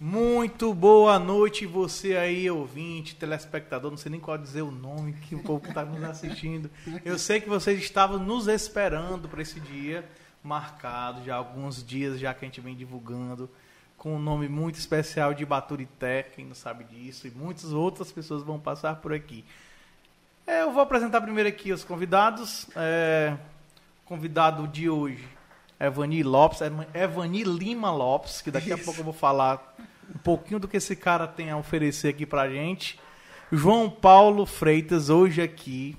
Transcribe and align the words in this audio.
Muito 0.00 0.72
boa 0.72 1.18
noite, 1.18 1.66
você 1.66 2.16
aí, 2.16 2.48
ouvinte, 2.48 3.16
telespectador, 3.16 3.90
não 3.90 3.98
sei 3.98 4.12
nem 4.12 4.20
qual 4.20 4.38
dizer 4.38 4.62
o 4.62 4.70
nome 4.70 5.14
que 5.14 5.34
o 5.34 5.42
povo 5.42 5.66
está 5.66 5.84
nos 5.84 6.00
assistindo. 6.04 6.70
Eu 7.04 7.18
sei 7.18 7.40
que 7.40 7.48
vocês 7.48 7.80
estavam 7.80 8.16
nos 8.16 8.46
esperando 8.46 9.28
para 9.28 9.42
esse 9.42 9.58
dia 9.58 10.08
marcado, 10.40 11.24
já 11.24 11.34
há 11.34 11.38
alguns 11.38 11.84
dias 11.84 12.20
já 12.20 12.32
que 12.32 12.44
a 12.44 12.48
gente 12.48 12.60
vem 12.60 12.76
divulgando, 12.76 13.50
com 13.96 14.14
um 14.14 14.20
nome 14.20 14.48
muito 14.48 14.76
especial 14.76 15.34
de 15.34 15.44
Baturité, 15.44 16.22
quem 16.22 16.44
não 16.44 16.54
sabe 16.54 16.84
disso, 16.84 17.26
e 17.26 17.32
muitas 17.32 17.72
outras 17.72 18.12
pessoas 18.12 18.44
vão 18.44 18.60
passar 18.60 18.96
por 19.00 19.12
aqui. 19.12 19.44
É, 20.46 20.62
eu 20.62 20.70
vou 20.70 20.80
apresentar 20.80 21.20
primeiro 21.20 21.48
aqui 21.48 21.72
os 21.72 21.82
convidados. 21.82 22.68
É, 22.76 23.36
convidado 24.04 24.68
de 24.68 24.88
hoje 24.88 25.28
Evani 25.80 26.22
Lopes, 26.22 26.60
Evani 26.94 27.44
Lima 27.44 27.90
Lopes, 27.90 28.40
que 28.40 28.50
daqui 28.50 28.70
Isso. 28.70 28.80
a 28.80 28.84
pouco 28.84 29.00
eu 29.00 29.04
vou 29.04 29.12
falar 29.12 29.76
um 30.14 30.18
pouquinho 30.18 30.60
do 30.60 30.68
que 30.68 30.76
esse 30.76 30.96
cara 30.96 31.26
tem 31.26 31.50
a 31.50 31.56
oferecer 31.56 32.08
aqui 32.08 32.24
pra 32.24 32.48
gente. 32.48 32.98
João 33.50 33.88
Paulo 33.88 34.46
Freitas, 34.46 35.08
hoje 35.08 35.40
aqui. 35.42 35.96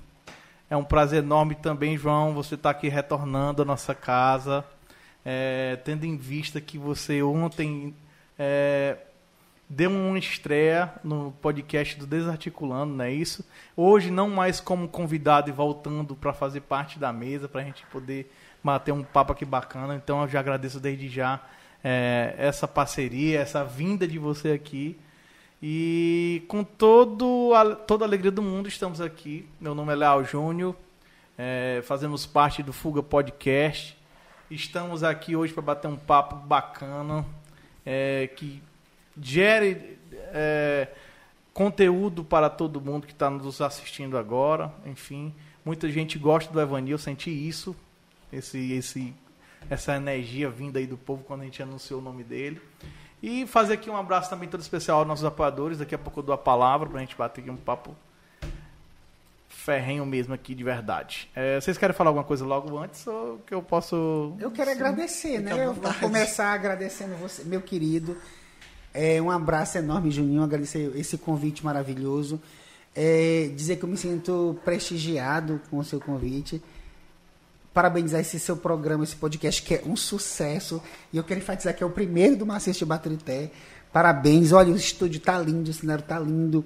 É 0.68 0.76
um 0.76 0.84
prazer 0.84 1.22
enorme 1.22 1.56
também, 1.56 1.96
João, 1.98 2.32
você 2.32 2.54
estar 2.54 2.72
tá 2.72 2.78
aqui 2.78 2.88
retornando 2.88 3.62
à 3.62 3.64
nossa 3.64 3.92
casa, 3.92 4.64
é, 5.24 5.76
tendo 5.84 6.04
em 6.04 6.16
vista 6.16 6.60
que 6.60 6.78
você 6.78 7.20
ontem 7.22 7.92
é, 8.38 8.96
deu 9.68 9.90
uma 9.90 10.18
estreia 10.18 10.92
no 11.02 11.32
podcast 11.42 11.98
do 11.98 12.06
Desarticulando, 12.06 12.94
não 12.94 13.04
é 13.04 13.12
isso? 13.12 13.44
Hoje, 13.76 14.10
não 14.10 14.30
mais 14.30 14.60
como 14.60 14.88
convidado 14.88 15.48
e 15.48 15.52
voltando 15.52 16.14
para 16.14 16.32
fazer 16.32 16.60
parte 16.60 16.98
da 16.98 17.12
mesa, 17.12 17.48
para 17.48 17.62
a 17.62 17.64
gente 17.64 17.84
poder 17.86 18.32
bater 18.62 18.92
um 18.92 19.02
papo 19.02 19.32
aqui 19.32 19.44
bacana. 19.44 19.94
Então 19.96 20.22
eu 20.22 20.28
já 20.28 20.40
agradeço 20.40 20.78
desde 20.78 21.08
já 21.08 21.40
é, 21.82 22.34
essa 22.38 22.66
parceria, 22.68 23.40
essa 23.40 23.64
vinda 23.64 24.06
de 24.06 24.18
você 24.18 24.52
aqui. 24.52 24.98
E 25.62 26.42
com 26.48 26.64
todo 26.64 27.52
a, 27.54 27.74
toda 27.74 28.04
a 28.04 28.08
alegria 28.08 28.30
do 28.30 28.42
mundo 28.42 28.68
estamos 28.68 29.00
aqui. 29.00 29.46
Meu 29.60 29.74
nome 29.74 29.92
é 29.92 29.96
Leal 29.96 30.24
Júnior, 30.24 30.74
é, 31.36 31.82
fazemos 31.84 32.26
parte 32.26 32.62
do 32.62 32.72
Fuga 32.72 33.02
Podcast. 33.02 33.96
Estamos 34.50 35.04
aqui 35.04 35.36
hoje 35.36 35.52
para 35.52 35.62
bater 35.62 35.88
um 35.88 35.96
papo 35.96 36.34
bacana 36.34 37.24
é, 37.84 38.28
que 38.34 38.62
gere 39.20 39.98
é, 40.32 40.88
conteúdo 41.52 42.24
para 42.24 42.48
todo 42.48 42.80
mundo 42.80 43.06
que 43.06 43.12
está 43.12 43.28
nos 43.28 43.60
assistindo 43.60 44.16
agora. 44.16 44.72
Enfim, 44.86 45.34
muita 45.64 45.88
gente 45.90 46.18
gosta 46.18 46.52
do 46.52 46.60
Evanil, 46.60 46.94
eu 46.94 46.98
senti 46.98 47.30
isso 47.30 47.76
esse, 48.32 48.72
esse, 48.72 49.14
essa 49.68 49.96
energia 49.96 50.48
vinda 50.48 50.78
aí 50.78 50.86
do 50.86 50.96
povo 50.96 51.24
quando 51.24 51.42
a 51.42 51.44
gente 51.44 51.62
anunciou 51.62 52.00
o 52.00 52.02
nome 52.02 52.24
dele. 52.24 52.60
E 53.22 53.46
fazer 53.46 53.74
aqui 53.74 53.90
um 53.90 53.96
abraço 53.96 54.30
também 54.30 54.48
todo 54.48 54.60
especial 54.60 54.98
aos 54.98 55.06
nossos 55.06 55.24
apoiadores. 55.24 55.78
Daqui 55.78 55.94
a 55.94 55.98
pouco 55.98 56.20
eu 56.20 56.24
dou 56.24 56.34
a 56.34 56.38
palavra 56.38 56.88
para 56.88 56.98
a 56.98 57.00
gente 57.00 57.16
bater 57.16 57.42
aqui 57.42 57.50
um 57.50 57.56
papo 57.56 57.94
ferrenho 59.48 60.06
mesmo 60.06 60.32
aqui 60.32 60.54
de 60.54 60.64
verdade. 60.64 61.28
É, 61.36 61.60
vocês 61.60 61.76
querem 61.76 61.94
falar 61.94 62.10
alguma 62.10 62.24
coisa 62.24 62.44
logo 62.44 62.78
antes 62.78 63.06
ou 63.06 63.38
que 63.46 63.54
eu 63.54 63.62
posso. 63.62 64.34
Eu 64.40 64.50
quero 64.50 64.70
Sim, 64.70 64.76
agradecer, 64.76 65.38
né? 65.40 65.66
Eu 65.66 65.74
vou 65.74 65.92
começar 65.94 66.52
agradecendo 66.52 67.14
você, 67.16 67.44
meu 67.44 67.60
querido. 67.60 68.16
É, 68.92 69.20
um 69.20 69.30
abraço 69.30 69.76
enorme, 69.76 70.10
Juninho. 70.10 70.42
Agradecer 70.42 70.90
esse 70.96 71.18
convite 71.18 71.64
maravilhoso. 71.64 72.40
É, 72.96 73.50
dizer 73.54 73.76
que 73.76 73.84
eu 73.84 73.88
me 73.88 73.96
sinto 73.96 74.58
prestigiado 74.64 75.60
com 75.70 75.78
o 75.78 75.84
seu 75.84 76.00
convite 76.00 76.60
parabenizar 77.72 78.20
esse 78.20 78.38
seu 78.38 78.56
programa, 78.56 79.04
esse 79.04 79.16
podcast, 79.16 79.62
que 79.62 79.74
é 79.74 79.82
um 79.86 79.96
sucesso. 79.96 80.82
E 81.12 81.16
eu 81.16 81.24
quero 81.24 81.40
enfatizar 81.40 81.74
que 81.74 81.82
é 81.82 81.86
o 81.86 81.90
primeiro 81.90 82.36
do 82.36 82.46
Macete 82.46 82.84
Baturité. 82.84 83.50
Parabéns. 83.92 84.52
Olha, 84.52 84.72
o 84.72 84.76
estúdio 84.76 85.18
está 85.18 85.38
lindo, 85.38 85.70
o 85.70 85.74
cenário 85.74 86.02
está 86.02 86.18
lindo. 86.18 86.64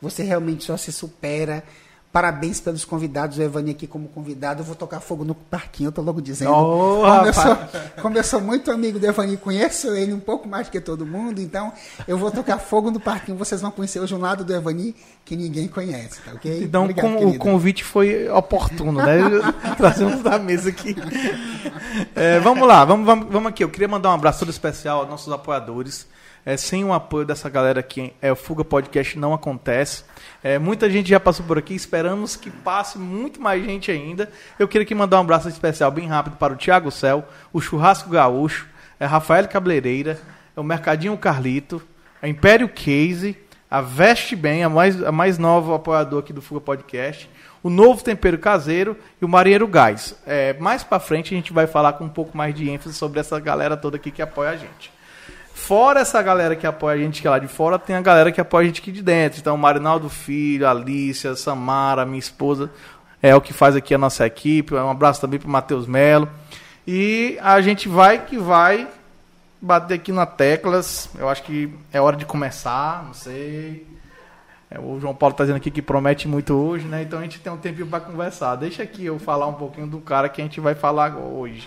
Você 0.00 0.22
realmente 0.22 0.64
só 0.64 0.76
se 0.76 0.92
supera. 0.92 1.64
Parabéns 2.12 2.60
pelos 2.60 2.84
convidados, 2.84 3.36
o 3.36 3.42
Evani 3.42 3.72
aqui 3.72 3.86
como 3.86 4.08
convidado. 4.08 4.62
Eu 4.62 4.64
vou 4.64 4.74
tocar 4.74 5.00
fogo 5.00 5.22
no 5.22 5.34
parquinho, 5.34 5.88
eu 5.88 5.92
tô 5.92 6.00
logo 6.00 6.22
dizendo. 6.22 6.50
Oh, 6.50 7.02
como, 7.02 7.26
eu 7.26 7.34
sou, 7.34 7.58
como, 8.02 8.18
eu 8.18 8.24
sou, 8.24 8.40
muito 8.40 8.70
amigo 8.70 8.98
do 8.98 9.06
Evani, 9.06 9.36
conheço 9.36 9.88
ele 9.88 10.14
um 10.14 10.20
pouco 10.20 10.48
mais 10.48 10.68
que 10.68 10.80
todo 10.80 11.04
mundo, 11.04 11.40
então 11.40 11.72
eu 12.08 12.16
vou 12.16 12.30
tocar 12.30 12.58
fogo 12.58 12.90
no 12.90 12.98
parquinho. 12.98 13.36
Vocês 13.36 13.60
vão 13.60 13.70
conhecer 13.70 14.00
hoje 14.00 14.14
um 14.14 14.18
lado 14.18 14.44
do 14.44 14.54
Evani 14.54 14.94
que 15.26 15.36
ninguém 15.36 15.68
conhece, 15.68 16.20
tá 16.22 16.32
ok? 16.32 16.62
Então 16.62 16.84
Obrigado, 16.84 17.16
com, 17.16 17.26
o 17.26 17.38
convite 17.38 17.84
foi 17.84 18.28
oportuno, 18.30 18.92
né? 18.92 19.18
Trazemos 19.76 20.22
da 20.22 20.38
mesa 20.38 20.70
aqui. 20.70 20.96
É, 22.14 22.40
vamos 22.40 22.66
lá, 22.66 22.84
vamos, 22.84 23.04
vamos, 23.04 23.26
vamos 23.30 23.48
aqui. 23.50 23.62
Eu 23.62 23.68
queria 23.68 23.88
mandar 23.88 24.10
um 24.10 24.14
abraço 24.14 24.38
todo 24.38 24.50
especial 24.50 25.00
aos 25.00 25.08
nossos 25.08 25.30
apoiadores. 25.32 26.06
É, 26.46 26.56
sem 26.56 26.84
o 26.84 26.92
apoio 26.92 27.26
dessa 27.26 27.50
galera 27.50 27.80
aqui, 27.80 28.12
é, 28.22 28.30
o 28.30 28.36
Fuga 28.36 28.64
Podcast 28.64 29.18
não 29.18 29.34
acontece. 29.34 30.04
É, 30.44 30.60
muita 30.60 30.88
gente 30.88 31.10
já 31.10 31.18
passou 31.18 31.44
por 31.44 31.58
aqui, 31.58 31.74
esperamos 31.74 32.36
que 32.36 32.52
passe 32.52 32.96
muito 32.98 33.40
mais 33.40 33.64
gente 33.64 33.90
ainda. 33.90 34.30
Eu 34.56 34.68
queria 34.68 34.84
aqui 34.84 34.94
mandar 34.94 35.18
um 35.18 35.22
abraço 35.22 35.48
especial 35.48 35.90
bem 35.90 36.06
rápido 36.06 36.36
para 36.36 36.52
o 36.52 36.56
Thiago 36.56 36.92
Cel, 36.92 37.24
o 37.52 37.60
Churrasco 37.60 38.08
Gaúcho, 38.08 38.68
é 39.00 39.04
Rafael 39.04 39.48
Cableireira, 39.48 40.20
é 40.56 40.60
o 40.60 40.62
Mercadinho 40.62 41.18
Carlito, 41.18 41.82
a 42.22 42.28
Império 42.28 42.68
Case, 42.68 43.36
a 43.68 43.80
Veste 43.80 44.36
Bem, 44.36 44.62
a 44.62 44.68
mais, 44.68 45.02
a 45.02 45.10
mais 45.10 45.38
nova 45.38 45.74
apoiador 45.74 46.20
aqui 46.20 46.32
do 46.32 46.40
Fuga 46.40 46.60
Podcast, 46.60 47.28
o 47.60 47.68
Novo 47.68 48.04
Tempero 48.04 48.38
Caseiro 48.38 48.96
e 49.20 49.24
o 49.24 49.28
Marinheiro 49.28 49.66
Gás. 49.66 50.14
É, 50.24 50.52
mais 50.60 50.84
para 50.84 51.00
frente 51.00 51.34
a 51.34 51.36
gente 51.36 51.52
vai 51.52 51.66
falar 51.66 51.94
com 51.94 52.04
um 52.04 52.08
pouco 52.08 52.38
mais 52.38 52.54
de 52.54 52.70
ênfase 52.70 52.94
sobre 52.94 53.18
essa 53.18 53.40
galera 53.40 53.76
toda 53.76 53.96
aqui 53.96 54.12
que 54.12 54.22
apoia 54.22 54.50
a 54.50 54.56
gente. 54.56 54.94
Fora 55.56 56.00
essa 56.00 56.20
galera 56.20 56.54
que 56.54 56.66
apoia 56.66 56.96
a 56.96 56.98
gente 56.98 57.22
que 57.22 57.26
é 57.26 57.30
lá 57.30 57.38
de 57.38 57.48
fora, 57.48 57.78
tem 57.78 57.96
a 57.96 58.00
galera 58.02 58.30
que 58.30 58.40
apoia 58.40 58.64
a 58.64 58.66
gente 58.66 58.82
aqui 58.82 58.92
de 58.92 59.02
dentro. 59.02 59.40
Então, 59.40 59.56
Marinaldo 59.56 60.08
Filho, 60.10 60.68
Alícia, 60.68 61.34
Samara, 61.34 62.04
minha 62.04 62.18
esposa, 62.18 62.70
é 63.22 63.34
o 63.34 63.40
que 63.40 63.54
faz 63.54 63.74
aqui 63.74 63.94
a 63.94 63.98
nossa 63.98 64.24
equipe. 64.26 64.74
Um 64.74 64.90
abraço 64.90 65.20
também 65.20 65.40
para 65.40 65.48
Matheus 65.48 65.86
Melo. 65.86 66.28
E 66.86 67.38
a 67.40 67.60
gente 67.62 67.88
vai 67.88 68.26
que 68.26 68.36
vai 68.36 68.86
bater 69.60 69.94
aqui 69.94 70.12
na 70.12 70.26
teclas. 70.26 71.08
Eu 71.18 71.28
acho 71.28 71.42
que 71.42 71.72
é 71.90 72.00
hora 72.00 72.18
de 72.18 72.26
começar, 72.26 73.02
não 73.04 73.14
sei. 73.14 73.86
É, 74.70 74.78
o 74.78 75.00
João 75.00 75.14
Paulo 75.14 75.32
está 75.32 75.44
dizendo 75.44 75.56
aqui 75.56 75.70
que 75.70 75.82
promete 75.82 76.28
muito 76.28 76.54
hoje, 76.54 76.86
né? 76.86 77.02
Então 77.02 77.18
a 77.18 77.22
gente 77.22 77.40
tem 77.40 77.50
um 77.50 77.56
tempinho 77.56 77.86
para 77.86 78.00
conversar. 78.00 78.56
Deixa 78.56 78.82
aqui 78.82 79.06
eu 79.06 79.18
falar 79.18 79.46
um 79.46 79.54
pouquinho 79.54 79.86
do 79.86 80.00
cara 80.00 80.28
que 80.28 80.40
a 80.40 80.44
gente 80.44 80.60
vai 80.60 80.74
falar 80.74 81.16
hoje. 81.16 81.66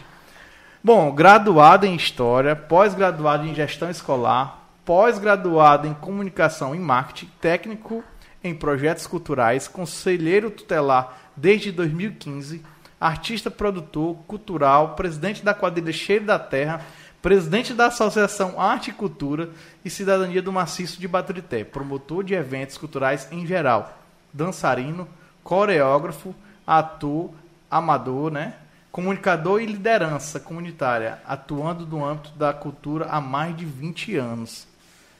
Bom, 0.81 1.13
graduado 1.13 1.85
em 1.85 1.93
História, 1.93 2.55
pós-graduado 2.55 3.45
em 3.45 3.53
Gestão 3.53 3.89
Escolar, 3.89 4.63
pós-graduado 4.85 5.85
em 5.85 5.93
Comunicação 5.93 6.73
e 6.73 6.79
Marketing, 6.79 7.29
técnico 7.41 8.01
em 8.41 8.55
Projetos 8.55 9.05
Culturais, 9.05 9.67
conselheiro 9.67 10.49
tutelar 10.49 11.17
desde 11.35 11.69
2015, 11.73 12.63
artista 12.97 13.51
produtor 13.51 14.15
cultural, 14.25 14.95
presidente 14.95 15.43
da 15.43 15.53
quadrilha 15.53 15.91
Cheiro 15.91 16.23
da 16.23 16.39
Terra, 16.39 16.79
presidente 17.21 17.73
da 17.73 17.87
Associação 17.87 18.57
Arte 18.57 18.91
e 18.91 18.93
Cultura 18.93 19.49
e 19.83 19.89
Cidadania 19.89 20.41
do 20.41 20.53
Maciço 20.53 20.97
de 20.97 21.09
Baturité, 21.09 21.65
promotor 21.65 22.23
de 22.23 22.35
eventos 22.35 22.77
culturais 22.77 23.27
em 23.33 23.45
geral, 23.45 23.99
dançarino, 24.31 25.09
coreógrafo, 25.43 26.33
ator, 26.65 27.31
amador, 27.69 28.31
né? 28.31 28.53
Comunicador 28.91 29.61
e 29.61 29.65
liderança 29.65 30.39
comunitária, 30.39 31.19
atuando 31.25 31.85
no 31.85 32.03
âmbito 32.03 32.31
da 32.31 32.53
cultura 32.53 33.05
há 33.05 33.21
mais 33.21 33.55
de 33.55 33.65
20 33.65 34.15
anos. 34.15 34.67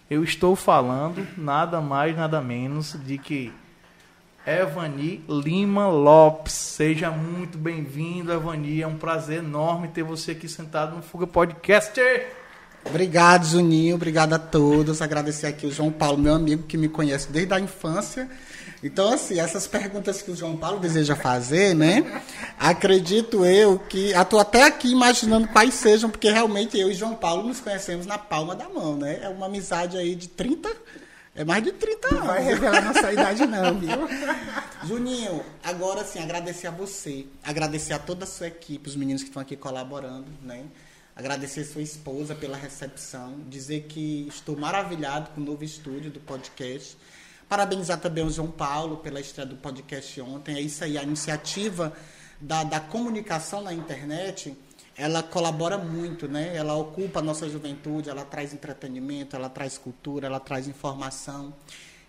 Eu 0.10 0.24
estou 0.24 0.56
falando 0.56 1.26
nada 1.38 1.80
mais, 1.80 2.16
nada 2.16 2.42
menos 2.42 2.98
de 3.06 3.18
que 3.18 3.54
Evani 4.46 5.24
Lima 5.30 5.88
Lopes. 5.88 6.54
Seja 6.54 7.12
muito 7.12 7.58
bem-vindo, 7.58 8.34
Evani. 8.34 8.82
É 8.82 8.88
um 8.88 8.98
prazer 8.98 9.40
enorme 9.40 9.90
ter 9.90 10.02
você 10.02 10.32
aqui 10.32 10.48
sentado 10.48 10.96
no 10.96 11.04
Fuga 11.04 11.28
Podcaster. 11.28 12.34
Obrigado, 12.84 13.46
Juninho. 13.46 13.96
Obrigado 13.96 14.34
a 14.34 14.40
todos. 14.40 15.02
Agradecer 15.02 15.46
aqui 15.46 15.68
o 15.68 15.72
João 15.72 15.92
Paulo, 15.92 16.18
meu 16.18 16.34
amigo, 16.34 16.64
que 16.64 16.78
me 16.78 16.90
conhece 16.90 17.32
desde 17.32 17.54
a 17.54 17.60
infância 17.60 18.28
então, 18.82 19.14
assim, 19.14 19.40
essas 19.40 19.68
perguntas 19.68 20.22
que 20.22 20.32
o 20.32 20.36
João 20.36 20.56
Paulo 20.56 20.80
deseja 20.80 21.16
fazer, 21.16 21.76
né? 21.76 22.24
Acredito 22.58 23.46
eu 23.46 23.78
que. 23.78 24.12
Estou 24.12 24.40
até 24.40 24.64
aqui 24.64 24.90
imaginando 24.90 25.48
quais 25.50 25.74
sejam, 25.74 26.10
porque 26.10 26.30
realmente 26.30 26.80
eu 26.80 26.90
e 26.90 26.94
João 26.94 27.16
Paulo 27.16 27.44
nos 27.44 27.60
conhecemos 27.60 28.06
na 28.06 28.18
palma 28.18 28.56
da 28.56 28.70
mão, 28.70 28.96
né? 28.96 29.20
É 29.22 29.28
uma 29.28 29.48
amizade 29.48 29.98
aí 29.98 30.16
de 30.16 30.30
30. 30.30 30.72
É 31.36 31.44
mais 31.44 31.62
de 31.62 31.74
30 31.74 32.08
anos. 32.08 32.20
Não 32.20 32.28
vai 32.28 32.44
revelar 32.44 32.82
nossa 32.82 33.12
idade, 33.12 33.46
não, 33.46 33.78
viu? 33.78 33.90
Juninho, 34.84 35.44
agora 35.64 36.04
sim, 36.06 36.20
agradecer 36.20 36.68
a 36.68 36.72
você, 36.72 37.26
agradecer 37.44 37.94
a 37.94 38.00
toda 38.00 38.24
a 38.24 38.28
sua 38.28 38.48
equipe, 38.48 38.90
os 38.90 38.96
meninos 38.96 39.24
que 39.24 39.30
estão 39.30 39.42
aqui 39.42 39.56
colaborando, 39.56 40.28
né? 40.42 40.64
Agradecer 41.16 41.62
a 41.62 41.66
sua 41.66 41.82
esposa 41.82 42.34
pela 42.34 42.58
recepção, 42.58 43.36
dizer 43.50 43.88
que 43.90 44.26
estou 44.30 44.58
maravilhado 44.58 45.32
com 45.32 45.42
o 45.42 45.44
novo 45.44 45.66
estúdio 45.66 46.10
do 46.10 46.20
podcast 46.22 46.98
Parabenizar 47.50 48.00
também 48.00 48.24
o 48.24 48.30
João 48.30 48.52
Paulo 48.52 48.98
pela 48.98 49.20
estreia 49.20 49.50
do 49.50 49.58
podcast 49.58 50.22
ontem. 50.22 50.56
É 50.56 50.62
isso 50.62 50.84
aí, 50.84 51.00
a 51.00 51.04
iniciativa 51.04 51.92
da, 52.40 52.64
da 52.64 52.80
comunicação 52.80 53.62
na 53.62 53.74
internet 53.74 54.56
ela 54.96 55.24
colabora 55.24 55.78
muito, 55.78 56.28
né? 56.28 56.56
Ela 56.56 56.76
ocupa 56.76 57.20
a 57.20 57.24
nossa 57.24 57.48
juventude, 57.50 58.10
ela 58.10 58.26
traz 58.26 58.54
entretenimento, 58.54 59.34
ela 59.34 59.50
traz 59.50 59.78
cultura, 59.78 60.28
ela 60.28 60.42
traz 60.42 60.68
informação. 60.68 61.54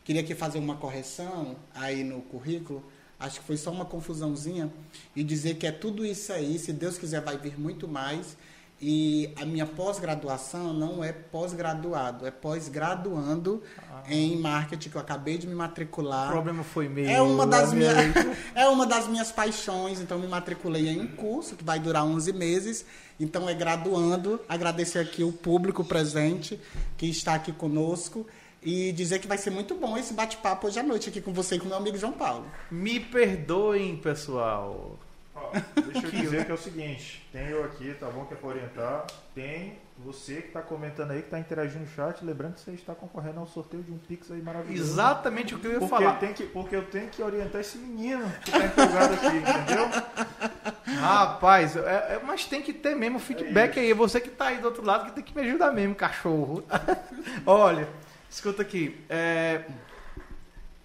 Queria 0.04 0.22
aqui 0.22 0.34
fazer 0.34 0.58
uma 0.58 0.76
correção 0.76 1.56
aí 1.72 2.02
no 2.02 2.20
currículo, 2.20 2.84
acho 3.18 3.38
que 3.38 3.46
foi 3.46 3.56
só 3.56 3.70
uma 3.70 3.84
confusãozinha, 3.84 4.72
e 5.14 5.22
dizer 5.22 5.54
que 5.54 5.68
é 5.68 5.72
tudo 5.72 6.04
isso 6.04 6.32
aí, 6.32 6.58
se 6.58 6.72
Deus 6.72 6.98
quiser 6.98 7.20
vai 7.20 7.38
vir 7.38 7.58
muito 7.58 7.86
mais, 7.86 8.36
e 8.80 9.30
a 9.36 9.44
minha 9.44 9.66
pós-graduação 9.66 10.72
não 10.72 11.04
é 11.04 11.12
pós-graduado, 11.12 12.26
é 12.26 12.30
pós-graduando 12.30 13.62
ah. 13.78 14.02
em 14.08 14.38
marketing, 14.38 14.88
que 14.88 14.96
eu 14.96 15.00
acabei 15.00 15.36
de 15.36 15.46
me 15.46 15.54
matricular. 15.54 16.28
O 16.28 16.32
problema 16.32 16.64
foi 16.64 16.88
meu. 16.88 17.04
É 17.04 17.20
uma 17.20 17.46
das, 17.46 17.74
minha, 17.74 17.92
é 18.54 18.66
uma 18.68 18.86
das 18.86 19.06
minhas 19.06 19.30
paixões, 19.30 20.00
então 20.00 20.18
me 20.18 20.26
matriculei 20.26 20.88
em 20.88 21.00
um 21.00 21.06
curso 21.06 21.56
que 21.56 21.64
vai 21.64 21.78
durar 21.78 22.04
11 22.04 22.32
meses. 22.32 22.86
Então 23.18 23.46
é 23.46 23.54
graduando. 23.54 24.40
Agradecer 24.48 24.98
aqui 24.98 25.22
o 25.22 25.30
público 25.30 25.84
presente 25.84 26.58
que 26.96 27.06
está 27.06 27.34
aqui 27.34 27.52
conosco 27.52 28.26
e 28.62 28.92
dizer 28.92 29.18
que 29.18 29.26
vai 29.26 29.36
ser 29.36 29.50
muito 29.50 29.74
bom 29.74 29.96
esse 29.98 30.14
bate-papo 30.14 30.66
hoje 30.66 30.78
à 30.78 30.82
noite 30.82 31.10
aqui 31.10 31.20
com 31.20 31.32
você 31.32 31.56
e 31.56 31.58
com 31.58 31.66
meu 31.66 31.76
amigo 31.76 31.98
João 31.98 32.12
Paulo. 32.12 32.46
Me 32.70 32.98
perdoem, 32.98 33.96
pessoal 33.98 34.98
deixa 35.92 36.06
eu 36.06 36.10
dizer 36.10 36.44
que 36.44 36.50
é 36.50 36.54
o 36.54 36.58
seguinte: 36.58 37.28
tem 37.32 37.48
eu 37.48 37.64
aqui, 37.64 37.94
tá 37.94 38.06
bom? 38.08 38.24
Que 38.24 38.34
é 38.34 38.36
para 38.36 38.48
orientar. 38.48 39.06
Tem 39.34 39.78
você 39.98 40.36
que 40.36 40.48
está 40.48 40.62
comentando 40.62 41.10
aí, 41.10 41.20
que 41.20 41.26
está 41.26 41.38
interagindo 41.38 41.80
no 41.80 41.90
chat. 41.90 42.24
Lembrando 42.24 42.54
que 42.54 42.60
você 42.60 42.72
está 42.72 42.94
concorrendo 42.94 43.40
ao 43.40 43.46
sorteio 43.46 43.82
de 43.82 43.92
um 43.92 43.98
Pix 43.98 44.30
aí 44.30 44.40
maravilhoso. 44.40 44.92
Exatamente 44.92 45.54
o 45.54 45.58
que 45.58 45.66
eu 45.66 45.72
ia 45.72 45.78
porque 45.78 45.90
falar. 45.90 46.14
Tem 46.18 46.32
que, 46.32 46.44
porque 46.44 46.76
eu 46.76 46.84
tenho 46.86 47.08
que 47.08 47.22
orientar 47.22 47.60
esse 47.60 47.78
menino 47.78 48.30
que 48.44 48.50
está 48.50 48.64
empolgado 48.64 49.14
aqui, 49.14 49.26
entendeu? 49.26 49.88
Rapaz, 51.00 51.76
é, 51.76 51.80
é, 51.80 52.20
mas 52.24 52.46
tem 52.46 52.62
que 52.62 52.72
ter 52.72 52.94
mesmo 52.94 53.18
feedback 53.18 53.76
é 53.76 53.80
aí. 53.80 53.92
Você 53.92 54.20
que 54.20 54.28
está 54.28 54.46
aí 54.46 54.58
do 54.58 54.66
outro 54.66 54.84
lado 54.84 55.06
que 55.06 55.12
tem 55.12 55.24
que 55.24 55.34
me 55.34 55.42
ajudar 55.42 55.72
mesmo, 55.72 55.94
cachorro. 55.94 56.64
Olha, 57.46 57.88
escuta 58.28 58.62
aqui. 58.62 59.00
É, 59.08 59.62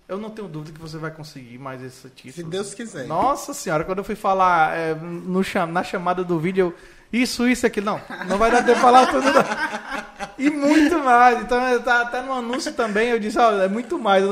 eu 0.07 0.17
não 0.17 0.29
tenho 0.29 0.47
dúvida 0.47 0.71
que 0.71 0.79
você 0.79 0.97
vai 0.97 1.11
conseguir 1.11 1.57
mais 1.57 1.81
esse 1.81 2.07
título. 2.09 2.33
Se 2.33 2.43
Deus 2.43 2.73
quiser. 2.73 3.07
Nossa 3.07 3.53
senhora, 3.53 3.83
quando 3.83 3.99
eu 3.99 4.03
fui 4.03 4.15
falar 4.15 4.77
é, 4.77 4.93
no, 4.93 5.41
na 5.71 5.83
chamada 5.83 6.23
do 6.23 6.39
vídeo, 6.39 6.67
eu, 6.67 6.75
isso, 7.11 7.47
isso, 7.47 7.65
aquilo, 7.65 7.85
não, 7.85 8.01
não 8.27 8.37
vai 8.37 8.51
dar 8.51 8.63
tempo 8.63 8.75
de 8.75 8.81
falar 8.81 9.07
tudo. 9.07 9.23
Não. 9.23 10.25
E 10.37 10.49
muito 10.49 10.99
mais. 10.99 11.41
Então, 11.41 11.81
tá, 11.81 12.01
até 12.01 12.21
no 12.21 12.33
anúncio 12.33 12.73
também, 12.73 13.09
eu 13.09 13.19
disse, 13.19 13.39
ó, 13.39 13.51
é 13.61 13.67
muito 13.67 13.97
mais. 13.97 14.23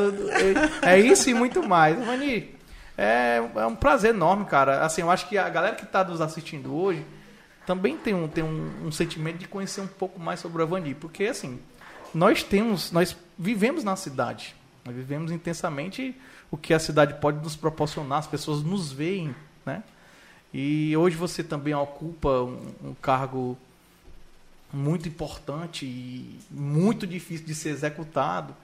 É, 0.81 0.99
isso 0.99 1.29
e 1.29 1.33
muito 1.33 1.63
mais. 1.63 1.97
Mani, 2.05 2.53
é, 2.97 3.41
é 3.55 3.65
um 3.65 3.75
prazer 3.75 4.13
enorme, 4.13 4.45
cara. 4.45 4.83
Assim, 4.83 5.01
eu 5.01 5.09
acho 5.09 5.27
que 5.27 5.37
a 5.37 5.47
galera 5.49 5.75
que 5.75 5.85
está 5.85 6.03
nos 6.03 6.19
assistindo 6.19 6.75
hoje 6.75 7.05
também 7.65 7.95
tem 7.95 8.13
um, 8.13 8.27
tem 8.27 8.43
um, 8.43 8.87
um 8.87 8.91
sentimento 8.91 9.37
de 9.37 9.47
conhecer 9.47 9.81
um 9.81 9.87
pouco 9.87 10.19
mais 10.19 10.39
sobre 10.39 10.61
o 10.61 10.65
Avani. 10.65 10.93
Porque, 10.93 11.25
assim, 11.25 11.59
nós 12.13 12.43
temos, 12.43 12.91
nós 12.91 13.15
vivemos 13.39 13.83
na 13.83 13.95
cidade. 13.95 14.55
Nós 14.85 14.95
vivemos 14.95 15.31
intensamente 15.31 16.15
o 16.51 16.57
que 16.57 16.73
a 16.73 16.79
cidade 16.79 17.15
pode 17.15 17.41
nos 17.43 17.55
proporcionar, 17.55 18.19
as 18.19 18.27
pessoas 18.27 18.61
nos 18.61 18.91
veem, 18.91 19.33
né? 19.65 19.83
E 20.53 20.95
hoje 20.95 21.15
você 21.15 21.43
também 21.43 21.73
ocupa 21.73 22.29
um, 22.29 22.59
um 22.83 22.93
cargo 23.01 23.57
muito 24.71 25.07
importante 25.07 25.85
e 25.85 26.39
muito 26.51 27.07
difícil 27.07 27.45
de 27.45 27.55
ser 27.55 27.69
executado. 27.69 28.55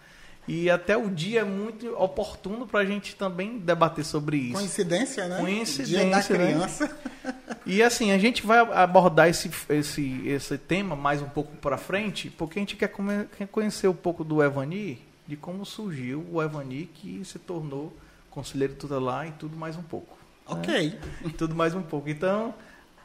E 0.48 0.70
até 0.70 0.98
o 0.98 1.10
dia 1.10 1.42
é 1.42 1.44
muito 1.44 1.94
oportuno 1.96 2.66
para 2.66 2.80
a 2.80 2.86
gente 2.86 3.16
também 3.16 3.60
debater 3.60 4.04
sobre 4.04 4.38
isso. 4.38 4.54
Coincidência, 4.54 5.28
né? 5.28 5.40
Coincidência. 5.40 5.86
Dia 5.86 6.10
da 6.10 6.24
criança. 6.24 6.98
Né? 7.24 7.36
E 7.66 7.84
assim, 7.84 8.12
a 8.12 8.18
gente 8.18 8.46
vai 8.46 8.58
abordar 8.58 9.30
esse, 9.30 9.52
esse, 9.70 10.28
esse 10.28 10.58
tema 10.58 10.96
mais 10.96 11.22
um 11.22 11.30
pouco 11.30 11.56
para 11.58 11.78
frente, 11.78 12.32
porque 12.32 12.58
a 12.58 12.62
gente 12.62 12.76
quer, 12.76 12.92
quer 13.38 13.48
conhecer 13.48 13.88
um 13.88 13.94
pouco 13.94 14.24
do 14.24 14.42
Evani 14.42 15.00
de 15.30 15.38
como 15.38 15.64
surgiu 15.64 16.26
o 16.32 16.42
Evani, 16.42 16.88
que 16.88 17.24
se 17.24 17.38
tornou 17.38 17.96
conselheiro 18.32 18.74
tutelar 18.74 19.28
e 19.28 19.32
tudo 19.34 19.56
mais 19.56 19.78
um 19.78 19.84
pouco. 19.84 20.18
Né? 20.50 20.56
Ok. 20.58 20.90
Né? 21.22 21.34
tudo 21.38 21.54
mais 21.54 21.76
um 21.76 21.84
pouco. 21.84 22.10
Então, 22.10 22.52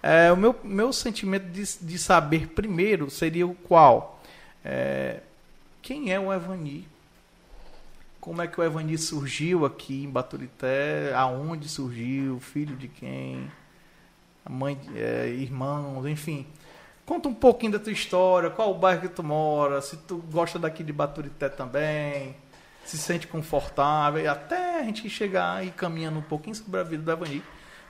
é, 0.02 0.32
o 0.32 0.36
meu, 0.36 0.58
meu 0.64 0.90
sentimento 0.90 1.50
de, 1.50 1.62
de 1.82 1.98
saber 1.98 2.48
primeiro 2.48 3.10
seria 3.10 3.46
o 3.46 3.54
qual? 3.54 4.22
É, 4.64 5.20
quem 5.82 6.12
é 6.12 6.18
o 6.18 6.32
Evani? 6.32 6.88
Como 8.22 8.40
é 8.40 8.46
que 8.46 8.58
o 8.58 8.64
Evani 8.64 8.96
surgiu 8.96 9.66
aqui 9.66 10.04
em 10.04 10.08
Baturité? 10.08 11.12
Aonde 11.14 11.68
surgiu? 11.68 12.40
Filho 12.40 12.74
de 12.74 12.88
quem? 12.88 13.52
A 14.46 14.48
mãe, 14.48 14.80
é, 14.94 15.28
irmãos, 15.28 16.06
enfim. 16.06 16.46
Conta 17.06 17.28
um 17.28 17.34
pouquinho 17.34 17.72
da 17.72 17.78
tua 17.78 17.92
história, 17.92 18.48
qual 18.48 18.70
o 18.70 18.74
bairro 18.74 19.02
que 19.02 19.08
tu 19.08 19.22
mora, 19.22 19.82
se 19.82 19.96
tu 19.96 20.24
gosta 20.32 20.58
daqui 20.58 20.82
de 20.82 20.92
Baturité 20.92 21.50
também, 21.50 22.34
se 22.84 22.96
sente 22.96 23.26
confortável, 23.26 24.30
até 24.30 24.80
a 24.80 24.82
gente 24.84 25.08
chegar 25.10 25.64
e 25.64 25.70
caminhando 25.70 26.18
um 26.18 26.22
pouquinho 26.22 26.54
sobre 26.54 26.80
a 26.80 26.82
vida 26.82 27.02
da 27.02 27.14
Vani, 27.14 27.42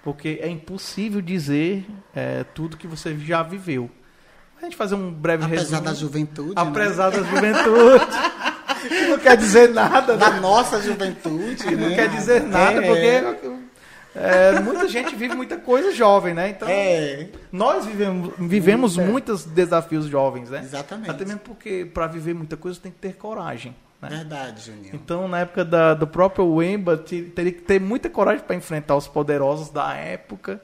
porque 0.02 0.40
é 0.42 0.48
impossível 0.48 1.20
dizer 1.20 1.86
é, 2.14 2.42
tudo 2.42 2.76
que 2.76 2.88
você 2.88 3.16
já 3.16 3.42
viveu. 3.42 3.88
A 4.60 4.64
gente 4.64 4.76
fazer 4.76 4.94
um 4.94 5.12
breve 5.12 5.44
Apesar 5.44 5.60
resumo. 5.60 5.78
Apesar 5.78 5.92
da 5.92 5.98
juventude. 5.98 6.52
Apesar 6.56 7.10
né? 7.10 7.18
da 7.18 7.22
juventude. 7.22 8.06
que 8.88 9.06
não 9.06 9.18
quer 9.18 9.36
dizer 9.36 9.70
nada. 9.70 10.16
Da 10.16 10.30
né? 10.30 10.40
nossa 10.40 10.80
juventude. 10.80 11.62
Que 11.64 11.76
né? 11.76 11.88
não 11.88 11.94
quer 11.94 12.08
dizer 12.08 12.42
nada, 12.42 12.84
é. 12.84 12.86
porque 12.86 13.53
é, 14.14 14.60
muita 14.60 14.88
gente 14.88 15.16
vive 15.16 15.34
muita 15.34 15.56
coisa 15.56 15.92
jovem, 15.92 16.34
né? 16.34 16.50
Então, 16.50 16.68
é. 16.68 17.28
nós 17.50 17.84
vivemos, 17.84 18.32
vivemos 18.38 18.96
muitos 18.96 19.44
desafios 19.44 20.06
jovens, 20.06 20.50
né? 20.50 20.60
Exatamente. 20.62 21.10
Até 21.10 21.24
mesmo 21.24 21.40
porque 21.40 21.84
para 21.92 22.06
viver 22.06 22.34
muita 22.34 22.56
coisa 22.56 22.78
tem 22.80 22.92
que 22.92 22.98
ter 22.98 23.14
coragem. 23.14 23.74
Né? 24.00 24.08
Verdade, 24.08 24.66
Juninho. 24.66 24.90
Então, 24.94 25.26
na 25.26 25.40
época 25.40 25.64
da, 25.64 25.94
do 25.94 26.06
próprio 26.06 26.46
Wemba, 26.46 26.96
teria 26.96 27.52
que 27.52 27.62
ter 27.62 27.80
muita 27.80 28.08
coragem 28.08 28.44
para 28.44 28.54
enfrentar 28.54 28.96
os 28.96 29.08
poderosos 29.08 29.70
da 29.70 29.94
época 29.94 30.60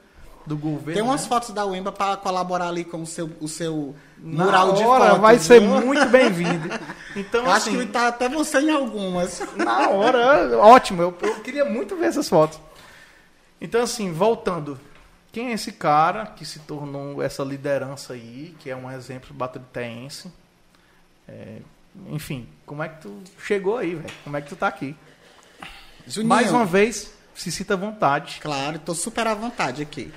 do 0.47 0.57
governo. 0.57 0.95
Tem 0.95 1.03
umas 1.03 1.23
né? 1.23 1.29
fotos 1.29 1.51
da 1.51 1.65
Wemba 1.65 1.91
para 1.91 2.17
colaborar 2.17 2.69
ali 2.69 2.85
com 2.85 3.03
o 3.03 3.07
seu, 3.07 3.31
o 3.41 3.49
seu 3.49 3.95
mural 4.19 4.69
na 4.69 4.75
de 4.75 4.83
hora, 4.85 5.05
fotos. 5.07 5.21
Vai 5.21 5.39
ser 5.39 5.61
muito 5.61 6.07
bem-vindo. 6.07 6.69
Então, 7.17 7.45
eu 7.45 7.51
assim, 7.51 7.71
acho 7.71 7.87
que 7.87 7.93
tá 7.93 8.09
até 8.09 8.29
você 8.29 8.61
em 8.61 8.71
algumas. 8.71 9.43
Na 9.57 9.89
hora, 9.89 10.57
ótimo. 10.59 11.03
Eu, 11.03 11.15
eu 11.23 11.35
queria 11.41 11.65
muito 11.65 11.97
ver 11.97 12.07
essas 12.07 12.29
fotos. 12.29 12.61
Então, 13.61 13.83
assim, 13.83 14.13
voltando. 14.13 14.79
Quem 15.33 15.51
é 15.51 15.53
esse 15.53 15.73
cara 15.73 16.27
que 16.27 16.45
se 16.45 16.59
tornou 16.61 17.23
essa 17.23 17.45
liderança 17.45 18.15
aí, 18.15 18.55
que 18.59 18.69
é 18.69 18.75
um 18.75 18.91
exemplo 18.91 19.33
baturitense? 19.33 20.31
É, 21.29 21.59
enfim, 22.09 22.49
como 22.67 22.83
é 22.83 22.89
que 22.89 23.03
tu 23.03 23.23
chegou 23.39 23.77
aí, 23.77 23.95
velho? 23.95 24.15
Como 24.25 24.37
é 24.37 24.41
que 24.41 24.49
tu 24.49 24.57
tá 24.57 24.67
aqui? 24.67 24.97
Juninho, 26.07 26.29
Mais 26.29 26.51
uma 26.51 26.65
vez, 26.65 27.13
se 27.35 27.53
sinta 27.53 27.75
à 27.75 27.77
vontade. 27.77 28.39
Claro, 28.41 28.77
estou 28.77 28.95
super 28.95 29.27
à 29.27 29.35
vontade 29.35 29.83
aqui. 29.83 30.13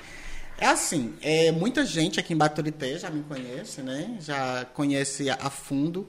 É 0.58 0.66
assim, 0.66 1.14
é, 1.20 1.52
muita 1.52 1.84
gente 1.84 2.18
aqui 2.18 2.32
em 2.32 2.36
Baturité 2.36 2.98
já 2.98 3.10
me 3.10 3.22
conhece, 3.22 3.82
né? 3.82 4.16
Já 4.20 4.64
conhece 4.72 5.28
a 5.30 5.50
fundo. 5.50 6.08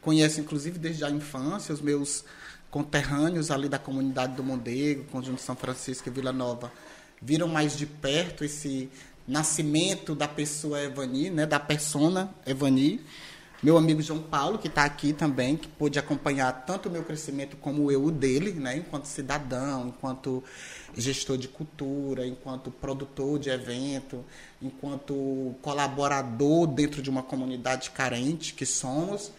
Conhece, 0.00 0.40
inclusive, 0.40 0.78
desde 0.78 1.04
a 1.04 1.10
infância, 1.10 1.72
os 1.74 1.80
meus 1.80 2.24
conterrâneos 2.70 3.50
ali 3.50 3.68
da 3.68 3.78
comunidade 3.78 4.34
do 4.34 4.44
Mondego, 4.44 5.04
Conjunto 5.04 5.40
São 5.40 5.56
Francisco 5.56 6.08
e 6.08 6.12
Vila 6.12 6.32
Nova, 6.32 6.72
viram 7.20 7.48
mais 7.48 7.76
de 7.76 7.86
perto 7.86 8.44
esse 8.44 8.88
nascimento 9.26 10.14
da 10.14 10.26
pessoa 10.26 10.80
Evani, 10.80 11.30
né, 11.30 11.46
da 11.46 11.60
persona 11.60 12.34
Evani. 12.46 13.00
Meu 13.62 13.76
amigo 13.76 14.00
João 14.00 14.22
Paulo, 14.22 14.58
que 14.58 14.68
está 14.68 14.84
aqui 14.84 15.12
também, 15.12 15.54
que 15.54 15.68
pôde 15.68 15.98
acompanhar 15.98 16.64
tanto 16.64 16.88
o 16.88 16.92
meu 16.92 17.04
crescimento 17.04 17.58
como 17.58 17.92
eu 17.92 18.06
o 18.06 18.10
dele, 18.10 18.52
né, 18.52 18.78
enquanto 18.78 19.04
cidadão, 19.04 19.88
enquanto 19.88 20.42
gestor 20.96 21.36
de 21.36 21.46
cultura, 21.46 22.26
enquanto 22.26 22.70
produtor 22.70 23.38
de 23.38 23.50
evento, 23.50 24.24
enquanto 24.62 25.54
colaborador 25.60 26.66
dentro 26.66 27.02
de 27.02 27.10
uma 27.10 27.22
comunidade 27.22 27.90
carente 27.90 28.54
que 28.54 28.64
somos. 28.64 29.30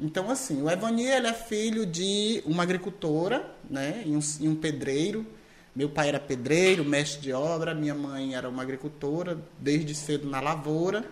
Então, 0.00 0.30
assim, 0.30 0.62
o 0.62 0.70
Evani 0.70 1.06
ele 1.06 1.26
é 1.26 1.32
filho 1.32 1.86
de 1.86 2.42
uma 2.44 2.62
agricultora 2.62 3.48
né, 3.68 4.02
e 4.04 4.16
um, 4.16 4.20
e 4.40 4.48
um 4.48 4.54
pedreiro. 4.56 5.26
Meu 5.74 5.88
pai 5.88 6.08
era 6.08 6.20
pedreiro, 6.20 6.84
mestre 6.84 7.20
de 7.20 7.32
obra, 7.32 7.74
minha 7.74 7.94
mãe 7.94 8.34
era 8.34 8.48
uma 8.48 8.62
agricultora, 8.62 9.38
desde 9.58 9.94
cedo 9.94 10.28
na 10.28 10.40
lavoura. 10.40 11.04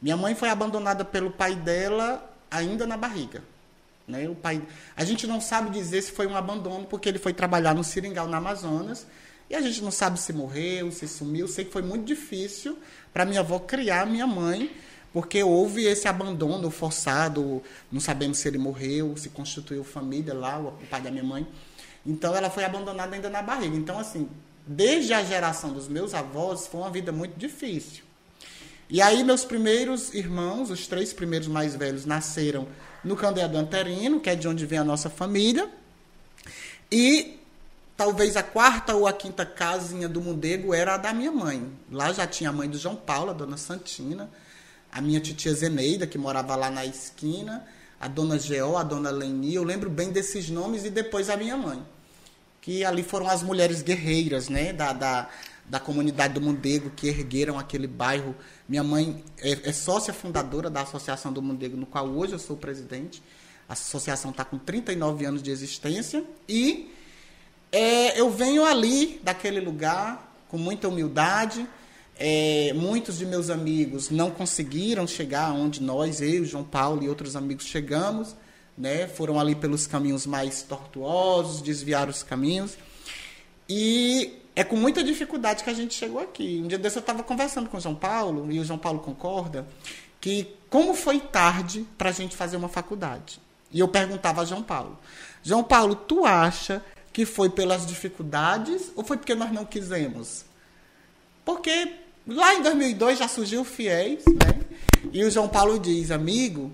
Minha 0.00 0.16
mãe 0.16 0.34
foi 0.34 0.48
abandonada 0.50 1.04
pelo 1.04 1.30
pai 1.30 1.54
dela 1.54 2.30
ainda 2.50 2.86
na 2.86 2.96
barriga. 2.96 3.42
Né? 4.06 4.28
O 4.28 4.34
pai, 4.34 4.62
a 4.96 5.04
gente 5.04 5.26
não 5.26 5.40
sabe 5.40 5.70
dizer 5.70 6.02
se 6.02 6.12
foi 6.12 6.26
um 6.26 6.36
abandono, 6.36 6.84
porque 6.86 7.08
ele 7.08 7.18
foi 7.18 7.32
trabalhar 7.32 7.74
no 7.74 7.82
Seringal, 7.82 8.28
na 8.28 8.36
Amazonas, 8.36 9.06
e 9.48 9.54
a 9.54 9.60
gente 9.60 9.82
não 9.82 9.90
sabe 9.90 10.18
se 10.18 10.32
morreu, 10.32 10.90
se 10.92 11.06
sumiu. 11.08 11.48
Sei 11.48 11.64
que 11.64 11.72
foi 11.72 11.82
muito 11.82 12.04
difícil 12.04 12.78
para 13.12 13.24
minha 13.24 13.40
avó 13.40 13.58
criar 13.58 14.06
minha 14.06 14.26
mãe 14.26 14.70
porque 15.12 15.42
houve 15.42 15.84
esse 15.84 16.08
abandono 16.08 16.70
forçado, 16.70 17.62
não 17.90 18.00
sabemos 18.00 18.38
se 18.38 18.48
ele 18.48 18.58
morreu, 18.58 19.16
se 19.16 19.28
constituiu 19.28 19.84
família 19.84 20.32
lá, 20.32 20.58
o 20.58 20.72
pai 20.90 21.02
da 21.02 21.10
minha 21.10 21.24
mãe. 21.24 21.46
Então 22.04 22.34
ela 22.34 22.48
foi 22.48 22.64
abandonada 22.64 23.14
ainda 23.14 23.28
na 23.28 23.42
barriga. 23.42 23.76
Então, 23.76 23.98
assim, 23.98 24.28
desde 24.66 25.12
a 25.12 25.22
geração 25.22 25.72
dos 25.72 25.86
meus 25.86 26.14
avós, 26.14 26.66
foi 26.66 26.80
uma 26.80 26.90
vida 26.90 27.12
muito 27.12 27.38
difícil. 27.38 28.04
E 28.88 29.00
aí 29.00 29.22
meus 29.22 29.44
primeiros 29.44 30.12
irmãos, 30.14 30.70
os 30.70 30.86
três 30.86 31.12
primeiros 31.12 31.48
mais 31.48 31.74
velhos, 31.74 32.04
nasceram 32.04 32.66
no 33.04 33.16
Candeado 33.16 33.56
Anterino, 33.56 34.20
que 34.20 34.30
é 34.30 34.34
de 34.34 34.48
onde 34.48 34.64
vem 34.66 34.78
a 34.78 34.84
nossa 34.84 35.10
família. 35.10 35.70
E 36.90 37.38
talvez 37.96 38.36
a 38.36 38.42
quarta 38.42 38.94
ou 38.94 39.06
a 39.06 39.12
quinta 39.12 39.44
casinha 39.46 40.08
do 40.08 40.20
Mundego 40.20 40.74
era 40.74 40.94
a 40.94 40.96
da 40.96 41.12
minha 41.12 41.32
mãe. 41.32 41.70
Lá 41.90 42.12
já 42.12 42.26
tinha 42.26 42.50
a 42.50 42.52
mãe 42.52 42.68
do 42.68 42.78
João 42.78 42.96
Paulo, 42.96 43.30
a 43.30 43.34
dona 43.34 43.56
Santina, 43.56 44.30
a 44.92 45.00
minha 45.00 45.18
titia 45.18 45.54
Zeneida, 45.54 46.06
que 46.06 46.18
morava 46.18 46.54
lá 46.54 46.70
na 46.70 46.84
esquina, 46.84 47.66
a 47.98 48.06
dona 48.06 48.38
Geó, 48.38 48.76
a 48.76 48.82
dona 48.82 49.10
Leni, 49.10 49.54
eu 49.54 49.64
lembro 49.64 49.88
bem 49.88 50.12
desses 50.12 50.50
nomes, 50.50 50.84
e 50.84 50.90
depois 50.90 51.30
a 51.30 51.36
minha 51.36 51.56
mãe. 51.56 51.82
Que 52.60 52.84
ali 52.84 53.02
foram 53.02 53.26
as 53.28 53.42
mulheres 53.42 53.80
guerreiras, 53.80 54.50
né, 54.50 54.72
da, 54.72 54.92
da, 54.92 55.28
da 55.64 55.80
comunidade 55.80 56.34
do 56.34 56.40
Mundego, 56.40 56.90
que 56.90 57.08
ergueram 57.08 57.58
aquele 57.58 57.86
bairro. 57.86 58.36
Minha 58.68 58.84
mãe 58.84 59.24
é, 59.38 59.70
é 59.70 59.72
sócia 59.72 60.12
fundadora 60.12 60.68
da 60.68 60.82
Associação 60.82 61.32
do 61.32 61.40
Mundego, 61.40 61.76
no 61.76 61.86
qual 61.86 62.06
hoje 62.06 62.34
eu 62.34 62.38
sou 62.38 62.56
presidente. 62.56 63.22
A 63.68 63.72
associação 63.72 64.30
está 64.30 64.44
com 64.44 64.58
39 64.58 65.24
anos 65.24 65.42
de 65.42 65.50
existência 65.50 66.22
e 66.46 66.92
é, 67.70 68.20
eu 68.20 68.30
venho 68.30 68.64
ali, 68.66 69.18
daquele 69.24 69.60
lugar, 69.60 70.36
com 70.48 70.58
muita 70.58 70.88
humildade. 70.88 71.66
É, 72.18 72.72
muitos 72.74 73.18
de 73.18 73.26
meus 73.26 73.50
amigos 73.50 74.10
não 74.10 74.30
conseguiram 74.30 75.06
chegar 75.06 75.52
onde 75.52 75.82
nós, 75.82 76.20
eu, 76.20 76.44
João 76.44 76.64
Paulo 76.64 77.02
e 77.02 77.08
outros 77.08 77.36
amigos 77.36 77.66
chegamos. 77.66 78.36
Né? 78.76 79.06
Foram 79.06 79.38
ali 79.38 79.54
pelos 79.54 79.86
caminhos 79.86 80.26
mais 80.26 80.62
tortuosos, 80.62 81.60
desviaram 81.60 82.10
os 82.10 82.22
caminhos. 82.22 82.76
E 83.68 84.42
é 84.54 84.62
com 84.62 84.76
muita 84.76 85.02
dificuldade 85.02 85.64
que 85.64 85.70
a 85.70 85.74
gente 85.74 85.94
chegou 85.94 86.20
aqui. 86.20 86.60
Um 86.62 86.68
dia 86.68 86.78
desse 86.78 86.96
eu 86.96 87.00
estava 87.00 87.22
conversando 87.22 87.68
com 87.68 87.76
o 87.76 87.80
João 87.80 87.94
Paulo, 87.94 88.50
e 88.52 88.58
o 88.58 88.64
João 88.64 88.78
Paulo 88.78 89.00
concorda, 89.00 89.66
que 90.20 90.54
como 90.68 90.94
foi 90.94 91.20
tarde 91.20 91.86
para 91.96 92.10
a 92.10 92.12
gente 92.12 92.36
fazer 92.36 92.56
uma 92.56 92.68
faculdade. 92.68 93.40
E 93.70 93.80
eu 93.80 93.88
perguntava 93.88 94.42
a 94.42 94.44
João 94.44 94.62
Paulo: 94.62 94.98
João 95.42 95.64
Paulo, 95.64 95.94
tu 95.94 96.24
acha 96.24 96.84
que 97.12 97.24
foi 97.26 97.50
pelas 97.50 97.86
dificuldades 97.86 98.92
ou 98.94 99.04
foi 99.04 99.16
porque 99.16 99.34
nós 99.34 99.52
não 99.52 99.64
quisemos? 99.64 100.44
Porque 101.44 101.92
lá 102.26 102.54
em 102.54 102.62
2002 102.62 103.18
já 103.18 103.28
surgiu 103.28 103.62
o 103.62 103.64
FIES, 103.64 104.24
né? 104.26 104.60
E 105.12 105.24
o 105.24 105.30
João 105.30 105.48
Paulo 105.48 105.78
diz, 105.78 106.10
amigo, 106.10 106.72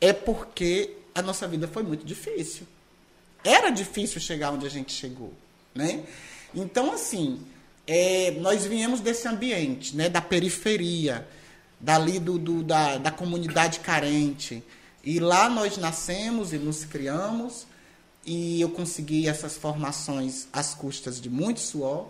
é 0.00 0.12
porque 0.12 0.96
a 1.14 1.22
nossa 1.22 1.48
vida 1.48 1.66
foi 1.66 1.82
muito 1.82 2.04
difícil. 2.04 2.66
Era 3.42 3.70
difícil 3.70 4.20
chegar 4.20 4.52
onde 4.52 4.66
a 4.66 4.70
gente 4.70 4.92
chegou, 4.92 5.32
né? 5.74 6.04
Então, 6.54 6.92
assim, 6.92 7.40
é, 7.86 8.32
nós 8.40 8.64
viemos 8.64 9.00
desse 9.00 9.26
ambiente, 9.28 9.96
né? 9.96 10.08
Da 10.08 10.20
periferia, 10.20 11.26
dali 11.80 12.18
do, 12.18 12.38
do 12.38 12.62
da, 12.62 12.98
da 12.98 13.10
comunidade 13.10 13.80
carente. 13.80 14.62
E 15.02 15.20
lá 15.20 15.48
nós 15.48 15.76
nascemos 15.76 16.52
e 16.52 16.58
nos 16.58 16.84
criamos 16.84 17.66
e 18.24 18.60
eu 18.60 18.70
consegui 18.70 19.28
essas 19.28 19.56
formações 19.56 20.48
às 20.52 20.74
custas 20.74 21.20
de 21.20 21.28
muito 21.28 21.60
suor. 21.60 22.08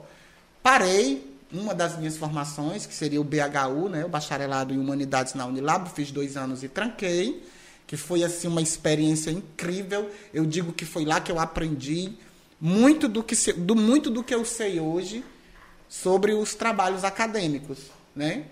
Parei 0.63 1.34
uma 1.55 1.75
das 1.75 1.97
minhas 1.97 2.17
formações, 2.17 2.85
que 2.85 2.95
seria 2.95 3.21
o 3.21 3.25
BHU, 3.25 3.89
né, 3.89 4.05
o 4.05 4.09
Bacharelado 4.09 4.75
em 4.75 4.79
Humanidades 4.79 5.35
na 5.35 5.47
Unilab, 5.47 5.89
fiz 5.91 6.11
dois 6.11 6.37
anos 6.37 6.63
e 6.63 6.69
tranquei, 6.69 7.45
que 7.87 7.97
foi 7.97 8.25
assim 8.25 8.49
uma 8.49 8.61
experiência 8.61 9.31
incrível. 9.31 10.11
Eu 10.33 10.45
digo 10.45 10.73
que 10.73 10.85
foi 10.85 11.05
lá 11.05 11.21
que 11.21 11.31
eu 11.31 11.39
aprendi 11.39 12.13
muito 12.61 13.09
do 13.09 13.23
que, 13.23 13.53
do, 13.53 13.77
muito 13.77 14.11
do 14.11 14.23
que 14.23 14.35
eu 14.35 14.45
sei 14.45 14.81
hoje 14.81 15.25
sobre 15.89 16.33
os 16.33 16.55
trabalhos 16.55 17.05
acadêmicos, 17.05 17.79
né? 18.17 18.47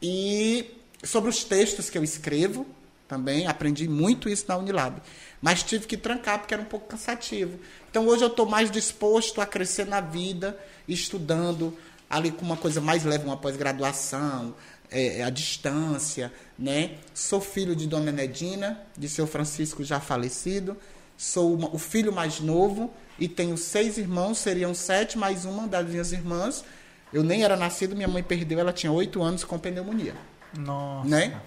E 0.00 0.64
sobre 1.02 1.28
os 1.28 1.44
textos 1.44 1.90
que 1.90 1.98
eu 1.98 2.04
escrevo 2.04 2.66
também, 3.08 3.46
aprendi 3.46 3.88
muito 3.88 4.28
isso 4.28 4.44
na 4.48 4.56
Unilab. 4.56 5.00
Mas 5.40 5.62
tive 5.62 5.86
que 5.86 5.96
trancar 5.96 6.38
porque 6.38 6.54
era 6.54 6.62
um 6.62 6.66
pouco 6.66 6.86
cansativo. 6.86 7.58
Então 7.90 8.06
hoje 8.06 8.22
eu 8.22 8.28
estou 8.28 8.46
mais 8.46 8.70
disposto 8.70 9.40
a 9.40 9.46
crescer 9.46 9.86
na 9.86 10.00
vida, 10.00 10.58
estudando 10.86 11.76
ali 12.08 12.30
com 12.30 12.44
uma 12.44 12.56
coisa 12.56 12.80
mais 12.80 13.04
leve, 13.04 13.24
uma 13.24 13.36
pós-graduação, 13.36 14.54
é, 14.90 15.22
a 15.22 15.30
distância, 15.30 16.32
né? 16.58 16.92
Sou 17.12 17.40
filho 17.40 17.76
de 17.76 17.86
Dona 17.86 18.10
Nedina, 18.10 18.80
de 18.96 19.08
seu 19.08 19.26
Francisco 19.26 19.84
já 19.84 20.00
falecido. 20.00 20.76
Sou 21.16 21.54
uma, 21.54 21.68
o 21.74 21.78
filho 21.78 22.12
mais 22.12 22.40
novo 22.40 22.90
e 23.18 23.28
tenho 23.28 23.56
seis 23.58 23.98
irmãos, 23.98 24.38
seriam 24.38 24.72
sete 24.72 25.18
mais 25.18 25.44
uma 25.44 25.66
das 25.66 25.86
minhas 25.86 26.12
irmãs. 26.12 26.64
Eu 27.12 27.22
nem 27.22 27.42
era 27.42 27.56
nascido, 27.56 27.96
minha 27.96 28.08
mãe 28.08 28.22
perdeu, 28.22 28.58
ela 28.58 28.72
tinha 28.72 28.92
oito 28.92 29.22
anos 29.22 29.44
com 29.44 29.58
pneumonia. 29.58 30.14
Nossa. 30.56 31.08
Né? 31.08 31.40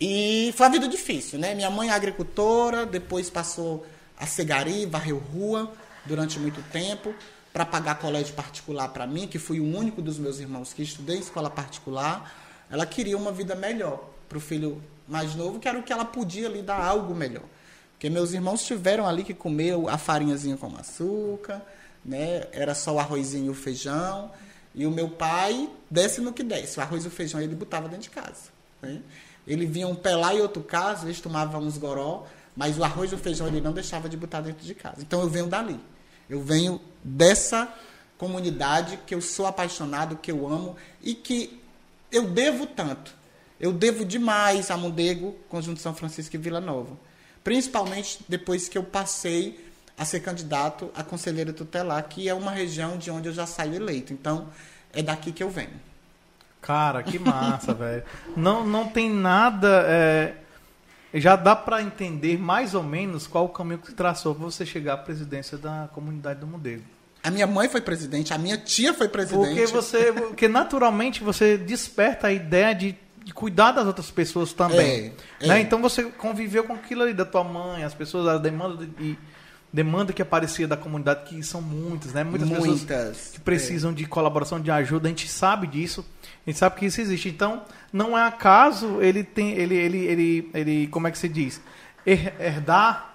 E 0.00 0.52
foi 0.56 0.66
uma 0.66 0.72
vida 0.72 0.88
difícil, 0.88 1.38
né? 1.38 1.54
Minha 1.54 1.70
mãe 1.70 1.88
é 1.88 1.92
agricultora, 1.92 2.84
depois 2.84 3.30
passou 3.30 3.86
a 4.18 4.26
ser 4.26 4.44
gari, 4.44 4.86
varreu 4.86 5.18
rua 5.18 5.72
durante 6.04 6.38
muito 6.38 6.60
tempo 6.72 7.14
para 7.52 7.66
pagar 7.66 7.96
colégio 7.96 8.34
particular 8.34 8.88
para 8.88 9.06
mim, 9.06 9.26
que 9.26 9.38
fui 9.38 9.60
o 9.60 9.64
único 9.64 10.00
dos 10.00 10.18
meus 10.18 10.38
irmãos 10.38 10.72
que 10.72 10.82
estudei 10.82 11.16
em 11.16 11.20
escola 11.20 11.50
particular. 11.50 12.34
Ela 12.70 12.86
queria 12.86 13.16
uma 13.16 13.30
vida 13.30 13.54
melhor 13.54 14.08
para 14.28 14.38
o 14.38 14.40
filho 14.40 14.82
mais 15.06 15.34
novo, 15.34 15.58
que 15.58 15.68
era 15.68 15.78
o 15.78 15.82
que 15.82 15.92
ela 15.92 16.04
podia 16.04 16.48
lhe 16.48 16.62
dar 16.62 16.82
algo 16.82 17.14
melhor. 17.14 17.44
Porque 17.92 18.08
meus 18.08 18.32
irmãos 18.32 18.64
tiveram 18.64 19.06
ali 19.06 19.22
que 19.22 19.34
comer 19.34 19.74
a 19.88 19.98
farinhazinha 19.98 20.56
com 20.56 20.74
açúcar, 20.76 21.62
né? 22.04 22.46
Era 22.52 22.74
só 22.74 22.94
o 22.94 22.98
arrozinho 22.98 23.46
e 23.46 23.50
o 23.50 23.54
feijão. 23.54 24.30
E 24.74 24.86
o 24.86 24.90
meu 24.90 25.08
pai 25.08 25.68
desce 25.90 26.20
no 26.20 26.32
que 26.32 26.42
desce. 26.42 26.78
O 26.78 26.82
arroz 26.82 27.04
e 27.04 27.08
o 27.08 27.10
feijão 27.10 27.40
ele 27.40 27.54
botava 27.54 27.88
dentro 27.88 28.04
de 28.04 28.10
casa. 28.10 28.50
Né? 28.80 29.02
Ele 29.46 29.66
vinha 29.66 29.86
um 29.86 29.94
pé 29.94 30.16
lá 30.16 30.32
outro 30.32 30.62
caso, 30.62 31.06
eles 31.06 31.20
tomavam 31.20 31.60
uns 31.60 31.76
goró, 31.76 32.26
mas 32.56 32.78
o 32.78 32.84
arroz 32.84 33.12
e 33.12 33.14
o 33.14 33.18
feijão 33.18 33.46
ele 33.46 33.60
não 33.60 33.72
deixava 33.72 34.08
de 34.08 34.16
botar 34.16 34.40
dentro 34.40 34.64
de 34.64 34.74
casa. 34.74 35.02
Então 35.02 35.20
eu 35.20 35.28
venho 35.28 35.46
dali. 35.46 35.78
Eu 36.28 36.40
venho 36.42 36.80
dessa 37.02 37.72
comunidade 38.16 38.98
que 39.06 39.14
eu 39.14 39.20
sou 39.20 39.46
apaixonado, 39.46 40.16
que 40.16 40.30
eu 40.30 40.46
amo 40.46 40.76
e 41.02 41.14
que 41.14 41.60
eu 42.10 42.28
devo 42.28 42.66
tanto. 42.66 43.14
Eu 43.58 43.72
devo 43.72 44.04
demais 44.04 44.70
a 44.70 44.76
Mondego, 44.76 45.36
Conjunto 45.48 45.80
São 45.80 45.94
Francisco 45.94 46.34
e 46.36 46.38
Vila 46.38 46.60
Nova. 46.60 46.96
Principalmente 47.44 48.20
depois 48.28 48.68
que 48.68 48.76
eu 48.76 48.84
passei 48.84 49.72
a 49.96 50.04
ser 50.04 50.20
candidato 50.20 50.90
a 50.94 51.02
conselheiro 51.02 51.52
tutelar, 51.52 52.02
que 52.08 52.28
é 52.28 52.34
uma 52.34 52.50
região 52.50 52.96
de 52.96 53.10
onde 53.10 53.28
eu 53.28 53.32
já 53.32 53.46
saio 53.46 53.74
eleito. 53.74 54.12
Então, 54.12 54.48
é 54.92 55.02
daqui 55.02 55.32
que 55.32 55.42
eu 55.42 55.50
venho. 55.50 55.80
Cara, 56.60 57.02
que 57.02 57.18
massa, 57.18 57.74
velho. 57.74 58.04
Não, 58.36 58.64
não 58.66 58.88
tem 58.88 59.10
nada. 59.10 59.84
É, 59.86 60.34
já 61.20 61.36
dá 61.36 61.54
para 61.54 61.82
entender 61.82 62.38
mais 62.38 62.74
ou 62.74 62.82
menos 62.82 63.26
qual 63.26 63.44
o 63.44 63.48
caminho 63.48 63.78
que 63.78 63.92
traçou 63.92 64.34
para 64.34 64.44
você 64.44 64.64
chegar 64.64 64.94
à 64.94 64.96
presidência 64.96 65.58
da 65.58 65.88
comunidade 65.92 66.40
do 66.40 66.46
Mundego. 66.46 66.82
A 67.22 67.30
minha 67.30 67.46
mãe 67.46 67.68
foi 67.68 67.80
presidente, 67.80 68.32
a 68.32 68.38
minha 68.38 68.58
tia 68.58 68.92
foi 68.92 69.08
presidente. 69.08 69.54
Porque 69.54 69.66
você, 69.66 70.12
porque 70.12 70.48
naturalmente 70.48 71.22
você 71.22 71.56
desperta 71.56 72.26
a 72.26 72.32
ideia 72.32 72.74
de, 72.74 72.96
de 73.24 73.32
cuidar 73.32 73.72
das 73.72 73.86
outras 73.86 74.10
pessoas 74.10 74.52
também. 74.52 75.12
É, 75.40 75.46
né? 75.46 75.58
É. 75.58 75.60
Então 75.60 75.80
você 75.80 76.04
conviveu 76.04 76.64
com 76.64 76.72
aquilo 76.72 77.02
ali 77.02 77.12
da 77.12 77.24
tua 77.24 77.44
mãe, 77.44 77.84
as 77.84 77.94
pessoas, 77.94 78.26
a 78.26 78.38
demanda 78.38 78.84
de, 78.84 79.16
demanda 79.72 80.12
que 80.12 80.20
aparecia 80.20 80.68
da 80.68 80.76
comunidade, 80.76 81.24
que 81.24 81.42
são 81.42 81.62
muitas, 81.62 82.12
né? 82.12 82.22
Muitas, 82.22 82.48
muitas 82.48 82.82
pessoas 82.82 83.30
que 83.32 83.40
precisam 83.40 83.90
é. 83.90 83.94
de 83.94 84.06
colaboração, 84.06 84.60
de 84.60 84.70
ajuda, 84.70 85.08
a 85.08 85.10
gente 85.10 85.28
sabe 85.28 85.66
disso, 85.66 86.04
a 86.46 86.50
gente 86.50 86.58
sabe 86.58 86.76
que 86.76 86.86
isso 86.86 87.00
existe. 87.00 87.28
Então, 87.28 87.62
não 87.92 88.16
é 88.16 88.24
acaso 88.26 89.00
ele 89.00 89.24
tem, 89.24 89.52
ele, 89.52 89.74
ele, 89.74 89.98
ele, 89.98 90.50
ele 90.52 90.86
como 90.88 91.08
é 91.08 91.10
que 91.10 91.18
se 91.18 91.28
diz? 91.28 91.60
Herdar 92.04 93.12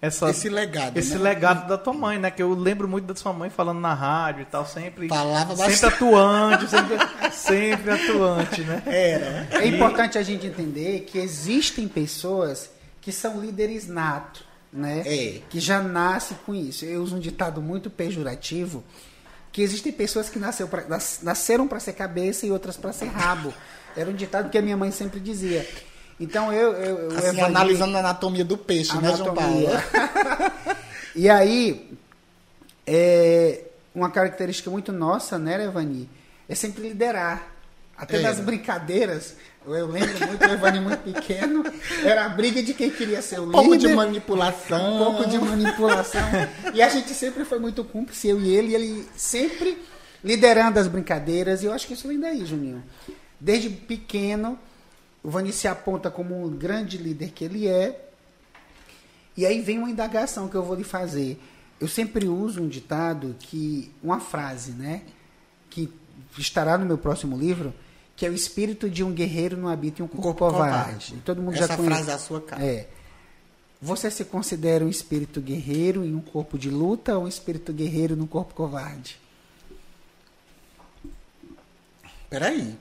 essa, 0.00 0.30
esse 0.30 0.48
legado, 0.48 0.96
esse 0.96 1.14
né? 1.14 1.22
legado 1.22 1.68
da 1.68 1.76
tua 1.76 1.92
mãe, 1.92 2.18
né? 2.18 2.30
Que 2.30 2.42
eu 2.42 2.54
lembro 2.54 2.88
muito 2.88 3.04
da 3.04 3.14
sua 3.14 3.32
mãe 3.32 3.50
falando 3.50 3.78
na 3.78 3.92
rádio 3.92 4.42
e 4.42 4.46
tal, 4.46 4.66
sempre, 4.66 5.08
Falava 5.08 5.54
sempre 5.54 5.72
bastante. 5.72 5.94
atuante, 5.94 6.68
sempre, 6.68 6.98
sempre 7.32 7.90
atuante, 7.90 8.60
né? 8.62 8.82
Era. 8.86 9.48
É 9.62 9.66
importante 9.66 10.18
a 10.18 10.22
gente 10.22 10.46
entender 10.46 11.00
que 11.00 11.18
existem 11.18 11.86
pessoas 11.86 12.70
que 13.00 13.12
são 13.12 13.40
líderes 13.40 13.86
natos 13.86 14.51
né? 14.72 15.02
É. 15.04 15.40
Que 15.50 15.60
já 15.60 15.82
nasce 15.82 16.34
com 16.46 16.54
isso. 16.54 16.84
Eu 16.84 17.02
uso 17.02 17.16
um 17.16 17.20
ditado 17.20 17.60
muito 17.60 17.90
pejorativo, 17.90 18.82
que 19.52 19.60
existem 19.60 19.92
pessoas 19.92 20.30
que 20.30 20.38
nasceu 20.38 20.66
pra, 20.66 20.84
nasceram 21.22 21.68
para 21.68 21.78
ser 21.78 21.92
cabeça 21.92 22.46
e 22.46 22.50
outras 22.50 22.76
para 22.76 22.92
ser 22.92 23.06
rabo. 23.06 23.52
Era 23.96 24.08
um 24.08 24.14
ditado 24.14 24.48
que 24.48 24.56
a 24.56 24.62
minha 24.62 24.76
mãe 24.76 24.90
sempre 24.90 25.20
dizia. 25.20 25.68
Então 26.18 26.52
eu, 26.52 26.72
eu, 26.72 27.10
eu 27.10 27.18
assim, 27.18 27.40
analisando 27.40 27.96
a 27.96 28.00
anatomia 28.00 28.44
do 28.44 28.56
peixe, 28.56 28.92
anatomia. 28.92 29.10
né, 29.10 29.24
João 29.24 29.34
Paulo? 29.34 29.68
e 31.14 31.28
aí, 31.28 31.90
é, 32.86 33.64
uma 33.94 34.10
característica 34.10 34.70
muito 34.70 34.92
nossa, 34.92 35.38
né, 35.38 35.62
Evani, 35.64 36.08
é 36.48 36.54
sempre 36.54 36.82
liderar. 36.88 37.50
Até 37.96 38.16
é. 38.16 38.20
nas 38.20 38.40
brincadeiras, 38.40 39.36
eu 39.66 39.86
lembro 39.86 40.26
muito, 40.26 40.42
o 40.42 40.52
Evani 40.52 40.80
muito 40.80 41.00
pequeno, 41.00 41.64
era 42.04 42.26
a 42.26 42.28
briga 42.28 42.62
de 42.62 42.74
quem 42.74 42.90
queria 42.90 43.22
ser 43.22 43.38
o 43.38 43.46
líder. 43.46 43.52
Pouco 43.52 43.76
de 43.76 43.88
manipulação. 43.88 44.94
Um 44.94 44.98
pouco 44.98 45.28
de 45.28 45.38
manipulação. 45.38 46.20
e 46.74 46.82
a 46.82 46.88
gente 46.88 47.14
sempre 47.14 47.44
foi 47.44 47.58
muito 47.58 47.84
cúmplice, 47.84 48.28
eu 48.28 48.40
e 48.40 48.48
ele, 48.48 48.72
e 48.72 48.74
ele 48.74 49.08
sempre 49.16 49.78
liderando 50.22 50.78
as 50.78 50.88
brincadeiras, 50.88 51.62
e 51.62 51.66
eu 51.66 51.72
acho 51.72 51.86
que 51.86 51.94
isso 51.94 52.08
vem 52.08 52.18
daí, 52.18 52.44
Juninho. 52.44 52.82
Desde 53.40 53.70
pequeno, 53.70 54.58
o 55.22 55.30
Vani 55.30 55.52
se 55.52 55.68
aponta 55.68 56.10
como 56.10 56.44
um 56.44 56.50
grande 56.50 56.98
líder 56.98 57.30
que 57.30 57.44
ele 57.44 57.68
é. 57.68 58.08
E 59.36 59.46
aí 59.46 59.60
vem 59.60 59.78
uma 59.78 59.90
indagação 59.90 60.48
que 60.48 60.54
eu 60.54 60.62
vou 60.62 60.76
lhe 60.76 60.84
fazer. 60.84 61.40
Eu 61.80 61.88
sempre 61.88 62.28
uso 62.28 62.62
um 62.62 62.68
ditado 62.68 63.34
que 63.38 63.90
uma 64.02 64.20
frase, 64.20 64.72
né, 64.72 65.02
que 65.70 65.92
estará 66.38 66.76
no 66.76 66.86
meu 66.86 66.98
próximo 66.98 67.36
livro, 67.36 67.72
que 68.16 68.26
é 68.26 68.28
o 68.28 68.34
espírito 68.34 68.88
de 68.88 69.02
um 69.02 69.12
guerreiro 69.12 69.56
não 69.56 69.68
habita 69.68 70.02
em 70.02 70.04
um 70.04 70.08
corpo, 70.08 70.22
corpo 70.22 70.56
covarde. 70.56 70.84
covarde. 70.84 71.16
Todo 71.24 71.42
mundo 71.42 71.54
Essa 71.54 71.68
já 71.68 71.76
conhece. 71.76 71.94
frase 71.94 72.10
é 72.10 72.14
a 72.14 72.18
sua 72.18 72.40
cara. 72.40 72.64
É. 72.64 72.88
Você 73.80 74.10
se 74.10 74.24
considera 74.24 74.84
um 74.84 74.88
espírito 74.88 75.40
guerreiro 75.40 76.04
em 76.04 76.14
um 76.14 76.20
corpo 76.20 76.56
de 76.56 76.70
luta 76.70 77.18
ou 77.18 77.24
um 77.24 77.28
espírito 77.28 77.72
guerreiro 77.72 78.14
num 78.14 78.28
corpo 78.28 78.54
covarde? 78.54 79.18
Peraí. 82.30 82.78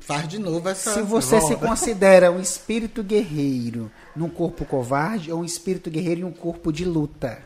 Faz 0.00 0.26
de 0.26 0.38
novo 0.38 0.68
essa. 0.68 0.94
Se 0.94 1.02
você 1.02 1.40
se 1.40 1.54
considera 1.56 2.32
um 2.32 2.40
espírito 2.40 3.02
guerreiro 3.02 3.90
num 4.16 4.28
corpo 4.28 4.64
covarde 4.64 5.30
ou 5.30 5.40
um 5.40 5.44
espírito 5.44 5.90
guerreiro 5.90 6.22
em 6.22 6.24
um 6.24 6.32
corpo 6.32 6.72
de 6.72 6.84
luta? 6.84 7.40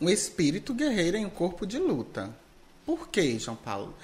Um 0.00 0.08
espírito 0.08 0.74
guerreiro 0.74 1.16
em 1.16 1.24
um 1.24 1.30
corpo 1.30 1.64
de 1.64 1.78
luta. 1.78 2.34
Por 2.84 3.08
quê, 3.08 3.38
João 3.38 3.56
Paulo? 3.56 3.94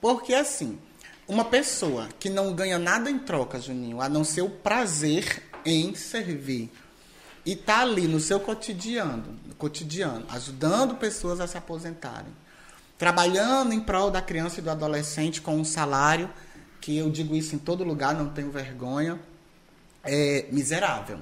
Porque 0.00 0.32
assim, 0.32 0.78
uma 1.26 1.44
pessoa 1.44 2.08
que 2.18 2.28
não 2.28 2.54
ganha 2.54 2.78
nada 2.78 3.10
em 3.10 3.18
troca, 3.18 3.60
Juninho, 3.60 4.00
a 4.00 4.08
não 4.08 4.24
ser 4.24 4.42
o 4.42 4.50
prazer 4.50 5.42
em 5.64 5.94
servir 5.94 6.70
e 7.44 7.56
tá 7.56 7.80
ali 7.80 8.06
no 8.06 8.20
seu 8.20 8.38
cotidiano, 8.38 9.38
no 9.46 9.54
cotidiano, 9.54 10.24
ajudando 10.30 10.94
pessoas 10.96 11.40
a 11.40 11.46
se 11.46 11.58
aposentarem, 11.58 12.32
trabalhando 12.96 13.72
em 13.72 13.80
prol 13.80 14.10
da 14.10 14.22
criança 14.22 14.60
e 14.60 14.62
do 14.62 14.70
adolescente 14.70 15.40
com 15.40 15.56
um 15.56 15.64
salário 15.64 16.30
que 16.80 16.96
eu 16.96 17.10
digo 17.10 17.36
isso 17.36 17.54
em 17.54 17.58
todo 17.58 17.84
lugar, 17.84 18.14
não 18.14 18.28
tenho 18.28 18.50
vergonha, 18.50 19.18
é 20.02 20.46
miserável. 20.50 21.20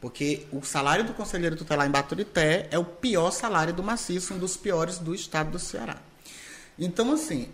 Porque 0.00 0.46
o 0.52 0.62
salário 0.62 1.04
do 1.04 1.14
conselheiro 1.14 1.56
tutelar 1.56 1.86
em 1.86 1.90
Baturité 1.90 2.68
é 2.70 2.78
o 2.78 2.84
pior 2.84 3.30
salário 3.30 3.74
do 3.74 3.82
maciço, 3.82 4.34
um 4.34 4.38
dos 4.38 4.56
piores 4.56 4.98
do 4.98 5.14
estado 5.14 5.50
do 5.50 5.58
Ceará. 5.58 5.96
Então, 6.78 7.12
assim, 7.12 7.48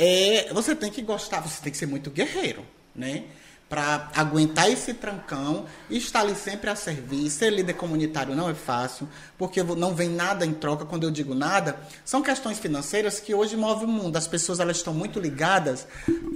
é, 0.00 0.52
você 0.52 0.74
tem 0.74 0.90
que 0.90 1.02
gostar, 1.02 1.40
você 1.40 1.62
tem 1.62 1.70
que 1.70 1.78
ser 1.78 1.86
muito 1.86 2.10
guerreiro, 2.10 2.64
né? 2.94 3.24
para 3.70 4.10
aguentar 4.16 4.68
esse 4.68 4.92
trancão 4.92 5.64
e 5.88 5.96
estar 5.96 6.22
ali 6.22 6.34
sempre 6.34 6.68
a 6.68 6.74
servir. 6.74 7.30
Ser 7.30 7.50
líder 7.50 7.74
comunitário 7.74 8.34
não 8.34 8.50
é 8.50 8.54
fácil, 8.54 9.08
porque 9.38 9.62
não 9.62 9.94
vem 9.94 10.08
nada 10.08 10.44
em 10.44 10.52
troca. 10.52 10.84
Quando 10.84 11.04
eu 11.04 11.10
digo 11.10 11.36
nada, 11.36 11.76
são 12.04 12.20
questões 12.20 12.58
financeiras 12.58 13.20
que 13.20 13.32
hoje 13.32 13.56
movem 13.56 13.84
o 13.84 13.88
mundo. 13.88 14.16
As 14.16 14.26
pessoas 14.26 14.58
elas 14.58 14.78
estão 14.78 14.92
muito 14.92 15.20
ligadas 15.20 15.86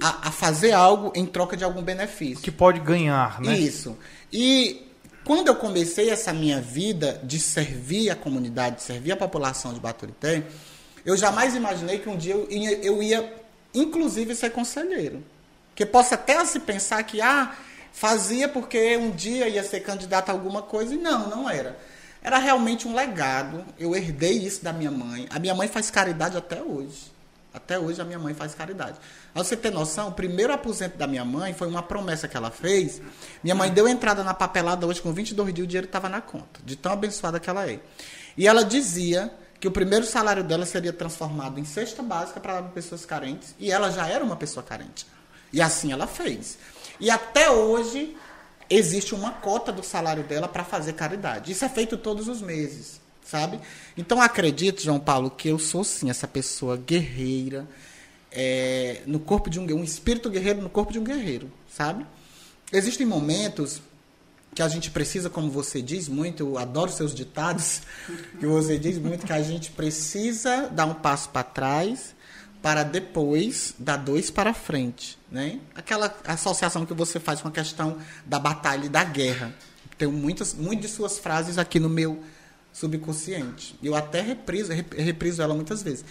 a, 0.01 0.29
a 0.29 0.31
fazer 0.31 0.71
algo 0.71 1.11
em 1.13 1.25
troca 1.25 1.57
de 1.57 1.65
algum 1.65 1.81
benefício. 1.81 2.41
Que 2.41 2.51
pode 2.51 2.79
ganhar, 2.79 3.41
né? 3.41 3.57
Isso. 3.57 3.97
E 4.31 4.89
quando 5.25 5.49
eu 5.49 5.55
comecei 5.55 6.09
essa 6.09 6.31
minha 6.31 6.61
vida 6.61 7.19
de 7.21 7.37
servir 7.37 8.09
a 8.09 8.15
comunidade, 8.15 8.77
de 8.77 8.83
servir 8.83 9.11
a 9.11 9.17
população 9.17 9.73
de 9.73 9.81
Baturité, 9.81 10.41
eu 11.05 11.17
jamais 11.17 11.53
imaginei 11.53 11.99
que 11.99 12.07
um 12.07 12.15
dia 12.15 12.33
eu 12.33 12.47
ia, 12.49 12.77
eu 12.77 13.03
ia 13.03 13.44
inclusive, 13.75 14.35
ser 14.35 14.51
conselheiro. 14.51 15.23
Que 15.75 15.85
possa 15.85 16.15
até 16.15 16.43
se 16.45 16.59
pensar 16.59 17.03
que, 17.03 17.21
ah, 17.21 17.55
fazia 17.91 18.47
porque 18.47 18.97
um 18.97 19.11
dia 19.11 19.47
ia 19.47 19.63
ser 19.63 19.81
candidato 19.81 20.29
a 20.29 20.31
alguma 20.33 20.61
coisa. 20.61 20.93
E 20.93 20.97
não, 20.97 21.29
não 21.29 21.49
era. 21.49 21.77
Era 22.21 22.37
realmente 22.39 22.87
um 22.87 22.95
legado. 22.95 23.63
Eu 23.77 23.95
herdei 23.95 24.33
isso 24.33 24.63
da 24.63 24.73
minha 24.73 24.91
mãe. 24.91 25.27
A 25.29 25.39
minha 25.39 25.53
mãe 25.53 25.67
faz 25.67 25.91
caridade 25.91 26.37
até 26.37 26.61
hoje. 26.61 27.13
Até 27.53 27.79
hoje 27.79 28.01
a 28.01 28.03
minha 28.03 28.19
mãe 28.19 28.33
faz 28.33 28.53
caridade. 28.53 28.97
Pra 29.33 29.41
você 29.41 29.55
ter 29.55 29.71
noção, 29.71 30.09
o 30.09 30.11
primeiro 30.11 30.51
aposento 30.51 30.97
da 30.97 31.07
minha 31.07 31.23
mãe 31.23 31.53
foi 31.53 31.67
uma 31.67 31.81
promessa 31.81 32.27
que 32.27 32.35
ela 32.35 32.51
fez. 32.51 33.01
Minha 33.41 33.55
mãe 33.55 33.71
deu 33.71 33.87
entrada 33.87 34.25
na 34.25 34.33
papelada 34.33 34.85
hoje 34.85 35.01
com 35.01 35.13
22 35.13 35.53
dias, 35.53 35.63
o 35.63 35.67
dinheiro 35.67 35.85
estava 35.85 36.09
na 36.09 36.19
conta, 36.19 36.59
de 36.65 36.75
tão 36.75 36.91
abençoada 36.91 37.39
que 37.39 37.49
ela 37.49 37.69
é. 37.69 37.79
E 38.35 38.45
ela 38.45 38.65
dizia 38.65 39.31
que 39.59 39.67
o 39.67 39.71
primeiro 39.71 40.05
salário 40.05 40.43
dela 40.43 40.65
seria 40.65 40.93
transformado 40.93 41.59
em 41.59 41.65
cesta 41.65 42.03
básica 42.03 42.39
para 42.39 42.61
pessoas 42.63 43.05
carentes, 43.05 43.55
e 43.59 43.71
ela 43.71 43.89
já 43.91 44.07
era 44.07 44.23
uma 44.23 44.35
pessoa 44.35 44.63
carente. 44.63 45.05
E 45.51 45.61
assim 45.61 45.91
ela 45.91 46.07
fez. 46.07 46.57
E 46.99 47.09
até 47.09 47.49
hoje 47.49 48.15
existe 48.69 49.13
uma 49.13 49.31
cota 49.31 49.71
do 49.71 49.83
salário 49.83 50.23
dela 50.23 50.47
para 50.47 50.63
fazer 50.63 50.93
caridade. 50.93 51.51
Isso 51.51 51.63
é 51.65 51.69
feito 51.69 51.97
todos 51.97 52.27
os 52.27 52.41
meses, 52.41 52.99
sabe? 53.23 53.59
Então 53.95 54.21
acredito, 54.21 54.81
João 54.81 54.99
Paulo, 54.99 55.29
que 55.29 55.47
eu 55.47 55.59
sou 55.59 55.83
sim 55.83 56.09
essa 56.09 56.27
pessoa 56.27 56.77
guerreira, 56.77 57.67
é, 58.31 59.01
no 59.05 59.19
corpo 59.19 59.49
de 59.49 59.59
um 59.59 59.65
um 59.75 59.83
espírito 59.83 60.29
guerreiro 60.29 60.61
no 60.61 60.69
corpo 60.69 60.91
de 60.91 60.99
um 60.99 61.03
guerreiro, 61.03 61.51
sabe? 61.69 62.05
Existem 62.71 63.05
momentos 63.05 63.81
que 64.55 64.61
a 64.61 64.69
gente 64.69 64.89
precisa, 64.89 65.29
como 65.29 65.51
você 65.51 65.81
diz 65.81 66.07
muito, 66.07 66.41
eu 66.41 66.57
adoro 66.57 66.89
seus 66.89 67.13
ditados, 67.13 67.81
que 68.39 68.45
você 68.47 68.79
diz 68.79 68.97
muito 68.97 69.25
que 69.25 69.33
a 69.33 69.43
gente 69.43 69.69
precisa 69.71 70.69
dar 70.69 70.85
um 70.85 70.93
passo 70.93 71.29
para 71.29 71.43
trás 71.43 72.15
para 72.61 72.81
depois 72.81 73.75
dar 73.77 73.97
dois 73.97 74.31
para 74.31 74.51
frente, 74.51 75.19
né? 75.29 75.59
Aquela 75.75 76.17
associação 76.25 76.83
que 76.83 76.95
você 76.95 77.19
faz 77.19 77.39
com 77.39 77.47
a 77.47 77.51
questão 77.51 77.99
da 78.25 78.39
batalha 78.39 78.87
e 78.87 78.89
da 78.89 79.03
guerra. 79.03 79.53
Tenho 79.99 80.11
muitas, 80.11 80.55
muitas 80.55 80.89
de 80.89 80.95
suas 80.95 81.19
frases 81.19 81.59
aqui 81.59 81.79
no 81.79 81.89
meu 81.89 82.23
subconsciente. 82.73 83.77
Eu 83.83 83.93
até 83.93 84.19
repriso, 84.19 84.71
repriso 84.73 85.43
ela 85.43 85.53
muitas 85.53 85.83
vezes. 85.83 86.03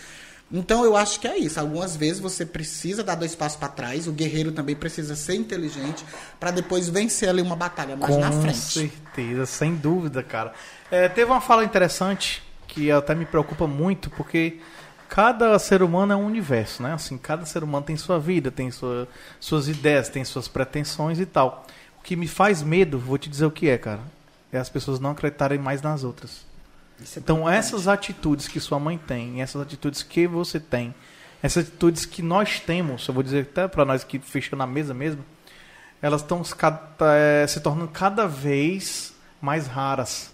Então 0.52 0.84
eu 0.84 0.96
acho 0.96 1.18
que 1.20 1.26
é 1.26 1.36
isso. 1.36 1.58
Algumas 1.58 1.96
vezes 1.96 2.20
você 2.20 2.44
precisa 2.44 3.02
dar 3.02 3.14
dois 3.14 3.34
passos 3.34 3.58
para 3.58 3.68
trás. 3.68 4.06
O 4.06 4.12
guerreiro 4.12 4.52
também 4.52 4.76
precisa 4.76 5.16
ser 5.16 5.34
inteligente 5.34 6.04
para 6.38 6.50
depois 6.50 6.88
vencer 6.88 7.28
ali 7.28 7.42
uma 7.42 7.56
batalha 7.56 7.96
mais 7.96 8.14
Com 8.14 8.20
na 8.20 8.30
frente. 8.30 8.54
Com 8.54 8.60
certeza, 8.60 9.46
sem 9.46 9.74
dúvida, 9.74 10.22
cara. 10.22 10.52
É, 10.90 11.08
teve 11.08 11.30
uma 11.30 11.40
fala 11.40 11.64
interessante 11.64 12.42
que 12.68 12.90
até 12.90 13.14
me 13.14 13.24
preocupa 13.24 13.66
muito 13.66 14.10
porque 14.10 14.60
cada 15.08 15.58
ser 15.58 15.82
humano 15.82 16.12
é 16.12 16.16
um 16.16 16.26
universo, 16.26 16.82
né? 16.82 16.92
Assim, 16.92 17.16
cada 17.16 17.46
ser 17.46 17.62
humano 17.62 17.86
tem 17.86 17.96
sua 17.96 18.18
vida, 18.18 18.50
tem 18.50 18.70
sua, 18.70 19.08
suas 19.40 19.68
ideias, 19.68 20.08
tem 20.08 20.24
suas 20.24 20.48
pretensões 20.48 21.18
e 21.18 21.26
tal. 21.26 21.66
O 21.98 22.02
que 22.02 22.16
me 22.16 22.28
faz 22.28 22.62
medo, 22.62 22.98
vou 22.98 23.16
te 23.16 23.28
dizer 23.28 23.46
o 23.46 23.50
que 23.50 23.68
é, 23.68 23.78
cara, 23.78 24.00
é 24.52 24.58
as 24.58 24.68
pessoas 24.68 25.00
não 25.00 25.10
acreditarem 25.10 25.58
mais 25.58 25.80
nas 25.82 26.04
outras. 26.04 26.44
Então, 27.16 27.48
essas 27.48 27.88
atitudes 27.88 28.48
que 28.48 28.60
sua 28.60 28.78
mãe 28.78 28.98
tem, 28.98 29.42
essas 29.42 29.62
atitudes 29.62 30.02
que 30.02 30.26
você 30.26 30.58
tem, 30.58 30.94
essas 31.42 31.66
atitudes 31.66 32.06
que 32.06 32.22
nós 32.22 32.60
temos, 32.60 33.06
eu 33.06 33.14
vou 33.14 33.22
dizer 33.22 33.42
até 33.50 33.68
para 33.68 33.84
nós 33.84 34.04
que 34.04 34.18
fecham 34.18 34.58
na 34.58 34.66
mesa 34.66 34.94
mesmo, 34.94 35.24
elas 36.00 36.20
estão 36.22 36.42
é, 37.00 37.46
se 37.46 37.60
tornando 37.60 37.88
cada 37.88 38.26
vez 38.26 39.14
mais 39.40 39.66
raras. 39.66 40.32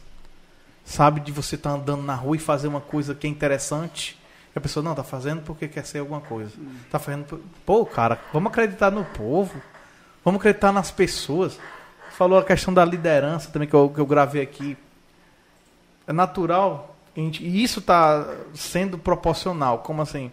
Sabe, 0.84 1.20
de 1.20 1.30
você 1.30 1.54
estar 1.54 1.70
tá 1.70 1.76
andando 1.76 2.02
na 2.02 2.14
rua 2.14 2.34
e 2.34 2.38
fazer 2.40 2.66
uma 2.66 2.80
coisa 2.80 3.14
que 3.14 3.26
é 3.26 3.30
interessante 3.30 4.20
e 4.54 4.58
a 4.58 4.60
pessoa, 4.60 4.82
não, 4.82 4.94
tá 4.94 5.04
fazendo 5.04 5.42
porque 5.42 5.68
quer 5.68 5.86
ser 5.86 5.98
alguma 5.98 6.20
coisa. 6.20 6.50
Tá 6.90 6.98
fazendo. 6.98 7.40
Pô, 7.64 7.86
cara, 7.86 8.18
vamos 8.32 8.50
acreditar 8.50 8.90
no 8.90 9.04
povo. 9.04 9.62
Vamos 10.24 10.40
acreditar 10.40 10.72
nas 10.72 10.90
pessoas. 10.90 11.58
Falou 12.10 12.38
a 12.38 12.44
questão 12.44 12.74
da 12.74 12.84
liderança 12.84 13.50
também, 13.50 13.68
que 13.68 13.74
eu, 13.74 13.88
que 13.88 14.00
eu 14.00 14.06
gravei 14.06 14.42
aqui. 14.42 14.76
É 16.10 16.12
natural. 16.12 16.96
Gente, 17.14 17.44
e 17.44 17.62
isso 17.62 17.78
está 17.78 18.26
sendo 18.52 18.98
proporcional. 18.98 19.78
Como 19.78 20.02
assim? 20.02 20.32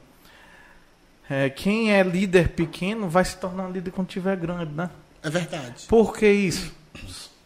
É, 1.29 1.51
quem 1.51 1.93
é 1.93 2.01
líder 2.01 2.49
pequeno 2.49 3.07
vai 3.07 3.23
se 3.23 3.37
tornar 3.37 3.69
líder 3.69 3.91
quando 3.91 4.07
tiver 4.07 4.35
grande, 4.37 4.73
né? 4.73 4.89
É 5.21 5.29
verdade. 5.29 5.85
Por 5.87 6.17
que 6.17 6.27
isso? 6.27 6.73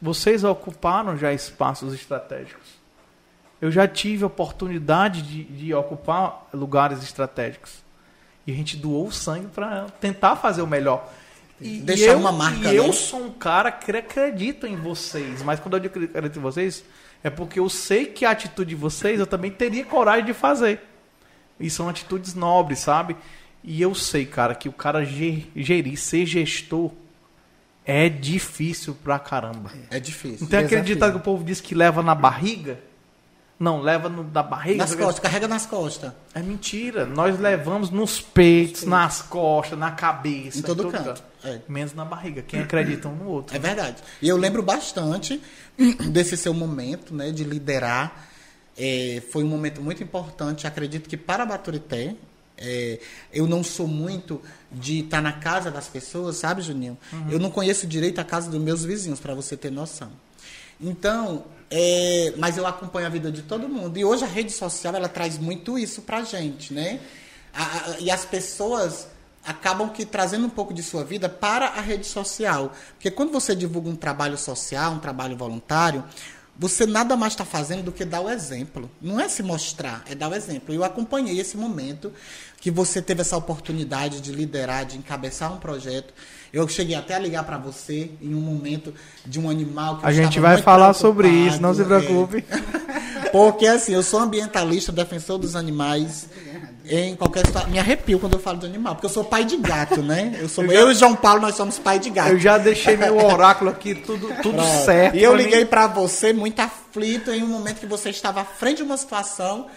Vocês 0.02 0.46
ocuparam 0.46 1.18
já 1.18 1.34
espaços 1.34 1.94
estratégicos. 1.94 2.80
Eu 3.60 3.70
já 3.70 3.86
tive 3.86 4.24
a 4.24 4.28
oportunidade 4.28 5.24
de, 5.24 5.44
de 5.44 5.74
ocupar 5.74 6.48
lugares 6.54 7.04
estratégicos. 7.04 7.84
E 8.48 8.54
a 8.54 8.56
gente 8.56 8.78
doou 8.78 9.08
o 9.08 9.12
sangue 9.12 9.48
para 9.48 9.88
tentar 10.00 10.38
fazer 10.38 10.62
o 10.62 10.68
melhor. 10.68 11.12
E, 11.60 11.80
Deixar 11.80 12.14
eu, 12.14 12.20
uma 12.20 12.32
marca. 12.32 12.60
E 12.60 12.62
né? 12.62 12.76
eu 12.76 12.94
sou 12.94 13.26
um 13.26 13.32
cara 13.32 13.74
que 13.74 13.92
acredita 13.92 14.70
em 14.70 14.78
vocês. 14.78 15.44
Mas 15.44 15.60
quando 15.60 15.76
eu 15.76 15.86
acredito 15.86 16.40
em 16.40 16.42
vocês, 16.42 16.86
é 17.24 17.30
porque 17.30 17.60
eu 17.60 17.70
sei 17.70 18.06
que 18.06 18.26
a 18.26 18.32
atitude 18.32 18.70
de 18.70 18.76
vocês 18.76 19.20
eu 19.20 19.28
também 19.28 19.52
teria 19.52 19.86
coragem 19.86 20.26
de 20.26 20.34
fazer. 20.34 20.82
E 21.60 21.70
são 21.70 21.88
atitudes 21.88 22.34
nobres, 22.34 22.80
sabe? 22.80 23.16
E 23.64 23.82
eu 23.82 23.94
sei, 23.94 24.26
cara, 24.26 24.56
que 24.56 24.68
o 24.68 24.74
cara 24.74 25.06
gerir, 25.06 25.98
ser 25.98 26.26
gestor, 26.26 26.92
é 27.86 28.10
difícil 28.10 28.96
pra 29.04 29.20
caramba. 29.20 29.72
É 29.92 30.00
difícil. 30.00 30.48
Então 30.48 30.60
acredita 30.60 31.12
que 31.12 31.18
o 31.18 31.20
povo 31.20 31.44
diz 31.44 31.62
que 31.62 31.76
leva 31.76 32.02
na 32.02 32.16
barriga? 32.16 32.80
Não, 33.60 33.80
leva 33.80 34.10
no, 34.10 34.24
da 34.24 34.42
barriga. 34.42 34.78
Nas 34.78 34.96
costas, 34.96 35.20
carrega 35.20 35.48
nas 35.48 35.68
costas. 35.68 36.12
É 36.34 36.42
mentira. 36.42 37.06
Nós 37.06 37.40
levamos 37.40 37.92
nos 37.92 38.20
peitos, 38.20 38.84
nas 38.84 39.22
costas, 39.22 39.78
na 39.78 39.92
cabeça. 39.92 40.58
Em 40.58 40.62
todo, 40.64 40.88
em 40.88 40.92
todo 40.92 41.04
canto. 41.04 41.24
É. 41.44 41.60
Menos 41.68 41.94
na 41.94 42.06
barriga. 42.06 42.42
Quem 42.42 42.60
acredita 42.62 43.08
um 43.08 43.16
no 43.16 43.28
outro. 43.28 43.56
É 43.56 43.60
verdade. 43.60 43.98
E 44.22 44.28
eu 44.28 44.38
lembro 44.38 44.62
bastante 44.62 45.42
desse 46.12 46.38
seu 46.38 46.54
momento 46.54 47.14
né, 47.14 47.32
de 47.32 47.44
liderar. 47.44 48.30
É, 48.78 49.22
foi 49.32 49.44
um 49.44 49.48
momento 49.48 49.82
muito 49.82 50.02
importante. 50.04 50.68
Acredito 50.68 51.10
que 51.10 51.18
para 51.18 51.44
a 51.44 51.46
Baturité, 51.46 52.16
É, 52.64 53.00
eu 53.34 53.48
não 53.48 53.64
sou 53.64 53.88
muito 53.88 54.40
de 54.72 55.00
estar 55.00 55.20
na 55.20 55.34
casa 55.34 55.72
das 55.72 55.88
pessoas, 55.88 56.38
sabe, 56.38 56.62
Juninho? 56.62 56.96
Uhum. 57.12 57.32
Eu 57.32 57.40
não 57.40 57.50
conheço 57.50 57.88
direito 57.88 58.22
a 58.22 58.24
casa 58.24 58.52
dos 58.52 58.62
meus 58.62 58.86
vizinhos, 58.86 59.20
para 59.20 59.34
você 59.34 59.58
ter 59.58 59.72
noção. 59.72 60.12
Então, 60.80 61.44
é, 61.72 62.34
mas 62.38 62.58
eu 62.58 62.68
acompanho 62.68 63.08
a 63.08 63.10
vida 63.10 63.32
de 63.32 63.42
todo 63.42 63.68
mundo. 63.68 63.98
E 63.98 64.06
hoje 64.06 64.24
a 64.24 64.28
rede 64.28 64.52
social 64.52 64.94
ela 64.96 65.10
traz 65.10 65.40
muito 65.40 65.76
isso 65.76 66.04
pra 66.04 66.24
gente, 66.24 66.72
né? 66.72 67.00
A, 67.52 67.64
a, 67.64 68.00
e 68.00 68.12
as 68.12 68.26
pessoas 68.26 69.08
acabam 69.46 69.90
que 69.90 70.06
trazendo 70.06 70.46
um 70.46 70.50
pouco 70.50 70.74
de 70.74 70.84
sua 70.84 71.04
vida 71.04 71.28
para 71.28 71.68
a 71.68 71.82
rede 71.82 72.06
social. 72.06 72.74
Porque 72.94 73.10
quando 73.10 73.32
você 73.32 73.56
divulga 73.56 73.90
um 73.90 73.96
trabalho 73.96 74.38
social, 74.38 74.94
um 74.94 75.00
trabalho 75.00 75.36
voluntário, 75.36 76.04
você 76.58 76.86
nada 76.86 77.16
mais 77.16 77.34
está 77.34 77.44
fazendo 77.46 77.84
do 77.84 77.92
que 77.92 78.06
dar 78.06 78.22
o 78.22 78.30
exemplo. 78.30 78.90
Não 79.02 79.20
é 79.20 79.28
se 79.28 79.42
mostrar, 79.42 80.04
é 80.08 80.14
dar 80.14 80.30
o 80.30 80.36
exemplo. 80.36 80.74
Eu 80.74 80.84
acompanhei 80.84 81.40
esse 81.40 81.58
momento 81.58 82.12
que 82.60 82.70
você 82.70 83.02
teve 83.02 83.22
essa 83.22 83.36
oportunidade 83.36 84.22
de 84.22 84.32
liderar, 84.32 84.86
de 84.86 84.98
encabeçar 84.98 85.52
um 85.52 85.58
projeto. 85.58 86.14
Eu 86.54 86.68
cheguei 86.68 86.96
até 86.96 87.16
a 87.16 87.20
ligar 87.20 87.44
para 87.46 87.58
você 87.58 88.12
em 88.22 88.36
um 88.36 88.42
momento 88.42 88.94
de 89.26 89.40
um 89.40 89.50
animal 89.50 89.98
que 89.98 90.06
A 90.06 90.12
gente 90.12 90.40
vai 90.40 90.62
falar 90.62 90.94
sobre 90.94 91.28
isso, 91.30 91.60
não 91.60 91.74
se 91.74 91.84
preocupe. 91.84 92.46
É, 92.48 93.30
porque 93.32 93.66
assim, 93.66 93.94
eu 93.94 94.04
sou 94.04 94.20
ambientalista, 94.20 94.92
defensor 94.92 95.40
dos 95.40 95.56
animais 95.56 96.30
em 96.86 97.16
qualquer 97.16 97.46
situação. 97.46 97.70
Me 97.70 97.80
arrepio 97.80 98.20
quando 98.20 98.34
eu 98.34 98.40
falo 98.40 98.60
de 98.60 98.66
animal, 98.66 98.96
porque 98.96 99.06
eu 99.06 99.12
sou 99.12 99.24
pai 99.24 99.46
de 99.46 99.58
gato, 99.58 100.02
né? 100.02 100.38
Eu, 100.40 100.50
sou, 100.50 100.64
eu, 100.64 100.72
já, 100.72 100.80
eu 100.80 100.92
e 100.92 100.96
João 100.96 101.16
Paulo, 101.16 101.42
nós 101.42 101.56
somos 101.56 101.78
pai 101.80 102.00
de 102.00 102.10
gato. 102.10 102.30
Eu 102.30 102.40
já 102.40 102.58
deixei 102.58 102.98
meu 102.98 103.18
oráculo 103.26 103.70
aqui, 103.70 103.96
tudo, 103.96 104.34
tudo 104.42 104.62
certo. 104.86 105.16
E 105.16 105.24
eu 105.24 105.36
liguei 105.36 105.66
para 105.66 105.88
você 105.88 106.34
muito 106.34 106.60
aflito 106.60 107.32
em 107.32 107.44
um 107.44 107.48
momento 107.48 107.80
que 107.80 107.86
você 107.86 108.10
estava 108.10 108.42
à 108.42 108.46
frente 108.46 108.78
de 108.78 108.84
uma 108.84 108.98
situação 108.98 109.68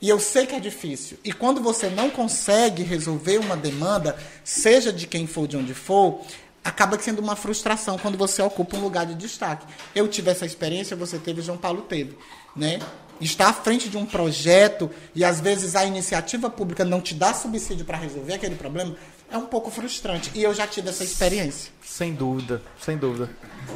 e 0.00 0.08
eu 0.08 0.20
sei 0.20 0.46
que 0.46 0.54
é 0.54 0.60
difícil. 0.60 1.18
E 1.24 1.32
quando 1.32 1.60
você 1.60 1.88
não 1.88 2.10
consegue 2.10 2.82
resolver 2.82 3.38
uma 3.38 3.56
demanda, 3.56 4.16
seja 4.44 4.92
de 4.92 5.06
quem 5.06 5.26
for, 5.26 5.48
de 5.48 5.56
onde 5.56 5.72
for, 5.72 6.20
acaba 6.62 6.98
sendo 6.98 7.20
uma 7.20 7.36
frustração 7.36 7.96
quando 7.96 8.18
você 8.18 8.42
ocupa 8.42 8.76
um 8.76 8.80
lugar 8.80 9.06
de 9.06 9.14
destaque. 9.14 9.66
Eu 9.94 10.06
tive 10.08 10.30
essa 10.30 10.44
experiência, 10.44 10.96
você 10.96 11.18
teve, 11.18 11.40
João 11.40 11.56
Paulo 11.56 11.82
teve, 11.82 12.16
né? 12.54 12.78
Estar 13.20 13.48
à 13.48 13.52
frente 13.52 13.88
de 13.88 13.96
um 13.96 14.04
projeto 14.04 14.90
e 15.14 15.24
às 15.24 15.40
vezes 15.40 15.74
a 15.74 15.84
iniciativa 15.84 16.50
pública 16.50 16.84
não 16.84 17.00
te 17.00 17.14
dá 17.14 17.32
subsídio 17.32 17.84
para 17.84 17.96
resolver 17.96 18.34
aquele 18.34 18.56
problema 18.56 18.94
é 19.30 19.36
um 19.36 19.46
pouco 19.46 19.70
frustrante. 19.70 20.30
E 20.34 20.42
eu 20.42 20.54
já 20.54 20.66
tive 20.66 20.88
essa 20.88 21.04
experiência. 21.04 21.72
Sem 21.82 22.14
dúvida, 22.14 22.62
sem 22.80 22.96
dúvida. 22.96 23.30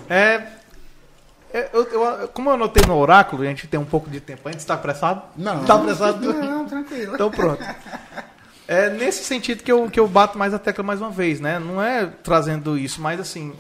É, 0.08 0.42
eu, 1.72 1.84
eu, 1.84 2.28
como 2.28 2.50
eu 2.50 2.54
anotei 2.54 2.84
no 2.86 2.96
oráculo, 2.96 3.42
a 3.42 3.46
gente 3.46 3.66
tem 3.66 3.78
um 3.78 3.84
pouco 3.84 4.08
de 4.08 4.20
tempo. 4.20 4.48
A 4.48 4.52
gente 4.52 4.60
está 4.60 4.74
apressado? 4.74 5.22
Não. 5.36 5.62
Está 5.62 5.74
apressado? 5.74 6.32
Não, 6.32 6.66
tranquilo. 6.66 7.14
Então 7.14 7.30
pronto. 7.30 7.62
É 8.68 8.88
nesse 8.88 9.24
sentido 9.24 9.64
que 9.64 9.72
eu, 9.72 9.90
que 9.90 9.98
eu 9.98 10.06
bato 10.06 10.38
mais 10.38 10.54
a 10.54 10.58
tecla 10.58 10.84
mais 10.84 11.00
uma 11.00 11.10
vez, 11.10 11.40
né? 11.40 11.58
Não 11.58 11.82
é 11.82 12.06
trazendo 12.06 12.78
isso, 12.78 13.00
mas 13.00 13.18
assim, 13.18 13.52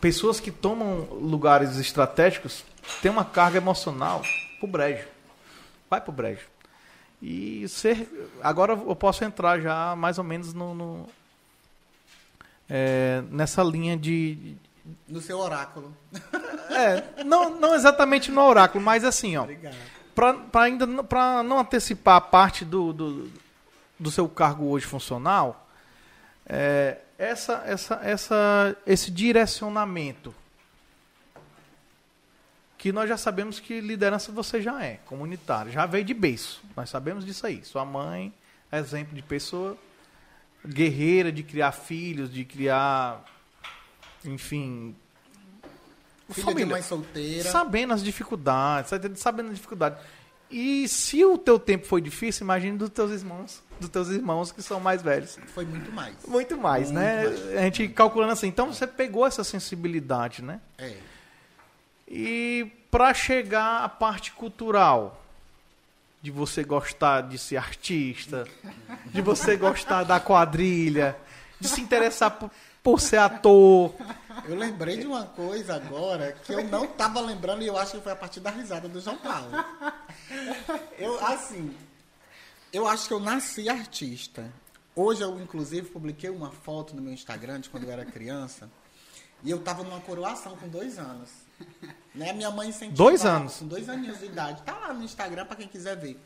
pessoas 0.00 0.40
que 0.40 0.50
tomam 0.50 1.06
lugares 1.20 1.76
estratégicos 1.76 2.64
têm 3.02 3.10
uma 3.10 3.26
carga 3.26 3.58
emocional 3.58 4.22
pro 4.58 4.66
brejo. 4.66 5.06
Vai 5.88 6.00
pro 6.00 6.12
brejo. 6.12 6.46
E 7.20 7.66
ser. 7.68 8.08
Agora 8.42 8.72
eu 8.72 8.96
posso 8.96 9.24
entrar 9.24 9.60
já 9.60 9.96
mais 9.96 10.18
ou 10.18 10.24
menos 10.24 10.52
no. 10.52 10.74
no 10.74 11.08
é, 12.68 13.22
nessa 13.30 13.62
linha 13.62 13.96
de. 13.96 14.56
No 15.08 15.20
seu 15.20 15.38
oráculo. 15.38 15.96
É, 16.68 17.24
não, 17.24 17.58
não 17.58 17.74
exatamente 17.74 18.30
no 18.30 18.42
oráculo, 18.42 18.84
mas 18.84 19.02
assim, 19.04 19.36
ó. 19.36 19.46
Para 20.14 20.62
ainda 20.62 20.86
para 21.04 21.42
não 21.42 21.58
antecipar 21.58 22.16
a 22.16 22.20
parte 22.20 22.64
do, 22.64 22.92
do, 22.92 23.30
do, 23.98 24.10
seu 24.10 24.28
cargo 24.28 24.66
hoje 24.66 24.86
funcional, 24.86 25.68
é, 26.46 26.98
essa, 27.18 27.62
essa, 27.66 28.00
essa, 28.02 28.76
esse 28.86 29.10
direcionamento 29.10 30.34
que 32.86 32.92
nós 32.92 33.08
já 33.08 33.16
sabemos 33.16 33.58
que 33.58 33.80
liderança 33.80 34.30
você 34.30 34.62
já 34.62 34.80
é, 34.80 35.00
comunitário, 35.06 35.72
já 35.72 35.86
veio 35.86 36.04
de 36.04 36.14
berço. 36.14 36.62
Nós 36.76 36.88
sabemos 36.88 37.26
disso 37.26 37.44
aí. 37.44 37.64
Sua 37.64 37.84
mãe, 37.84 38.32
exemplo 38.70 39.12
de 39.12 39.22
pessoa 39.22 39.76
guerreira, 40.64 41.32
de 41.32 41.42
criar 41.42 41.72
filhos, 41.72 42.32
de 42.32 42.44
criar, 42.44 43.24
enfim, 44.24 44.94
Filha 46.30 46.44
família, 46.44 46.64
de 46.64 46.70
mãe 46.70 46.82
solteira. 46.82 47.50
Sabendo 47.50 47.92
as 47.92 48.04
dificuldades, 48.04 48.92
sabendo 49.16 49.48
as 49.48 49.56
dificuldades. 49.56 49.98
E 50.48 50.86
se 50.86 51.24
o 51.24 51.36
teu 51.36 51.58
tempo 51.58 51.88
foi 51.88 52.00
difícil, 52.00 52.44
imagine 52.44 52.78
dos 52.78 52.90
teus 52.90 53.10
irmãos, 53.10 53.64
dos 53.80 53.88
teus 53.88 54.10
irmãos 54.10 54.52
que 54.52 54.62
são 54.62 54.78
mais 54.78 55.02
velhos. 55.02 55.36
Foi 55.48 55.64
muito 55.64 55.90
mais. 55.90 56.14
Muito 56.24 56.56
mais, 56.56 56.92
muito 56.92 57.00
né? 57.00 57.24
Mais. 57.24 57.56
A 57.56 57.62
gente 57.62 57.88
calculando 57.88 58.32
assim. 58.32 58.46
Então 58.46 58.72
você 58.72 58.86
pegou 58.86 59.26
essa 59.26 59.42
sensibilidade, 59.42 60.40
né? 60.40 60.60
É. 60.78 61.15
E 62.08 62.70
para 62.90 63.12
chegar 63.12 63.82
à 63.82 63.88
parte 63.88 64.32
cultural, 64.32 65.22
de 66.26 66.30
você 66.30 66.64
gostar 66.64 67.20
de 67.20 67.38
ser 67.38 67.56
artista, 67.56 68.46
de 69.06 69.20
você 69.20 69.56
gostar 69.56 70.02
da 70.02 70.18
quadrilha, 70.18 71.16
de 71.60 71.68
se 71.68 71.80
interessar 71.80 72.32
por, 72.32 72.50
por 72.82 73.00
ser 73.00 73.18
ator. 73.18 73.94
Eu 74.44 74.56
lembrei 74.56 74.96
de 74.96 75.06
uma 75.06 75.24
coisa 75.24 75.76
agora 75.76 76.32
que 76.32 76.52
eu 76.52 76.64
não 76.64 76.84
estava 76.84 77.20
lembrando 77.20 77.62
e 77.62 77.66
eu 77.66 77.76
acho 77.76 77.92
que 77.92 78.02
foi 78.02 78.12
a 78.12 78.16
partir 78.16 78.40
da 78.40 78.50
risada 78.50 78.88
do 78.88 79.00
João 79.00 79.16
Paulo. 79.18 79.52
Eu, 80.98 81.24
assim, 81.26 81.72
eu 82.72 82.88
acho 82.88 83.06
que 83.06 83.14
eu 83.14 83.20
nasci 83.20 83.68
artista. 83.68 84.50
Hoje 84.96 85.22
eu, 85.22 85.38
inclusive, 85.40 85.88
publiquei 85.88 86.30
uma 86.30 86.50
foto 86.50 86.96
no 86.96 87.02
meu 87.02 87.12
Instagram 87.12 87.60
de 87.60 87.68
quando 87.68 87.84
eu 87.84 87.90
era 87.90 88.04
criança 88.04 88.68
e 89.44 89.50
eu 89.50 89.58
estava 89.58 89.84
numa 89.84 90.00
coroação 90.00 90.56
com 90.56 90.68
dois 90.68 90.98
anos. 90.98 91.45
Né? 92.16 92.32
Minha 92.32 92.50
mãe 92.50 92.70
incentivava. 92.70 92.96
Dois 92.96 93.26
anos? 93.26 93.56
Com 93.58 93.68
dois 93.68 93.90
aninhos 93.90 94.20
de 94.20 94.24
idade. 94.24 94.62
Tá 94.62 94.72
lá 94.78 94.94
no 94.94 95.04
Instagram 95.04 95.44
para 95.44 95.56
quem 95.56 95.68
quiser 95.68 95.98
ver. 95.98 96.18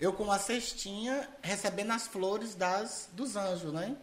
Eu 0.00 0.12
com 0.12 0.24
uma 0.24 0.40
cestinha 0.40 1.28
recebendo 1.40 1.92
as 1.92 2.08
flores 2.08 2.56
das, 2.56 3.08
dos 3.12 3.36
anjos, 3.36 3.72
né? 3.72 3.96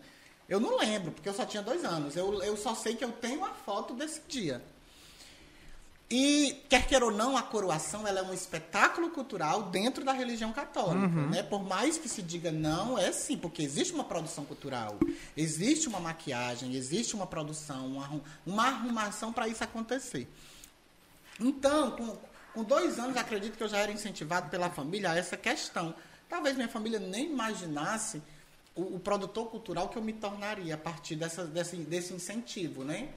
Eu 0.48 0.60
não 0.62 0.78
lembro, 0.78 1.12
porque 1.12 1.28
eu 1.28 1.34
só 1.34 1.46
tinha 1.46 1.62
dois 1.62 1.84
anos. 1.84 2.16
Eu, 2.16 2.42
eu 2.42 2.56
só 2.56 2.74
sei 2.74 2.96
que 2.96 3.04
eu 3.04 3.12
tenho 3.12 3.44
a 3.44 3.50
foto 3.50 3.94
desse 3.94 4.22
dia. 4.26 4.64
E, 6.10 6.64
quer 6.70 6.88
queira 6.88 7.04
ou 7.04 7.12
não, 7.12 7.36
a 7.36 7.42
coroação 7.42 8.08
ela 8.08 8.22
é 8.22 8.24
um 8.24 8.34
espetáculo 8.34 9.10
cultural 9.10 9.64
dentro 9.64 10.06
da 10.06 10.14
religião 10.14 10.54
católica. 10.54 11.06
Uhum. 11.06 11.30
Né? 11.30 11.44
Por 11.44 11.62
mais 11.66 11.98
que 11.98 12.08
se 12.08 12.22
diga 12.22 12.50
não, 12.50 12.98
é 12.98 13.12
sim, 13.12 13.36
porque 13.36 13.62
existe 13.62 13.94
uma 13.94 14.06
produção 14.06 14.46
cultural, 14.46 14.98
existe 15.36 15.90
uma 15.90 16.00
maquiagem, 16.00 16.76
existe 16.76 17.14
uma 17.14 17.28
produção, 17.28 17.88
uma, 17.88 18.22
uma 18.46 18.68
arrumação 18.68 19.34
para 19.34 19.50
isso 19.50 19.66
acontecer. 19.66 20.30
Então, 21.40 21.92
com, 21.92 22.18
com 22.54 22.64
dois 22.64 23.00
anos, 23.00 23.18
acredito 23.18 23.58
que 23.58 23.64
eu 23.64 23.68
já 23.68 23.78
era 23.78 23.92
incentivado 23.92 24.50
pela 24.50 24.70
família 24.70 25.12
a 25.12 25.16
essa 25.16 25.38
questão. 25.38 25.94
Talvez 26.28 26.56
minha 26.56 26.68
família 26.68 27.00
nem 27.00 27.32
imaginasse 27.32 28.22
o, 28.76 28.96
o, 28.96 29.00
produtor 29.00 29.50
cultural 29.50 29.90
que 29.90 29.98
eu 29.98 30.02
me 30.02 30.14
tornaria 30.14 30.76
a 30.76 30.78
partir 30.78 31.16
dessa, 31.16 31.46
desse, 31.46 31.78
desse 31.78 32.14
incentivo, 32.14 32.84
né? 32.84 33.10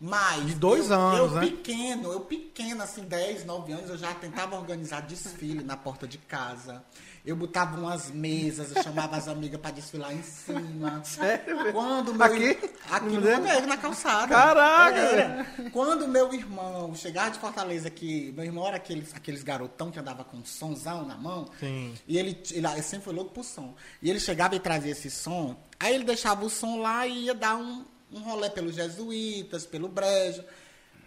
Mas. 0.00 0.46
De 0.46 0.54
dois 0.54 0.90
eu, 0.90 0.96
anos, 0.96 1.18
eu 1.18 1.30
né? 1.30 1.40
pequeno, 1.40 2.12
eu 2.12 2.20
pequeno, 2.20 2.82
assim, 2.82 3.02
10, 3.02 3.44
9 3.44 3.72
anos, 3.72 3.90
eu 3.90 3.96
já 3.96 4.12
tentava 4.14 4.56
organizar 4.56 5.00
desfile 5.00 5.64
na 5.64 5.76
porta 5.76 6.06
de 6.06 6.18
casa. 6.18 6.84
Eu 7.24 7.34
botava 7.34 7.76
umas 7.76 8.08
mesas, 8.08 8.70
eu 8.70 8.80
chamava 8.84 9.16
as 9.16 9.26
amigas 9.26 9.60
para 9.60 9.72
desfilar 9.72 10.14
em 10.14 10.22
cima. 10.22 11.02
Sério? 11.02 11.72
Quando 11.72 12.14
meu 12.14 12.24
aqui? 12.24 12.56
Aqui 12.88 13.14
no 13.16 13.22
Flamengo, 13.22 13.66
na 13.66 13.76
calçada. 13.76 14.28
Caraca! 14.28 14.96
Era. 14.96 15.46
Quando 15.72 16.06
meu 16.06 16.32
irmão 16.32 16.94
chegava 16.94 17.32
de 17.32 17.40
Fortaleza, 17.40 17.90
que 17.90 18.30
meu 18.30 18.44
irmão 18.44 18.64
era 18.64 18.76
aqueles, 18.76 19.12
aqueles 19.12 19.42
garotão 19.42 19.90
que 19.90 19.98
andava 19.98 20.22
com 20.22 20.36
um 20.36 20.44
somzão 20.44 21.04
na 21.04 21.16
mão. 21.16 21.46
Sim. 21.58 21.94
E 22.06 22.16
ele, 22.16 22.40
ele, 22.52 22.64
ele 22.64 22.82
sempre 22.82 23.06
foi 23.06 23.14
louco 23.14 23.32
pro 23.32 23.42
som. 23.42 23.74
E 24.00 24.08
ele 24.08 24.20
chegava 24.20 24.54
e 24.54 24.60
trazia 24.60 24.92
esse 24.92 25.10
som. 25.10 25.56
Aí 25.80 25.96
ele 25.96 26.04
deixava 26.04 26.44
o 26.44 26.50
som 26.50 26.80
lá 26.80 27.08
e 27.08 27.24
ia 27.24 27.34
dar 27.34 27.56
um, 27.56 27.84
um 28.12 28.20
rolê 28.20 28.50
pelos 28.50 28.74
jesuítas, 28.74 29.66
pelo 29.66 29.88
brejo 29.88 30.44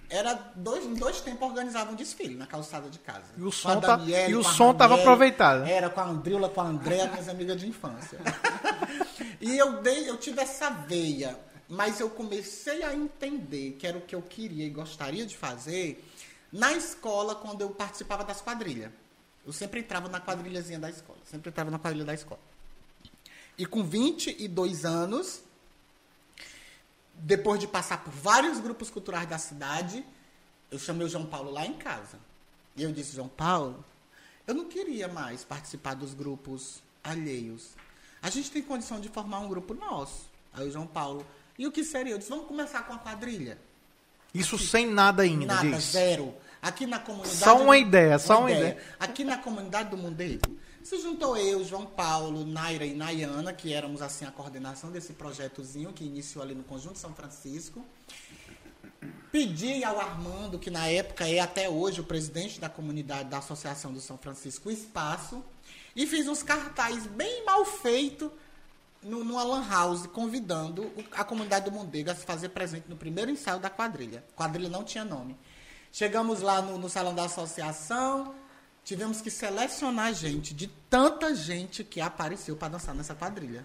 era 0.10 0.34
dois, 0.56 0.84
em 0.84 0.96
dois 0.96 1.22
tempos 1.22 1.48
organizava 1.48 1.92
um 1.92 1.96
desfile 1.96 2.36
na 2.36 2.48
calçada 2.48 2.90
de 2.90 2.98
casa. 2.98 3.32
E 3.38 3.44
o 3.44 3.52
som, 3.52 3.80
tá, 3.80 3.96
Daniele, 3.96 4.32
e 4.34 4.36
o 4.36 4.44
som 4.44 4.74
tava 4.74 4.96
aproveitado. 4.96 5.66
Era 5.66 5.90
com 5.90 6.00
a 6.02 6.06
Andrila, 6.06 6.50
com 6.50 6.62
a 6.62 6.64
Andréa, 6.66 7.08
minhas 7.08 7.30
amigas 7.30 7.60
de 7.60 7.68
infância. 7.68 8.20
e 9.40 9.56
eu 9.56 9.82
dei, 9.84 10.10
eu 10.10 10.18
tive 10.18 10.42
essa 10.42 10.72
veia, 10.72 11.40
mas 11.68 12.00
eu 12.00 12.10
comecei 12.10 12.82
a 12.82 12.94
entender 12.94 13.74
que 13.74 13.86
era 13.86 14.00
o 14.00 14.02
que 14.02 14.16
eu 14.16 14.22
queria 14.24 14.66
e 14.66 14.70
gostaria 14.72 15.26
de 15.28 15.38
fazer 15.38 16.04
na 16.52 16.74
escola 16.74 17.36
quando 17.36 17.62
eu 17.62 17.70
participava 17.70 18.24
das 18.24 18.42
quadrilhas. 18.42 18.92
Eu 19.46 19.54
sempre 19.54 19.80
entrava 19.80 20.10
na 20.10 20.20
quadrilhazinha 20.20 20.80
da 20.80 20.90
escola, 20.90 21.20
sempre 21.24 21.50
entrava 21.50 21.70
na 21.70 21.78
quadrilha 21.78 22.06
da 22.06 22.16
escola. 22.16 22.42
E 23.56 23.66
com 23.66 23.84
22 23.84 24.86
anos, 24.86 25.44
depois 27.20 27.60
de 27.60 27.68
passar 27.68 28.04
por 28.04 28.12
vários 28.12 28.60
grupos 28.60 28.90
culturais 28.90 29.28
da 29.28 29.38
cidade, 29.38 30.06
eu 30.72 30.80
chamei 30.80 31.06
o 31.06 31.10
João 31.10 31.26
Paulo 31.26 31.52
lá 31.52 31.66
em 31.66 31.74
casa. 31.74 32.18
E 32.76 32.84
eu 32.84 32.92
disse, 32.92 33.16
João 33.16 33.28
Paulo, 33.28 33.84
eu 34.48 34.54
não 34.54 34.66
queria 34.66 35.08
mais 35.08 35.44
participar 35.44 35.96
dos 35.96 36.14
grupos 36.14 36.82
alheios. 37.04 37.72
A 38.22 38.30
gente 38.30 38.50
tem 38.52 38.62
condição 38.62 39.00
de 39.00 39.10
formar 39.10 39.40
um 39.40 39.48
grupo 39.50 39.74
nosso. 39.74 40.30
Aí 40.54 40.68
o 40.68 40.72
João 40.72 40.88
Paulo. 40.88 41.26
E 41.58 41.68
o 41.68 41.72
que 41.72 41.84
seria? 41.84 42.14
Eu 42.14 42.18
disse, 42.18 42.30
vamos 42.30 42.48
começar 42.48 42.84
com 42.84 42.94
a 42.94 42.98
quadrilha. 42.98 43.58
Isso 44.34 44.58
sem 44.58 44.88
nada 44.88 45.24
ainda, 45.24 45.46
Nada, 45.46 45.70
diz. 45.70 45.92
zero. 45.92 46.34
Aqui 46.62 46.86
na 46.86 47.00
comunidade. 47.00 47.38
Só 47.38 47.62
uma 47.62 47.78
ideia, 47.78 48.20
só 48.20 48.42
uma 48.42 48.52
ideia. 48.52 48.78
Aqui 49.00 49.24
na 49.24 49.38
comunidade 49.38 49.90
do 49.90 49.98
Mundeiro, 49.98 50.42
se 50.90 51.00
juntou 51.00 51.38
eu, 51.38 51.64
João 51.64 51.86
Paulo, 51.86 52.44
Naira 52.44 52.84
e 52.84 52.96
Nayana, 52.96 53.54
que 53.54 53.72
éramos 53.72 54.02
assim 54.02 54.26
a 54.26 54.32
coordenação 54.32 54.90
desse 54.90 55.14
projetozinho 55.14 55.94
que 55.94 56.04
iniciou 56.04 56.44
ali 56.44 56.56
no 56.56 56.64
Conjunto 56.64 56.98
São 56.98 57.14
Francisco. 57.14 57.86
Pedi 59.32 59.84
ao 59.84 60.00
Armando, 60.00 60.58
que 60.58 60.72
na 60.72 60.88
época 60.88 61.30
é 61.30 61.42
até 61.42 61.70
hoje 61.70 62.02
o 62.02 62.04
presidente 62.04 62.60
da 62.60 62.68
comunidade 62.68 63.30
da 63.30 63.38
Associação 63.38 63.94
do 63.94 64.02
São 64.02 64.18
Francisco, 64.18 64.72
espaço, 64.72 65.44
e 65.96 66.08
fiz 66.08 66.28
uns 66.28 66.42
cartazes 66.42 67.06
bem 67.06 67.46
mal 67.46 67.64
feitos 67.66 68.32
no, 69.04 69.24
numa 69.24 69.44
lan 69.44 69.70
house, 69.70 70.08
convidando 70.08 70.92
a 71.12 71.24
comunidade 71.24 71.66
do 71.66 71.72
Mondego 71.72 72.10
a 72.10 72.16
se 72.16 72.26
fazer 72.26 72.50
presente 72.50 72.90
no 72.90 72.96
primeiro 72.96 73.30
ensaio 73.30 73.60
da 73.60 73.70
quadrilha. 73.70 74.24
Quadrilha 74.36 74.70
não 74.70 74.84
tinha 74.84 75.06
nome. 75.06 75.38
Chegamos 75.92 76.42
lá 76.42 76.64
no, 76.64 76.80
no 76.80 76.90
salão 76.90 77.14
da 77.14 77.26
associação, 77.26 78.34
tivemos 78.90 79.22
que 79.22 79.30
selecionar 79.30 80.12
gente, 80.16 80.52
de 80.52 80.66
tanta 80.90 81.36
gente 81.36 81.84
que 81.84 82.02
apareceu 82.02 82.56
para 82.56 82.70
dançar 82.70 82.96
nessa 82.96 83.14
quadrilha. 83.14 83.64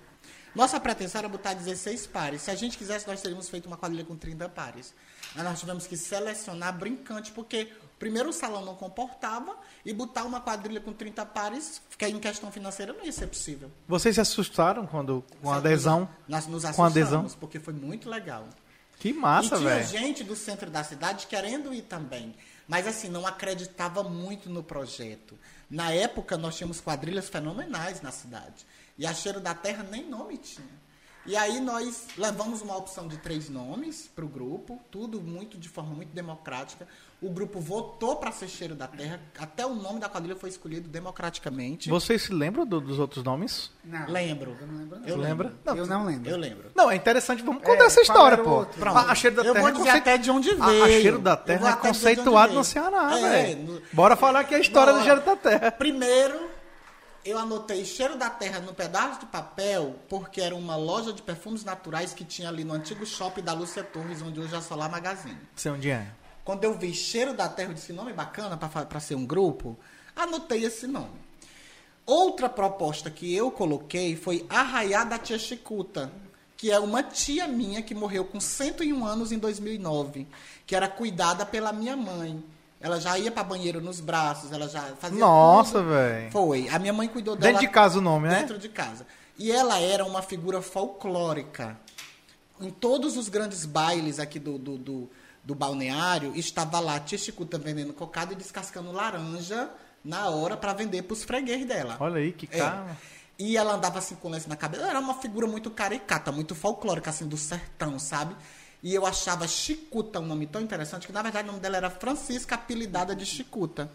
Nossa 0.55 0.79
pretensão 0.79 1.19
era 1.21 1.29
botar 1.31 1.55
16 1.55 2.07
pares. 2.09 2.43
Se 2.43 2.51
a 2.51 2.55
gente 2.55 2.77
quisesse, 2.77 3.09
nós 3.09 3.23
teríamos 3.23 3.49
feito 3.49 3.65
uma 3.65 3.79
quadrilha 3.79 4.05
com 4.05 4.15
30 4.15 4.51
pares. 4.51 4.93
Mas 5.35 5.43
nós 5.43 5.59
tivemos 5.59 5.87
que 5.87 5.97
selecionar 5.97 6.77
brincante, 6.77 7.33
porque 7.33 7.73
primeiro 7.99 8.29
o 8.29 8.33
salão 8.35 8.67
não 8.67 8.75
comportava 8.75 9.57
e 9.83 9.95
botar 9.95 10.25
uma 10.25 10.43
quadrilha 10.43 10.79
com 10.79 10.93
30 10.93 11.25
pares, 11.25 11.81
que 11.97 12.07
em 12.07 12.21
questão 12.21 12.53
financeira 12.53 12.93
não 12.93 13.03
ia 13.03 13.11
ser 13.11 13.27
possível. 13.27 13.71
Vocês 13.89 14.17
se 14.17 14.21
assustaram 14.21 14.87
quando 14.87 15.25
com 15.41 15.51
a 15.51 15.57
adesão? 15.57 16.07
Nós 16.29 16.47
nos 16.47 16.65
Com 16.65 16.69
assustamos, 16.85 16.93
adesão? 16.93 17.27
porque 17.41 17.59
foi 17.59 17.73
muito 17.73 18.11
legal. 18.11 18.47
Que 18.99 19.11
massa, 19.11 19.55
e 19.57 19.59
tinha 19.59 19.71
velho. 19.71 19.87
gente 19.89 20.23
do 20.23 20.37
centro 20.37 20.71
da 20.71 20.85
cidade 20.85 21.27
querendo 21.27 21.73
ir 21.73 21.83
também. 21.83 22.35
Mas 22.67 22.87
assim, 22.87 23.09
não 23.09 23.27
acreditava 23.27 24.03
muito 24.03 24.49
no 24.49 24.63
projeto. 24.63 25.39
Na 25.69 25.91
época, 25.91 26.37
nós 26.37 26.57
tínhamos 26.57 26.81
quadrilhas 26.81 27.29
fenomenais 27.29 28.01
na 28.01 28.11
cidade. 28.11 28.67
E 28.97 29.07
a 29.07 29.13
Cheiro 29.13 29.41
da 29.41 29.55
Terra 29.55 29.83
nem 29.83 30.09
nome 30.09 30.39
tinha. 30.39 30.84
E 31.27 31.35
aí 31.37 31.59
nós 31.59 32.07
levamos 32.19 32.61
uma 32.61 32.77
opção 32.77 33.09
de 33.09 33.17
três 33.17 33.49
nomes 33.49 34.11
para 34.15 34.25
o 34.25 34.29
grupo, 34.29 34.79
tudo 34.91 35.23
muito 35.23 35.57
de 35.57 35.69
forma 35.71 35.95
muito 35.95 36.11
democrática. 36.15 36.87
O 37.23 37.31
grupo 37.31 37.59
votou 37.61 38.17
para 38.17 38.31
ser 38.31 38.47
Cheiro 38.49 38.75
da 38.75 38.87
Terra, 38.87 39.19
até 39.39 39.65
o 39.65 39.75
nome 39.75 39.99
da 39.99 40.09
quadrilha 40.11 40.37
foi 40.37 40.51
escolhido 40.51 40.87
democraticamente. 40.91 41.89
Vocês 41.89 42.21
se 42.25 42.33
lembram 42.35 42.67
do- 42.67 42.81
dos 42.83 42.99
outros 42.99 43.25
nomes? 43.25 43.71
Não. 43.83 44.07
Lembro. 44.07 44.55
Eu 44.61 44.67
não 44.67 44.77
lembro. 44.77 44.99
Não. 45.01 45.07
Eu 45.09 45.17
Lembra? 45.17 45.49
lembro. 45.49 45.59
Não, 45.65 45.77
eu 45.77 45.87
não 45.87 46.05
lembro. 46.05 46.31
Eu 46.31 46.37
lembro. 46.37 46.71
Não, 46.75 46.91
é 46.91 46.97
interessante. 46.97 47.43
Vamos 47.43 47.63
contar 47.63 47.85
É, 47.85 47.87
essa 47.87 48.03
história, 48.03 48.37
pô. 48.37 48.67
A, 48.85 49.11
a 49.11 49.15
Cheiro 49.15 49.37
da 49.37 49.43
Eu 49.45 49.55
Terra 49.55 49.63
vou 49.63 49.69
é 49.71 49.73
dizer 49.73 49.85
conceito- 49.87 50.03
até 50.03 50.19
de 50.19 50.31
onde 50.31 50.51
A- 50.51 50.67
veio. 50.67 50.85
A, 50.85 50.89
Cheiro 50.89 51.19
da 51.19 51.37
Terra 51.39 51.71
é 51.71 51.77
conceituado 51.77 52.53
no 52.53 52.65
Ceará, 52.65 53.19
É, 53.19 53.23
velho. 53.23 53.63
no- 53.63 53.83
Bora 53.91 54.15
falar 54.17 54.41
aqui 54.41 54.55
a 54.55 54.59
história 54.59 54.93
do 54.93 54.99
Bora. 54.99 55.05
Cheiro 55.11 55.25
da 55.25 55.37
Terra. 55.37 55.73
Primeiro, 55.73 56.51
eu 57.25 57.39
anotei 57.39 57.85
cheiro 57.85 58.17
da 58.17 58.29
terra 58.29 58.61
no 58.61 58.75
pedaço 58.75 59.21
de 59.21 59.27
papel, 59.27 59.97
porque 60.09 60.41
era 60.41 60.55
uma 60.55 60.77
loja 60.77 61.13
de 61.13 61.23
perfumes 61.23 61.65
naturais 61.65 62.13
que 62.13 62.25
tinha 62.25 62.49
ali 62.49 62.65
no 62.65 62.75
antigo 62.75 63.07
shopping 63.07 63.43
da 63.43 63.53
Lúcia 63.53 63.83
Torres, 63.83 64.21
onde 64.21 64.39
hoje 64.39 64.55
é 64.55 64.59
a 64.59 64.61
Solar 64.61 64.91
Magazine. 64.91 65.39
Sei 65.57 65.73
onde 65.73 65.91
é. 65.91 66.07
Quando 66.45 66.65
eu 66.65 66.75
vi 66.75 66.93
cheiro 66.93 67.33
da 67.33 67.49
terra, 67.49 67.71
eu 67.71 67.75
disse 67.75 67.93
nome 67.93 68.13
bacana 68.13 68.57
para 68.57 69.01
ser 69.01 69.15
um 69.15 69.25
grupo, 69.25 69.79
anotei 70.15 70.65
esse 70.65 70.87
nome. 70.87 71.25
Outra 72.05 72.51
proposta 72.51 73.11
que 73.11 73.35
eu 73.35 73.51
coloquei 73.51 74.15
foi 74.15 74.45
Arraiá 74.51 75.05
da 75.05 75.19
Tia 75.19 75.39
Chicuta, 75.39 76.13
que 76.59 76.71
é 76.71 76.79
uma 76.79 77.03
tia 77.03 77.49
minha 77.49 77.81
que 77.81 77.95
morreu 77.95 78.27
com 78.27 78.39
101 78.39 79.07
anos 79.07 79.33
em 79.33 79.39
2009, 79.39 80.27
que 80.67 80.77
era 80.77 80.87
cuidada 80.87 81.47
pela 81.47 81.73
minha 81.73 81.97
mãe. 81.97 82.45
Ela 82.85 83.01
já 83.01 83.19
ia 83.19 83.33
para 83.33 83.43
banheiro 83.43 83.81
nos 83.81 83.99
braços, 83.99 84.53
ela 84.53 84.69
já 84.69 84.83
fazia 84.99 85.19
Nossa, 85.19 85.83
velho. 85.83 86.31
Foi. 86.31 86.69
A 86.69 86.79
minha 86.79 86.93
mãe 86.93 87.09
cuidou 87.09 87.35
dela 87.35 87.53
Dentro 87.55 87.67
de 87.67 87.73
casa 87.73 87.99
o 87.99 88.03
nome, 88.03 88.29
né? 88.29 88.41
dentro 88.41 88.59
de 88.59 88.69
casa. 88.69 89.07
E 89.39 89.51
ela 89.51 89.81
era 89.81 90.05
uma 90.05 90.21
figura 90.21 90.61
folclórica. 90.61 91.79
Em 92.61 92.69
todos 92.69 93.17
os 93.17 93.31
grandes 93.31 93.65
bailes 93.65 94.19
aqui 94.19 94.39
do, 94.39 94.59
do, 94.59 94.77
do, 94.77 95.11
do 95.43 95.55
balneário, 95.55 96.37
estava 96.37 96.79
lá 96.79 97.01
tia 97.01 97.17
Chicuta 97.17 97.57
vendendo 97.57 97.95
cocada 97.95 98.35
e 98.35 98.37
descascando 98.37 98.93
laranja 98.93 99.71
na 100.05 100.29
hora 100.29 100.55
para 100.55 100.75
vender 100.75 101.05
para 101.05 101.15
os 101.15 101.25
freguês 101.25 101.65
dela. 101.67 101.97
Olha 101.99 102.19
aí, 102.19 102.33
que 102.33 102.47
É. 102.53 102.59
cara. 102.59 102.99
E 103.39 103.57
ela 103.57 103.77
andava 103.77 103.99
assim 103.99 104.15
com 104.15 104.29
lenço 104.29 104.47
na 104.47 104.57
cabeça. 104.57 104.83
Ela 104.83 104.91
era 104.91 105.01
uma 105.01 105.15
figura 105.15 105.47
muito 105.47 105.71
caricata, 105.71 106.31
muito 106.31 106.55
folclórica, 106.55 107.09
assim, 107.09 107.27
do 107.27 107.39
sertão, 107.39 107.99
sabe? 107.99 108.37
E 108.85 108.95
eu 108.95 109.07
achava 109.07 109.49
Chicuta 109.49 110.21
um 110.21 110.27
nome 110.27 110.47
tão 110.47 110.61
interessante 110.61 111.07
que, 111.07 111.13
na 111.13 111.23
verdade, 111.23 111.49
o 111.49 111.53
nome 111.53 111.61
dela 111.61 111.79
era 111.79 111.89
Francisca, 111.91 112.55
apelidada 112.55 113.17
de 113.17 113.25
Chicuta. 113.25 113.91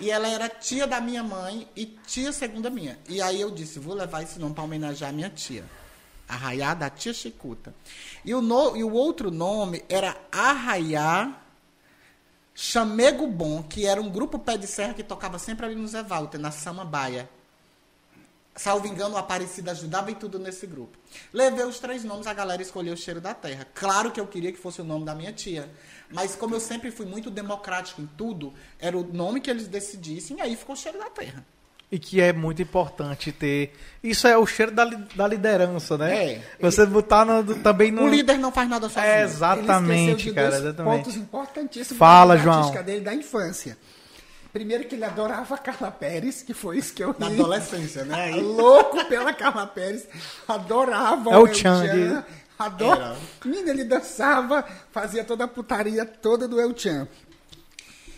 E 0.00 0.10
ela 0.10 0.26
era 0.28 0.48
tia 0.48 0.86
da 0.88 1.00
minha 1.00 1.22
mãe 1.22 1.68
e 1.76 1.86
tia 1.86 2.32
segunda 2.32 2.68
minha. 2.68 2.98
E 3.08 3.22
aí 3.22 3.40
eu 3.40 3.50
disse, 3.50 3.78
vou 3.78 3.94
levar 3.94 4.22
esse 4.22 4.38
nome 4.40 4.54
para 4.54 4.64
homenagear 4.64 5.10
a 5.10 5.12
minha 5.12 5.30
tia. 5.30 5.64
Arraiá 6.28 6.74
da 6.74 6.90
tia 6.90 7.14
Chicuta. 7.14 7.72
E 8.24 8.34
o, 8.34 8.42
no- 8.42 8.76
e 8.76 8.82
o 8.82 8.92
outro 8.92 9.30
nome 9.30 9.84
era 9.88 10.16
Arraiá 10.32 11.36
Chamego 12.54 13.26
Bom, 13.28 13.62
que 13.62 13.86
era 13.86 14.00
um 14.02 14.10
grupo 14.10 14.36
pé 14.38 14.56
de 14.58 14.66
serra 14.66 14.94
que 14.94 15.04
tocava 15.04 15.38
sempre 15.38 15.64
ali 15.64 15.76
no 15.76 15.86
Zé 15.86 16.02
Walter, 16.02 16.38
na 16.38 16.50
Samambaia. 16.50 17.30
Salvo 18.58 18.88
engano, 18.88 19.14
o 19.14 19.18
Aparecida 19.18 19.70
ajudava 19.70 20.10
e 20.10 20.14
tudo 20.16 20.38
nesse 20.38 20.66
grupo. 20.66 20.98
Levei 21.32 21.64
os 21.64 21.78
três 21.78 22.02
nomes, 22.02 22.26
a 22.26 22.34
galera 22.34 22.60
escolheu 22.60 22.94
o 22.94 22.96
Cheiro 22.96 23.20
da 23.20 23.32
Terra. 23.32 23.66
Claro 23.72 24.10
que 24.10 24.18
eu 24.20 24.26
queria 24.26 24.50
que 24.50 24.58
fosse 24.58 24.80
o 24.80 24.84
nome 24.84 25.04
da 25.04 25.14
minha 25.14 25.32
tia. 25.32 25.70
Mas 26.10 26.34
como 26.34 26.54
eu 26.56 26.60
sempre 26.60 26.90
fui 26.90 27.06
muito 27.06 27.30
democrático 27.30 28.02
em 28.02 28.06
tudo, 28.16 28.52
era 28.80 28.98
o 28.98 29.04
nome 29.04 29.40
que 29.40 29.48
eles 29.48 29.68
decidissem 29.68 30.38
e 30.38 30.40
aí 30.40 30.56
ficou 30.56 30.74
o 30.74 30.78
Cheiro 30.78 30.98
da 30.98 31.08
Terra. 31.08 31.44
E 31.90 31.98
que 31.98 32.20
é 32.20 32.34
muito 32.34 32.60
importante 32.60 33.32
ter. 33.32 33.74
Isso 34.02 34.26
é 34.28 34.36
o 34.36 34.44
cheiro 34.44 34.72
da, 34.72 34.84
da 34.84 35.26
liderança, 35.26 35.96
né? 35.96 36.32
É. 36.34 36.42
Você 36.60 36.84
botar 36.84 37.24
no- 37.24 37.54
também 37.62 37.90
no. 37.90 38.02
O 38.02 38.08
líder 38.08 38.36
não 38.38 38.52
faz 38.52 38.68
nada 38.68 38.90
sozinho. 38.90 39.10
É, 39.10 39.20
Ele 39.20 39.30
exatamente, 39.30 40.24
de 40.24 40.34
cara. 40.34 40.48
Exatamente. 40.54 40.96
pontos 40.98 41.16
importantíssimos 41.16 41.96
Fala, 41.98 42.36
da 42.36 42.42
João. 42.42 42.82
dele 42.82 43.00
da 43.00 43.14
infância. 43.14 43.78
Primeiro 44.58 44.84
que 44.88 44.96
ele 44.96 45.04
adorava 45.04 45.54
a 45.54 45.58
Carla 45.58 45.88
Pérez, 45.88 46.42
que 46.42 46.52
foi 46.52 46.78
isso 46.78 46.92
que 46.92 47.04
eu 47.04 47.14
Na 47.16 47.28
ri. 47.28 47.34
adolescência, 47.34 48.04
né? 48.04 48.32
Louco 48.42 49.04
pela 49.04 49.32
Carla 49.32 49.68
Pérez. 49.68 50.04
Adorava 50.48 51.30
É 51.30 51.38
o 51.38 51.46
El 51.46 51.54
Chan 51.54 51.86
Chan. 51.86 51.94
de- 52.18 52.24
Ador... 52.58 52.96
Era. 52.96 53.16
Menino, 53.44 53.68
ele 53.70 53.84
dançava, 53.84 54.64
fazia 54.90 55.22
toda 55.22 55.44
a 55.44 55.48
putaria 55.48 56.04
toda 56.04 56.48
do 56.48 56.60
El 56.60 56.76
Chan. 56.76 57.06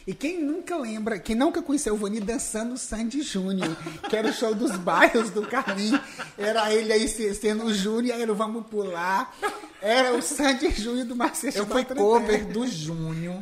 E 0.07 0.15
quem 0.15 0.41
nunca 0.43 0.79
lembra, 0.79 1.19
quem 1.19 1.37
nunca 1.37 1.61
conheceu 1.61 1.93
o 1.93 1.97
Vani 1.99 2.21
dançando 2.21 2.79
Sandy 2.79 3.21
Júnior, 3.21 3.77
que 4.09 4.17
era 4.17 4.29
o 4.29 4.33
show 4.33 4.55
dos 4.55 4.75
bairros 4.79 5.29
do 5.29 5.43
Carlinhos, 5.43 6.01
era 6.39 6.73
ele 6.73 6.91
aí 6.91 7.07
se- 7.07 7.35
sendo 7.35 7.65
o 7.67 7.75
Júnior, 7.75 8.19
era 8.19 8.33
o 8.33 8.35
Vamos 8.35 8.67
Pular, 8.67 9.31
era 9.83 10.15
o 10.15 10.23
Sandy 10.23 10.71
Júnior 10.71 11.05
do 11.05 11.15
Marcelo 11.15 11.55
Eu 11.55 11.67
fui 11.67 11.85
cover 11.85 12.47
do 12.47 12.67
Júnior 12.67 13.41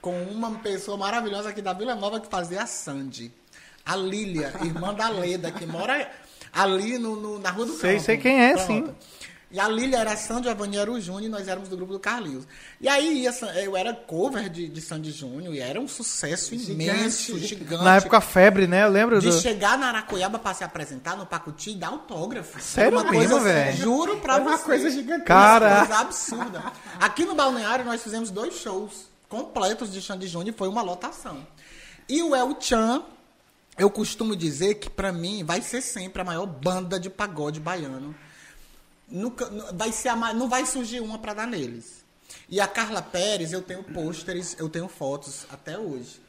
com 0.00 0.22
uma 0.24 0.50
pessoa 0.58 0.96
maravilhosa 0.96 1.50
aqui 1.50 1.60
da 1.62 1.72
Vila 1.72 1.94
Nova 1.94 2.20
que 2.20 2.28
fazia 2.28 2.62
a 2.62 2.66
Sandy. 2.66 3.32
A 3.84 3.96
Lília, 3.96 4.52
irmã 4.62 4.92
da 4.94 5.08
Leda, 5.08 5.50
que 5.50 5.66
mora 5.66 6.10
ali 6.52 6.98
no, 6.98 7.16
no- 7.16 7.38
na 7.38 7.50
Rua 7.50 7.66
do 7.66 7.72
Sei, 7.76 7.92
Campo. 7.94 8.04
sei 8.04 8.16
quem 8.18 8.40
é, 8.42 8.52
Pronto. 8.54 8.66
sim. 8.66 8.94
E 9.52 9.58
a 9.58 9.66
Lília 9.66 9.96
era 9.98 10.12
a 10.12 10.16
Sandy, 10.16 10.48
a 10.48 10.54
Vânia 10.54 10.78
era 10.80 10.92
o 10.92 11.00
Júnior 11.00 11.24
e 11.24 11.28
nós 11.28 11.48
éramos 11.48 11.68
do 11.68 11.76
grupo 11.76 11.92
do 11.92 11.98
Carlinhos. 11.98 12.44
E 12.80 12.88
aí 12.88 13.22
ia, 13.24 13.32
eu 13.64 13.76
era 13.76 13.92
cover 13.92 14.48
de, 14.48 14.68
de 14.68 14.80
Sandy 14.80 15.10
Júnior 15.10 15.52
e 15.52 15.58
era 15.58 15.80
um 15.80 15.88
sucesso 15.88 16.54
imenso, 16.54 17.32
Gigante. 17.36 17.46
gigante. 17.48 17.82
Na 17.82 17.96
época 17.96 18.20
febre, 18.20 18.68
né? 18.68 18.84
Eu 18.84 18.90
lembro 18.90 19.18
De 19.18 19.26
do. 19.28 19.40
chegar 19.40 19.76
na 19.76 19.88
Aracoiaba 19.88 20.38
pra 20.38 20.54
se 20.54 20.62
apresentar 20.62 21.16
no 21.16 21.26
Pacuti 21.26 21.70
e 21.72 21.74
dar 21.74 21.88
autógrafo. 21.88 22.60
Sério 22.62 22.92
uma 23.00 23.10
mesmo, 23.10 23.16
coisa, 23.16 23.40
velho? 23.40 23.76
Juro 23.76 24.18
pra 24.18 24.34
Era 24.34 24.42
uma 24.44 24.56
você. 24.56 24.64
coisa 24.64 24.88
gigantesca. 24.90 25.24
Cara. 25.24 25.78
Coisa 25.78 25.98
absurda. 26.00 26.62
Aqui 27.00 27.24
no 27.24 27.34
Balneário 27.34 27.84
nós 27.84 28.00
fizemos 28.00 28.30
dois 28.30 28.54
shows 28.54 29.09
completos 29.30 29.90
de 29.90 30.02
Xande 30.02 30.26
Júnior 30.26 30.54
foi 30.54 30.68
uma 30.68 30.82
lotação. 30.82 31.46
E 32.06 32.22
o 32.22 32.34
El 32.34 32.54
Chan, 32.60 33.02
eu 33.78 33.88
costumo 33.88 34.36
dizer 34.36 34.74
que 34.74 34.90
pra 34.90 35.10
mim 35.12 35.42
vai 35.44 35.62
ser 35.62 35.80
sempre 35.80 36.20
a 36.20 36.24
maior 36.24 36.44
banda 36.44 37.00
de 37.00 37.08
pagode 37.08 37.60
baiano. 37.60 38.14
Nunca, 39.08 39.46
nu- 39.48 39.64
vai 39.72 39.92
ser 39.92 40.08
a 40.10 40.16
não 40.34 40.48
vai 40.48 40.66
surgir 40.66 41.00
uma 41.00 41.18
pra 41.18 41.32
dar 41.32 41.46
neles. 41.46 42.04
E 42.48 42.60
a 42.60 42.66
Carla 42.66 43.00
Pérez, 43.00 43.52
eu 43.52 43.62
tenho 43.62 43.82
pôsteres, 43.82 44.56
eu 44.58 44.68
tenho 44.68 44.88
fotos 44.88 45.46
até 45.50 45.78
hoje. 45.78 46.20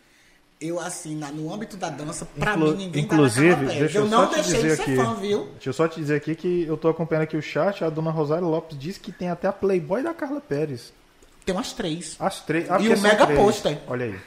Eu, 0.59 0.79
assim, 0.79 1.15
na- 1.15 1.31
no 1.31 1.51
âmbito 1.51 1.75
da 1.75 1.89
dança, 1.89 2.23
pra 2.25 2.53
Inclu- 2.53 2.71
mim, 2.71 2.85
ninguém 2.85 3.03
Inclusive, 3.05 3.65
deixa 3.65 3.97
eu 3.97 4.03
eu 4.03 4.07
não 4.09 4.25
só 4.25 4.27
te 4.27 4.35
deixei 4.35 4.53
de 4.53 4.61
dizer 4.61 4.75
ser 4.75 4.81
aqui. 4.83 4.95
fã, 4.95 5.13
viu? 5.15 5.45
Deixa 5.53 5.69
eu 5.69 5.73
só 5.73 5.87
te 5.87 5.99
dizer 5.99 6.15
aqui 6.15 6.35
que 6.35 6.63
eu 6.63 6.77
tô 6.77 6.87
acompanhando 6.89 7.23
aqui 7.23 7.35
o 7.35 7.41
chat, 7.41 7.83
a 7.83 7.89
dona 7.89 8.11
Rosário 8.11 8.47
Lopes 8.47 8.77
disse 8.77 8.99
que 8.99 9.11
tem 9.11 9.29
até 9.29 9.47
a 9.47 9.53
Playboy 9.53 10.03
da 10.03 10.13
Carla 10.13 10.39
Pérez. 10.39 10.93
Tem 11.45 11.55
umas 11.55 11.73
três. 11.73 12.15
As 12.19 12.39
três. 12.41 12.69
ah, 12.69 12.77
E 12.79 12.89
o 12.93 12.99
mega 12.99 13.25
três. 13.25 13.39
pôster. 13.39 13.79
Olha 13.87 14.05
aí. 14.05 14.19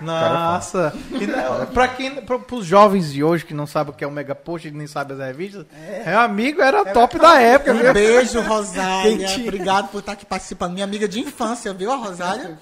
Nossa. 0.00 0.92
E, 1.12 1.26
não, 1.26 1.66
pra 1.66 1.88
quem, 1.88 2.14
pra, 2.24 2.38
pros 2.38 2.64
jovens 2.66 3.12
de 3.12 3.22
hoje 3.22 3.44
que 3.44 3.54
não 3.54 3.66
sabem 3.66 3.92
o 3.92 3.96
que 3.96 4.02
é 4.02 4.06
o 4.06 4.10
Mega 4.10 4.34
Post 4.34 4.68
e 4.68 4.70
nem 4.70 4.86
sabem 4.86 5.16
as 5.16 5.22
revistas, 5.22 5.66
é, 5.74 6.14
amigo, 6.14 6.60
era 6.62 6.84
top 6.92 7.18
da 7.18 7.40
época, 7.40 7.72
Um 7.74 7.78
viu? 7.78 7.92
beijo, 7.92 8.40
Rosália. 8.40 9.28
Obrigado 9.42 9.88
por 9.88 9.98
estar 9.98 10.12
aqui 10.12 10.24
participando. 10.26 10.72
Minha 10.72 10.84
amiga 10.84 11.06
de 11.06 11.20
infância, 11.20 11.72
viu, 11.72 11.90
a 11.92 11.96
Rosália? 11.96 12.58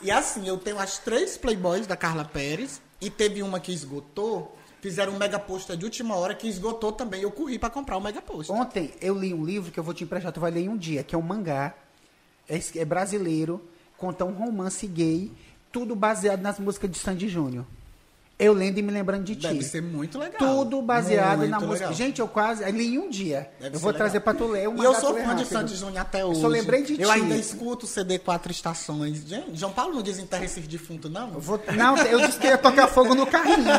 E 0.00 0.10
assim, 0.10 0.46
eu 0.46 0.56
tenho 0.58 0.78
as 0.78 0.98
três 0.98 1.36
Playboys 1.36 1.86
da 1.86 1.96
Carla 1.96 2.24
Pérez. 2.24 2.80
E 3.00 3.08
teve 3.08 3.42
uma 3.42 3.60
que 3.60 3.72
esgotou. 3.72 4.56
Fizeram 4.80 5.12
um 5.12 5.18
mega 5.18 5.38
pôster 5.38 5.76
de 5.76 5.84
última 5.84 6.16
hora 6.16 6.34
que 6.34 6.48
esgotou 6.48 6.92
também. 6.92 7.22
Eu 7.22 7.30
corri 7.30 7.58
pra 7.58 7.70
comprar 7.70 7.96
o 7.96 8.00
mega 8.00 8.20
pôster. 8.20 8.54
Ontem 8.54 8.92
eu 9.00 9.14
li 9.14 9.32
um 9.34 9.44
livro 9.44 9.70
que 9.72 9.78
eu 9.78 9.84
vou 9.84 9.94
te 9.94 10.04
emprestar, 10.04 10.32
tu 10.32 10.40
vai 10.40 10.50
ler 10.50 10.60
em 10.62 10.68
um 10.68 10.76
dia, 10.76 11.02
que 11.02 11.14
é 11.14 11.18
um 11.18 11.22
mangá. 11.22 11.74
É, 12.48 12.60
é 12.76 12.84
brasileiro, 12.84 13.60
conta 13.96 14.24
um 14.24 14.32
romance 14.32 14.86
gay, 14.86 15.30
tudo 15.70 15.94
baseado 15.94 16.40
nas 16.40 16.58
músicas 16.58 16.90
de 16.90 16.98
Sandy 16.98 17.28
Júnior. 17.28 17.64
Eu 18.38 18.52
lendo 18.52 18.78
e 18.78 18.82
me 18.82 18.92
lembrando 18.92 19.24
de 19.24 19.34
ti. 19.34 19.48
Deve 19.48 19.64
ser 19.64 19.82
muito 19.82 20.16
legal. 20.16 20.38
Tudo 20.38 20.80
baseado 20.80 21.38
Muito 21.38 21.50
na 21.50 21.58
música. 21.58 21.74
legal. 21.86 21.92
Gente, 21.92 22.20
eu 22.20 22.28
quase. 22.28 22.62
Eu 22.62 22.70
li 22.70 22.94
em 22.94 22.98
um 22.98 23.10
dia. 23.10 23.50
Deve 23.60 23.74
eu 23.74 23.80
vou 23.80 23.88
legal. 23.90 23.98
trazer 24.06 24.20
pra 24.20 24.32
tu 24.32 24.46
ler. 24.46 24.60
E 24.62 24.84
eu 24.84 24.94
sou 24.94 25.12
fã 25.14 25.20
de 25.20 25.24
rápido. 25.42 25.46
Sandy 25.46 25.74
Júnior 25.74 25.98
até 26.02 26.24
hoje. 26.24 26.40
só 26.40 26.46
lembrei 26.46 26.84
de 26.84 26.92
Eu 26.92 27.08
ti. 27.08 27.14
ainda 27.14 27.34
escuto 27.34 27.84
o 27.84 27.88
CD 27.88 28.16
Quatro 28.20 28.52
Estações. 28.52 29.24
Gente, 29.26 29.56
João 29.58 29.72
Paulo 29.72 29.94
não 29.96 30.02
desenterra 30.02 30.44
esses 30.44 30.68
defuntos, 30.68 31.10
não? 31.10 31.34
Eu 31.34 31.40
vou- 31.40 31.60
Não, 31.76 31.96
eu 31.98 32.20
disse 32.26 32.38
que 32.38 32.46
ia 32.46 32.56
tocar 32.56 32.86
fogo 32.86 33.12
no 33.12 33.26
carrinho. 33.26 33.72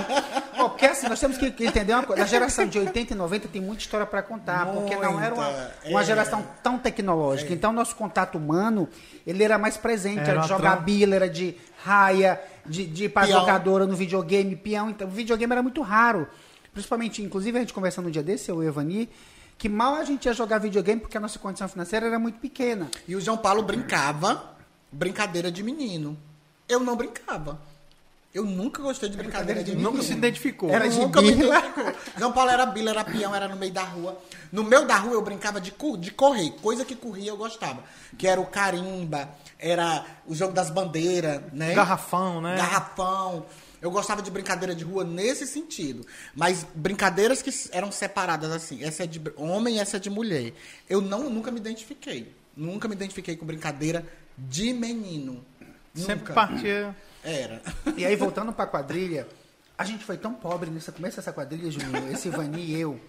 Ó, 0.57 0.67
porque 0.67 0.87
assim, 0.87 1.07
nós 1.07 1.21
temos 1.21 1.37
que 1.37 1.45
entender 1.63 1.93
uma 1.93 2.03
coisa. 2.03 2.21
A 2.23 2.25
geração 2.25 2.65
de 2.67 2.77
80 2.79 3.13
e 3.13 3.15
90 3.15 3.47
tem 3.47 3.61
muita 3.61 3.81
história 3.83 4.05
para 4.05 4.21
contar, 4.21 4.65
porque 4.73 4.93
não 4.93 5.21
era 5.21 5.33
uma, 5.33 5.45
Muita, 5.45 5.71
uma 5.85 6.01
é. 6.01 6.05
geração 6.05 6.45
tão 6.61 6.77
tecnológica. 6.77 7.53
Então, 7.53 7.71
nosso 7.71 7.95
contato 7.95 8.37
humano, 8.37 8.89
ele 9.25 9.41
era 9.41 9.57
mais 9.57 9.77
presente. 9.77 10.19
Era 10.19 10.31
Era 10.31 10.41
de 10.41 10.47
jogar 10.49 10.71
tran- 10.75 10.83
bila, 10.83 11.15
era 11.15 11.29
de 11.29 11.55
raia, 11.83 12.39
de, 12.65 12.85
de 12.85 13.05
ir 13.05 13.09
pra 13.09 13.25
Peão. 13.25 13.39
locadora 13.39 13.85
no 13.87 13.95
videogame, 13.95 14.55
peão. 14.55 14.89
Então, 14.89 15.07
o 15.07 15.11
videogame 15.11 15.51
era 15.51 15.63
muito 15.63 15.81
raro. 15.81 16.27
Principalmente, 16.73 17.21
inclusive, 17.21 17.57
a 17.57 17.61
gente 17.61 17.73
conversando 17.73 18.07
um 18.07 18.11
dia 18.11 18.23
desse, 18.23 18.49
eu 18.49 18.61
e 18.61 18.65
o 18.65 18.69
Evani, 18.69 19.09
que 19.57 19.67
mal 19.67 19.95
a 19.95 20.03
gente 20.03 20.25
ia 20.25 20.33
jogar 20.33 20.59
videogame 20.59 21.01
porque 21.01 21.17
a 21.17 21.19
nossa 21.19 21.39
condição 21.39 21.67
financeira 21.67 22.05
era 22.07 22.19
muito 22.19 22.39
pequena. 22.39 22.89
E 23.07 23.15
o 23.15 23.21
João 23.21 23.37
Paulo 23.37 23.61
brincava 23.63 24.55
brincadeira 24.91 25.51
de 25.51 25.61
menino. 25.63 26.17
Eu 26.67 26.79
não 26.79 26.95
brincava. 26.95 27.59
Eu 28.31 28.45
nunca 28.45 28.81
gostei 28.83 29.09
de 29.09 29.17
brincadeira 29.17 29.63
de 29.63 29.71
menino. 29.71 29.89
Nunca 29.91 30.03
se 30.03 30.13
identificou. 30.13 30.69
Era 30.69 30.87
de 30.87 30.99
Nunca 30.99 31.19
me 31.19 31.31
bila. 31.31 31.57
identificou. 31.57 31.93
João 32.17 32.31
Paulo 32.31 32.51
era 32.51 32.63
bila, 32.67 32.91
era 32.91 33.03
peão, 33.03 33.33
era 33.35 33.47
no 33.47 33.55
meio 33.55 33.73
da 33.73 33.81
rua. 33.83 34.17
No 34.51 34.63
meio 34.63 34.85
da 34.85 34.95
rua 34.97 35.13
eu 35.13 35.21
brincava 35.23 35.59
de, 35.59 35.71
cor- 35.71 35.97
de 35.97 36.11
correr. 36.11 36.51
Coisa 36.61 36.85
que 36.85 36.95
corria 36.95 37.31
eu 37.31 37.37
gostava. 37.37 37.83
Que 38.17 38.27
era 38.27 38.39
o 38.39 38.45
carimba, 38.45 39.27
era 39.59 40.05
o 40.25 40.33
jogo 40.33 40.53
das 40.53 40.69
bandeiras, 40.69 41.41
né? 41.51 41.73
Garrafão, 41.75 42.41
né? 42.41 42.55
Garrafão. 42.55 43.45
Eu 43.81 43.91
gostava 43.91 44.21
de 44.21 44.31
brincadeira 44.31 44.73
de 44.73 44.83
rua 44.83 45.03
nesse 45.03 45.45
sentido. 45.45 46.05
Mas 46.35 46.65
brincadeiras 46.73 47.41
que 47.41 47.51
eram 47.71 47.91
separadas 47.91 48.51
assim. 48.51 48.83
Essa 48.83 49.03
é 49.03 49.07
de 49.07 49.21
homem 49.35 49.75
e 49.75 49.79
essa 49.79 49.97
é 49.97 49.99
de 49.99 50.09
mulher. 50.09 50.53
Eu 50.89 51.01
não, 51.01 51.29
nunca 51.29 51.51
me 51.51 51.59
identifiquei. 51.59 52.33
Nunca 52.55 52.87
me 52.87 52.95
identifiquei 52.95 53.35
com 53.35 53.45
brincadeira 53.45 54.05
de 54.37 54.73
menino. 54.73 55.45
Sempre 55.93 56.15
Nunca. 56.15 56.33
partia. 56.33 56.95
Era. 57.23 57.61
E 57.97 58.05
aí, 58.05 58.15
voltando 58.15 58.53
pra 58.53 58.65
quadrilha, 58.65 59.27
a 59.77 59.83
gente 59.83 60.03
foi 60.03 60.17
tão 60.17 60.33
pobre 60.33 60.69
nesse 60.69 60.91
começo 60.91 61.17
dessa 61.17 61.33
quadrilha, 61.33 61.69
Juninho, 61.69 62.11
esse 62.11 62.29
Vani 62.29 62.61
e 62.61 62.79
eu. 62.79 62.99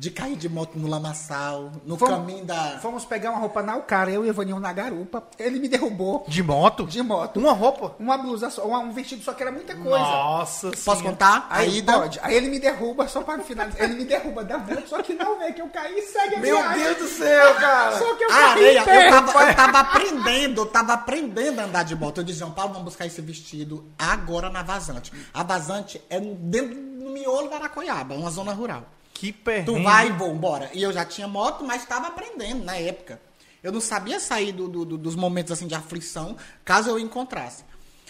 De 0.00 0.10
cair 0.10 0.34
de 0.34 0.48
moto 0.48 0.78
no 0.78 0.88
lamaçal, 0.88 1.70
no 1.84 1.94
Fomos- 1.98 2.14
caminho 2.14 2.42
da. 2.46 2.78
Fomos 2.80 3.04
pegar 3.04 3.32
uma 3.32 3.38
roupa 3.40 3.62
na 3.62 3.74
Alcara, 3.74 4.10
eu 4.10 4.24
e 4.24 4.28
o 4.28 4.30
Evaninho 4.30 4.58
na 4.58 4.72
garupa. 4.72 5.22
Ele 5.38 5.58
me 5.60 5.68
derrubou 5.68 6.24
De 6.26 6.42
moto? 6.42 6.86
de 6.86 7.02
moto. 7.02 7.38
Uma 7.38 7.52
roupa? 7.52 7.94
Uma 7.98 8.16
blusa 8.16 8.48
só, 8.48 8.66
um 8.66 8.92
vestido 8.92 9.22
só 9.22 9.34
que 9.34 9.42
era 9.42 9.52
muita 9.52 9.74
coisa. 9.76 9.98
Nossa 9.98 10.70
Posso 10.70 10.80
senhora. 10.84 11.02
contar? 11.02 11.46
Aí, 11.50 11.80
ida. 11.80 11.92
pode. 11.98 12.18
Aí 12.22 12.34
ele 12.34 12.48
me 12.48 12.58
derruba, 12.58 13.06
só 13.08 13.20
para 13.22 13.42
finalizar. 13.42 13.82
Ele 13.82 13.92
me 13.94 14.06
derruba 14.06 14.42
da 14.42 14.56
moto, 14.56 14.88
só 14.88 15.02
que 15.02 15.12
não, 15.12 15.38
velho, 15.38 15.52
que 15.52 15.60
eu 15.60 15.68
caí 15.68 15.98
e 15.98 16.02
segue 16.02 16.36
a 16.36 16.38
Meu 16.38 16.56
viagem. 16.56 16.82
Deus 16.82 16.96
do 16.96 17.06
céu, 17.08 17.54
cara. 17.56 17.98
Só 17.98 18.14
que 18.14 18.24
eu 18.24 18.30
A 18.30 18.32
caí 18.32 18.50
areia, 18.52 18.80
em 18.80 18.84
pé. 18.86 19.06
eu 19.06 19.10
tava, 19.10 19.42
eu 19.50 19.54
tava 19.54 19.80
aprendendo, 19.80 20.60
eu 20.62 20.66
tava 20.66 20.92
aprendendo 20.94 21.60
a 21.60 21.64
andar 21.64 21.82
de 21.82 21.94
moto. 21.94 22.16
Eu 22.16 22.24
disse, 22.24 22.38
João 22.38 22.52
Paulo, 22.52 22.72
vamos 22.72 22.86
buscar 22.86 23.04
esse 23.04 23.20
vestido 23.20 23.84
agora 23.98 24.48
na 24.48 24.62
Vazante. 24.62 25.12
A 25.34 25.42
Vazante 25.42 26.00
é 26.08 26.18
dentro 26.18 26.74
do 26.74 27.10
miolo 27.10 27.48
do 27.48 27.54
Aracoiaba, 27.54 28.14
uma 28.14 28.30
zona 28.30 28.54
rural. 28.54 28.82
Que 29.20 29.32
perrengue. 29.32 29.66
Tu 29.66 29.82
vai 29.82 30.08
e 30.08 30.12
vou 30.12 30.30
embora. 30.34 30.70
E 30.72 30.82
eu 30.82 30.90
já 30.92 31.04
tinha 31.04 31.28
moto, 31.28 31.62
mas 31.62 31.82
estava 31.82 32.06
aprendendo 32.06 32.64
na 32.64 32.74
época. 32.76 33.20
Eu 33.62 33.70
não 33.70 33.80
sabia 33.80 34.18
sair 34.18 34.52
do- 34.52 34.66
do- 34.66 34.84
do- 34.86 34.96
dos 34.98 35.14
momentos 35.14 35.52
assim 35.52 35.66
de 35.66 35.74
aflição, 35.74 36.36
caso 36.64 36.88
eu 36.88 36.98
encontrasse. 36.98 37.62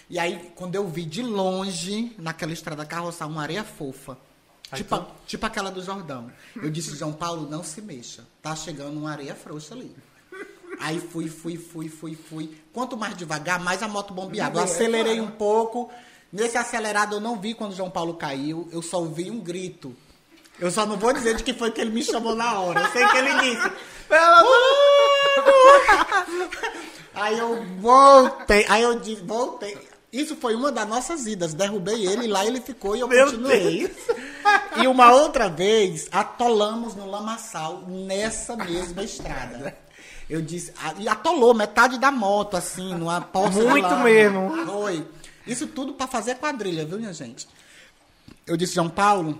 E 0.09 0.17
aí, 0.17 0.51
quando 0.55 0.75
eu 0.75 0.87
vi 0.87 1.03
de 1.03 1.21
longe, 1.21 2.15
naquela 2.17 2.53
estrada 2.53 2.85
carroçar, 2.85 3.27
uma 3.27 3.41
areia 3.41 3.63
fofa. 3.63 4.17
Tipo, 4.73 4.95
a- 4.95 5.07
tipo 5.27 5.45
aquela 5.45 5.69
do 5.69 5.83
Jordão. 5.83 6.31
Eu 6.55 6.69
disse, 6.69 6.95
João 6.95 7.11
Paulo, 7.11 7.49
não 7.49 7.61
se 7.61 7.81
mexa. 7.81 8.23
Tá 8.41 8.55
chegando 8.55 8.97
uma 8.97 9.11
areia 9.11 9.35
frouxa 9.35 9.73
ali. 9.75 9.93
Aí 10.79 11.01
fui, 11.01 11.27
fui, 11.27 11.57
fui, 11.57 11.89
fui, 11.89 12.15
fui. 12.15 12.57
Quanto 12.73 12.95
mais 12.95 13.17
devagar, 13.17 13.59
mais 13.61 13.83
a 13.83 13.87
moto 13.89 14.13
bombeava. 14.13 14.57
Eu 14.59 14.63
acelerei 14.63 15.19
um 15.19 15.31
pouco. 15.31 15.91
Nesse 16.31 16.57
acelerado 16.57 17.17
eu 17.17 17.19
não 17.19 17.37
vi 17.37 17.53
quando 17.53 17.73
o 17.73 17.75
João 17.75 17.89
Paulo 17.89 18.13
caiu, 18.13 18.69
eu 18.71 18.81
só 18.81 18.99
ouvi 19.01 19.29
um 19.29 19.39
grito. 19.41 19.93
Eu 20.61 20.69
só 20.69 20.85
não 20.85 20.95
vou 20.95 21.11
dizer 21.11 21.35
de 21.35 21.43
que 21.43 21.55
foi 21.55 21.71
que 21.71 21.81
ele 21.81 21.89
me 21.89 22.03
chamou 22.03 22.35
na 22.35 22.59
hora. 22.59 22.81
Eu 22.81 22.91
sei 22.91 23.07
que 23.07 23.17
ele 23.17 23.33
disse. 23.41 23.71
Aí 27.15 27.39
eu 27.39 27.65
voltei. 27.79 28.65
Aí 28.69 28.83
eu 28.83 28.99
disse, 28.99 29.23
voltei. 29.23 29.75
Isso 30.13 30.35
foi 30.35 30.53
uma 30.53 30.71
das 30.71 30.87
nossas 30.87 31.25
idas. 31.25 31.55
Derrubei 31.55 32.05
ele, 32.05 32.27
lá 32.27 32.45
ele 32.45 32.61
ficou 32.61 32.95
e 32.95 32.99
eu 32.99 33.07
Meu 33.07 33.25
continuei. 33.25 33.91
E 34.77 34.85
uma 34.87 35.11
outra 35.11 35.49
vez, 35.49 36.07
atolamos 36.11 36.95
no 36.95 37.09
lamaçal 37.09 37.83
nessa 37.87 38.55
mesma 38.55 39.03
estrada. 39.03 39.75
Eu 40.29 40.41
disse, 40.41 40.71
e 40.99 41.09
atolou 41.09 41.55
metade 41.55 41.97
da 41.97 42.11
moto, 42.11 42.55
assim, 42.55 42.93
numa 42.93 43.19
poça 43.19 43.59
de 43.59 43.65
Muito 43.65 43.89
lama. 43.89 44.03
mesmo. 44.03 44.65
Foi. 44.65 45.07
Isso 45.47 45.65
tudo 45.67 45.93
pra 45.93 46.05
fazer 46.07 46.35
quadrilha, 46.35 46.85
viu, 46.85 46.99
minha 46.99 47.13
gente? 47.13 47.47
Eu 48.45 48.55
disse, 48.55 48.75
João 48.75 48.89
Paulo, 48.89 49.39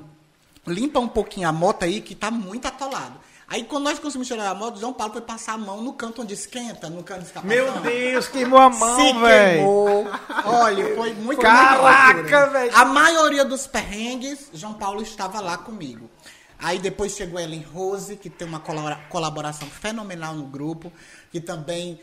limpa 0.68 1.00
um 1.00 1.08
pouquinho 1.08 1.48
a 1.48 1.52
moto 1.52 1.84
aí 1.84 2.02
que 2.02 2.16
tá 2.16 2.30
muito 2.32 2.68
atolado. 2.68 3.20
Aí 3.48 3.66
quando 3.66 3.84
nós 3.84 4.00
conseguimos 4.00 4.28
tirar 4.30 4.50
a 4.50 4.56
moto, 4.56 4.78
o 4.78 4.80
João 4.80 4.94
Paulo 4.94 5.12
foi 5.12 5.22
passar 5.22 5.54
a 5.54 5.58
mão 5.58 5.82
no 5.82 5.92
canto 5.92 6.22
onde 6.22 6.34
esquenta, 6.34 6.90
no 6.90 7.04
canto 7.04 7.20
de 7.22 7.26
escapação. 7.26 7.50
Meu 7.50 7.82
Deus, 7.82 8.28
queimou 8.30 8.58
a 8.60 8.70
mão, 8.70 9.20
velho. 9.20 9.52
queimou. 9.58 10.08
Olha, 10.46 10.96
foi 10.96 11.14
muito 11.16 11.42
Caraca, 11.42 12.48
velho. 12.48 12.72
A 12.78 12.86
maioria 12.86 13.44
dos 13.44 13.68
perrengues, 13.68 14.50
João 14.54 14.74
Paulo 14.74 15.02
estava 15.02 15.42
lá 15.42 15.58
comigo. 15.58 16.10
Aí 16.58 16.80
depois 16.80 17.14
chegou 17.16 17.40
Ellen 17.40 17.64
Rose, 17.74 18.16
que 18.16 18.30
tem 18.30 18.48
uma 18.48 18.60
colabora- 18.60 19.00
colaboração 19.10 19.68
fenomenal 19.68 20.34
no 20.36 20.46
grupo, 20.46 20.94
que 21.32 21.42
também 21.42 22.00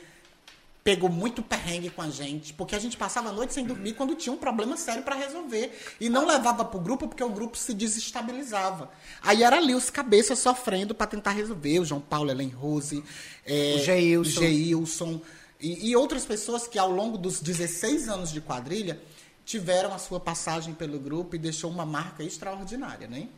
pegou 0.88 1.11
muito 1.11 1.42
perrengue 1.42 1.90
com 1.90 2.01
a 2.01 2.09
gente, 2.09 2.55
porque 2.55 2.74
a 2.74 2.79
gente 2.79 2.96
passava 2.96 3.29
a 3.29 3.33
noite 3.33 3.53
sem 3.53 3.62
dormir 3.62 3.92
quando 3.92 4.14
tinha 4.14 4.33
um 4.33 4.38
problema 4.38 4.74
sério 4.74 5.03
para 5.03 5.16
resolver 5.16 5.79
e 6.01 6.09
não 6.09 6.27
levava 6.27 6.64
pro 6.64 6.81
grupo 6.81 7.07
porque 7.07 7.22
o 7.22 7.29
grupo 7.29 7.59
se 7.59 7.74
desestabilizava. 7.74 8.90
Aí 9.20 9.42
era 9.42 9.59
ali 9.59 9.74
os 9.74 9.90
cabeças 9.90 10.38
sofrendo 10.38 10.94
para 10.94 11.07
tentar 11.07 11.33
resolver, 11.33 11.81
o 11.81 11.85
João 11.85 12.01
Paulo, 12.01 12.31
Ellen 12.31 12.48
Rose, 12.48 13.05
é, 13.44 13.74
O 13.74 13.85
Geilson. 13.85 14.40
o 14.40 14.42
Geilson 14.42 15.20
e, 15.61 15.90
e 15.90 15.94
outras 15.94 16.24
pessoas 16.24 16.66
que 16.66 16.79
ao 16.79 16.90
longo 16.90 17.18
dos 17.18 17.38
16 17.38 18.09
anos 18.09 18.33
de 18.33 18.40
quadrilha 18.40 18.98
tiveram 19.44 19.92
a 19.92 19.98
sua 19.98 20.18
passagem 20.18 20.72
pelo 20.72 20.98
grupo 20.98 21.37
e 21.37 21.38
deixou 21.38 21.70
uma 21.70 21.85
marca 21.85 22.22
extraordinária, 22.22 23.07
né? 23.07 23.29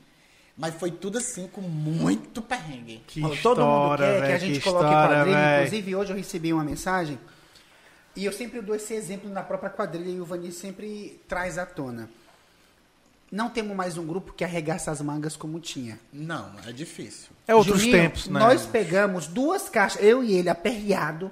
Mas 0.57 0.77
foi 0.77 0.93
tudo 0.93 1.19
assim 1.19 1.49
com 1.49 1.63
muito 1.63 2.41
perrengue. 2.43 3.03
Que 3.09 3.25
Olha, 3.25 3.35
história, 3.35 3.61
todo 3.61 3.69
mundo 3.69 3.97
quer 3.99 4.27
que 4.27 4.33
a 4.33 4.39
gente 4.39 4.59
que 4.61 4.65
coloque 4.65 4.85
história, 4.85 5.17
quadrilha. 5.17 5.37
velho. 5.37 5.67
Inclusive, 5.67 5.97
hoje 5.97 6.13
eu 6.13 6.17
recebi 6.17 6.53
uma 6.53 6.63
mensagem 6.63 7.19
e 8.17 8.25
eu 8.25 8.33
sempre 8.33 8.61
dou 8.61 8.75
esse 8.75 8.95
exemplo 8.95 9.31
na 9.31 9.43
própria 9.43 9.71
quadrilha 9.71 10.11
e 10.11 10.21
o 10.21 10.25
Vani 10.25 10.53
sempre 10.53 11.21
traz 11.29 11.59
à 11.59 11.67
tona. 11.67 12.09
Não 13.31 13.49
temos 13.49 13.77
mais 13.77 13.97
um 13.97 14.05
grupo 14.05 14.33
que 14.33 14.43
arregaça 14.43 14.91
as 14.91 15.01
mangas 15.01 15.37
como 15.37 15.61
tinha. 15.61 16.01
Não, 16.13 16.53
é 16.67 16.73
difícil. 16.73 17.29
É 17.47 17.55
outros 17.55 17.79
Juninho, 17.81 17.97
tempos, 17.97 18.27
né? 18.27 18.41
Nós 18.41 18.67
pegamos 18.67 19.29
duas 19.29 19.69
caixas, 19.69 20.03
eu 20.03 20.25
e 20.25 20.33
ele 20.33 20.49
aperreado. 20.49 21.31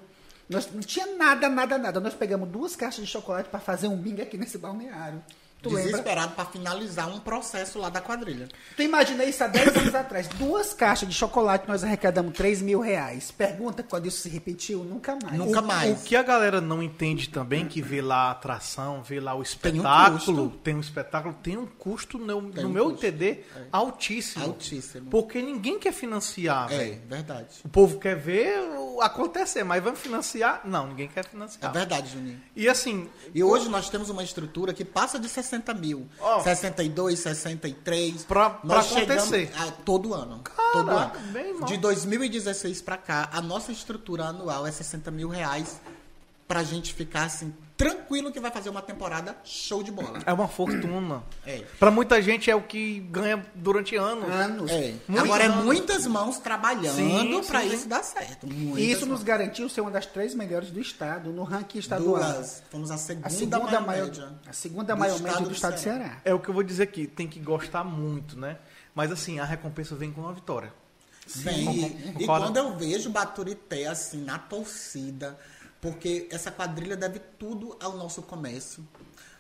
Nós 0.49 0.73
não 0.73 0.81
tinha 0.81 1.17
nada, 1.17 1.49
nada, 1.49 1.77
nada. 1.77 1.99
Nós 1.99 2.15
pegamos 2.15 2.49
duas 2.49 2.77
caixas 2.77 3.05
de 3.05 3.11
chocolate 3.11 3.49
para 3.49 3.59
fazer 3.59 3.89
um 3.89 3.97
bingo 3.97 4.23
aqui 4.23 4.39
nesse 4.39 4.57
balneário. 4.57 5.21
Tu? 5.61 5.71
Desesperado 5.71 6.35
para 6.35 6.45
finalizar 6.45 7.09
um 7.09 7.19
processo 7.19 7.81
lá 7.81 7.89
da 7.89 8.01
quadrilha. 8.01 8.47
Tu 8.77 8.83
imagina 8.83 9.25
isso 9.25 9.43
há 9.43 9.49
10 9.49 9.77
anos 9.77 9.95
atrás. 9.95 10.29
Duas 10.29 10.73
caixas 10.73 11.09
de 11.09 11.15
chocolate, 11.15 11.67
nós 11.67 11.83
arrecadamos 11.83 12.33
3 12.35 12.63
mil 12.63 12.79
reais. 12.81 13.33
Pergunta 13.33 13.83
quando 13.83 14.07
isso 14.07 14.19
se 14.21 14.29
repetiu? 14.29 14.85
Nunca 14.85 15.19
mais. 15.21 15.37
Nunca 15.37 15.61
o, 15.61 15.67
mais. 15.67 16.01
O 16.01 16.05
que 16.05 16.15
a 16.15 16.23
galera 16.23 16.61
não 16.61 16.81
entende 16.81 17.29
também, 17.29 17.67
que 17.67 17.83
vê 17.83 18.01
lá 18.01 18.29
a 18.29 18.31
atração, 18.31 19.03
vê 19.03 19.19
lá 19.19 19.35
o 19.35 19.43
Tem 19.43 19.73
um 19.73 19.77
espetáculo, 19.79 20.51
tem 20.63 20.75
um 20.77 20.81
espetáculo, 20.81 21.35
tem 21.43 21.57
um 21.57 21.67
custo, 21.67 22.19
no, 22.19 22.53
Tem 22.53 22.63
no 22.63 22.69
um 22.71 22.73
meu 22.73 22.91
custo. 22.91 23.05
É. 23.05 23.09
entender, 23.09 23.51
altíssimo. 23.73 24.45
Altíssimo. 24.45 25.11
Porque 25.11 25.43
ninguém 25.43 25.77
quer 25.79 25.93
financiar, 25.93 26.73
É, 26.73 26.79
velho. 26.79 27.01
verdade. 27.09 27.49
O 27.65 27.69
povo 27.69 27.99
quer 27.99 28.15
ver 28.17 28.57
acontecer, 29.03 29.65
mas 29.65 29.83
vamos 29.83 29.99
financiar? 29.99 30.61
Não, 30.65 30.87
ninguém 30.87 31.09
quer 31.09 31.21
É 31.21 31.23
financiar. 31.25 31.73
verdade, 31.73 32.13
Juninho. 32.13 32.41
E 32.55 32.69
assim, 32.69 33.09
E 33.35 33.43
hoje 33.43 33.69
nós 33.69 33.91
temos 33.91 34.09
uma 34.09 34.23
estrutura 34.23 34.73
que 34.73 34.85
passa 34.85 35.19
de 35.19 35.29
60 35.29 35.48
mil. 35.75 36.07
Ó. 36.21 36.41
62, 36.43 37.19
63. 37.21 38.25
Pra- 38.25 38.51
pra 38.51 38.61
Nós 38.63 38.93
acontecer. 38.93 39.51
a- 39.57 39.71
todo 39.85 40.15
ano. 40.15 40.43
todo 40.73 40.91
ano. 40.91 41.13
bem 41.33 41.55
mal. 41.55 41.65
De 41.69 41.77
2016 41.77 42.83
para 42.83 42.97
cá, 42.97 43.29
a 43.33 43.41
nossa 43.41 43.73
estrutura 43.73 44.25
anual 44.27 44.67
é 44.67 44.71
60 44.73 45.11
mil 45.11 45.29
reais 45.29 45.81
pra 46.47 46.63
gente 46.63 46.93
ficar 46.95 47.25
assim, 47.25 47.53
tranquilo 47.79 48.33
que 48.33 48.41
vai 48.41 48.51
fazer 48.51 48.69
uma 48.69 48.83
temporada 48.83 49.37
show 49.45 49.83
de 49.85 49.93
bola. 49.93 50.19
é 50.27 50.33
uma 50.33 50.49
fortuna. 50.49 51.23
É. 51.47 51.63
Pra 51.79 51.91
muita 51.93 52.21
gente 52.21 52.51
é 52.51 52.55
o 52.57 52.61
que 52.61 52.99
ganha 53.09 53.47
durante 53.55 53.95
anos. 53.95 54.29
Anos. 54.29 54.71
É. 54.71 54.95
Agora 55.17 55.45
é 55.45 55.47
anos. 55.47 55.65
muitas 55.65 56.05
mãos 56.07 56.39
trabalhando 56.41 56.97
Sim, 56.97 57.41
pra 57.47 57.61
sim, 57.61 57.67
isso 57.69 57.83
sim. 57.85 57.89
dar 57.89 58.03
certo. 58.03 58.47
E 58.49 58.53
Muitas 58.53 58.83
isso 58.89 59.01
nos 59.07 59.21
mãos. 59.21 59.23
garantiu 59.23 59.69
ser 59.69 59.81
uma 59.81 59.93
das 59.93 60.05
três 60.07 60.35
melhores 60.35 60.71
do 60.71 60.81
estado 60.81 61.31
no 61.31 61.45
ranking 61.45 61.79
estadual. 61.79 62.21
Duas. 62.21 62.63
Fomos 62.69 62.91
a 62.91 62.99
segunda, 62.99 63.27
A 63.29 63.31
segunda 63.31 63.59
maior 63.61 63.87
maior, 63.87 64.05
média. 64.07 64.29
a 64.47 64.53
segunda 64.53 64.95
do 64.95 64.99
maior 64.99 65.15
estado 65.15 65.29
média 65.29 65.43
do 65.45 65.49
do 65.49 65.55
estado 65.55 65.75
do 65.75 65.81
Ceará. 65.81 65.99
Ceará. 66.05 66.21
É 66.25 66.35
o 66.35 66.41
que 66.41 66.49
eu 66.49 66.55
vou 66.55 66.65
dizer 66.65 66.83
aqui, 66.83 67.07
tem 67.07 67.29
que 67.29 67.39
gostar 67.39 67.85
muito, 67.85 68.37
né? 68.39 68.59
Mas 68.93 69.13
assim, 69.13 69.39
a 69.39 69.45
recompensa 69.45 69.95
vem 69.95 70.11
com 70.11 70.23
uma 70.23 70.33
vitória. 70.33 70.73
Bem, 71.37 71.65
Con- 71.67 71.73
e, 71.73 72.23
e 72.23 72.27
quando 72.27 72.57
eu 72.57 72.75
vejo 72.77 73.11
Baturité 73.11 73.87
assim 73.87 74.23
na 74.25 74.39
torcida, 74.39 75.39
porque 75.81 76.27
essa 76.31 76.51
quadrilha 76.51 76.97
deve 76.97 77.19
tudo 77.39 77.77
ao 77.81 77.97
nosso 77.97 78.23
comércio, 78.23 78.87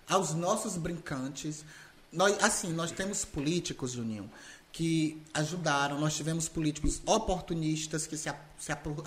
aos 0.08 0.34
nossos 0.34 0.76
brincantes. 0.76 1.64
Nós, 2.12 2.36
assim, 2.42 2.72
nós 2.72 2.90
temos 2.92 3.24
políticos, 3.24 3.92
Juninho, 3.92 4.30
que 4.72 5.20
ajudaram. 5.34 5.98
Nós 6.00 6.14
tivemos 6.16 6.48
políticos 6.48 7.02
oportunistas 7.04 8.06
que 8.06 8.16
se, 8.16 8.32
se, 8.58 8.70
apro- 8.72 9.02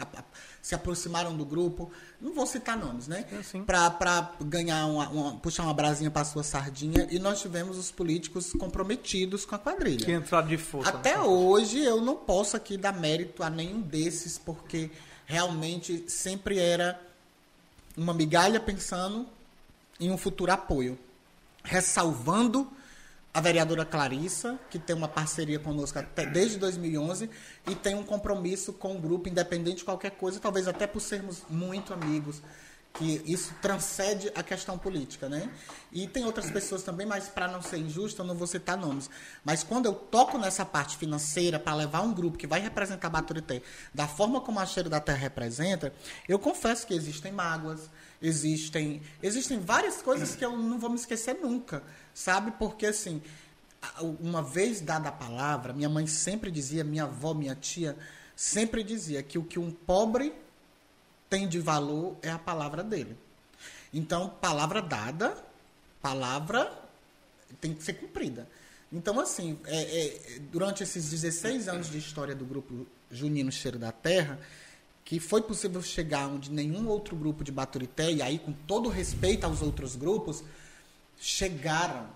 se 0.62 0.76
aproximaram 0.76 1.36
do 1.36 1.46
grupo. 1.46 1.92
Não 2.20 2.34
vou 2.34 2.46
citar 2.46 2.78
nomes, 2.78 3.08
né? 3.08 3.26
Sim. 3.44 3.64
Para 3.64 4.34
ganhar 4.42 4.86
uma, 4.86 5.10
uma- 5.10 5.36
puxar 5.38 5.64
uma 5.64 5.74
brasinha 5.74 6.12
para 6.12 6.26
sua 6.26 6.44
sardinha. 6.44 7.08
E 7.10 7.18
nós 7.18 7.42
tivemos 7.42 7.78
os 7.78 7.90
políticos 7.92 8.52
comprometidos 8.54 9.46
com 9.46 9.56
a 9.56 9.60
quadrilha. 9.60 10.06
Que 10.06 10.12
entrada 10.12 10.48
de 10.48 10.58
força. 10.58 10.90
Até 10.90 11.16
né? 11.18 11.24
hoje 11.24 11.80
eu 11.80 12.02
não 12.02 12.16
posso 12.18 12.56
aqui 12.58 12.76
dar 12.78 12.94
mérito 12.94 13.42
a 13.42 13.50
nenhum 13.50 13.82
desses, 13.82 14.38
porque 14.38 14.92
realmente 15.26 16.04
sempre 16.08 16.60
era 16.60 17.00
uma 17.98 18.14
migalha 18.14 18.60
pensando 18.60 19.28
em 20.00 20.12
um 20.12 20.18
futuro 20.18 20.52
apoio. 20.52 20.98
Ressalvando 21.64 22.72
a 23.34 23.40
vereadora 23.40 23.86
Clarissa, 23.86 24.60
que 24.70 24.78
tem 24.78 24.96
uma 24.96 25.08
parceria 25.08 25.60
conosco 25.60 25.98
até 25.98 26.26
desde 26.26 26.58
2011 26.58 27.30
e 27.68 27.76
tem 27.76 27.96
um 27.96 28.04
compromisso 28.04 28.74
com 28.74 28.96
o 28.96 29.00
grupo, 29.00 29.30
independente 29.30 29.78
de 29.78 29.84
qualquer 29.86 30.12
coisa, 30.12 30.40
talvez 30.40 30.68
até 30.68 30.86
por 30.86 31.00
sermos 31.00 31.44
muito 31.50 31.94
amigos, 31.94 32.42
que 32.94 33.22
isso 33.26 33.54
transcende 33.62 34.32
a 34.36 34.44
questão 34.44 34.78
política, 34.78 35.30
né? 35.30 35.50
E 35.92 36.08
tem 36.08 36.26
outras 36.26 36.52
pessoas 36.52 36.84
também, 36.84 37.08
mas 37.08 37.30
para 37.30 37.48
não 37.48 37.62
ser 37.62 37.78
injusto, 37.78 38.22
eu 38.22 38.26
não 38.26 38.36
vou 38.36 38.48
citar 38.48 38.78
nomes. 38.78 39.10
Mas 39.44 39.64
quando 39.64 39.86
eu 39.86 39.94
toco 39.94 40.38
nessa 40.38 40.66
parte 40.66 40.98
financeira 40.98 41.60
para 41.60 41.76
levar 41.76 42.02
um 42.02 42.14
grupo 42.14 42.38
que 42.38 42.48
vai 42.48 42.60
representar 42.60 43.10
Baturité 43.10 43.62
da 43.94 44.08
forma 44.08 44.42
como 44.42 44.60
a 44.60 44.66
Cheiro 44.66 44.90
da 44.90 45.00
Terra 45.00 45.18
representa, 45.18 45.94
eu 46.28 46.38
confesso 46.38 46.86
que 46.86 46.94
existem 46.94 47.32
mágoas, 47.32 47.90
existem, 48.22 49.02
existem 49.24 49.60
várias 49.60 50.02
coisas 50.02 50.36
que 50.36 50.44
eu 50.44 50.58
não 50.58 50.78
vou 50.78 50.90
me 50.90 50.98
esquecer 50.98 51.36
nunca, 51.36 51.84
sabe? 52.14 52.52
Porque 52.52 52.86
assim, 52.86 53.22
uma 54.20 54.44
vez 54.44 54.82
dada 54.82 55.10
a 55.10 55.14
palavra, 55.14 55.74
minha 55.74 55.90
mãe 55.90 56.06
sempre 56.08 56.52
dizia, 56.52 56.84
minha 56.84 57.04
avó, 57.04 57.34
minha 57.34 57.56
tia 57.56 57.98
sempre 58.36 58.84
dizia 58.84 59.24
que 59.24 59.38
o 59.38 59.44
que 59.44 59.60
um 59.60 59.72
pobre 59.72 60.34
tem 61.32 61.48
de 61.48 61.60
valor 61.60 62.18
é 62.22 62.30
a 62.30 62.38
palavra 62.38 62.84
dele. 62.84 63.18
Então, 63.94 64.30
palavra 64.42 64.82
dada, 64.82 65.42
palavra 66.02 66.78
tem 67.62 67.74
que 67.74 67.82
ser 67.82 67.94
cumprida. 67.94 68.48
Então, 68.92 69.18
assim, 69.18 69.58
é- 69.66 70.08
é, 70.08 70.40
durante 70.52 70.84
esses 70.84 71.10
16 71.10 71.70
anos 71.70 71.90
de 71.90 71.98
história 71.98 72.36
do 72.36 72.44
grupo 72.44 72.86
Junino 73.10 73.50
Cheiro 73.50 73.80
da 73.80 73.94
Terra, 73.94 74.38
que 75.06 75.22
foi 75.22 75.42
possível 75.42 75.82
chegar 75.82 76.28
onde 76.28 76.52
nenhum 76.52 76.90
outro 76.90 77.16
grupo 77.16 77.46
de 77.46 77.52
Baturité, 77.52 78.12
e 78.12 78.22
aí 78.22 78.38
com 78.38 78.52
todo 78.52 78.90
respeito 78.90 79.46
aos 79.46 79.62
outros 79.62 79.96
grupos, 79.96 80.44
chegaram. 81.18 82.10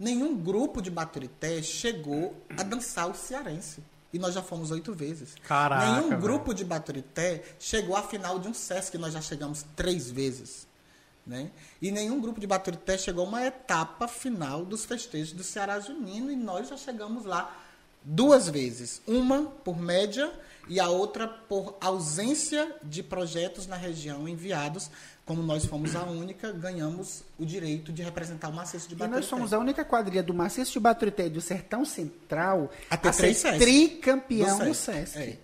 Nenhum 0.00 0.34
grupo 0.34 0.80
de 0.80 0.90
Baturité 0.90 1.62
chegou 1.62 2.42
a 2.56 2.62
dançar 2.62 3.10
o 3.10 3.14
cearense. 3.14 3.82
E 4.14 4.18
nós 4.18 4.32
já 4.32 4.40
fomos 4.42 4.70
oito 4.70 4.94
vezes. 4.94 5.34
Caraca, 5.42 5.86
Nenhum 5.96 6.10
velho. 6.10 6.20
grupo 6.22 6.54
de 6.54 6.64
Baturité 6.64 7.42
chegou 7.58 7.96
à 7.96 8.02
final 8.02 8.38
de 8.38 8.46
um 8.46 8.54
SESC, 8.54 8.96
nós 8.96 9.12
já 9.12 9.20
chegamos 9.20 9.66
três 9.74 10.08
vezes. 10.08 10.68
Né? 11.26 11.50
E 11.82 11.90
nenhum 11.90 12.20
grupo 12.20 12.38
de 12.38 12.46
Baturité 12.46 12.96
chegou 12.96 13.24
a 13.24 13.28
uma 13.28 13.44
etapa 13.44 14.06
final 14.06 14.64
dos 14.64 14.84
festejos 14.84 15.32
do 15.32 15.42
Ceará 15.42 15.80
Junino 15.80 16.30
e 16.30 16.36
nós 16.36 16.68
já 16.68 16.76
chegamos 16.76 17.24
lá 17.24 17.60
duas 18.04 18.48
vezes. 18.48 19.02
Uma 19.04 19.46
por 19.46 19.76
média 19.76 20.32
e 20.68 20.78
a 20.78 20.88
outra 20.88 21.26
por 21.26 21.76
ausência 21.80 22.72
de 22.84 23.02
projetos 23.02 23.66
na 23.66 23.74
região 23.76 24.28
enviados. 24.28 24.90
Como 25.24 25.42
nós 25.42 25.64
fomos 25.64 25.96
a 25.96 26.02
única, 26.02 26.52
ganhamos 26.52 27.22
o 27.38 27.46
direito 27.46 27.90
de 27.92 28.02
representar 28.02 28.48
o 28.48 28.52
maciço 28.52 28.86
de 28.88 28.94
E 28.94 28.96
Baturité. 28.98 29.20
nós 29.20 29.24
somos 29.26 29.54
a 29.54 29.58
única 29.58 29.82
quadrilha 29.82 30.22
do 30.22 30.34
Maciço 30.34 30.72
de 30.74 30.80
Baturité 30.80 31.26
e 31.26 31.30
do 31.30 31.40
Sertão 31.40 31.82
Central 31.84 32.70
A 32.90 32.96
ter 32.98 33.08
a 33.08 33.12
ser 33.12 33.58
tricampeão 33.58 34.58
Do 34.58 34.74
Sesc, 34.74 35.10
Sesc. 35.12 35.18
é. 35.18 35.38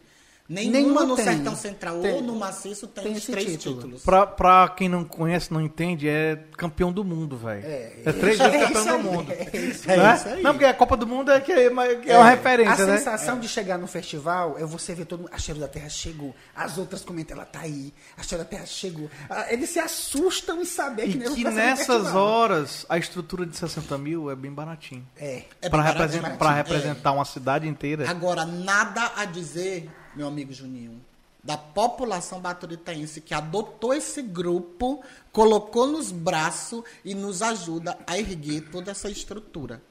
Nenhuma, 0.52 0.72
Nenhuma 0.78 1.04
no 1.04 1.14
tem. 1.14 1.24
Sertão 1.26 1.54
Central 1.54 1.94
ou 1.98 2.02
Tem. 2.02 2.22
no 2.22 2.34
Maciço 2.34 2.88
tem, 2.88 3.04
Tem 3.04 3.12
os 3.12 3.24
três 3.24 3.46
título. 3.52 3.76
títulos. 3.76 4.02
Pra, 4.02 4.26
pra 4.26 4.68
quem 4.70 4.88
não 4.88 5.04
conhece, 5.04 5.52
não 5.52 5.60
entende, 5.60 6.08
é 6.08 6.42
campeão 6.56 6.90
do 6.90 7.04
mundo, 7.04 7.36
velho. 7.36 7.64
É, 7.64 7.92
É, 8.04 8.12
três 8.12 8.36
vezes 8.36 8.40
é 8.54 8.58
campeão 8.66 8.84
do 8.84 8.90
aí, 8.90 9.02
mundo. 9.02 9.30
é 9.32 9.56
isso 9.56 9.86
Né? 9.86 9.94
aí. 10.10 10.16
isso 10.16 10.28
aí. 10.28 10.42
Não, 10.42 10.50
porque 10.52 10.64
a 10.64 10.74
Copa 10.74 10.96
do 10.96 11.06
Mundo 11.06 11.30
é, 11.30 11.40
que 11.40 11.52
é, 11.52 11.68
uma- 11.70 11.86
que 11.94 12.10
é 12.10 12.16
uma 12.18 12.26
A 12.26 12.30
referência, 12.30 12.84
né? 12.84 12.98
sensação 12.98 13.38
de 13.38 13.46
chegar 13.46 13.78
no 13.78 13.86
festival 13.86 14.58
é 14.58 14.64
você 14.64 14.92
ver 14.92 15.04
todo 15.04 15.20
mundo. 15.20 15.30
A 15.32 15.38
Cheiro 15.38 15.60
da 15.60 15.68
Terra 15.68 15.88
chegou. 15.88 16.34
As 16.52 16.76
outras 16.78 17.02
comentam, 17.04 17.36
ela 17.36 17.46
tá 17.46 17.60
aí. 17.60 17.94
A 18.18 18.22
Cheiro 18.24 18.42
da 18.42 18.50
Terra 18.50 18.66
chegou. 18.66 19.08
Ah, 19.30 19.46
Eles 19.52 19.70
se 19.70 19.78
assustam 19.78 20.60
em 20.60 20.64
saber 20.64 21.04
E 21.08 21.12
que, 21.12 21.18
nem 21.18 21.32
que 21.32 21.44
nessas 21.44 22.12
horas, 22.12 22.84
a 22.88 22.98
estrutura 22.98 23.46
de 23.46 23.56
60 23.56 23.96
mil 23.96 24.28
é 24.28 24.34
bem 24.34 24.50
baratinho. 24.50 25.06
É. 25.16 25.44
É 25.62 25.68
pra, 25.68 25.78
bem 25.82 25.92
represent- 25.92 26.22
baratinho. 26.22 26.38
pra 26.40 26.50
É. 26.52 26.56
representar 26.56 27.12
uma 27.12 27.24
cidade 27.24 27.68
inteira. 27.68 28.10
Agora, 28.10 28.44
nada 28.44 29.12
a 29.16 29.24
dizer, 29.24 29.88
meu 30.14 30.26
amigo 30.26 30.52
Juninho, 30.52 31.00
da 31.42 31.56
população 31.56 32.40
baturitaense 32.40 33.20
que 33.20 33.32
adotou 33.32 33.94
esse 33.94 34.22
grupo, 34.22 35.02
colocou 35.32 35.86
nos 35.86 36.12
braços 36.12 36.84
e 37.04 37.14
nos 37.14 37.40
ajuda 37.40 37.98
a 38.06 38.18
erguer 38.18 38.68
toda 38.70 38.90
essa 38.90 39.08
estrutura. 39.08 39.82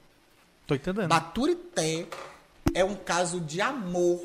Tô 0.67 0.75
entendendo. 0.75 1.07
Baturité 1.07 2.07
é 2.73 2.83
um 2.83 2.95
caso 2.95 3.39
de 3.39 3.59
amor 3.61 4.23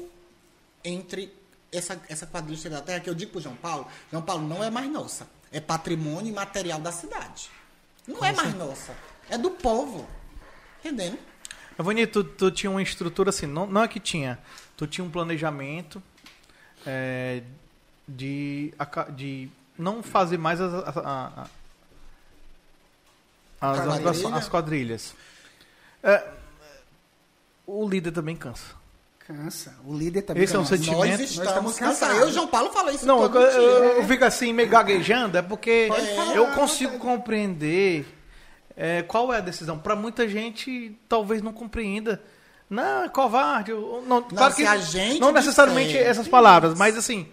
entre 0.84 1.32
essa, 1.72 2.00
essa 2.08 2.26
quadrilha 2.26 2.70
da 2.70 2.82
terra 2.82 3.00
que 3.00 3.08
eu 3.08 3.14
digo 3.14 3.32
pro 3.32 3.40
João 3.40 3.56
Paulo, 3.56 3.86
João 4.10 4.22
Paulo 4.22 4.46
não 4.46 4.62
é 4.62 4.70
mais 4.70 4.90
nossa, 4.90 5.26
é 5.50 5.60
patrimônio 5.60 6.30
imaterial 6.30 6.80
da 6.80 6.92
cidade. 6.92 7.50
Não 8.06 8.22
é 8.22 8.32
mais 8.32 8.54
nossa, 8.54 8.94
é 9.30 9.38
do 9.38 9.50
povo. 9.50 10.06
Entendendo? 10.80 11.18
Vani, 11.78 12.06
tu, 12.06 12.22
tu 12.22 12.50
tinha 12.50 12.70
uma 12.70 12.82
estrutura 12.82 13.30
assim, 13.30 13.46
não, 13.46 13.66
não 13.66 13.82
é 13.82 13.88
que 13.88 13.98
tinha, 13.98 14.38
tu 14.76 14.86
tinha 14.86 15.04
um 15.04 15.10
planejamento 15.10 16.02
é, 16.86 17.42
de, 18.06 18.72
de 19.14 19.48
não 19.78 20.02
fazer 20.02 20.38
mais 20.38 20.60
as, 20.60 20.72
as, 20.74 20.96
as, 23.60 24.24
as 24.34 24.48
quadrilhas. 24.48 25.14
É, 26.02 26.22
o 27.66 27.88
líder 27.88 28.12
também 28.12 28.36
cansa. 28.36 28.74
Cansa. 29.26 29.74
O 29.86 29.96
líder 29.96 30.22
também 30.22 30.42
Esse 30.42 30.54
é 30.54 30.58
um 30.58 30.62
cansa. 30.62 30.76
sentimento. 30.76 30.98
Nós 31.00 31.36
Nós 31.36 31.48
estamos 31.48 31.78
cansados. 31.78 31.98
cansados. 32.00 32.18
Eu 32.20 32.28
o 32.28 32.32
João 32.32 32.46
Paulo 32.48 32.70
falei 32.72 32.94
isso 32.94 33.06
Não, 33.06 33.22
eu, 33.22 33.32
eu- 33.40 33.82
eu 34.00 34.04
fico 34.06 34.22
assim, 34.24 34.52
meio 34.52 34.68
gaguejando, 34.68 35.38
é 35.38 35.42
porque 35.42 35.88
falar, 35.88 36.36
eu 36.36 36.46
consigo 36.52 36.98
compreender 36.98 38.06
é, 38.76 39.02
qual 39.02 39.32
é 39.32 39.38
a 39.38 39.40
decisão. 39.40 39.78
Para 39.78 39.96
muita 39.96 40.28
gente, 40.28 40.94
talvez 41.08 41.40
não 41.40 41.52
compreenda. 41.54 42.22
Não, 42.68 43.04
é 43.04 43.08
covarde. 43.08 43.72
ou- 43.72 44.02
Não, 44.02 44.22
claro 44.22 44.54
que 44.54 44.64
a 44.66 44.76
gente 44.78 45.20
não 45.20 45.32
necessariamente 45.32 45.88
disser- 45.92 46.06
essas 46.06 46.26
palavras, 46.28 46.76
mas 46.76 46.96
assim, 46.96 47.28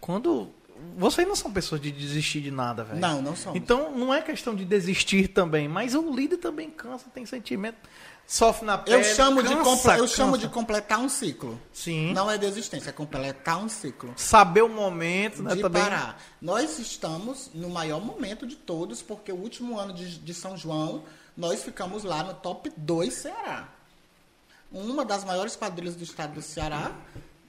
quando 0.00 0.50
vocês 0.96 1.26
não 1.26 1.34
são 1.36 1.50
pessoas 1.50 1.80
de 1.80 1.90
desistir 1.90 2.40
de 2.40 2.50
nada, 2.50 2.84
velho. 2.84 3.00
Não, 3.00 3.22
não 3.22 3.34
somos. 3.36 3.56
Então 3.58 3.90
não 3.96 4.12
é 4.12 4.20
questão 4.20 4.54
de 4.54 4.64
desistir 4.64 5.28
também, 5.28 5.68
mas 5.68 5.94
o 5.94 6.10
líder 6.14 6.36
também 6.38 6.70
cansa, 6.70 7.06
tem 7.12 7.24
sentimento, 7.24 7.76
sofre 8.26 8.66
na 8.66 8.76
pele. 8.78 8.96
Eu 8.98 9.04
chamo, 9.04 9.42
de, 9.42 9.48
cansa, 9.48 9.64
comple- 9.64 9.98
eu 9.98 10.08
chamo 10.08 10.38
de 10.38 10.48
completar 10.48 10.98
um 11.00 11.08
ciclo. 11.08 11.60
sim, 11.72 12.12
Não 12.12 12.30
é 12.30 12.36
desistência, 12.36 12.90
é 12.90 12.92
completar 12.92 13.58
um 13.58 13.68
ciclo. 13.68 14.12
saber 14.16 14.62
o 14.62 14.68
momento, 14.68 15.42
né, 15.42 15.54
de 15.56 15.62
também. 15.62 15.82
parar. 15.82 16.20
Nós 16.40 16.78
estamos 16.78 17.50
no 17.54 17.70
maior 17.70 18.00
momento 18.00 18.46
de 18.46 18.56
todos, 18.56 19.00
porque 19.02 19.32
o 19.32 19.36
último 19.36 19.78
ano 19.78 19.92
de, 19.94 20.18
de 20.18 20.34
São 20.34 20.56
João, 20.56 21.02
nós 21.36 21.62
ficamos 21.64 22.04
lá 22.04 22.22
no 22.22 22.34
top 22.34 22.70
2 22.76 23.14
Ceará. 23.14 23.68
Uma 24.74 25.04
das 25.04 25.24
maiores 25.24 25.54
quadrilhas 25.54 25.94
do 25.94 26.02
estado 26.02 26.34
do 26.34 26.42
Ceará, 26.42 26.90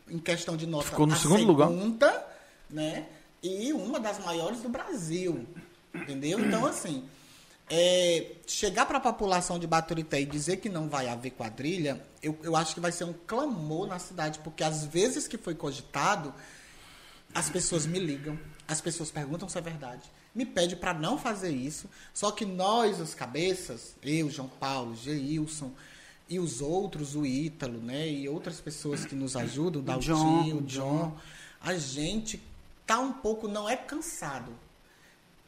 em 0.08 0.20
questão 0.20 0.56
de 0.56 0.68
nota. 0.68 0.86
Ficou 0.86 1.08
no 1.08 1.16
segundo 1.16 1.44
lugar. 1.44 1.68
segunda, 1.68 2.28
né? 2.70 3.08
E 3.42 3.74
uma 3.74 4.00
das 4.00 4.24
maiores 4.24 4.62
do 4.62 4.70
Brasil. 4.70 5.44
Entendeu? 5.92 6.40
Então, 6.40 6.68
assim, 6.68 7.04
é, 7.68 8.34
chegar 8.46 8.86
para 8.86 9.00
a 9.00 9.02
população 9.02 9.58
de 9.58 9.66
Baturité 9.66 10.22
e 10.22 10.26
dizer 10.26 10.58
que 10.58 10.70
não 10.70 10.88
vai 10.88 11.08
haver 11.08 11.32
quadrilha, 11.32 12.00
eu, 12.22 12.38
eu 12.44 12.56
acho 12.56 12.76
que 12.76 12.80
vai 12.80 12.92
ser 12.92 13.06
um 13.06 13.14
clamor 13.26 13.88
na 13.88 13.98
cidade, 13.98 14.40
porque 14.40 14.64
às 14.64 14.86
vezes 14.86 15.28
que 15.28 15.38
foi 15.38 15.56
cogitado, 15.56 16.32
as 17.34 17.50
pessoas 17.50 17.88
me 17.88 17.98
ligam, 17.98 18.38
as 18.68 18.82
pessoas 18.82 19.10
perguntam 19.10 19.50
se 19.50 19.58
é 19.58 19.62
verdade, 19.62 20.04
me 20.34 20.46
pede 20.46 20.76
para 20.76 20.94
não 20.94 21.18
fazer 21.18 21.50
isso, 21.50 21.90
só 22.14 22.30
que 22.30 22.46
nós, 22.46 23.00
os 23.00 23.16
cabeças, 23.16 23.96
eu, 24.04 24.30
João 24.30 24.48
Paulo, 24.48 24.96
Geilson 24.96 25.72
e 26.28 26.40
os 26.40 26.60
outros, 26.62 27.16
o 27.16 27.26
Ítalo, 27.26 27.80
né, 27.80 28.08
e 28.08 28.28
outras 28.28 28.60
pessoas 28.60 29.06
que 29.06 29.14
nos 29.16 29.36
ajudam, 29.36 29.82
o 29.96 30.00
John, 30.00 30.44
o 30.54 30.58
o 30.58 30.62
John, 30.62 31.16
a 31.62 31.76
gente 31.76 32.42
tá 32.86 33.00
um 33.00 33.14
pouco, 33.14 33.48
não 33.48 33.70
é 33.70 33.76
cansado, 33.76 34.52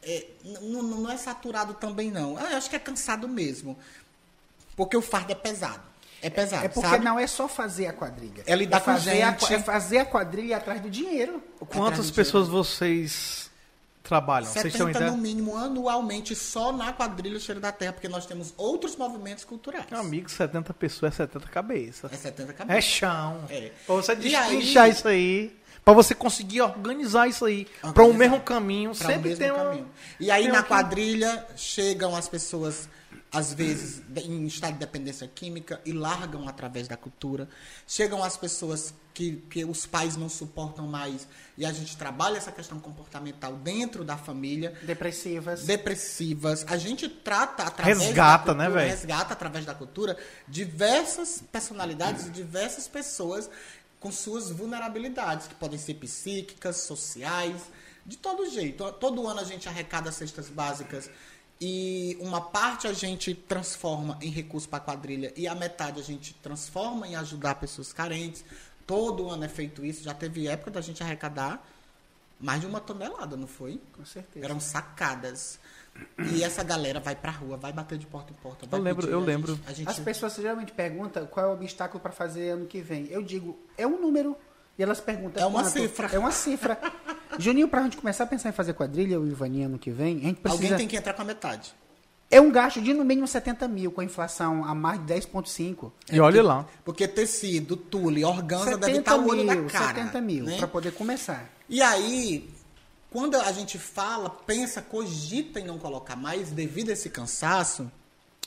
é, 0.03 0.27
não, 0.61 0.83
não 0.83 1.11
é 1.11 1.17
saturado 1.17 1.73
também, 1.73 2.11
não. 2.11 2.37
Ah, 2.37 2.51
Eu 2.51 2.57
acho 2.57 2.69
que 2.69 2.75
é 2.75 2.79
cansado 2.79 3.27
mesmo. 3.27 3.77
Porque 4.75 4.95
o 4.95 5.01
fardo 5.01 5.31
é 5.31 5.35
pesado. 5.35 5.81
É 6.21 6.29
pesado, 6.29 6.65
É 6.65 6.69
porque 6.69 6.87
sabe? 6.87 7.03
não 7.03 7.19
é 7.19 7.25
só 7.27 7.47
fazer 7.47 7.87
a 7.87 7.93
quadrilha. 7.93 8.43
É 8.45 8.55
lidar 8.55 8.79
com 8.79 8.85
fazer 8.85 9.21
a- 9.23 9.31
gente. 9.31 9.53
é 9.53 9.59
fazer 9.59 9.97
a 9.99 10.05
quadrilha 10.05 10.57
atrás 10.57 10.81
do 10.81 10.89
dinheiro. 10.89 11.43
Quantas 11.59 12.09
pessoas 12.11 12.47
vocês 12.47 13.46
trabalham? 14.07 14.47
Vocês 14.49 14.63
têm 14.63 14.71
70 14.71 14.89
ideia? 14.97 15.11
no 15.11 15.17
mínimo 15.17 15.55
anualmente 15.57 16.35
só 16.35 16.71
na 16.71 16.91
quadrilha 16.93 17.39
Cheiro 17.39 17.59
da 17.61 17.71
Terra, 17.71 17.93
porque 17.93 18.07
nós 18.07 18.25
temos 18.25 18.53
outros 18.57 18.95
movimentos 18.95 19.43
culturais. 19.43 19.85
Meu 19.91 19.99
amigo, 19.99 20.29
70 20.29 20.73
pessoas 20.73 21.13
é 21.13 21.15
70 21.17 21.47
cabeças. 21.49 22.11
É 22.11 22.15
70 22.15 22.51
É 22.51 22.53
cabeças. 22.53 22.83
chão. 22.85 23.43
É. 23.49 23.71
Pra 23.85 23.95
você 23.95 24.13
E 24.13 24.15
aí- 24.35 24.49
destrinchar 24.57 24.89
isso 24.89 25.07
aí. 25.07 25.55
Pra 25.85 25.93
você 25.93 26.13
conseguir 26.13 26.61
organizar 26.61 27.27
isso 27.29 27.45
aí. 27.45 27.65
Pra 27.93 28.03
um 28.03 28.13
mesmo 28.13 28.41
caminho. 28.41 28.91
Pra 28.93 29.07
sempre 29.07 29.29
mesmo 29.29 29.43
tem 29.43 29.51
um. 29.51 29.55
caminho. 29.55 29.89
E 30.19 30.29
aí 30.29 30.47
na 30.49 30.59
um 30.59 30.61
que- 30.63 30.67
quadrilha 30.67 31.45
chegam 31.55 32.13
as 32.15 32.27
pessoas, 32.27 32.89
às 33.31 33.53
vezes, 33.53 34.01
em 34.15 34.45
estado 34.45 34.73
de 34.73 34.79
dependência 34.79 35.27
química 35.27 35.81
e 35.85 35.91
largam 35.91 36.47
através 36.47 36.87
da 36.87 36.95
cultura. 36.95 37.47
Chegam 37.85 38.23
as 38.23 38.37
pessoas 38.37 38.93
que, 39.13 39.43
que 39.49 39.65
os 39.65 39.85
pais 39.85 40.15
não 40.15 40.29
suportam 40.29 40.87
mais 40.87 41.27
e 41.57 41.65
a 41.65 41.73
gente 41.73 41.97
trabalha 41.97 42.37
essa 42.37 42.51
questão 42.51 42.79
comportamental 42.79 43.53
dentro 43.55 44.05
da 44.05 44.15
família. 44.15 44.77
Depressivas. 44.83 45.63
Depressivas. 45.63 46.65
A 46.69 46.77
gente 46.77 47.09
trata 47.09 47.63
através 47.63 47.99
Resgata, 47.99 48.53
da 48.53 48.59
né, 48.59 48.65
cultura, 48.65 48.85
velho? 48.85 48.95
resgata 48.95 49.33
através 49.33 49.65
da 49.65 49.73
cultura 49.73 50.17
diversas 50.47 51.43
personalidades 51.51 52.27
e 52.27 52.29
diversas 52.29 52.87
pessoas 52.87 53.49
com 53.99 54.11
suas 54.11 54.51
vulnerabilidades, 54.51 55.47
que 55.47 55.55
podem 55.55 55.79
ser 55.79 55.95
psíquicas, 55.95 56.77
sociais, 56.77 57.59
de 58.05 58.17
todo 58.17 58.49
jeito. 58.49 58.89
Todo 58.93 59.27
ano 59.27 59.41
a 59.41 59.43
gente 59.43 59.67
arrecada 59.67 60.11
cestas 60.11 60.47
básicas 60.49 61.09
e 61.59 62.17
uma 62.21 62.39
parte 62.41 62.87
a 62.87 62.93
gente 62.93 63.33
transforma 63.33 64.17
em 64.21 64.29
recurso 64.29 64.69
para 64.69 64.77
a 64.77 64.81
quadrilha 64.81 65.33
e 65.35 65.47
a 65.47 65.55
metade 65.55 65.99
a 65.99 66.03
gente 66.03 66.33
transforma 66.35 67.07
em 67.07 67.15
ajudar 67.15 67.55
pessoas 67.55 67.91
carentes. 67.91 68.43
Todo 68.85 69.29
ano 69.29 69.43
é 69.43 69.49
feito 69.49 69.83
isso. 69.83 70.03
Já 70.03 70.13
teve 70.13 70.47
época 70.47 70.71
da 70.71 70.81
gente 70.81 71.01
arrecadar 71.03 71.65
mais 72.39 72.61
de 72.61 72.67
uma 72.67 72.79
tonelada, 72.79 73.35
não 73.35 73.47
foi? 73.47 73.81
Com 73.95 74.05
certeza. 74.05 74.45
Eram 74.45 74.59
sacadas. 74.59 75.59
E 76.31 76.43
essa 76.43 76.63
galera 76.63 76.99
vai 76.99 77.15
pra 77.15 77.31
rua, 77.31 77.57
vai 77.57 77.73
bater 77.73 77.97
de 77.97 78.05
porta 78.05 78.31
em 78.31 78.35
porta. 78.35 78.67
vai 78.67 78.79
Eu 78.79 78.83
lembro- 78.83 79.01
pedir, 79.01 79.13
eu 79.13 79.19
a 79.19 79.25
lembro. 79.25 79.55
gente- 79.55 79.67
a 79.67 79.73
gente- 79.73 79.89
As 79.89 79.97
pessoas 79.99 80.35
geralmente 80.35 80.71
perguntam 80.71 81.25
qual 81.25 81.47
é 81.47 81.49
o 81.49 81.53
obstáculo 81.53 81.99
para 81.99 82.11
fazer 82.11 82.51
ano 82.51 82.67
que 82.67 82.79
vem. 82.81 83.07
Eu 83.07 83.23
digo, 83.23 83.57
é 83.75 83.87
um 83.87 83.99
número. 83.99 84.37
E 84.77 84.83
elas 84.83 84.99
perguntam. 85.01 85.41
É 85.41 85.45
uma 85.47 85.63
quanto? 85.63 85.73
cifra. 85.73 86.07
É 86.13 86.19
uma 86.19 86.31
cifra. 86.31 86.79
Juninho, 87.39 87.67
pra 87.67 87.83
gente 87.83 87.97
começar 87.97 88.23
a 88.23 88.27
pensar 88.27 88.49
em 88.49 88.53
fazer 88.53 88.73
quadrilha, 88.73 89.19
o 89.19 89.27
Ivaninha 89.27 89.67
ano 89.67 89.77
que 89.77 89.91
vem, 89.91 90.17
a 90.17 90.21
gente 90.21 90.41
precisa. 90.41 90.63
Alguém 90.63 90.77
tem 90.77 90.87
que 90.87 90.95
entrar 90.95 91.13
com 91.13 91.21
a 91.21 91.25
metade. 91.25 91.73
É 92.29 92.41
um 92.41 92.51
gasto 92.51 92.81
de 92.81 92.93
no 92.93 93.05
mínimo 93.05 93.25
70 93.25 93.67
mil 93.69 93.91
com 93.91 94.01
a 94.01 94.03
inflação 94.03 94.65
a 94.65 94.75
mais 94.75 94.99
de 95.05 95.13
10,5. 95.13 95.91
E 96.11 96.19
olha 96.19 96.43
lá. 96.43 96.67
Porque 96.83 97.07
tecido, 97.07 97.77
tule, 97.77 98.23
organza 98.25 98.65
70 98.65 98.85
deve 98.85 98.99
estar 98.99 99.15
o 99.15 99.27
olho 99.27 99.45
mil, 99.45 99.63
na 99.63 99.69
cara. 99.69 99.99
70 99.99 100.21
mil, 100.21 100.43
né? 100.43 100.57
para 100.57 100.67
poder 100.67 100.91
começar. 100.91 101.49
E 101.69 101.81
aí, 101.81 102.49
quando 103.09 103.35
a 103.35 103.51
gente 103.53 103.77
fala, 103.77 104.29
pensa, 104.29 104.81
cogita 104.81 105.59
em 105.59 105.65
não 105.65 105.79
colocar 105.79 106.17
mais, 106.17 106.49
devido 106.51 106.89
a 106.89 106.93
esse 106.93 107.09
cansaço, 107.09 107.89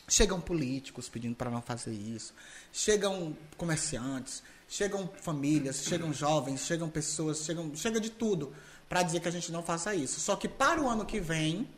chegam 0.07 0.41
políticos 0.41 1.09
pedindo 1.09 1.35
para 1.35 1.51
não 1.51 1.63
fazer 1.63 1.93
isso, 1.93 2.35
chegam 2.71 3.35
comerciantes, 3.57 4.43
chegam 4.69 5.09
famílias, 5.23 5.85
chegam 5.85 6.13
jovens, 6.13 6.67
chegam 6.67 6.91
pessoas, 6.91 7.45
chegam, 7.45 7.75
chega 7.75 7.99
de 7.99 8.11
tudo 8.11 8.53
para 8.91 9.05
dizer 9.05 9.21
que 9.21 9.29
a 9.29 9.31
gente 9.31 9.53
não 9.53 9.63
faça 9.63 9.95
isso. 9.95 10.19
Só 10.19 10.35
que 10.35 10.49
para 10.49 10.83
o 10.83 10.89
ano 10.89 11.07
que 11.07 11.21
vem, 11.21 11.69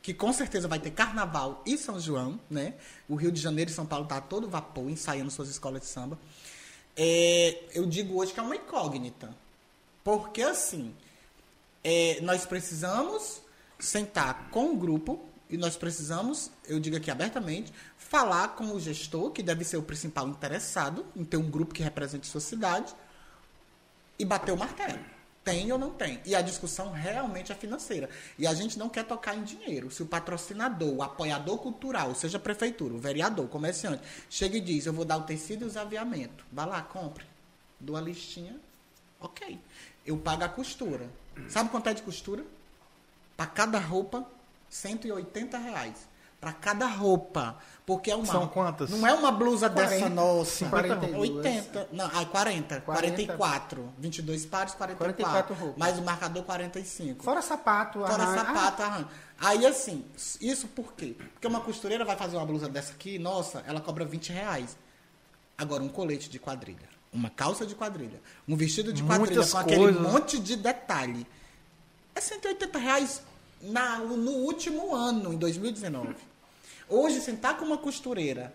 que 0.00 0.14
com 0.14 0.32
certeza 0.32 0.66
vai 0.66 0.78
ter 0.78 0.92
Carnaval 0.92 1.62
e 1.66 1.76
São 1.76 2.00
João, 2.00 2.40
né? 2.48 2.72
O 3.06 3.16
Rio 3.16 3.30
de 3.30 3.38
Janeiro 3.38 3.70
e 3.70 3.74
São 3.74 3.84
Paulo 3.84 4.06
tá 4.06 4.18
todo 4.18 4.48
vapor 4.48 4.88
ensaiando 4.88 5.30
suas 5.30 5.50
escolas 5.50 5.82
de 5.82 5.88
samba. 5.88 6.18
É, 6.96 7.64
eu 7.74 7.84
digo 7.84 8.18
hoje 8.18 8.32
que 8.32 8.40
é 8.40 8.42
uma 8.42 8.56
incógnita. 8.56 9.36
Porque 10.02 10.40
assim, 10.40 10.94
é, 11.84 12.18
nós 12.22 12.46
precisamos 12.46 13.42
sentar 13.78 14.48
com 14.50 14.72
o 14.72 14.76
grupo 14.76 15.22
e 15.50 15.58
nós 15.58 15.76
precisamos, 15.76 16.50
eu 16.66 16.80
digo 16.80 16.96
aqui 16.96 17.10
abertamente, 17.10 17.74
falar 17.98 18.48
com 18.48 18.72
o 18.72 18.80
gestor, 18.80 19.32
que 19.32 19.42
deve 19.42 19.64
ser 19.64 19.76
o 19.76 19.82
principal 19.82 20.26
interessado 20.28 21.04
em 21.14 21.26
ter 21.26 21.36
um 21.36 21.50
grupo 21.50 21.74
que 21.74 21.82
represente 21.82 22.26
sua 22.26 22.40
cidade, 22.40 22.94
e 24.18 24.24
bater 24.24 24.52
o 24.52 24.56
martelo. 24.56 25.13
Tem 25.44 25.70
ou 25.70 25.78
não 25.78 25.90
tem? 25.90 26.20
E 26.24 26.34
a 26.34 26.40
discussão 26.40 26.90
realmente 26.90 27.52
é 27.52 27.54
financeira. 27.54 28.08
E 28.38 28.46
a 28.46 28.54
gente 28.54 28.78
não 28.78 28.88
quer 28.88 29.04
tocar 29.04 29.36
em 29.36 29.42
dinheiro. 29.42 29.90
Se 29.90 30.02
o 30.02 30.06
patrocinador, 30.06 30.94
o 30.94 31.02
apoiador 31.02 31.58
cultural, 31.58 32.14
seja 32.14 32.38
prefeitura, 32.38 32.94
o 32.94 32.98
vereador, 32.98 33.44
o 33.44 33.48
comerciante, 33.48 34.02
chega 34.30 34.56
e 34.56 34.60
diz: 34.60 34.86
Eu 34.86 34.94
vou 34.94 35.04
dar 35.04 35.18
o 35.18 35.24
tecido 35.24 35.64
e 35.64 35.68
os 35.68 35.76
aviamentos. 35.76 36.46
Vai 36.50 36.66
lá, 36.66 36.80
compre. 36.80 37.26
Dou 37.78 37.94
a 37.94 38.00
listinha. 38.00 38.58
Ok. 39.20 39.60
Eu 40.06 40.16
pago 40.16 40.44
a 40.44 40.48
costura. 40.48 41.10
Sabe 41.48 41.68
quanto 41.68 41.88
é 41.88 41.94
de 41.94 42.02
costura? 42.02 42.42
Para 43.36 43.46
cada 43.46 43.78
roupa, 43.78 44.26
180 44.70 45.58
reais. 45.58 46.08
Para 46.44 46.52
cada 46.52 46.86
roupa. 46.86 47.56
Porque 47.86 48.10
é 48.10 48.14
uma. 48.16 48.26
São 48.26 48.46
quantas? 48.48 48.90
Não 48.90 49.06
é 49.06 49.14
uma 49.14 49.32
blusa 49.32 49.70
40, 49.70 49.94
dessa 49.94 50.08
nossa. 50.10 50.50
52. 50.50 51.30
80. 51.30 51.88
Não, 51.90 52.10
ai, 52.12 52.26
40. 52.26 52.80
40. 52.82 52.82
44. 52.82 53.94
22 53.96 54.44
pares, 54.44 54.74
44. 54.74 55.24
44 55.24 55.54
roupas. 55.54 55.78
Mais 55.78 55.98
o 55.98 56.02
marcador, 56.02 56.42
45. 56.42 57.24
Fora 57.24 57.40
sapato, 57.40 58.00
Fora 58.00 58.22
arranjo. 58.24 58.44
sapato, 58.44 58.82
arranjo. 58.82 59.08
Aí, 59.40 59.64
assim, 59.64 60.04
isso 60.38 60.68
por 60.68 60.92
quê? 60.92 61.16
Porque 61.32 61.46
uma 61.46 61.60
costureira 61.62 62.04
vai 62.04 62.14
fazer 62.14 62.36
uma 62.36 62.44
blusa 62.44 62.68
dessa 62.68 62.92
aqui, 62.92 63.18
nossa, 63.18 63.64
ela 63.66 63.80
cobra 63.80 64.04
20 64.04 64.30
reais. 64.30 64.76
Agora, 65.56 65.82
um 65.82 65.88
colete 65.88 66.28
de 66.28 66.38
quadrilha, 66.38 66.90
uma 67.10 67.30
calça 67.30 67.64
de 67.64 67.74
quadrilha, 67.74 68.20
um 68.46 68.54
vestido 68.54 68.92
de 68.92 69.02
quadrilha 69.02 69.30
Muitas 69.36 69.50
com 69.52 69.58
aquele 69.58 69.78
coisas. 69.78 70.02
monte 70.02 70.38
de 70.38 70.56
detalhe. 70.56 71.26
É 72.14 72.20
180 72.20 72.78
reais 72.78 73.22
na, 73.62 73.96
no 73.98 74.30
último 74.32 74.94
ano, 74.94 75.32
em 75.32 75.38
2019. 75.38 76.33
Hoje, 76.88 77.20
sentar 77.20 77.56
com 77.56 77.64
uma 77.64 77.78
costureira 77.78 78.52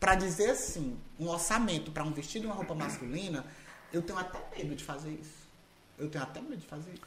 para 0.00 0.14
dizer 0.14 0.50
assim, 0.50 0.98
um 1.18 1.28
orçamento 1.28 1.90
para 1.90 2.04
um 2.04 2.12
vestido 2.12 2.44
e 2.44 2.46
uma 2.46 2.54
roupa 2.54 2.74
masculina, 2.74 3.44
eu 3.92 4.02
tenho 4.02 4.18
até 4.18 4.38
medo 4.56 4.74
de 4.76 4.84
fazer 4.84 5.10
isso. 5.10 5.48
Eu 5.98 6.08
tenho 6.08 6.22
até 6.22 6.40
medo 6.40 6.58
de 6.58 6.66
fazer 6.66 6.92
isso. 6.92 7.02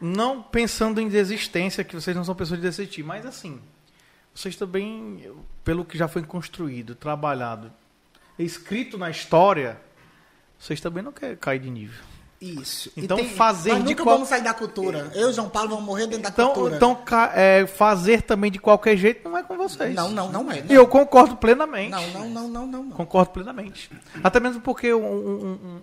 Não 0.00 0.42
pensando 0.42 1.00
em 1.00 1.08
desistência, 1.08 1.82
que 1.82 1.94
vocês 1.94 2.16
não 2.16 2.24
são 2.24 2.34
pessoas 2.34 2.60
de 2.60 2.66
desistir, 2.66 3.02
mas 3.02 3.24
assim, 3.26 3.60
vocês 4.34 4.54
também, 4.54 5.34
pelo 5.64 5.84
que 5.84 5.98
já 5.98 6.06
foi 6.06 6.22
construído, 6.22 6.94
trabalhado, 6.94 7.72
escrito 8.38 8.96
na 8.96 9.10
história, 9.10 9.80
vocês 10.58 10.80
também 10.80 11.02
não 11.02 11.12
querem 11.12 11.36
cair 11.36 11.58
de 11.58 11.70
nível. 11.70 12.04
Isso. 12.40 12.92
Então 12.96 13.16
tem- 13.16 13.30
fazer 13.30 13.70
Nós 13.70 13.78
de 13.82 13.90
nunca 13.90 14.02
qual... 14.04 14.14
vamos 14.16 14.28
sair 14.28 14.42
da 14.42 14.54
cultura. 14.54 15.10
Eu 15.14 15.30
e 15.30 15.32
João 15.32 15.48
Paulo 15.48 15.70
vamos 15.70 15.84
morrer 15.84 16.06
dentro 16.06 16.22
da 16.22 16.28
Então, 16.28 16.52
cultura. 16.52 16.76
então 16.76 16.96
é, 17.34 17.66
fazer 17.66 18.22
também 18.22 18.48
de 18.50 18.60
qualquer 18.60 18.96
jeito 18.96 19.28
não 19.28 19.36
é 19.36 19.42
com 19.42 19.56
vocês. 19.56 19.92
não, 19.94 20.08
não, 20.10 20.30
não 20.30 20.52
é. 20.52 20.62
E 20.68 20.72
eu 20.72 20.86
concordo 20.86 21.36
plenamente. 21.36 21.90
Não, 21.90 22.06
não, 22.10 22.28
não, 22.28 22.48
não, 22.48 22.66
não. 22.66 22.82
não. 22.84 22.90
Concordo 22.92 23.30
plenamente. 23.32 23.90
Até 24.22 24.38
mesmo 24.38 24.60
porque 24.60 24.94
um- 24.94 25.04
um- 25.04 25.50
um- 25.52 25.82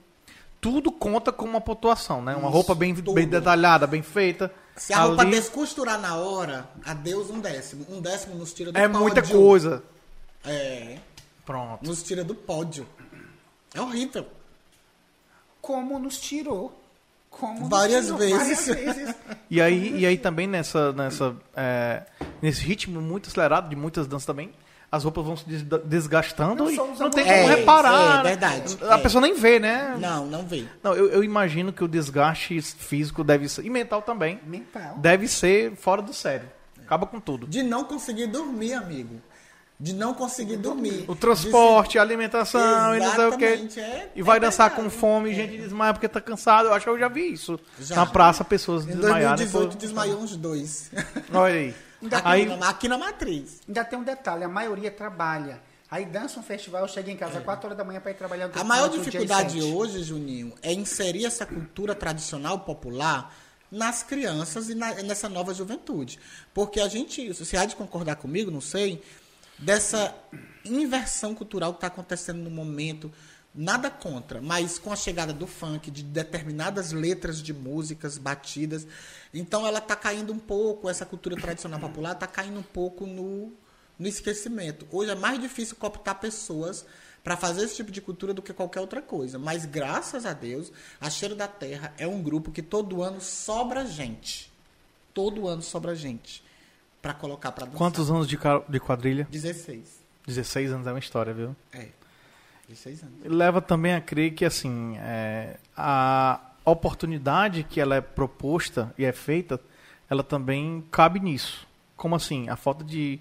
tudo 0.61 0.91
conta 0.93 1.31
com 1.31 1.43
uma 1.45 1.59
pontuação, 1.59 2.21
né? 2.21 2.33
Uma 2.35 2.43
Isso, 2.47 2.51
roupa 2.53 2.73
bem, 2.73 2.95
tudo. 2.95 3.13
bem 3.13 3.27
detalhada, 3.27 3.85
bem 3.85 4.01
feita. 4.01 4.49
Se 4.77 4.93
a 4.93 4.99
roupa 5.03 5.21
ali 5.23 5.31
descosturar 5.31 5.99
na 5.99 6.15
hora, 6.15 6.67
adeus 6.85 7.29
um 7.29 7.39
décimo. 7.39 7.85
Um 7.89 7.99
décimo 8.01 8.35
nos 8.35 8.53
tira 8.53 8.71
do 8.71 8.77
é 8.77 8.83
pódio. 8.87 8.99
muita 9.01 9.21
coisa. 9.21 9.83
É, 10.45 10.97
Pronto. 11.45 11.85
nos 11.85 12.01
tira 12.01 12.23
do 12.23 12.33
pódio. 12.33 12.87
É 13.73 13.81
horrível. 13.81 14.25
Como 15.65 15.97
nos 15.99 16.19
tirou. 16.19 16.79
Como 17.29 17.61
nos 17.61 17.69
Várias 17.69 18.05
tirou 18.05 18.17
vezes. 18.19 18.37
várias 18.37 18.65
vezes. 18.67 19.15
E 19.49 19.61
aí, 19.61 19.99
e 19.99 20.05
aí 20.05 20.17
também 20.17 20.47
nessa, 20.47 20.91
nessa, 20.93 21.35
é, 21.55 22.01
nesse 22.41 22.63
ritmo 22.63 22.99
muito 22.99 23.29
acelerado 23.29 23.69
de 23.69 23.75
muitas 23.75 24.07
danças 24.07 24.25
também, 24.25 24.49
as 24.91 25.03
roupas 25.03 25.23
vão 25.23 25.37
se 25.37 25.45
des- 25.47 25.63
desgastando 25.85 26.63
Não 26.63 26.71
e 26.71 26.75
não 26.75 27.09
tem 27.11 27.23
como 27.23 27.35
É, 27.35 27.55
reparar. 27.55 28.19
é 28.21 28.23
verdade. 28.29 28.77
A 28.89 28.97
É. 28.97 29.01
pessoa 29.01 29.21
nem 29.21 29.35
vê, 29.35 29.59
né? 29.59 29.95
Não, 29.99 30.25
não 30.25 30.43
vê. 30.45 30.65
Não, 30.81 30.93
eu, 30.95 31.09
eu 31.09 31.23
imagino 31.23 31.71
que 31.71 31.83
o 31.83 31.87
desgaste 31.87 32.59
físico 32.61 33.23
deve 33.23 33.47
ser. 33.47 33.63
E 33.65 33.69
mental 33.69 34.01
também. 34.01 34.39
Mental. 34.45 34.95
Deve 34.97 35.27
ser 35.27 35.75
fora 35.75 36.01
do 36.01 36.13
sério. 36.13 36.49
Acaba 36.83 37.05
com 37.05 37.19
tudo. 37.19 37.45
De 37.47 37.61
não 37.61 37.83
conseguir 37.83 38.27
dormir, 38.27 38.73
amigo. 38.73 39.21
De 39.77 39.93
não 39.93 40.13
conseguir 40.13 40.55
dormir. 40.57 41.03
O 41.07 41.15
transporte, 41.15 41.99
a 41.99 42.01
alimentação 42.01 42.95
e 42.95 42.99
não 42.99 43.13
sei 43.13 43.25
o 43.25 43.37
quê. 43.37 43.45
Exatamente, 43.45 43.79
é- 43.79 44.11
e 44.15 44.21
vai 44.21 44.37
é 44.37 44.39
dançar 44.39 44.69
verdade. 44.69 44.89
com 44.89 44.97
fome, 44.99 45.33
gente 45.35 45.57
desmaia 45.57 45.93
porque 45.93 46.07
tá 46.07 46.21
cansado. 46.21 46.67
Eu 46.69 46.73
acho 46.73 46.85
que 46.85 46.89
eu 46.89 46.97
já 46.99 47.09
vi 47.09 47.33
isso. 47.33 47.59
Já. 47.79 47.95
Na 47.97 48.05
praça, 48.05 48.43
pessoas 48.45 48.85
De... 48.85 48.93
Em 48.93 48.95
desmaiarem. 48.95 49.35
2018 49.35 49.69
por- 49.71 49.77
desmaiou 49.77 50.19
uns 50.21 50.35
dois. 50.37 50.91
Olha 51.33 51.53
aí. 51.53 51.75
Ainda 52.01 52.17
aqui, 52.17 52.27
Aí, 52.27 52.45
na, 52.45 52.69
aqui 52.69 52.87
na 52.87 52.97
matriz. 52.97 53.61
Ainda 53.67 53.83
tem 53.83 53.99
um 53.99 54.03
detalhe, 54.03 54.43
a 54.43 54.47
maioria 54.49 54.91
trabalha. 54.91 55.59
Aí 55.91 56.05
dança 56.05 56.39
um 56.39 56.43
festival, 56.43 56.87
chega 56.87 57.11
em 57.11 57.17
casa 57.17 57.37
às 57.39 57.43
4 57.43 57.67
horas 57.67 57.77
da 57.77 57.83
manhã 57.83 57.99
para 57.99 58.11
ir 58.11 58.15
trabalhar 58.15 58.49
A 58.55 58.63
maior 58.63 58.89
dificuldade 58.89 59.61
hoje, 59.61 60.03
Juninho, 60.03 60.53
é 60.61 60.71
inserir 60.73 61.25
essa 61.25 61.45
cultura 61.45 61.93
tradicional 61.93 62.59
popular 62.59 63.33
nas 63.71 64.03
crianças 64.03 64.69
e 64.69 64.75
na- 64.75 64.93
nessa 65.03 65.27
nova 65.27 65.53
juventude. 65.53 66.17
Porque 66.53 66.79
a 66.79 66.87
gente, 66.87 67.31
você 67.33 67.57
há 67.57 67.65
de 67.65 67.75
concordar 67.75 68.15
comigo, 68.15 68.49
não 68.51 68.61
sei, 68.61 69.01
dessa 69.57 70.13
inversão 70.63 71.33
cultural 71.33 71.73
que 71.73 71.77
está 71.77 71.87
acontecendo 71.87 72.39
no 72.39 72.49
momento. 72.49 73.11
Nada 73.53 73.89
contra, 73.89 74.41
mas 74.41 74.77
com 74.77 74.91
a 74.91 74.97
chegada 74.97 75.31
do 75.31 75.47
funk, 75.47 75.89
de 75.89 76.03
determinadas 76.03 76.91
letras 76.91 77.41
de 77.41 77.53
músicas 77.53 78.17
batidas, 78.17 78.85
então 79.33 79.65
ela 79.65 79.79
está 79.79 79.95
caindo 79.95 80.33
um 80.33 80.39
pouco, 80.39 80.89
essa 80.89 81.05
cultura 81.05 81.37
tradicional 81.37 81.79
popular 81.79 82.11
está 82.11 82.27
caindo 82.27 82.59
um 82.59 82.63
pouco 82.63 83.07
no, 83.07 83.53
no 83.97 84.07
esquecimento. 84.07 84.85
Hoje 84.91 85.11
é 85.11 85.15
mais 85.15 85.39
difícil 85.39 85.77
cooptar 85.77 86.19
pessoas 86.19 86.85
para 87.23 87.37
fazer 87.37 87.63
esse 87.63 87.77
tipo 87.77 87.93
de 87.93 88.01
cultura 88.01 88.33
do 88.33 88.41
que 88.41 88.51
qualquer 88.51 88.81
outra 88.81 89.01
coisa. 89.01 89.39
Mas 89.39 89.63
graças 89.63 90.25
a 90.25 90.33
Deus, 90.33 90.69
a 90.99 91.09
Cheiro 91.09 91.33
da 91.33 91.47
Terra 91.47 91.93
é 91.97 92.05
um 92.05 92.21
grupo 92.21 92.51
que 92.51 92.61
todo 92.61 93.01
ano 93.01 93.21
sobra 93.21 93.85
gente. 93.85 94.51
Todo 95.13 95.47
ano 95.47 95.61
sobra 95.61 95.95
gente 95.95 96.43
para 97.05 97.13
colocar 97.13 97.51
para 97.51 97.65
dançar. 97.65 97.77
quantos 97.77 98.09
anos 98.09 98.27
de, 98.27 98.35
de 98.67 98.79
quadrilha? 98.79 99.27
16. 99.29 100.03
16 100.25 100.71
anos 100.71 100.87
é 100.87 100.91
uma 100.91 100.97
história, 100.97 101.31
viu? 101.35 101.55
É. 101.71 101.89
16 102.67 103.03
anos. 103.03 103.13
leva 103.25 103.61
também 103.61 103.93
a 103.93 104.01
crer 104.01 104.33
que 104.33 104.43
assim 104.43 104.97
é, 104.97 105.57
a 105.77 106.39
oportunidade 106.65 107.61
que 107.63 107.79
ela 107.79 107.95
é 107.95 108.01
proposta 108.01 108.91
e 108.97 109.05
é 109.05 109.11
feita, 109.11 109.61
ela 110.09 110.23
também 110.23 110.83
cabe 110.89 111.19
nisso. 111.19 111.67
Como 111.95 112.15
assim? 112.15 112.49
A 112.49 112.55
falta 112.55 112.83
de 112.83 113.19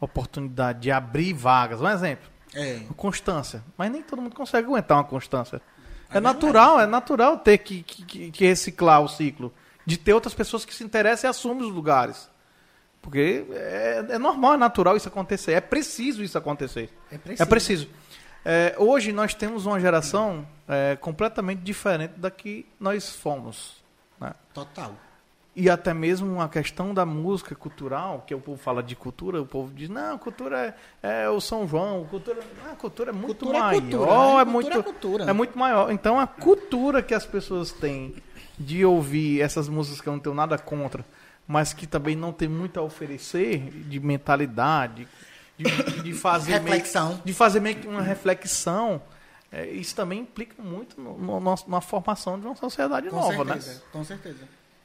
oportunidade 0.00 0.80
de 0.80 0.90
abrir 0.90 1.32
vagas. 1.32 1.80
Um 1.80 1.88
exemplo, 1.88 2.28
É. 2.52 2.80
constância. 2.96 3.62
Mas 3.78 3.92
nem 3.92 4.02
todo 4.02 4.20
mundo 4.20 4.34
consegue 4.34 4.66
aguentar 4.66 4.96
uma 4.98 5.04
constância. 5.04 5.62
É, 6.12 6.18
natural, 6.18 6.80
é 6.80 6.86
natural 6.86 7.38
ter 7.38 7.58
que, 7.58 7.84
que- 7.84 8.04
que, 8.04 8.30
que 8.32 8.44
reciclar 8.44 9.00
o 9.00 9.06
ciclo. 9.08 9.52
De 9.86 9.96
ter 9.96 10.12
outras 10.14 10.34
pessoas 10.34 10.64
que 10.64 10.74
se 10.74 10.82
interessam 10.82 11.28
e 11.28 11.30
assumem 11.30 11.68
os 11.68 11.72
lugares. 11.72 12.28
Porque 13.02 13.44
é, 13.50 14.04
é 14.10 14.18
normal, 14.18 14.54
é 14.54 14.56
natural 14.56 14.96
isso 14.96 15.08
acontecer. 15.08 15.52
É 15.52 15.60
preciso 15.60 16.22
isso 16.22 16.36
acontecer. 16.36 16.90
É 17.10 17.18
preciso. 17.18 17.42
É 17.42 17.46
preciso. 17.46 17.88
É, 18.44 18.74
hoje 18.78 19.12
nós 19.12 19.34
temos 19.34 19.66
uma 19.66 19.78
geração 19.80 20.46
é, 20.68 20.96
completamente 20.96 21.60
diferente 21.60 22.12
da 22.16 22.30
que 22.30 22.66
nós 22.78 23.10
fomos. 23.10 23.82
né? 24.20 24.32
Total. 24.54 24.94
E 25.54 25.68
até 25.68 25.92
mesmo 25.92 26.32
uma 26.32 26.48
questão 26.48 26.94
da 26.94 27.04
música 27.04 27.54
cultural, 27.56 28.22
que 28.26 28.34
o 28.34 28.40
povo 28.40 28.56
fala 28.56 28.82
de 28.82 28.94
cultura, 28.94 29.42
o 29.42 29.46
povo 29.46 29.72
diz, 29.74 29.88
não, 29.88 30.16
cultura 30.16 30.74
é, 31.02 31.24
é 31.24 31.28
o 31.28 31.40
São 31.40 31.66
João, 31.66 32.04
cultura, 32.04 32.38
não, 32.64 32.76
cultura 32.76 33.10
é 33.10 33.12
muito 33.12 33.26
Cultura 33.44 33.58
é 33.58 33.60
maior, 33.60 33.80
cultura, 33.80 34.06
né? 34.06 34.12
é, 34.12 34.14
Cultura 34.14 34.44
muito, 34.46 34.78
é 34.78 34.82
cultura. 34.82 35.24
é 35.24 35.32
muito 35.32 35.58
maior. 35.58 35.90
Então 35.90 36.20
a 36.20 36.26
cultura 36.26 37.02
que 37.02 37.12
as 37.12 37.26
pessoas 37.26 37.72
têm 37.72 38.14
de 38.58 38.84
ouvir 38.84 39.40
essas 39.40 39.68
músicas 39.68 40.00
que 40.00 40.08
eu 40.08 40.12
não 40.12 40.20
tenho 40.20 40.34
nada 40.36 40.56
contra, 40.56 41.04
mas 41.50 41.72
que 41.72 41.84
também 41.84 42.14
não 42.14 42.32
tem 42.32 42.46
muito 42.48 42.78
a 42.78 42.82
oferecer 42.84 43.58
de 43.88 43.98
mentalidade, 43.98 45.08
de, 45.58 46.02
de 46.02 46.12
fazer 46.12 46.52
meio- 46.60 46.62
Reflexão. 46.62 47.20
de 47.24 47.34
fazer 47.34 47.58
meio 47.60 47.76
que 47.76 47.88
uma 47.88 48.00
reflexão, 48.02 49.02
é, 49.50 49.66
isso 49.66 49.96
também 49.96 50.20
implica 50.20 50.62
muito 50.62 51.00
no, 51.00 51.18
no 51.18 51.54
na 51.66 51.80
formação 51.80 52.38
de 52.38 52.46
uma 52.46 52.54
sociedade 52.54 53.08
Com 53.10 53.16
nova, 53.16 53.44
né? 53.44 53.54
certeza. 53.54 53.82
Com 53.92 54.04
certeza. 54.04 54.38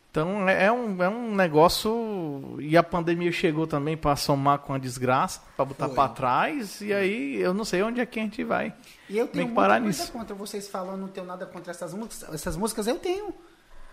Então 0.10 0.48
é 0.50 0.66
é 0.66 0.72
um, 0.72 1.04
é 1.04 1.10
um 1.10 1.36
negócio. 1.36 2.58
E 2.60 2.76
a 2.78 2.82
pandemia 2.82 3.32
chegou 3.34 3.68
também 3.68 3.96
para 3.98 4.16
somar 4.16 4.60
com 4.60 4.74
a 4.74 4.78
desgraça, 4.78 5.42
para 5.58 5.66
botar 5.66 5.90
para 5.90 6.10
trás. 6.10 6.80
E 6.82 6.94
aí 6.94 7.36
eu 7.36 7.54
não 7.54 7.66
sei 7.66 7.84
onde 7.84 8.00
é 8.00 8.06
que 8.06 8.18
a 8.20 8.24
gente 8.24 8.42
vai. 8.44 8.74
E 9.10 9.18
eu 9.18 9.26
Tem 9.28 9.34
tenho 9.34 9.48
que 9.48 9.54
muita 9.54 9.56
parar 9.62 9.82
coisa 9.82 10.02
nisso. 10.02 10.12
contra 10.14 10.34
vocês 10.34 10.68
falando, 10.70 11.02
não 11.02 11.10
tenho 11.10 11.28
nada 11.28 11.46
contra 11.46 11.70
essas 11.72 11.94
músicas. 11.94 12.34
Essas 12.34 12.56
músicas 12.58 12.88
eu 12.88 12.98
tenho. 12.98 13.34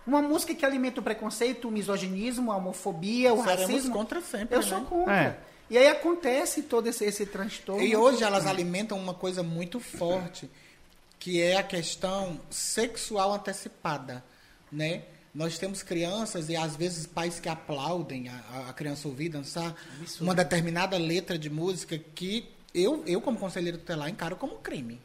Uma 0.06 0.20
música 0.20 0.54
que 0.54 0.64
alimenta 0.66 1.00
o 1.00 1.02
preconceito, 1.02 1.68
o 1.68 1.70
misoginismo, 1.70 2.50
a 2.50 2.56
homofobia, 2.56 3.32
o 3.32 3.42
Seremos 3.42 3.60
racismo. 3.60 3.94
contra 3.94 4.20
sempre, 4.20 4.56
Eu 4.56 4.62
né? 4.62 4.66
sou 4.68 4.80
contra. 4.82 5.14
É. 5.14 5.38
E 5.70 5.78
aí 5.78 5.86
acontece 5.86 6.62
todo 6.62 6.86
esse, 6.88 7.04
esse 7.04 7.24
transtorno. 7.24 7.82
E 7.82 7.96
hoje 7.96 8.22
elas 8.22 8.46
alimentam 8.46 8.98
uma 8.98 9.14
coisa 9.14 9.42
muito 9.42 9.80
forte, 9.80 10.50
que 11.18 11.40
é 11.40 11.56
a 11.56 11.62
questão 11.62 12.40
sexual 12.50 13.32
antecipada, 13.32 14.22
né? 14.70 15.04
Nós 15.34 15.56
temos 15.56 15.82
crianças 15.82 16.50
e 16.50 16.56
às 16.56 16.76
vezes 16.76 17.06
pais 17.06 17.40
que 17.40 17.48
aplaudem 17.48 18.28
a, 18.28 18.68
a 18.68 18.72
criança 18.74 19.08
ouvir 19.08 19.30
dançar 19.30 19.74
uma 20.20 20.34
determinada 20.34 20.98
letra 20.98 21.38
de 21.38 21.48
música 21.48 21.96
que 21.96 22.50
eu, 22.74 23.02
eu 23.06 23.20
como 23.22 23.38
conselheiro 23.38 23.78
tutelar 23.78 24.10
encaro 24.10 24.36
como 24.36 24.56
crime, 24.56 25.00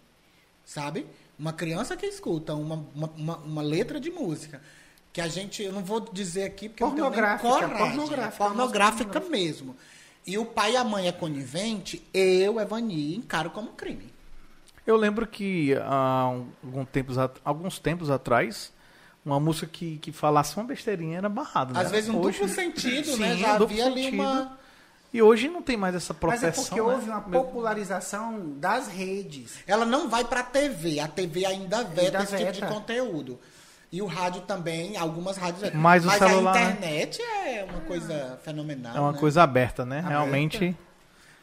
sabe? 0.66 1.06
Uma 1.39 1.54
criança 1.54 1.95
que 1.95 2.06
escuta 2.06 2.54
uma, 2.56 2.86
uma, 2.93 3.08
uma, 3.16 3.38
uma 3.38 3.62
letra 3.62 4.02
de 4.02 4.12
música 4.12 4.62
que 5.18 5.22
a 5.22 5.28
gente, 5.28 5.63
eu 5.63 5.72
não 5.74 5.84
vou 5.84 5.99
dizer 5.99 6.43
aqui 6.43 6.70
porque 6.70 6.84
eu 6.84 6.89
não 6.89 6.93
tenho 6.95 7.05
Pornográfica, 7.07 7.49
coragem, 7.49 7.76
pornográfica, 7.76 8.38
pornográfica 8.45 9.03
pornográfica. 9.05 9.30
mesmo. 9.32 9.76
E 10.28 10.38
o 10.38 10.45
pai 10.45 10.74
e 10.74 10.78
a 10.78 10.84
mãe 10.84 11.07
é 11.07 11.11
conivente, 11.11 12.05
eu, 12.13 12.59
Evani, 12.59 13.15
encaro 13.15 13.49
como 13.49 13.70
crime. 13.70 14.13
Eu 14.86 14.95
lembro 14.95 15.26
que 15.26 15.74
há 15.84 16.30
um- 16.30 16.45
algum 16.63 16.86
tempos, 16.86 17.15
alguns 17.43 17.80
tempos 17.80 18.11
atrás, 18.11 18.72
uma 19.26 19.39
música 19.39 19.65
que, 19.65 19.97
que 19.97 20.11
falasse 20.11 20.55
uma 20.55 20.65
besteirinha 20.65 21.18
era 21.18 21.28
barrada. 21.30 21.74
né? 21.74 21.80
Às 21.82 21.89
vezes 21.89 22.11
um 22.11 22.20
Hoje- 22.20 22.38
duplo 22.39 22.53
sentido, 22.53 23.07
Sim, 23.13 23.18
né? 23.20 23.38
Já 23.38 23.55
um 23.55 23.57
duplo 23.57 23.74
havia 23.74 23.86
ali 23.88 24.03
sentido. 24.03 24.22
uma... 24.22 24.57
E 25.11 25.20
hoje 25.22 25.47
não 25.49 25.63
tem 25.63 25.76
mais 25.78 25.95
essa 25.95 26.13
Mas 26.13 26.43
é 26.43 26.51
proteção. 26.51 26.63
porque 26.65 26.76
né? 26.80 26.82
houve 26.95 27.09
uma 27.09 27.22
popularização 27.22 28.51
das 28.59 28.88
redes. 28.88 29.55
Ela 29.65 29.84
não 29.86 30.09
vai 30.09 30.24
pra 30.26 30.43
TV, 30.43 30.99
a 30.99 31.07
TV 31.07 31.43
ainda 31.43 31.84
veta 31.84 32.20
Ainda 32.20 32.24
esse 32.24 32.38
tipo 32.38 32.51
de 32.51 32.61
conteúdo. 32.74 33.39
E 33.92 34.02
o 34.02 34.06
rádio 34.06 34.42
também, 34.42 34.98
algumas 34.98 35.38
rádios 35.38 35.62
vetam. 35.62 35.80
Mas 35.80 36.06
o 36.06 36.12
celular, 36.12 36.52
a 36.56 36.60
né? 36.60 36.72
internet 36.72 37.22
é 37.22 37.66
uma 37.70 37.80
coisa 37.82 38.38
fenomenal. 38.44 38.96
É 38.98 39.00
uma 39.00 39.12
né? 39.14 39.20
coisa 39.20 39.44
aberta, 39.44 39.86
né? 39.86 40.00
Aberta. 40.00 40.10
Realmente. 40.10 40.76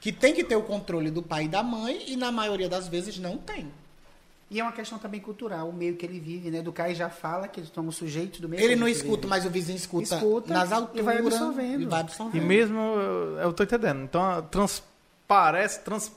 Que 0.01 0.13
tem 0.13 0.35
que 0.35 0.45
ter 0.45 0.55
o 0.57 0.63
controle 0.63 1.11
do 1.11 1.23
pai 1.23 1.45
e 1.45 1.49
da 1.49 1.63
mãe, 1.63 2.03
e 2.07 2.17
na 2.17 2.31
maioria 2.31 2.69
das 2.69 2.87
vezes 2.87 3.19
não 3.19 3.39
tem. 3.39 3.71
E 4.51 4.61
é 4.61 4.63
uma 4.63 4.73
questão 4.73 4.99
também 4.99 5.21
cultural, 5.21 5.71
o 5.71 5.73
meio 5.73 5.97
que 5.97 6.05
ele 6.05 6.21
vive, 6.21 6.51
né? 6.51 6.61
Do 6.61 6.71
Caio 6.71 6.95
já 6.95 7.09
fala 7.09 7.49
que 7.49 7.65
somos 7.75 7.97
sujeitos 7.97 8.41
do 8.41 8.49
meio 8.49 8.63
Ele 8.63 8.75
que 8.75 8.81
não 8.81 8.87
escuta, 8.87 9.17
vive. 9.23 9.27
mas 9.29 9.47
o 9.47 9.51
vizinho 9.51 9.77
escuta, 9.77 10.17
Escuta 10.17 10.53
nas 10.53 10.71
e 10.71 10.75
alturas. 10.75 11.05
vai 11.05 11.19
absorvendo. 11.19 11.81
E 11.83 11.87
vai 11.87 12.01
E 12.01 12.03
absorvendo. 12.03 12.45
mesmo, 12.45 12.79
eu, 12.79 13.39
eu 13.39 13.53
tô 13.55 13.63
entendendo. 13.63 14.03
Então, 14.03 14.47
transparece, 14.51 15.81
trans, 15.81 16.13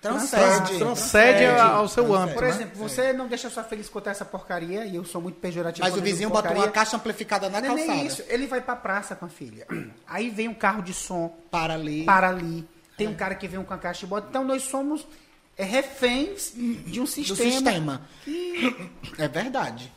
Transcende. 0.00 0.78
transcende 0.78 1.44
ao 1.44 1.88
seu 1.88 2.14
âmbito. 2.14 2.34
Por 2.34 2.44
né? 2.44 2.50
exemplo, 2.50 2.78
você 2.78 3.12
não 3.12 3.26
deixa 3.26 3.50
sua 3.50 3.64
filha 3.64 3.80
escutar 3.80 4.12
essa 4.12 4.24
porcaria, 4.24 4.84
e 4.86 4.94
eu 4.94 5.04
sou 5.04 5.20
muito 5.20 5.40
pejorativo. 5.40 5.84
Mas 5.86 5.96
o 5.96 6.00
vizinho 6.00 6.30
botou 6.30 6.52
uma 6.52 6.68
caixa 6.68 6.96
amplificada 6.96 7.48
na 7.48 7.60
Não 7.60 7.72
é 7.72 7.74
nem 7.74 7.86
calçada. 7.86 8.06
isso, 8.06 8.22
ele 8.28 8.46
vai 8.46 8.60
pra 8.60 8.76
praça 8.76 9.16
com 9.16 9.24
a 9.24 9.28
filha. 9.28 9.66
Aí 10.06 10.30
vem 10.30 10.48
um 10.48 10.54
carro 10.54 10.82
de 10.82 10.94
som, 10.94 11.36
Para 11.50 11.74
ali. 11.74 12.04
para 12.04 12.28
ali. 12.28 12.66
Tem 12.96 13.08
um 13.08 13.14
cara 13.14 13.34
que 13.34 13.46
vem 13.48 13.62
com 13.62 13.74
a 13.74 13.78
caixa 13.78 14.00
de 14.00 14.06
bota. 14.06 14.26
Então 14.28 14.44
nós 14.44 14.62
somos 14.62 15.06
é, 15.56 15.64
reféns 15.64 16.52
de 16.54 17.00
um 17.00 17.04
do 17.04 17.08
sistema. 17.08 17.50
sistema. 17.50 18.02
É 19.18 19.28
verdade. 19.28 19.92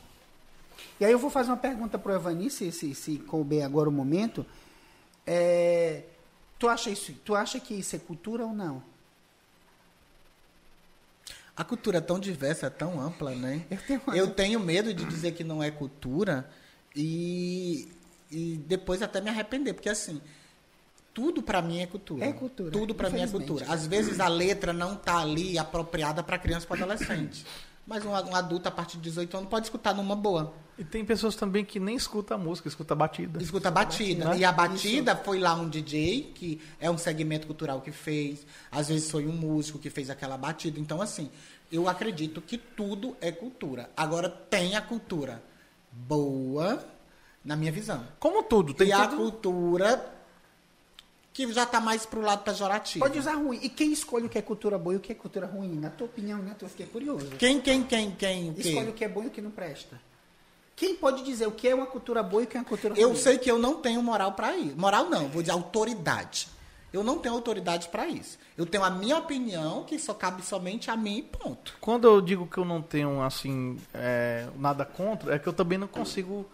E 1.00 1.04
aí 1.04 1.10
eu 1.12 1.18
vou 1.18 1.30
fazer 1.30 1.50
uma 1.50 1.56
pergunta 1.56 1.98
pro 1.98 2.12
Evani, 2.12 2.48
se, 2.50 2.70
se, 2.70 2.94
se 2.94 3.18
couber 3.18 3.64
agora 3.64 3.88
o 3.88 3.92
momento. 3.92 4.46
É, 5.26 6.02
tu, 6.58 6.68
acha 6.68 6.90
isso, 6.90 7.12
tu 7.24 7.34
acha 7.34 7.58
que 7.58 7.74
isso 7.74 7.96
é 7.96 7.98
cultura 7.98 8.44
ou 8.44 8.52
não? 8.52 8.82
A 11.56 11.64
cultura 11.64 11.98
é 11.98 12.00
tão 12.00 12.18
diversa, 12.18 12.66
é 12.66 12.70
tão 12.70 13.00
ampla, 13.00 13.34
né? 13.34 13.66
Eu 13.70 13.78
tenho 13.78 14.02
Eu 14.14 14.30
tenho 14.30 14.60
medo 14.60 14.94
de 14.94 15.04
dizer 15.04 15.32
que 15.32 15.44
não 15.44 15.62
é 15.62 15.70
cultura 15.70 16.48
e, 16.96 17.88
e 18.30 18.56
depois 18.66 19.02
até 19.02 19.20
me 19.20 19.28
arrepender, 19.28 19.74
porque 19.74 19.88
assim, 19.88 20.20
tudo 21.12 21.42
pra 21.42 21.60
mim 21.60 21.80
é 21.80 21.86
cultura. 21.86 22.24
É 22.24 22.32
cultura, 22.32 22.70
Tudo 22.70 22.94
pra 22.94 23.10
mim 23.10 23.20
é 23.20 23.26
cultura. 23.26 23.66
Às 23.68 23.86
vezes 23.86 24.18
a 24.18 24.28
letra 24.28 24.72
não 24.72 24.96
tá 24.96 25.18
ali 25.18 25.58
apropriada 25.58 26.22
pra 26.22 26.38
criança 26.38 26.66
pra 26.66 26.76
adolescente. 26.76 27.44
Mas 27.86 28.04
um, 28.04 28.10
um 28.10 28.34
adulto 28.34 28.68
a 28.68 28.70
partir 28.70 28.96
de 28.96 29.02
18 29.04 29.36
anos 29.36 29.48
pode 29.50 29.66
escutar 29.66 29.94
numa 29.94 30.16
boa. 30.16 30.54
E 30.78 30.84
tem 30.84 31.04
pessoas 31.04 31.36
também 31.36 31.64
que 31.64 31.78
nem 31.78 31.94
escutam 31.94 32.36
a 32.36 32.40
música, 32.40 32.66
escuta 32.66 32.94
a 32.94 32.96
batida. 32.96 33.42
Escuta 33.42 33.68
a 33.68 33.70
batida. 33.70 34.30
Né? 34.30 34.38
E 34.38 34.44
a 34.44 34.50
batida 34.50 35.14
foi 35.14 35.38
lá 35.38 35.54
um 35.54 35.68
DJ, 35.68 36.32
que 36.34 36.60
é 36.80 36.90
um 36.90 36.96
segmento 36.96 37.46
cultural 37.46 37.80
que 37.80 37.92
fez. 37.92 38.46
Às 38.70 38.88
vezes 38.88 39.10
foi 39.10 39.26
um 39.26 39.32
músico 39.32 39.78
que 39.78 39.90
fez 39.90 40.08
aquela 40.08 40.36
batida. 40.36 40.80
Então, 40.80 41.02
assim, 41.02 41.30
eu 41.70 41.88
acredito 41.88 42.40
que 42.40 42.56
tudo 42.56 43.16
é 43.20 43.30
cultura. 43.30 43.90
Agora, 43.96 44.28
tem 44.28 44.74
a 44.74 44.80
cultura 44.80 45.42
boa, 45.92 46.82
na 47.44 47.54
minha 47.54 47.70
visão. 47.70 48.06
Como 48.18 48.42
tudo, 48.42 48.72
tem 48.72 48.88
e 48.88 48.92
a 48.92 49.06
tudo. 49.06 49.16
cultura 49.16 50.22
que 51.32 51.50
já 51.52 51.64
está 51.64 51.80
mais 51.80 52.04
pro 52.06 52.20
lado 52.20 52.42
pejorativo. 52.44 53.04
Pode 53.04 53.18
usar 53.18 53.34
ruim. 53.34 53.58
E 53.62 53.68
quem 53.68 53.92
escolhe 53.92 54.26
o 54.26 54.28
que 54.28 54.38
é 54.38 54.42
cultura 54.42 54.78
boa 54.78 54.94
e 54.94 54.96
o 54.96 55.00
que 55.00 55.12
é 55.12 55.14
cultura 55.14 55.46
ruim? 55.46 55.78
Na 55.78 55.90
tua 55.90 56.06
opinião, 56.06 56.38
né? 56.38 56.54
Eu 56.60 56.68
fiquei 56.68 56.86
curioso. 56.86 57.30
Quem, 57.38 57.60
quem, 57.60 57.82
quem, 57.82 58.10
quem, 58.12 58.50
o 58.50 58.54
quê? 58.54 58.68
Escolhe 58.68 58.90
o 58.90 58.92
que 58.92 59.04
é 59.04 59.08
bom 59.08 59.22
e 59.24 59.26
o 59.26 59.30
que 59.30 59.40
não 59.40 59.50
presta. 59.50 60.00
Quem 60.82 60.96
pode 60.96 61.22
dizer 61.22 61.46
o 61.46 61.52
que 61.52 61.68
é 61.68 61.74
uma 61.76 61.86
cultura 61.86 62.24
boa 62.24 62.42
e 62.42 62.44
o 62.44 62.48
que 62.48 62.56
é 62.56 62.60
uma 62.60 62.66
cultura 62.66 62.92
ruim? 62.92 63.00
Eu 63.02 63.14
sei 63.14 63.38
que 63.38 63.48
eu 63.48 63.56
não 63.56 63.74
tenho 63.74 64.02
moral 64.02 64.32
para 64.32 64.56
isso. 64.56 64.74
Moral 64.76 65.08
não, 65.08 65.28
vou 65.28 65.40
dizer 65.40 65.52
autoridade. 65.52 66.48
Eu 66.92 67.04
não 67.04 67.18
tenho 67.18 67.36
autoridade 67.36 67.86
para 67.88 68.08
isso. 68.08 68.36
Eu 68.58 68.66
tenho 68.66 68.82
a 68.82 68.90
minha 68.90 69.16
opinião, 69.16 69.84
que 69.84 69.96
só 69.96 70.12
cabe 70.12 70.42
somente 70.44 70.90
a 70.90 70.96
mim, 70.96 71.22
ponto. 71.38 71.74
Quando 71.80 72.08
eu 72.08 72.20
digo 72.20 72.48
que 72.48 72.58
eu 72.58 72.64
não 72.64 72.82
tenho, 72.82 73.22
assim, 73.22 73.78
é, 73.94 74.46
nada 74.58 74.84
contra, 74.84 75.36
é 75.36 75.38
que 75.38 75.46
eu 75.46 75.52
também 75.52 75.78
não 75.78 75.86
consigo 75.86 76.44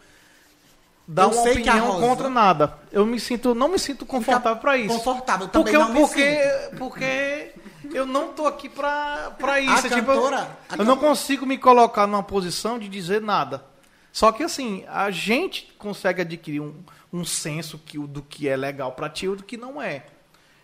dar 1.07 1.23
Eu 1.23 1.31
uma 1.31 1.43
sei 1.43 1.63
que 1.63 1.69
a 1.71 1.73
opinião 1.73 1.93
Rosa- 1.95 2.07
contra 2.07 2.29
nada. 2.29 2.79
Eu 2.93 3.07
me 3.07 3.19
sinto, 3.19 3.55
não 3.55 3.69
me 3.69 3.79
sinto 3.79 4.05
confortável 4.05 4.61
para 4.61 4.77
isso. 4.77 4.95
Confortável, 4.95 5.49
também 5.49 5.73
porque, 5.73 5.77
eu- 5.77 5.81
não 5.81 5.95
me 5.95 6.01
porque, 6.01 6.73
porque 6.79 7.53
eu 7.95 8.05
não 8.05 8.29
tô 8.35 8.47
aqui 8.47 8.69
pra, 8.69 9.35
pra 9.39 9.59
isso. 9.59 9.87
A 9.87 9.89
tipo, 9.89 10.07
cantora- 10.07 10.59
a 10.69 10.77
eu 10.77 10.85
não 10.85 10.99
consigo 10.99 11.47
me 11.47 11.57
colocar 11.57 12.07
numa 12.07 12.23
posição 12.23 12.79
de 12.79 12.91
dizer 12.91 13.23
nada. 13.23 13.65
Só 14.13 14.33
que 14.33 14.43
assim, 14.43 14.85
a 14.89 15.11
gente 15.11 15.73
consegue 15.79 16.23
adquirir 16.23 16.61
um, 16.61 16.75
um 17.13 17.25
senso 17.25 17.79
que, 17.79 17.99
do 17.99 18.23
que 18.23 18.49
é 18.49 18.57
legal 18.57 18.93
pra 18.93 19.09
ti 19.09 19.27
e 19.27 19.37
do 19.37 19.43
que 19.43 19.57
não 19.57 19.81
é. 19.81 20.07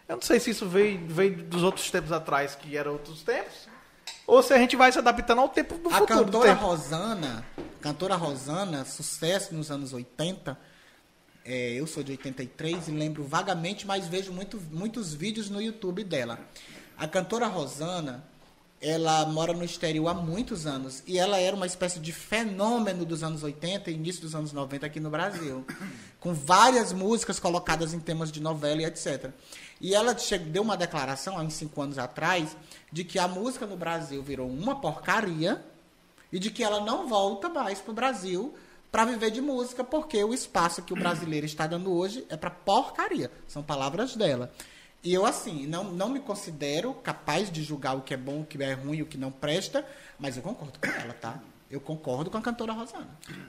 Eu 0.09 0.17
não 0.17 0.23
sei 0.23 0.39
se 0.41 0.51
isso 0.51 0.67
veio, 0.69 1.07
veio 1.07 1.37
dos 1.45 1.63
outros 1.63 1.91
tempos 1.91 2.13
atrás, 2.13 2.55
que 2.55 2.77
eram 2.77 2.93
outros 2.93 3.23
tempos, 3.23 3.69
ou 4.27 4.43
se 4.43 4.53
a 4.53 4.59
gente 4.59 4.77
vai 4.77 4.91
se 4.93 4.99
adaptando 4.99 5.41
ao 5.41 5.49
tempo 5.49 5.77
do 5.79 5.89
A 5.89 5.99
futuro. 5.99 6.19
do 6.21 6.25
cantora. 6.33 6.53
Rosana, 6.55 7.47
cantora 7.81 8.15
Rosana, 8.17 8.85
sucesso 8.85 9.55
nos 9.55 9.71
anos 9.71 9.93
80. 9.93 10.59
é, 11.45 11.73
eu 11.75 11.87
sou 11.87 12.03
de 12.03 12.13
83 12.13 12.89
e 12.89 12.91
lembro 12.91 13.23
vagamente, 13.25 13.87
mas 13.87 14.09
vejo 14.09 14.33
muito, 14.33 14.61
muitos 14.71 15.13
vídeos 15.15 15.51
no 15.51 15.61
YouTube 15.61 16.03
dela. 16.03 16.39
A 16.97 17.07
cantora 17.07 17.47
Rosana, 17.47 18.25
ela 18.85 19.25
mora 19.25 19.55
no 19.55 19.65
exterior 19.65 20.09
há 20.09 20.15
muitos 20.15 20.67
anos 20.67 21.03
e 21.07 21.19
ela 21.19 21.39
era 21.39 21.57
uma 21.57 21.65
espécie 21.65 21.99
de 21.99 22.13
fenômeno 22.13 23.07
dos 23.07 23.23
anos 23.23 23.43
80 23.43 23.91
e 23.91 23.95
início 23.95 24.21
dos 24.21 24.35
anos 24.35 24.53
90 24.53 24.85
aqui 24.85 25.01
no 25.01 25.09
Brasil, 25.09 25.65
com 26.21 26.35
várias 26.35 26.93
músicas 26.93 27.41
colocadas 27.41 27.95
em 27.95 27.99
temas 27.99 28.31
de 28.31 28.43
novela 28.43 28.83
e 28.83 28.85
etc. 28.85 29.31
E 29.81 29.95
ela 29.95 30.15
deu 30.51 30.63
uma 30.63 30.77
declaração 30.77 31.39
há 31.39 31.41
uns 31.41 31.55
cinco 31.55 31.81
anos 31.81 31.97
atrás 31.97 32.55
de 32.93 33.05
que 33.05 33.19
a 33.19 33.27
música 33.27 33.67
no 33.67 33.77
Brasil 33.77 34.23
virou 34.23 34.51
uma 34.51 34.79
porcaria 34.79 35.65
e 36.31 36.39
de 36.39 36.51
que 36.51 36.63
ela 36.63 36.81
não 36.81 37.09
volta 37.09 37.49
mais 37.49 37.81
para 37.81 37.91
o 37.91 37.95
Brasil 37.95 38.55
para 38.93 39.07
viver 39.07 39.31
de 39.31 39.41
música, 39.41 39.83
porque 39.83 40.23
o 40.23 40.35
espaço 40.35 40.83
que 40.83 40.93
o 40.93 40.97
brasileiro 40.97 41.47
está 41.47 41.67
dando 41.67 41.93
hoje 41.93 42.25
é 42.29 42.37
para 42.37 42.51
porcaria. 42.51 43.31
São 43.49 43.63
palavras 43.63 44.15
dela. 44.15 44.53
E 45.05 45.13
eu, 45.13 45.27
assim, 45.27 45.67
não, 45.67 45.85
não 45.85 46.09
me 46.09 46.19
considero 46.19 46.95
capaz 46.95 47.51
de 47.53 47.63
julgar 47.63 47.95
o 47.95 48.01
que 48.01 48.15
é 48.15 48.17
bom, 48.17 48.41
o 48.41 48.45
que 48.47 48.61
é 48.63 48.73
ruim, 48.73 49.03
o 49.03 49.07
que 49.07 49.19
não 49.19 49.31
presta, 49.31 49.85
mas 50.19 50.39
eu 50.39 50.43
concordo 50.43 50.79
com 50.79 50.87
ela, 50.87 51.13
tá? 51.13 51.39
Eu 51.71 51.79
concordo 51.81 52.31
com 52.31 52.39
a 52.39 52.41
cantora 52.41 52.73
Rosana. 52.73 53.09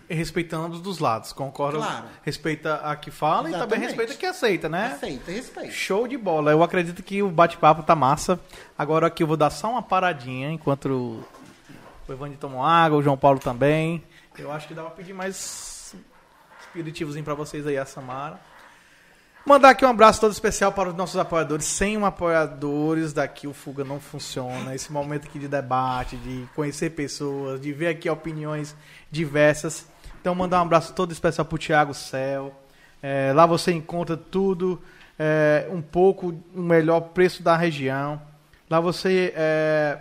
E 0.09 0.13
respeitando 0.13 0.65
ambos 0.65 0.81
dos 0.81 0.99
lados, 0.99 1.31
concordo. 1.31 1.77
Claro. 1.77 2.07
Respeita 2.23 2.75
a 2.77 2.95
que 2.95 3.09
fala 3.09 3.49
e 3.49 3.51
também 3.51 3.59
Exatamente. 3.59 3.87
respeita 3.87 4.13
a 4.13 4.15
que 4.17 4.25
aceita, 4.25 4.67
né? 4.67 4.93
Aceita, 4.95 5.31
respeita. 5.31 5.71
Show 5.71 6.07
de 6.07 6.17
bola. 6.17 6.51
Eu 6.51 6.61
acredito 6.61 7.01
que 7.03 7.21
o 7.21 7.29
bate-papo 7.29 7.83
tá 7.83 7.95
massa. 7.95 8.39
Agora 8.77 9.07
aqui 9.07 9.23
eu 9.23 9.27
vou 9.27 9.37
dar 9.37 9.49
só 9.49 9.69
uma 9.69 9.81
paradinha 9.81 10.51
enquanto 10.51 11.23
o 12.07 12.11
Evandro 12.11 12.37
tomou 12.37 12.63
água, 12.63 12.97
o 12.97 13.03
João 13.03 13.17
Paulo 13.17 13.39
também. 13.39 14.03
Eu 14.37 14.51
acho 14.51 14.67
que 14.67 14.73
dá 14.73 14.81
pra 14.81 14.91
pedir 14.91 15.13
mais 15.13 15.95
espiritivozinho 16.61 17.23
pra 17.23 17.33
vocês 17.33 17.65
aí, 17.65 17.77
a 17.77 17.85
Samara. 17.85 18.39
Mandar 19.47 19.69
aqui 19.69 19.85
um 19.85 19.89
abraço 19.89 20.19
todo 20.19 20.31
especial 20.31 20.71
para 20.71 20.89
os 20.89 20.95
nossos 20.95 21.17
apoiadores. 21.17 21.65
Sem 21.65 21.95
um 21.95 22.03
apoiadores, 22.03 23.13
daqui 23.13 23.45
o 23.45 23.53
Fuga 23.53 23.83
não 23.83 23.99
funciona. 23.99 24.73
Esse 24.73 24.91
momento 24.91 25.27
aqui 25.27 25.37
de 25.37 25.47
debate, 25.47 26.17
de 26.17 26.47
conhecer 26.55 26.89
pessoas, 26.89 27.61
de 27.61 27.71
ver 27.71 27.89
aqui 27.89 28.09
opiniões 28.09 28.75
diversas. 29.11 29.85
Então, 30.19 30.33
mandar 30.33 30.57
um 30.57 30.63
abraço 30.63 30.93
todo 30.93 31.11
especial 31.11 31.45
pro 31.45 31.59
Thiago 31.59 31.93
Céu. 31.93 32.59
É, 33.03 33.33
lá 33.35 33.45
você 33.45 33.71
encontra 33.71 34.17
tudo, 34.17 34.81
é, 35.19 35.67
um 35.69 35.79
pouco 35.79 36.33
o 36.55 36.59
melhor 36.59 37.01
preço 37.01 37.43
da 37.43 37.55
região. 37.55 38.19
Lá 38.67 38.79
você 38.79 39.31
é, 39.35 39.99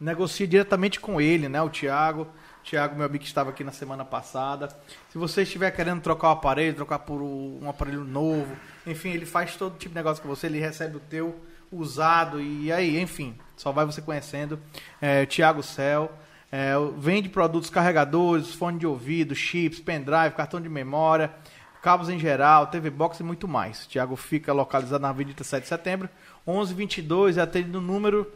negocia 0.00 0.48
diretamente 0.48 0.98
com 0.98 1.20
ele, 1.20 1.50
né? 1.50 1.60
O 1.60 1.68
Thiago. 1.68 2.26
Thiago, 2.68 2.94
meu 2.96 3.06
amigo 3.06 3.22
que 3.22 3.26
estava 3.26 3.48
aqui 3.48 3.64
na 3.64 3.72
semana 3.72 4.04
passada. 4.04 4.68
Se 5.10 5.16
você 5.16 5.42
estiver 5.42 5.70
querendo 5.70 6.02
trocar 6.02 6.28
o 6.28 6.32
aparelho, 6.32 6.76
trocar 6.76 6.98
por 6.98 7.22
um 7.22 7.66
aparelho 7.66 8.04
novo, 8.04 8.54
enfim, 8.86 9.08
ele 9.08 9.24
faz 9.24 9.56
todo 9.56 9.78
tipo 9.78 9.88
de 9.88 9.94
negócio 9.94 10.22
com 10.22 10.28
você, 10.28 10.48
ele 10.48 10.60
recebe 10.60 10.98
o 10.98 11.00
teu 11.00 11.40
usado 11.72 12.42
e 12.42 12.70
aí, 12.70 13.00
enfim, 13.00 13.38
só 13.56 13.72
vai 13.72 13.86
você 13.86 14.02
conhecendo. 14.02 14.60
É, 15.00 15.24
Thiago 15.24 15.62
Cell. 15.62 16.10
É, 16.52 16.72
vende 16.98 17.30
produtos 17.30 17.70
carregadores, 17.70 18.54
fone 18.54 18.78
de 18.78 18.86
ouvido, 18.86 19.34
chips, 19.34 19.80
pendrive, 19.80 20.34
cartão 20.34 20.60
de 20.60 20.68
memória, 20.68 21.30
cabos 21.82 22.08
em 22.08 22.18
geral, 22.18 22.66
TV 22.66 22.90
Box 22.90 23.20
e 23.20 23.22
muito 23.22 23.48
mais. 23.48 23.86
Thiago 23.86 24.14
fica 24.16 24.52
localizado 24.52 25.00
na 25.02 25.10
Avenida 25.10 25.42
7 25.42 25.62
de 25.62 25.68
Setembro, 25.68 26.08
1122 26.46 27.36
e 27.36 27.40
atende 27.40 27.68
no 27.68 27.80
número 27.80 28.30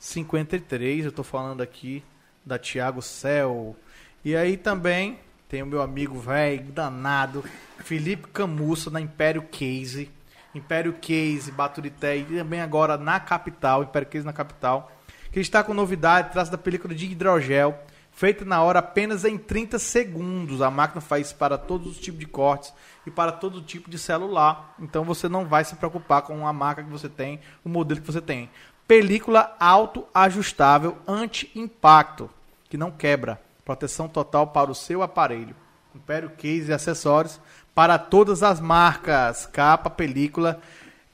986-6223-53. 0.00 1.02
Eu 1.02 1.08
estou 1.08 1.24
falando 1.24 1.62
aqui 1.62 2.02
da 2.44 2.58
Thiago 2.58 3.02
Cell. 3.02 3.76
E 4.24 4.36
aí 4.36 4.56
também 4.56 5.18
tem 5.48 5.62
o 5.62 5.66
meu 5.66 5.80
amigo 5.80 6.18
velho, 6.18 6.72
danado, 6.72 7.44
Felipe 7.78 8.28
Camussa, 8.28 8.90
da 8.90 9.00
Império 9.00 9.42
Case. 9.42 10.10
Império 10.56 10.94
Case, 10.94 11.52
Baturité 11.52 12.16
e 12.16 12.24
também 12.24 12.60
agora 12.60 12.96
na 12.96 13.20
capital, 13.20 13.82
Império 13.82 14.08
Case 14.08 14.24
na 14.24 14.32
capital, 14.32 14.90
que 15.30 15.38
está 15.38 15.62
com 15.62 15.74
novidade, 15.74 16.32
traz 16.32 16.48
da 16.48 16.56
película 16.56 16.94
de 16.94 17.04
hidrogel, 17.06 17.78
feita 18.10 18.44
na 18.44 18.62
hora 18.62 18.78
apenas 18.78 19.24
em 19.24 19.36
30 19.36 19.78
segundos. 19.78 20.62
A 20.62 20.70
máquina 20.70 21.00
faz 21.00 21.32
para 21.32 21.58
todos 21.58 21.92
os 21.92 21.98
tipos 21.98 22.20
de 22.20 22.26
cortes 22.26 22.72
e 23.06 23.10
para 23.10 23.32
todo 23.32 23.60
tipo 23.60 23.90
de 23.90 23.98
celular. 23.98 24.74
Então 24.80 25.04
você 25.04 25.28
não 25.28 25.44
vai 25.44 25.62
se 25.62 25.76
preocupar 25.76 26.22
com 26.22 26.46
a 26.46 26.52
marca 26.52 26.82
que 26.82 26.90
você 26.90 27.08
tem, 27.08 27.38
o 27.62 27.68
modelo 27.68 28.00
que 28.00 28.06
você 28.06 28.22
tem. 28.22 28.48
Película 28.86 29.56
autoajustável 29.58 30.96
anti-impacto, 31.08 32.30
que 32.68 32.76
não 32.76 32.90
quebra. 32.90 33.40
Proteção 33.64 34.08
total 34.08 34.46
para 34.48 34.70
o 34.70 34.74
seu 34.74 35.02
aparelho. 35.02 35.56
Império 35.94 36.30
Case 36.30 36.70
e 36.70 36.72
acessórios 36.72 37.40
para 37.74 37.98
todas 37.98 38.42
as 38.42 38.60
marcas. 38.60 39.44
Capa, 39.46 39.90
película, 39.90 40.60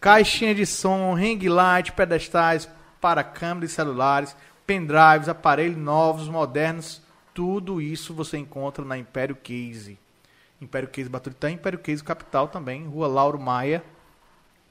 caixinha 0.00 0.54
de 0.54 0.66
som, 0.66 1.14
ring 1.14 1.38
light, 1.48 1.92
pedestais 1.92 2.68
para 3.00 3.24
câmeras 3.24 3.70
e 3.70 3.74
celulares, 3.74 4.36
pendrives, 4.66 5.28
aparelhos 5.28 5.78
novos, 5.78 6.28
modernos. 6.28 7.00
Tudo 7.32 7.80
isso 7.80 8.12
você 8.12 8.36
encontra 8.36 8.84
na 8.84 8.98
Império 8.98 9.34
Case. 9.34 9.98
Império 10.60 10.88
Case 10.88 11.08
Baturitã, 11.08 11.50
Império 11.50 11.78
Case 11.78 12.04
Capital 12.04 12.48
também, 12.48 12.86
Rua 12.86 13.08
Lauro 13.08 13.40
Maia, 13.40 13.82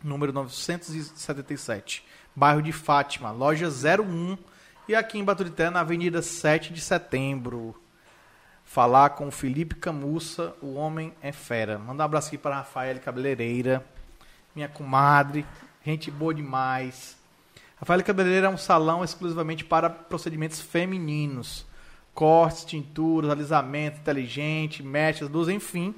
número 0.04 0.32
977. 0.32 2.06
Bairro 2.36 2.62
de 2.62 2.72
Fátima, 2.72 3.32
loja 3.32 3.68
01. 3.68 4.38
E 4.88 4.96
aqui 4.96 5.20
em 5.20 5.24
Baturité, 5.24 5.70
na 5.70 5.82
Avenida 5.82 6.22
7 6.22 6.72
de 6.72 6.80
Setembro. 6.80 7.76
Falar 8.64 9.12
com 9.12 9.28
o 9.28 9.32
Felipe 9.32 9.76
Camussa, 9.76 10.56
o 10.62 10.76
homem 10.76 11.14
é 11.22 11.34
fera. 11.34 11.78
Manda 11.78 12.04
um 12.04 12.06
abraço 12.06 12.30
aqui 12.30 12.38
para 12.38 12.56
Rafael 12.56 12.98
Cabeleireira, 13.02 13.86
minha 14.56 14.70
comadre, 14.70 15.46
gente 15.86 16.10
boa 16.10 16.34
demais. 16.34 17.18
Rafael 17.76 18.02
Cabeleireira 18.02 18.48
é 18.48 18.50
um 18.50 18.58
salão 18.58 19.04
exclusivamente 19.04 19.66
para 19.66 19.90
procedimentos 19.90 20.62
femininos. 20.62 21.66
Cortes, 22.14 22.64
tinturas, 22.64 23.30
alisamento 23.30 24.00
inteligente, 24.00 24.82
mechas, 24.82 25.28
luz, 25.28 25.50
enfim, 25.50 25.94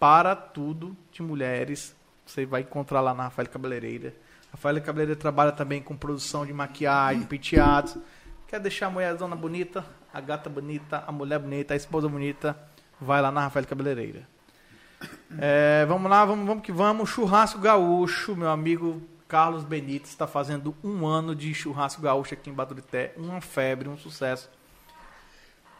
para 0.00 0.34
tudo 0.34 0.96
de 1.12 1.22
mulheres. 1.22 1.94
Você 2.26 2.44
vai 2.44 2.62
encontrar 2.62 3.00
lá 3.00 3.14
na 3.14 3.24
Rafael 3.24 3.48
Cabeleireira. 3.48 4.12
Rafael 4.52 4.80
Cabeleireira 4.80 5.18
trabalha 5.18 5.52
também 5.52 5.80
com 5.80 5.96
produção 5.96 6.44
de 6.44 6.52
maquiagem, 6.52 7.22
penteados. 7.22 7.96
Quer 8.48 8.60
deixar 8.60 8.86
a 8.86 8.90
mulher 8.90 9.16
zona 9.16 9.36
bonita, 9.36 9.84
a 10.12 10.20
gata 10.20 10.50
bonita, 10.50 11.04
a 11.06 11.12
mulher 11.12 11.38
bonita, 11.38 11.74
a 11.74 11.76
esposa 11.76 12.08
bonita, 12.08 12.56
vai 13.00 13.22
lá 13.22 13.30
na 13.30 13.42
Rafael 13.42 13.66
Cabeleireira. 13.66 14.28
É, 15.38 15.86
vamos 15.86 16.10
lá, 16.10 16.24
vamos, 16.24 16.46
vamos 16.46 16.62
que 16.62 16.72
vamos. 16.72 17.08
Churrasco 17.08 17.58
Gaúcho, 17.58 18.36
meu 18.36 18.50
amigo 18.50 19.00
Carlos 19.30 19.62
Benítez 19.62 20.10
está 20.10 20.26
fazendo 20.26 20.74
um 20.82 21.06
ano 21.06 21.36
de 21.36 21.54
churrasco 21.54 22.02
gaúcho 22.02 22.34
aqui 22.34 22.50
em 22.50 22.52
Baturité. 22.52 23.14
Uma 23.16 23.40
febre, 23.40 23.88
um 23.88 23.96
sucesso. 23.96 24.50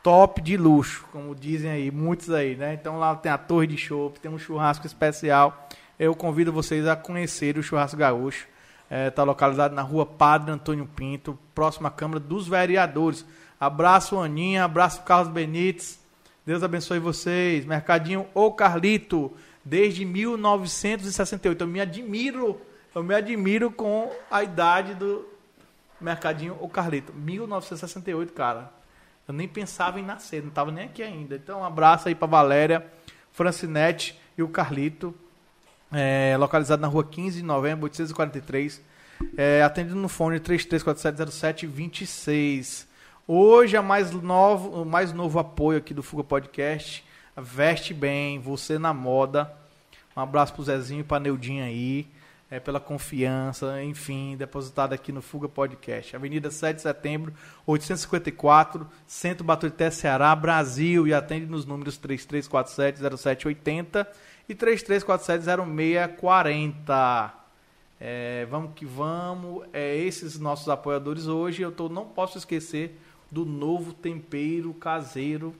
top 0.05 0.41
de 0.41 0.57
luxo, 0.57 1.05
como 1.13 1.35
dizem 1.35 1.71
aí, 1.71 1.91
muitos 1.91 2.31
aí, 2.31 2.55
né? 2.55 2.75
Então 2.75 2.99
lá 2.99 3.15
tem 3.17 3.31
a 3.31 3.37
torre 3.37 3.67
de 3.67 3.77
chopp, 3.77 4.21
tem 4.21 4.31
um 4.31 4.39
churrasco 4.39 4.87
especial. 4.87 5.69
Eu 5.99 6.15
convido 6.15 6.53
vocês 6.53 6.87
a 6.87 6.97
conhecer 6.97 7.59
o 7.59 7.63
Churrasco 7.63 7.97
Gaúcho. 7.97 8.47
Está 8.91 9.23
é, 9.23 9.25
localizado 9.25 9.73
na 9.73 9.83
rua 9.83 10.05
Padre 10.05 10.51
Antônio 10.51 10.85
Pinto, 10.85 11.39
próximo 11.55 11.87
à 11.87 11.91
Câmara 11.93 12.19
dos 12.19 12.49
Vereadores. 12.49 13.25
Abraço, 13.59 14.19
Aninha, 14.19 14.65
abraço, 14.65 15.03
Carlos 15.03 15.33
Benites. 15.33 16.01
Deus 16.45 16.65
abençoe 16.65 16.99
vocês. 16.99 17.65
Mercadinho 17.65 18.27
O 18.35 18.51
Carlito, 18.51 19.33
desde 19.65 20.05
1968. 20.05 21.63
Eu 21.63 21.69
me 21.69 21.81
admiro, 21.81 22.61
eu 22.93 23.05
me 23.05 23.15
admiro 23.15 23.71
com 23.71 24.11
a 24.29 24.43
idade 24.43 24.95
do 24.95 25.25
Mercadinho 26.01 26.57
O 26.61 26.69
Carlito. 26.69 27.13
1968, 27.13 28.33
cara. 28.33 28.73
Eu 29.29 29.35
nem 29.35 29.47
pensava 29.47 30.01
em 30.01 30.05
nascer, 30.05 30.43
não 30.43 30.49
estava 30.49 30.73
nem 30.73 30.87
aqui 30.87 31.05
ainda. 31.05 31.37
Então, 31.37 31.61
um 31.61 31.65
abraço 31.65 32.09
aí 32.09 32.15
para 32.17 32.27
Valéria, 32.27 32.85
Francinete 33.31 34.19
e 34.37 34.43
o 34.43 34.49
Carlito. 34.49 35.15
É, 35.93 36.37
localizado 36.39 36.81
na 36.81 36.89
rua 36.89 37.05
15 37.05 37.41
de 37.41 37.45
novembro, 37.45 37.85
843. 37.85 38.81
É, 39.37 39.63
atendido 39.63 39.97
no 39.97 40.09
fone 40.09 40.41
33470726. 40.41 42.87
Hoje 43.27 43.77
é 43.77 43.81
mais 43.81 44.13
novo, 44.13 44.83
o 44.83 44.85
mais 44.85 45.13
novo 45.13 45.39
apoio 45.39 45.79
aqui 45.79 45.93
do 45.93 46.03
Fuga 46.03 46.25
Podcast. 46.25 47.05
Veste 47.37 47.93
bem, 47.95 48.39
você 48.39 48.79
na 48.79 48.95
moda. 48.95 49.53
Um 50.17 50.21
abraço 50.21 50.55
pro 50.55 50.65
Zezinho 50.65 51.01
e 51.01 51.05
pra 51.05 51.21
Neudinha 51.21 51.65
aí. 51.65 52.07
É, 52.51 52.59
pela 52.59 52.81
confiança, 52.81 53.81
enfim, 53.85 54.35
depositada 54.37 54.93
aqui 54.93 55.13
no 55.13 55.23
Fuga 55.23 55.49
Podcast. 55.49 56.17
Avenida 56.17 56.51
7 56.51 56.77
de 56.77 56.83
Setembro, 56.83 57.33
854, 57.65 58.89
Centro 59.07 59.45
Baturité, 59.45 59.89
Ceará, 59.89 60.35
Brasil. 60.35 61.07
E 61.07 61.15
atende 61.15 61.47
nos 61.47 61.65
números 61.65 61.97
3347-0780 62.01 64.05
e 64.51 64.55
3347-0640. 64.55 67.33
É, 68.01 68.47
vamos 68.51 68.73
que 68.75 68.85
vamos. 68.85 69.65
É, 69.73 69.97
esses 69.97 70.39
nossos 70.39 70.69
apoiadores 70.69 71.27
hoje. 71.27 71.63
Eu 71.63 71.71
tô, 71.71 71.89
não 71.89 72.07
posso 72.07 72.39
esquecer 72.39 72.99
do 73.31 73.45
novo 73.45 73.93
tempero 73.93 74.73
caseiro. 74.75 75.55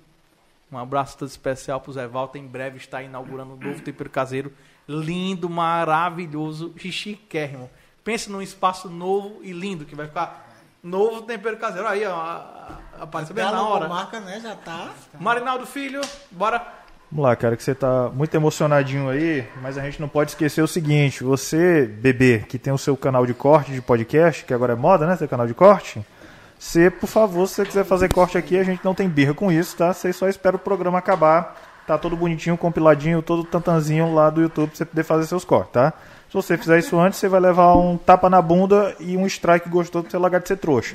Um 0.73 0.79
abraço 0.79 1.19
todo 1.19 1.29
especial 1.29 1.81
para 1.81 1.91
o 1.91 1.93
Zé 1.93 2.07
Walter. 2.07 2.39
Em 2.39 2.47
breve 2.47 2.79
está 2.79 3.03
inaugurando 3.03 3.55
um 3.55 3.57
novo 3.57 3.83
tempero 3.83 4.09
caseiro. 4.09 4.53
Lindo, 4.89 5.51
maravilhoso, 5.51 6.73
chiquérrimo. 6.77 7.71
Pense 8.03 8.31
num 8.31 8.43
espaço 8.43 8.89
novo 8.89 9.41
e 9.43 9.53
lindo 9.53 9.85
que 9.85 9.95
vai 9.95 10.07
ficar 10.07 10.49
novo 10.83 11.23
tempero 11.23 11.59
caseiro. 11.59 11.87
Aí, 11.87 12.05
ó, 12.07 12.43
apareceu 12.99 13.35
bem 13.35 13.45
na 13.45 13.63
hora. 13.63 13.89
marca, 13.89 14.21
né? 14.21 14.41
Já 14.41 14.57
tá. 14.57 14.95
Marinaldo 15.19 15.67
Filho, 15.67 16.01
bora. 16.31 16.80
Vamos 17.13 17.25
lá, 17.25 17.35
cara, 17.35 17.57
que 17.57 17.65
você 17.65 17.75
tá 17.75 18.09
muito 18.15 18.33
emocionadinho 18.37 19.09
aí, 19.09 19.45
mas 19.61 19.77
a 19.77 19.83
gente 19.83 20.01
não 20.01 20.09
pode 20.09 20.31
esquecer 20.31 20.63
o 20.63 20.69
seguinte: 20.69 21.25
você, 21.25 21.85
bebê, 21.85 22.45
que 22.49 22.57
tem 22.57 22.73
o 22.73 22.79
seu 22.79 22.97
canal 22.97 23.27
de 23.27 23.35
corte 23.35 23.73
de 23.73 23.83
podcast, 23.83 24.45
que 24.45 24.55
agora 24.55 24.75
é 24.75 24.77
moda, 24.77 25.07
né? 25.07 25.17
Seu 25.17 25.27
canal 25.27 25.47
de 25.47 25.55
corte. 25.55 26.01
Você, 26.57 26.89
por 26.89 27.09
favor, 27.09 27.49
se 27.49 27.55
você 27.55 27.65
quiser 27.65 27.85
fazer 27.85 28.13
corte 28.13 28.39
aqui, 28.39 28.57
a 28.57 28.63
gente 28.63 28.85
não 28.85 28.95
tem 28.95 29.09
birra 29.09 29.35
com 29.35 29.51
isso, 29.51 29.77
tá? 29.77 29.93
Você 29.93 30.13
só 30.13 30.29
espera 30.29 30.55
o 30.55 30.59
programa 30.59 30.99
acabar. 30.99 31.61
Tá 31.85 31.99
todo 31.99 32.17
bonitinho, 32.17 32.57
compiladinho, 32.57 33.21
todo 33.23 33.43
tantanzinho 33.43 34.15
lá 34.15 34.31
do 34.31 34.43
YouTube 34.43 34.69
pra 34.69 34.77
você 34.77 34.85
poder 34.85 35.03
fazer 35.03 35.27
seus 35.27 35.45
cortes, 35.45 35.73
tá? 35.73 35.93
Se 36.31 36.35
você 36.35 36.57
fizer 36.57 36.79
isso 36.79 36.97
antes, 36.97 37.19
você 37.19 37.27
vai 37.27 37.41
levar 37.41 37.75
um 37.75 37.97
tapa 37.97 38.31
na 38.31 38.41
bunda 38.41 38.95
e 39.01 39.17
um 39.17 39.27
strike 39.27 39.69
gostoso 39.69 40.07
você 40.09 40.17
largar 40.17 40.41
de 40.41 40.47
ser 40.47 40.59
trouxa. 40.59 40.95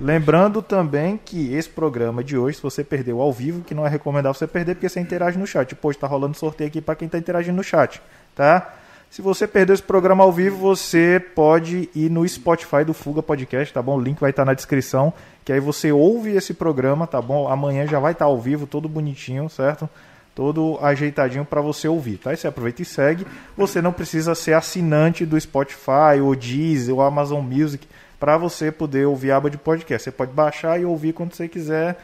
Lembrando 0.00 0.60
também 0.60 1.16
que 1.16 1.54
esse 1.54 1.68
programa 1.68 2.24
de 2.24 2.36
hoje, 2.36 2.56
se 2.56 2.62
você 2.62 2.82
perdeu 2.82 3.20
ao 3.20 3.32
vivo, 3.32 3.62
que 3.62 3.72
não 3.72 3.86
é 3.86 3.88
recomendável 3.88 4.34
você 4.34 4.48
perder, 4.48 4.74
porque 4.74 4.88
você 4.88 4.98
interage 4.98 5.38
no 5.38 5.46
chat. 5.46 5.72
Pô, 5.76 5.94
tá 5.94 6.08
rolando 6.08 6.36
sorteio 6.36 6.66
aqui 6.66 6.80
para 6.80 6.96
quem 6.96 7.08
tá 7.08 7.18
interagindo 7.18 7.56
no 7.56 7.62
chat, 7.62 8.02
tá? 8.34 8.74
Se 9.08 9.22
você 9.22 9.46
perdeu 9.46 9.74
esse 9.74 9.82
programa 9.82 10.24
ao 10.24 10.32
vivo, 10.32 10.56
você 10.56 11.24
pode 11.36 11.88
ir 11.94 12.10
no 12.10 12.26
Spotify 12.28 12.82
do 12.84 12.92
Fuga 12.92 13.22
Podcast, 13.22 13.72
tá 13.72 13.80
bom? 13.80 13.96
O 13.96 14.00
link 14.00 14.18
vai 14.18 14.30
estar 14.30 14.44
na 14.44 14.54
descrição, 14.54 15.12
que 15.44 15.52
aí 15.52 15.60
você 15.60 15.92
ouve 15.92 16.32
esse 16.32 16.52
programa, 16.52 17.06
tá 17.06 17.22
bom? 17.22 17.46
Amanhã 17.46 17.86
já 17.86 18.00
vai 18.00 18.10
estar 18.10 18.24
ao 18.24 18.40
vivo, 18.40 18.66
todo 18.66 18.88
bonitinho, 18.88 19.48
certo? 19.48 19.88
Todo 20.34 20.78
ajeitadinho 20.80 21.44
para 21.44 21.60
você 21.60 21.86
ouvir, 21.86 22.16
tá? 22.16 22.32
E 22.32 22.36
você 22.36 22.46
aproveita 22.46 22.80
e 22.80 22.84
segue. 22.84 23.26
Você 23.56 23.82
não 23.82 23.92
precisa 23.92 24.34
ser 24.34 24.54
assinante 24.54 25.26
do 25.26 25.38
Spotify, 25.38 26.20
ou 26.22 26.34
Deezer, 26.34 26.94
ou 26.94 27.02
Amazon 27.02 27.44
Music, 27.44 27.86
para 28.18 28.38
você 28.38 28.72
poder 28.72 29.06
ouvir 29.06 29.30
a 29.30 29.36
aba 29.36 29.50
de 29.50 29.58
podcast. 29.58 30.04
Você 30.04 30.10
pode 30.10 30.32
baixar 30.32 30.80
e 30.80 30.84
ouvir 30.84 31.12
quando 31.12 31.34
você 31.34 31.48
quiser 31.48 31.98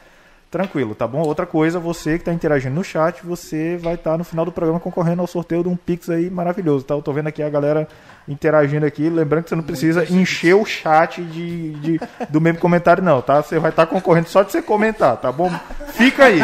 Tranquilo, 0.50 0.94
tá 0.94 1.06
bom? 1.06 1.20
Outra 1.20 1.44
coisa, 1.44 1.78
você 1.78 2.12
que 2.12 2.22
está 2.22 2.32
interagindo 2.32 2.74
no 2.74 2.82
chat, 2.82 3.20
você 3.22 3.76
vai 3.76 3.96
estar 3.96 4.12
tá 4.12 4.18
no 4.18 4.24
final 4.24 4.46
do 4.46 4.52
programa 4.52 4.80
concorrendo 4.80 5.20
ao 5.20 5.26
sorteio 5.26 5.62
de 5.62 5.68
um 5.68 5.76
Pix 5.76 6.08
aí 6.08 6.30
maravilhoso, 6.30 6.86
tá? 6.86 6.94
Eu 6.94 7.02
tô 7.02 7.12
vendo 7.12 7.26
aqui 7.26 7.42
a 7.42 7.50
galera 7.50 7.86
interagindo 8.26 8.86
aqui. 8.86 9.10
Lembrando 9.10 9.44
que 9.44 9.50
você 9.50 9.56
não 9.56 9.62
precisa 9.62 10.10
encher 10.10 10.54
o 10.54 10.64
chat 10.64 11.22
de, 11.22 11.74
de, 11.74 12.00
do 12.30 12.40
mesmo 12.40 12.60
comentário, 12.60 13.02
não, 13.02 13.20
tá? 13.20 13.42
Você 13.42 13.58
vai 13.58 13.68
estar 13.68 13.84
tá 13.84 13.92
concorrendo 13.92 14.30
só 14.30 14.42
de 14.42 14.50
você 14.50 14.62
comentar, 14.62 15.18
tá 15.18 15.30
bom? 15.30 15.50
Fica 15.88 16.24
aí, 16.24 16.40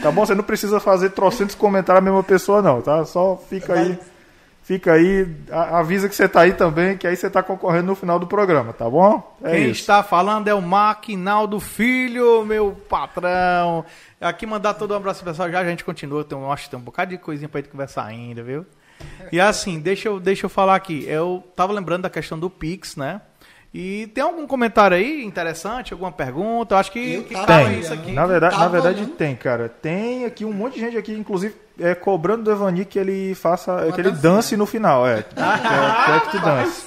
tá 0.00 0.12
bom? 0.12 0.24
Você 0.24 0.36
não 0.36 0.44
precisa 0.44 0.78
fazer 0.78 1.10
trocentos 1.10 1.56
comentários 1.56 2.00
a 2.00 2.04
mesma 2.04 2.22
pessoa, 2.22 2.62
não, 2.62 2.80
tá? 2.80 3.04
Só 3.04 3.36
fica 3.48 3.74
aí 3.74 3.98
Fica 4.62 4.92
aí, 4.92 5.26
avisa 5.50 6.08
que 6.08 6.14
você 6.14 6.26
está 6.26 6.42
aí 6.42 6.52
também, 6.52 6.96
que 6.96 7.04
aí 7.04 7.16
você 7.16 7.26
está 7.26 7.42
concorrendo 7.42 7.88
no 7.88 7.94
final 7.96 8.16
do 8.18 8.28
programa, 8.28 8.72
tá 8.72 8.88
bom? 8.88 9.36
É 9.42 9.50
Quem 9.50 9.62
isso. 9.64 9.80
está 9.80 10.04
falando 10.04 10.46
é 10.46 10.54
o 10.54 10.62
Maquinaldo 10.62 11.58
Filho, 11.58 12.44
meu 12.44 12.70
patrão. 12.88 13.84
Aqui 14.20 14.46
mandar 14.46 14.74
todo 14.74 14.94
um 14.94 14.96
abraço 14.96 15.24
pessoal, 15.24 15.50
já 15.50 15.58
a 15.58 15.64
gente 15.64 15.84
continua, 15.84 16.22
tem, 16.22 16.38
acho 16.50 16.64
que 16.64 16.70
tem 16.70 16.78
um 16.78 16.82
bocado 16.82 17.10
de 17.10 17.18
coisinha 17.18 17.48
para 17.48 17.60
gente 17.60 17.70
conversar 17.70 18.04
ainda, 18.04 18.40
viu? 18.42 18.64
E 19.32 19.40
assim, 19.40 19.80
deixa 19.80 20.08
eu, 20.08 20.20
deixa 20.20 20.46
eu 20.46 20.50
falar 20.50 20.76
aqui, 20.76 21.04
eu 21.08 21.42
tava 21.56 21.72
lembrando 21.72 22.02
da 22.02 22.10
questão 22.10 22.38
do 22.38 22.48
Pix, 22.48 22.94
né? 22.94 23.20
E 23.74 24.06
tem 24.08 24.22
algum 24.22 24.46
comentário 24.46 24.94
aí 24.94 25.24
interessante, 25.24 25.94
alguma 25.94 26.12
pergunta? 26.12 26.74
Eu 26.74 26.78
acho 26.78 26.92
que, 26.92 27.22
que 27.22 27.46
tem. 27.46 27.80
isso 27.80 27.92
aqui. 27.92 28.12
Na 28.12 28.26
verdade, 28.26 28.58
na 28.58 28.68
verdade 28.68 29.06
tem, 29.06 29.34
cara. 29.34 29.68
Tem 29.68 30.26
aqui 30.26 30.44
um 30.44 30.52
monte 30.52 30.74
de 30.74 30.80
gente 30.80 30.98
aqui, 30.98 31.14
inclusive, 31.14 31.54
é, 31.80 31.94
cobrando 31.94 32.42
do 32.44 32.52
Evani 32.52 32.84
que 32.84 32.98
ele 32.98 33.34
faça, 33.34 33.72
Uma 33.72 33.92
que 33.92 34.00
ele 34.00 34.10
dance 34.10 34.58
no 34.58 34.66
final, 34.66 35.06
é. 35.06 35.22
Quer 35.32 36.20
que 36.20 36.30
tu 36.32 36.40
dance. 36.40 36.84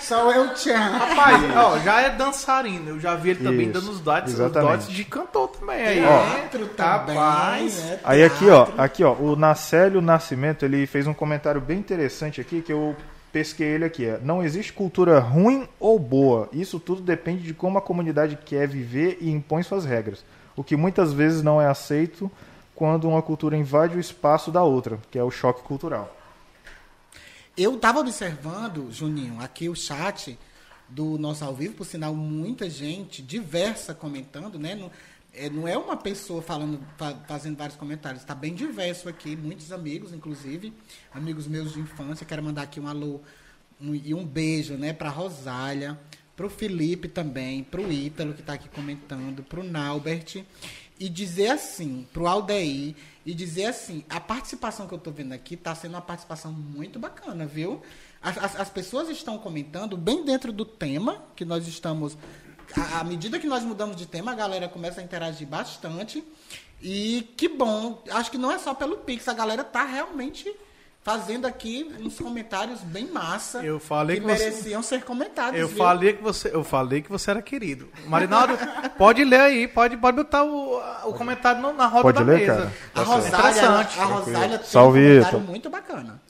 Só 0.00 0.32
eu 0.32 0.54
te 0.54 0.70
amo. 0.70 0.98
Rapaz, 0.98 1.56
ó, 1.56 1.78
já 1.80 2.00
é 2.00 2.10
dançarino. 2.10 2.90
Eu 2.90 3.00
já 3.00 3.14
vi 3.16 3.30
ele 3.30 3.44
também 3.44 3.68
Isso, 3.68 3.72
dando 3.72 3.90
os 3.90 4.00
dots, 4.00 4.38
os 4.38 4.52
dots 4.52 4.88
de 4.88 5.04
cantor 5.04 5.48
também 5.48 5.84
aí. 5.84 6.00
Teatro 6.00 6.66
também. 6.68 7.16
Rapaz. 7.16 7.90
É 7.90 8.00
aí 8.04 8.24
aqui, 8.24 8.48
ó, 8.48 8.68
aqui, 8.78 9.04
ó, 9.04 9.12
o 9.12 9.34
Nacélio 9.34 10.00
Nascimento, 10.00 10.64
ele 10.64 10.86
fez 10.86 11.06
um 11.08 11.12
comentário 11.12 11.60
bem 11.60 11.78
interessante 11.78 12.40
aqui 12.40 12.62
que 12.62 12.72
eu 12.72 12.94
pesquei 13.36 13.66
ele 13.66 13.84
aqui. 13.84 14.06
É, 14.06 14.18
não 14.22 14.42
existe 14.42 14.72
cultura 14.72 15.18
ruim 15.18 15.68
ou 15.78 15.98
boa. 15.98 16.48
Isso 16.54 16.80
tudo 16.80 17.02
depende 17.02 17.42
de 17.42 17.52
como 17.52 17.76
a 17.76 17.82
comunidade 17.82 18.34
quer 18.34 18.66
viver 18.66 19.18
e 19.20 19.28
impõe 19.28 19.62
suas 19.62 19.84
regras. 19.84 20.24
O 20.56 20.64
que 20.64 20.74
muitas 20.74 21.12
vezes 21.12 21.42
não 21.42 21.60
é 21.60 21.66
aceito 21.66 22.30
quando 22.74 23.06
uma 23.06 23.20
cultura 23.20 23.54
invade 23.54 23.94
o 23.94 24.00
espaço 24.00 24.50
da 24.50 24.62
outra, 24.62 24.98
que 25.10 25.18
é 25.18 25.22
o 25.22 25.30
choque 25.30 25.62
cultural. 25.62 26.16
Eu 27.54 27.74
estava 27.74 28.00
observando, 28.00 28.90
Juninho, 28.90 29.38
aqui 29.38 29.68
o 29.68 29.76
chat 29.76 30.38
do 30.88 31.18
nosso 31.18 31.44
ao 31.44 31.54
vivo, 31.54 31.74
por 31.74 31.84
sinal, 31.84 32.14
muita 32.14 32.70
gente 32.70 33.20
diversa 33.20 33.92
comentando, 33.92 34.58
né? 34.58 34.74
Não 34.74 34.90
é, 35.36 35.50
não 35.50 35.68
é 35.68 35.76
uma 35.76 35.96
pessoa 35.96 36.40
falando, 36.40 36.80
fazendo 37.28 37.56
vários 37.56 37.76
comentários, 37.76 38.22
está 38.22 38.34
bem 38.34 38.54
diverso 38.54 39.08
aqui, 39.08 39.36
muitos 39.36 39.70
amigos, 39.70 40.12
inclusive, 40.12 40.72
amigos 41.12 41.46
meus 41.46 41.74
de 41.74 41.80
infância. 41.80 42.24
Quero 42.24 42.42
mandar 42.42 42.62
aqui 42.62 42.80
um 42.80 42.88
alô 42.88 43.20
um, 43.80 43.94
e 43.94 44.14
um 44.14 44.24
beijo, 44.24 44.74
né, 44.74 44.92
para 44.92 45.10
Rosália, 45.10 45.98
para 46.34 46.46
o 46.46 46.50
Felipe 46.50 47.08
também, 47.08 47.62
para 47.62 47.80
o 47.80 47.92
Ítalo 47.92 48.34
que 48.34 48.40
está 48.40 48.54
aqui 48.54 48.68
comentando, 48.68 49.42
para 49.42 49.60
o 49.60 49.64
Naubert 49.64 50.44
e 50.98 51.08
dizer 51.08 51.48
assim, 51.48 52.06
para 52.12 52.22
o 52.22 52.26
Aldeir 52.26 52.94
e 53.24 53.34
dizer 53.34 53.66
assim, 53.66 54.04
a 54.08 54.18
participação 54.18 54.86
que 54.86 54.94
eu 54.94 54.98
estou 54.98 55.12
vendo 55.12 55.32
aqui 55.32 55.54
está 55.54 55.74
sendo 55.74 55.92
uma 55.92 56.02
participação 56.02 56.52
muito 56.52 56.98
bacana, 56.98 57.46
viu? 57.46 57.82
As, 58.22 58.38
as, 58.38 58.56
as 58.60 58.70
pessoas 58.70 59.08
estão 59.10 59.38
comentando 59.38 59.96
bem 59.96 60.24
dentro 60.24 60.52
do 60.52 60.64
tema 60.64 61.22
que 61.34 61.44
nós 61.44 61.68
estamos 61.68 62.16
à 62.98 63.04
medida 63.04 63.38
que 63.38 63.46
nós 63.46 63.62
mudamos 63.62 63.96
de 63.96 64.06
tema, 64.06 64.32
a 64.32 64.34
galera 64.34 64.68
começa 64.68 65.00
a 65.00 65.04
interagir 65.04 65.46
bastante. 65.46 66.24
E 66.82 67.32
que 67.36 67.48
bom. 67.48 68.02
Acho 68.10 68.30
que 68.30 68.38
não 68.38 68.50
é 68.50 68.58
só 68.58 68.74
pelo 68.74 68.98
Pix, 68.98 69.26
a 69.28 69.34
galera 69.34 69.64
tá 69.64 69.84
realmente 69.84 70.54
fazendo 71.06 71.46
aqui 71.46 71.88
uns 72.00 72.18
comentários 72.18 72.80
bem 72.80 73.06
massa. 73.06 73.64
Eu 73.64 73.78
falei 73.78 74.16
que, 74.16 74.22
que 74.22 74.26
mereciam 74.26 74.82
ser 74.82 75.04
comentados. 75.04 75.58
Eu 75.58 75.68
viu? 75.68 75.76
falei 75.76 76.12
que 76.14 76.20
você, 76.20 76.50
eu 76.52 76.64
falei 76.64 77.00
que 77.00 77.08
você 77.08 77.30
era 77.30 77.40
querido. 77.40 77.88
Marinaldo, 78.08 78.58
pode 78.98 79.22
ler 79.22 79.40
aí, 79.40 79.68
pode, 79.68 79.96
pode 79.96 80.16
botar 80.16 80.42
o, 80.42 80.80
o 81.04 81.12
comentário 81.14 81.62
na 81.74 81.86
roda 81.86 82.02
pode 82.02 82.18
da 82.18 82.24
ler, 82.24 82.40
mesa. 82.40 82.56
Cara. 82.56 82.72
A 82.92 83.02
Rosália, 83.02 83.68
a 83.70 84.04
Rosália 84.04 84.58
tem 84.58 84.68
Salve, 84.68 84.98
um 84.98 85.08
comentário 85.10 85.40
muito 85.40 85.70
bacana. 85.70 86.20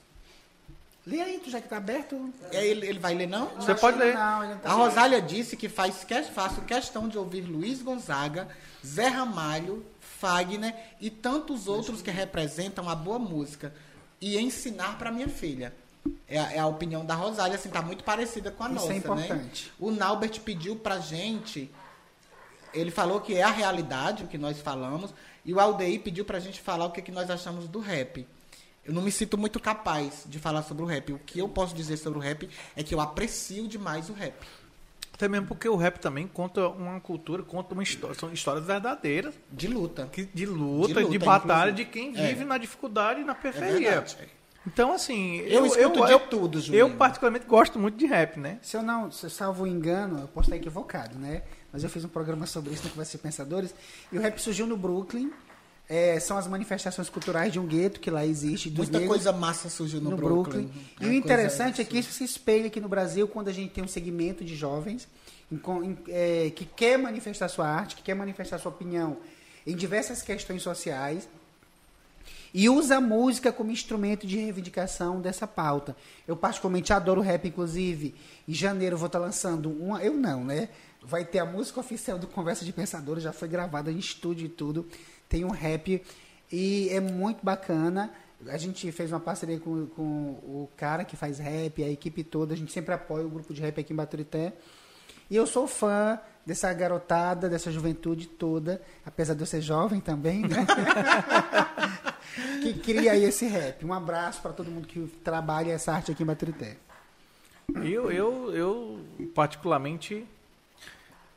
Lê 1.07 1.21
aí, 1.21 1.39
tu 1.39 1.49
já 1.49 1.61
que 1.61 1.69
tá 1.69 1.77
aberto. 1.77 2.33
É, 2.51 2.67
Ele, 2.67 2.85
ele 2.85 2.99
vai 2.99 3.15
ler, 3.15 3.29
não? 3.29 3.47
Você 3.51 3.77
pode 3.77 3.97
ler. 3.97 4.15
Não, 4.15 4.49
não 4.49 4.59
tá 4.59 4.71
A 4.71 4.73
Rosália 4.73 5.23
disse 5.23 5.57
que 5.57 5.69
faz 5.69 6.03
que 6.03 6.23
faço 6.25 6.63
questão 6.63 7.09
de 7.09 7.17
ouvir 7.17 7.43
Luiz 7.43 7.81
Gonzaga, 7.81 8.49
Zé 8.85 9.07
Ramalho, 9.07 9.87
Fagner 10.01 10.75
e 11.01 11.09
tantos 11.09 11.69
outros 11.69 12.03
que 12.03 12.11
representam 12.11 12.89
a 12.89 12.95
boa 12.95 13.21
música 13.21 13.73
e 14.21 14.37
ensinar 14.37 14.99
para 14.99 15.13
minha 15.13 15.29
filha. 15.29 15.73
É 16.29 16.41
a, 16.41 16.53
é 16.55 16.59
a 16.59 16.67
opinião 16.67 17.05
da 17.05 17.15
Rosália, 17.15 17.57
assim, 17.57 17.69
tá 17.69 17.83
muito 17.83 18.03
parecida 18.03 18.51
com 18.51 18.65
a 18.65 18.67
Isso 18.67 18.75
nossa, 18.75 18.87
é 18.87 18.91
né? 18.91 18.99
importante. 18.99 19.73
O 19.79 19.93
Naubert 19.93 20.41
pediu 20.41 20.75
pra 20.75 20.99
gente, 20.99 21.71
ele 22.75 22.91
falou 22.91 23.21
que 23.21 23.35
é 23.35 23.43
a 23.43 23.51
realidade 23.51 24.25
o 24.25 24.27
que 24.27 24.39
nós 24.39 24.61
falamos, 24.61 25.13
e 25.45 25.53
o 25.53 25.61
Aldeir 25.61 26.01
pediu 26.01 26.25
pra 26.25 26.41
gente 26.41 26.61
falar 26.61 26.87
o 26.87 26.91
que, 26.91 27.03
que 27.03 27.13
nós 27.13 27.31
achamos 27.31 27.69
do 27.69 27.79
rap. 27.79 28.27
Eu 28.87 28.93
não 28.93 29.03
me 29.03 29.11
sinto 29.11 29.37
muito 29.37 29.59
capaz 29.59 30.25
de 30.27 30.39
falar 30.39 30.63
sobre 30.63 30.83
o 30.83 30.87
rap. 30.87 31.13
O 31.13 31.19
que 31.19 31.39
eu 31.39 31.49
posso 31.49 31.75
dizer 31.75 31.97
sobre 31.97 32.19
o 32.19 32.23
rap 32.23 32.49
é 32.77 32.83
que 32.83 32.95
eu 32.95 33.01
aprecio 33.01 33.67
demais 33.67 34.09
o 34.09 34.13
rap. 34.13 34.35
Até 35.13 35.29
mesmo 35.29 35.47
porque 35.47 35.67
o 35.69 35.77
rap 35.77 35.99
também 35.99 36.27
conta 36.29 36.69
uma 36.69 37.01
cultura, 37.01 37.43
conta 37.43 37.73
uma 37.73 37.83
história, 37.83 38.15
são 38.15 38.31
histórias 38.33 38.65
verdadeiras 38.67 39.35
De 39.51 39.67
luta. 39.67 40.09
que- 40.13 40.27
de 40.27 40.45
luta, 40.45 40.89
De 41.03 41.09
de, 41.11 41.19
luta, 41.19 41.25
batalha 41.25 41.73
de 41.73 41.83
inclusive. 41.83 42.13
quem 42.15 42.27
vive 42.29 42.43
É. 42.43 42.45
na 42.45 42.59
dificuldade 42.59 43.23
e 43.23 43.25
na 43.25 43.33
É 43.33 43.35
periferia. 43.35 43.91
verdade. 43.93 44.17
então, 44.67 44.93
assim, 44.93 45.39
Eu 45.39 45.65
escuto 45.65 46.05
de 46.07 46.19
tudo, 46.29 46.61
Juninho. 46.61 46.81
Eu 46.81 46.91
particularmente 46.97 47.47
gosto 47.47 47.79
muito 47.79 47.97
de 47.97 48.05
rap, 48.05 48.39
né? 48.39 48.59
Se 48.61 48.77
eu 48.77 48.83
não, 48.83 49.11
se 49.11 49.25
eu 49.25 49.31
salvo 49.31 49.65
o 49.65 49.67
engano, 49.67 50.21
eu 50.21 50.29
posso 50.29 50.49
estar 50.51 50.57
equivocado, 50.57 51.19
né? 51.19 51.43
Mas 51.73 51.83
eu 51.83 51.89
fiz 51.89 52.05
um 52.05 52.09
programa 52.09 52.47
sobre 52.47 52.75
isso 52.75 52.85
no 52.85 52.91
Conversa 52.91 53.13
de 53.17 53.23
Pensadores. 53.23 53.75
E 54.13 54.19
o 54.19 54.21
rap 54.21 54.39
surgiu 54.39 54.67
no 54.67 54.77
Brooklyn. 54.77 55.31
É, 55.89 56.19
são 56.19 56.37
as 56.37 56.49
manifestações 56.49 57.09
culturais 57.09 57.53
de 57.53 57.61
um 57.61 57.67
gueto 57.67 58.01
que 58.01 58.11
lá 58.11 58.27
existe. 58.27 58.71
Muita 58.71 58.99
negros 58.99 59.09
coisa 59.09 59.33
massa 59.33 59.69
surgiu 59.69 60.01
no, 60.01 60.11
no, 60.11 60.17
Brooklyn. 60.17 60.63
Brooklyn. 60.65 60.85
É 61.01 61.05
E 61.05 61.09
o 61.09 61.13
interessante 61.13 61.77
coisa 61.77 61.83
é 61.83 61.85
que 61.85 61.99
isso 61.99 62.13
se 62.13 62.25
espelha 62.25 62.67
aqui 62.67 62.81
no 62.81 62.89
Brasil 62.89 63.29
quando 63.29 63.49
a 63.49 63.53
gente 63.53 63.73
tem 63.73 63.85
um 63.85 63.89
segmento 63.89 64.45
de 64.45 64.57
jovens 64.57 65.07
em 65.51 65.61
em- 65.85 65.99
é, 66.09 66.51
que 66.51 66.65
quer 66.65 66.99
manifestar 66.99 67.49
sua 67.49 67.69
arte, 67.69 67.95
que 67.95 68.03
quer 68.03 68.15
manifestar 68.15 68.59
sua 68.59 68.73
opinião 68.73 69.19
em 69.65 69.77
diversas 69.77 70.23
questões 70.23 70.61
sociais 70.63 71.29
e 72.53 72.69
usa 72.69 72.97
a 72.97 73.01
música 73.01 73.53
como 73.53 73.71
instrumento 73.71 74.27
de 74.27 74.37
reivindicação 74.39 75.21
dessa 75.21 75.47
pauta. 75.47 75.97
Eu 76.27 76.37
particularmente 76.37 76.93
adoro 76.93 77.21
rap, 77.21 77.47
inclusive. 77.47 78.15
Em 78.49 78.55
janeiro 78.55 78.97
vou 78.97 79.07
estar 79.07 79.19
lançando 79.19 79.71
uma, 79.71 80.03
eu 80.03 80.15
não, 80.15 80.45
né? 80.45 80.69
Vai 81.03 81.25
ter 81.25 81.39
a 81.39 81.45
música 81.45 81.79
oficial 81.79 82.19
do 82.19 82.27
Conversa 82.27 82.65
de 82.65 82.73
Pensadores, 82.73 83.23
já 83.23 83.33
foi 83.33 83.47
gravada 83.47 83.93
em 83.93 83.99
estúdio 83.99 84.47
e 84.47 84.49
tudo. 84.49 84.89
Tem 85.29 85.45
um 85.45 85.51
rap 85.51 86.03
e 86.51 86.89
é 86.91 87.01
muito 87.01 87.45
bacana. 87.45 88.13
A 88.49 88.57
gente 88.57 88.91
fez 88.93 89.11
uma 89.11 89.21
parceria 89.21 89.59
com, 89.59 89.87
com 89.87 90.03
o 90.03 90.69
cara 90.77 91.05
que 91.05 91.17
faz 91.17 91.39
rap, 91.39 91.83
a 91.83 91.89
equipe 91.89 92.23
toda. 92.23 92.55
A 92.55 92.57
gente 92.57 92.73
sempre 92.73 92.95
apoia 92.95 93.27
o 93.27 93.31
grupo 93.31 93.53
de 93.53 93.61
rap 93.61 93.81
aqui 93.81 93.93
em 93.93 93.97
Baturité. 93.97 94.53
E 95.29 95.35
eu 95.35 95.47
sou 95.47 95.67
fã 95.67 96.21
dessa 96.45 96.73
garotada, 96.73 97.49
dessa 97.49 97.73
juventude 97.73 98.29
toda, 98.29 98.81
apesar 99.05 99.35
de 99.35 99.41
eu 99.41 99.47
ser 99.47 99.61
jovem 99.61 100.01
também, 100.01 100.43
né? 100.43 100.65
que 102.63 102.75
cria 102.75 103.13
aí 103.13 103.25
esse 103.25 103.47
rap. 103.47 103.85
Um 103.85 103.93
abraço 103.93 104.41
para 104.41 104.53
todo 104.53 104.71
mundo 104.71 104.87
que 104.87 105.05
trabalha 105.25 105.73
essa 105.73 105.93
arte 105.93 106.13
aqui 106.13 106.23
em 106.23 106.27
Baturité. 106.27 106.77
Eu, 107.75 108.13
eu, 108.13 108.55
eu 108.55 109.01
particularmente 109.35 110.25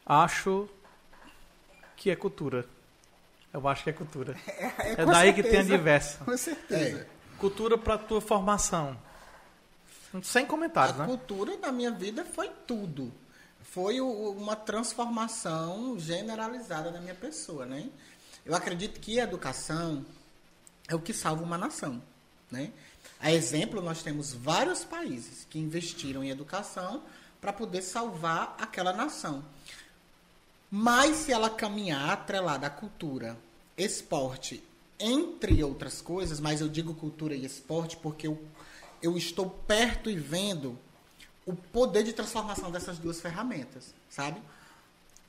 acho 0.05 0.69
que 1.95 2.11
é 2.11 2.15
cultura. 2.15 2.65
Eu 3.53 3.67
acho 3.67 3.83
que 3.83 3.89
é 3.89 3.93
cultura. 3.93 4.35
É, 4.47 4.65
É 4.93 4.95
com 5.05 5.11
daí 5.11 5.33
que 5.33 5.41
tem 5.41 5.51
a 5.51 5.53
certeza. 5.55 5.77
diversa. 5.77 6.17
Com 6.25 6.37
certeza. 6.37 7.07
Cultura 7.37 7.77
para 7.77 7.97
tua 7.97 8.21
formação. 8.21 8.97
Sem 10.23 10.45
comentários, 10.45 10.95
A 10.99 10.99
né? 11.01 11.05
cultura 11.05 11.55
na 11.57 11.71
minha 11.71 11.91
vida 11.91 12.25
foi 12.25 12.49
tudo. 12.67 13.11
Foi 13.61 14.01
o- 14.01 14.31
uma 14.31 14.55
transformação 14.55 15.97
generalizada 15.99 16.91
da 16.91 16.99
minha 16.99 17.13
pessoa, 17.15 17.65
né? 17.65 17.89
Eu 18.45 18.55
acredito 18.55 18.99
que 18.99 19.19
a 19.19 19.23
educação 19.23 20.03
é 20.87 20.95
o 20.95 20.99
que 20.99 21.13
salva 21.13 21.43
uma 21.43 21.57
nação, 21.57 22.01
né? 22.49 22.71
A 23.19 23.31
exemplo, 23.31 23.81
nós 23.81 24.01
temos 24.01 24.33
vários 24.33 24.83
países 24.83 25.45
que 25.49 25.59
investiram 25.59 26.23
em 26.23 26.29
educação 26.29 27.03
para 27.39 27.53
poder 27.53 27.81
salvar 27.83 28.55
aquela 28.59 28.91
nação. 28.93 29.43
Mas 30.71 31.17
se 31.17 31.31
ela 31.31 31.49
caminhar 31.49 32.09
atrelada 32.09 32.67
à 32.67 32.69
cultura, 32.69 33.37
esporte, 33.77 34.63
entre 34.99 35.63
outras 35.63 36.01
coisas, 36.01 36.39
mas 36.39 36.61
eu 36.61 36.67
digo 36.67 36.93
cultura 36.93 37.33
e 37.35 37.45
esporte 37.45 37.97
porque 37.97 38.27
eu, 38.27 38.39
eu 39.01 39.17
estou 39.17 39.49
perto 39.49 40.09
e 40.09 40.15
vendo 40.15 40.77
o 41.45 41.55
poder 41.55 42.03
de 42.03 42.13
transformação 42.13 42.69
dessas 42.69 42.99
duas 42.99 43.19
ferramentas, 43.19 43.93
sabe? 44.09 44.39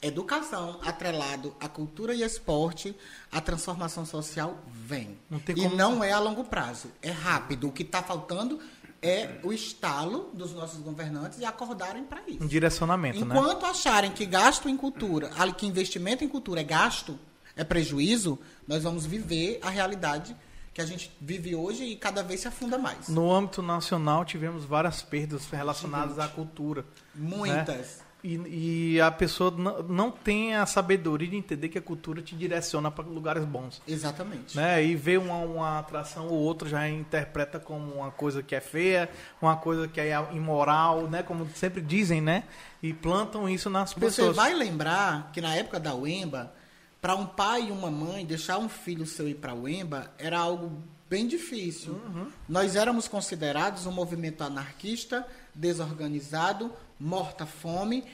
Educação 0.03 0.81
atrelado 0.83 1.55
à 1.61 1.69
cultura 1.69 2.15
e 2.15 2.23
esporte, 2.23 2.97
a 3.31 3.41
transformação 3.41 4.05
social 4.07 4.59
vem. 4.67 5.19
Não 5.31 5.39
e 5.47 5.55
como- 5.55 5.77
não 5.77 6.03
é 6.03 6.11
a 6.11 6.19
longo 6.19 6.43
prazo, 6.45 6.91
é 7.03 7.11
rápido. 7.11 7.69
O 7.69 7.73
que 7.73 7.83
está 7.83 8.03
faltando 8.03 8.59
é 9.03 9.39
o 9.43 9.53
estalo 9.53 10.31
dos 10.35 10.53
nossos 10.53 10.81
governantes 10.81 11.39
e 11.39 11.45
acordarem 11.45 12.05
para 12.05 12.21
isso. 12.27 12.43
Um 12.43 12.47
direcionamento, 12.47 13.25
né? 13.25 13.35
Enquanto 13.35 13.65
acharem 13.67 14.11
que 14.13 14.27
gasto 14.27 14.69
em 14.69 14.77
cultura, 14.77 15.31
que 15.57 15.67
investimento 15.67 16.23
em 16.23 16.29
cultura 16.29 16.61
é 16.61 16.65
gasto, 16.65 17.19
é 17.57 17.65
prejuízo, 17.65 18.39
nós 18.67 18.83
vamos 18.83 19.07
viver 19.07 19.59
a 19.63 19.71
realidade 19.71 20.37
que 20.73 20.81
a 20.81 20.87
gente 20.87 21.11
vive 21.21 21.55
hoje 21.55 21.85
e 21.85 21.97
cada 21.97 22.23
vez 22.23 22.41
se 22.41 22.49
afunda 22.49 22.79
mais. 22.79 23.09
No 23.09 23.33
âmbito 23.33 23.63
nacional 23.63 24.25
tivemos 24.25 24.65
várias 24.65 25.03
perdas 25.03 25.47
relacionadas 25.47 26.19
à 26.19 26.29
cultura. 26.29 26.85
Muitas. 27.15 28.01
E, 28.23 28.95
e 28.95 29.01
a 29.01 29.11
pessoa 29.11 29.51
não, 29.89 30.11
tem 30.11 30.55
a 30.55 30.67
sabedoria 30.67 31.29
de 31.29 31.37
entender 31.37 31.69
que 31.69 31.79
a 31.79 31.83
cultura 31.83 32.21
te 32.21 32.37
direciona 32.37 32.91
para 32.91 33.05
lugares 33.05 33.45
bons. 33.45 33.81
Exatamente. 33.89 34.57
Né? 34.57 34.85
E 34.85 34.95
vê 34.95 35.17
uma, 35.17 35.37
uma 35.37 35.79
atração 35.79 36.29
ou 36.29 36.39
outra 36.39 36.69
já 36.69 36.89
interpreta 36.89 37.59
como 37.59 37.95
uma 37.95 38.11
coisa 38.11 38.43
que 38.43 38.55
é 38.55 38.61
feia, 38.61 39.09
uma 39.41 39.57
coisa 39.57 39.89
que 39.89 40.01
é 40.01 40.13
imoral, 40.33 41.09
né? 41.09 41.23
Como 41.23 41.49
sempre 41.55 41.81
dizem, 41.81 42.21
né? 42.21 42.45
E 42.83 42.93
plantam 42.93 43.49
isso 43.49 43.71
nas 43.71 43.93
Você 43.93 44.01
pessoas. 44.01 44.37
vai 44.37 44.55
lembrar 44.55 45.31
que 45.33 45.41
na 45.41 45.55
época 45.55 45.81
da 45.81 45.95
UEMBA, 45.95 46.53
para 47.01 47.15
um 47.15 47.27
pai 47.27 47.69
e 47.69 47.71
uma 47.71 47.91
mãe 47.91 48.27
deixar 48.27 48.59
um 48.59 48.69
filho 48.69 49.07
seu 49.07 49.27
ir 49.29 49.37
para 49.37 49.53
a 49.53 49.55
UEMBA 49.55 50.11
era 50.19 50.39
algo 50.39 50.83
bem 51.09 51.27
difícil. 51.27 52.01
Nós 52.49 52.77
éramos 52.77 53.09
considerados 53.09 53.87
um 53.87 53.91
movimento 53.91 54.45
anarquista, 54.45 55.27
desorganizado, 55.55 56.73
morta-fome. 57.01 58.05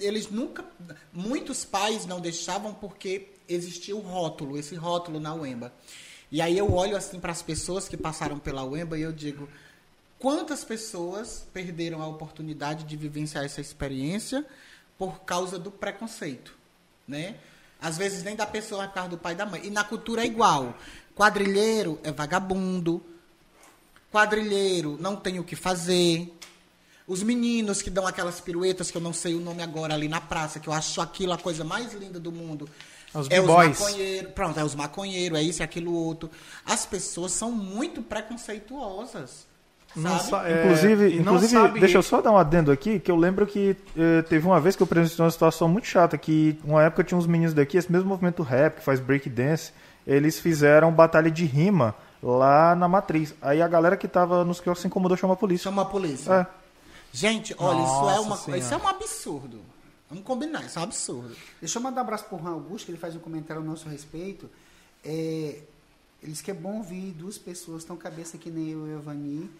Eles 0.00 0.30
nunca. 0.30 0.64
Muitos 1.12 1.64
pais 1.64 2.06
não 2.06 2.20
deixavam 2.20 2.72
porque 2.72 3.28
existia 3.48 3.96
o 3.96 4.00
rótulo, 4.00 4.56
esse 4.56 4.74
rótulo 4.76 5.18
na 5.18 5.34
UEMBA. 5.34 5.72
E 6.30 6.40
aí 6.40 6.56
eu 6.56 6.72
olho 6.72 6.96
assim 6.96 7.18
para 7.18 7.32
as 7.32 7.42
pessoas 7.42 7.88
que 7.88 7.96
passaram 7.96 8.38
pela 8.38 8.64
UEMBA 8.64 8.98
e 8.98 9.02
eu 9.02 9.12
digo: 9.12 9.48
quantas 10.18 10.64
pessoas 10.64 11.46
perderam 11.52 12.02
a 12.02 12.06
oportunidade 12.06 12.84
de 12.84 12.96
vivenciar 12.96 13.44
essa 13.44 13.60
experiência 13.60 14.44
por 14.98 15.20
causa 15.20 15.58
do 15.58 15.70
preconceito, 15.70 16.56
né? 17.06 17.36
Às 17.80 17.98
vezes 17.98 18.22
nem 18.22 18.34
da 18.34 18.46
pessoa, 18.46 18.82
mas 18.82 18.88
por 18.88 18.94
causa 18.94 19.10
do 19.10 19.18
pai 19.18 19.34
e 19.34 19.36
da 19.36 19.46
mãe. 19.46 19.60
E 19.64 19.70
na 19.70 19.84
cultura 19.84 20.22
é 20.22 20.26
igual. 20.26 20.76
Quadrilheiro 21.14 22.00
é 22.02 22.10
vagabundo. 22.10 23.02
Quadrilheiro 24.10 24.96
não 24.98 25.14
tem 25.14 25.38
o 25.38 25.44
que 25.44 25.54
fazer. 25.54 26.34
Os 27.06 27.22
meninos 27.22 27.80
que 27.82 27.88
dão 27.90 28.06
aquelas 28.06 28.40
piruetas 28.40 28.90
que 28.90 28.96
eu 28.96 29.00
não 29.00 29.12
sei 29.12 29.34
o 29.34 29.40
nome 29.40 29.62
agora 29.62 29.94
ali 29.94 30.08
na 30.08 30.20
praça, 30.20 30.58
que 30.58 30.68
eu 30.68 30.72
acho 30.72 31.00
aquilo 31.00 31.32
a 31.32 31.38
coisa 31.38 31.62
mais 31.64 31.92
linda 31.94 32.18
do 32.18 32.32
mundo. 32.32 32.68
Os 33.14 33.28
é 33.30 33.40
os 33.40 33.46
maconheiros. 33.46 34.32
Pronto, 34.32 34.58
é 34.60 34.64
os 34.64 34.74
maconheiros, 34.74 35.38
é 35.38 35.42
isso, 35.42 35.62
é 35.62 35.64
aquilo 35.64 35.92
outro. 35.94 36.28
As 36.64 36.84
pessoas 36.84 37.30
são 37.32 37.52
muito 37.52 38.02
preconceituosas. 38.02 39.46
Não 39.94 40.18
sabe? 40.18 40.28
sa- 40.30 40.48
é, 40.48 40.64
Inclusive, 40.64 41.10
não 41.14 41.20
inclusive 41.22 41.52
sabe- 41.52 41.80
deixa 41.80 41.96
eu 41.98 42.02
só 42.02 42.20
dar 42.20 42.30
um 42.32 42.36
adendo 42.36 42.70
aqui, 42.70 42.98
que 42.98 43.10
eu 43.10 43.16
lembro 43.16 43.46
que 43.46 43.74
eh, 43.96 44.22
teve 44.22 44.44
uma 44.46 44.60
vez 44.60 44.76
que 44.76 44.82
eu 44.82 44.86
presenciei 44.86 45.24
uma 45.24 45.30
situação 45.30 45.68
muito 45.68 45.86
chata, 45.86 46.18
que 46.18 46.58
uma 46.64 46.82
época 46.82 47.02
tinha 47.02 47.16
uns 47.16 47.26
meninos 47.26 47.54
daqui, 47.54 47.78
esse 47.78 47.90
mesmo 47.90 48.08
movimento 48.08 48.42
rap, 48.42 48.76
que 48.78 48.84
faz 48.84 49.00
breakdance, 49.00 49.72
eles 50.06 50.38
fizeram 50.38 50.92
batalha 50.92 51.30
de 51.30 51.46
rima 51.46 51.94
lá 52.22 52.74
na 52.76 52.86
Matriz. 52.88 53.34
Aí 53.40 53.62
a 53.62 53.68
galera 53.68 53.96
que 53.96 54.06
tava 54.06 54.44
nos 54.44 54.60
quiosques 54.60 54.82
se 54.82 54.86
incomodou 54.88 55.16
chamar 55.16 55.32
a 55.34 55.36
polícia. 55.36 55.64
Chama 55.64 55.82
a 55.82 55.86
polícia. 55.86 56.30
É. 56.30 56.65
Gente, 57.16 57.56
olha, 57.56 57.82
isso 57.82 57.94
é, 57.94 58.14
Nossa 58.14 58.20
uma, 58.20 58.36
Senhora. 58.36 58.62
isso 58.62 58.74
é 58.74 58.76
um 58.76 58.88
absurdo. 58.88 59.62
Vamos 60.10 60.22
combinar, 60.22 60.66
isso 60.66 60.78
é 60.78 60.82
um 60.82 60.84
absurdo. 60.84 61.34
Deixa 61.58 61.78
eu 61.78 61.82
mandar 61.82 62.02
um 62.02 62.04
abraço 62.04 62.26
pro 62.26 62.38
Juan 62.38 62.50
Augusto, 62.50 62.84
que 62.84 62.90
ele 62.90 62.98
faz 62.98 63.16
um 63.16 63.18
comentário 63.20 63.62
ao 63.62 63.66
nosso 63.66 63.88
respeito. 63.88 64.50
É, 65.02 65.62
ele 66.22 66.32
diz 66.32 66.42
que 66.42 66.50
é 66.50 66.54
bom 66.54 66.76
ouvir 66.76 67.12
duas 67.12 67.38
pessoas 67.38 67.84
tão 67.84 67.96
cabeça 67.96 68.36
que 68.36 68.50
nem 68.50 68.68
eu 68.68 68.86
e 68.86 68.92
a 68.92 68.98
Vani. 68.98 69.50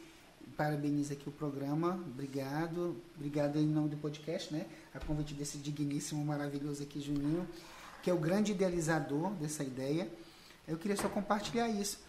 Parabeniza 0.55 1.15
aqui 1.15 1.31
o 1.31 1.33
programa. 1.33 1.99
Obrigado. 2.07 2.95
Obrigado 3.17 3.59
em 3.59 3.67
nome 3.67 3.89
do 3.89 3.97
podcast, 3.97 4.53
né? 4.53 4.67
A 4.95 5.01
convite 5.01 5.33
desse 5.33 5.57
digníssimo, 5.57 6.23
maravilhoso 6.23 6.83
aqui, 6.83 7.01
Juninho, 7.01 7.49
que 8.03 8.11
é 8.11 8.13
o 8.13 8.19
grande 8.19 8.53
idealizador 8.53 9.31
dessa 9.31 9.65
ideia. 9.65 10.07
Eu 10.69 10.77
queria 10.77 10.97
só 10.99 11.09
compartilhar 11.09 11.71
isso. 11.71 12.01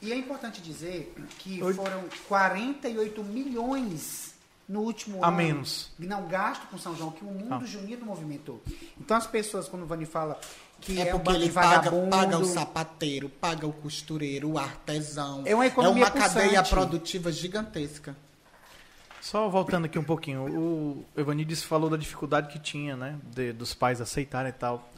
E 0.00 0.10
é 0.12 0.16
importante 0.16 0.62
dizer 0.62 1.14
que 1.40 1.60
foram 1.74 2.08
48 2.26 3.22
milhões 3.22 4.31
no 4.72 4.80
último 4.80 5.22
A 5.22 5.28
ano. 5.28 5.36
menos. 5.36 5.90
Não 5.98 6.26
gasto 6.26 6.66
com 6.68 6.78
São 6.78 6.96
João, 6.96 7.10
que 7.10 7.22
o 7.22 7.28
mundo 7.28 7.46
Ah. 7.50 7.64
junino 7.64 8.06
movimentou. 8.06 8.62
Então 9.00 9.16
as 9.16 9.26
pessoas, 9.26 9.68
quando 9.68 9.82
o 9.82 9.86
Vani 9.86 10.06
fala 10.06 10.40
que 10.80 10.98
é, 11.00 11.08
É 11.08 11.14
um 11.14 11.18
porque 11.20 11.38
de 11.38 11.44
ele 11.44 11.52
paga, 11.52 11.90
paga 12.10 12.38
o 12.38 12.44
sapateiro, 12.44 13.28
paga 13.28 13.66
o 13.66 13.72
costureiro, 13.72 14.50
o 14.52 14.58
artesão. 14.58 15.42
É 15.46 15.54
uma 15.54 15.66
economia 15.66 16.04
É 16.04 16.06
uma 16.06 16.10
cadeia 16.12 16.62
produtiva 16.62 17.30
gigantesca. 17.30 18.16
Só 19.20 19.48
voltando 19.48 19.84
aqui 19.84 19.98
um 19.98 20.02
pouquinho, 20.04 20.42
o 20.48 21.04
Evanides 21.16 21.62
falou 21.62 21.88
da 21.88 21.96
dificuldade 21.96 22.48
que 22.48 22.58
tinha, 22.58 22.96
né, 22.96 23.16
de- 23.32 23.52
dos 23.52 23.72
pais 23.72 24.00
aceitarem 24.00 24.50
e 24.50 24.52
tal. 24.52 24.90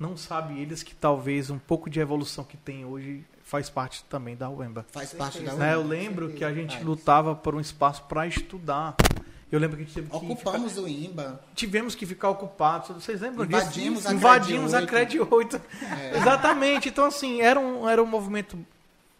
Não 0.00 0.16
sabe 0.16 0.58
eles 0.60 0.82
que 0.82 0.92
talvez 0.94 1.50
um 1.50 1.58
pouco 1.58 1.88
de 1.88 2.00
evolução 2.00 2.42
que 2.42 2.56
tem 2.56 2.84
hoje 2.84 3.24
faz 3.44 3.70
parte 3.70 4.02
também 4.10 4.34
da 4.34 4.48
UEMBA. 4.50 4.84
Faz 4.90 5.12
parte 5.12 5.38
da 5.40 5.52
Né, 5.54 5.74
eu 5.74 5.78
UEMBA. 5.80 5.94
lembro 5.94 6.28
que 6.30 6.44
a 6.44 6.52
gente 6.52 6.72
Faz. 6.74 6.84
lutava 6.84 7.34
por 7.36 7.54
um 7.54 7.60
espaço 7.60 8.02
para 8.04 8.26
estudar. 8.26 8.96
Eu 9.52 9.60
lembro 9.60 9.76
que 9.76 9.82
a 9.84 9.86
gente 9.86 9.94
teve 9.94 10.10
que 10.10 10.16
Ocupamos 10.16 10.76
o 10.78 10.88
IMBA. 10.88 11.22
ficar- 11.22 11.40
tivemos 11.54 11.94
que 11.94 12.04
ficar 12.06 12.30
ocupados. 12.30 12.88
Vocês 12.88 13.20
lembram 13.20 13.44
Invadimos 13.44 13.98
disso? 14.00 14.08
a 14.08 14.12
Invadimos 14.14 14.74
a 14.74 14.84
Cred 14.84 15.20
8. 15.20 15.60
Exatamente. 16.16 16.88
Então, 16.88 17.04
assim, 17.04 17.40
era 17.40 17.60
um, 17.60 17.88
era 17.88 18.02
um 18.02 18.06
movimento 18.06 18.58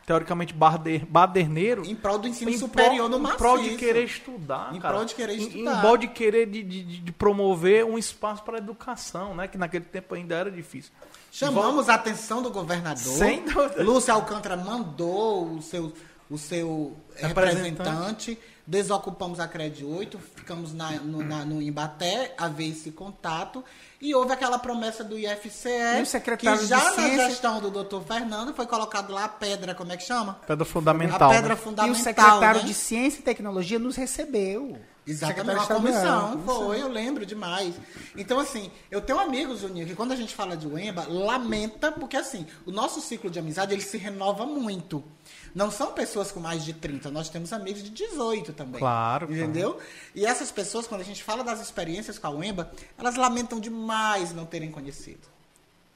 teoricamente 0.07 0.53
barder, 0.53 1.07
baderneiro. 1.07 1.85
Em 1.87 1.95
prol 1.95 2.19
do 2.19 2.27
ensino 2.29 2.51
em 2.51 2.59
superior 2.59 3.09
no 3.09 3.17
em 3.19 3.21
maciço. 3.21 3.39
prol 3.39 3.59
de 3.59 3.77
querer 3.77 4.05
estudar, 4.05 4.75
Em 4.75 4.81
cara. 4.81 4.95
prol 4.95 5.05
de 5.07 5.15
querer 5.15 5.35
Em- 5.35 5.47
estudar. 5.47 5.79
Em 5.79 5.81
prol 5.81 5.97
de 5.97 6.09
querer 6.09 6.47
de, 6.47 6.63
de, 6.63 6.83
de 7.01 7.13
promover 7.13 7.85
um 7.85 7.97
espaço 7.97 8.43
para 8.43 8.57
a 8.57 8.59
educação, 8.59 9.35
né? 9.35 9.47
Que 9.49 9.57
naquele 9.57 9.85
tempo 9.85 10.15
ainda 10.15 10.35
era 10.35 10.51
difícil. 10.51 10.93
Chamamos 11.35 11.89
a 11.89 11.95
atenção 11.95 12.41
do 12.41 12.49
governador. 12.49 12.97
Sem 12.97 13.45
dúvida. 13.45 13.83
Lúcio 13.83 14.15
Alcântara 14.15 14.57
mandou 14.57 15.57
o 15.57 15.61
seu, 15.61 15.93
o 16.31 16.39
seu 16.39 16.97
Representante. 17.17 17.71
representante. 17.71 18.39
Desocupamos 18.67 19.41
a 19.41 19.47
Cred 19.47 19.85
8, 19.85 20.19
ficamos 20.37 20.73
na, 20.73 20.93
no, 20.93 21.23
na- 21.23 21.45
no 21.45 21.61
Embaté, 21.61 22.35
haver 22.39 22.71
esse 22.71 22.91
contato. 22.91 23.63
E 24.01 24.15
houve 24.15 24.33
aquela 24.33 24.59
promessa 24.59 25.05
do 25.05 25.19
IFCE, 25.19 25.69
E 25.69 26.37
que 26.39 26.67
já 26.67 26.77
na 26.79 26.93
Ciência- 26.93 27.29
gestão 27.29 27.61
do 27.61 27.71
doutor 27.71 28.03
Fernando 28.05 28.55
foi 28.55 28.67
colocado 28.67 29.13
lá 29.13 29.25
a 29.25 29.29
pedra, 29.29 29.75
como 29.75 29.93
é 29.93 29.99
que 29.99 30.05
chama? 30.05 30.39
Pedra 30.47 30.65
fundamental. 30.65 31.31
a 31.31 31.35
pedra 31.35 31.55
né? 31.55 31.61
E 31.61 31.63
fundamental. 31.63 32.01
o 32.01 32.03
secretário 32.03 32.61
né? 32.63 32.67
de 32.67 32.73
Ciência 32.75 33.21
e 33.21 33.23
Tecnologia 33.23 33.79
nos 33.79 33.97
recebeu. 33.97 34.79
Exatamente, 35.07 35.61
estadual. 35.61 35.81
comissão, 35.83 36.43
foi, 36.47 36.81
eu 36.81 36.89
lembro 36.89 37.27
demais. 37.27 37.75
Então, 38.17 38.39
assim, 38.39 38.71
eu 38.91 39.03
tenho 39.03 39.19
amigos, 39.21 39.61
Juninho, 39.61 39.87
que 39.87 39.95
quando 39.95 40.13
a 40.13 40.17
gente 40.17 40.35
fala 40.35 40.57
de 40.57 40.67
Wemba, 40.67 41.05
lamenta, 41.07 41.93
porque 41.93 42.17
assim, 42.17 42.47
o 42.65 42.71
nosso 42.73 43.03
ciclo 43.03 43.29
de 43.29 43.39
amizade, 43.39 43.75
ele 43.75 43.83
se 43.83 43.99
renova 43.99 44.47
muito. 44.47 45.05
Não 45.55 45.71
são 45.71 45.93
pessoas 45.93 46.33
com 46.33 46.41
mais 46.41 46.65
de 46.65 46.73
30, 46.73 47.11
nós 47.11 47.29
temos 47.29 47.53
amigos 47.53 47.83
de 47.83 47.91
18 47.91 48.53
também. 48.53 48.81
Claro, 48.81 49.33
Entendeu? 49.33 49.79
E 50.15 50.27
essas 50.27 50.51
pessoas, 50.51 50.87
quando 50.87 51.03
a 51.03 51.05
gente 51.05 51.23
fala 51.23 51.45
das 51.45 51.61
experiências 51.61 52.19
com 52.19 52.27
a 52.27 52.31
Wemba, 52.31 52.73
elas 52.99 53.15
lamentam 53.15 53.61
demais 53.61 54.33
não 54.35 54.45
terem 54.47 54.71
conhecido. 54.71 55.33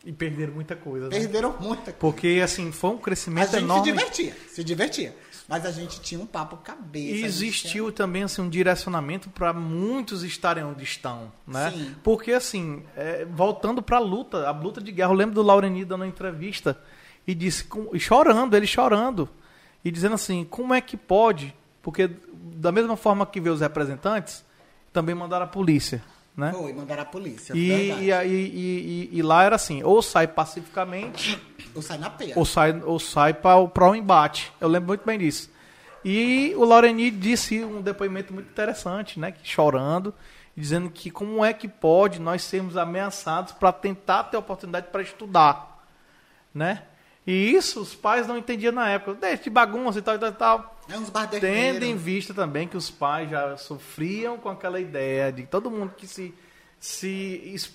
E 0.05 0.13
perderam 0.13 0.53
muita 0.55 0.77
coisa, 0.77 1.09
né? 1.09 1.19
Perderam 1.19 1.51
muita 1.61 1.93
coisa. 1.93 1.99
Porque, 1.99 2.41
assim, 2.43 2.71
foi 2.71 2.91
um 2.91 2.95
A 2.95 2.99
crescimento 3.01 3.51
gente 3.51 3.65
enorme. 3.65 3.85
se 3.85 3.91
divertia, 3.93 4.37
se 4.49 4.65
divertia. 4.65 5.17
Mas 5.49 5.67
a 5.67 5.73
gente 5.73 6.01
tinha 6.03 6.21
um 6.21 6.27
papo 6.27 6.59
cabeça. 6.59 7.17
E 7.17 7.25
a 7.25 7.27
existiu 7.27 7.91
também 7.91 8.23
assim, 8.23 8.41
um 8.43 8.49
direcionamento 8.49 9.29
para 9.31 9.53
muitos 9.53 10.23
estarem 10.23 10.63
onde 10.63 10.85
estão, 10.85 11.33
né? 11.47 11.73
Sim. 11.73 11.95
Porque 12.05 12.33
assim, 12.33 12.85
é, 12.95 13.25
voltando 13.25 13.83
para 13.83 13.97
a 13.97 14.01
luta, 14.01 14.47
a 14.47 14.53
luta 14.53 14.81
de 14.81 14.93
guerra, 14.93 15.11
eu 15.11 15.17
lembro 15.17 15.35
do 15.35 15.43
Laureni 15.43 15.85
dando 15.85 16.03
uma 16.03 16.07
entrevista 16.07 16.79
e 17.27 17.35
disse, 17.35 17.65
com- 17.65 17.89
e 17.95 17.99
chorando, 17.99 18.55
ele 18.57 18.67
chorando 18.67 19.29
e 19.85 19.91
dizendo 19.91 20.15
assim, 20.15 20.45
como 20.45 20.75
é 20.75 20.81
que 20.81 20.97
pode? 20.97 21.55
Porque 21.83 22.11
da 22.33 22.71
mesma 22.73 22.97
forma 22.97 23.25
que 23.27 23.41
vê 23.41 23.51
os 23.51 23.61
representantes, 23.61 24.45
também 24.93 25.15
mandaram 25.15 25.45
a 25.45 25.49
polícia, 25.49 26.03
né? 26.37 26.53
Foi, 26.53 26.73
mandaram 26.73 27.03
a 27.03 27.07
polícia. 27.07 27.53
E, 27.57 27.69
verdade. 27.69 28.29
e, 28.29 28.35
e- 28.35 29.09
e- 29.15 29.19
e 29.19 29.23
lá 29.23 29.45
era 29.45 29.57
assim, 29.57 29.83
ou 29.83 30.03
sai 30.03 30.27
pacificamente 30.27 31.41
Ou 31.75 31.83
sai 31.83 31.99
na 31.99 32.11
peia. 32.11 32.33
ou 32.37 32.45
sai, 32.45 32.81
ou 32.85 32.99
sai 32.99 33.33
para 33.35 33.57
o 33.91 33.95
embate. 33.95 34.53
Eu 34.61 34.69
lembro 34.69 34.89
muito 34.89 35.05
bem 35.05 35.19
disso. 35.19 35.51
E 36.05 36.53
o 36.57 36.65
Laureni 36.65 37.11
disse 37.11 37.65
um 37.65 37.81
depoimento 37.83 38.33
muito 38.33 38.49
interessante, 38.51 39.19
né? 39.19 39.33
que 39.33 39.47
Chorando, 39.49 40.15
dizendo 40.57 40.91
que 40.91 41.11
como 41.11 41.45
é 41.45 41.53
que 41.53 41.69
pode 41.69 42.21
nós 42.21 42.43
sermos 42.43 42.77
ameaçados 42.77 43.53
para 43.53 43.73
tentar 43.73 44.25
ter 44.25 44.37
oportunidade 44.37 44.89
para 44.91 45.03
estudar, 45.03 45.85
né? 46.55 46.83
E 47.31 47.53
isso 47.55 47.81
os 47.83 47.95
pais 47.95 48.27
não 48.27 48.39
entendiam 48.39 48.73
na 48.73 48.89
época. 48.89 49.13
Deixa 49.21 49.43
de 49.43 49.51
bagunça 49.51 49.99
e 49.99 50.03
tal, 50.03 50.15
e 50.15 50.19
tal, 50.19 50.29
e 50.31 50.33
tal. 50.33 50.79
É 50.89 50.97
uns 50.97 51.11
Tendo 51.39 51.85
em 51.85 51.95
vista 51.95 52.33
também 52.33 52.67
que 52.67 52.75
os 52.77 52.91
pais 52.91 53.29
já 53.29 53.55
sofriam 53.59 54.39
com 54.39 54.49
aquela 54.49 54.81
ideia 54.81 55.31
de 55.31 55.43
todo 55.43 55.71
mundo 55.71 55.93
que 55.95 56.07
se, 56.07 56.35
se 56.81 57.43
es- 57.55 57.71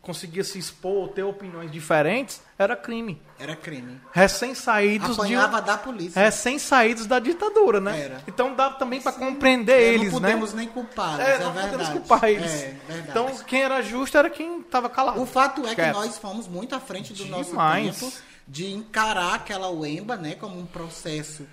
conseguia 0.00 0.44
se 0.44 0.56
expor, 0.56 1.08
ter 1.08 1.24
opiniões 1.24 1.68
diferentes, 1.72 2.40
era 2.56 2.76
crime. 2.76 3.20
Era 3.40 3.56
crime. 3.56 4.00
Recém-saídos 4.12 5.16
de 5.16 5.20
Apanhava 5.20 5.60
da 5.60 5.76
polícia. 5.76 6.20
recém-saídos 6.22 7.06
da 7.06 7.18
ditadura, 7.18 7.80
né? 7.80 8.00
Era. 8.02 8.22
Então 8.28 8.54
dá 8.54 8.70
também 8.70 9.00
para 9.02 9.10
compreender 9.10 9.72
É, 9.72 9.94
eles, 9.94 10.12
não 10.12 10.20
podemos 10.20 10.52
né? 10.54 10.60
nem 10.62 10.68
culpá-los, 10.68 11.18
É, 11.18 11.32
é, 11.34 11.38
não 11.40 11.52
verdade. 11.52 11.70
podemos 11.76 11.88
culpar 11.88 12.24
eles. 12.30 12.52
É, 12.52 12.76
então 13.08 13.36
quem 13.48 13.62
era 13.62 13.82
justo 13.82 14.16
era 14.16 14.30
quem 14.30 14.60
estava 14.60 14.88
calado. 14.88 15.20
o 15.20 15.26
fato 15.26 15.66
é 15.66 15.74
que 15.74 15.86
nós 15.90 16.16
fomos 16.18 16.46
muito 16.46 16.72
à 16.76 16.78
frente 16.78 17.12
do 17.12 17.26
nosso 17.26 17.50
Demais. 17.50 17.98
tempo 17.98 18.12
de 18.46 18.66
encarar 18.72 19.34
aquela 19.34 19.70
UEMBA, 19.70 20.16
né, 20.16 20.34
como 20.34 20.58
um 20.58 20.66
processo 20.66 21.46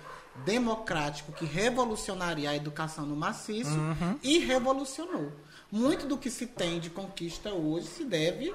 democrático 0.44 1.32
que 1.32 1.44
revolucionaria 1.44 2.50
a 2.50 2.56
educação 2.56 3.06
no 3.06 3.16
maciço 3.16 3.70
Uhum. 3.70 4.18
e 4.22 4.38
revolucionou. 4.38 5.32
Muito 5.70 6.06
do 6.06 6.16
que 6.18 6.30
se 6.30 6.46
tem 6.46 6.78
de 6.80 6.90
conquista 6.90 7.52
hoje 7.52 7.86
se 7.86 8.04
deve, 8.04 8.54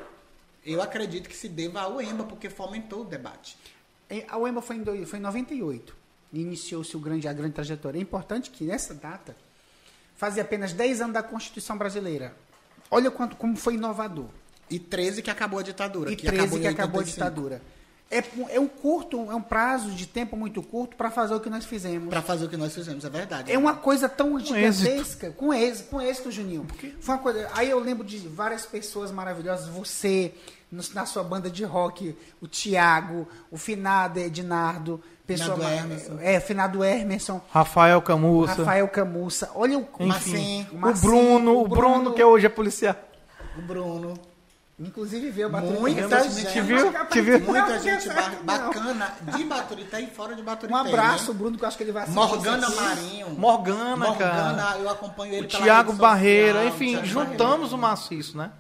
eu 0.65 0.81
acredito 0.81 1.27
que 1.29 1.35
se 1.35 1.47
deva 1.49 1.81
à 1.81 1.87
UEMBA, 1.87 2.23
porque 2.25 2.49
fomentou 2.49 3.01
o 3.01 3.05
debate. 3.05 3.57
É, 4.09 4.25
A 4.29 4.37
UEMBA 4.37 4.61
foi 4.61 4.75
em, 4.77 4.83
doi- 4.83 5.05
foi 5.05 5.19
em 5.19 5.21
98. 5.21 5.95
e 6.33 6.39
Iniciou-se 6.41 6.95
grande, 6.97 7.27
a 7.27 7.33
grande 7.33 7.53
trajetória. 7.53 7.97
É 7.97 8.01
importante 8.01 8.49
que 8.51 8.63
nessa 8.63 8.93
data 8.93 9.35
fazia 10.15 10.43
apenas 10.43 10.73
10 10.73 11.01
anos 11.01 11.13
da 11.13 11.23
Constituição 11.23 11.77
Brasileira. 11.77 12.35
Olha 12.91 13.09
quanto, 13.11 13.35
como 13.35 13.55
foi 13.55 13.75
inovador. 13.75 14.27
E 14.69 14.77
13 14.79 15.21
que 15.21 15.29
acabou 15.31 15.59
a 15.59 15.63
ditadura. 15.63 16.11
E 16.11 16.15
que 16.15 16.25
13 16.27 16.37
acabou 16.41 16.59
que 16.59 16.67
acabou 16.67 16.99
a 16.99 17.03
85. 17.03 17.13
ditadura. 17.15 17.61
É, 18.11 18.23
é 18.49 18.59
um 18.59 18.67
curto, 18.67 19.29
é 19.29 19.35
um 19.35 19.41
prazo 19.41 19.91
de 19.91 20.07
tempo 20.07 20.35
muito 20.35 20.63
curto 20.63 20.95
para 20.95 21.11
fazer 21.11 21.35
o 21.35 21.39
que 21.39 21.49
nós 21.49 21.63
fizemos. 21.65 22.09
Pra 22.09 22.23
fazer 22.23 22.45
o 22.45 22.49
que 22.49 22.57
nós 22.57 22.73
fizemos, 22.73 23.05
é 23.05 23.09
verdade. 23.09 23.51
É 23.51 23.57
uma 23.57 23.75
coisa 23.75 24.09
tão 24.09 24.39
êxito. 24.39 24.55
gigantesca, 24.55 25.29
com 25.31 25.53
êxito, 25.53 25.89
com 25.89 26.01
êxito, 26.01 26.31
Juninho. 26.31 26.65
Foi 26.99 27.15
uma 27.15 27.21
coisa. 27.21 27.47
Aí 27.53 27.69
eu 27.69 27.79
lembro 27.79 28.03
de 28.03 28.17
várias 28.27 28.65
pessoas 28.65 29.11
maravilhosas, 29.11 29.67
você 29.67 30.33
no- 30.71 30.81
na 30.95 31.05
sua 31.05 31.23
banda 31.23 31.51
de 31.51 31.63
rock, 31.63 32.15
o 32.41 32.47
Tiago, 32.47 33.27
o 33.51 33.57
finado 33.57 34.19
Ednardo, 34.19 34.99
pessoa 35.27 35.55
Finado 35.57 35.73
Emerson. 35.85 36.17
é, 36.19 36.39
finado 36.39 36.83
Emerson, 36.83 37.39
Rafael 37.51 38.01
Camussa, 38.01 38.55
Rafael 38.55 38.87
Camussa. 38.87 39.51
Olha 39.53 39.77
o 39.77 39.87
Enfim, 39.99 40.65
o 40.71 40.75
o 40.75 40.79
Marcinho, 40.79 41.11
Bruno, 41.11 41.59
o 41.61 41.67
Bruno, 41.67 42.13
que 42.13 42.23
hoje 42.23 42.47
é 42.47 42.49
policial. 42.49 42.95
O 43.55 43.61
Bruno. 43.61 44.13
Inclusive 44.79 45.29
veio 45.29 45.47
a 45.47 45.49
bater 45.49 45.79
Muita 45.79 46.01
Tivemos- 46.03 46.35
gente. 46.35 46.51
Te 46.53 46.61
viu? 46.61 46.93
Te 47.11 47.21
viu? 47.21 47.39
Muita 47.41 47.79
gente 47.79 48.07
não. 48.07 48.43
bacana 48.43 49.13
de 49.35 49.43
Baturité 49.43 50.01
e 50.01 50.07
fora 50.07 50.35
de 50.35 50.41
Baturité. 50.41 50.73
Um 50.77 50.81
abraço, 50.81 51.31
né? 51.33 51.37
Bruno, 51.39 51.57
que 51.57 51.63
eu 51.63 51.67
acho 51.67 51.77
que 51.77 51.83
ele 51.83 51.91
vai 51.91 52.03
assistir 52.03 52.19
Morgana. 52.19 52.69
Marinho. 52.69 53.29
Morgana, 53.31 53.95
Morgana, 53.97 54.63
cara. 54.63 54.77
eu 54.79 54.89
acompanho 54.89 55.33
ele 55.33 55.45
O 55.45 55.49
Tiago 55.49 55.89
rede 55.91 56.01
Barreira, 56.01 56.53
social, 56.63 56.67
enfim, 56.75 56.91
Thiago 56.91 57.07
juntamos 57.07 57.39
Barreira. 57.71 57.75
o 57.75 57.77
maciço, 57.77 58.37
né? 58.37 58.51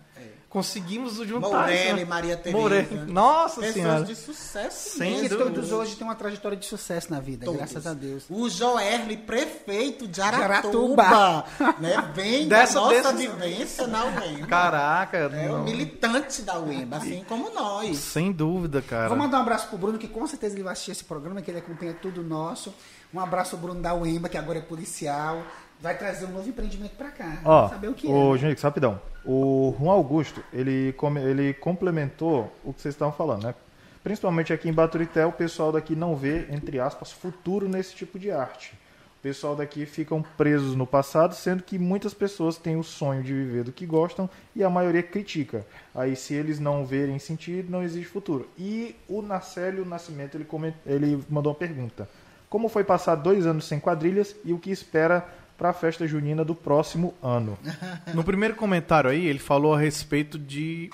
Conseguimos 0.49 1.13
juntar. 1.17 1.47
Morelli, 1.47 1.99
isso? 2.01 2.09
Maria 2.09 2.35
Tereza. 2.35 2.57
Morelli. 2.61 3.11
Nossa 3.11 3.55
Pessoas 3.61 3.73
senhora. 3.75 4.03
de 4.03 4.15
sucesso 4.15 4.97
Sem 4.97 5.19
E 5.19 5.21
mesmo. 5.21 5.37
todos 5.37 5.71
hoje 5.71 5.95
têm 5.95 6.07
uma 6.07 6.15
trajetória 6.15 6.57
de 6.57 6.65
sucesso 6.65 7.11
na 7.11 7.19
vida, 7.19 7.45
Todos. 7.45 7.59
graças 7.59 7.85
a 7.85 7.93
Deus. 7.93 8.23
O 8.29 8.49
Joerle, 8.49 9.15
prefeito 9.15 10.07
de 10.07 10.19
Aratuba. 10.19 11.03
Aratuba, 11.03 11.45
né? 11.79 12.11
vem 12.15 12.47
Dessa- 12.47 12.73
da 12.73 12.79
nossa 12.81 13.13
vivência 13.13 13.85
na 13.85 14.05
UEMBA. 14.05 14.47
Caraca, 14.47 15.17
É 15.17 15.27
o 15.49 15.57
não. 15.59 15.63
militante 15.63 16.41
da 16.41 16.59
UEMBA, 16.59 16.97
assim 16.97 17.23
como 17.27 17.51
nós. 17.53 17.97
sem 17.97 18.31
dúvida, 18.31 18.81
cara. 18.81 19.07
Vou 19.09 19.17
mandar 19.17 19.37
um 19.37 19.41
abraço 19.41 19.67
pro 19.67 19.77
Bruno, 19.77 19.99
que 19.99 20.07
com 20.07 20.25
certeza 20.25 20.55
ele 20.55 20.63
vai 20.63 20.73
assistir 20.73 20.91
esse 20.91 21.03
programa, 21.03 21.41
que 21.43 21.51
ele 21.51 21.59
acompanha 21.59 21.93
tudo 21.93 22.23
nosso. 22.23 22.73
Um 23.13 23.19
abraço 23.19 23.55
ao 23.55 23.61
Bruno 23.61 23.81
da 23.81 23.93
UEMBA, 23.93 24.29
que 24.29 24.37
agora 24.37 24.57
é 24.57 24.61
policial. 24.61 25.43
Vai 25.81 25.97
trazer 25.97 26.25
um 26.25 26.31
novo 26.31 26.49
empreendimento 26.49 26.95
pra 26.95 27.09
cá. 27.09 27.39
Ó, 27.45 27.69
saber 27.69 27.87
o 27.87 27.93
que 27.93 28.05
ô, 28.05 28.35
é. 28.35 28.37
Junix, 28.37 28.61
rapidão. 28.61 28.99
O 29.25 29.73
Juan 29.79 29.93
Augusto, 29.93 30.43
ele, 30.51 30.93
ele 31.25 31.53
complementou 31.53 32.51
o 32.63 32.73
que 32.73 32.81
vocês 32.81 32.93
estavam 32.95 33.13
falando, 33.13 33.43
né? 33.43 33.55
Principalmente 34.03 34.51
aqui 34.51 34.67
em 34.67 34.73
Baturité, 34.73 35.25
o 35.25 35.31
pessoal 35.31 35.71
daqui 35.71 35.95
não 35.95 36.15
vê, 36.15 36.47
entre 36.49 36.79
aspas, 36.79 37.11
futuro 37.11 37.69
nesse 37.69 37.95
tipo 37.95 38.17
de 38.17 38.31
arte. 38.31 38.73
o 39.19 39.21
pessoal 39.21 39.55
daqui 39.55 39.85
ficam 39.85 40.23
presos 40.37 40.75
no 40.75 40.87
passado, 40.87 41.35
sendo 41.35 41.63
que 41.63 41.77
muitas 41.77 42.13
pessoas 42.13 42.57
têm 42.57 42.77
o 42.77 42.83
sonho 42.83 43.21
de 43.21 43.33
viver 43.33 43.63
do 43.65 43.71
que 43.71 43.85
gostam 43.85 44.29
e 44.55 44.63
a 44.63 44.69
maioria 44.69 45.03
critica. 45.03 45.65
Aí, 45.93 46.15
se 46.15 46.33
eles 46.33 46.59
não 46.59 46.85
verem 46.85 47.19
sentido, 47.19 47.69
não 47.69 47.83
existe 47.83 48.07
futuro. 48.07 48.49
E 48.57 48.95
o 49.07 49.21
Narcélio 49.21 49.85
Nascimento, 49.85 50.35
ele, 50.35 50.45
coment... 50.45 50.73
ele 50.85 51.21
mandou 51.29 51.51
uma 51.51 51.59
pergunta. 51.59 52.07
Como 52.49 52.67
foi 52.67 52.83
passar 52.83 53.15
dois 53.15 53.45
anos 53.45 53.65
sem 53.65 53.79
quadrilhas 53.79 54.35
e 54.43 54.53
o 54.53 54.57
que 54.57 54.71
espera 54.71 55.27
para 55.59 55.69
a 55.69 55.73
festa 55.73 56.07
junina 56.07 56.43
do 56.43 56.55
próximo 56.55 57.13
ano? 57.21 57.59
No 58.15 58.23
primeiro 58.23 58.55
comentário 58.55 59.09
aí, 59.09 59.27
ele 59.27 59.37
falou 59.39 59.75
a 59.75 59.79
respeito 59.79 60.39
de 60.39 60.89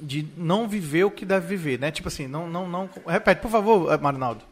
de 0.00 0.26
não 0.36 0.66
viver 0.66 1.04
o 1.04 1.10
que 1.10 1.24
deve 1.24 1.46
viver, 1.46 1.78
né? 1.78 1.90
Tipo 1.90 2.08
assim, 2.08 2.26
não 2.26 2.48
não 2.48 2.68
não 2.68 2.88
repete, 3.06 3.40
por 3.40 3.50
favor, 3.50 4.00
Marinaldo. 4.00 4.42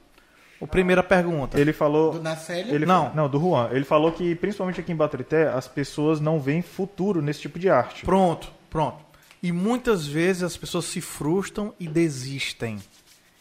A 0.63 0.67
primeira 0.67 1.03
pergunta. 1.03 1.59
Ele 1.59 1.73
falou. 1.73 2.13
Do 2.13 2.23
Nacélio? 2.23 2.73
Ele, 2.73 2.87
Não. 2.87 3.13
Não, 3.13 3.29
do 3.29 3.41
Juan. 3.41 3.69
Ele 3.73 3.85
falou 3.85 4.13
que, 4.13 4.33
principalmente 4.37 4.79
aqui 4.81 4.93
em 4.93 4.97
Baturité, 4.97 5.49
as 5.49 5.67
pessoas 5.67 6.21
não 6.21 6.39
veem 6.39 6.63
futuro 6.63 7.21
nesse 7.21 7.41
tipo 7.41 7.59
de 7.59 7.69
arte. 7.69 8.05
Pronto, 8.05 8.53
pronto. 8.71 8.99
E 9.43 9.51
muitas 9.51 10.07
vezes 10.07 10.45
as 10.45 10.57
pessoas 10.57 10.85
se 10.85 11.01
frustram 11.01 11.75
e 11.81 11.89
desistem. 11.89 12.79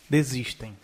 Desistem. 0.10 0.76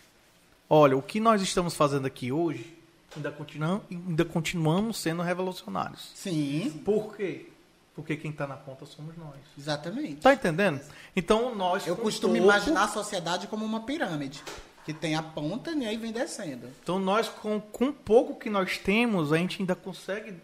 Olha, 0.70 0.96
o 0.96 1.02
que 1.02 1.18
nós 1.18 1.42
estamos 1.42 1.74
fazendo 1.74 2.06
aqui 2.06 2.30
hoje, 2.30 2.77
ainda 3.18 3.30
continuamos, 3.30 3.82
ainda 3.90 4.24
continuamos 4.24 4.96
sendo 4.98 5.22
revolucionários. 5.22 6.10
Sim, 6.14 6.82
Por 6.84 7.14
quê? 7.16 7.48
Porque 7.94 8.16
quem 8.16 8.30
está 8.30 8.46
na 8.46 8.56
ponta 8.56 8.86
somos 8.86 9.16
nós. 9.16 9.36
exatamente. 9.58 10.16
Tá 10.22 10.32
entendendo? 10.32 10.80
Então 11.16 11.54
nós. 11.54 11.86
Eu 11.86 11.96
costumo 11.96 12.34
pouco- 12.34 12.46
imaginar 12.48 12.84
a 12.84 12.88
sociedade 12.88 13.46
como 13.48 13.64
uma 13.64 13.80
pirâmide. 13.80 14.42
Que 14.84 14.94
tem 14.94 15.14
a 15.16 15.22
ponta 15.22 15.70
e 15.72 15.84
aí 15.84 15.96
vem 15.98 16.12
descendo. 16.12 16.66
Então 16.82 16.98
nós, 16.98 17.28
com, 17.28 17.60
com 17.60 17.92
pouco 17.92 18.36
que 18.36 18.48
nós 18.48 18.78
temos, 18.78 19.32
a 19.34 19.36
gente 19.36 19.60
ainda 19.60 19.74
consegue 19.74 20.34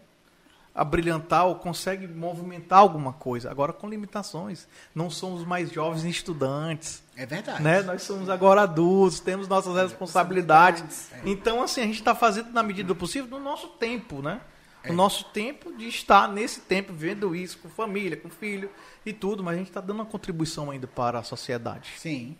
abrilhantar 0.75 1.47
ou 1.47 1.55
consegue 1.55 2.05
movimentar 2.05 2.79
alguma 2.79 3.13
coisa. 3.13 3.49
Agora 3.49 3.71
com 3.71 3.87
limitações. 3.87 4.67
Não 4.93 5.09
somos 5.09 5.45
mais 5.45 5.71
jovens 5.71 6.03
estudantes. 6.03 7.01
É 7.15 7.25
verdade. 7.25 7.63
Né? 7.63 7.81
Nós 7.81 8.01
somos 8.01 8.29
agora 8.29 8.63
adultos, 8.63 9.21
temos 9.21 9.47
nossas 9.47 9.73
responsabilidades. 9.75 11.09
Então, 11.23 11.63
assim, 11.63 11.79
a 11.79 11.85
gente 11.85 11.99
está 11.99 12.13
fazendo 12.13 12.51
na 12.51 12.61
medida 12.61 12.89
do 12.89 12.95
possível 12.95 13.29
no 13.29 13.39
nosso 13.43 13.69
tempo, 13.69 14.21
né? 14.21 14.41
No 14.85 14.93
nosso 14.93 15.23
tempo 15.25 15.75
de 15.75 15.87
estar 15.87 16.27
nesse 16.27 16.59
tempo 16.59 16.93
vendo 16.93 17.35
isso 17.35 17.57
com 17.57 17.69
família, 17.69 18.15
com 18.17 18.29
filho 18.29 18.69
e 19.03 19.11
tudo, 19.13 19.43
mas 19.43 19.55
a 19.55 19.57
gente 19.57 19.69
está 19.69 19.81
dando 19.81 19.95
uma 19.95 20.05
contribuição 20.05 20.69
ainda 20.69 20.85
para 20.85 21.17
a 21.17 21.23
sociedade. 21.23 21.93
Sim, 21.97 22.37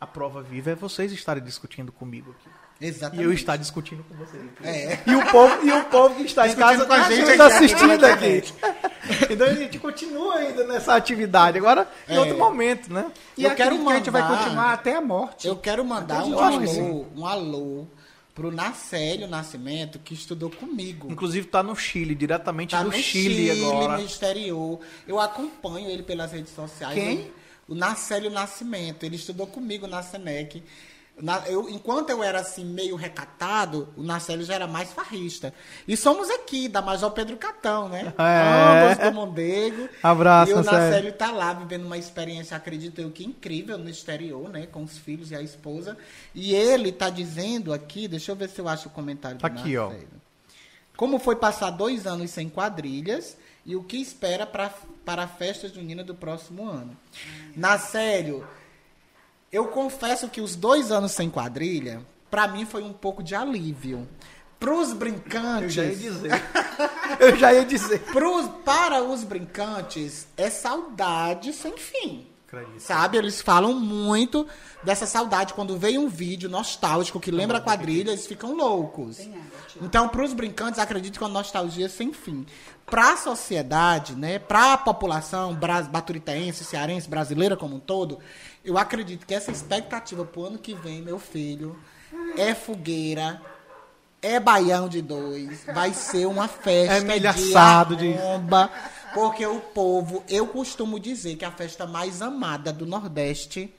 A 0.00 0.06
prova 0.06 0.42
viva 0.42 0.70
é 0.70 0.74
vocês 0.74 1.12
estarem 1.12 1.42
discutindo 1.42 1.92
comigo 1.92 2.30
aqui. 2.38 2.48
E 2.80 2.86
exatamente. 2.86 3.24
eu 3.24 3.32
estar 3.32 3.56
discutindo 3.56 4.04
com 4.04 4.14
vocês. 4.16 4.42
aqui. 4.42 4.66
É. 4.68 5.00
E 5.06 5.14
o 5.14 5.24
povo, 5.30 5.66
e 5.66 5.72
o 5.72 5.84
povo 5.84 6.14
que 6.16 6.22
está 6.24 6.46
em 6.48 6.54
casa 6.54 6.84
Discutindo 6.84 6.86
com 6.88 6.92
a 6.92 7.10
gente 7.16 7.30
está 7.30 7.46
assistindo 7.46 8.04
aqui. 8.04 9.32
Então 9.32 9.46
a 9.46 9.54
gente 9.54 9.78
continua 9.78 10.34
ainda 10.36 10.64
nessa 10.66 10.94
atividade. 10.94 11.56
Agora, 11.58 11.88
em 12.08 12.16
É. 12.16 12.20
outro 12.20 12.36
momento, 12.36 12.92
né? 12.92 13.12
E 13.36 13.44
Eu 13.44 13.50
quero 13.54 13.70
quero 13.76 13.84
que 13.84 13.92
a 13.92 13.96
gente 13.96 14.10
vai 14.10 14.22
mandar- 14.22 14.38
continuar 14.38 14.72
até 14.72 14.96
a 14.96 15.00
morte. 15.00 15.46
Eu 15.46 15.56
quero 15.56 15.84
mandar 15.84 16.24
um 16.24 16.38
acho 16.38 16.58
que 16.60 16.78
alô, 16.80 17.06
um 17.16 17.26
alô 17.26 17.86
pro 18.34 18.50
Nacélio 18.50 19.28
Nascimento, 19.28 20.00
que 20.00 20.12
estudou 20.12 20.50
comigo. 20.50 21.10
Inclusive 21.12 21.46
está 21.46 21.62
no 21.62 21.76
Chile, 21.76 22.14
diretamente 22.14 22.72
Tá 22.72 22.82
do 22.82 22.90
no 22.90 22.92
Chile, 22.96 23.50
agora. 23.64 23.98
no 23.98 24.04
exterior. 24.04 24.80
Eu 25.06 25.20
acompanho 25.20 25.88
ele 25.88 26.02
pelas 26.02 26.32
redes 26.32 26.52
sociais. 26.52 26.94
Quem? 26.94 27.30
O 27.68 27.74
Nacélio 27.74 28.30
Nascimento. 28.30 29.04
Ele 29.04 29.14
estudou 29.16 29.46
comigo 29.46 29.86
na 29.86 30.02
Senec. 30.02 30.60
Na- 31.16 31.44
eu, 31.48 31.68
enquanto 31.68 32.10
eu 32.10 32.24
era 32.24 32.40
assim 32.40 32.64
meio 32.64 32.96
recatado, 32.96 33.88
o 33.96 34.02
Nacélio 34.02 34.44
já 34.44 34.54
era 34.54 34.66
mais 34.66 34.92
farrista. 34.92 35.54
E 35.86 35.96
somos 35.96 36.28
aqui, 36.28 36.68
da 36.68 36.82
Major 36.82 37.10
Pedro 37.12 37.36
Catão, 37.36 37.88
né? 37.88 38.12
É. 38.18 38.92
Ambos 38.92 39.04
do 39.10 39.12
Mondego. 39.14 39.88
Abraço, 40.02 40.50
E 40.50 40.54
o. 40.54 40.62
Nacélio 40.64 41.12
tá 41.12 41.30
lá 41.30 41.52
vivendo 41.52 41.84
uma 41.86 41.96
experiência, 41.96 42.56
acredito 42.56 43.00
eu, 43.00 43.10
que 43.12 43.24
incrível 43.24 43.78
no 43.78 43.88
exterior, 43.88 44.48
né? 44.50 44.66
Com 44.66 44.82
os 44.82 44.98
filhos 44.98 45.30
e 45.30 45.36
a 45.36 45.40
esposa. 45.40 45.96
E 46.34 46.52
ele 46.52 46.90
tá 46.90 47.10
dizendo 47.10 47.72
aqui, 47.72 48.08
deixa 48.08 48.32
eu 48.32 48.36
ver 48.36 48.48
se 48.48 48.60
eu 48.60 48.66
acho 48.68 48.88
o 48.88 48.90
comentário 48.90 49.38
Tá 49.38 49.46
do 49.48 49.60
aqui, 49.60 49.76
ó. 49.76 49.86
Nacélio. 49.90 50.08
Como 50.96 51.18
foi 51.18 51.36
passar 51.36 51.70
dois 51.70 52.06
anos 52.06 52.30
sem 52.30 52.48
quadrilhas 52.48 53.36
e 53.66 53.74
o 53.76 53.82
que 53.84 53.96
espera 53.96 54.46
pra, 54.46 54.70
para 55.04 55.22
a 55.24 55.28
festa 55.28 55.68
junina 55.68 56.02
do 56.04 56.14
próximo 56.14 56.68
ano. 56.68 56.96
Na 57.56 57.78
sério, 57.78 58.46
eu 59.54 59.66
confesso 59.68 60.28
que 60.28 60.40
os 60.40 60.56
dois 60.56 60.90
anos 60.90 61.12
sem 61.12 61.30
quadrilha, 61.30 62.00
pra 62.30 62.48
mim 62.48 62.64
foi 62.64 62.82
um 62.82 62.92
pouco 62.92 63.22
de 63.22 63.34
alívio. 63.34 64.06
Pros 64.58 64.90
Eu 64.90 64.96
brincantes, 64.96 65.74
já 65.74 65.84
ia 65.84 65.94
dizer. 65.96 66.30
Eu 67.20 67.36
já 67.36 67.52
ia 67.52 67.64
dizer. 67.64 68.00
pros, 68.12 68.48
para 68.64 69.02
os 69.02 69.22
brincantes, 69.22 70.26
é 70.36 70.48
saudade 70.50 71.52
sem 71.52 71.76
fim. 71.76 72.26
Acredito. 72.46 72.80
Sabe, 72.80 73.18
eles 73.18 73.40
falam 73.42 73.74
muito 73.74 74.46
dessa 74.82 75.06
saudade. 75.06 75.54
Quando 75.54 75.76
vem 75.76 75.98
um 75.98 76.08
vídeo 76.08 76.48
nostálgico 76.48 77.18
que 77.20 77.30
lembra 77.30 77.58
a 77.58 77.60
quadrilha, 77.60 78.10
eles 78.10 78.26
ficam 78.26 78.54
loucos. 78.54 79.18
Então, 79.82 80.08
para 80.08 80.22
os 80.24 80.32
brincantes, 80.32 80.78
acredito 80.78 81.18
que 81.18 81.24
é 81.24 81.26
uma 81.26 81.32
nostalgia 81.32 81.88
sem 81.88 82.12
fim. 82.12 82.46
Para 82.86 83.14
a 83.14 83.16
sociedade, 83.16 84.14
né, 84.14 84.38
para 84.38 84.74
a 84.74 84.78
população 84.78 85.52
bras- 85.54 85.88
baturitense, 85.88 86.64
cearense, 86.64 87.08
brasileira 87.08 87.56
como 87.56 87.76
um 87.76 87.80
todo, 87.80 88.18
eu 88.64 88.78
acredito 88.78 89.26
que 89.26 89.34
essa 89.34 89.50
expectativa 89.50 90.24
para 90.24 90.40
o 90.40 90.46
ano 90.46 90.58
que 90.58 90.74
vem, 90.74 91.02
meu 91.02 91.18
filho, 91.18 91.78
é 92.36 92.54
fogueira, 92.54 93.40
é 94.22 94.40
baião 94.40 94.88
de 94.88 95.02
dois, 95.02 95.64
vai 95.66 95.92
ser 95.92 96.26
uma 96.26 96.48
festa 96.48 96.94
É 96.94 97.00
milho 97.00 97.28
assado 97.28 97.94
de- 97.96 98.14
arromba, 98.14 98.70
porque 99.12 99.44
o 99.46 99.60
povo, 99.60 100.24
eu 100.28 100.46
costumo 100.46 100.98
dizer 100.98 101.36
que 101.36 101.44
a 101.44 101.50
festa 101.50 101.86
mais 101.86 102.22
amada 102.22 102.72
do 102.72 102.86
Nordeste 102.86 103.72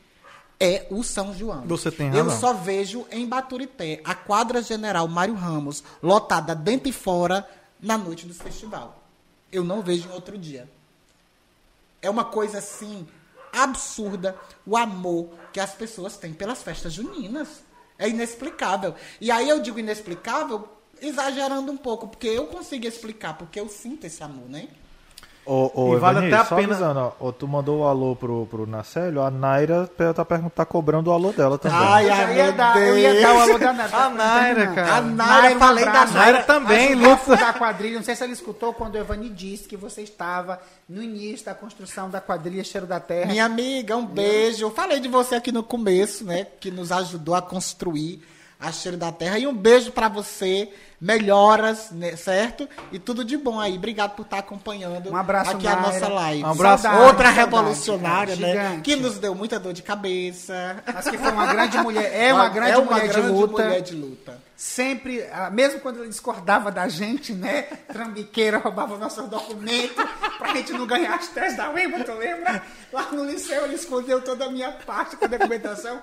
é 0.59 0.85
o 0.89 1.03
São 1.03 1.33
João. 1.33 1.63
Você 1.65 1.91
tem 1.91 2.07
Eu 2.15 2.25
razão. 2.25 2.39
só 2.39 2.53
vejo 2.53 3.05
em 3.11 3.27
Baturité 3.27 3.99
a 4.05 4.13
quadra 4.15 4.61
general 4.61 5.07
Mário 5.07 5.33
Ramos 5.33 5.83
lotada 6.01 6.55
dentro 6.55 6.87
e 6.87 6.93
fora 6.93 7.45
na 7.81 7.97
noite 7.97 8.25
do 8.25 8.33
festival. 8.33 9.03
Eu 9.51 9.63
não 9.63 9.81
vejo 9.81 10.07
em 10.07 10.11
outro 10.13 10.37
dia. 10.37 10.69
É 12.01 12.09
uma 12.09 12.23
coisa 12.23 12.59
assim 12.59 13.05
absurda 13.55 14.37
o 14.65 14.75
amor 14.75 15.29
que 15.51 15.59
as 15.59 15.73
pessoas 15.73 16.17
têm 16.17 16.33
pelas 16.33 16.61
festas 16.61 16.93
juninas. 16.93 17.63
É 17.97 18.09
inexplicável. 18.09 18.93
E 19.21 19.31
aí 19.31 19.47
eu 19.47 19.61
digo 19.61 19.79
inexplicável 19.79 20.67
exagerando 21.01 21.71
um 21.71 21.77
pouco, 21.77 22.07
porque 22.07 22.27
eu 22.27 22.47
consigo 22.47 22.85
explicar, 22.85 23.37
porque 23.37 23.59
eu 23.59 23.69
sinto 23.69 24.05
esse 24.05 24.23
amor, 24.23 24.49
né? 24.49 24.67
Ô, 25.45 25.71
ô, 25.75 25.95
E 25.95 25.99
vale 25.99 26.17
Evani, 26.17 26.33
até 26.33 26.41
a 26.41 26.45
só 26.45 26.55
pena- 26.55 26.73
avisando, 26.73 27.13
ó, 27.19 27.31
tu 27.31 27.47
mandou 27.47 27.81
o 27.81 27.87
alô 27.87 28.15
pro, 28.15 28.47
pro 28.47 28.65
Nacélio, 28.65 29.21
a 29.21 29.29
Naira 29.29 29.87
tá, 30.15 30.25
pergun- 30.25 30.49
tá 30.49 30.65
cobrando 30.65 31.11
o 31.11 31.13
alô 31.13 31.31
dela 31.31 31.57
também. 31.59 31.77
Ai, 31.79 32.07
Eu 32.09 32.13
ai, 32.13 32.17
já 32.19 32.33
ia 32.33 32.51
dar, 32.51 32.77
eu 32.81 32.97
ia 32.97 33.21
dar 33.21 33.33
o 33.35 33.39
alô 33.41 33.57
da 33.59 33.73
Naira. 33.73 33.95
A 33.97 34.09
Naira, 34.09 34.67
cara. 34.73 34.95
A 34.95 35.01
Naira, 35.01 35.51
eu 35.51 35.55
um 35.55 35.59
falei 35.59 35.85
da. 35.85 36.05
Naira 36.07 36.43
também, 36.43 36.87
Ajudou 36.93 37.05
a 37.05 37.09
luta. 37.11 37.23
fundar 37.23 37.49
a 37.49 37.53
quadrilha. 37.53 37.95
Não 37.97 38.03
sei 38.03 38.15
se 38.15 38.23
ela 38.23 38.33
escutou 38.33 38.73
quando 38.73 38.95
o 38.95 38.97
Evani 38.97 39.29
disse 39.29 39.67
que 39.67 39.77
você 39.77 40.01
estava 40.01 40.59
no 40.89 41.03
início 41.03 41.45
da 41.45 41.53
construção 41.53 42.09
da 42.09 42.19
quadrilha 42.19 42.63
Cheiro 42.63 42.87
da 42.87 42.99
Terra. 42.99 43.27
Minha 43.31 43.45
amiga, 43.45 43.95
um 43.95 44.05
beijo. 44.05 44.63
Eu 44.65 44.71
falei 44.71 44.99
de 44.99 45.07
você 45.07 45.35
aqui 45.35 45.51
no 45.51 45.61
começo, 45.61 46.25
né? 46.25 46.47
Que 46.59 46.71
nos 46.71 46.91
ajudou 46.91 47.35
a 47.35 47.41
construir 47.41 48.19
a 48.59 48.71
Cheiro 48.71 48.97
da 48.97 49.11
Terra. 49.11 49.37
E 49.39 49.47
um 49.47 49.53
beijo 49.55 49.91
pra 49.91 50.07
você. 50.07 50.69
Melhoras, 50.99 51.91
né, 51.91 52.15
certo? 52.15 52.67
E 52.91 52.97
tudo 52.97 53.25
de 53.25 53.35
bom 53.37 53.59
aí. 53.59 53.75
Obrigado 53.75 54.15
por 54.15 54.23
estar 54.23 54.37
acompanhando 54.39 55.11
Um 55.11 55.15
abraço, 55.15 55.51
aqui 55.51 55.67
a 55.67 55.75
Naira. 55.75 55.91
nossa 55.93 56.07
live. 56.07 56.43
Um 56.43 56.51
abraço. 56.51 56.83
Saudade, 56.83 57.03
Outra 57.03 57.25
saudade, 57.25 57.39
revolucionária, 57.45 58.37
cara, 58.37 58.53
né? 58.53 58.81
Que 58.81 58.95
nos 58.95 59.17
deu 59.19 59.35
muita 59.35 59.59
dor 59.59 59.73
de 59.73 59.83
cabeça. 59.83 60.81
Mas 60.91 61.07
que 61.09 61.17
foi 61.17 61.31
uma 61.31 61.47
grande 61.47 61.77
mulher. 61.79 62.11
É 62.13 62.33
uma 62.33 62.47
grande 62.49 62.71
é 62.71 62.77
uma 62.77 62.91
mulher 62.91 63.07
grande 63.09 63.27
de 63.27 63.33
luta. 63.33 63.63
mulher 63.63 63.81
de 63.81 63.93
luta. 63.93 64.45
Sempre, 64.55 65.27
ah, 65.33 65.49
mesmo 65.51 65.81
quando 65.81 65.97
ela 65.97 66.07
discordava 66.07 66.71
da 66.71 66.87
gente, 66.87 67.33
né? 67.33 67.63
Trambiqueira 67.91 68.57
roubava 68.57 68.97
nossos 68.97 69.27
documentos 69.27 70.03
pra 70.37 70.53
gente 70.53 70.71
não 70.71 70.87
ganhar 70.87 71.13
as 71.15 71.27
testes 71.27 71.57
da 71.57 71.71
UEMA, 71.71 72.05
tu 72.05 72.13
lembra? 72.13 72.63
Lá 72.93 73.11
no 73.11 73.25
liceu 73.25 73.65
ele 73.65 73.75
escondeu 73.75 74.21
toda 74.21 74.45
a 74.45 74.49
minha 74.49 74.71
parte 74.71 75.17
com 75.17 75.25
a 75.25 75.27
documentação. 75.27 76.01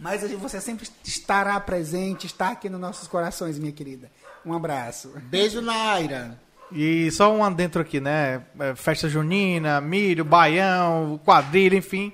Mas 0.00 0.22
você 0.32 0.60
sempre 0.60 0.88
estará 1.04 1.60
presente, 1.60 2.26
está 2.26 2.50
aqui 2.50 2.68
nos 2.68 2.80
nossos 2.80 3.06
corações, 3.06 3.58
minha 3.58 3.72
querida. 3.72 4.10
Um 4.44 4.54
abraço. 4.54 5.12
Beijo, 5.24 5.60
Naira. 5.60 6.40
E 6.72 7.10
só 7.10 7.32
um 7.32 7.44
adentro 7.44 7.82
aqui, 7.82 8.00
né? 8.00 8.42
É, 8.58 8.74
Festa 8.74 9.08
junina, 9.08 9.80
milho, 9.80 10.24
baião, 10.24 11.20
quadrilha, 11.24 11.76
enfim. 11.76 12.12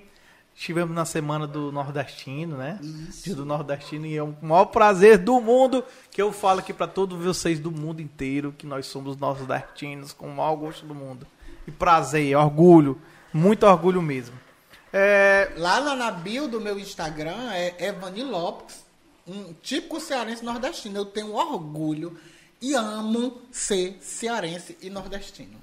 Estivemos 0.54 0.94
na 0.94 1.04
semana 1.04 1.46
do 1.46 1.70
nordestino, 1.70 2.56
né? 2.56 2.80
Dia 3.22 3.34
do 3.34 3.44
nordestino 3.44 4.06
e 4.06 4.16
é 4.16 4.22
o 4.22 4.34
maior 4.40 4.64
prazer 4.64 5.18
do 5.18 5.38
mundo 5.38 5.84
que 6.10 6.20
eu 6.20 6.32
falo 6.32 6.60
aqui 6.60 6.72
para 6.72 6.86
todos 6.86 7.22
vocês 7.22 7.60
do 7.60 7.70
mundo 7.70 8.00
inteiro 8.00 8.54
que 8.56 8.66
nós 8.66 8.86
somos 8.86 9.18
nordestinos 9.18 10.14
com 10.14 10.26
o 10.26 10.34
maior 10.34 10.56
gosto 10.56 10.86
do 10.86 10.94
mundo. 10.94 11.26
E 11.66 11.70
prazer, 11.70 12.34
orgulho, 12.36 12.98
muito 13.34 13.66
orgulho 13.66 14.00
mesmo. 14.00 14.45
É, 14.92 15.52
Lá 15.56 15.80
na, 15.80 15.96
na 15.96 16.10
bio 16.10 16.48
do 16.48 16.60
meu 16.60 16.78
Instagram 16.78 17.52
é 17.52 17.74
Evani 17.86 18.22
Lopes. 18.22 18.84
um 19.26 19.52
típico 19.54 20.00
cearense 20.00 20.44
nordestino. 20.44 20.98
Eu 20.98 21.04
tenho 21.06 21.34
orgulho 21.34 22.18
e 22.62 22.74
amo 22.74 23.42
ser 23.50 23.98
cearense 24.00 24.76
e 24.80 24.88
nordestino. 24.88 25.58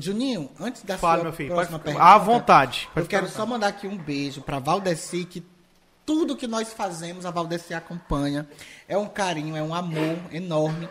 Juninho, 0.00 0.50
antes 0.58 0.82
da 0.82 0.96
Fala, 0.96 1.16
sua 1.16 1.24
meu 1.24 1.32
filho, 1.32 1.50
próxima 1.54 1.78
pode- 1.78 1.84
pergunta, 1.96 2.04
à 2.14 2.16
vontade, 2.16 2.88
eu 2.96 3.04
quero 3.06 3.28
só 3.28 3.44
mandar 3.44 3.66
aqui 3.68 3.86
um 3.86 3.98
beijo 3.98 4.40
para 4.40 4.58
Valdeci, 4.58 5.26
que 5.26 5.44
tudo 6.06 6.36
que 6.36 6.46
nós 6.46 6.72
fazemos, 6.72 7.26
a 7.26 7.30
Valdeci 7.30 7.74
acompanha. 7.74 8.48
É 8.88 8.96
um 8.96 9.06
carinho, 9.06 9.54
é 9.56 9.62
um 9.62 9.74
amor 9.74 10.16
enorme. 10.32 10.88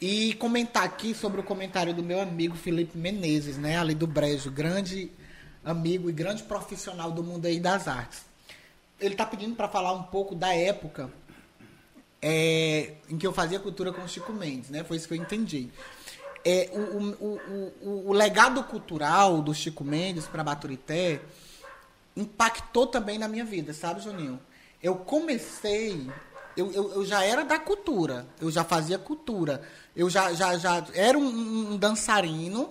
E 0.00 0.34
comentar 0.34 0.82
aqui 0.84 1.14
sobre 1.14 1.40
o 1.40 1.44
comentário 1.44 1.94
do 1.94 2.02
meu 2.02 2.20
amigo 2.20 2.54
Felipe 2.54 2.98
Menezes, 2.98 3.56
né, 3.56 3.78
ali 3.78 3.94
do 3.94 4.06
Brejo, 4.06 4.50
grande 4.50 5.10
amigo 5.64 6.08
e 6.08 6.12
grande 6.12 6.42
profissional 6.42 7.10
do 7.10 7.22
mundo 7.22 7.46
aí 7.46 7.60
das 7.60 7.88
artes. 7.88 8.22
Ele 9.00 9.14
está 9.14 9.24
pedindo 9.24 9.54
para 9.54 9.68
falar 9.68 9.92
um 9.92 10.02
pouco 10.02 10.34
da 10.34 10.54
época 10.54 11.10
é, 12.20 12.94
em 13.08 13.16
que 13.16 13.26
eu 13.26 13.32
fazia 13.32 13.60
cultura 13.60 13.92
com 13.92 14.02
o 14.02 14.08
Chico 14.08 14.32
Mendes, 14.32 14.70
né? 14.70 14.82
Foi 14.84 14.96
isso 14.96 15.06
que 15.06 15.14
eu 15.14 15.18
entendi. 15.18 15.68
É, 16.44 16.70
o, 16.72 16.78
o, 17.24 17.72
o, 17.82 18.08
o, 18.08 18.12
legado 18.12 18.62
cultural 18.64 19.42
do 19.42 19.54
Chico 19.54 19.84
Mendes 19.84 20.26
para 20.26 20.42
Baturité 20.42 21.20
impactou 22.16 22.86
também 22.86 23.18
na 23.18 23.28
minha 23.28 23.44
vida, 23.44 23.72
sabe, 23.72 24.00
Juninho? 24.00 24.40
Eu 24.82 24.96
comecei, 24.96 26.08
eu, 26.56 26.72
eu, 26.72 26.92
eu 26.94 27.04
já 27.04 27.24
era 27.24 27.44
da 27.44 27.58
cultura, 27.58 28.26
eu 28.40 28.50
já 28.50 28.64
fazia 28.64 28.98
cultura, 28.98 29.62
eu 29.94 30.08
já, 30.08 30.32
já, 30.32 30.56
já 30.56 30.84
era 30.94 31.18
um, 31.18 31.72
um 31.72 31.76
dançarino 31.76 32.70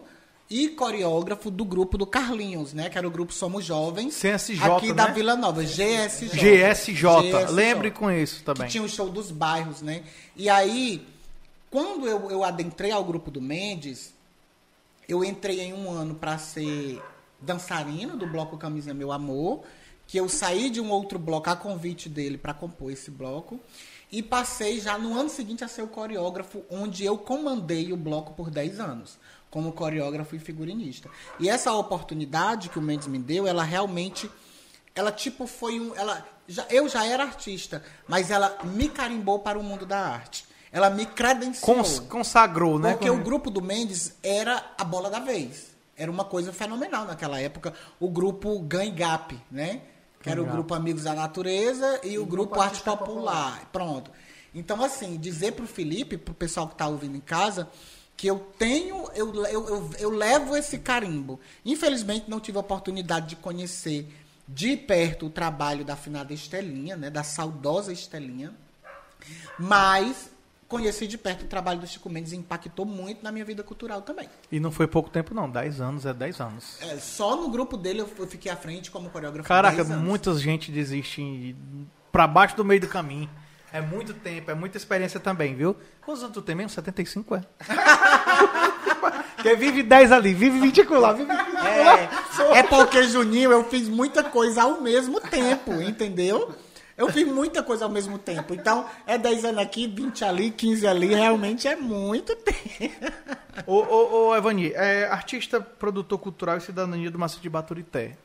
e 0.50 0.70
coreógrafo 0.70 1.52
do 1.52 1.66
grupo 1.66 1.98
do 1.98 2.06
Carlinhos, 2.06 2.74
né? 2.74 2.90
Que 2.90 2.98
era 2.98 3.08
o 3.08 3.12
grupo 3.12 3.34
Somos 3.34 3.66
Jovens. 3.66 4.16
CSJ, 4.16 4.64
Aqui 4.64 4.94
da 4.94 5.08
né? 5.08 5.14
Vila 5.14 5.36
Nova, 5.36 5.62
GSJ. 5.64 6.30
GSJ, 6.30 7.52
lembre 7.52 7.92
com 7.92 8.10
isso 8.10 8.44
também. 8.44 8.66
Que 8.66 8.72
tinha 8.72 8.84
o 8.84 8.90
show 8.90 9.10
dos 9.10 9.30
bairros, 9.30 9.82
né? 9.82 10.04
E 10.36 10.50
aí, 10.50 11.06
quando 11.70 12.08
eu, 12.08 12.32
eu 12.32 12.44
adentrei 12.44 12.92
ao 12.92 13.04
grupo 13.04 13.30
do 13.30 13.42
Mendes, 13.42 14.14
eu 15.08 15.24
entrei 15.24 15.62
em 15.62 15.74
um 15.74 15.90
ano 15.90 16.16
para 16.16 16.38
ser 16.38 17.02
dançarino 17.42 18.16
do 18.16 18.26
bloco 18.26 18.58
Camisinha 18.58 18.94
Meu 18.94 19.12
Amor, 19.12 19.64
que 20.08 20.18
eu 20.18 20.30
saí 20.30 20.70
de 20.70 20.80
um 20.80 20.90
outro 20.90 21.20
bloco 21.20 21.50
a 21.50 21.56
convite 21.56 22.08
dele 22.08 22.38
para 22.38 22.54
compor 22.54 22.92
esse 22.92 23.12
bloco. 23.12 23.60
E 24.10 24.24
passei 24.24 24.80
já 24.80 24.98
no 24.98 25.20
ano 25.20 25.30
seguinte 25.30 25.66
a 25.66 25.68
ser 25.68 25.82
o 25.82 25.88
coreógrafo, 25.88 26.64
onde 26.72 27.04
eu 27.04 27.18
comandei 27.18 27.92
o 27.92 27.98
bloco 27.98 28.34
por 28.34 28.50
10 28.50 28.80
anos, 28.80 29.18
como 29.58 29.72
coreógrafo 29.72 30.36
e 30.36 30.40
figurinista. 30.40 31.10
E 31.40 31.50
essa 31.50 31.74
oportunidade 31.74 32.70
que 32.70 32.78
o 32.78 32.82
Mendes 32.82 33.08
me 33.08 33.18
deu, 33.18 33.48
ela 33.48 33.64
realmente 33.64 34.30
ela 34.94 35.12
tipo 35.12 35.48
foi 35.48 35.80
um 35.80 35.96
ela 35.96 36.24
já, 36.48 36.64
eu 36.70 36.88
já 36.88 37.04
era 37.06 37.24
artista 37.24 37.84
mas 38.08 38.30
ela 38.30 38.56
me 38.64 38.88
carimbou 38.88 39.40
para 39.40 39.58
o 39.58 39.64
mundo 39.64 39.84
da 39.84 39.98
arte. 40.00 40.46
Ela 40.72 40.92
me 40.92 41.08
credenciou. 41.08 41.76
Cons- 41.76 42.00
consagrou, 42.02 42.78
né? 42.78 42.92
porque 42.92 43.10
Como- 43.10 43.20
o 43.20 43.24
grupo 43.24 43.50
do 43.50 43.60
Mendes 43.62 44.14
era 44.22 44.64
a 44.78 44.84
bola 44.84 45.10
da 45.10 45.20
vez. 45.20 45.76
Era 45.96 46.12
uma 46.12 46.24
coisa 46.24 46.54
fenomenal 46.54 47.06
naquela 47.06 47.40
época. 47.42 47.74
O 48.00 48.10
grupo 48.12 48.60
Gangue 48.60 48.92
Gap 48.92 49.40
né? 49.50 49.82
Que 50.22 50.30
era 50.30 50.40
o 50.42 50.46
grupo 50.46 50.76
Amigos 50.76 51.04
da 51.04 51.16
Natureza 51.16 52.00
e 52.04 52.20
o 52.20 52.26
grupo, 52.28 52.50
grupo 52.50 52.62
Arte 52.62 52.74
Artista 52.88 52.96
Popular. 52.96 53.68
pronto. 53.72 54.12
Então 54.54 54.84
assim 54.84 55.18
dizer 55.18 55.54
pro 55.54 55.66
Felipe 55.66 56.16
pro 56.16 56.34
pessoal 56.36 56.68
que 56.68 56.76
tá 56.76 56.88
ouvindo 56.88 57.16
em 57.18 57.22
casa 57.22 57.68
que 58.18 58.26
eu 58.26 58.40
tenho, 58.58 59.08
eu, 59.14 59.34
eu, 59.46 59.68
eu, 59.68 59.90
eu 60.00 60.10
levo 60.10 60.58
esse 60.58 60.80
carimbo. 60.80 61.40
Infelizmente, 61.64 62.26
não 62.28 62.40
tive 62.40 62.58
a 62.58 62.62
oportunidade 62.62 63.28
de 63.28 63.36
conhecer 63.36 64.12
de 64.48 64.76
perto 64.76 65.28
o 65.28 65.30
trabalho 65.30 65.86
da 65.86 65.96
finada 65.96 66.34
Estelinha, 66.34 66.98
né, 66.98 67.12
da 67.12 67.24
saudosa 67.24 67.94
Estelinha, 67.94 68.52
mas 69.60 70.32
conheci 70.68 71.06
de 71.06 71.18
perto 71.18 71.44
o 71.44 71.48
trabalho 71.48 71.80
do 71.80 71.88
Chico 71.88 72.10
Mendes 72.10 72.32
e 72.32 72.36
impactou 72.36 72.86
muito 72.86 73.24
na 73.24 73.32
minha 73.32 73.46
vida 73.46 73.64
cultural 73.64 74.02
também. 74.02 74.28
E 74.52 74.60
não 74.60 74.72
foi 74.72 74.88
pouco 74.88 75.10
tempo, 75.12 75.34
não. 75.36 75.50
10 75.50 75.80
anos 75.80 76.06
é 76.06 76.14
10 76.14 76.42
anos. 76.42 76.82
É, 76.82 76.98
só 76.98 77.36
no 77.36 77.50
grupo 77.50 77.78
dele 77.78 78.02
eu 78.02 78.28
fiquei 78.28 78.52
à 78.52 78.56
frente 78.56 78.90
como 78.90 79.12
coreógrafo. 79.12 79.48
Caraca, 79.48 79.78
10 79.78 79.92
anos. 79.92 80.04
muita 80.04 80.34
gente 80.40 80.72
desiste 80.72 81.56
pra 82.12 82.26
baixo 82.26 82.56
do 82.56 82.66
meio 82.66 82.82
do 82.82 82.88
caminho. 82.88 83.30
É 83.72 83.82
muito 83.82 84.14
tempo, 84.14 84.50
é 84.50 84.54
muita 84.54 84.78
experiência 84.78 85.20
também, 85.20 85.54
viu? 85.54 85.76
Quantos 86.02 86.24
anos 86.24 86.34
tu 86.34 86.42
tem 86.42 86.56
mesmo? 86.56 86.70
75, 86.70 87.36
é? 87.36 87.42
Porque 89.36 89.56
vive 89.56 89.84
10 89.84 90.12
ali, 90.12 90.34
vive 90.34 90.60
20 90.60 90.84
lá, 90.96 91.14
vive 91.14 91.32
20 91.32 91.58
É, 91.66 92.60
é 92.60 92.64
porque, 92.64 93.04
Juninho, 93.04 93.52
eu 93.52 93.64
fiz 93.66 93.88
muita 93.88 94.24
coisa 94.24 94.64
ao 94.64 94.82
mesmo 94.82 95.22
tempo, 95.22 95.74
entendeu? 95.82 96.56
Eu 96.98 97.12
fiz 97.12 97.28
muita 97.28 97.62
coisa 97.62 97.86
ao 97.86 97.92
mesmo 97.92 98.18
tempo. 98.18 98.56
Então, 98.56 98.88
é 99.06 99.18
10 99.18 99.46
anos 99.46 99.62
aqui, 99.62 99.86
20 99.86 100.26
ali, 100.26 100.50
15 100.50 100.88
ali, 100.88 101.14
realmente 101.14 101.68
é 101.68 101.76
muito 101.76 102.36
tempo. 102.36 103.14
Ô, 103.68 103.76
ô, 103.76 104.28
ô 104.30 104.36
Evani, 104.36 104.72
é, 104.74 105.08
artista, 105.08 105.62
produtor 105.62 106.18
cultural 106.18 106.58
e 106.58 106.62
cidadania 106.62 107.12
do 107.12 107.20
Macio 107.20 107.40
de 107.40 107.50
Baturité. 107.50 108.18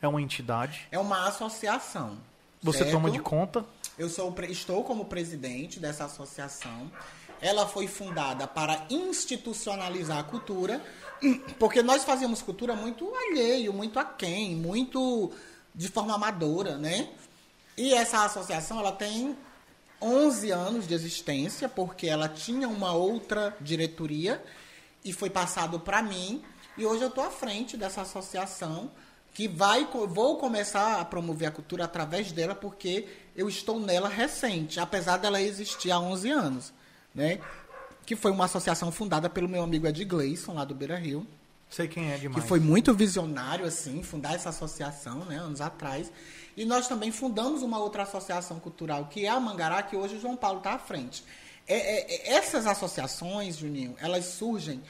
É 0.00 0.08
uma 0.08 0.22
entidade. 0.22 0.88
É 0.90 0.98
uma 0.98 1.28
associação. 1.28 2.16
Você 2.62 2.78
certo? 2.78 2.92
toma 2.92 3.10
de 3.10 3.18
conta. 3.18 3.64
Eu 3.96 4.08
sou, 4.08 4.34
estou 4.48 4.82
como 4.82 5.04
presidente 5.04 5.78
dessa 5.78 6.06
associação. 6.06 6.90
Ela 7.40 7.66
foi 7.66 7.86
fundada 7.86 8.46
para 8.46 8.86
institucionalizar 8.90 10.18
a 10.18 10.24
cultura, 10.24 10.84
porque 11.60 11.82
nós 11.82 12.02
fazíamos 12.02 12.42
cultura 12.42 12.74
muito 12.74 13.12
alheio, 13.14 13.72
muito 13.72 13.98
aquém, 13.98 14.56
muito 14.56 15.30
de 15.72 15.88
forma 15.88 16.14
amadora, 16.14 16.76
né? 16.76 17.08
E 17.76 17.94
essa 17.94 18.24
associação, 18.24 18.80
ela 18.80 18.92
tem 18.92 19.36
11 20.00 20.50
anos 20.50 20.88
de 20.88 20.94
existência, 20.94 21.68
porque 21.68 22.08
ela 22.08 22.28
tinha 22.28 22.68
uma 22.68 22.92
outra 22.92 23.56
diretoria 23.60 24.42
e 25.04 25.12
foi 25.12 25.30
passado 25.30 25.78
para 25.78 26.02
mim. 26.02 26.42
E 26.76 26.84
hoje 26.84 27.02
eu 27.02 27.08
estou 27.08 27.24
à 27.24 27.30
frente 27.30 27.76
dessa 27.76 28.02
associação 28.02 28.90
que 29.34 29.48
vai 29.48 29.86
vou 30.08 30.38
começar 30.38 31.00
a 31.00 31.04
promover 31.04 31.48
a 31.48 31.50
cultura 31.50 31.84
através 31.84 32.30
dela 32.32 32.54
porque 32.54 33.06
eu 33.36 33.48
estou 33.48 33.78
nela 33.80 34.08
recente, 34.08 34.78
apesar 34.80 35.16
dela 35.18 35.42
existir 35.42 35.90
há 35.90 35.98
11 35.98 36.30
anos, 36.30 36.72
né? 37.14 37.40
Que 38.06 38.14
foi 38.14 38.30
uma 38.30 38.44
associação 38.44 38.92
fundada 38.92 39.28
pelo 39.28 39.48
meu 39.48 39.62
amigo 39.62 39.86
Ed 39.88 40.04
Gleison, 40.04 40.54
lá 40.54 40.64
do 40.64 40.74
Beira 40.74 40.96
Rio 40.96 41.26
Sei 41.70 41.88
quem 41.88 42.12
é 42.12 42.14
que 42.14 42.20
demais. 42.20 42.44
foi 42.44 42.60
muito 42.60 42.94
visionário 42.94 43.64
assim 43.66 44.02
fundar 44.02 44.34
essa 44.34 44.50
associação 44.50 45.24
né 45.24 45.36
anos 45.36 45.60
atrás 45.60 46.12
e 46.56 46.64
nós 46.64 46.86
também 46.86 47.10
fundamos 47.10 47.62
uma 47.62 47.78
outra 47.80 48.04
associação 48.04 48.60
cultural 48.60 49.06
que 49.06 49.24
é 49.26 49.28
a 49.30 49.40
Mangará 49.40 49.82
que 49.82 49.96
hoje 49.96 50.16
o 50.16 50.20
João 50.20 50.36
Paulo 50.36 50.58
está 50.58 50.74
à 50.74 50.78
frente 50.78 51.24
É- 51.66 51.74
é- 51.74 52.14
é- 52.14 52.36
essas 52.36 52.66
associações 52.66 53.56
Juninho 53.56 53.96
elas 53.98 54.26
surgem 54.26 54.80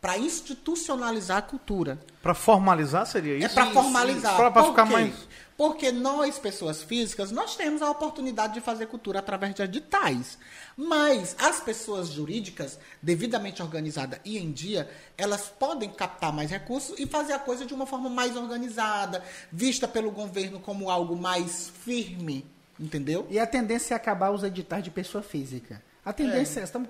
para 0.00 0.18
institucionalizar 0.18 1.38
a 1.38 1.42
cultura 1.42 1.98
Pra 2.22 2.34
formalizar 2.34 3.06
seria 3.06 3.36
isso? 3.36 3.46
é 3.46 3.48
para 3.48 3.70
formalizar 3.70 4.36
Por 4.36 4.64
ficar 4.66 4.84
mais. 4.84 5.14
Porque 5.56 5.92
nós, 5.92 6.38
pessoas 6.38 6.82
físicas, 6.82 7.30
nós 7.30 7.54
temos 7.54 7.82
a 7.82 7.90
oportunidade 7.90 8.54
de 8.54 8.62
fazer 8.62 8.86
cultura 8.86 9.18
através 9.18 9.54
de 9.54 9.60
editais. 9.62 10.38
Mas 10.74 11.36
as 11.38 11.60
pessoas 11.60 12.08
jurídicas, 12.08 12.78
devidamente 13.02 13.62
organizadas 13.62 14.18
e 14.24 14.38
em 14.38 14.50
dia, 14.50 14.90
elas 15.18 15.52
podem 15.58 15.90
captar 15.90 16.32
mais 16.32 16.50
recursos 16.50 16.98
e 16.98 17.06
fazer 17.06 17.34
a 17.34 17.38
coisa 17.38 17.66
de 17.66 17.74
uma 17.74 17.84
forma 17.84 18.08
mais 18.08 18.36
organizada, 18.36 19.22
vista 19.52 19.86
pelo 19.86 20.10
governo 20.10 20.60
como 20.60 20.88
algo 20.88 21.14
mais 21.14 21.70
firme, 21.84 22.46
entendeu? 22.78 23.26
E 23.28 23.38
a 23.38 23.46
tendência 23.46 23.92
é 23.92 23.96
acabar 23.96 24.30
os 24.30 24.42
editais 24.42 24.82
de 24.82 24.90
pessoa 24.90 25.22
física. 25.22 25.82
A 26.04 26.12
tendência 26.12 26.60
é, 26.60 26.64
estamos 26.64 26.88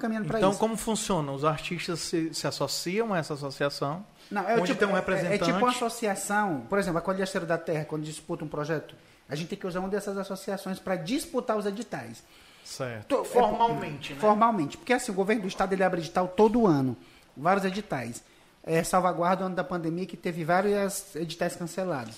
caminhando 0.00 0.26
para 0.26 0.38
Então, 0.38 0.50
isso. 0.50 0.58
como 0.60 0.76
funciona? 0.76 1.32
Os 1.32 1.44
artistas 1.44 1.98
se, 2.00 2.32
se 2.32 2.46
associam 2.46 3.12
a 3.12 3.18
essa 3.18 3.34
associação? 3.34 4.04
Não, 4.30 4.42
é 4.48 4.54
onde 4.54 4.66
tipo, 4.66 4.78
tem 4.78 4.88
um 4.88 4.92
é- 4.92 4.94
representante. 4.94 5.34
É, 5.42 5.46
tipo 5.46 5.58
uma 5.58 5.70
associação, 5.70 6.60
por 6.68 6.78
exemplo, 6.78 6.98
a 6.98 7.02
Colheira 7.02 7.40
da 7.40 7.58
Terra, 7.58 7.84
quando 7.84 8.04
disputa 8.04 8.44
um 8.44 8.48
projeto, 8.48 8.94
a 9.28 9.34
gente 9.34 9.48
tem 9.48 9.58
que 9.58 9.66
usar 9.66 9.80
uma 9.80 9.88
dessas 9.88 10.16
associações 10.16 10.78
para 10.78 10.94
disputar 10.96 11.56
os 11.56 11.66
editais. 11.66 12.22
Certo. 12.64 13.06
To- 13.18 13.24
Formalmente, 13.24 14.14
né? 14.14 14.20
Formalmente. 14.20 14.76
Porque 14.76 14.92
assim, 14.92 15.10
o 15.10 15.14
governo 15.14 15.42
do 15.42 15.48
estado 15.48 15.72
ele 15.72 15.82
abre 15.84 16.00
edital 16.00 16.28
todo 16.28 16.66
ano. 16.66 16.96
Vários 17.36 17.64
editais. 17.64 18.22
É, 18.64 18.82
salvaguarda 18.82 19.42
o 19.44 19.46
ano 19.46 19.54
da 19.54 19.62
pandemia 19.64 20.06
que 20.06 20.16
teve 20.16 20.44
vários 20.44 21.14
editais 21.14 21.54
cancelados. 21.54 22.16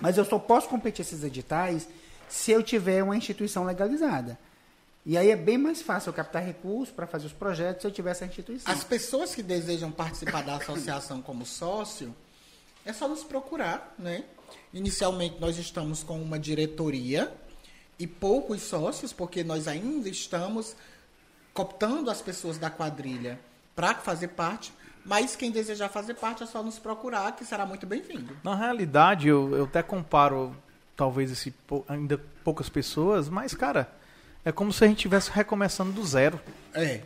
Mas 0.00 0.16
eu 0.18 0.24
só 0.24 0.38
posso 0.38 0.68
competir 0.68 1.02
esses 1.02 1.24
editais 1.24 1.88
se 2.28 2.50
eu 2.52 2.62
tiver 2.62 3.02
uma 3.02 3.16
instituição 3.16 3.64
legalizada. 3.64 4.38
E 5.08 5.16
aí 5.16 5.30
é 5.30 5.36
bem 5.36 5.56
mais 5.56 5.80
fácil 5.80 6.10
eu 6.10 6.12
captar 6.12 6.42
recursos 6.42 6.92
para 6.92 7.06
fazer 7.06 7.26
os 7.26 7.32
projetos 7.32 7.82
se 7.82 7.86
eu 7.86 7.92
tiver 7.92 8.10
essa 8.10 8.26
instituição. 8.26 8.72
As 8.72 8.82
pessoas 8.82 9.32
que 9.32 9.42
desejam 9.42 9.92
participar 9.92 10.42
da 10.42 10.56
associação 10.56 11.22
como 11.22 11.46
sócio, 11.46 12.12
é 12.84 12.92
só 12.92 13.06
nos 13.06 13.22
procurar, 13.22 13.94
né? 13.96 14.24
Inicialmente 14.74 15.36
nós 15.40 15.58
estamos 15.58 16.02
com 16.02 16.20
uma 16.20 16.40
diretoria 16.40 17.32
e 18.00 18.04
poucos 18.04 18.62
sócios, 18.62 19.12
porque 19.12 19.44
nós 19.44 19.68
ainda 19.68 20.08
estamos 20.08 20.74
cooptando 21.54 22.10
as 22.10 22.20
pessoas 22.20 22.58
da 22.58 22.68
quadrilha 22.68 23.38
para 23.76 23.94
fazer 23.94 24.28
parte, 24.28 24.72
mas 25.04 25.36
quem 25.36 25.52
desejar 25.52 25.88
fazer 25.88 26.14
parte 26.14 26.42
é 26.42 26.46
só 26.46 26.64
nos 26.64 26.80
procurar, 26.80 27.36
que 27.36 27.44
será 27.44 27.64
muito 27.64 27.86
bem-vindo. 27.86 28.36
Na 28.42 28.56
realidade, 28.56 29.28
eu, 29.28 29.54
eu 29.54 29.64
até 29.66 29.84
comparo 29.84 30.56
talvez 30.96 31.30
esse 31.30 31.54
ainda 31.86 32.18
poucas 32.42 32.68
pessoas, 32.68 33.28
mas 33.28 33.54
cara, 33.54 33.88
é 34.46 34.52
como 34.52 34.72
se 34.72 34.84
a 34.84 34.86
gente 34.86 34.98
estivesse 34.98 35.28
recomeçando 35.32 35.90
do 35.90 36.06
zero. 36.06 36.40
É. 36.72 37.00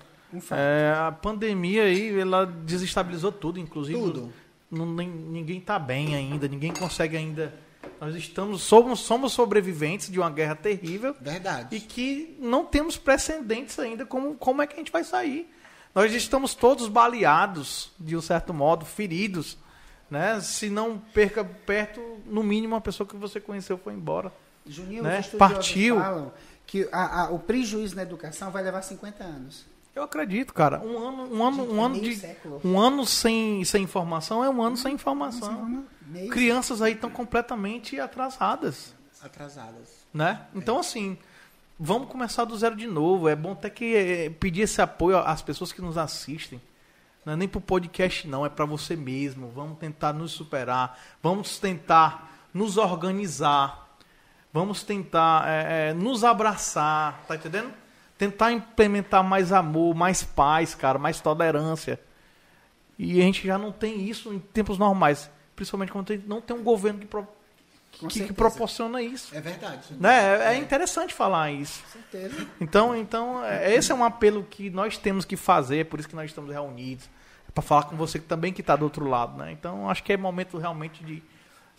É, 0.50 0.94
a 0.94 1.10
pandemia 1.10 1.84
aí, 1.84 2.20
ela 2.20 2.44
desestabilizou 2.44 3.32
tudo, 3.32 3.58
inclusive. 3.58 3.98
Tudo. 3.98 4.30
Não, 4.70 4.84
nem, 4.84 5.08
ninguém 5.08 5.58
tá 5.58 5.78
bem 5.78 6.14
ainda, 6.14 6.46
ninguém 6.46 6.70
consegue 6.70 7.16
ainda. 7.16 7.54
Nós 7.98 8.14
estamos, 8.14 8.60
somos, 8.60 9.00
somos 9.00 9.32
sobreviventes 9.32 10.10
de 10.10 10.18
uma 10.18 10.28
guerra 10.28 10.54
terrível. 10.54 11.16
Verdade. 11.18 11.74
E 11.74 11.80
que 11.80 12.36
não 12.38 12.66
temos 12.66 12.98
precedentes 12.98 13.78
ainda 13.78 14.04
como, 14.04 14.34
como 14.34 14.60
é 14.60 14.66
que 14.66 14.74
a 14.74 14.76
gente 14.76 14.92
vai 14.92 15.02
sair. 15.02 15.50
Nós 15.94 16.12
estamos 16.12 16.54
todos 16.54 16.88
baleados, 16.88 17.90
de 17.98 18.14
um 18.18 18.20
certo 18.20 18.52
modo, 18.52 18.84
feridos. 18.84 19.56
Né? 20.10 20.38
Se 20.40 20.68
não 20.68 20.98
perca 20.98 21.42
perto, 21.42 22.20
no 22.26 22.42
mínimo, 22.42 22.74
uma 22.74 22.82
pessoa 22.82 23.08
que 23.08 23.16
você 23.16 23.40
conheceu 23.40 23.78
foi 23.78 23.94
embora. 23.94 24.30
Juninho, 24.66 25.02
né? 25.02 25.22
Partiu. 25.38 25.98
falam 25.98 26.32
que 26.70 26.88
a, 26.92 27.22
a, 27.22 27.30
o 27.30 27.38
prejuízo 27.40 27.96
na 27.96 28.02
educação 28.02 28.52
vai 28.52 28.62
levar 28.62 28.80
50 28.82 29.24
anos. 29.24 29.66
Eu 29.92 30.04
acredito, 30.04 30.54
cara. 30.54 30.78
Um 30.80 30.96
ano, 31.08 31.34
um 31.34 31.44
ano, 31.44 31.72
um 31.74 31.84
ano 31.84 32.00
de, 32.00 32.14
século. 32.14 32.60
um 32.64 32.78
ano 32.78 33.04
sem, 33.04 33.64
sem 33.64 33.82
informação 33.82 34.44
é 34.44 34.48
um 34.48 34.62
ano 34.62 34.76
sem 34.76 34.94
informação. 34.94 35.84
Meio 36.06 36.30
Crianças 36.30 36.80
aí 36.80 36.92
estão 36.92 37.10
completamente 37.10 37.98
atrasadas, 37.98 38.94
Atrasadas. 39.20 39.88
né? 40.14 40.42
Então 40.54 40.78
assim, 40.78 41.18
vamos 41.76 42.08
começar 42.08 42.44
do 42.44 42.56
zero 42.56 42.76
de 42.76 42.86
novo. 42.86 43.28
É 43.28 43.34
bom 43.34 43.50
até 43.50 43.68
que 43.68 43.96
eh, 43.96 44.30
pedir 44.30 44.60
esse 44.62 44.80
apoio 44.80 45.18
às 45.18 45.42
pessoas 45.42 45.72
que 45.72 45.82
nos 45.82 45.98
assistem. 45.98 46.62
Não 47.26 47.32
é 47.32 47.36
nem 47.36 47.48
pro 47.48 47.60
podcast 47.60 48.28
não, 48.28 48.46
é 48.46 48.48
para 48.48 48.64
você 48.64 48.94
mesmo. 48.94 49.50
Vamos 49.50 49.76
tentar 49.76 50.12
nos 50.12 50.30
superar, 50.30 50.96
vamos 51.20 51.58
tentar 51.58 52.46
nos 52.54 52.76
organizar, 52.76 53.89
vamos 54.52 54.82
tentar 54.82 55.44
eh, 55.46 55.90
eh, 55.90 55.94
nos 55.94 56.24
abraçar, 56.24 57.22
tá 57.26 57.34
entendendo? 57.36 57.72
Tentar 58.18 58.52
implementar 58.52 59.22
mais 59.24 59.52
amor, 59.52 59.94
mais 59.94 60.22
paz, 60.22 60.74
cara, 60.74 60.98
mais 60.98 61.20
tolerância. 61.20 61.98
E 62.98 63.18
a 63.20 63.24
gente 63.24 63.46
já 63.46 63.56
não 63.56 63.72
tem 63.72 64.08
isso 64.08 64.32
em 64.32 64.38
tempos 64.38 64.76
normais. 64.78 65.30
Principalmente 65.56 65.90
quando 65.92 66.06
tem- 66.06 66.24
não 66.26 66.40
tem 66.40 66.54
um 66.56 66.62
governo 66.62 66.98
que, 67.00 67.06
pro- 67.06 67.26
que- 67.92 68.26
que 68.26 68.32
proporciona 68.32 69.00
isso. 69.00 69.34
É 69.34 69.40
verdade. 69.40 69.94
Né? 69.98 70.36
É, 70.50 70.54
é 70.54 70.56
interessante 70.58 71.14
falar 71.14 71.50
isso. 71.50 71.82
Com 71.82 71.88
certeza. 71.92 72.46
Então, 72.60 72.94
então 72.96 73.42
é- 73.44 73.74
esse 73.74 73.90
é 73.90 73.94
um 73.94 74.04
apelo 74.04 74.42
que 74.44 74.68
nós 74.68 74.98
temos 74.98 75.24
que 75.24 75.36
fazer, 75.36 75.78
é 75.78 75.84
por 75.84 75.98
isso 75.98 76.08
que 76.08 76.14
nós 76.16 76.26
estamos 76.30 76.52
reunidos. 76.52 77.08
É 77.48 77.52
para 77.52 77.62
falar 77.62 77.84
com 77.84 77.96
você 77.96 78.18
que 78.18 78.26
também 78.26 78.52
que 78.52 78.60
está 78.60 78.76
do 78.76 78.84
outro 78.84 79.08
lado. 79.08 79.38
Né? 79.38 79.50
Então, 79.52 79.88
acho 79.88 80.02
que 80.04 80.12
é 80.12 80.16
momento 80.18 80.58
realmente 80.58 81.02
de 81.02 81.22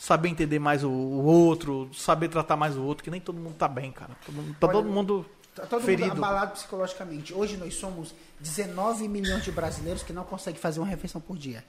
saber 0.01 0.29
entender 0.29 0.57
mais 0.57 0.83
o, 0.83 0.89
o 0.89 1.23
outro, 1.23 1.87
saber 1.93 2.27
tratar 2.27 2.55
mais 2.55 2.75
o 2.75 2.81
outro, 2.81 3.03
que 3.03 3.11
nem 3.11 3.21
todo 3.21 3.39
mundo 3.39 3.53
tá 3.53 3.67
bem, 3.67 3.91
cara. 3.91 4.17
Todo 4.25 4.33
mundo, 4.33 4.55
tá 4.59 4.67
Olha, 4.67 4.73
todo 4.73 4.89
mundo 4.89 5.25
Tá 5.53 5.65
todo 5.67 5.83
ferido. 5.83 6.09
mundo 6.09 6.17
abalado 6.17 6.53
psicologicamente. 6.53 7.33
Hoje 7.33 7.55
nós 7.55 7.75
somos 7.75 8.15
19 8.39 9.07
milhões 9.07 9.43
de 9.43 9.51
brasileiros 9.51 10.01
que 10.01 10.11
não 10.11 10.23
conseguem 10.23 10.59
fazer 10.59 10.79
uma 10.79 10.87
refeição 10.87 11.21
por 11.21 11.37
dia. 11.37 11.63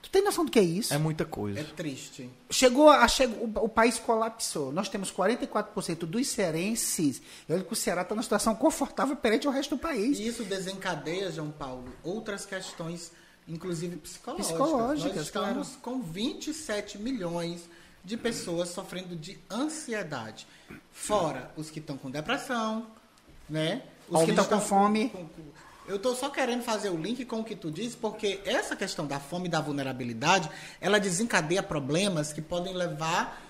Tu 0.00 0.08
tem 0.08 0.24
noção 0.24 0.46
do 0.46 0.50
que 0.50 0.58
é 0.58 0.62
isso? 0.62 0.94
É 0.94 0.98
muita 0.98 1.26
coisa. 1.26 1.60
É 1.60 1.64
triste. 1.64 2.30
Chegou 2.48 2.88
a, 2.88 3.06
chegou, 3.06 3.46
o, 3.46 3.64
o 3.64 3.68
país 3.68 3.98
colapsou. 3.98 4.72
Nós 4.72 4.88
temos 4.88 5.12
44% 5.12 6.06
dos 6.06 6.26
cearenses. 6.28 7.20
E 7.46 7.52
olha 7.52 7.64
que 7.64 7.72
o 7.72 7.76
Ceará 7.76 8.00
está 8.00 8.14
numa 8.14 8.22
situação 8.22 8.54
confortável 8.54 9.16
perante 9.16 9.46
o 9.46 9.50
resto 9.50 9.76
do 9.76 9.80
país. 9.80 10.18
E 10.18 10.26
isso 10.26 10.42
desencadeia, 10.44 11.30
João 11.30 11.50
Paulo, 11.50 11.92
outras 12.02 12.46
questões, 12.46 13.12
inclusive 13.48 13.96
psicológicas. 13.96 14.46
Psicológicas, 14.52 15.14
Nós 15.16 15.26
estamos 15.26 15.76
com 15.76 16.00
27 16.02 16.98
milhões 16.98 17.68
de 18.04 18.16
pessoas 18.16 18.68
sofrendo 18.70 19.16
de 19.16 19.38
ansiedade. 19.50 20.46
Fora 20.92 21.50
os 21.56 21.70
que 21.70 21.78
estão 21.78 21.96
com 21.96 22.10
depressão, 22.10 22.86
né? 23.48 23.82
Os 24.08 24.22
que 24.24 24.30
estão 24.30 24.44
com 24.46 24.60
fome. 24.60 25.08
com- 25.10 25.26
com- 25.28 25.42
Eu 25.86 25.96
estou 25.96 26.14
só 26.14 26.30
querendo 26.30 26.62
fazer 26.62 26.88
o 26.88 26.96
link 26.96 27.26
com 27.26 27.40
o 27.40 27.44
que 27.44 27.54
tu 27.54 27.70
disse, 27.70 27.94
porque 27.94 28.40
essa 28.46 28.74
questão 28.74 29.06
da 29.06 29.20
fome 29.20 29.48
e 29.48 29.50
da 29.50 29.60
vulnerabilidade, 29.60 30.50
ela 30.80 30.98
desencadeia 30.98 31.62
problemas 31.62 32.32
que 32.32 32.40
podem 32.40 32.72
levar 32.74 33.42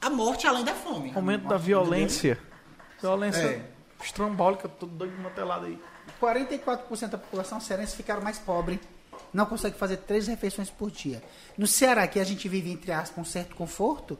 à 0.00 0.08
morte 0.08 0.46
além 0.46 0.64
da 0.64 0.72
fome. 0.74 1.12
Aumento 1.14 1.46
da 1.46 1.58
violência. 1.58 2.38
Violência 2.98 3.40
É. 3.42 3.70
estrambólica, 4.02 4.68
todo 4.70 4.90
doido 4.90 5.14
de 5.16 5.20
uma 5.20 5.28
telada 5.30 5.66
aí. 5.66 5.78
44% 6.18 7.10
da 7.10 7.18
população 7.18 7.60
cearense 7.60 7.94
ficaram 7.94 8.22
mais 8.22 8.38
pobre. 8.38 8.80
Não 9.32 9.46
consegue 9.46 9.76
fazer 9.78 9.98
três 9.98 10.26
refeições 10.26 10.70
por 10.70 10.90
dia. 10.90 11.22
No 11.56 11.66
Ceará, 11.66 12.06
que 12.06 12.18
a 12.18 12.24
gente 12.24 12.48
vive, 12.48 12.70
entre 12.70 12.92
aspas, 12.92 13.18
um 13.18 13.28
certo 13.28 13.54
conforto, 13.54 14.18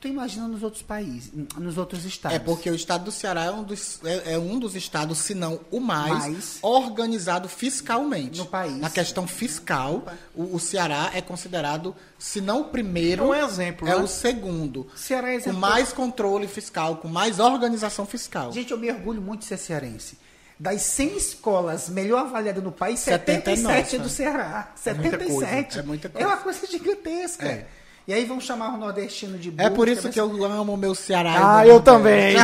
tu 0.00 0.08
imagina 0.08 0.46
nos 0.46 0.62
outros 0.62 0.82
países, 0.82 1.32
nos 1.58 1.76
outros 1.78 2.04
estados. 2.04 2.36
É 2.36 2.38
porque 2.38 2.70
o 2.70 2.74
estado 2.74 3.04
do 3.04 3.12
Ceará 3.12 3.44
é 3.44 3.50
um 3.50 3.62
dos, 3.62 3.98
é, 4.04 4.34
é 4.34 4.38
um 4.38 4.58
dos 4.58 4.74
estados, 4.76 5.18
se 5.18 5.34
não 5.34 5.60
o 5.70 5.80
mais, 5.80 6.10
Mais. 6.10 6.58
organizado 6.62 7.48
fiscalmente. 7.48 8.38
No 8.38 8.46
país. 8.46 8.76
Na 8.78 8.90
questão 8.90 9.26
fiscal, 9.26 10.04
o, 10.34 10.54
o 10.56 10.60
Ceará 10.60 11.10
é 11.14 11.20
considerado, 11.20 11.94
se 12.18 12.40
não 12.40 12.62
o 12.62 12.64
primeiro, 12.64 13.32
É 13.34 13.44
um 13.44 13.48
exemplo, 13.48 13.88
é 13.88 13.90
né? 13.90 13.96
o 13.96 14.06
segundo. 14.06 14.86
Ceará 14.94 15.28
é 15.28 15.32
com 15.32 15.38
exemplo. 15.38 15.60
mais 15.60 15.92
controle 15.92 16.46
fiscal, 16.46 16.96
com 16.96 17.08
mais 17.08 17.38
organização 17.40 18.06
fiscal. 18.06 18.52
Gente, 18.52 18.70
eu 18.70 18.78
me 18.78 18.90
orgulho 18.90 19.20
muito 19.20 19.40
de 19.40 19.46
ser 19.46 19.56
cearense. 19.58 20.18
Das 20.58 20.80
100 20.82 21.16
escolas 21.18 21.88
melhor 21.90 22.20
avaliadas 22.20 22.64
no 22.64 22.72
país, 22.72 23.00
70 23.00 23.50
é 23.50 23.56
77 23.56 23.66
é 23.96 23.98
nossa. 23.98 23.98
do 23.98 24.08
Ceará. 24.08 24.68
muita 24.94 25.18
coisa, 25.18 25.32
77. 25.40 25.78
é 25.78 25.82
muita 25.82 26.08
É 26.08 26.10
coisa. 26.10 26.26
uma 26.28 26.36
coisa 26.38 26.66
gigantesca. 26.66 27.46
É. 27.46 27.66
E 28.08 28.12
aí 28.14 28.24
vão 28.24 28.40
chamar 28.40 28.72
o 28.72 28.76
nordestino 28.78 29.36
de 29.36 29.48
É 29.50 29.64
burro, 29.64 29.74
por 29.74 29.88
isso 29.88 30.02
vai 30.02 30.12
que 30.12 30.20
eu 30.20 30.44
amo 30.44 30.72
o 30.74 30.76
meu 30.76 30.94
Ceará. 30.94 31.58
Ah, 31.58 31.66
eu 31.66 31.80
também. 31.80 32.36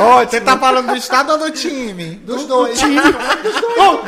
Ótimo. 0.00 0.30
Você 0.30 0.40
tá 0.40 0.58
falando 0.58 0.86
do 0.88 0.96
estado 0.96 1.32
ou 1.32 1.38
do 1.38 1.50
time? 1.50 2.16
Dos 2.24 2.46
dois. 2.46 2.78
Oh, 2.82 3.98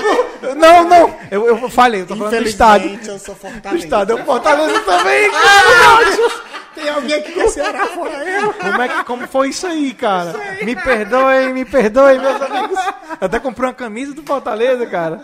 oh, 0.51 0.55
não, 0.55 0.85
não. 0.89 1.15
Eu, 1.31 1.47
eu 1.47 1.69
falei, 1.71 2.01
eu 2.01 2.07
tô 2.07 2.17
falando 2.17 2.33
do. 2.33 2.83
Infelizmente, 2.87 3.09
eu 3.09 3.19
sou 3.19 3.35
Do 3.35 3.41
Fortaleza. 3.43 3.85
estádio. 3.85 4.19
Eu 4.19 4.25
Fortaleza 4.25 4.81
também, 4.81 5.31
cara. 5.33 6.47
Tem 6.77 6.91
alguém 6.91 7.15
aqui 7.15 7.33
que 7.33 7.41
é 7.41 7.49
Ceará 7.49 7.87
fora 7.87 8.23
eu. 8.23 8.53
Como, 8.53 8.83
é 8.83 8.89
que, 8.89 9.05
como 9.05 9.27
foi 9.27 9.49
isso 9.49 9.67
aí, 9.67 9.95
cara? 9.95 10.35
Me 10.63 10.77
perdoem, 10.77 11.55
me 11.55 11.65
perdoem, 11.65 12.21
meus 12.21 12.43
amigos. 12.43 12.79
Eu 13.19 13.27
até 13.27 13.41
comprei 13.41 13.69
uma 13.69 13.75
camisa 13.75 14.13
do 14.13 14.23
Fortaleza, 14.23 14.87
cara. 14.87 15.21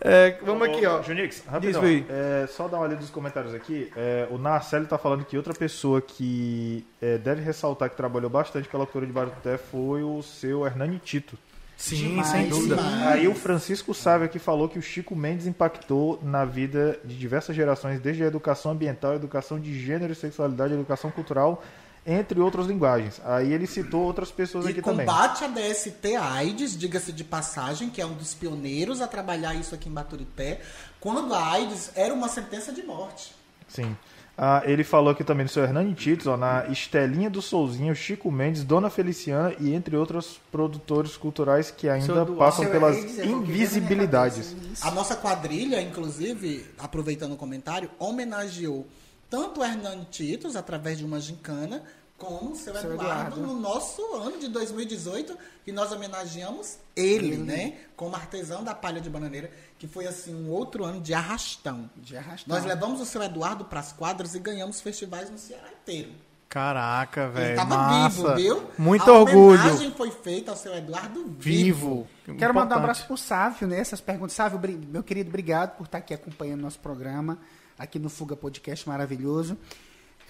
É, 0.00 0.38
vamos 0.42 0.68
aqui, 0.68 0.86
ó. 0.86 1.02
Junix, 1.02 1.44
rapidão. 1.46 1.82
Aí. 1.82 2.06
É, 2.08 2.46
só 2.46 2.68
dar 2.68 2.78
uma 2.78 2.86
olhada 2.86 3.00
nos 3.00 3.10
comentários 3.10 3.54
aqui. 3.54 3.92
É, 3.94 4.26
o 4.30 4.38
Narcélio 4.38 4.88
tá 4.88 4.96
falando 4.96 5.24
que 5.24 5.36
outra 5.36 5.52
pessoa 5.52 6.00
que 6.00 6.86
é, 7.00 7.18
deve 7.18 7.42
ressaltar 7.42 7.90
que 7.90 7.96
trabalhou 7.96 8.30
bastante 8.30 8.68
pela 8.68 8.86
cultura 8.86 9.06
de 9.06 9.12
Baruté 9.12 9.58
foi 9.58 10.02
o 10.02 10.22
seu 10.22 10.64
Hernani 10.64 10.98
Tito. 10.98 11.36
Sim, 11.82 11.96
Demais, 11.96 12.28
sem 12.28 12.48
dúvida. 12.48 12.76
demais. 12.76 13.06
Aí 13.08 13.26
o 13.26 13.34
Francisco 13.34 13.92
Sávio 13.92 14.24
aqui 14.26 14.38
falou 14.38 14.68
que 14.68 14.78
o 14.78 14.82
Chico 14.82 15.16
Mendes 15.16 15.48
impactou 15.48 16.20
na 16.22 16.44
vida 16.44 17.00
de 17.04 17.18
diversas 17.18 17.56
gerações, 17.56 17.98
desde 18.00 18.22
a 18.22 18.26
educação 18.28 18.70
ambiental, 18.70 19.14
educação 19.16 19.58
de 19.58 19.76
gênero 19.84 20.12
e 20.12 20.14
sexualidade, 20.14 20.74
educação 20.74 21.10
cultural, 21.10 21.60
entre 22.06 22.38
outras 22.38 22.68
linguagens. 22.68 23.20
Aí 23.24 23.52
ele 23.52 23.66
citou 23.66 24.02
outras 24.02 24.30
pessoas 24.30 24.66
E 24.66 24.68
aqui 24.68 24.80
também. 24.80 25.04
combate 25.04 25.42
a 25.44 25.48
DST 25.48 26.14
AIDS, 26.14 26.78
diga-se 26.78 27.12
de 27.12 27.24
passagem, 27.24 27.90
que 27.90 28.00
é 28.00 28.06
um 28.06 28.14
dos 28.14 28.32
pioneiros 28.32 29.00
a 29.00 29.08
trabalhar 29.08 29.54
isso 29.56 29.74
aqui 29.74 29.88
em 29.88 29.92
Baturité, 29.92 30.60
quando 31.00 31.34
a 31.34 31.50
AIDS 31.52 31.90
era 31.96 32.14
uma 32.14 32.28
sentença 32.28 32.72
de 32.72 32.84
morte. 32.84 33.34
Sim. 33.66 33.96
Ah, 34.36 34.62
ele 34.64 34.82
falou 34.82 35.10
aqui 35.10 35.22
também 35.22 35.44
do 35.44 35.52
seu 35.52 35.62
Hernani 35.62 35.94
Titos, 35.94 36.26
ó, 36.26 36.36
na 36.36 36.66
Estelinha 36.68 37.28
do 37.28 37.42
Souzinho, 37.42 37.94
Chico 37.94 38.30
Mendes, 38.30 38.64
Dona 38.64 38.88
Feliciana 38.88 39.54
e 39.60 39.74
entre 39.74 39.94
outros 39.94 40.40
produtores 40.50 41.16
culturais 41.16 41.70
que 41.70 41.88
ainda 41.88 42.24
passam 42.24 42.64
Seu 42.64 42.72
pelas 42.72 42.96
minha 42.96 43.26
invisibilidades. 43.26 44.56
A 44.80 44.90
nossa 44.90 45.16
quadrilha, 45.16 45.80
inclusive, 45.82 46.66
aproveitando 46.78 47.32
o 47.32 47.36
comentário, 47.36 47.90
homenageou 47.98 48.86
tanto 49.28 49.60
o 49.60 49.64
Hernani 49.64 50.06
Titos, 50.10 50.56
através 50.56 50.98
de 50.98 51.04
uma 51.04 51.18
gincana, 51.20 51.82
como 52.18 52.52
o 52.52 52.56
seu, 52.56 52.74
Seu 52.74 52.92
Eduardo, 52.92 53.36
Eduardo. 53.36 53.40
no 53.40 53.58
nosso 53.58 54.14
ano 54.14 54.38
de 54.38 54.48
2018, 54.48 55.36
que 55.64 55.72
nós 55.72 55.90
homenageamos 55.90 56.76
ele, 56.94 57.36
né? 57.36 57.78
Como 57.96 58.14
artesão 58.14 58.62
da 58.62 58.74
palha 58.74 59.00
de 59.00 59.10
bananeira, 59.10 59.50
que 59.82 59.88
foi, 59.88 60.06
assim, 60.06 60.32
um 60.32 60.48
outro 60.48 60.84
ano 60.84 61.00
de 61.00 61.12
arrastão. 61.12 61.90
De 61.96 62.16
arrastar. 62.16 62.44
Nós 62.46 62.64
levamos 62.64 63.00
o 63.00 63.04
seu 63.04 63.20
Eduardo 63.20 63.64
para 63.64 63.80
as 63.80 63.92
quadras 63.92 64.32
e 64.32 64.38
ganhamos 64.38 64.80
festivais 64.80 65.28
no 65.28 65.36
Ceará 65.36 65.68
inteiro. 65.72 66.12
Caraca, 66.48 67.22
Ele 67.22 67.32
velho. 67.32 67.50
estava 67.50 67.76
massa. 67.76 68.16
vivo, 68.16 68.34
viu? 68.36 68.70
Muito 68.78 69.10
a 69.10 69.18
orgulho. 69.18 69.58
homenagem 69.60 69.90
foi 69.90 70.12
feita 70.12 70.52
ao 70.52 70.56
seu 70.56 70.72
Eduardo 70.72 71.24
vivo. 71.36 72.06
Vivo. 72.24 72.38
Quero 72.38 72.54
mandar 72.54 72.76
um 72.76 72.78
abraço 72.78 73.08
pro 73.08 73.16
Sávio, 73.16 73.66
né? 73.66 73.80
Essas 73.80 74.00
perguntas. 74.00 74.34
Sávio, 74.36 74.60
meu 74.88 75.02
querido, 75.02 75.30
obrigado 75.30 75.76
por 75.76 75.86
estar 75.86 75.98
aqui 75.98 76.14
acompanhando 76.14 76.60
nosso 76.60 76.78
programa, 76.78 77.36
aqui 77.76 77.98
no 77.98 78.08
Fuga 78.08 78.36
Podcast 78.36 78.88
maravilhoso. 78.88 79.58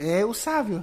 É 0.01 0.25
o 0.25 0.33
Sávio, 0.33 0.83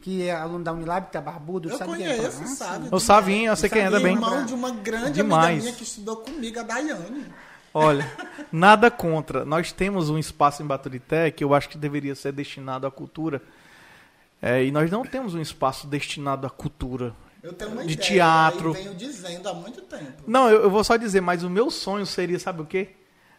que 0.00 0.22
é 0.26 0.32
aluno 0.34 0.64
da 0.64 0.72
Unilab, 0.72 1.08
que 1.08 1.12
tá 1.12 1.20
barbudo, 1.20 1.68
Eu 1.68 1.76
sabe 1.76 1.98
quem 1.98 2.06
é? 2.06 2.16
conheço, 2.16 2.38
sim. 2.38 2.54
sabe? 2.54 2.88
O 2.90 2.98
Savinho, 2.98 3.50
eu 3.52 3.56
sei 3.56 3.68
quem 3.68 3.82
é 3.82 3.90
Savinho, 3.90 4.00
também. 4.00 4.14
Irmão 4.14 4.46
de 4.46 4.54
uma 4.54 4.70
grande 4.70 5.12
Demais. 5.12 5.44
amiga 5.48 5.62
minha 5.64 5.74
que 5.74 5.82
estudou 5.82 6.16
comigo, 6.16 6.58
a 6.58 6.62
Daiane. 6.62 7.26
Olha, 7.72 8.10
nada 8.50 8.90
contra. 8.90 9.44
Nós 9.44 9.72
temos 9.72 10.10
um 10.10 10.18
espaço 10.18 10.62
em 10.62 10.66
Baturité 10.66 11.30
que 11.30 11.44
eu 11.44 11.54
acho 11.54 11.68
que 11.68 11.78
deveria 11.78 12.14
ser 12.14 12.32
destinado 12.32 12.86
à 12.86 12.90
cultura. 12.90 13.40
É, 14.42 14.64
e 14.64 14.70
nós 14.72 14.90
não 14.90 15.04
temos 15.04 15.34
um 15.34 15.40
espaço 15.40 15.86
destinado 15.86 16.46
à 16.46 16.50
cultura. 16.50 17.14
Eu 17.42 17.52
tenho 17.52 17.70
uma 17.72 17.84
De 17.84 17.92
ideia, 17.94 18.08
teatro. 18.08 18.70
e 18.70 18.74
venho 18.74 18.94
dizendo 18.94 19.48
há 19.48 19.54
muito 19.54 19.82
tempo. 19.82 20.22
Não, 20.26 20.48
eu, 20.48 20.62
eu 20.62 20.70
vou 20.70 20.82
só 20.84 20.96
dizer, 20.96 21.20
mas 21.20 21.42
o 21.42 21.50
meu 21.50 21.70
sonho 21.70 22.04
seria, 22.06 22.38
sabe 22.38 22.62
o 22.62 22.66
quê? 22.66 22.88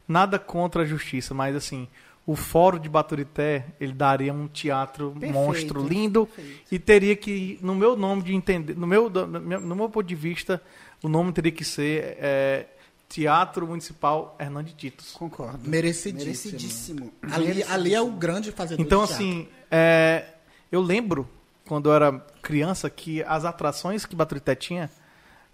Nada 0.07 0.39
contra 0.39 0.83
a 0.83 0.85
justiça, 0.85 1.33
mas 1.33 1.55
assim, 1.55 1.87
o 2.25 2.35
Fórum 2.35 2.79
de 2.79 2.89
Baturité, 2.89 3.65
ele 3.79 3.93
daria 3.93 4.33
um 4.33 4.47
teatro 4.47 5.11
Perfeito, 5.11 5.33
monstro, 5.33 5.87
lindo, 5.87 6.25
perfeito. 6.27 6.61
e 6.71 6.79
teria 6.79 7.15
que, 7.15 7.59
no 7.61 7.75
meu 7.75 7.95
nome 7.95 8.23
de 8.23 8.33
entender, 8.33 8.75
no 8.75 8.87
meu, 8.87 9.09
no 9.09 9.27
meu, 9.27 9.59
no 9.61 9.75
meu 9.75 9.89
ponto 9.89 10.05
de 10.05 10.15
vista, 10.15 10.61
o 11.03 11.09
nome 11.09 11.31
teria 11.31 11.51
que 11.51 11.63
ser 11.63 12.17
é, 12.19 12.65
Teatro 13.11 13.67
Municipal 13.67 14.37
Hernande 14.39 14.73
Titos. 14.73 15.11
Concordo. 15.11 15.69
Merecidíssimo. 15.69 16.53
Merecidíssimo. 16.53 17.13
Ali, 17.29 17.63
ali 17.63 17.93
é 17.93 17.99
o 18.01 18.09
grande 18.09 18.53
fazedor 18.53 18.83
Então, 18.85 19.01
assim, 19.01 19.49
é, 19.69 20.23
eu 20.71 20.81
lembro, 20.81 21.27
quando 21.67 21.89
eu 21.89 21.93
era 21.93 22.25
criança, 22.41 22.89
que 22.89 23.21
as 23.23 23.43
atrações 23.43 24.05
que 24.05 24.15
Baturité 24.15 24.55
tinha 24.55 24.89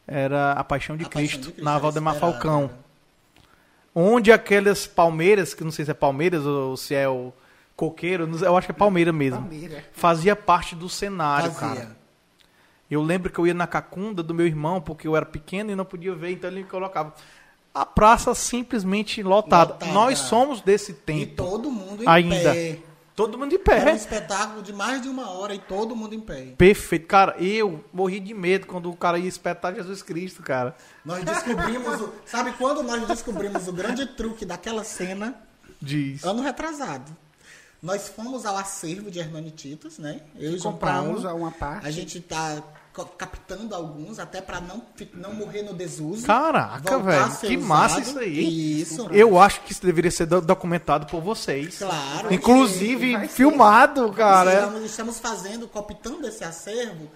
era 0.06 0.52
a 0.52 0.64
Paixão 0.64 0.96
de, 0.96 1.06
A 1.06 1.10
Paixão 1.10 1.22
Cristo, 1.28 1.40
de 1.40 1.52
Cristo 1.54 1.64
na 1.64 1.72
era 1.72 1.80
Valdemar 1.80 2.14
esperada, 2.14 2.40
Falcão. 2.40 2.64
era. 2.66 2.88
Onde 3.96 4.32
aquelas 4.32 4.86
palmeiras, 4.86 5.56
que 5.56 5.64
não 5.64 5.72
sei 5.72 5.84
se 5.84 5.90
é 5.90 5.96
palmeiras 5.96 6.46
ou 6.46 6.78
se 6.78 6.94
é 6.94 7.10
o 7.10 7.34
coqueiro, 7.76 8.30
eu 8.46 8.56
acho 8.56 8.68
que 8.68 8.72
é 8.72 8.76
palmeira 8.76 9.12
mesmo. 9.12 9.40
Palmeira. 9.42 9.84
Fazia 9.94 10.36
parte 10.36 10.76
do 10.76 10.88
cenário, 10.88 11.52
Fazia. 11.52 11.86
cara. 11.86 11.98
Eu 12.90 13.02
lembro 13.02 13.30
que 13.30 13.38
eu 13.38 13.46
ia 13.46 13.54
na 13.54 13.68
cacunda 13.68 14.24
do 14.24 14.34
meu 14.34 14.48
irmão, 14.48 14.80
porque 14.80 15.08
eu 15.08 15.16
era 15.16 15.26
pequeno 15.26 15.72
e 15.72 15.76
não 15.76 15.84
podia 15.84 16.16
ver, 16.16 16.32
então 16.32 16.50
ele 16.50 16.62
me 16.62 16.68
colocava. 16.68 17.14
A 17.82 17.86
praça 17.86 18.34
simplesmente 18.34 19.22
lotada. 19.22 19.74
Lotada. 19.74 19.92
Nós 19.92 20.20
somos 20.20 20.62
desse 20.62 20.92
E 20.92 20.96
tempo. 20.96 21.36
todo 21.36 21.70
mundo 21.72 22.04
em 22.04 22.08
Ainda. 22.08 22.54
pé. 22.54 22.80
Todo 23.16 23.36
mundo 23.38 23.50
de 23.50 23.56
Era 23.72 23.82
um 23.82 23.84
pé. 23.86 23.96
espetáculo 23.96 24.62
de 24.62 24.72
mais 24.72 25.02
de 25.02 25.10
uma 25.10 25.32
hora 25.32 25.54
e 25.56 25.58
todo 25.60 25.96
mundo 25.96 26.14
em 26.14 26.20
pé. 26.20 26.54
Perfeito. 26.56 27.08
Cara, 27.08 27.36
eu 27.40 27.84
morri 27.92 28.20
de 28.20 28.32
medo 28.34 28.68
quando 28.68 28.92
o 28.92 28.96
cara 28.96 29.18
ia 29.18 29.28
espetar 29.28 29.74
Jesus 29.74 30.04
Cristo, 30.04 30.44
cara. 30.44 30.76
Nós 31.04 31.24
descobrimos, 31.24 32.00
o, 32.00 32.14
sabe 32.26 32.52
quando 32.54 32.84
nós 32.84 33.08
descobrimos 33.08 33.68
o 33.68 33.74
grande 33.74 34.06
truque 34.06 34.46
daquela 34.46 34.84
cena? 34.84 35.36
Diz. 35.82 36.24
Ano 36.24 36.44
retrasado. 36.44 37.12
Nós 37.82 38.08
fomos 38.08 38.46
ao 38.46 38.56
acervo 38.58 39.10
de 39.10 39.20
Hernani 39.20 39.50
Titos, 39.52 39.98
né? 40.00 40.22
Eu 40.36 40.52
e 40.52 40.58
João 40.60 40.74
Compramos 40.74 41.24
Paulo. 41.24 41.40
uma 41.40 41.52
parte. 41.52 41.88
A 41.88 41.92
gente 41.92 42.20
tá 42.20 42.62
captando 43.06 43.74
alguns, 43.76 44.20
até 44.20 44.42
para 44.42 44.60
não, 44.62 44.82
não 45.14 45.34
morrer 45.34 45.64
no 45.64 45.74
desuso. 45.74 46.26
Caraca, 46.26 46.98
velho. 47.00 47.38
Que 47.38 47.58
massa 47.58 48.00
usado. 48.00 48.10
isso 48.10 48.20
aí. 48.20 48.82
Isso. 48.82 49.08
Eu 49.12 49.40
acho 49.40 49.62
que 49.62 49.72
isso 49.72 49.86
deveria 49.86 50.12
ser 50.12 50.26
do- 50.26 50.42
documentado 50.42 51.06
por 51.08 51.22
vocês. 51.22 51.78
Claro. 51.78 52.34
Inclusive 52.34 53.28
filmado, 53.28 54.12
cara. 54.14 54.54
Estamos, 54.54 54.84
estamos 54.84 55.20
fazendo, 55.20 55.68
cooptando 55.68 56.28
esse 56.28 56.44
acervo 56.44 57.10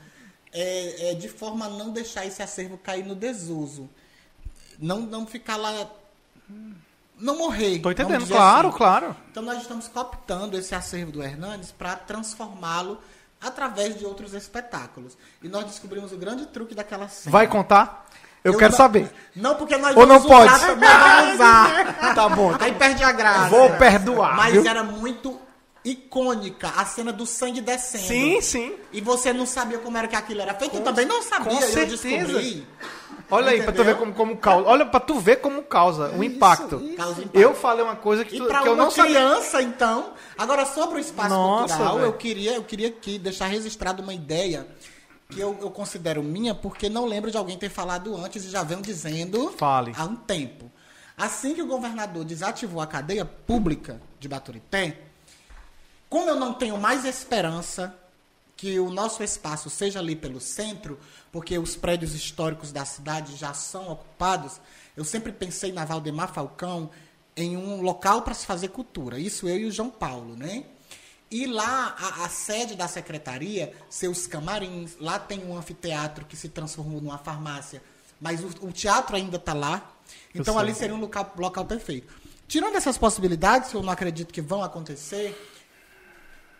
é, 0.53 1.11
é, 1.11 1.13
de 1.13 1.29
forma 1.29 1.65
a 1.65 1.69
não 1.69 1.91
deixar 1.91 2.25
esse 2.25 2.41
acervo 2.43 2.77
cair 2.77 3.05
no 3.05 3.15
desuso. 3.15 3.89
Não, 4.79 4.99
não 4.99 5.25
ficar 5.25 5.55
lá. 5.57 5.87
Não 7.17 7.37
morrer. 7.37 7.79
Tô 7.79 7.91
entendendo, 7.91 8.25
claro, 8.27 8.69
assim. 8.69 8.77
claro. 8.77 9.15
Então 9.29 9.43
nós 9.43 9.61
estamos 9.61 9.87
cooptando 9.87 10.57
esse 10.57 10.73
acervo 10.73 11.11
do 11.11 11.23
Hernandes 11.23 11.71
para 11.71 11.95
transformá-lo 11.95 12.97
através 13.41 13.97
de 13.97 14.05
outros 14.05 14.33
espetáculos. 14.33 15.17
E 15.41 15.47
nós 15.49 15.65
descobrimos 15.65 16.11
o 16.13 16.17
grande 16.17 16.45
truque 16.47 16.75
daquela 16.75 17.07
cena. 17.09 17.31
Vai 17.31 17.47
contar? 17.47 18.05
Eu, 18.43 18.53
Eu 18.53 18.59
quero 18.59 18.71
não- 18.71 18.77
saber. 18.77 19.11
Não, 19.35 19.55
porque 19.55 19.77
nós 19.77 19.95
Ou 19.95 20.05
não 20.05 20.19
vamos 20.19 20.25
usar 20.25 20.49
pode? 20.59 20.65
também, 20.65 20.89
vamos 20.89 21.33
usar. 21.35 22.15
Tá 22.15 22.29
bom. 22.29 22.55
Aí 22.59 22.71
perde 22.73 23.03
a 23.03 23.11
graça. 23.11 23.49
Vou 23.49 23.69
perdoar, 23.77 24.35
Mas 24.35 24.53
viu? 24.53 24.67
era 24.67 24.83
muito 24.83 25.39
icônica 25.83 26.69
a 26.75 26.85
cena 26.85 27.11
do 27.11 27.25
sangue 27.25 27.61
descendo. 27.61 28.03
Sim, 28.05 28.41
sim. 28.41 28.75
E 28.91 29.01
você 29.01 29.33
não 29.33 29.45
sabia 29.45 29.79
como 29.79 29.97
era 29.97 30.07
que 30.07 30.15
aquilo 30.15 30.41
era 30.41 30.53
feito. 30.53 30.75
Eu 30.77 30.83
também 30.83 31.05
não 31.05 31.21
sabia. 31.23 31.51
com 31.51 31.55
eu 31.61 31.67
certeza. 31.67 32.07
descobri. 32.07 32.67
Olha 33.31 33.51
aí, 33.51 33.63
pra 33.63 33.71
tu 33.71 33.83
ver 33.83 33.97
como, 33.97 34.13
como 34.13 34.37
causa. 34.37 34.67
Olha 34.67 34.85
pra 34.85 34.99
tu 34.99 35.19
ver 35.19 35.37
como 35.37 35.63
causa 35.63 36.09
o 36.11 36.23
impacto. 36.23 36.79
Causa 36.97 37.21
impacto. 37.21 37.35
Eu 37.39 37.55
falei 37.55 37.83
uma 37.83 37.95
coisa 37.95 38.25
que, 38.25 38.35
E 38.35 38.39
tu- 38.39 38.45
para 38.45 38.61
que 38.61 38.67
eu 38.67 38.73
uma 38.73 38.83
não 38.83 38.91
sabia. 38.91 39.11
criança, 39.15 39.61
então. 39.61 40.13
Agora, 40.37 40.65
sobre 40.65 40.95
o 40.95 40.99
espaço 40.99 41.29
Nossa, 41.29 41.69
cultural, 41.75 41.95
velho. 41.97 42.07
eu 42.07 42.13
queria, 42.13 42.53
eu 42.55 42.63
queria 42.63 42.89
aqui 42.89 43.17
deixar 43.17 43.47
registrado 43.47 44.03
uma 44.03 44.13
ideia 44.13 44.67
que 45.29 45.39
eu, 45.39 45.57
eu 45.61 45.71
considero 45.71 46.21
minha, 46.21 46.53
porque 46.53 46.89
não 46.89 47.05
lembro 47.05 47.31
de 47.31 47.37
alguém 47.37 47.57
ter 47.57 47.69
falado 47.69 48.15
antes 48.17 48.43
e 48.43 48.49
já 48.49 48.63
venho 48.63 48.81
dizendo 48.81 49.49
Fale. 49.57 49.93
há 49.97 50.03
um 50.03 50.15
tempo. 50.15 50.69
Assim 51.17 51.53
que 51.53 51.61
o 51.61 51.67
governador 51.67 52.25
desativou 52.25 52.81
a 52.81 52.87
cadeia 52.87 53.23
pública 53.23 54.01
de 54.19 54.27
Baturité, 54.27 54.97
como 56.09 56.29
eu 56.29 56.35
não 56.35 56.53
tenho 56.53 56.77
mais 56.77 57.05
esperança 57.05 57.95
que 58.57 58.79
o 58.79 58.89
nosso 58.91 59.23
espaço 59.23 59.69
seja 59.69 59.99
ali 59.99 60.15
pelo 60.15 60.39
centro, 60.39 60.99
porque 61.31 61.57
os 61.57 61.75
prédios 61.75 62.13
históricos 62.13 62.71
da 62.71 62.85
cidade 62.85 63.35
já 63.35 63.53
são 63.53 63.89
ocupados, 63.89 64.59
eu 64.95 65.05
sempre 65.05 65.31
pensei 65.31 65.71
na 65.71 65.85
Valdemar 65.85 66.33
Falcão 66.33 66.89
em 67.35 67.55
um 67.55 67.81
local 67.81 68.21
para 68.21 68.33
se 68.33 68.45
fazer 68.45 68.67
cultura. 68.69 69.17
Isso 69.17 69.47
eu 69.47 69.57
e 69.57 69.65
o 69.65 69.71
João 69.71 69.89
Paulo, 69.89 70.35
né? 70.35 70.65
E 71.29 71.47
lá, 71.47 71.95
a, 71.97 72.25
a 72.25 72.29
sede 72.29 72.75
da 72.75 72.89
secretaria, 72.89 73.73
seus 73.89 74.27
camarins, 74.27 74.97
lá 74.99 75.17
tem 75.17 75.45
um 75.45 75.57
anfiteatro 75.57 76.25
que 76.25 76.35
se 76.35 76.49
transformou 76.49 76.99
numa 76.99 77.17
farmácia, 77.17 77.81
mas 78.19 78.43
o, 78.43 78.67
o 78.67 78.71
teatro 78.71 79.15
ainda 79.15 79.37
está 79.37 79.53
lá. 79.53 79.89
Então 80.35 80.59
ali 80.59 80.75
seria 80.75 80.93
um 80.93 80.99
local, 80.99 81.33
local 81.37 81.65
perfeito. 81.65 82.13
Tirando 82.49 82.75
essas 82.75 82.97
possibilidades, 82.97 83.71
que 83.71 83.77
eu 83.77 83.81
não 83.81 83.93
acredito 83.93 84.33
que 84.33 84.41
vão 84.41 84.61
acontecer, 84.61 85.33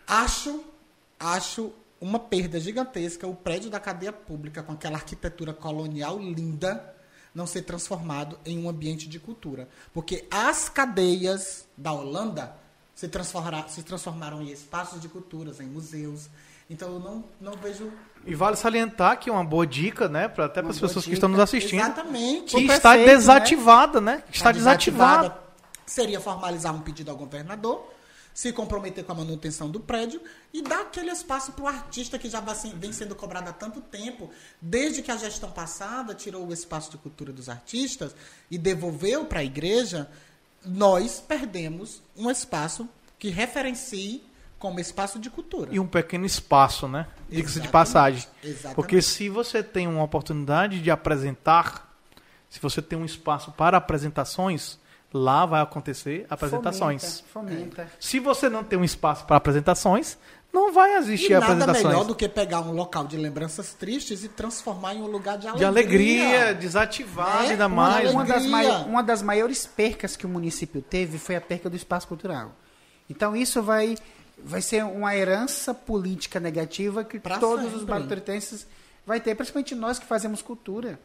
acho, 0.06 0.64
acho 1.20 1.70
uma 2.02 2.18
perda 2.18 2.58
gigantesca 2.60 3.26
o 3.26 3.34
prédio 3.34 3.70
da 3.70 3.78
cadeia 3.80 4.12
pública 4.12 4.62
com 4.62 4.72
aquela 4.72 4.96
arquitetura 4.96 5.52
colonial 5.54 6.18
linda 6.18 6.94
não 7.34 7.46
ser 7.46 7.62
transformado 7.62 8.38
em 8.44 8.58
um 8.62 8.68
ambiente 8.68 9.08
de 9.08 9.18
cultura, 9.18 9.68
porque 9.94 10.26
as 10.30 10.68
cadeias 10.68 11.64
da 11.78 11.92
Holanda 11.92 12.54
se, 12.94 13.08
transformara- 13.08 13.66
se 13.68 13.82
transformaram 13.82 14.42
em 14.42 14.50
espaços 14.50 15.00
de 15.00 15.08
culturas, 15.08 15.60
em 15.60 15.66
museus. 15.66 16.28
Então 16.68 16.92
eu 16.92 17.00
não, 17.00 17.24
não 17.40 17.52
vejo 17.52 17.90
E 18.26 18.34
vale 18.34 18.56
salientar 18.56 19.18
que 19.18 19.30
é 19.30 19.32
uma 19.32 19.44
boa 19.44 19.66
dica, 19.66 20.08
né? 20.08 20.28
Pra, 20.28 20.44
até 20.46 20.60
para 20.60 20.70
as 20.72 20.78
pessoas 20.80 21.04
que 21.04 21.10
dica. 21.10 21.14
estão 21.14 21.28
nos 21.28 21.40
assistindo. 21.40 21.80
exatamente 21.80 22.56
Que 22.56 22.64
está 22.64 22.96
né? 22.96 23.04
desativada, 23.04 24.00
né? 24.00 24.22
Está 24.30 24.44
Tá 24.46 24.52
desativada. 24.52 25.38
Seria 25.86 26.20
formalizar 26.20 26.74
um 26.74 26.80
pedido 26.80 27.10
ao 27.10 27.16
governador, 27.16 27.91
se 28.34 28.52
comprometer 28.52 29.04
com 29.04 29.12
a 29.12 29.16
manutenção 29.16 29.70
do 29.70 29.80
prédio 29.80 30.20
e 30.52 30.62
dar 30.62 30.82
aquele 30.82 31.10
espaço 31.10 31.52
para 31.52 31.64
o 31.64 31.68
artista 31.68 32.18
que 32.18 32.28
já 32.28 32.42
vem 32.76 32.92
sendo 32.92 33.14
cobrado 33.14 33.50
há 33.50 33.52
tanto 33.52 33.80
tempo, 33.80 34.30
desde 34.60 35.02
que 35.02 35.10
a 35.10 35.16
gestão 35.16 35.50
passada 35.50 36.14
tirou 36.14 36.46
o 36.46 36.52
espaço 36.52 36.90
de 36.90 36.98
cultura 36.98 37.32
dos 37.32 37.48
artistas 37.48 38.14
e 38.50 38.56
devolveu 38.56 39.24
para 39.26 39.40
a 39.40 39.44
igreja, 39.44 40.08
nós 40.64 41.20
perdemos 41.20 42.02
um 42.16 42.30
espaço 42.30 42.88
que 43.18 43.28
referencie 43.28 44.24
como 44.58 44.78
espaço 44.78 45.18
de 45.18 45.28
cultura. 45.28 45.74
E 45.74 45.80
um 45.80 45.86
pequeno 45.86 46.24
espaço, 46.24 46.86
né? 46.86 47.08
Diga-se 47.28 47.58
de 47.60 47.66
passagem. 47.66 48.28
exatamente. 48.44 48.76
Porque 48.76 49.02
se 49.02 49.28
você 49.28 49.60
tem 49.60 49.88
uma 49.88 50.04
oportunidade 50.04 50.80
de 50.80 50.88
apresentar, 50.88 51.92
se 52.48 52.60
você 52.60 52.80
tem 52.80 52.96
um 52.96 53.04
espaço 53.04 53.50
para 53.50 53.76
apresentações, 53.76 54.78
lá 55.12 55.44
vai 55.46 55.60
acontecer 55.60 56.26
apresentações. 56.30 57.20
Fomenta. 57.32 57.56
fomenta. 57.56 57.92
Se 58.00 58.18
você 58.18 58.48
não 58.48 58.64
tem 58.64 58.78
um 58.78 58.84
espaço 58.84 59.24
para 59.26 59.36
apresentações, 59.36 60.16
não 60.52 60.72
vai 60.72 60.96
existir 60.96 61.30
E 61.30 61.34
nada 61.34 61.46
apresentações. 61.46 61.86
melhor 61.86 62.04
do 62.04 62.14
que 62.14 62.28
pegar 62.28 62.60
um 62.60 62.72
local 62.72 63.06
de 63.06 63.16
lembranças 63.16 63.72
tristes 63.74 64.22
e 64.24 64.28
transformar 64.28 64.94
em 64.94 65.00
um 65.02 65.06
lugar 65.06 65.38
de 65.38 65.46
alegria. 65.48 65.58
De 65.58 65.64
alegria, 65.64 66.54
desativar 66.54 67.44
É, 67.44 67.50
ainda 67.50 67.66
uma 67.66 67.76
mais. 67.90 68.10
Uma 68.10 68.24
das, 68.24 68.36
alegria. 68.44 68.50
mai- 68.72 68.84
uma 68.84 69.02
das 69.02 69.22
maiores 69.22 69.66
percas 69.66 70.16
que 70.16 70.26
o 70.26 70.28
município 70.28 70.82
teve 70.82 71.18
foi 71.18 71.36
a 71.36 71.40
perca 71.40 71.70
do 71.70 71.76
espaço 71.76 72.06
cultural. 72.06 72.52
Então 73.08 73.34
isso 73.34 73.62
vai, 73.62 73.96
vai 74.42 74.60
ser 74.60 74.84
uma 74.84 75.14
herança 75.16 75.72
política 75.74 76.38
negativa 76.38 77.02
que 77.04 77.18
Pra 77.18 77.38
todos 77.38 77.66
os 77.66 77.80
sempre. 77.80 77.86
baturitenses 77.86 78.66
vai 79.06 79.20
ter, 79.20 79.34
principalmente 79.34 79.74
nós 79.74 79.98
que 79.98 80.06
fazemos 80.06 80.42
cultura. 80.42 80.98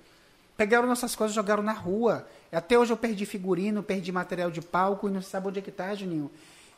Pegaram 0.58 0.88
nossas 0.88 1.16
coisas 1.16 1.34
e 1.34 1.36
jogaram 1.36 1.62
na 1.62 1.72
rua. 1.72 2.28
Até 2.52 2.78
hoje 2.78 2.92
eu 2.92 2.98
perdi 2.98 3.26
figurino, 3.26 3.84
perdi 3.84 4.12
material 4.12 4.50
de 4.50 4.62
palco 4.62 5.08
e 5.08 5.12
não 5.12 5.22
se 5.22 5.30
sabe 5.30 5.48
onde 5.48 5.60
é 5.60 5.62
que 5.62 5.70
está, 5.70 5.94
Juninho. 5.94 6.32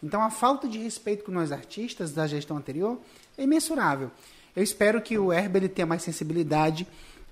Então 0.03 0.22
a 0.22 0.30
falta 0.30 0.68
de 0.68 0.77
respeito 0.77 1.23
com 1.23 1.31
nós 1.31 1.51
artistas 1.51 2.11
da 2.11 2.27
gestão 2.27 2.57
anterior 2.57 2.99
é 3.38 3.43
imensurável. 3.43 4.11
Eu 4.56 4.64
espero 4.64 5.01
que 5.01 5.18
o 5.18 5.31
Herber 5.31 5.64
ele 5.64 5.69
tenha 5.69 5.85
mais 5.85 6.03
sensibilidade 6.03 6.85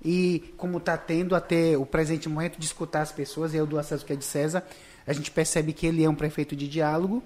e, 0.04 0.54
como 0.56 0.78
está 0.78 0.96
tendo 0.96 1.34
até 1.34 1.76
o 1.76 1.84
presente 1.84 2.28
momento, 2.28 2.58
de 2.58 2.64
escutar 2.64 3.02
as 3.02 3.12
pessoas, 3.12 3.52
eu 3.52 3.66
do 3.66 3.78
acesso 3.78 4.04
que 4.04 4.12
é 4.12 4.16
de 4.16 4.24
César, 4.24 4.64
a 5.06 5.12
gente 5.12 5.30
percebe 5.30 5.72
que 5.72 5.86
ele 5.86 6.04
é 6.04 6.08
um 6.08 6.14
prefeito 6.14 6.54
de 6.54 6.68
diálogo, 6.68 7.22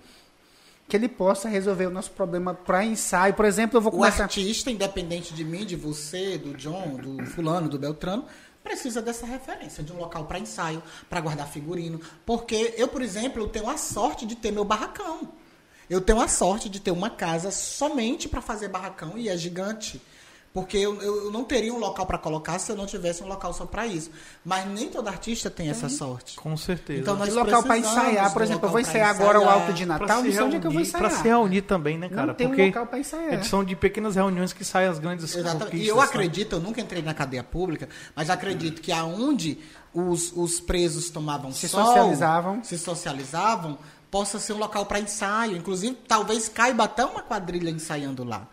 que 0.89 0.97
ele 0.97 1.09
possa 1.09 1.49
resolver 1.49 1.87
o 1.87 1.91
nosso 1.91 2.11
problema 2.13 2.55
para 2.55 2.85
ensaio. 2.85 3.35
Por 3.35 3.45
exemplo, 3.45 3.77
eu 3.77 3.83
vou 3.83 3.93
O 3.93 3.97
começar... 3.97 4.25
artista, 4.25 4.71
independente 4.71 5.35
de 5.35 5.45
mim, 5.45 5.65
de 5.65 5.77
você, 5.77 6.39
do 6.39 6.55
John, 6.55 6.97
do 6.97 7.25
fulano, 7.27 7.69
do 7.69 7.79
Beltrano, 7.79 8.25
precisa 8.63 9.03
dessa 9.03 9.27
referência, 9.27 9.83
de 9.83 9.93
um 9.93 9.99
local 9.99 10.25
para 10.27 10.39
ensaio, 10.39 10.83
para 11.09 11.21
guardar 11.21 11.49
figurino. 11.49 12.01
Porque 12.25 12.75
eu, 12.77 12.89
por 12.89 13.03
exemplo, 13.03 13.49
tenho 13.49 13.69
a 13.69 13.77
sorte 13.77 14.25
de 14.25 14.37
ter 14.37 14.51
meu 14.51 14.65
barracão. 14.65 15.33
Eu 15.91 16.01
tenho 16.01 16.21
a 16.21 16.29
sorte 16.29 16.69
de 16.69 16.81
ter 16.81 16.91
uma 16.91 17.11
casa 17.11 17.51
somente 17.51 18.29
para 18.29 18.41
fazer 18.41 18.69
barracão 18.69 19.19
e 19.19 19.29
é 19.29 19.37
gigante. 19.37 20.01
Porque 20.53 20.77
eu, 20.77 21.01
eu 21.01 21.31
não 21.31 21.45
teria 21.45 21.73
um 21.73 21.79
local 21.79 22.05
para 22.05 22.19
colocar 22.19 22.59
se 22.59 22.71
eu 22.71 22.77
não 22.77 22.85
tivesse 22.85 23.23
um 23.23 23.27
local 23.27 23.55
só 23.55 23.65
para 23.65 23.87
isso. 23.87 24.11
Mas 24.45 24.67
nem 24.67 24.91
todo 24.91 25.09
artista 25.09 25.49
tem 25.49 25.71
essa 25.71 25.89
sorte. 25.89 26.37
Com 26.37 26.55
certeza. 26.59 27.01
Então 27.01 27.17
nós 27.17 27.29
E 27.29 27.33
local 27.33 27.63
para 27.63 27.79
ensaiar, 27.79 28.31
por 28.33 28.43
um 28.43 28.45
exemplo, 28.45 28.67
eu 28.67 28.71
vou 28.71 28.81
ensaiar 28.81 29.09
agora 29.09 29.41
o. 29.41 29.49
Alto 29.49 29.73
de 29.73 29.87
Natal, 29.87 30.23
não 30.23 30.31
sei 30.31 30.43
onde 30.43 30.57
é 30.57 30.61
que 30.61 30.67
eu 30.67 30.71
vou 30.71 30.81
ensaiar. 30.83 31.11
se 31.11 31.23
reunir 31.23 31.63
também, 31.63 31.97
né, 31.97 32.09
cara? 32.11 32.27
Não 32.27 32.35
tem 32.35 32.47
um 32.47 32.51
Porque 32.51 32.67
local 32.67 32.87
pra 32.87 32.99
ensaiar. 32.99 33.33
é, 33.33 33.43
são 33.43 33.65
de 33.65 33.75
pequenas 33.75 34.15
reuniões 34.15 34.53
que 34.53 34.63
saem 34.63 34.89
as 34.89 34.99
grandes 34.99 35.35
Exatamente. 35.35 35.77
E 35.77 35.89
eu 35.89 35.97
né? 35.97 36.03
acredito, 36.03 36.57
eu 36.57 36.61
nunca 36.61 36.83
entrei 36.83 37.03
na 37.03 37.15
cadeia 37.15 37.43
pública, 37.43 37.89
mas 38.15 38.29
acredito 38.29 38.83
que 38.83 38.93
aonde 38.93 39.59
os, 39.95 40.33
os 40.37 40.61
presos 40.61 41.09
tomavam 41.09 41.51
Se 41.53 41.67
sol, 41.67 41.87
socializavam. 41.87 42.63
se 42.63 42.79
socializavam, 42.79 43.79
possa 44.11 44.39
ser 44.39 44.53
um 44.53 44.59
local 44.59 44.85
para 44.85 45.01
ensaio. 45.01 45.57
Inclusive, 45.57 45.97
talvez 46.07 46.49
caiba 46.49 46.85
até 46.85 47.05
uma 47.07 47.23
quadrilha 47.23 47.71
ensaiando 47.71 48.23
lá. 48.23 48.47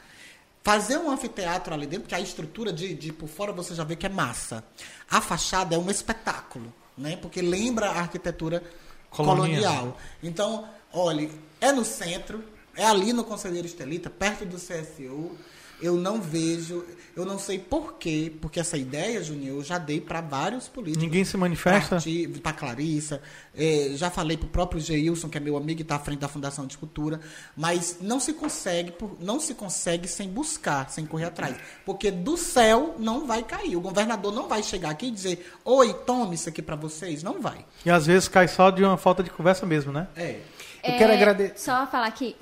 Fazer 0.61 0.97
um 0.97 1.09
anfiteatro 1.09 1.73
ali 1.73 1.85
dentro, 1.85 2.01
porque 2.01 2.15
a 2.15 2.19
estrutura 2.19 2.71
de, 2.71 2.93
de 2.93 3.13
por 3.13 3.27
fora 3.29 3.51
você 3.51 3.73
já 3.73 3.83
vê 3.83 3.95
que 3.95 4.05
é 4.05 4.09
massa. 4.09 4.63
A 5.09 5.21
fachada 5.21 5.75
é 5.75 5.77
um 5.77 5.89
espetáculo, 5.89 6.73
né? 6.97 7.15
Porque 7.15 7.41
lembra 7.41 7.89
a 7.89 7.99
arquitetura 7.99 8.61
Colonial. 9.09 9.37
colonial. 9.37 9.97
Então, 10.21 10.67
olhe, 10.93 11.31
é 11.61 11.71
no 11.71 11.85
centro, 11.85 12.43
é 12.75 12.85
ali 12.85 13.13
no 13.13 13.23
Conselheiro 13.23 13.65
Estelita, 13.65 14.09
perto 14.09 14.45
do 14.45 14.57
CSU. 14.57 15.37
Eu 15.81 15.95
não 15.95 16.21
vejo, 16.21 16.85
eu 17.19 17.25
não 17.25 17.37
sei 17.39 17.59
por 17.59 17.93
quê, 17.95 18.31
porque 18.41 18.59
essa 18.59 18.77
ideia, 18.77 19.21
Juninho, 19.23 19.55
eu 19.57 19.63
já 19.63 19.77
dei 19.77 19.99
para 20.01 20.21
vários 20.21 20.67
políticos. 20.67 21.03
Ninguém 21.03 21.23
se 21.25 21.35
manifesta? 21.37 21.97
Para 22.41 22.53
Clarissa, 22.53 23.21
eh, 23.55 23.91
já 23.95 24.09
falei 24.09 24.37
para 24.37 24.45
o 24.47 24.49
próprio 24.49 24.79
Geilson, 24.81 25.29
que 25.29 25.37
é 25.37 25.41
meu 25.41 25.55
amigo 25.57 25.79
e 25.79 25.83
está 25.83 25.95
à 25.95 25.99
frente 25.99 26.19
da 26.19 26.27
Fundação 26.27 26.65
de 26.65 26.77
Cultura, 26.77 27.19
mas 27.55 27.97
não 28.01 28.19
se 28.19 28.33
consegue, 28.33 28.91
por- 28.91 29.17
não 29.19 29.39
se 29.39 29.53
consegue 29.53 30.07
sem 30.07 30.29
buscar, 30.29 30.89
sem 30.89 31.05
correr 31.05 31.25
atrás, 31.25 31.55
porque 31.85 32.09
do 32.11 32.37
céu 32.37 32.95
não 32.99 33.25
vai 33.27 33.43
cair. 33.43 33.75
O 33.75 33.81
governador 33.81 34.33
não 34.33 34.47
vai 34.47 34.63
chegar 34.63 34.89
aqui 34.91 35.07
e 35.07 35.11
dizer: 35.11 35.51
"Oi, 35.65 35.93
tome 36.05 36.35
isso 36.35 36.49
aqui 36.49 36.61
para 36.61 36.75
vocês", 36.75 37.21
não 37.23 37.41
vai. 37.41 37.65
E 37.85 37.89
às 37.89 38.05
vezes 38.05 38.27
cai 38.27 38.47
só 38.47 38.69
de 38.69 38.83
uma 38.83 38.97
falta 38.97 39.21
de 39.23 39.29
conversa 39.29 39.65
mesmo, 39.65 39.91
né? 39.91 40.07
É. 40.15 40.39
Eu 40.81 40.97
quero 40.97 41.11
agradecer. 41.11 41.57
Só 41.57 41.85
falar 41.87 42.07
aqui. 42.07 42.35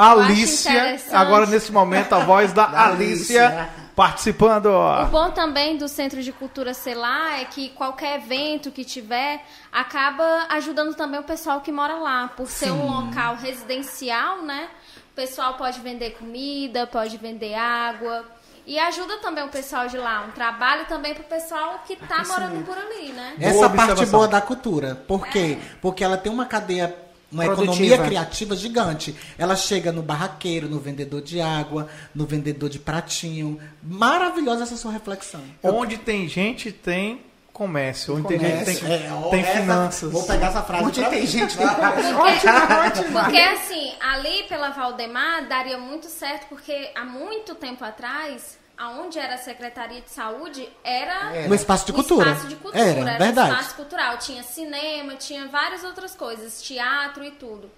interessante- 0.75 1.15
agora 1.15 1.45
nesse 1.47 1.71
momento 1.71 2.13
a 2.13 2.19
voz 2.23 2.53
da, 2.53 2.67
Da 2.69 2.85
Alicia, 2.89 3.47
Alicia. 3.47 3.86
Participando. 3.97 4.67
ó. 4.67 5.05
O 5.05 5.07
bom 5.07 5.31
também 5.31 5.75
do 5.75 5.87
Centro 5.87 6.21
de 6.21 6.31
Cultura 6.31 6.71
sei 6.71 6.93
lá 6.93 7.39
é 7.39 7.45
que 7.45 7.69
qualquer 7.69 8.19
evento 8.19 8.69
que 8.69 8.85
tiver 8.85 9.43
acaba 9.71 10.45
ajudando 10.49 10.93
também 10.93 11.19
o 11.19 11.23
pessoal 11.23 11.61
que 11.61 11.71
mora 11.71 11.95
lá, 11.95 12.27
por 12.27 12.47
ser 12.47 12.71
um 12.71 12.85
local 12.85 13.35
residencial, 13.35 14.43
né? 14.43 14.69
O 15.11 15.15
pessoal 15.15 15.55
pode 15.55 15.79
vender 15.79 16.11
comida, 16.11 16.85
pode 16.85 17.17
vender 17.17 17.55
água. 17.55 18.23
E 18.67 18.77
ajuda 18.77 19.17
também 19.17 19.43
o 19.45 19.49
pessoal 19.49 19.87
de 19.87 19.97
lá, 19.97 20.25
um 20.27 20.31
trabalho 20.31 20.85
também 20.85 21.15
pro 21.15 21.23
pessoal 21.23 21.81
que 21.87 21.95
tá 21.95 22.23
morando 22.27 22.63
por 22.65 22.77
ali, 22.77 23.13
né? 23.13 23.33
Boa 23.37 23.49
Essa 23.49 23.69
parte 23.69 23.91
observação. 23.93 24.19
boa 24.19 24.27
da 24.27 24.41
cultura. 24.41 24.95
Por 25.07 25.25
quê? 25.25 25.57
Porque 25.81 26.03
ela 26.03 26.17
tem 26.17 26.31
uma 26.31 26.45
cadeia, 26.45 26.93
uma 27.31 27.43
Produtiva. 27.45 27.73
economia 27.73 27.97
criativa 27.97 28.55
gigante. 28.55 29.15
Ela 29.37 29.55
chega 29.55 29.91
no 29.91 30.01
barraqueiro, 30.01 30.69
no 30.69 30.79
vendedor 30.79 31.21
de 31.21 31.41
água, 31.41 31.87
no 32.15 32.25
vendedor 32.25 32.69
de 32.69 32.79
pratinho. 32.79 33.59
Maravilhosa 33.83 34.63
essa 34.63 34.77
sua 34.77 34.91
reflexão. 34.91 35.41
Onde 35.61 35.97
tem 35.97 36.27
gente, 36.27 36.71
tem 36.71 37.21
comércio. 37.51 38.15
Onde 38.15 38.27
tem 38.27 38.39
gente, 38.39 38.65
tem, 38.65 38.75
É, 38.91 39.09
tem 39.31 39.39
essa- 39.41 39.59
finanças. 39.59 40.11
Vou 40.11 40.23
pegar 40.23 40.47
essa 40.47 40.61
frase. 40.61 40.83
Onde 40.85 41.03
tem 41.03 41.21
mim. 41.21 41.27
gente, 41.27 41.57
tem 41.57 41.65
ótima. 41.65 43.23
Porque 43.23 43.39
assim, 43.39 43.91
ali 43.99 44.43
pela 44.47 44.69
Valdemar 44.69 45.47
daria 45.47 45.77
muito 45.77 46.07
certo, 46.07 46.47
porque 46.49 46.91
há 46.95 47.03
muito 47.03 47.55
tempo 47.55 47.83
atrás, 47.83 48.57
aonde 48.77 49.17
era 49.17 49.35
a 49.35 49.37
Secretaria 49.37 50.01
de 50.01 50.09
Saúde, 50.09 50.69
era 50.83 51.47
Um 51.49 51.53
espaço 51.53 51.85
de 51.85 51.91
um 51.91 51.95
cultura. 51.95 52.29
espaço 52.31 52.47
de 52.47 52.55
cultura, 52.55 52.83
Era, 52.83 52.99
era 53.11 53.17
verdade. 53.17 53.49
um 53.49 53.53
espaço 53.53 53.75
cultural. 53.75 54.17
Tinha 54.17 54.43
cinema, 54.43 55.15
tinha 55.15 55.47
várias 55.47 55.83
outras 55.83 56.15
coisas, 56.15 56.61
teatro 56.61 57.23
e 57.23 57.31
tudo. 57.31 57.71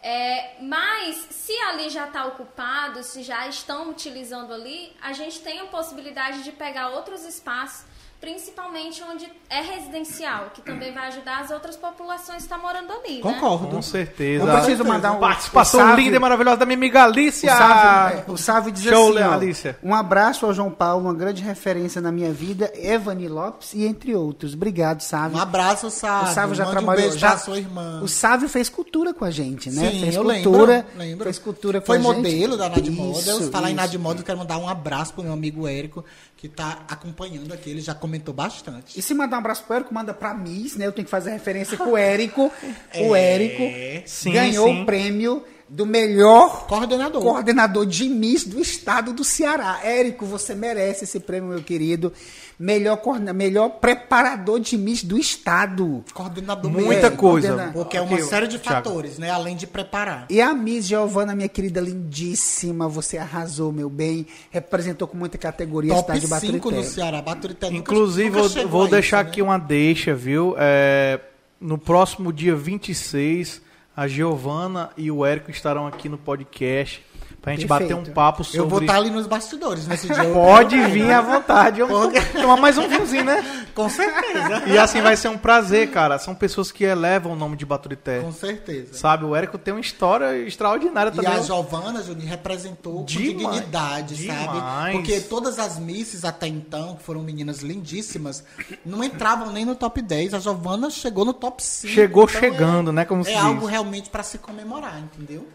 É, 0.00 0.54
mas 0.62 1.16
se 1.30 1.52
ali 1.62 1.90
já 1.90 2.06
está 2.06 2.24
ocupado, 2.26 3.02
se 3.02 3.22
já 3.24 3.48
estão 3.48 3.90
utilizando 3.90 4.54
ali, 4.54 4.96
a 5.02 5.12
gente 5.12 5.40
tem 5.40 5.58
a 5.60 5.64
possibilidade 5.66 6.44
de 6.44 6.52
pegar 6.52 6.90
outros 6.90 7.24
espaços, 7.24 7.84
principalmente 8.20 9.02
onde 9.02 9.30
é 9.48 9.60
residencial, 9.60 10.50
que 10.52 10.60
também 10.60 10.92
vai 10.92 11.06
ajudar 11.08 11.40
as 11.40 11.50
outras 11.50 11.76
populações 11.76 12.38
que 12.38 12.42
estão 12.42 12.60
morando 12.60 12.92
ali. 12.92 13.16
Né? 13.16 13.20
Concordo. 13.22 13.68
Com 13.68 13.80
certeza. 13.80 14.44
Eu 14.44 14.52
preciso 14.56 14.84
mandar 14.84 15.12
um 15.12 15.20
Participação 15.20 15.80
o 15.80 15.82
Sávio- 15.84 16.04
linda 16.04 16.16
e 16.16 16.18
maravilhosa 16.18 16.56
da 16.58 16.66
minha 16.66 16.76
amiga 16.76 17.00
O 17.00 17.04
Alicia. 17.04 17.56
Sávio, 17.56 18.18
é, 18.18 18.24
o 18.32 18.36
Sávio 18.36 18.72
diz 18.72 18.82
Show, 18.82 19.16
assim, 19.16 19.22
ó, 19.28 19.32
Alicia. 19.32 19.78
um 19.82 19.94
abraço 19.94 20.44
ao 20.46 20.52
João 20.52 20.70
Paulo, 20.70 21.04
uma 21.04 21.14
grande 21.14 21.42
referência 21.42 22.00
na 22.00 22.10
minha 22.12 22.32
vida, 22.32 22.72
Evani 22.74 23.28
Lopes 23.28 23.72
e 23.74 23.84
entre 23.84 24.14
outros. 24.14 24.52
Obrigado, 24.54 25.00
Sávio. 25.00 25.38
Um 25.38 25.40
abraço, 25.40 25.86
O 25.86 25.90
Sávio. 25.90 26.34
Sávio 26.34 26.54
já 26.54 26.64
Mande 26.64 26.76
trabalhou. 26.76 27.00
Um 27.04 27.08
beijo 27.08 27.18
já, 27.18 27.28
pra 27.30 27.38
sua 27.38 27.58
irmã. 27.58 28.00
O 28.02 28.08
Sávio 28.08 28.48
fez 28.48 28.68
cultura 28.68 29.14
com 29.14 29.24
a 29.24 29.30
gente, 29.30 29.70
né? 29.70 29.90
Sim, 29.90 30.00
fez 30.00 30.16
eu 30.16 30.24
cultura, 30.24 30.72
lembro, 30.74 30.98
lembro. 30.98 31.24
Fez 31.24 31.38
cultura 31.38 31.80
com 31.80 31.86
Foi 31.86 31.96
a 31.96 32.00
gente. 32.00 32.14
modelo 32.16 32.56
da 32.56 32.68
Nad 32.68 32.80
Isso, 32.86 32.92
Models. 32.92 33.48
Falar 33.50 33.68
em 33.70 33.74
isso. 33.74 33.80
Nad 33.82 33.94
Models, 33.94 34.24
quero 34.26 34.38
mandar 34.38 34.58
um 34.58 34.68
abraço 34.68 35.14
pro 35.14 35.22
meu 35.22 35.32
amigo 35.32 35.66
Érico, 35.68 36.04
que 36.38 36.48
tá 36.48 36.84
acompanhando 36.88 37.52
aqui. 37.52 37.68
Ele 37.68 37.80
já 37.80 37.94
comentou 37.94 38.32
bastante. 38.32 38.96
E 38.98 39.02
se 39.02 39.12
mandar 39.12 39.36
um 39.36 39.40
abraço 39.40 39.64
pro 39.64 39.74
Érico, 39.74 39.92
manda 39.92 40.14
pra 40.14 40.32
Miss, 40.32 40.76
né? 40.76 40.86
Eu 40.86 40.92
tenho 40.92 41.04
que 41.04 41.10
fazer 41.10 41.32
referência 41.32 41.76
com 41.76 41.90
o 41.90 41.96
Érico. 41.96 42.50
O 43.00 43.14
É, 43.14 43.34
Érico 43.34 44.08
sim, 44.08 44.32
ganhou 44.32 44.68
sim. 44.68 44.82
o 44.82 44.86
prêmio 44.86 45.44
do 45.68 45.84
melhor 45.84 46.66
Coordenador. 46.66 47.20
coordenador 47.20 47.84
de 47.84 48.08
Miss 48.08 48.44
do 48.44 48.58
estado 48.60 49.12
do 49.12 49.22
Ceará. 49.24 49.80
Érico, 49.82 50.24
você 50.24 50.54
merece 50.54 51.04
esse 51.04 51.20
prêmio, 51.20 51.50
meu 51.50 51.62
querido. 51.62 52.12
Melhor, 52.58 53.00
melhor 53.34 53.68
preparador 53.68 54.58
de 54.58 54.76
Miss 54.76 55.04
do 55.04 55.16
estado. 55.16 56.04
Coordenador 56.12 56.68
Muita 56.70 57.02
mesmo. 57.02 57.16
coisa. 57.16 57.48
coordena- 57.48 57.72
Porque 57.72 57.96
é 57.96 58.00
uma 58.00 58.14
Ok, 58.14 58.24
série 58.24 58.48
de 58.48 58.58
Thiago. 58.58 58.88
fatores, 58.88 59.16
né? 59.16 59.30
Além 59.30 59.54
de 59.54 59.64
preparar. 59.66 60.26
E 60.28 60.40
a 60.40 60.52
Miss 60.54 60.86
Giovana, 60.88 61.36
minha 61.36 61.48
querida 61.48 61.80
lindíssima, 61.80 62.88
você 62.88 63.16
arrasou, 63.16 63.70
meu 63.72 63.88
bem. 63.88 64.26
Representou 64.50 65.06
com 65.06 65.16
muita 65.16 65.38
categoria 65.38 65.92
a 65.92 65.96
Top 66.02 66.18
cidade 66.20 66.40
de 66.46 66.52
5 66.52 66.70
no 66.70 66.76
Baturité. 66.78 66.82
Ceará. 66.94 67.22
Baturité 67.22 67.66
nunca- 67.70 67.78
Inclusive, 67.78 68.30
nunca 68.36 68.48
vou, 68.62 68.68
vou 68.68 68.84
a 68.86 68.88
deixar 68.90 69.20
isso, 69.22 69.30
aqui 69.30 69.40
né? 69.40 69.48
uma 69.48 69.58
deixa, 69.58 70.14
viu? 70.14 70.56
É, 70.58 71.20
no 71.60 71.78
próximo 71.78 72.32
dia 72.32 72.56
26, 72.56 73.62
a 73.96 74.08
Giovana 74.08 74.90
e 74.96 75.10
o 75.12 75.24
Érico 75.24 75.50
estarão 75.50 75.86
aqui 75.86 76.08
no 76.08 76.18
podcast 76.18 77.04
pra 77.48 77.56
gente 77.56 77.68
Perfeito. 77.68 77.96
bater 77.96 78.10
um 78.10 78.12
papo 78.14 78.44
sobre... 78.44 78.58
Eu 78.60 78.68
vou 78.68 78.80
estar 78.80 78.96
ali 78.96 79.10
nos 79.10 79.26
bastidores 79.26 79.86
nesse 79.86 80.06
dia. 80.12 80.24
eu- 80.24 80.34
Pode 80.34 80.80
vir 80.88 81.10
à 81.12 81.20
vontade. 81.20 81.80
Eu 81.80 81.86
vou 81.88 82.10
tomar 82.32 82.56
mais 82.56 82.76
um 82.78 82.88
vinhozinho, 82.88 83.24
né? 83.24 83.44
Com 83.74 83.88
certeza. 83.88 84.64
E 84.66 84.76
assim 84.78 85.00
vai 85.00 85.16
ser 85.16 85.28
um 85.28 85.38
prazer, 85.38 85.90
cara. 85.90 86.18
São 86.18 86.34
pessoas 86.34 86.72
que 86.72 86.84
elevam 86.84 87.32
o 87.32 87.36
nome 87.36 87.56
de 87.56 87.64
Baturité. 87.64 88.20
Com 88.20 88.32
certeza. 88.32 88.94
Sabe, 88.94 89.24
o 89.24 89.34
Érico 89.36 89.56
tem 89.58 89.72
uma 89.72 89.80
história 89.80 90.36
extraordinária 90.38 91.10
E 91.10 91.14
também. 91.16 91.30
a 91.32 91.40
Giovana, 91.42 92.02
Juninho, 92.02 92.28
representou 92.28 93.04
Demais, 93.04 93.32
com 93.32 93.38
dignidade, 93.50 94.16
demais. 94.16 94.44
sabe? 94.46 94.92
Porque 94.92 95.20
todas 95.20 95.58
as 95.58 95.78
misses 95.78 96.24
até 96.24 96.46
então, 96.48 96.96
que 96.96 97.02
foram 97.04 97.22
meninas 97.22 97.60
lindíssimas, 97.60 98.42
não 98.84 99.02
entravam 99.04 99.52
nem 99.52 99.64
no 99.64 99.74
top 99.74 100.02
10. 100.02 100.34
A 100.34 100.38
Giovana 100.40 100.90
chegou 100.90 101.24
no 101.24 101.32
top 101.32 101.62
5. 101.62 101.92
Chegou 101.92 102.24
Então 102.24 102.40
chegando, 102.40 102.90
é, 102.90 102.92
né? 102.94 103.04
Como 103.04 103.22
se 103.24 103.30
É 103.30 103.34
diz. 103.34 103.44
algo 103.44 103.66
realmente 103.66 104.10
para 104.10 104.22
se 104.22 104.38
comemorar, 104.38 104.98
entendeu? 104.98 105.46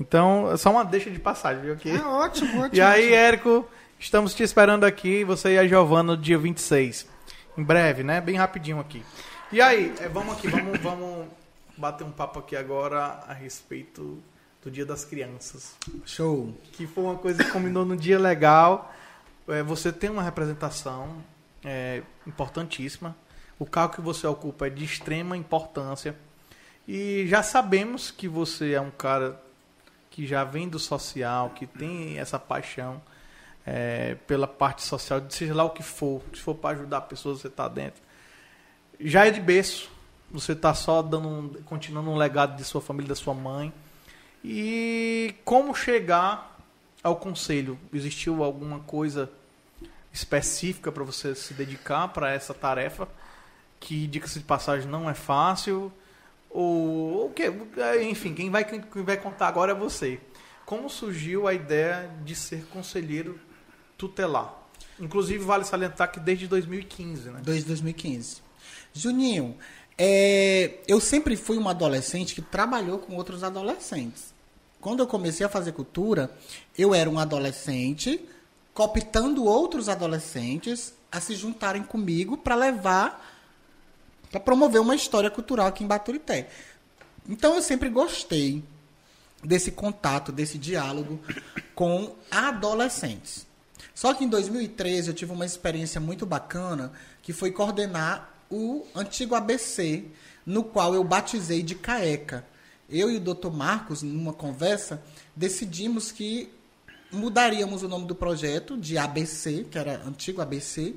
Então, 0.00 0.56
só 0.56 0.70
uma 0.70 0.84
deixa 0.84 1.10
de 1.10 1.18
passagem, 1.18 1.62
viu? 1.62 1.74
Aqui. 1.74 1.90
É 1.90 2.00
ótimo, 2.00 2.62
ótimo. 2.62 2.76
E 2.76 2.80
aí, 2.80 3.12
Érico, 3.12 3.68
estamos 3.98 4.34
te 4.34 4.42
esperando 4.42 4.84
aqui, 4.84 5.24
você 5.24 5.54
e 5.54 5.58
a 5.58 5.66
Giovana, 5.66 6.14
no 6.14 6.16
dia 6.16 6.38
26. 6.38 7.06
Em 7.56 7.62
breve, 7.62 8.04
né? 8.04 8.20
Bem 8.20 8.36
rapidinho 8.36 8.78
aqui. 8.78 9.04
E 9.50 9.60
aí, 9.60 9.92
é, 10.00 10.08
vamos 10.08 10.36
aqui, 10.36 10.46
vamos, 10.46 10.78
vamos 10.80 11.26
bater 11.76 12.04
um 12.04 12.10
papo 12.10 12.38
aqui 12.38 12.54
agora 12.54 13.20
a 13.26 13.32
respeito 13.32 14.22
do 14.62 14.70
Dia 14.70 14.86
das 14.86 15.04
Crianças. 15.04 15.74
Show. 16.04 16.54
Que 16.72 16.86
foi 16.86 17.04
uma 17.04 17.16
coisa 17.16 17.42
que 17.42 17.50
combinou 17.50 17.84
no 17.84 17.96
dia 17.96 18.18
legal. 18.18 18.94
É, 19.48 19.62
você 19.62 19.90
tem 19.90 20.10
uma 20.10 20.22
representação 20.22 21.16
é, 21.64 22.02
importantíssima. 22.26 23.16
O 23.58 23.66
cargo 23.66 23.94
que 23.94 24.00
você 24.00 24.26
ocupa 24.26 24.66
é 24.68 24.70
de 24.70 24.84
extrema 24.84 25.36
importância. 25.36 26.14
E 26.86 27.26
já 27.26 27.42
sabemos 27.42 28.10
que 28.10 28.28
você 28.28 28.72
é 28.72 28.80
um 28.80 28.90
cara 28.90 29.40
que 30.18 30.26
já 30.26 30.42
vem 30.42 30.68
do 30.68 30.80
social, 30.80 31.50
que 31.50 31.64
tem 31.64 32.18
essa 32.18 32.40
paixão 32.40 33.00
é, 33.64 34.16
pela 34.26 34.48
parte 34.48 34.82
social, 34.82 35.22
seja 35.28 35.54
lá 35.54 35.62
o 35.62 35.70
que 35.70 35.80
for, 35.80 36.20
se 36.34 36.40
for 36.40 36.56
para 36.56 36.76
ajudar 36.76 37.02
pessoas, 37.02 37.38
você 37.38 37.46
está 37.46 37.68
dentro. 37.68 38.02
Já 38.98 39.28
é 39.28 39.30
de 39.30 39.40
berço, 39.40 39.88
você 40.28 40.54
está 40.54 40.74
só 40.74 41.02
dando, 41.02 41.62
continuando 41.66 42.10
um 42.10 42.16
legado 42.16 42.56
de 42.56 42.64
sua 42.64 42.80
família, 42.80 43.10
da 43.10 43.14
sua 43.14 43.32
mãe. 43.32 43.72
E 44.42 45.36
como 45.44 45.72
chegar 45.72 46.58
ao 47.00 47.14
conselho? 47.14 47.78
Existiu 47.94 48.42
alguma 48.42 48.80
coisa 48.80 49.30
específica 50.12 50.90
para 50.90 51.04
você 51.04 51.32
se 51.36 51.54
dedicar 51.54 52.08
para 52.08 52.32
essa 52.32 52.52
tarefa? 52.52 53.06
Que, 53.78 54.08
diga-se 54.08 54.40
de 54.40 54.44
passagem, 54.44 54.88
não 54.88 55.08
é 55.08 55.14
fácil. 55.14 55.92
Ou 56.50 57.26
o 57.26 57.30
que? 57.30 57.44
Enfim, 58.02 58.34
quem 58.34 58.50
vai, 58.50 58.64
quem 58.64 58.80
vai 59.02 59.16
contar 59.16 59.48
agora 59.48 59.72
é 59.72 59.74
você. 59.74 60.20
como 60.64 60.88
surgiu 60.88 61.46
a 61.46 61.54
ideia 61.54 62.10
de 62.24 62.34
ser 62.34 62.64
conselheiro 62.66 63.38
tutelar? 63.96 64.54
Inclusive, 65.00 65.44
vale 65.44 65.64
salientar 65.64 66.10
que 66.10 66.20
desde 66.20 66.46
2015, 66.46 67.30
né? 67.30 67.40
Desde 67.42 67.66
2015. 67.66 68.42
Juninho, 68.92 69.56
é, 69.96 70.78
eu 70.86 71.00
sempre 71.00 71.36
fui 71.36 71.58
um 71.58 71.68
adolescente 71.68 72.34
que 72.34 72.42
trabalhou 72.42 72.98
com 72.98 73.16
outros 73.16 73.42
adolescentes. 73.42 74.32
Quando 74.80 75.00
eu 75.00 75.06
comecei 75.06 75.44
a 75.44 75.48
fazer 75.48 75.72
cultura, 75.72 76.30
eu 76.76 76.94
era 76.94 77.10
um 77.10 77.18
adolescente 77.18 78.20
cooptando 78.72 79.44
outros 79.44 79.88
adolescentes 79.88 80.94
a 81.10 81.20
se 81.20 81.34
juntarem 81.34 81.82
comigo 81.82 82.36
para 82.36 82.54
levar, 82.54 83.37
para 84.30 84.40
promover 84.40 84.80
uma 84.80 84.94
história 84.94 85.30
cultural 85.30 85.66
aqui 85.66 85.84
em 85.84 85.86
Baturité. 85.86 86.48
Então 87.28 87.54
eu 87.54 87.62
sempre 87.62 87.88
gostei 87.88 88.62
desse 89.42 89.70
contato, 89.70 90.32
desse 90.32 90.58
diálogo 90.58 91.20
com 91.74 92.14
adolescentes. 92.30 93.46
Só 93.94 94.14
que 94.14 94.24
em 94.24 94.28
2013 94.28 95.08
eu 95.08 95.14
tive 95.14 95.32
uma 95.32 95.46
experiência 95.46 96.00
muito 96.00 96.24
bacana, 96.24 96.92
que 97.22 97.32
foi 97.32 97.50
coordenar 97.50 98.32
o 98.50 98.86
antigo 98.94 99.34
ABC, 99.34 100.04
no 100.46 100.64
qual 100.64 100.94
eu 100.94 101.04
batizei 101.04 101.62
de 101.62 101.74
CAECA. 101.74 102.44
Eu 102.88 103.10
e 103.10 103.16
o 103.16 103.20
Dr. 103.20 103.50
Marcos, 103.50 104.02
numa 104.02 104.32
conversa, 104.32 105.02
decidimos 105.36 106.10
que 106.10 106.50
mudaríamos 107.12 107.82
o 107.82 107.88
nome 107.88 108.06
do 108.06 108.14
projeto 108.14 108.76
de 108.76 108.96
ABC, 108.96 109.66
que 109.70 109.78
era 109.78 110.02
antigo 110.06 110.40
ABC, 110.40 110.94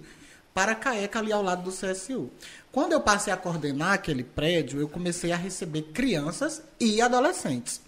para 0.54 0.76
CAECA 0.76 1.20
ali 1.20 1.32
ao 1.32 1.42
lado 1.42 1.64
do 1.64 1.72
CSU. 1.72 2.30
Quando 2.72 2.94
eu 2.94 3.02
passei 3.02 3.32
a 3.32 3.38
coordenar 3.38 3.94
aquele 3.94 4.24
prédio, 4.24 4.80
eu 4.80 4.88
comecei 4.88 5.32
a 5.32 5.38
receber 5.38 5.84
crianças 5.94 6.62
e 6.80 7.02
adolescentes. 7.02 7.82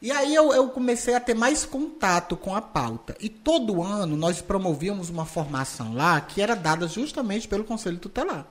E 0.00 0.12
aí 0.12 0.34
eu, 0.34 0.52
eu, 0.52 0.68
comecei 0.68 1.14
a 1.14 1.20
ter 1.20 1.34
mais 1.34 1.64
contato 1.64 2.36
com 2.36 2.54
a 2.54 2.60
pauta. 2.60 3.16
E 3.18 3.28
todo 3.28 3.82
ano 3.82 4.16
nós 4.16 4.42
promovíamos 4.42 5.08
uma 5.08 5.24
formação 5.24 5.94
lá 5.94 6.20
que 6.20 6.42
era 6.42 6.54
dada 6.54 6.86
justamente 6.86 7.48
pelo 7.48 7.64
Conselho 7.64 7.98
Tutelar. 7.98 8.46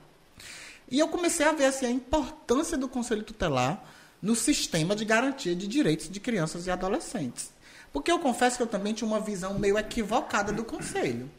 E 0.90 0.98
eu 0.98 1.08
comecei 1.08 1.46
a 1.46 1.52
ver 1.52 1.66
assim, 1.66 1.86
a 1.86 1.90
importância 1.90 2.76
do 2.76 2.88
Conselho 2.88 3.22
Tutelar 3.22 3.82
no 4.20 4.34
sistema 4.34 4.96
de 4.96 5.04
garantia 5.04 5.54
de 5.54 5.66
direitos 5.66 6.08
de 6.08 6.18
crianças 6.18 6.66
e 6.66 6.70
adolescentes. 6.70 7.50
Porque 7.92 8.10
eu 8.10 8.18
confesso 8.18 8.56
que 8.56 8.62
eu 8.62 8.66
também 8.66 8.92
tinha 8.92 9.08
uma 9.08 9.20
visão 9.20 9.58
meio 9.58 9.78
equivocada 9.78 10.52
do 10.52 10.64
Conselho. 10.64 11.30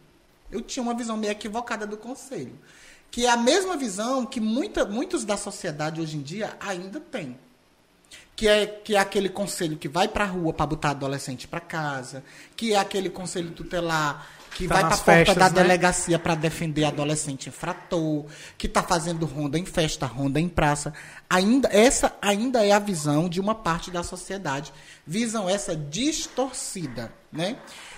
Eu 0.51 0.61
tinha 0.61 0.83
uma 0.83 0.93
visão 0.93 1.17
meio 1.17 1.31
equivocada 1.31 1.85
do 1.85 1.97
Conselho. 1.97 2.57
Que 3.09 3.25
é 3.25 3.29
a 3.29 3.37
mesma 3.37 3.77
visão 3.77 4.25
que 4.25 4.39
muita, 4.39 4.85
muitos 4.85 5.23
da 5.23 5.37
sociedade 5.37 6.01
hoje 6.01 6.17
em 6.17 6.21
dia 6.21 6.55
ainda 6.59 6.99
têm 6.99 7.37
que 8.37 8.47
é, 8.47 8.67
que 8.67 8.95
é 8.95 8.99
aquele 8.99 9.29
conselho 9.29 9.75
que 9.77 9.89
vai 9.89 10.07
para 10.07 10.23
a 10.23 10.27
rua 10.27 10.53
para 10.53 10.67
botar 10.67 10.91
adolescente 10.91 11.47
para 11.47 11.59
casa, 11.59 12.23
que 12.55 12.71
é 12.71 12.77
aquele 12.77 13.09
conselho 13.09 13.49
tutelar 13.49 14.27
que 14.51 14.67
tá 14.67 14.75
vai 14.75 14.83
para 14.85 14.95
a 14.95 14.97
porta 14.97 15.35
da 15.35 15.49
né? 15.49 15.61
delegacia 15.61 16.19
para 16.19 16.35
defender 16.35 16.85
adolescente 16.85 17.49
infrator, 17.49 18.25
que 18.55 18.67
está 18.67 18.83
fazendo 18.83 19.25
ronda 19.25 19.57
em 19.57 19.65
festa, 19.65 20.05
ronda 20.05 20.39
em 20.39 20.47
praça. 20.47 20.93
Ainda 21.27 21.67
essa 21.71 22.15
ainda 22.21 22.63
é 22.63 22.71
a 22.71 22.79
visão 22.79 23.27
de 23.27 23.39
uma 23.39 23.55
parte 23.55 23.89
da 23.89 24.03
sociedade, 24.03 24.71
visão 25.05 25.49
essa 25.49 25.75
distorcida, 25.75 27.11
né? 27.31 27.57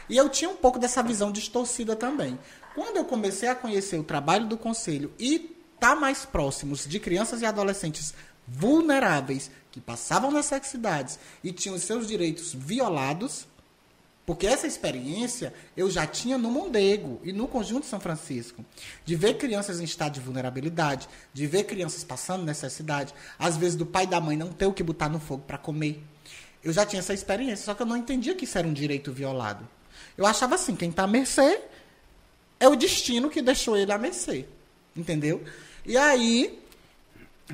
E 0.10 0.18
eu 0.18 0.27
tinha 0.27 0.49
um 0.49 0.56
pouco 0.56 0.80
dessa 0.80 1.03
visão 1.03 1.31
distorcida 1.31 1.95
também. 1.95 2.38
Quando 2.73 2.98
eu 2.98 3.06
comecei 3.06 3.48
a 3.48 3.56
conhecer 3.56 3.98
o 3.98 4.03
trabalho 4.03 4.48
do 4.48 4.57
conselho 4.57 5.14
e 5.19 5.36
estar 5.36 5.94
tá 5.94 5.95
mais 5.95 6.26
próximos 6.26 6.88
de 6.88 6.99
crianças 6.99 7.41
e 7.41 7.45
adolescentes 7.45 8.14
vulneráveis 8.48 9.52
que 9.72 9.80
passavam 9.80 10.31
necessidades 10.31 11.19
e 11.44 11.52
tinham 11.52 11.77
seus 11.77 12.07
direitos 12.07 12.53
violados, 12.53 13.48
porque 14.26 14.48
essa 14.48 14.68
experiência 14.68 15.53
eu 15.76 15.90
já 15.90 16.06
tinha 16.06 16.38
no 16.38 16.52
Mondego 16.52 17.19
e 17.23 17.31
no 17.31 17.48
Conjunto 17.48 17.86
São 17.86 17.99
Francisco, 17.99 18.64
de 19.06 19.15
ver 19.15 19.36
crianças 19.38 19.80
em 19.80 19.84
estado 19.84 20.14
de 20.14 20.19
vulnerabilidade, 20.19 21.07
de 21.34 21.48
ver 21.48 21.64
crianças 21.64 22.03
passando 22.03 22.45
necessidade, 22.45 23.14
às 23.38 23.57
vezes 23.57 23.76
do 23.76 23.86
pai 23.86 24.03
e 24.03 24.07
da 24.07 24.22
mãe 24.22 24.38
não 24.38 24.52
ter 24.52 24.65
o 24.65 24.73
que 24.73 24.84
botar 24.84 25.10
no 25.10 25.19
fogo 25.19 25.44
para 25.45 25.57
comer. 25.57 26.03
Eu 26.64 26.73
já 26.73 26.86
tinha 26.86 26.99
essa 26.99 27.14
experiência, 27.14 27.65
só 27.65 27.73
que 27.73 27.81
eu 27.81 27.88
não 27.88 27.98
entendia 27.98 28.36
que 28.36 28.45
isso 28.45 28.57
era 28.57 28.68
um 28.68 28.73
direito 28.73 29.11
violado. 29.11 29.68
Eu 30.19 30.25
achava 30.25 30.55
assim, 30.55 30.75
quem 30.75 30.89
está 30.89 31.03
à 31.03 31.07
mercê 31.07 31.61
é 32.59 32.67
o 32.67 32.75
destino 32.75 33.29
que 33.29 33.41
deixou 33.41 33.77
ele 33.77 33.93
à 33.93 33.97
mercê. 33.97 34.45
Entendeu? 34.93 35.41
E 35.85 35.95
aí, 35.95 36.61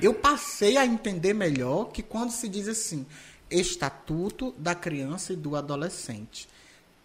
eu 0.01 0.15
passei 0.15 0.75
a 0.75 0.83
entender 0.83 1.35
melhor 1.35 1.91
que 1.91 2.01
quando 2.01 2.31
se 2.31 2.49
diz 2.49 2.67
assim, 2.67 3.05
Estatuto 3.51 4.51
da 4.57 4.73
Criança 4.73 5.31
e 5.31 5.35
do 5.35 5.55
Adolescente, 5.55 6.49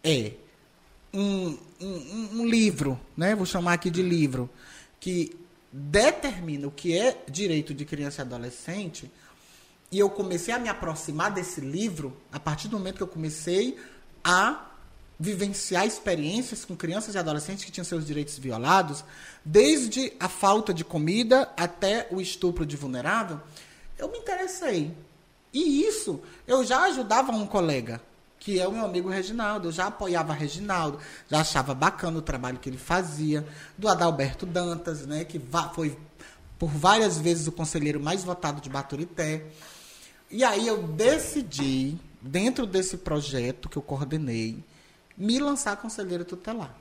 é 0.03 0.33
um, 1.13 1.59
um, 1.79 2.41
um 2.41 2.47
livro, 2.47 2.99
né? 3.15 3.35
vou 3.35 3.45
chamar 3.45 3.75
aqui 3.75 3.91
de 3.91 4.01
livro, 4.01 4.49
que 4.99 5.37
determina 5.71 6.69
o 6.69 6.71
que 6.71 6.97
é 6.97 7.23
direito 7.29 7.75
de 7.75 7.85
criança 7.85 8.23
e 8.23 8.25
adolescente, 8.25 9.13
e 9.93 9.99
eu 9.99 10.09
comecei 10.09 10.55
a 10.55 10.59
me 10.59 10.71
aproximar 10.71 11.31
desse 11.31 11.61
livro 11.61 12.17
a 12.33 12.41
partir 12.41 12.69
do 12.69 12.79
momento 12.79 12.97
que 12.97 13.03
eu 13.03 13.09
comecei 13.09 13.77
a 14.25 14.70
vivenciar 15.21 15.87
experiências 15.87 16.65
com 16.65 16.75
crianças 16.75 17.15
e 17.15 17.19
adolescentes 17.19 17.63
que 17.63 17.71
tinham 17.71 17.85
seus 17.85 18.07
direitos 18.07 18.39
violados, 18.39 19.05
desde 19.45 20.15
a 20.19 20.31
falta 20.31 20.73
de 20.73 20.83
comida 20.83 21.47
até 21.59 22.09
o 22.11 22.23
estupro 22.23 22.65
de 22.65 22.75
vulnerável, 22.75 23.39
eu 23.99 24.11
me 24.11 24.17
interessei. 24.17 24.97
E 25.53 25.85
isso, 25.85 26.23
eu 26.47 26.65
já 26.65 26.85
ajudava 26.85 27.33
um 27.33 27.47
colega, 27.47 28.01
que 28.39 28.59
é 28.59 28.67
o 28.67 28.73
meu 28.73 28.87
amigo 28.87 29.11
Reginaldo. 29.11 29.69
Eu 29.69 29.73
já 29.73 29.89
apoiava 29.89 30.33
Reginaldo, 30.33 30.99
já 31.29 31.41
achava 31.41 31.75
bacana 31.75 32.19
o 32.19 32.23
trabalho 32.23 32.59
que 32.59 32.71
ele 32.71 32.79
fazia. 32.79 33.47
Do 33.77 33.89
Adalberto 33.89 34.47
Dantas, 34.47 35.05
né, 35.07 35.25
que 35.27 35.39
foi 35.75 35.99
por 36.59 36.71
várias 36.71 37.19
vezes 37.19 37.47
o 37.47 37.53
conselheiro 37.53 38.01
mais 38.01 38.25
votado 38.25 38.63
de 38.63 38.71
Baturité. 38.71 39.45
E 40.31 40.43
aí 40.45 40.67
eu 40.67 40.83
decidi, 40.83 41.99
dentro 42.23 42.65
desse 42.65 42.97
projeto 42.97 43.69
que 43.69 43.77
eu 43.77 43.83
coordenei, 43.83 44.65
me 45.21 45.39
lançar 45.39 45.77
conselheiro 45.77 46.25
tutelar. 46.25 46.75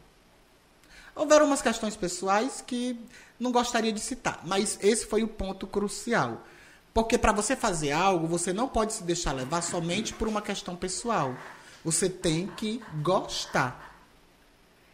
Houveram 1.13 1.45
umas 1.45 1.61
questões 1.61 1.97
pessoais 1.97 2.63
que 2.65 2.97
não 3.37 3.51
gostaria 3.51 3.91
de 3.91 3.99
citar, 3.99 4.39
mas 4.45 4.79
esse 4.81 5.05
foi 5.05 5.23
o 5.23 5.27
ponto 5.27 5.67
crucial. 5.67 6.47
Porque 6.93 7.17
para 7.17 7.33
você 7.33 7.53
fazer 7.53 7.91
algo, 7.91 8.25
você 8.27 8.53
não 8.53 8.69
pode 8.69 8.93
se 8.93 9.03
deixar 9.03 9.33
levar 9.33 9.61
somente 9.61 10.13
por 10.13 10.25
uma 10.25 10.41
questão 10.41 10.73
pessoal. 10.73 11.35
Você 11.83 12.09
tem 12.09 12.47
que 12.47 12.81
gostar. 13.01 13.99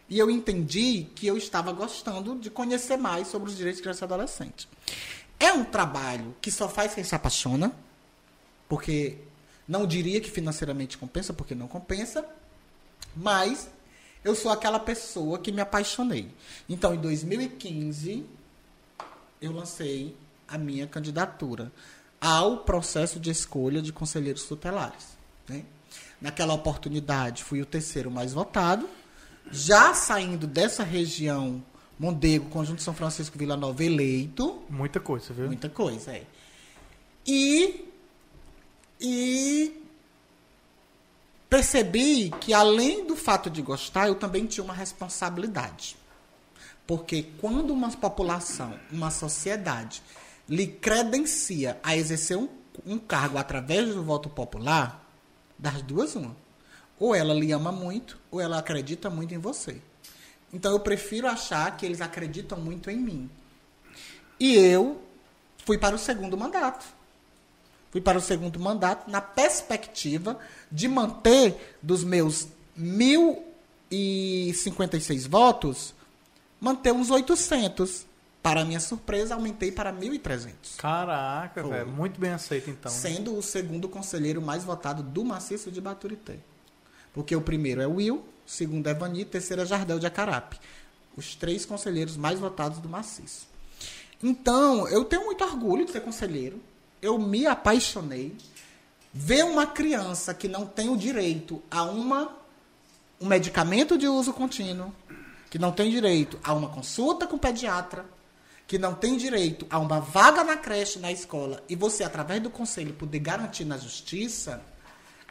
E 0.09 0.17
eu 0.17 0.31
entendi 0.31 1.07
que 1.15 1.27
eu 1.27 1.37
estava 1.37 1.71
gostando 1.71 2.39
de 2.39 2.49
conhecer 2.49 2.97
mais 2.97 3.27
sobre 3.27 3.49
os 3.49 3.55
direitos 3.55 3.77
de 3.77 3.83
criança 3.83 4.05
e 4.05 4.05
adolescente. 4.05 4.67
É 5.39 5.53
um 5.53 5.63
trabalho 5.63 6.35
que 6.41 6.49
só 6.49 6.67
faz 6.67 6.95
quem 6.95 7.03
se 7.03 7.13
apaixona, 7.13 7.71
porque 8.67 9.19
não 9.67 9.85
diria 9.85 10.19
que 10.19 10.31
financeiramente 10.31 10.97
compensa, 10.97 11.31
porque 11.31 11.53
não 11.53 11.67
compensa, 11.67 12.27
mas 13.15 13.69
eu 14.23 14.35
sou 14.35 14.51
aquela 14.51 14.79
pessoa 14.79 15.37
que 15.37 15.51
me 15.51 15.61
apaixonei. 15.61 16.31
Então, 16.67 16.93
em 16.93 16.97
2015, 16.97 18.25
eu 19.41 19.51
lancei 19.51 20.15
a 20.47 20.57
minha 20.57 20.87
candidatura 20.87 21.71
ao 22.19 22.57
processo 22.59 23.19
de 23.19 23.29
escolha 23.29 23.81
de 23.81 23.93
conselheiros 23.93 24.45
tutelares. 24.45 25.15
Né? 25.47 25.63
Naquela 26.19 26.53
oportunidade, 26.53 27.43
fui 27.43 27.61
o 27.61 27.65
terceiro 27.65 28.09
mais 28.09 28.33
votado. 28.33 28.89
Já 29.51 29.93
saindo 29.93 30.47
dessa 30.47 30.83
região, 30.83 31.63
Mondego, 31.99 32.49
Conjunto 32.49 32.81
São 32.81 32.95
Francisco, 32.95 33.37
Vila 33.37 33.55
Nova, 33.55 33.83
eleito. 33.83 34.63
Muita 34.69 34.99
coisa, 34.99 35.33
viu? 35.33 35.45
Muita 35.45 35.69
coisa, 35.69 36.11
é. 36.11 36.23
E, 37.27 37.85
e 38.99 39.84
percebi 41.55 42.31
que 42.41 42.53
além 42.53 43.07
do 43.07 43.15
fato 43.15 43.49
de 43.49 43.61
gostar, 43.61 44.09
eu 44.09 44.15
também 44.15 44.45
tinha 44.45 44.61
uma 44.61 44.73
responsabilidade. 44.73 45.95
Porque 46.85 47.31
quando 47.39 47.71
uma 47.71 47.89
população, 47.91 48.77
uma 48.91 49.09
sociedade, 49.09 50.03
lhe 50.49 50.67
credencia 50.67 51.79
a 51.81 51.95
exercer 51.95 52.37
um, 52.37 52.49
um 52.85 52.99
cargo 52.99 53.37
através 53.37 53.87
do 53.87 54.03
voto 54.03 54.27
popular, 54.27 55.09
das 55.57 55.81
duas, 55.81 56.13
uma. 56.17 56.35
Ou 56.99 57.15
ela 57.15 57.33
lhe 57.33 57.53
ama 57.53 57.71
muito, 57.71 58.19
ou 58.29 58.41
ela 58.41 58.59
acredita 58.59 59.09
muito 59.09 59.33
em 59.33 59.37
você. 59.37 59.81
Então 60.51 60.73
eu 60.73 60.81
prefiro 60.81 61.25
achar 61.25 61.77
que 61.77 61.85
eles 61.85 62.01
acreditam 62.01 62.59
muito 62.59 62.91
em 62.91 62.97
mim. 62.97 63.29
E 64.37 64.55
eu 64.55 65.01
fui 65.65 65.77
para 65.77 65.95
o 65.95 65.99
segundo 65.99 66.37
mandato. 66.37 66.85
Fui 67.95 68.01
para 68.01 68.17
o 68.17 68.21
segundo 68.21 68.59
mandato 68.59 69.09
na 69.09 69.21
perspectiva 69.21 70.37
de 70.69 70.85
manter 70.85 71.77
dos 71.81 72.03
meus 72.03 72.45
1.056 72.77 75.29
votos, 75.29 75.95
manter 76.59 76.91
uns 76.91 77.09
800. 77.09 78.05
Para 78.43 78.65
minha 78.65 78.81
surpresa, 78.81 79.33
aumentei 79.33 79.71
para 79.71 79.93
1.300. 79.93 80.75
Caraca, 80.77 81.63
velho. 81.63 81.87
Muito 81.87 82.19
bem 82.19 82.31
aceito, 82.31 82.69
então. 82.69 82.91
Sendo 82.91 83.31
né? 83.31 83.37
o 83.37 83.41
segundo 83.41 83.87
conselheiro 83.87 84.41
mais 84.41 84.65
votado 84.65 85.01
do 85.01 85.23
maciço 85.23 85.71
de 85.71 85.79
Baturité. 85.79 86.39
Porque 87.13 87.33
o 87.33 87.39
primeiro 87.39 87.79
é 87.79 87.87
o 87.87 87.93
Will, 87.93 88.17
o 88.17 88.25
segundo 88.45 88.87
é 88.87 88.93
Vani, 88.93 89.21
o 89.21 89.25
terceiro 89.25 89.61
é 89.61 89.65
Jardel 89.65 89.99
de 89.99 90.05
Acarape. 90.05 90.59
Os 91.15 91.33
três 91.33 91.65
conselheiros 91.65 92.17
mais 92.17 92.41
votados 92.41 92.79
do 92.79 92.89
maciço. 92.89 93.47
Então, 94.21 94.85
eu 94.89 95.05
tenho 95.05 95.23
muito 95.23 95.45
orgulho 95.45 95.85
de 95.85 95.93
ser 95.93 96.01
conselheiro. 96.01 96.59
Eu 97.01 97.17
me 97.17 97.45
apaixonei. 97.45 98.35
Ver 99.13 99.45
uma 99.45 99.65
criança 99.65 100.33
que 100.33 100.47
não 100.47 100.65
tem 100.65 100.89
o 100.89 100.97
direito 100.97 101.63
a 101.71 101.83
uma, 101.83 102.35
um 103.19 103.27
medicamento 103.27 103.97
de 103.97 104.09
uso 104.09 104.33
contínuo, 104.33 104.93
que 105.49 105.57
não 105.57 105.71
tem 105.71 105.89
direito 105.89 106.37
a 106.43 106.53
uma 106.53 106.67
consulta 106.67 107.25
com 107.25 107.37
o 107.37 107.39
pediatra, 107.39 108.05
que 108.67 108.77
não 108.77 108.93
tem 108.93 109.15
direito 109.15 109.65
a 109.69 109.79
uma 109.79 110.01
vaga 110.01 110.43
na 110.43 110.57
creche, 110.57 110.99
na 110.99 111.11
escola, 111.11 111.63
e 111.69 111.75
você, 111.75 112.03
através 112.03 112.41
do 112.41 112.49
conselho, 112.49 112.93
poder 112.93 113.19
garantir 113.19 113.63
na 113.63 113.77
justiça, 113.77 114.61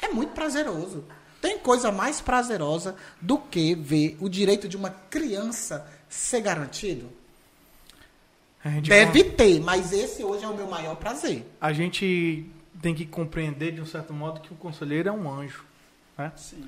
é 0.01 0.09
muito 0.09 0.33
prazeroso. 0.33 1.05
Tem 1.41 1.59
coisa 1.59 1.93
mais 1.93 2.23
prazerosa 2.23 2.97
do 3.21 3.37
que 3.37 3.75
ver 3.75 4.17
o 4.19 4.31
direito 4.31 4.67
de 4.67 4.79
uma 4.79 4.89
criança 4.89 5.87
ser 6.09 6.41
garantido? 6.41 7.13
Deve 8.83 9.25
ter, 9.25 9.61
mas 9.61 9.93
esse 9.93 10.25
hoje 10.25 10.45
é 10.45 10.49
o 10.49 10.57
meu 10.57 10.67
maior 10.67 10.97
prazer. 10.97 11.45
A 11.61 11.73
gente 11.73 12.47
tem 12.81 12.95
que 12.95 13.05
compreender, 13.05 13.73
de 13.73 13.81
um 13.81 13.87
certo 13.87 14.13
modo, 14.13 14.41
que 14.41 14.53
o 14.53 14.57
conselheiro 14.57 15.09
é 15.09 15.13
um 15.13 15.31
anjo. 15.31 15.65
Né? 16.17 16.33
Sim. 16.37 16.65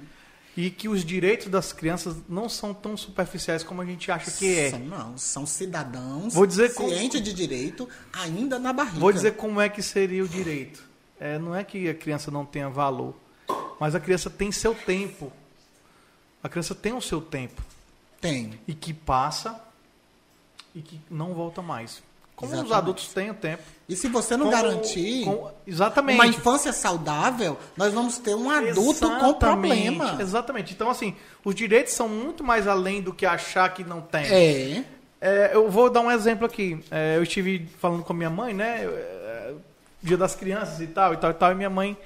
E 0.57 0.71
que 0.71 0.89
os 0.89 1.05
direitos 1.05 1.49
das 1.49 1.73
crianças 1.73 2.17
não 2.29 2.49
são 2.49 2.73
tão 2.73 2.97
superficiais 2.97 3.63
como 3.63 3.83
a 3.83 3.85
gente 3.85 4.11
acha 4.11 4.31
que 4.31 4.59
é. 4.59 4.71
São, 4.71 4.79
não, 4.81 5.19
são 5.19 5.47
cidadãos 5.47 6.33
Vou 6.33 6.47
dizer 6.47 6.73
como- 6.75 6.89
cientes 6.89 7.21
de 7.23 7.33
direito 7.33 7.89
ainda 8.13 8.59
na 8.59 8.73
barriga. 8.73 8.99
Vou 8.99 9.13
dizer 9.13 9.33
como 9.37 9.61
é 9.61 9.69
que 9.69 9.83
seria 9.83 10.25
o 10.25 10.29
direito. 10.29 10.83
É, 11.21 11.39
não 11.39 11.55
é 11.55 11.63
que 11.65 11.89
a 11.89 11.95
criança 11.95 12.31
não 12.31 12.45
tenha 12.45 12.69
valor, 12.71 13.15
mas 13.81 13.95
a 13.95 14.01
criança 14.01 14.29
tem 14.31 14.51
seu 14.53 14.75
tempo. 14.75 15.31
A 16.43 16.49
criança 16.49 16.75
tem 16.75 16.93
o 16.95 17.01
seu 17.03 17.21
tempo. 17.21 17.63
Tem. 18.21 18.59
E 18.67 18.75
que 18.75 18.95
passa 18.95 19.63
e 20.77 20.83
que 20.83 21.01
não 21.11 21.33
volta 21.35 21.61
mais. 21.63 22.03
Como 22.37 22.53
os 22.53 22.59
Exatamente. 22.59 22.79
adultos 22.79 23.09
têm 23.15 23.31
o 23.31 23.35
tempo. 23.35 23.63
E 23.89 23.97
se 23.97 24.09
você 24.09 24.37
não 24.37 24.51
Como- 24.51 24.57
garantir 24.63 25.25
com- 25.25 25.51
exatamente. 25.67 26.17
uma 26.17 26.27
infância 26.27 26.71
saudável, 26.71 27.59
nós 27.75 27.95
vamos 27.95 28.19
ter 28.19 28.35
um 28.35 28.51
adulto 28.51 29.09
com 29.09 29.15
Exatamente, 29.17 29.39
problema. 29.39 30.17
Exatamente. 30.21 30.75
Então, 30.75 30.91
assim, 30.91 31.17
os 31.43 31.55
direitos 31.55 31.95
são 31.95 32.11
muito 32.11 32.45
mais 32.45 32.69
além 32.69 33.01
do 33.01 33.15
que 33.15 33.25
achar 33.25 33.73
que 33.73 33.83
não 33.83 34.03
tem. 34.03 34.27
É. 34.27 34.85
É, 35.19 35.51
eu 35.55 35.71
vou 35.71 35.89
dar 35.89 36.03
um 36.03 36.11
exemplo 36.11 36.45
aqui. 36.45 36.79
É, 36.91 37.17
eu 37.17 37.23
estive 37.23 37.67
falando 37.79 38.03
com 38.05 38.13
a 38.13 38.17
minha 38.17 38.29
mãe, 38.29 38.53
né? 38.53 38.85
é, 38.85 39.55
dia 40.03 40.19
das 40.19 40.35
crianças 40.35 40.79
e 40.83 40.87
tal, 40.89 41.15
e 41.15 41.17
tal, 41.17 41.31
e 41.31 41.35
tal. 41.35 41.53
E 41.53 41.55
minha 41.55 41.71
mãe 41.71 41.97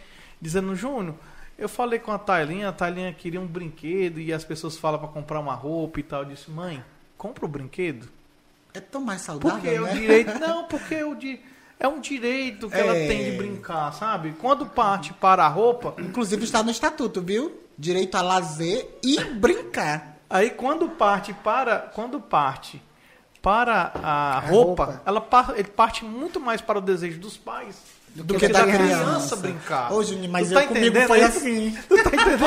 dizendo, 0.41 0.77
Júnior, 0.77 1.17
eu 1.59 1.69
falei 1.69 1.99
com 1.99 2.13
a 2.13 2.19
Tailinha, 2.21 2.69
a 2.69 2.73
Tailinha 2.73 3.13
queria 3.13 3.41
um 3.41 3.47
brinquedo 3.49 4.21
e 4.21 4.33
as 4.33 4.45
pessoas 4.45 4.77
falam 4.79 5.01
para 5.01 5.09
comprar 5.09 5.41
uma 5.41 5.55
roupa 5.55 5.99
e 5.99 6.05
tal. 6.05 6.23
Eu 6.23 6.29
disse, 6.29 6.49
mãe, 6.53 6.85
compra 7.19 7.45
o 7.45 7.49
brinquedo. 7.49 8.09
É 8.75 8.81
tão 8.81 9.01
mais 9.01 9.21
saudável, 9.23 9.57
Porque 9.59 9.69
é 9.69 9.81
né? 9.81 9.91
o 9.91 9.95
direito. 9.95 10.39
Não, 10.39 10.65
porque 10.69 11.03
o 11.03 11.15
di... 11.15 11.41
é 11.79 11.89
um 11.89 12.01
direito 12.01 12.69
que 12.69 12.77
ela 12.77 12.97
É. 12.97 13.07
tem 13.09 13.31
de 13.31 13.37
brincar, 13.37 13.93
sabe? 13.93 14.35
Quando 14.41 14.67
parte 14.67 15.13
para 15.13 15.45
a 15.45 15.49
roupa, 15.49 15.95
Inclusive 15.99 16.45
está 16.45 16.63
no 16.63 16.71
estatuto, 16.71 17.21
viu? 17.21 17.61
Direito 17.79 18.15
a 18.17 18.23
lazer 18.23 18.99
e 19.03 19.19
brincar. 19.25 20.19
Aí 20.29 20.51
quando 20.51 20.89
parte 20.91 21.33
para 21.33 21.79
quando 21.79 22.21
parte 22.21 22.81
para 23.43 23.91
a 24.03 24.39
roupa, 24.41 24.85
roupa. 24.85 25.03
ela 25.07 25.27
ele 25.57 25.69
parte 25.69 26.05
muito 26.05 26.39
mais 26.39 26.61
para 26.61 26.79
o 26.79 26.83
desejo 26.83 27.19
dos 27.19 27.37
pais 27.39 27.77
do, 28.15 28.35
que 28.35 28.47
que, 28.47 28.53
da 28.53 28.63
criança, 28.65 28.85
criança. 29.05 29.37
brincar. 29.37 29.93
Juninho, 30.03 30.31
mas 30.31 30.49
Tu 30.49 30.55
eu 30.55 30.61
tá 30.61 30.67
comigo 30.67 30.87
entendendo 30.87 31.07
foi 31.07 31.19
isso? 31.21 31.29
assim. 31.39 31.79
Tu 31.89 32.03
tá 32.03 32.11
entendendo? 32.11 32.41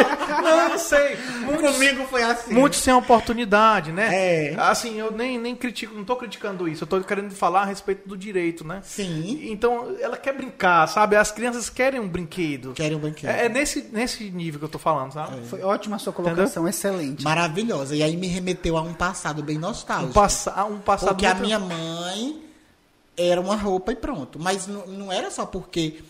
Não, 0.44 0.60
eu 0.61 0.69
não 0.69 0.77
sei. 0.77 1.18
Muitos, 1.40 1.72
Comigo 1.73 2.06
foi 2.10 2.23
assim. 2.23 2.53
muitos 2.53 2.80
sem 2.80 2.94
oportunidade, 2.94 3.91
né? 3.91 4.10
É. 4.11 4.56
Assim, 4.57 4.99
eu 4.99 5.11
nem, 5.11 5.38
nem 5.40 5.56
critico, 5.56 5.94
não 5.95 6.03
tô 6.03 6.15
criticando 6.15 6.68
isso, 6.68 6.84
eu 6.84 6.88
tô 6.88 6.99
querendo 7.02 7.31
falar 7.31 7.61
a 7.61 7.65
respeito 7.65 8.07
do 8.07 8.18
direito, 8.18 8.65
né? 8.65 8.81
Sim. 8.84 9.48
Então, 9.52 9.95
ela 9.99 10.18
quer 10.18 10.34
brincar, 10.34 10.88
sabe? 10.88 11.15
As 11.15 11.31
crianças 11.31 11.69
querem 11.69 11.99
um 11.99 12.07
brinquedo. 12.07 12.73
Querem 12.73 12.98
um 12.98 12.99
brinquedo. 12.99 13.30
É, 13.30 13.45
é 13.45 13.49
nesse, 13.49 13.84
nesse 13.91 14.23
nível 14.31 14.60
que 14.60 14.65
eu 14.65 14.69
tô 14.69 14.80
falando, 14.80 15.14
sabe? 15.14 15.45
Foi 15.48 15.61
ótima 15.61 15.95
a 15.95 15.99
sua 15.99 16.11
colocação, 16.14 16.68
excelente. 16.68 17.23
Maravilhosa. 17.23 17.95
E 17.95 18.03
aí 18.03 18.15
me 18.18 18.27
remeteu 18.27 18.77
a 18.77 18.81
um 18.81 18.94
passado 18.94 19.41
bem 19.44 19.57
nostálgico. 19.57 20.10
Um, 20.10 20.14
passa, 20.14 20.64
um 20.65 20.80
passado 20.80 21.10
Porque 21.10 21.26
a 21.26 21.30
muito- 21.35 21.45
minha 21.45 21.60
mãe 21.60 22.41
era 23.18 23.40
uma 23.40 23.56
roupa 23.56 23.91
e 23.91 23.95
pronto. 23.95 24.40
Mas 24.40 24.68
não, 24.68 25.11
era 25.11 25.30
só 25.31 25.45
porque 25.45 26.03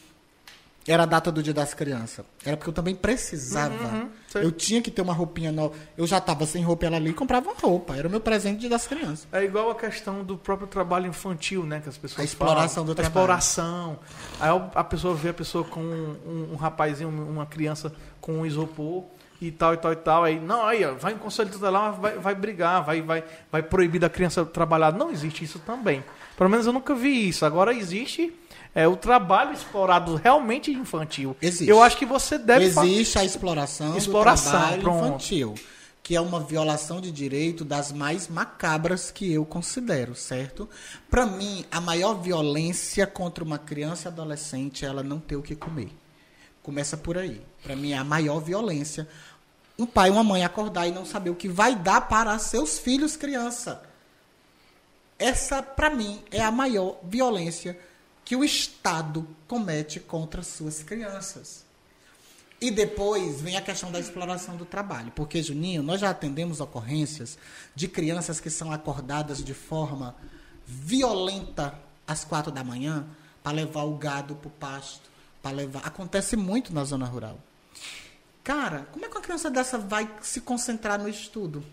era 0.85 1.03
a 1.03 1.05
data 1.05 1.31
do 1.31 1.41
dia 1.41 1.53
das 1.53 1.73
crianças. 1.73 2.25
Era 2.45 2.57
porque 2.57 2.69
eu 2.69 2.73
também 2.73 2.93
precisava. 2.93 3.73
Uhum, 3.73 4.09
sei. 4.27 4.43
eu 4.43 4.51
tinha 4.51 4.81
que 4.81 4.91
ter 4.91 5.01
uma 5.01 5.13
roupinha 5.13 5.49
nova. 5.51 5.73
Eu 5.97 6.05
já 6.05 6.17
estava 6.17 6.45
sem 6.45 6.61
roupa 6.61 6.85
ela 6.85 6.97
ali 6.97 7.11
e 7.11 7.13
comprava 7.13 7.49
uma 7.49 7.57
roupa. 7.59 7.95
Era 7.95 8.07
o 8.07 8.11
meu 8.11 8.19
presente 8.19 8.57
do 8.57 8.59
dia 8.61 8.69
das 8.69 8.85
crianças. 8.85 9.25
É 9.31 9.43
igual 9.43 9.69
a 9.71 9.75
questão 9.75 10.23
do 10.25 10.37
próprio 10.37 10.67
trabalho 10.67 11.07
infantil, 11.07 11.63
né? 11.65 11.79
Que 11.79 11.87
as 11.87 11.97
pessoas 11.97 12.19
A 12.19 12.23
exploração 12.23 12.83
falam. 12.83 12.85
do 12.87 12.91
A 12.91 12.95
trabalho. 12.95 13.09
exploração. 13.23 13.99
Aí 14.41 14.49
a 14.75 14.83
pessoa 14.83 15.15
vê 15.15 15.29
a 15.29 15.33
pessoa 15.33 15.63
com 15.63 15.79
um, 15.81 16.49
um 16.51 16.55
rapazinho, 16.55 17.07
uma 17.09 17.45
criança 17.45 17.93
com 18.19 18.33
um 18.39 18.45
isopor 18.45 19.05
e 19.39 19.51
tal, 19.51 19.73
e 19.73 19.77
tal, 19.77 19.93
e 19.93 19.95
tal. 19.97 20.23
Aí, 20.25 20.37
não, 20.39 20.65
aí, 20.65 20.83
ó, 20.83 20.95
vai 20.95 21.13
em 21.13 21.17
conselho 21.17 21.49
tutelar, 21.49 21.93
vai, 21.93 22.17
vai 22.17 22.35
brigar, 22.35 22.83
vai, 22.83 23.01
vai, 23.01 23.23
vai 23.49 23.63
proibir 23.63 23.99
da 23.99 24.09
criança 24.09 24.45
trabalhar. 24.45 24.91
Não 24.91 25.09
existe 25.11 25.45
isso 25.45 25.59
também. 25.59 26.03
Pelo 26.37 26.49
menos 26.49 26.65
eu 26.65 26.73
nunca 26.73 26.95
vi 26.95 27.29
isso. 27.29 27.45
Agora 27.45 27.73
existe 27.73 28.33
é, 28.73 28.87
o 28.87 28.95
trabalho 28.95 29.53
explorado 29.53 30.15
realmente 30.15 30.71
infantil. 30.71 31.35
Existe. 31.41 31.69
Eu 31.69 31.81
acho 31.81 31.97
que 31.97 32.05
você 32.05 32.37
deve 32.37 32.65
Existe 32.65 33.19
a 33.19 33.23
exploração, 33.25 33.95
Exploração, 33.97 34.51
do 34.51 34.57
trabalho 34.59 34.81
pronto. 34.81 35.05
infantil. 35.05 35.55
Que 36.01 36.15
é 36.17 36.21
uma 36.21 36.41
violação 36.41 36.99
de 36.99 37.11
direito 37.11 37.63
das 37.63 37.93
mais 37.93 38.27
macabras 38.27 39.09
que 39.09 39.31
eu 39.31 39.45
considero, 39.45 40.15
certo? 40.15 40.67
Para 41.09 41.25
mim, 41.25 41.63
a 41.71 41.79
maior 41.79 42.15
violência 42.15 43.07
contra 43.07 43.41
uma 43.43 43.57
criança 43.57 44.09
e 44.09 44.11
adolescente 44.11 44.83
é 44.83 44.89
ela 44.89 45.01
não 45.01 45.19
ter 45.19 45.37
o 45.37 45.41
que 45.41 45.55
comer. 45.55 45.89
Começa 46.61 46.97
por 46.97 47.17
aí. 47.17 47.41
Para 47.63 47.75
mim, 47.75 47.91
é 47.93 47.97
a 47.97 48.03
maior 48.03 48.39
violência. 48.39 49.07
Um 49.79 49.85
pai 49.85 50.09
e 50.09 50.11
uma 50.11 50.23
mãe 50.23 50.43
acordar 50.43 50.87
e 50.87 50.91
não 50.91 51.05
saber 51.05 51.29
o 51.29 51.35
que 51.35 51.47
vai 51.47 51.73
dar 51.75 52.01
para 52.01 52.37
seus 52.37 52.77
filhos 52.77 53.15
criança. 53.15 53.81
Essa, 55.23 55.63
para 55.63 55.89
mim, 55.89 56.21
é 56.29 56.41
a 56.41 56.51
maior 56.51 56.99
violência 57.01 57.79
que 58.25 58.35
o 58.35 58.43
Estado 58.43 59.25
comete 59.47 59.97
contra 60.01 60.43
suas 60.43 60.83
crianças. 60.83 61.63
E 62.59 62.69
depois 62.69 63.39
vem 63.39 63.55
a 63.55 63.61
questão 63.61 63.89
da 63.89 64.01
exploração 64.01 64.57
do 64.57 64.65
trabalho. 64.65 65.13
Porque, 65.15 65.41
Juninho, 65.41 65.81
nós 65.81 66.01
já 66.01 66.09
atendemos 66.09 66.59
ocorrências 66.59 67.37
de 67.73 67.87
crianças 67.87 68.41
que 68.41 68.49
são 68.49 68.69
acordadas 68.69 69.41
de 69.41 69.53
forma 69.53 70.13
violenta 70.65 71.79
às 72.05 72.25
quatro 72.25 72.51
da 72.51 72.61
manhã 72.61 73.07
para 73.41 73.53
levar 73.53 73.83
o 73.83 73.95
gado 73.95 74.35
para 74.35 74.49
o 74.49 74.51
pasto. 74.51 75.09
Para 75.41 75.55
levar. 75.55 75.87
Acontece 75.87 76.35
muito 76.35 76.73
na 76.73 76.83
zona 76.83 77.05
rural. 77.05 77.39
Cara, 78.43 78.89
como 78.91 79.05
é 79.05 79.07
que 79.07 79.15
uma 79.15 79.21
criança 79.21 79.49
dessa 79.49 79.77
vai 79.77 80.05
se 80.21 80.41
concentrar 80.41 80.99
no 80.99 81.07
estudo? 81.07 81.63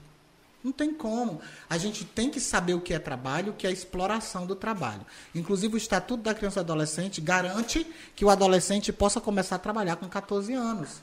Não 0.63 0.73
tem 0.73 0.93
como. 0.93 1.41
A 1.69 1.79
gente 1.79 2.05
tem 2.05 2.31
que 2.31 2.39
saber 2.39 2.75
o 2.75 2.81
que 2.81 2.93
é 2.93 2.99
trabalho, 2.99 3.53
o 3.53 3.57
que 3.57 3.67
é 3.67 3.73
exploração 3.73 4.47
do 4.47 4.55
trabalho. 4.55 5.05
Inclusive, 5.35 5.75
o 5.75 5.79
Estatuto 5.79 6.23
da 6.23 6.35
Criança 6.35 6.61
e 6.61 6.63
Adolescente 6.63 7.21
garante 7.21 7.87
que 8.15 8.25
o 8.25 8.31
adolescente 8.31 8.93
possa 8.93 9.21
começar 9.21 9.57
a 9.57 9.59
trabalhar 9.59 9.97
com 9.97 10.09
14 10.09 10.53
anos. 10.53 11.03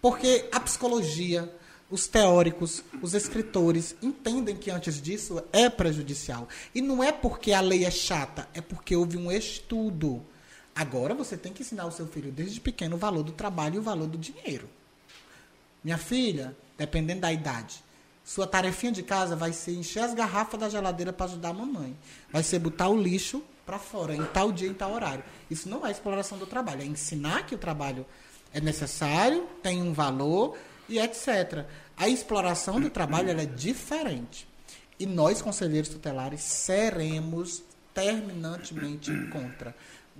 Porque 0.00 0.48
a 0.52 0.60
psicologia, 0.60 1.52
os 1.90 2.06
teóricos, 2.06 2.84
os 3.02 3.14
escritores 3.14 3.96
entendem 4.00 4.56
que 4.56 4.70
antes 4.70 5.02
disso 5.02 5.42
é 5.52 5.68
prejudicial. 5.68 6.48
E 6.72 6.80
não 6.80 7.02
é 7.02 7.10
porque 7.10 7.52
a 7.52 7.60
lei 7.60 7.84
é 7.84 7.90
chata, 7.90 8.48
é 8.54 8.60
porque 8.60 8.94
houve 8.94 9.16
um 9.16 9.32
estudo. 9.32 10.24
Agora 10.72 11.14
você 11.14 11.36
tem 11.36 11.52
que 11.52 11.62
ensinar 11.62 11.84
ao 11.84 11.90
seu 11.90 12.06
filho 12.06 12.30
desde 12.30 12.60
pequeno 12.60 12.94
o 12.94 12.98
valor 12.98 13.24
do 13.24 13.32
trabalho 13.32 13.76
e 13.76 13.78
o 13.78 13.82
valor 13.82 14.06
do 14.06 14.18
dinheiro. 14.18 14.68
Minha 15.82 15.98
filha, 15.98 16.54
dependendo 16.76 17.22
da 17.22 17.32
idade, 17.32 17.82
sua 18.26 18.44
tarefinha 18.44 18.90
de 18.90 19.04
casa 19.04 19.36
vai 19.36 19.52
ser 19.52 19.70
encher 19.76 20.00
as 20.00 20.12
garrafas 20.12 20.58
da 20.58 20.68
geladeira 20.68 21.12
para 21.12 21.26
ajudar 21.26 21.50
a 21.50 21.54
mamãe. 21.54 21.96
Vai 22.32 22.42
ser 22.42 22.58
botar 22.58 22.88
o 22.88 23.00
lixo 23.00 23.40
para 23.64 23.78
fora, 23.78 24.16
em 24.16 24.24
tal 24.24 24.50
dia, 24.50 24.68
em 24.68 24.74
tal 24.74 24.92
horário. 24.92 25.22
Isso 25.48 25.68
não 25.68 25.86
é 25.86 25.92
exploração 25.92 26.36
do 26.36 26.44
trabalho, 26.44 26.82
é 26.82 26.84
ensinar 26.84 27.46
que 27.46 27.54
o 27.54 27.58
trabalho 27.58 28.04
é 28.52 28.60
necessário, 28.60 29.46
tem 29.62 29.80
um 29.80 29.92
valor 29.92 30.58
e 30.88 30.98
etc. 30.98 31.66
A 31.96 32.08
exploração 32.08 32.80
do 32.80 32.90
trabalho 32.90 33.30
é 33.30 33.46
diferente. 33.46 34.48
E 34.98 35.06
nós, 35.06 35.40
conselheiros 35.40 35.88
tutelares, 35.88 36.40
seremos 36.40 37.62
terminantemente 37.94 39.12
contra. 39.28 39.72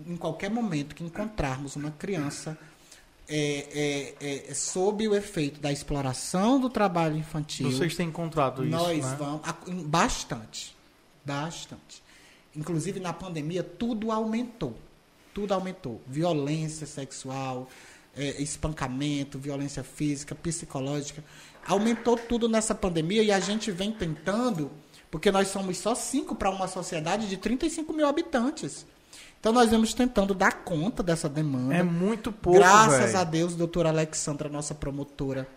Em 0.07 0.17
qualquer 0.17 0.49
momento 0.49 0.95
que 0.95 1.03
encontrarmos 1.03 1.75
uma 1.75 1.91
criança 1.91 2.57
é, 3.29 4.15
é, 4.21 4.51
é, 4.51 4.55
sob 4.55 5.07
o 5.07 5.15
efeito 5.15 5.61
da 5.61 5.73
exploração 5.73 6.61
do 6.61 6.71
trabalho 6.71 7.17
infantil, 7.17 7.71
Vocês 7.71 7.97
têm 7.97 8.09
encontrado 8.09 8.65
isso, 8.65 8.71
nós 8.71 9.05
né? 9.05 9.17
vamos. 9.19 9.43
Bastante. 9.87 10.77
Bastante. 11.25 12.03
Inclusive, 12.55 13.01
na 13.01 13.13
pandemia, 13.13 13.63
tudo 13.63 14.13
aumentou. 14.13 14.77
Tudo 15.35 15.53
aumentou. 15.53 16.01
Violência 16.07 16.87
sexual, 16.87 17.69
é, 18.17 18.41
espancamento, 18.41 19.39
violência 19.39 19.83
física, 19.83 20.35
psicológica. 20.35 21.23
Aumentou 21.67 22.17
tudo 22.17 22.49
nessa 22.49 22.75
pandemia 22.75 23.23
e 23.23 23.33
a 23.33 23.41
gente 23.41 23.73
vem 23.73 23.91
tentando, 23.91 24.71
porque 25.11 25.33
nós 25.33 25.49
somos 25.49 25.79
só 25.79 25.95
cinco 25.95 26.35
para 26.35 26.49
uma 26.49 26.69
sociedade 26.69 27.29
de 27.29 27.37
35 27.37 27.93
mil 27.93 28.07
habitantes. 28.07 28.87
Então 29.41 29.53
nós 29.53 29.71
vamos 29.71 29.95
tentando 29.95 30.35
dar 30.35 30.65
conta 30.65 31.03
dessa 31.03 31.29
demanda. 31.29 31.75
É 31.75 31.83
muito 31.83 32.33
pouco, 32.33 32.59
Graças 32.59 33.13
véio. 33.13 33.19
a 33.19 33.25
Deus, 33.25 33.55
doutora 33.55 33.91
Alexandra, 33.91 34.49
nossa 34.49 34.75
promotora, 34.75 35.49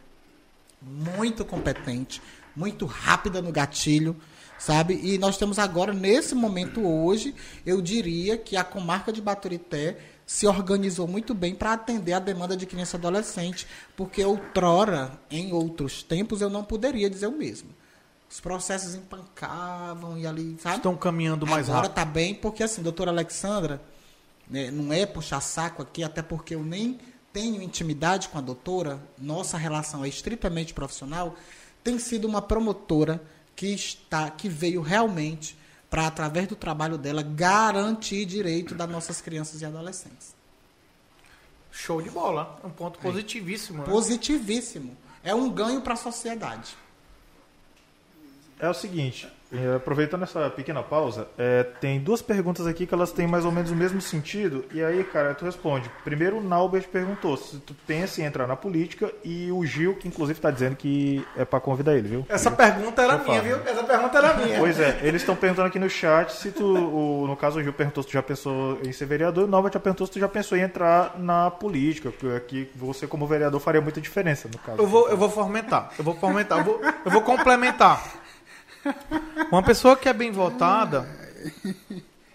muito 0.81 1.43
competente, 1.43 2.21
muito 2.55 2.85
rápida 2.85 3.41
no 3.41 3.51
gatilho, 3.51 4.15
sabe? 4.57 4.99
E 5.01 5.17
nós 5.17 5.37
temos 5.37 5.57
agora, 5.57 5.93
nesse 5.93 6.35
momento 6.35 6.85
hoje, 6.85 7.33
eu 7.65 7.81
diria 7.81 8.37
que 8.37 8.55
a 8.55 8.63
comarca 8.63 9.11
de 9.11 9.21
Baturité 9.21 9.97
se 10.25 10.45
organizou 10.45 11.07
muito 11.07 11.33
bem 11.33 11.55
para 11.55 11.73
atender 11.73 12.13
a 12.13 12.19
demanda 12.19 12.55
de 12.55 12.67
criança 12.67 12.95
e 12.95 12.99
adolescente, 12.99 13.65
porque 13.97 14.23
outrora, 14.23 15.19
em 15.31 15.51
outros 15.51 16.03
tempos, 16.03 16.39
eu 16.41 16.51
não 16.51 16.63
poderia 16.63 17.09
dizer 17.09 17.25
o 17.25 17.31
mesmo. 17.31 17.69
Os 18.29 18.39
processos 18.39 18.93
empancavam 18.93 20.17
e 20.17 20.27
ali, 20.27 20.57
sabe? 20.61 20.77
Estão 20.77 20.95
caminhando 20.95 21.47
mais 21.47 21.67
Agora 21.67 21.87
rápido. 21.87 21.95
tá 21.95 22.05
bem, 22.05 22.35
porque 22.35 22.63
assim, 22.63 22.81
doutora 22.81 23.09
Alexandra, 23.09 23.81
né, 24.47 24.69
não 24.69 24.93
é 24.93 25.05
puxar 25.05 25.41
saco 25.41 25.81
aqui, 25.81 26.03
até 26.03 26.21
porque 26.21 26.53
eu 26.53 26.63
nem 26.63 26.99
tenho 27.33 27.61
intimidade 27.61 28.29
com 28.29 28.37
a 28.37 28.41
doutora, 28.41 28.99
nossa 29.17 29.57
relação 29.57 30.05
é 30.05 30.07
estritamente 30.09 30.73
profissional, 30.73 31.35
tem 31.83 31.97
sido 31.97 32.27
uma 32.27 32.41
promotora 32.41 33.21
que 33.55 33.67
está, 33.73 34.29
que 34.29 34.47
veio 34.47 34.81
realmente 34.81 35.57
para, 35.89 36.05
através 36.05 36.47
do 36.47 36.55
trabalho 36.55 36.97
dela, 36.97 37.23
garantir 37.23 38.25
direito 38.25 38.75
das 38.75 38.89
nossas 38.89 39.21
crianças 39.21 39.61
e 39.61 39.65
adolescentes. 39.65 40.35
Show 41.71 42.01
de 42.01 42.09
bola. 42.09 42.59
Um 42.63 42.69
ponto 42.69 42.99
positivíssimo. 42.99 43.79
né? 43.79 43.85
Positivíssimo. 43.85 44.95
É 45.23 45.33
um 45.33 45.49
ganho 45.49 45.81
para 45.81 45.93
a 45.93 45.97
sociedade. 45.97 46.75
É 48.59 48.67
o 48.69 48.73
seguinte, 48.73 49.25
eh, 49.53 49.75
aproveitando 49.77 50.23
essa 50.23 50.49
pequena 50.49 50.83
pausa, 50.83 51.27
eh, 51.37 51.63
tem 51.79 51.97
duas 51.97 52.21
perguntas 52.21 52.67
aqui 52.67 52.85
que 52.85 52.93
elas 52.93 53.11
têm 53.13 53.25
mais 53.25 53.45
ou 53.45 53.51
menos 53.53 53.71
o 53.71 53.75
mesmo 53.75 54.01
sentido. 54.01 54.65
E 54.73 54.83
aí, 54.83 55.01
cara, 55.05 55.33
tu 55.33 55.45
responde. 55.45 55.89
Primeiro, 56.03 56.37
o 56.39 56.43
Naubert 56.43 56.87
perguntou 56.89 57.37
se 57.37 57.57
tu 57.59 57.73
pensa 57.87 58.21
em 58.21 58.25
entrar 58.25 58.45
na 58.47 58.57
política 58.57 59.09
e 59.23 59.49
o 59.49 59.65
Gil, 59.65 59.95
que 59.95 60.09
inclusive 60.09 60.37
está 60.37 60.51
dizendo 60.51 60.75
que 60.75 61.25
é 61.37 61.45
para 61.45 61.61
convidar 61.61 61.95
ele, 61.95 62.09
viu? 62.09 62.25
Essa 62.27 62.51
pergunta 62.51 63.01
era 63.01 63.13
minha, 63.17 63.25
falo. 63.25 63.41
viu? 63.43 63.57
Essa 63.65 63.83
pergunta 63.85 64.17
era 64.17 64.33
minha. 64.33 64.59
Pois 64.59 64.77
é, 64.77 64.99
eles 65.03 65.21
estão 65.21 65.37
perguntando 65.37 65.67
aqui 65.69 65.79
no 65.79 65.89
chat 65.89 66.33
se 66.33 66.51
tu, 66.51 66.65
o- 66.65 67.25
no 67.25 67.37
caso 67.37 67.59
o 67.59 67.63
Gil 67.63 67.71
perguntou 67.71 68.03
se 68.03 68.09
tu 68.09 68.13
já 68.13 68.21
pensou 68.21 68.77
em 68.83 68.91
ser 68.91 69.05
vereador, 69.05 69.45
o 69.45 69.47
Naubert 69.47 69.73
já 69.73 69.79
perguntou 69.79 70.05
se 70.05 70.11
tu 70.11 70.19
já 70.19 70.27
pensou 70.27 70.57
em 70.57 70.61
entrar 70.63 71.17
na 71.17 71.49
política, 71.49 72.11
que- 72.11 72.39
que 72.41 72.69
você 72.75 73.07
como 73.07 73.25
vereador 73.25 73.61
faria 73.61 73.79
muita 73.79 74.01
diferença 74.01 74.49
no 74.51 74.59
caso. 74.59 74.79
Eu 74.81 74.85
vou, 74.85 75.07
eu 75.09 75.15
vou 75.15 75.29
fomentar. 75.29 75.91
Eu 75.97 76.03
vou 76.03 76.13
fomentar. 76.15 76.57
Eu 76.59 76.63
vou, 76.65 76.81
eu 77.05 77.09
vou 77.11 77.21
complementar. 77.21 78.03
Uma 79.51 79.63
pessoa 79.63 79.95
que 79.97 80.07
é 80.07 80.13
bem 80.13 80.31
votada 80.31 81.07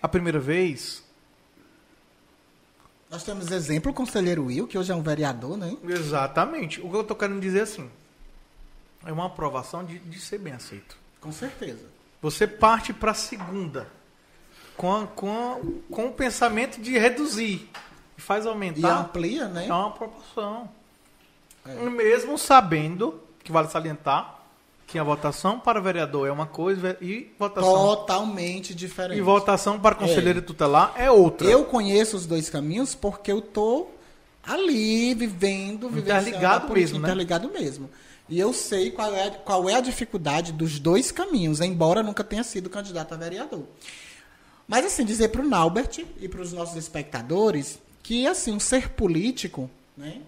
a 0.02 0.08
primeira 0.08 0.38
vez. 0.38 1.02
Nós 3.10 3.22
temos 3.22 3.50
exemplo 3.50 3.92
o 3.92 3.94
conselheiro 3.94 4.46
Will, 4.46 4.66
que 4.66 4.76
hoje 4.76 4.90
é 4.90 4.94
um 4.94 5.02
vereador, 5.02 5.56
né? 5.56 5.76
Exatamente. 5.84 6.80
O 6.80 6.90
que 6.90 6.96
eu 6.96 7.02
estou 7.02 7.16
querendo 7.16 7.40
dizer 7.40 7.62
assim. 7.62 7.88
É 9.06 9.12
uma 9.12 9.26
aprovação 9.26 9.84
de, 9.84 9.98
de 9.98 10.18
ser 10.20 10.38
bem 10.38 10.52
aceito. 10.52 10.96
Com 11.20 11.30
certeza. 11.30 11.84
Você 12.20 12.46
parte 12.46 12.92
para 12.92 13.12
a 13.12 13.14
segunda. 13.14 13.86
Com, 14.76 15.06
com, 15.06 15.80
com 15.90 16.06
o 16.08 16.12
pensamento 16.12 16.80
de 16.80 16.98
reduzir. 16.98 17.70
E 18.16 18.20
faz 18.20 18.44
E 18.44 18.48
aumentar. 18.48 18.98
amplia, 18.98 19.46
né? 19.48 19.66
É 19.68 19.72
uma 19.72 19.92
proporção. 19.92 20.68
Mesmo 21.92 22.36
sabendo, 22.36 23.22
que 23.42 23.52
vale 23.52 23.68
salientar, 23.68 24.33
que 24.94 24.98
a 25.00 25.02
votação 25.02 25.58
para 25.58 25.80
vereador 25.80 26.28
é 26.28 26.30
uma 26.30 26.46
coisa 26.46 26.96
e 27.00 27.28
votação, 27.36 27.74
Totalmente 27.74 28.72
diferente. 28.72 29.18
e 29.18 29.20
votação 29.20 29.76
para 29.80 29.96
conselheiro 29.96 30.40
tutelar 30.40 30.94
é 30.96 31.10
outra. 31.10 31.48
Eu 31.48 31.64
conheço 31.64 32.16
os 32.16 32.26
dois 32.26 32.48
caminhos 32.48 32.94
porque 32.94 33.32
eu 33.32 33.42
tô 33.42 33.88
ali 34.40 35.12
vivendo, 35.14 35.88
vivenciando 35.88 36.28
Interligado 36.28 36.72
mesmo, 36.72 36.98
né? 37.00 37.08
interligado 37.08 37.50
mesmo. 37.50 37.90
E 38.28 38.38
eu 38.38 38.52
sei 38.52 38.92
qual 38.92 39.12
é, 39.12 39.30
qual 39.30 39.68
é 39.68 39.74
a 39.74 39.80
dificuldade 39.80 40.52
dos 40.52 40.78
dois 40.78 41.10
caminhos, 41.10 41.60
embora 41.60 42.00
nunca 42.00 42.22
tenha 42.22 42.44
sido 42.44 42.70
candidato 42.70 43.14
a 43.14 43.16
vereador. 43.16 43.64
Mas 44.68 44.86
assim, 44.86 45.04
dizer 45.04 45.30
para 45.30 45.42
o 45.42 45.48
Naubert 45.48 46.04
e 46.20 46.28
para 46.28 46.40
os 46.40 46.52
nossos 46.52 46.76
espectadores 46.76 47.80
que 48.00 48.28
assim, 48.28 48.52
um 48.52 48.60
ser 48.60 48.90
político, 48.90 49.68
né? 49.96 50.20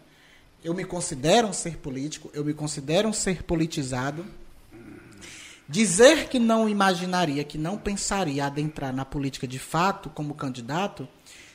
Eu 0.64 0.74
me 0.74 0.84
considero 0.84 1.46
um 1.46 1.52
ser 1.52 1.76
político, 1.76 2.28
eu 2.34 2.44
me 2.44 2.52
considero 2.52 3.08
um 3.08 3.12
ser 3.12 3.44
politizado. 3.44 4.26
Dizer 5.68 6.28
que 6.28 6.38
não 6.38 6.68
imaginaria, 6.68 7.42
que 7.42 7.58
não 7.58 7.76
pensaria 7.76 8.46
adentrar 8.46 8.94
na 8.94 9.04
política 9.04 9.48
de 9.48 9.58
fato 9.58 10.08
como 10.10 10.34
candidato, 10.34 11.08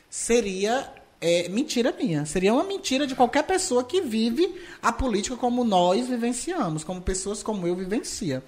seria 0.09 0.91
é, 1.21 1.47
mentira 1.47 1.93
minha. 1.97 2.25
Seria 2.25 2.53
uma 2.53 2.63
mentira 2.63 3.07
de 3.07 3.15
qualquer 3.15 3.43
pessoa 3.43 3.83
que 3.83 4.01
vive 4.01 4.59
a 4.81 4.91
política 4.91 5.37
como 5.37 5.63
nós 5.63 6.07
vivenciamos, 6.07 6.83
como 6.83 7.01
pessoas 7.01 7.41
como 7.41 7.65
eu 7.65 7.75
vivencia. 7.75 8.43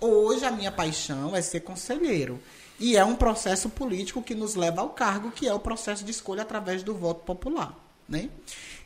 Hoje 0.00 0.44
a 0.44 0.50
minha 0.52 0.70
paixão 0.70 1.34
é 1.34 1.42
ser 1.42 1.60
conselheiro. 1.60 2.38
E 2.78 2.96
é 2.96 3.04
um 3.04 3.16
processo 3.16 3.68
político 3.68 4.22
que 4.22 4.36
nos 4.36 4.54
leva 4.54 4.82
ao 4.82 4.90
cargo, 4.90 5.32
que 5.32 5.48
é 5.48 5.52
o 5.52 5.58
processo 5.58 6.04
de 6.04 6.12
escolha 6.12 6.42
através 6.42 6.84
do 6.84 6.94
voto 6.94 7.24
popular. 7.24 7.74
Né? 8.08 8.30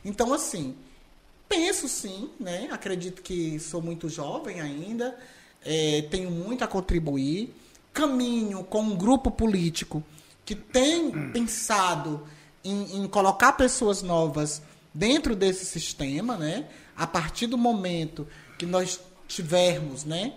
Então, 0.03 0.33
assim, 0.33 0.75
penso 1.47 1.87
sim, 1.87 2.31
né? 2.39 2.67
Acredito 2.71 3.21
que 3.21 3.59
sou 3.59 3.81
muito 3.81 4.09
jovem 4.09 4.59
ainda, 4.59 5.15
eh, 5.65 6.05
tenho 6.09 6.29
muito 6.29 6.63
a 6.63 6.67
contribuir. 6.67 7.53
Caminho 7.93 8.63
com 8.63 8.81
um 8.81 8.95
grupo 8.95 9.29
político 9.29 10.03
que 10.45 10.55
tem 10.55 11.11
pensado 11.31 12.25
em, 12.63 12.97
em 12.97 13.07
colocar 13.07 13.53
pessoas 13.53 14.01
novas 14.01 14.61
dentro 14.93 15.35
desse 15.35 15.65
sistema, 15.65 16.37
né? 16.37 16.67
A 16.95 17.07
partir 17.07 17.47
do 17.47 17.57
momento 17.57 18.27
que 18.57 18.65
nós 18.65 18.99
tivermos, 19.27 20.05
né? 20.05 20.33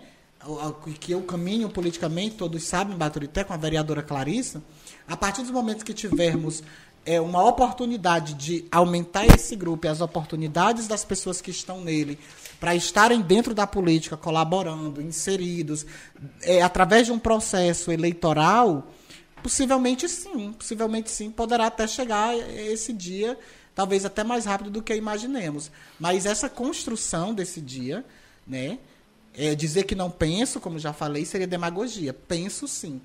Que 0.99 1.11
eu 1.11 1.21
caminho 1.23 1.69
politicamente, 1.69 2.35
todos 2.35 2.63
sabem, 2.63 2.95
em 2.95 2.97
Baturité, 2.97 3.43
com 3.43 3.53
a 3.53 3.57
vereadora 3.57 4.01
Clarissa, 4.01 4.61
a 5.07 5.17
partir 5.17 5.41
dos 5.41 5.51
momentos 5.51 5.83
que 5.83 5.93
tivermos 5.93 6.63
é, 7.05 7.19
uma 7.19 7.43
oportunidade 7.43 8.33
de 8.33 8.65
aumentar 8.71 9.25
esse 9.25 9.55
grupo 9.55 9.87
e 9.87 9.89
as 9.89 10.01
oportunidades 10.01 10.87
das 10.87 11.03
pessoas 11.05 11.41
que 11.41 11.51
estão 11.51 11.81
nele 11.81 12.19
para 12.59 12.75
estarem 12.75 13.21
dentro 13.21 13.53
da 13.53 13.67
política, 13.67 14.17
colaborando, 14.17 15.01
inseridos, 15.01 15.85
é, 16.41 16.61
através 16.61 17.05
de 17.05 17.11
um 17.11 17.19
processo 17.19 17.91
eleitoral, 17.91 18.91
possivelmente 19.43 20.09
sim, 20.09 20.53
possivelmente 20.53 21.11
sim, 21.11 21.29
poderá 21.29 21.67
até 21.67 21.87
chegar 21.87 22.35
esse 22.35 22.91
dia, 22.91 23.37
talvez 23.75 24.05
até 24.05 24.23
mais 24.23 24.45
rápido 24.45 24.71
do 24.71 24.81
que 24.81 24.95
imaginemos. 24.95 25.71
Mas 25.99 26.25
essa 26.25 26.49
construção 26.49 27.33
desse 27.33 27.61
dia, 27.61 28.03
né? 28.45 28.79
É, 29.39 29.53
dizer 29.53 29.83
que 29.83 29.93
não 29.93 30.09
penso, 30.09 30.59
como 30.59 30.79
já 30.79 30.91
falei, 30.91 31.23
seria 31.23 31.45
demagogia. 31.45 32.11
Penso 32.11 32.67
sim. 32.67 32.99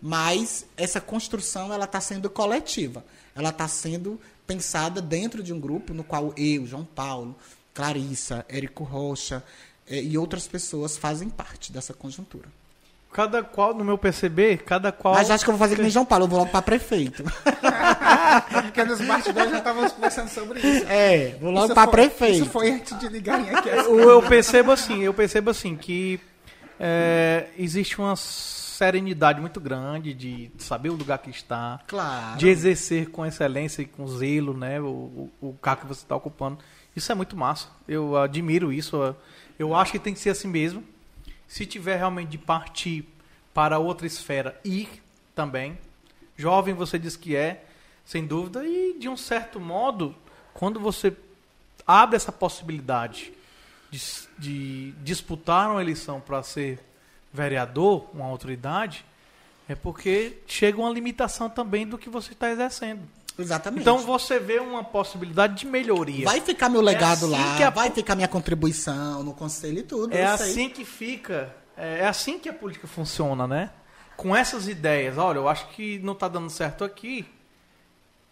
Mas 0.00 0.64
essa 0.76 1.00
construção 1.00 1.72
ela 1.72 1.86
está 1.86 2.00
sendo 2.00 2.30
coletiva. 2.30 3.04
Ela 3.34 3.48
está 3.48 3.66
sendo 3.66 4.20
pensada 4.46 5.02
dentro 5.02 5.42
de 5.42 5.52
um 5.52 5.58
grupo 5.58 5.92
no 5.92 6.04
qual 6.04 6.32
eu, 6.36 6.64
João 6.66 6.84
Paulo, 6.84 7.34
Clarissa, 7.74 8.44
Érico 8.48 8.84
Rocha 8.84 9.42
eh, 9.88 10.02
e 10.02 10.18
outras 10.18 10.46
pessoas 10.46 10.96
fazem 10.96 11.28
parte 11.28 11.72
dessa 11.72 11.92
conjuntura. 11.94 12.48
Cada 13.12 13.42
qual, 13.42 13.74
no 13.74 13.84
meu 13.84 13.98
perceber, 13.98 14.62
cada 14.64 14.90
qual. 14.90 15.14
Mas 15.14 15.30
acho 15.30 15.44
que 15.44 15.50
eu 15.50 15.54
vou 15.54 15.58
fazer 15.58 15.76
que 15.76 15.82
nem 15.82 15.90
João 15.90 16.04
Paulo, 16.06 16.24
eu 16.24 16.28
vou 16.28 16.38
logo 16.38 16.50
para 16.50 16.62
prefeito. 16.62 17.22
Porque 18.50 18.84
nos 18.84 19.00
bastidores 19.02 19.50
já 19.50 19.58
estávamos 19.58 19.92
conversando 19.92 20.28
sobre 20.28 20.60
isso. 20.60 20.86
É, 20.88 21.36
vou 21.38 21.50
logo 21.50 21.74
para 21.74 21.90
prefeito. 21.90 22.42
Isso 22.42 22.50
foi 22.50 22.70
antes 22.70 22.98
de 22.98 23.08
ligarem 23.08 23.50
aqui. 23.50 23.68
eu, 23.68 24.00
eu 24.00 24.22
percebo 24.22 24.72
assim, 24.72 25.02
eu 25.02 25.12
percebo 25.12 25.50
assim 25.50 25.76
que 25.76 26.18
é, 26.80 27.48
existe 27.58 27.98
uma 28.00 28.16
serenidade 28.16 29.40
muito 29.40 29.60
grande 29.60 30.14
de 30.14 30.50
saber 30.58 30.88
o 30.88 30.94
lugar 30.94 31.18
que 31.18 31.30
está, 31.30 31.80
Claro. 31.86 32.38
de 32.38 32.48
exercer 32.48 33.10
com 33.10 33.24
excelência 33.26 33.82
e 33.82 33.84
com 33.84 34.06
zelo, 34.08 34.56
né, 34.56 34.80
o, 34.80 35.30
o, 35.40 35.48
o 35.48 35.52
cargo 35.60 35.82
que 35.82 35.88
você 35.88 36.02
está 36.02 36.16
ocupando. 36.16 36.58
Isso 36.94 37.10
é 37.10 37.14
muito 37.14 37.36
massa. 37.36 37.68
Eu 37.88 38.16
admiro 38.16 38.72
isso. 38.72 39.14
Eu 39.58 39.74
acho 39.74 39.92
que 39.92 39.98
tem 39.98 40.14
que 40.14 40.20
ser 40.20 40.30
assim 40.30 40.48
mesmo. 40.48 40.84
Se 41.48 41.66
tiver 41.66 41.96
realmente 41.96 42.30
de 42.30 42.38
partir 42.38 43.06
para 43.52 43.78
outra 43.78 44.06
esfera, 44.06 44.58
ir 44.64 45.02
também. 45.34 45.78
Jovem 46.36 46.74
você 46.74 46.98
diz 46.98 47.16
que 47.16 47.36
é, 47.36 47.64
sem 48.04 48.26
dúvida, 48.26 48.66
e 48.66 48.96
de 48.98 49.08
um 49.08 49.16
certo 49.16 49.60
modo, 49.60 50.14
quando 50.54 50.80
você 50.80 51.14
abre 51.86 52.16
essa 52.16 52.32
possibilidade 52.32 53.32
de, 53.90 54.00
de 54.38 54.92
disputar 55.02 55.70
uma 55.70 55.80
eleição 55.82 56.20
para 56.20 56.42
ser 56.42 56.78
vereador, 57.32 58.08
uma 58.12 58.26
autoridade, 58.26 59.04
é 59.68 59.74
porque 59.74 60.38
chega 60.46 60.78
uma 60.78 60.90
limitação 60.90 61.48
também 61.48 61.86
do 61.86 61.98
que 61.98 62.08
você 62.08 62.32
está 62.32 62.50
exercendo. 62.50 63.02
Exatamente. 63.38 63.80
Então 63.82 63.98
você 63.98 64.38
vê 64.38 64.58
uma 64.58 64.84
possibilidade 64.84 65.54
de 65.54 65.66
melhoria. 65.66 66.24
Vai 66.26 66.40
ficar 66.40 66.68
meu 66.68 66.80
legado 66.80 67.24
assim 67.26 67.30
lá, 67.30 67.66
a- 67.66 67.70
vai 67.70 67.90
ficar 67.90 68.14
minha 68.14 68.28
contribuição 68.28 69.22
no 69.22 69.32
conselho 69.32 69.78
e 69.78 69.82
tudo. 69.82 70.14
É 70.14 70.24
assim 70.24 70.68
que 70.68 70.84
fica. 70.84 71.54
É 71.76 72.00
é 72.00 72.06
assim 72.08 72.38
que 72.38 72.48
a 72.48 72.52
política 72.52 72.86
funciona, 72.86 73.46
né? 73.46 73.70
Com 74.16 74.36
essas 74.36 74.68
ideias. 74.68 75.16
Olha, 75.18 75.38
eu 75.38 75.48
acho 75.48 75.66
que 75.68 75.98
não 76.00 76.14
tá 76.14 76.28
dando 76.28 76.50
certo 76.50 76.84
aqui. 76.84 77.26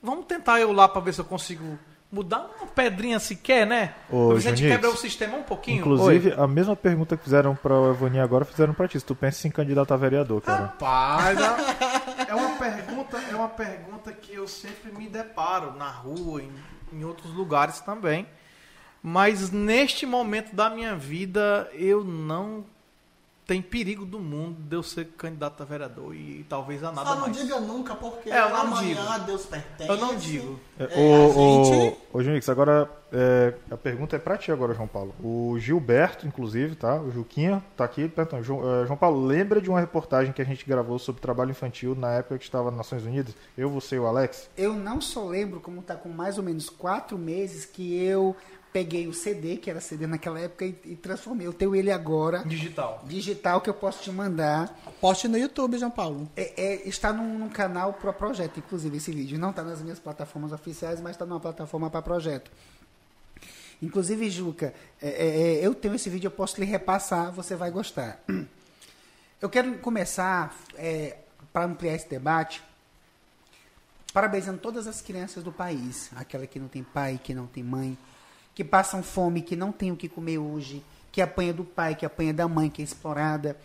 Vamos 0.02 0.26
tentar 0.26 0.60
eu 0.60 0.72
lá 0.72 0.88
para 0.88 1.00
ver 1.00 1.12
se 1.14 1.20
eu 1.20 1.24
consigo 1.24 1.78
mudar 2.12 2.50
uma 2.58 2.66
pedrinha 2.66 3.18
sequer, 3.20 3.66
né? 3.66 3.94
Ô, 4.10 4.32
a 4.32 4.40
gente 4.40 4.62
quebra 4.62 4.90
o 4.90 4.96
sistema 4.96 5.36
um 5.36 5.42
pouquinho. 5.42 5.78
Inclusive, 5.80 6.30
Oi. 6.30 6.34
a 6.36 6.46
mesma 6.46 6.74
pergunta 6.74 7.16
que 7.16 7.22
fizeram 7.22 7.54
pra 7.54 7.74
Evoninha 7.90 8.24
agora, 8.24 8.44
fizeram 8.44 8.74
pra 8.74 8.88
ti. 8.88 8.98
Se 8.98 9.06
tu 9.06 9.14
pensa 9.14 9.38
em 9.46 9.50
se 9.50 9.54
candidatar 9.54 9.94
a 9.94 9.98
vereador, 9.98 10.40
cara. 10.42 10.62
Rapaz, 10.66 11.38
a- 11.40 11.56
é 11.84 11.99
pergunta, 13.04 13.32
é 13.32 13.36
uma 13.36 13.48
pergunta 13.48 14.12
que 14.12 14.34
eu 14.34 14.46
sempre 14.46 14.92
me 14.92 15.08
deparo 15.08 15.76
na 15.76 15.90
rua, 15.90 16.42
em, 16.42 16.52
em 16.92 17.04
outros 17.04 17.32
lugares 17.32 17.80
também. 17.80 18.26
Mas 19.02 19.50
neste 19.50 20.04
momento 20.04 20.54
da 20.54 20.68
minha 20.68 20.94
vida, 20.94 21.70
eu 21.72 22.04
não 22.04 22.64
tem 23.50 23.60
perigo 23.60 24.06
do 24.06 24.20
mundo 24.20 24.62
de 24.62 24.76
eu 24.76 24.82
ser 24.82 25.06
candidato 25.16 25.60
a 25.60 25.66
vereador 25.66 26.14
e, 26.14 26.46
talvez 26.48 26.84
a 26.84 26.92
nada 26.92 27.08
Só 27.08 27.14
não 27.16 27.22
mais. 27.22 27.36
diga 27.36 27.58
nunca, 27.58 27.96
porque 27.96 28.30
É, 28.30 28.38
eu 28.40 28.48
não 28.50 28.56
amanhã 28.60 28.94
digo. 28.94 29.26
Deus 29.26 29.44
pertence. 29.44 29.90
Eu 29.90 29.96
não 29.96 30.14
digo. 30.14 30.60
É, 30.78 30.84
É, 30.84 30.86
ô, 30.96 31.14
a 31.24 31.64
gente- 31.64 31.96
ô, 32.12 32.18
ô, 32.18 32.22
Junix, 32.22 32.48
agora 32.48 32.88
é, 33.12 33.52
a 33.68 33.76
pergunta 33.76 34.14
é 34.14 34.20
pra 34.20 34.36
ti 34.38 34.52
agora, 34.52 34.72
João 34.72 34.86
Paulo. 34.86 35.12
O 35.20 35.58
Gilberto, 35.58 36.28
inclusive, 36.28 36.76
tá? 36.76 36.94
O 37.00 37.10
Juquinha 37.10 37.60
tá 37.76 37.82
aqui 37.84 38.06
perguntando. 38.08 38.44
João, 38.44 38.82
é, 38.82 38.86
João 38.86 38.96
Paulo, 38.96 39.26
lembra 39.26 39.60
de 39.60 39.68
uma 39.68 39.80
reportagem 39.80 40.32
que 40.32 40.40
a 40.40 40.44
gente 40.44 40.64
gravou 40.64 40.96
sobre 41.00 41.20
trabalho 41.20 41.50
infantil 41.50 41.96
na 41.96 42.12
época 42.12 42.38
que 42.38 42.44
estava 42.44 42.70
nas 42.70 42.78
Nações 42.78 43.04
Unidas? 43.04 43.34
Eu, 43.58 43.68
você 43.68 43.96
e 43.96 43.98
o 43.98 44.06
Alex? 44.06 44.48
Eu 44.56 44.74
não 44.74 45.00
só 45.00 45.24
lembro 45.26 45.58
como 45.58 45.82
tá 45.82 45.96
com 45.96 46.08
mais 46.08 46.38
ou 46.38 46.44
menos 46.44 46.70
quatro 46.70 47.18
meses 47.18 47.64
que 47.64 48.00
eu 48.00 48.36
peguei 48.72 49.06
o 49.06 49.12
CD, 49.12 49.56
que 49.56 49.68
era 49.70 49.80
CD 49.80 50.06
naquela 50.06 50.38
época, 50.40 50.64
e, 50.64 50.76
e 50.84 50.96
transformei. 50.96 51.46
Eu 51.46 51.52
tenho 51.52 51.74
ele 51.74 51.90
agora, 51.90 52.44
Digital. 52.44 53.04
digital, 53.06 53.60
que 53.60 53.68
eu 53.68 53.74
posso 53.74 54.02
te 54.02 54.10
mandar. 54.10 54.78
Poste 55.00 55.28
no 55.28 55.36
YouTube, 55.36 55.78
João 55.78 55.90
Paulo. 55.90 56.30
É, 56.36 56.62
é, 56.62 56.88
está 56.88 57.12
num, 57.12 57.38
num 57.38 57.48
canal 57.48 57.94
pro 57.94 58.12
projeto, 58.12 58.58
inclusive, 58.58 58.96
esse 58.96 59.12
vídeo. 59.12 59.38
Não 59.38 59.50
está 59.50 59.62
nas 59.62 59.82
minhas 59.82 59.98
plataformas 59.98 60.52
oficiais, 60.52 61.00
mas 61.00 61.12
está 61.12 61.26
numa 61.26 61.40
plataforma 61.40 61.90
para 61.90 62.02
projeto. 62.02 62.50
Inclusive, 63.82 64.28
Juca, 64.30 64.74
é, 65.00 65.08
é, 65.08 65.26
é, 65.60 65.66
eu 65.66 65.74
tenho 65.74 65.94
esse 65.94 66.10
vídeo, 66.10 66.26
eu 66.28 66.32
posso 66.32 66.60
lhe 66.60 66.66
repassar, 66.66 67.32
você 67.32 67.56
vai 67.56 67.70
gostar. 67.70 68.22
Eu 69.40 69.48
quero 69.48 69.78
começar, 69.78 70.54
para 71.50 71.64
ampliar 71.64 71.94
esse 71.94 72.06
debate, 72.06 72.62
parabenizando 74.12 74.58
todas 74.58 74.86
as 74.86 75.00
crianças 75.00 75.42
do 75.42 75.50
país. 75.50 76.10
Aquela 76.14 76.46
que 76.46 76.58
não 76.58 76.68
tem 76.68 76.82
pai, 76.82 77.18
que 77.22 77.32
não 77.32 77.46
tem 77.46 77.62
mãe, 77.62 77.96
que 78.60 78.64
passam 78.64 79.02
fome, 79.02 79.40
que 79.40 79.56
não 79.56 79.72
tem 79.72 79.90
o 79.90 79.96
que 79.96 80.06
comer 80.06 80.36
hoje, 80.36 80.84
que 81.10 81.22
apanha 81.22 81.50
do 81.50 81.64
pai, 81.64 81.94
que 81.94 82.04
apanha 82.04 82.34
da 82.34 82.46
mãe, 82.46 82.68
que 82.68 82.82
é 82.82 82.84
explorada. 82.84 83.56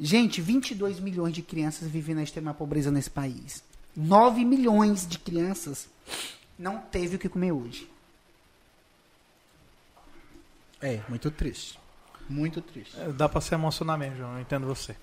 Gente, 0.00 0.40
22 0.40 0.98
milhões 0.98 1.34
de 1.34 1.42
crianças 1.42 1.86
vivem 1.90 2.14
na 2.14 2.22
extrema 2.22 2.54
pobreza 2.54 2.90
nesse 2.90 3.10
país. 3.10 3.62
9 3.94 4.42
milhões 4.42 5.06
de 5.06 5.18
crianças 5.18 5.86
não 6.58 6.78
teve 6.78 7.16
o 7.16 7.18
que 7.18 7.28
comer 7.28 7.52
hoje. 7.52 7.86
É, 10.80 11.02
muito 11.06 11.30
triste. 11.30 11.78
Muito 12.26 12.62
triste. 12.62 12.98
É, 12.98 13.12
Dá 13.12 13.28
pra 13.28 13.42
se 13.42 13.52
emocionar 13.52 13.98
mesmo, 13.98 14.16
João. 14.16 14.36
Eu 14.36 14.40
entendo 14.40 14.66
você. 14.66 14.96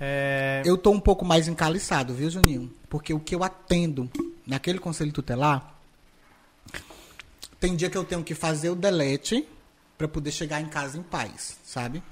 É, 0.00 0.62
Eu 0.64 0.78
tô 0.78 0.90
um 0.92 1.00
pouco 1.00 1.26
mais 1.26 1.46
encaliçado, 1.46 2.14
viu, 2.14 2.30
Juninho? 2.30 2.72
Porque 2.88 3.12
o 3.12 3.20
que 3.20 3.34
eu 3.34 3.44
atendo 3.44 4.10
naquele 4.46 4.78
conselho 4.78 5.12
tutelar, 5.12 5.73
tem 7.66 7.76
dia 7.76 7.88
que 7.88 7.96
eu 7.96 8.04
tenho 8.04 8.22
que 8.22 8.34
fazer 8.34 8.68
o 8.70 8.74
delete 8.74 9.46
para 9.96 10.06
poder 10.06 10.30
chegar 10.32 10.60
em 10.60 10.66
casa 10.66 10.98
em 10.98 11.02
paz, 11.02 11.58
sabe? 11.64 12.02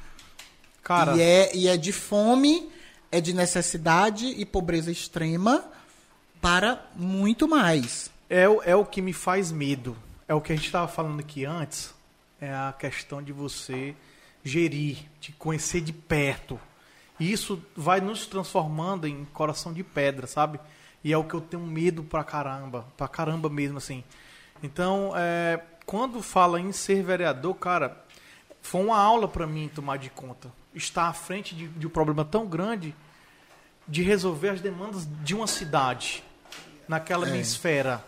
cara, 0.83 1.15
E 1.17 1.21
é, 1.21 1.57
e 1.57 1.69
é 1.69 1.77
de 1.77 1.93
fome, 1.93 2.71
é 3.11 3.21
de 3.21 3.33
necessidade 3.33 4.27
e 4.27 4.45
pobreza 4.47 4.91
extrema 4.91 5.65
para 6.41 6.85
muito 6.97 7.47
mais. 7.47 8.11
É, 8.29 8.49
o- 8.49 8.63
é 8.63 8.75
o 8.75 8.85
que 8.85 9.01
me 9.03 9.13
faz 9.13 9.53
medo. 9.53 9.97
É 10.27 10.35
o 10.35 10.41
que 10.41 10.53
a 10.53 10.57
gente 10.57 10.65
estava 10.67 10.89
falando 10.89 11.21
aqui 11.21 11.45
antes. 11.45 11.93
É 12.41 12.51
a 12.53 12.75
questão 12.77 13.23
de 13.23 13.33
você 13.33 13.95
gerir, 14.43 14.99
de 15.21 15.33
conhecer 15.33 15.81
de 15.83 15.93
perto. 15.93 16.59
E 17.21 17.31
isso 17.31 17.63
vai 17.77 18.01
nos 18.01 18.27
transformando 18.27 19.07
em 19.07 19.25
coração 19.27 19.73
de 19.73 19.85
pedra, 19.85 20.27
sabe? 20.27 20.59
E 21.05 21.13
é 21.13 21.17
o 21.19 21.23
que 21.25 21.35
eu 21.35 21.41
tenho 21.41 21.63
medo 21.65 22.03
pra 22.03 22.25
caramba. 22.25 22.87
Pra 22.97 23.07
caramba 23.07 23.49
mesmo, 23.49 23.79
assim. 23.79 24.03
Então, 24.63 25.13
é, 25.17 25.61
quando 25.87 26.23
fala 26.23 26.61
em 26.61 26.73
ser 26.73 27.03
vereador, 27.03 27.55
cara, 27.55 27.97
foi 28.61 28.81
uma 28.85 28.99
aula 28.99 29.27
pra 29.27 29.47
mim 29.47 29.69
tomar 29.75 29.99
de 29.99 30.09
conta. 30.11 30.51
Estar 30.75 31.09
à 31.09 31.13
frente 31.13 31.55
de, 31.55 31.69
de 31.69 31.87
um 31.87 31.91
problema 31.91 32.25
tão 32.25 32.47
grande 32.47 32.95
de 33.87 34.03
resolver 34.03 34.51
as 34.51 34.61
demandas 34.61 35.07
de 35.23 35.35
uma 35.35 35.47
cidade 35.47 36.23
naquela 36.89 37.27
minha 37.27 37.41
esfera, 37.41 38.03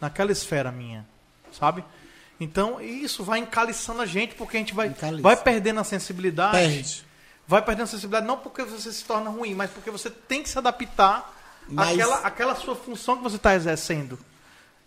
naquela 0.00 0.30
esfera 0.32 0.70
minha, 0.70 1.04
sabe? 1.52 1.84
Então 2.38 2.80
isso 2.80 3.22
vai 3.24 3.38
encaliçando 3.40 4.00
a 4.00 4.06
gente 4.06 4.34
porque 4.34 4.56
a 4.56 4.60
gente 4.60 4.72
vai, 4.72 4.88
Encaliça. 4.88 5.22
vai 5.22 5.36
perdendo 5.36 5.80
a 5.80 5.84
sensibilidade, 5.84 6.56
Perde. 6.56 7.04
vai 7.46 7.60
perdendo 7.60 7.84
a 7.84 7.88
sensibilidade 7.88 8.26
não 8.26 8.38
porque 8.38 8.62
você 8.62 8.90
se 8.92 9.04
torna 9.04 9.28
ruim, 9.28 9.54
mas 9.54 9.70
porque 9.70 9.90
você 9.90 10.08
tem 10.08 10.42
que 10.42 10.48
se 10.48 10.56
adaptar 10.56 11.36
Mas- 11.68 11.90
àquela, 11.90 12.16
àquela 12.20 12.54
sua 12.54 12.74
função 12.76 13.16
que 13.18 13.22
você 13.22 13.36
está 13.36 13.54
exercendo. 13.54 14.18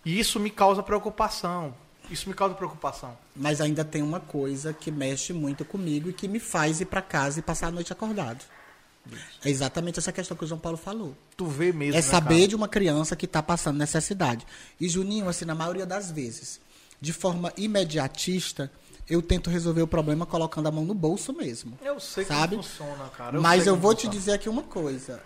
E 0.06 0.20
isso 0.20 0.40
me 0.40 0.50
causa 0.50 0.84
preocupação. 0.84 1.74
Isso 2.10 2.28
me 2.28 2.36
causa 2.36 2.54
preocupação. 2.54 3.18
Mas 3.36 3.62
ainda 3.62 3.86
tem 3.86 4.02
uma 4.02 4.20
coisa 4.20 4.74
que 4.74 4.92
mexe 4.92 5.32
muito 5.32 5.64
comigo 5.64 6.10
e 6.10 6.14
que 6.14 6.28
me 6.28 6.40
faz 6.40 6.82
ir 6.82 6.86
para 6.86 7.02
casa 7.02 7.40
e 7.40 7.42
passar 7.42 7.68
a 7.68 7.72
noite 7.72 7.94
acordado. 7.94 8.44
É 9.44 9.50
exatamente 9.50 10.00
essa 10.00 10.12
questão 10.12 10.36
que 10.36 10.46
o 10.46 10.48
João 10.48 10.60
Paulo 10.60 10.78
falou. 10.78 11.16
Tu 11.36 11.46
vê 11.46 11.72
mesmo. 11.74 11.94
É 11.94 11.98
né, 11.98 12.02
saber 12.02 12.48
de 12.48 12.56
uma 12.56 12.68
criança 12.68 13.16
que 13.16 13.26
está 13.26 13.44
passando 13.44 13.78
necessidade. 13.78 14.46
E 14.80 14.88
Juninho, 14.88 15.28
assim, 15.28 15.46
na 15.46 15.56
maioria 15.56 15.86
das 15.86 16.10
vezes, 16.10 16.60
de 17.02 17.12
forma 17.12 17.52
imediatista, 17.58 18.72
eu 19.10 19.22
tento 19.22 19.50
resolver 19.50 19.82
o 19.82 19.88
problema 19.88 20.26
colocando 20.26 20.68
a 20.68 20.72
mão 20.72 20.86
no 20.86 20.94
bolso 20.94 21.34
mesmo. 21.34 21.78
Eu 21.82 22.00
sei 22.00 22.24
sabe? 22.24 22.56
como 22.56 22.64
funciona, 22.64 23.10
cara. 23.10 23.42
Mas 23.42 23.64
sei 23.64 23.72
eu 23.72 23.76
vou 23.76 23.94
te 23.94 24.04
funciona. 24.04 24.16
dizer 24.16 24.32
aqui 24.34 24.48
uma 24.48 24.64
coisa. 24.64 25.22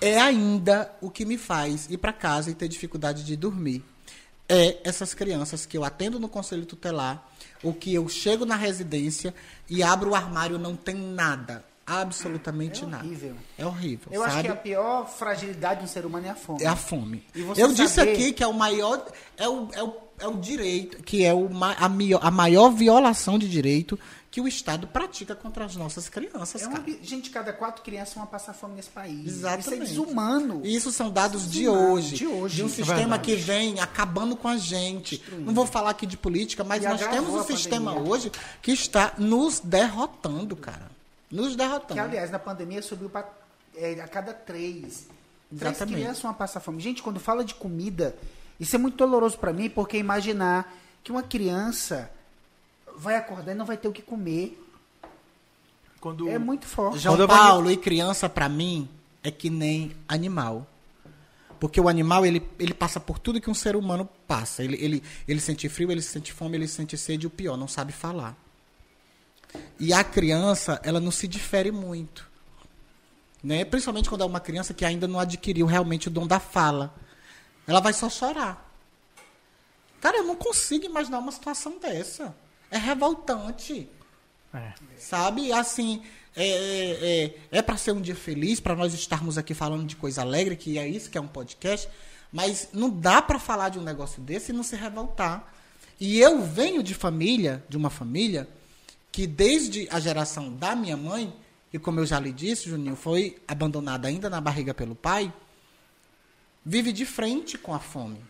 É 0.00 0.18
ainda 0.18 0.90
o 1.02 1.10
que 1.10 1.26
me 1.26 1.36
faz 1.36 1.90
ir 1.90 1.98
para 1.98 2.14
casa 2.14 2.50
e 2.50 2.54
ter 2.54 2.66
dificuldade 2.66 3.24
de 3.24 3.36
dormir. 3.36 3.84
É 4.48 4.78
essas 4.84 5.14
crianças 5.14 5.64
que 5.64 5.76
eu 5.78 5.84
atendo 5.84 6.18
no 6.20 6.28
conselho 6.28 6.66
tutelar, 6.66 7.26
ou 7.62 7.72
que 7.72 7.94
eu 7.94 8.08
chego 8.08 8.44
na 8.44 8.56
residência 8.56 9.34
e 9.68 9.82
abro 9.82 10.10
o 10.10 10.14
armário 10.14 10.58
não 10.58 10.76
tem 10.76 10.94
nada. 10.94 11.64
Absolutamente 11.86 12.84
É 12.84 12.86
nada. 12.86 13.04
horrível. 13.04 13.34
É 13.58 13.66
horrível. 13.66 14.08
Eu 14.12 14.22
acho 14.22 14.36
sabe? 14.36 14.48
que 14.48 14.52
a 14.52 14.56
pior 14.56 15.08
fragilidade 15.08 15.80
de 15.80 15.84
um 15.86 15.88
ser 15.88 16.06
humano 16.06 16.26
é 16.26 16.30
a 16.30 16.34
fome. 16.34 16.62
É 16.62 16.66
a 16.66 16.76
fome. 16.76 17.24
Eu 17.56 17.72
disse 17.72 17.94
saber- 17.94 18.12
aqui 18.12 18.32
que 18.32 18.42
é 18.42 18.46
o 18.46 18.52
maior. 18.54 19.04
É 19.36 19.48
o, 19.48 19.68
é 19.72 19.82
o, 19.82 19.96
é 20.20 20.26
o 20.28 20.36
direito, 20.36 21.02
que 21.02 21.24
é 21.24 21.34
o, 21.34 21.48
a, 21.62 21.86
a 22.26 22.30
maior 22.30 22.70
violação 22.70 23.38
de 23.38 23.48
direito 23.48 23.98
que 24.32 24.40
o 24.40 24.48
Estado 24.48 24.86
pratica 24.86 25.34
contra 25.36 25.66
as 25.66 25.76
nossas 25.76 26.08
crianças, 26.08 26.62
É 26.62 26.66
uma, 26.66 26.82
gente, 27.02 27.28
cada 27.28 27.52
quatro 27.52 27.82
crianças 27.82 28.14
vão 28.14 28.24
passar 28.24 28.54
fome 28.54 28.74
nesse 28.74 28.88
país. 28.88 29.26
Exatamente. 29.26 29.60
Isso 29.66 29.74
é 29.74 29.76
desumano. 29.76 30.62
E 30.64 30.74
isso 30.74 30.90
são 30.90 31.10
dados 31.10 31.50
de 31.50 31.60
Desumano, 31.60 31.92
hoje, 31.92 32.14
de 32.16 32.26
hoje, 32.26 32.62
um 32.62 32.66
é 32.66 32.68
sistema 32.70 32.96
verdade. 32.96 33.22
que 33.24 33.36
vem 33.36 33.78
acabando 33.78 34.34
com 34.34 34.48
a 34.48 34.56
gente. 34.56 35.22
Não 35.32 35.52
vou 35.52 35.66
falar 35.66 35.90
aqui 35.90 36.06
de 36.06 36.16
política, 36.16 36.64
mas 36.64 36.82
E 36.82 36.88
nós 36.88 37.06
temos 37.08 37.28
um 37.28 37.44
sistema 37.44 37.92
pandemia. 37.92 38.10
hoje 38.10 38.32
que 38.62 38.72
está 38.72 39.12
nos 39.18 39.60
derrotando, 39.60 40.56
cara. 40.56 40.90
Nos 41.30 41.54
derrotando. 41.54 41.92
Que, 41.92 42.00
aliás, 42.00 42.30
na 42.30 42.38
pandemia 42.38 42.80
subiu 42.80 43.10
para 43.10 43.28
a 44.02 44.08
cada 44.08 44.32
três. 44.32 45.08
Três 45.50 45.72
Exatamente. 45.76 45.94
crianças 46.00 46.22
vão 46.22 46.32
passar 46.32 46.60
fome. 46.60 46.80
Gente, 46.80 47.02
quando 47.02 47.20
fala 47.20 47.44
de 47.44 47.54
comida, 47.54 48.16
isso 48.58 48.74
é 48.74 48.78
muito 48.78 48.96
doloroso 48.96 49.36
para 49.36 49.52
mim, 49.52 49.68
porque 49.68 49.98
imaginar 49.98 50.74
que 51.04 51.12
uma 51.12 51.22
criança 51.22 52.10
vai 53.02 53.16
acordar 53.16 53.52
e 53.52 53.54
não 53.54 53.66
vai 53.66 53.76
ter 53.76 53.88
o 53.88 53.92
que 53.92 54.00
comer 54.00 54.58
Quando... 56.00 56.28
é 56.28 56.38
muito 56.38 56.66
forte. 56.66 57.00
João 57.00 57.16
Quando 57.16 57.28
Paulo 57.28 57.70
e 57.70 57.76
criança, 57.76 58.28
pra 58.28 58.48
mim, 58.48 58.88
é 59.22 59.30
que 59.30 59.50
nem 59.50 59.94
animal. 60.08 60.66
Porque 61.58 61.80
o 61.80 61.88
animal, 61.88 62.24
ele, 62.24 62.48
ele 62.58 62.74
passa 62.74 62.98
por 62.98 63.18
tudo 63.18 63.40
que 63.40 63.50
um 63.50 63.54
ser 63.54 63.76
humano 63.76 64.08
passa. 64.26 64.64
Ele, 64.64 64.76
ele, 64.82 65.02
ele 65.28 65.40
sente 65.40 65.68
frio, 65.68 65.92
ele 65.92 66.02
sente 66.02 66.32
fome, 66.32 66.56
ele 66.56 66.66
sente 66.66 66.96
sede 66.96 67.24
e 67.24 67.28
o 67.28 67.30
pior, 67.30 67.56
não 67.56 67.68
sabe 67.68 67.92
falar. 67.92 68.36
E 69.78 69.92
a 69.92 70.02
criança, 70.02 70.80
ela 70.82 70.98
não 70.98 71.10
se 71.10 71.28
difere 71.28 71.70
muito. 71.70 72.28
Né? 73.42 73.64
Principalmente 73.64 74.08
quando 74.08 74.22
é 74.22 74.24
uma 74.24 74.40
criança 74.40 74.72
que 74.72 74.84
ainda 74.84 75.06
não 75.06 75.20
adquiriu 75.20 75.66
realmente 75.66 76.08
o 76.08 76.10
dom 76.10 76.26
da 76.26 76.40
fala. 76.40 76.94
Ela 77.66 77.80
vai 77.80 77.92
só 77.92 78.08
chorar. 78.08 78.70
Cara, 80.00 80.18
eu 80.18 80.24
não 80.24 80.34
consigo 80.34 80.84
imaginar 80.84 81.18
uma 81.20 81.30
situação 81.30 81.78
dessa. 81.78 82.34
É 82.72 82.78
revoltante 82.78 83.86
É. 84.52 84.72
sabe? 84.98 85.52
Assim, 85.52 86.02
é, 86.34 86.46
é, 86.46 87.24
é, 87.24 87.58
é 87.58 87.62
para 87.62 87.76
ser 87.76 87.92
um 87.92 88.00
dia 88.00 88.16
feliz, 88.16 88.58
para 88.58 88.74
nós 88.74 88.94
estarmos 88.94 89.36
aqui 89.36 89.52
falando 89.52 89.86
de 89.86 89.94
coisa 89.94 90.22
alegre, 90.22 90.56
que 90.56 90.78
é 90.78 90.88
isso 90.88 91.10
que 91.10 91.18
é 91.18 91.20
um 91.20 91.28
podcast, 91.28 91.88
Mas 92.32 92.70
não 92.72 92.88
dá 92.88 93.20
para 93.20 93.38
falar 93.38 93.68
de 93.68 93.78
um 93.78 93.82
negócio 93.82 94.22
desse 94.22 94.52
e 94.52 94.54
não 94.54 94.62
se 94.62 94.74
revoltar. 94.74 95.52
E 96.00 96.18
eu 96.18 96.42
venho 96.42 96.82
de 96.82 96.94
família, 96.94 97.62
de 97.68 97.76
uma 97.76 97.90
família, 97.90 98.48
que 99.12 99.26
desde 99.26 99.86
a 99.90 100.00
geração 100.00 100.50
da 100.50 100.74
minha 100.74 100.96
mãe, 100.96 101.30
e 101.70 101.78
como 101.78 102.00
eu 102.00 102.06
já 102.06 102.18
lhe 102.18 102.32
disse, 102.32 102.70
Juninho, 102.70 102.96
foi 102.96 103.36
abandonada 103.46 104.08
ainda 104.08 104.30
na 104.30 104.40
barriga 104.40 104.72
pelo 104.72 104.94
pai, 104.94 105.30
vive 106.64 106.90
de 106.90 107.04
frente 107.04 107.58
com 107.58 107.74
a 107.74 107.78
fome. 107.78 108.24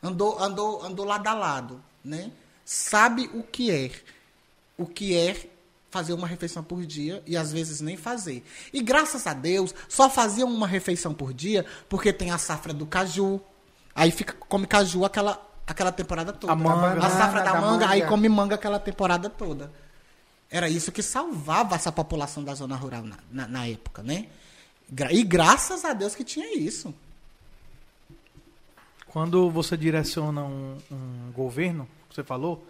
Andou, 0.00 0.38
andou, 0.38 0.80
andou 0.84 1.04
lado 1.04 1.26
a 1.26 1.34
lado, 1.34 1.84
né? 2.04 2.30
Sabe 2.70 3.30
o 3.32 3.42
que 3.42 3.70
é, 3.70 3.90
o 4.76 4.84
que 4.84 5.16
é 5.16 5.48
fazer 5.90 6.12
uma 6.12 6.26
refeição 6.26 6.62
por 6.62 6.84
dia 6.84 7.22
e 7.26 7.34
às 7.34 7.50
vezes 7.50 7.80
nem 7.80 7.96
fazer. 7.96 8.44
E 8.74 8.82
graças 8.82 9.26
a 9.26 9.32
Deus, 9.32 9.74
só 9.88 10.10
faziam 10.10 10.52
uma 10.52 10.66
refeição 10.66 11.14
por 11.14 11.32
dia 11.32 11.64
porque 11.88 12.12
tem 12.12 12.30
a 12.30 12.36
safra 12.36 12.74
do 12.74 12.84
caju. 12.84 13.40
Aí 13.94 14.10
fica 14.10 14.34
come 14.34 14.66
caju 14.66 15.06
aquela 15.06 15.42
aquela 15.66 15.90
temporada 15.90 16.30
toda. 16.30 16.52
A 16.52 16.56
manga. 16.56 17.06
A 17.06 17.08
safra 17.08 17.40
da, 17.42 17.52
Da 17.52 17.60
manga, 17.62 17.70
manga. 17.70 17.88
aí 17.88 18.02
come 18.06 18.28
manga 18.28 18.56
aquela 18.56 18.78
temporada 18.78 19.30
toda. 19.30 19.72
Era 20.50 20.68
isso 20.68 20.92
que 20.92 21.02
salvava 21.02 21.74
essa 21.74 21.90
população 21.90 22.44
da 22.44 22.54
zona 22.54 22.76
rural 22.76 23.02
na, 23.02 23.16
na, 23.32 23.48
na 23.48 23.66
época, 23.66 24.02
né? 24.02 24.26
E 25.10 25.24
graças 25.24 25.86
a 25.86 25.94
Deus 25.94 26.14
que 26.14 26.22
tinha 26.22 26.54
isso. 26.54 26.94
Quando 29.06 29.50
você 29.50 29.74
direciona 29.74 30.44
um, 30.44 30.76
um 30.92 31.32
governo, 31.32 31.88
você 32.20 32.24
falou, 32.24 32.66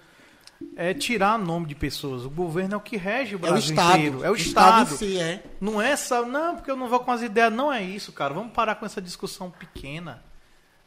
é 0.76 0.92
tirar 0.92 1.38
nome 1.38 1.66
de 1.66 1.74
pessoas. 1.74 2.24
O 2.24 2.30
governo 2.30 2.74
é 2.74 2.76
o 2.76 2.80
que 2.80 2.96
rege 2.96 3.34
o 3.34 3.36
É 3.36 3.38
o 3.38 3.40
Brasil 3.40 3.58
Estado. 3.70 3.96
inteiro. 3.98 4.24
É 4.24 4.30
o 4.30 4.34
em 4.34 4.38
Estado. 4.38 4.96
si, 4.96 5.18
é. 5.18 5.42
Não 5.60 5.80
é 5.80 5.90
essa, 5.92 6.22
não, 6.22 6.56
porque 6.56 6.70
eu 6.70 6.76
não 6.76 6.88
vou 6.88 7.00
com 7.00 7.10
as 7.12 7.22
ideias. 7.22 7.52
Não 7.52 7.72
é 7.72 7.82
isso, 7.82 8.12
cara. 8.12 8.34
Vamos 8.34 8.52
parar 8.52 8.74
com 8.74 8.84
essa 8.84 9.00
discussão 9.00 9.50
pequena. 9.50 10.22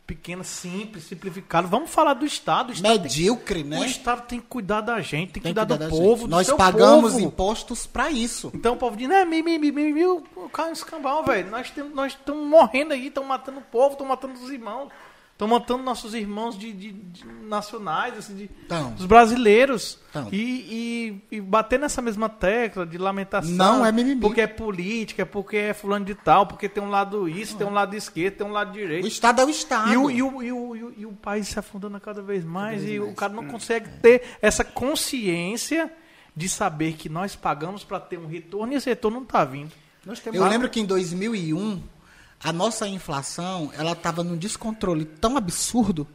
Pequena, 0.05 0.43
simples, 0.43 1.05
simplificada. 1.05 1.67
Vamos 1.69 1.89
falar 1.89 2.15
do 2.15 2.25
Estado. 2.25 2.71
O 2.71 2.73
Estado, 2.73 2.91
tem, 2.93 3.01
Medíocre, 3.03 3.63
né? 3.63 3.79
o 3.79 3.85
Estado 3.85 4.23
tem 4.27 4.41
que 4.41 4.47
cuidar 4.47 4.81
da 4.81 4.99
gente, 4.99 5.31
tem 5.31 5.41
que 5.41 5.41
Tem 5.41 5.53
cuidar 5.53 5.63
do 5.63 5.77
cuidar 5.77 5.85
da 5.85 5.89
povo. 5.89 6.23
do 6.27 6.31
Nós 6.31 6.51
pagamos 6.51 7.13
povo. 7.13 7.23
impostos 7.23 7.87
para 7.87 8.11
isso. 8.11 8.51
Então 8.53 8.73
o 8.73 8.77
povo 8.77 8.97
diz, 8.97 9.07
né, 9.07 9.23
mi, 9.23 9.41
mi, 9.41 9.57
mi, 9.57 9.71
mi, 9.71 9.93
mi, 9.93 10.05
o 10.05 10.21
cara 10.51 10.67
é 10.67 10.71
um 10.71 10.73
escambau, 10.73 11.23
velho. 11.23 11.49
Nós 11.49 11.67
estamos 11.67 11.95
nós 11.95 12.11
estamos 12.11 12.45
morrendo 12.45 12.91
aí, 12.93 13.07
estamos 13.07 13.29
matando 13.29 13.59
o 13.59 13.61
povo, 13.61 13.91
estamos 13.93 14.09
matando 14.09 14.33
os 14.33 14.49
irmãos. 14.51 14.89
Estão 15.41 15.49
matando 15.57 15.81
nossos 15.81 16.13
irmãos 16.13 16.55
de, 16.55 16.71
de- 16.71 16.91
de 16.91 17.25
nacionais, 17.47 18.15
assim, 18.15 18.35
de, 18.35 18.47
Tão. 18.67 18.91
dos 18.91 19.07
brasileiros. 19.07 19.97
Tão. 20.13 20.29
E, 20.31 21.17
e, 21.31 21.37
e 21.37 21.41
bater 21.41 21.79
nessa 21.79 21.99
mesma 21.99 22.29
tecla 22.29 22.85
de 22.85 22.95
lamentação. 22.99 23.51
Não 23.55 23.83
é 23.83 23.91
mimimi. 23.91 24.21
Porque 24.21 24.41
é 24.41 24.45
política, 24.45 25.25
porque 25.25 25.57
é 25.57 25.73
fulano 25.73 26.05
de 26.05 26.13
tal, 26.13 26.45
porque 26.45 26.69
tem 26.69 26.83
um 26.83 26.91
lado 26.91 27.27
isso, 27.27 27.57
tem 27.57 27.65
um 27.65 27.73
lado 27.73 27.95
esquerdo, 27.95 28.35
tem 28.35 28.45
um 28.45 28.51
lado 28.51 28.69
O 28.69 28.73
direito. 28.73 29.07
Estado 29.07 29.41
é 29.41 29.45
o 29.45 29.49
Estado. 29.49 29.91
E 29.91 29.97
o, 29.97 30.11
e, 30.11 30.21
o, 30.21 30.43
e, 30.43 30.51
o, 30.51 30.75
e, 30.75 30.83
o, 30.83 30.93
e 30.99 31.05
o 31.07 31.11
país 31.13 31.47
se 31.47 31.57
afundando 31.57 31.99
cada 31.99 32.21
vez 32.21 32.45
mais 32.45 32.87
e 32.87 32.99
o 32.99 33.15
cara 33.15 33.33
não 33.33 33.47
consegue 33.47 33.89
ter 33.99 34.21
essa 34.43 34.63
consciência 34.63 35.91
de 36.35 36.47
saber 36.47 36.93
que 36.93 37.09
nós 37.09 37.35
pagamos 37.35 37.83
para 37.83 37.99
ter 37.99 38.19
um 38.19 38.27
retorno 38.27 38.73
e 38.73 38.75
esse 38.75 38.87
retorno 38.87 39.17
não 39.17 39.23
está 39.23 39.43
vindo. 39.43 39.71
Nós 40.05 40.19
temos 40.19 40.39
Eu 40.39 40.47
lembro 40.47 40.69
que 40.69 40.79
em 40.79 40.85
2001, 40.85 41.81
a 42.43 42.51
nossa 42.51 42.87
inflação 42.87 43.71
ela 43.77 43.91
estava 43.93 44.23
num 44.23 44.37
descontrole 44.37 45.05
tão 45.05 45.37
absurdo 45.37 46.07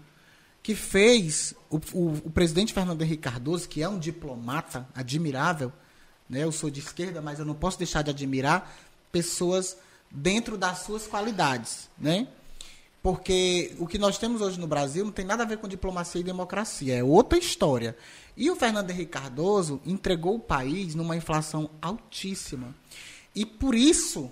que 0.62 0.74
fez 0.74 1.54
o, 1.70 1.76
o- 1.92 2.22
o 2.24 2.30
presidente 2.30 2.72
Fernando 2.74 3.00
Henrique 3.02 3.22
Cardoso, 3.22 3.68
que 3.68 3.82
é 3.82 3.88
um 3.88 3.98
diplomata 3.98 4.88
admirável, 4.94 5.72
né? 6.28 6.42
eu 6.42 6.50
sou 6.50 6.68
de 6.70 6.80
esquerda, 6.80 7.22
mas 7.22 7.38
eu 7.38 7.44
não 7.44 7.54
posso 7.54 7.78
deixar 7.78 8.02
de 8.02 8.10
admirar 8.10 8.76
pessoas 9.12 9.76
dentro 10.10 10.58
das 10.58 10.78
suas 10.80 11.06
qualidades. 11.06 11.88
Né? 11.96 12.26
Porque 13.02 13.76
o 13.78 13.86
que 13.86 13.98
nós 13.98 14.18
temos 14.18 14.40
hoje 14.40 14.58
no 14.58 14.66
Brasil 14.66 15.04
não 15.04 15.12
tem 15.12 15.24
nada 15.24 15.44
a 15.44 15.46
ver 15.46 15.58
com 15.58 15.68
diplomacia 15.68 16.20
e 16.20 16.24
democracia, 16.24 16.96
é 16.96 17.04
outra 17.04 17.38
história. 17.38 17.96
E 18.36 18.50
o 18.50 18.56
Fernando 18.56 18.90
Henrique 18.90 19.12
Cardoso 19.12 19.80
entregou 19.86 20.34
o 20.34 20.40
país 20.40 20.94
numa 20.96 21.16
inflação 21.16 21.70
altíssima. 21.80 22.74
E 23.34 23.46
por 23.46 23.74
isso, 23.76 24.30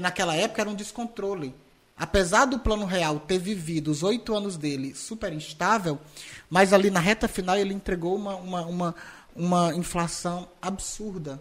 naquela 0.00 0.34
época 0.34 0.62
era 0.62 0.70
um 0.70 0.74
descontrole. 0.74 1.54
Apesar 1.96 2.46
do 2.46 2.58
Plano 2.58 2.84
Real 2.84 3.20
ter 3.20 3.38
vivido 3.38 3.90
os 3.90 4.02
oito 4.02 4.34
anos 4.34 4.56
dele 4.56 4.94
super 4.94 5.32
instável, 5.32 5.98
mas 6.50 6.72
ali 6.72 6.90
na 6.90 7.00
reta 7.00 7.28
final 7.28 7.56
ele 7.56 7.74
entregou 7.74 8.16
uma, 8.16 8.34
uma, 8.36 8.62
uma, 8.62 8.94
uma 9.36 9.74
inflação 9.74 10.48
absurda. 10.60 11.40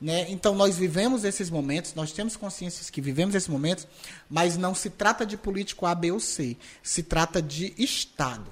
Né? 0.00 0.30
Então 0.30 0.54
nós 0.54 0.76
vivemos 0.76 1.24
esses 1.24 1.50
momentos, 1.50 1.94
nós 1.94 2.10
temos 2.10 2.36
consciências 2.36 2.90
que 2.90 3.00
vivemos 3.00 3.34
esses 3.34 3.48
momentos, 3.48 3.86
mas 4.28 4.56
não 4.56 4.74
se 4.74 4.90
trata 4.90 5.26
de 5.26 5.36
político 5.36 5.86
A, 5.86 5.94
B 5.94 6.10
ou 6.10 6.20
C, 6.20 6.56
se 6.82 7.02
trata 7.02 7.42
de 7.42 7.74
Estado. 7.76 8.50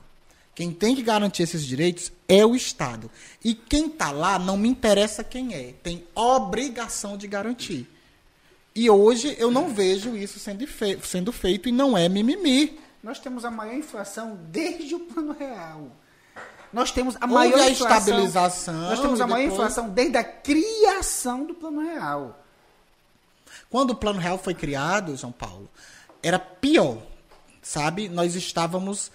Quem 0.54 0.72
tem 0.72 0.94
que 0.94 1.02
garantir 1.02 1.42
esses 1.42 1.64
direitos 1.64 2.12
é 2.28 2.44
o 2.44 2.54
Estado. 2.54 3.10
E 3.42 3.54
quem 3.54 3.86
está 3.86 4.10
lá 4.10 4.38
não 4.38 4.56
me 4.56 4.68
interessa 4.68 5.24
quem 5.24 5.54
é, 5.54 5.74
tem 5.82 6.04
obrigação 6.14 7.16
de 7.16 7.26
garantir. 7.26 7.88
E 8.74 8.88
hoje 8.88 9.34
eu 9.38 9.50
não 9.50 9.68
vejo 9.68 10.16
isso 10.16 10.38
sendo, 10.38 10.66
fe- 10.66 10.98
sendo 11.02 11.32
feito 11.32 11.68
e 11.68 11.72
não 11.72 11.96
é 11.98 12.08
mimimi. 12.08 12.78
Nós 13.02 13.18
temos 13.18 13.44
a 13.44 13.50
maior 13.50 13.74
inflação 13.74 14.38
desde 14.50 14.94
o 14.94 15.00
plano 15.00 15.32
real. 15.32 15.90
Nós 16.72 16.92
temos 16.92 17.16
a 17.16 17.20
Houve 17.24 17.34
maior 17.34 17.58
a 17.60 17.70
inflação. 17.70 17.98
estabilização 17.98 18.74
Nós 18.74 19.00
temos 19.00 19.20
a 19.20 19.24
e 19.24 19.26
maior 19.28 19.42
depois- 19.42 19.54
inflação 19.60 19.88
desde 19.90 20.16
a 20.18 20.24
criação 20.24 21.44
do 21.44 21.54
plano 21.54 21.80
real. 21.80 22.44
Quando 23.68 23.90
o 23.90 23.94
Plano 23.96 24.18
Real 24.18 24.38
foi 24.38 24.54
criado, 24.54 25.16
João 25.16 25.32
Paulo, 25.32 25.68
era 26.22 26.38
pior, 26.38 26.98
sabe? 27.62 28.08
Nós 28.08 28.34
estávamos 28.34 29.10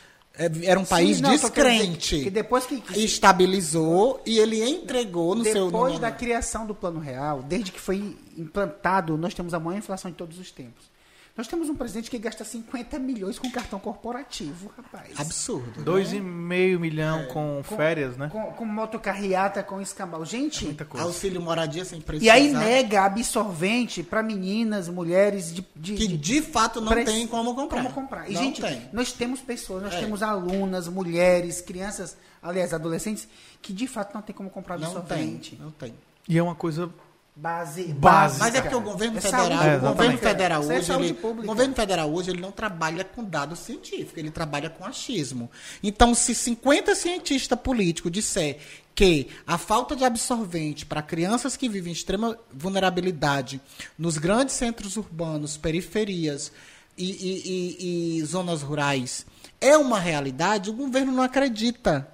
era 0.63 0.79
um 0.79 0.85
país 0.85 1.17
Sim, 1.17 1.23
não, 1.23 1.29
descrente. 1.31 2.23
que 2.23 2.29
depois 2.29 2.65
que- 2.65 2.81
que- 2.81 2.99
estabilizou 3.05 4.21
e 4.25 4.37
ele 4.39 4.63
entregou 4.63 5.35
no 5.35 5.43
seu 5.43 5.65
Depois 5.65 5.97
da 5.99 6.11
criação 6.11 6.65
do 6.65 6.75
Plano 6.75 6.99
Real, 6.99 7.41
desde 7.43 7.71
que 7.71 7.79
foi 7.79 8.17
implantado, 8.37 9.17
nós 9.17 9.33
temos 9.33 9.53
a 9.53 9.59
maior 9.59 9.77
inflação 9.77 10.11
de 10.11 10.17
todos 10.17 10.37
os 10.39 10.51
tempos. 10.51 10.93
Nós 11.37 11.47
temos 11.49 11.67
um 11.69 11.75
presidente 11.75 12.09
que 12.09 12.17
gasta 12.17 12.45
50 12.45 12.97
milhões 12.97 13.37
com 13.37 13.51
cartão 13.51 13.77
corporativo, 13.77 14.71
rapaz. 14.77 15.19
absurdo. 15.19 15.83
Dois 15.83 16.11
né? 16.13 16.19
e 16.19 16.21
meio 16.21 16.79
milhão 16.79 17.25
com, 17.25 17.61
Com- 17.67 17.75
férias, 17.75 18.15
né? 18.15 18.29
Com, 18.31 18.53
com 18.53 18.63
motocarriata, 18.63 19.61
com 19.61 19.81
escambau. 19.81 20.23
Gente, 20.25 20.63
Muita 20.63 20.85
coisa. 20.85 21.05
Auxílio 21.05 21.41
moradia 21.41 21.83
sem 21.83 21.99
preço. 21.99 22.23
e 22.23 22.29
aí 22.29 22.53
nega 22.53 23.03
absorvente 23.03 24.01
para 24.01 24.23
meninas, 24.23 24.87
mulheres 24.87 25.53
de, 25.53 25.65
de- 25.75 25.95
que 25.95 26.07
de- 26.07 26.17
de 26.17 26.41
fato 26.41 26.79
não 26.79 26.93
tem 27.03 27.27
como 27.27 27.53
comprar. 27.53 27.81
Como 27.83 27.93
comprar. 27.93 28.29
E, 28.31 28.33
não 28.33 28.41
gente, 28.41 28.61
tem. 28.61 28.89
nós 28.93 29.11
temos 29.11 29.41
pessoas, 29.41 29.83
nós 29.83 29.93
É. 29.93 29.99
temos 29.99 30.23
alunas, 30.23 30.87
mulheres, 30.87 31.59
crianças, 31.59 32.15
aliás, 32.41 32.73
adolescentes, 32.73 33.27
que 33.61 33.73
de 33.73 33.87
fato 33.87 34.13
não 34.13 34.21
tem 34.21 34.33
como 34.33 34.49
comprar 34.49 34.77
Não 34.79 34.87
tem, 34.89 34.97
absorvente. 35.01 35.57
não 35.61 35.71
tem. 35.71 35.93
E 36.29 36.37
é 36.37 36.41
uma 36.41 36.55
coisa 36.55 36.89
Base, 37.37 37.83
Básica. 37.93 38.45
Mas 38.45 38.55
é 38.55 38.61
porque 38.61 38.75
o 38.75 38.81
governo 38.81 39.19
federal, 39.19 39.63
É, 39.63 39.75
o 39.77 39.81
governo 39.81 40.17
federal 40.17 40.63
é 40.63 40.77
hoje, 40.77 40.91
ele, 40.93 41.13
pública. 41.13 41.47
governo 41.47 41.75
federal 41.75 42.13
hoje 42.13 42.31
ele 42.31 42.39
não 42.39 42.51
trabalha 42.51 43.03
com 43.03 43.25
dado 43.25 43.57
científico, 43.57 44.17
ele 44.17 44.31
trabalha 44.31 44.69
com 44.69 44.85
achismo. 44.85 45.51
Então, 45.83 46.15
se 46.15 46.33
50 46.33 46.95
cientistas 46.95 47.59
políticos 47.59 48.09
disser 48.09 48.57
que 48.95 49.27
a 49.45 49.57
falta 49.57 49.97
de 49.97 50.05
absorvente 50.05 50.85
para 50.85 51.01
crianças 51.01 51.57
que 51.57 51.67
vivem 51.67 51.91
em 51.91 51.93
extrema 51.93 52.39
vulnerabilidade 52.53 53.59
nos 53.97 54.17
grandes 54.17 54.55
centros 54.55 54.95
urbanos, 54.95 55.57
periferias 55.57 56.53
e, 56.97 57.11
e- 57.11 58.15
e- 58.15 58.19
e 58.19 58.23
zonas 58.23 58.61
rurais 58.61 59.25
é 59.59 59.75
uma 59.77 59.99
realidade, 59.99 60.69
o 60.69 60.73
governo 60.73 61.11
não 61.11 61.23
acredita. 61.23 62.07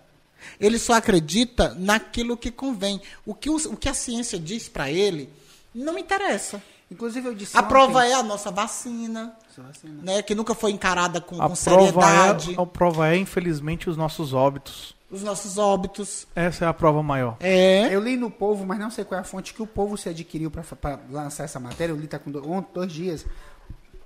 Ele 0.60 0.78
só 0.80 0.94
acredita 0.94 1.74
naquilo 1.78 2.36
que 2.38 2.52
convém. 2.52 3.02
O 3.26 3.34
que, 3.34 3.50
os- 3.50 3.66
o 3.66 3.76
que 3.76 3.90
a 3.90 3.94
ciência 3.94 4.40
diz 4.40 4.68
para 4.70 4.90
ele 4.92 5.30
não 5.74 5.98
interessa. 5.98 6.62
Inclusive 6.90 7.30
eu 7.30 7.34
disse 7.34 7.58
A 7.58 7.64
prova 7.64 8.06
é 8.06 8.12
a 8.14 8.22
nossa 8.22 8.52
vacina, 8.52 9.34
vacina. 9.58 10.02
né, 10.04 10.22
que 10.22 10.36
nunca 10.36 10.54
foi 10.54 10.72
encarada 10.72 11.22
com, 11.22 11.36
a 11.42 11.48
com 11.50 11.56
prova 11.56 11.56
seriedade. 11.56 12.56
é, 12.58 12.62
a 12.62 12.66
prova 12.66 13.08
é 13.10 13.16
infelizmente 13.18 13.90
os 13.90 13.96
nossos 13.96 14.34
óbitos. 14.34 14.94
Os 15.10 15.24
nossos 15.24 15.58
óbitos. 15.58 16.28
Essa 16.36 16.66
é 16.66 16.68
a 16.68 16.74
prova 16.74 17.02
maior. 17.02 17.38
É. 17.40 17.94
Eu 17.94 18.02
li 18.02 18.18
no 18.18 18.30
Povo, 18.30 18.66
mas 18.66 18.78
não 18.80 18.90
sei 18.92 19.06
qual 19.06 19.18
é 19.18 19.22
a 19.22 19.24
fonte 19.26 19.54
que 19.54 19.62
o 19.62 19.68
Povo 19.68 19.98
se 19.98 20.10
adquiriu 20.10 20.52
para 20.52 21.00
lançar 21.10 21.46
essa 21.46 21.60
matéria. 21.62 21.94
Eu 21.94 21.98
li 21.98 22.08
tá 22.08 22.20
com 22.20 22.30
do- 22.32 22.50
ontem, 22.50 22.70
dois 22.74 22.92
dias. 22.92 23.26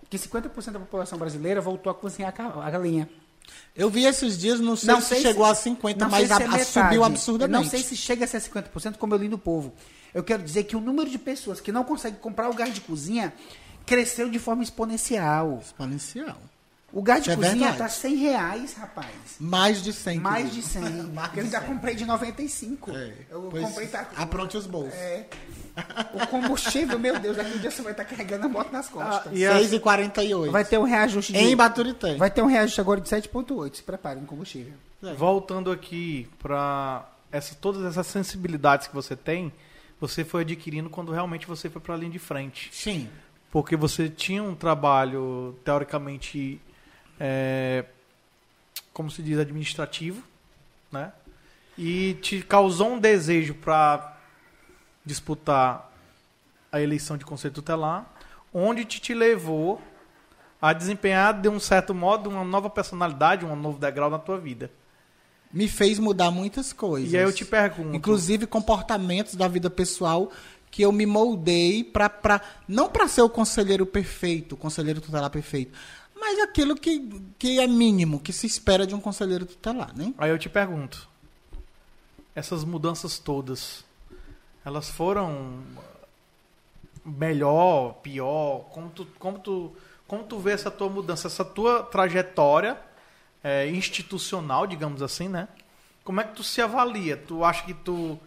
Que 0.10 0.18
50% 0.20 0.72
da 0.74 0.80
população 0.80 1.18
brasileira 1.18 1.60
voltou 1.62 1.92
a 1.92 1.96
cozinhar 1.96 2.34
a 2.40 2.70
galinha. 2.70 3.10
Eu 3.76 3.90
vi 3.90 4.06
esses 4.06 4.38
dias, 4.38 4.60
não 4.60 4.76
sei 4.76 4.96
se 5.02 5.22
chegou 5.22 5.46
a 5.46 5.54
50, 5.54 6.06
não 6.06 6.10
mas 6.12 6.28
sei 6.28 6.28
se 6.28 6.34
a, 6.44 6.58
é 6.58 6.62
a 6.62 6.66
subiu 6.66 6.94
Eu 7.02 7.04
absurdamente. 7.04 7.64
não 7.64 7.70
sei 7.70 7.82
se 7.84 7.96
chega 7.98 8.24
a 8.26 8.28
ser 8.28 8.40
50%, 8.42 8.98
como 8.98 9.14
eu 9.14 9.18
li 9.18 9.28
no 9.28 9.38
Povo. 9.38 9.74
Eu 10.14 10.24
quero 10.24 10.42
dizer 10.44 10.64
que 10.64 10.76
o 10.78 10.80
número 10.82 11.10
de 11.10 11.18
pessoas 11.18 11.60
que 11.60 11.72
não 11.72 11.84
conseguem 11.84 12.20
comprar 12.20 12.50
o 12.50 12.54
gás 12.54 12.74
de 12.74 12.80
cozinha 12.82 13.34
cresceu 13.86 14.30
de 14.30 14.40
forma 14.40 14.64
exponencial. 14.64 15.60
Exponencial. 15.62 16.38
O 16.94 17.02
gás 17.02 17.22
de 17.26 17.32
É 17.32 17.36
cozinha 17.36 17.54
verdade. 17.72 17.78
tá 17.78 17.90
100 17.90 18.16
reais, 18.16 18.74
rapaz. 18.76 19.10
Mais 19.38 19.84
de 19.84 19.92
100. 19.92 20.20
Mais 20.22 20.46
de 20.54 20.62
quilos. 20.62 20.66
100. 20.72 21.04
Mais 21.14 21.38
eu 21.38 21.46
já 21.50 21.60
100. 21.60 21.68
comprei 21.70 21.96
de 21.96 22.06
95. 22.06 22.92
É, 22.96 23.14
Eu 23.30 23.42
comprei 23.52 23.88
tá, 23.88 24.10
Apronte 24.16 24.56
os 24.56 24.66
bolsos. 24.66 24.94
é, 24.94 25.28
o 26.14 26.28
combustível, 26.28 26.98
meu 26.98 27.20
Deus, 27.20 27.36
daqui 27.38 27.56
um 27.58 27.60
dia 27.60 27.70
você 27.72 27.82
vai 27.82 27.92
estar 27.92 28.06
carregando 28.06 28.46
a 28.46 28.50
moto 28.50 28.72
nas 28.72 28.88
costas. 28.90 29.32
e 29.36 29.46
a- 29.46 29.58
6,48. 29.60 30.52
Vai 30.52 30.64
ter 30.66 30.78
um 30.78 30.84
reajuste 30.84 31.34
de, 31.34 31.40
Em 31.40 31.56
Baturité. 31.56 32.16
Vai 32.16 32.32
ter 32.32 32.42
um 32.42 32.48
reajuste 32.48 32.80
agora 32.82 33.02
de 33.02 33.10
7,8. 33.10 33.78
Se 33.78 33.84
prepare 33.84 34.20
no 34.20 34.26
combustível. 34.26 34.74
Voltando 35.18 35.72
aqui 35.72 36.28
para 36.40 37.08
essa, 37.32 37.54
todas 37.56 37.84
essas 37.86 38.08
sensibilidades 38.08 38.88
que 38.88 38.94
você 38.96 39.16
tem, 39.16 39.52
você 40.00 40.24
foi 40.24 40.42
adquirindo 40.42 40.90
quando 40.90 41.12
realmente 41.12 41.46
você 41.48 41.70
foi 41.70 41.82
para 41.82 41.94
a 41.94 41.98
linha 41.98 42.12
de 42.12 42.20
frente. 42.20 42.70
Sim. 42.74 43.10
Porque 43.52 43.76
você 43.76 44.10
tinha 44.10 44.42
um 44.44 44.56
trabalho, 44.56 45.56
teoricamente, 45.64 46.60
é, 47.20 47.86
como 48.92 49.10
se 49.12 49.22
diz, 49.22 49.38
administrativo, 49.38 50.22
né? 50.92 51.12
E 51.78 52.14
te 52.22 52.42
causou 52.42 52.94
um 52.94 53.00
desejo 53.00 53.54
para 53.54 54.15
disputar 55.06 55.92
a 56.72 56.82
eleição 56.82 57.18
de 57.18 57.26
conselho 57.26 57.54
tutelar, 57.54 58.12
onde 58.54 58.84
te, 58.86 59.00
te 59.00 59.14
levou 59.14 59.82
a 60.62 60.74
desempenhar, 60.74 61.40
de 61.40 61.48
um 61.48 61.60
certo 61.60 61.94
modo, 61.94 62.30
uma 62.30 62.44
nova 62.44 62.70
personalidade, 62.70 63.46
um 63.46 63.56
novo 63.56 63.78
degrau 63.78 64.10
na 64.10 64.18
tua 64.18 64.38
vida. 64.38 64.72
Me 65.54 65.68
fez 65.68 66.00
mudar 66.00 66.32
muitas 66.32 66.74
coisas. 66.74 67.14
E 67.14 67.18
aí 67.18 67.24
eu 67.24 67.32
te 67.32 67.46
pergunto... 67.46 67.96
Inclusive 67.96 68.48
comportamentos 68.48 69.36
da 69.36 69.48
vida 69.48 69.70
pessoal 69.70 70.32
que 70.76 70.82
eu 70.82 70.92
me 70.92 71.06
moldei 71.06 71.86
para 71.86 72.10
pra 72.10 72.42
não 72.68 72.90
para 72.90 73.08
ser 73.08 73.22
o 73.22 73.30
conselheiro 73.30 73.86
perfeito, 73.86 74.56
o 74.56 74.58
conselheiro 74.58 75.00
tutelar 75.00 75.30
perfeito, 75.30 75.72
mas 76.14 76.38
aquilo 76.40 76.76
que, 76.76 77.10
que 77.40 77.60
é 77.62 77.68
mínimo, 77.68 78.20
que 78.20 78.34
se 78.34 78.46
espera 78.46 78.86
de 78.86 78.94
um 78.94 79.00
conselheiro 79.00 79.46
tutelar, 79.46 79.96
né? 79.96 80.14
Aí 80.18 80.30
eu 80.30 80.38
te 80.38 80.50
pergunto, 80.50 81.08
essas 82.36 82.66
mudanças 82.66 83.18
todas, 83.18 83.85
elas 84.66 84.90
foram 84.90 85.64
melhor, 87.06 87.94
pior? 88.02 88.66
Como 88.72 88.90
tu, 88.90 89.08
como 89.20 89.40
tu, 89.40 89.76
como 90.08 90.24
tu 90.24 90.40
vê 90.40 90.52
essa 90.52 90.72
tua 90.72 90.90
mudança, 90.90 91.28
essa 91.28 91.46
tua 91.46 91.84
trajetória 91.84 92.78
é, 93.44 93.70
institucional, 93.70 94.66
digamos 94.66 95.04
assim, 95.04 95.30
né? 95.30 95.48
Como 96.04 96.20
é 96.20 96.24
que 96.24 96.36
tu 96.36 96.44
se 96.44 96.62
avalia? 96.62 97.16
Tu 97.16 97.44
acha 97.44 97.64
que 97.64 97.74
tu, 97.74 98.20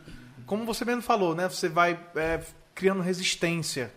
como 0.47 0.65
você 0.65 0.85
mesmo 0.85 1.02
falou, 1.02 1.35
né? 1.35 1.48
Você 1.48 1.69
vai 1.69 1.98
é, 2.15 2.40
criando 2.74 3.02
resistência. 3.02 3.93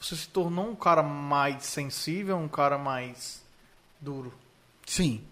Você 0.00 0.16
se 0.16 0.28
tornou 0.28 0.68
um 0.68 0.76
cara 0.76 1.02
mais 1.02 1.64
sensível, 1.64 2.36
um 2.36 2.48
cara 2.48 2.76
mais 2.76 3.42
duro. 4.00 4.32
Sim. 4.86 5.22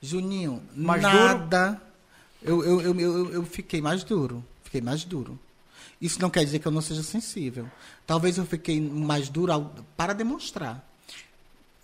Juninho, 0.00 0.62
Mais 0.74 1.02
nada. 1.02 1.80
Eu, 2.42 2.64
eu, 2.64 2.80
eu, 2.80 3.00
eu, 3.00 3.32
eu 3.32 3.42
fiquei 3.44 3.80
mais 3.80 4.02
duro. 4.02 4.44
Fiquei 4.64 4.80
mais 4.80 5.04
duro. 5.04 5.38
Isso 6.02 6.20
não 6.20 6.28
quer 6.28 6.44
dizer 6.44 6.58
que 6.58 6.66
eu 6.66 6.72
não 6.72 6.80
seja 6.82 7.02
sensível. 7.04 7.70
Talvez 8.04 8.36
eu 8.36 8.44
fiquei 8.44 8.80
mais 8.80 9.28
duro 9.28 9.52
ao- 9.52 9.72
para 9.96 10.12
demonstrar. 10.12 10.84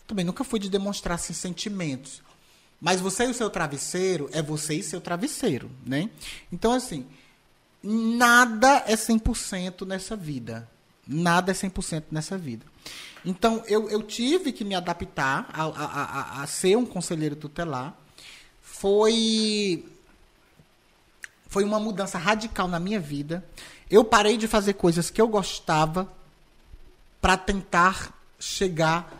Também 0.09 0.25
nunca 0.25 0.43
fui 0.43 0.59
de 0.59 0.69
demonstrar 0.69 1.15
assim, 1.15 1.33
sentimentos. 1.33 2.21
Mas 2.81 3.01
você 3.01 3.27
e 3.27 3.31
o 3.31 3.35
seu 3.35 3.49
travesseiro 3.49 4.29
é 4.33 4.43
você 4.43 4.75
e 4.75 4.83
seu 4.83 5.01
travesseiro, 5.01 5.71
né? 5.87 6.11
Então, 6.51 6.73
assim, 6.73 7.07
nada 7.83 8.83
é 8.87 8.97
100% 8.97 9.87
nessa 9.87 10.17
vida. 10.17 10.69
Nada 11.07 11.53
é 11.53 11.55
100% 11.55 12.05
nessa 12.11 12.37
vida. 12.37 12.67
Então, 13.25 13.63
eu, 13.67 13.89
eu 13.89 14.03
tive 14.03 14.53
que 14.53 14.65
me 14.65 14.75
adaptar 14.75 15.49
a, 15.53 15.63
a, 15.63 15.85
a, 15.85 16.43
a 16.43 16.47
ser 16.47 16.77
um 16.77 16.85
conselheiro 16.87 17.37
tutelar. 17.37 17.97
Foi, 18.63 19.85
foi 21.49 21.65
uma 21.65 21.81
mudança 21.81 22.19
radical 22.19 22.69
na 22.69 22.79
minha 22.79 23.01
vida. 23.01 23.45
Eu 23.91 24.05
parei 24.05 24.37
de 24.37 24.47
fazer 24.47 24.75
coisas 24.75 25.11
que 25.11 25.21
eu 25.21 25.29
gostava 25.29 26.11
para 27.21 27.37
tentar 27.37 28.15
chegar 28.39 29.13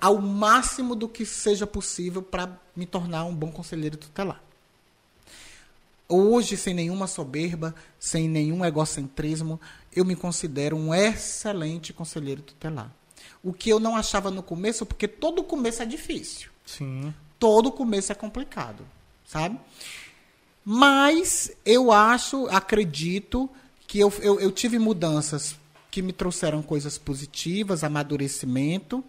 ao 0.00 0.18
máximo 0.18 0.94
do 0.94 1.08
que 1.08 1.24
seja 1.24 1.66
possível 1.66 2.22
para 2.22 2.58
me 2.74 2.86
tornar 2.86 3.24
um 3.24 3.34
bom 3.34 3.50
conselheiro 3.50 3.96
tutelar. 3.96 4.40
Hoje, 6.08 6.56
sem 6.56 6.72
nenhuma 6.72 7.06
soberba, 7.06 7.74
sem 7.98 8.28
nenhum 8.28 8.64
egocentrismo, 8.64 9.60
eu 9.94 10.04
me 10.04 10.16
considero 10.16 10.76
um 10.76 10.94
excelente 10.94 11.92
conselheiro 11.92 12.40
tutelar. 12.42 12.90
O 13.42 13.52
que 13.52 13.68
eu 13.68 13.78
não 13.78 13.96
achava 13.96 14.30
no 14.30 14.42
começo, 14.42 14.86
porque 14.86 15.06
todo 15.06 15.44
começo 15.44 15.82
é 15.82 15.86
difícil. 15.86 16.50
Sim. 16.64 17.14
Todo 17.38 17.70
começo 17.70 18.10
é 18.10 18.14
complicado, 18.14 18.84
sabe? 19.26 19.58
Mas 20.64 21.50
eu 21.64 21.92
acho, 21.92 22.46
acredito, 22.48 23.48
que 23.88 23.98
eu, 23.98 24.12
eu, 24.20 24.38
eu 24.38 24.52
tive 24.52 24.78
mudanças 24.78 25.56
que 25.90 26.02
me 26.02 26.12
trouxeram 26.12 26.62
coisas 26.62 26.98
positivas, 26.98 27.82
amadurecimento. 27.82 29.02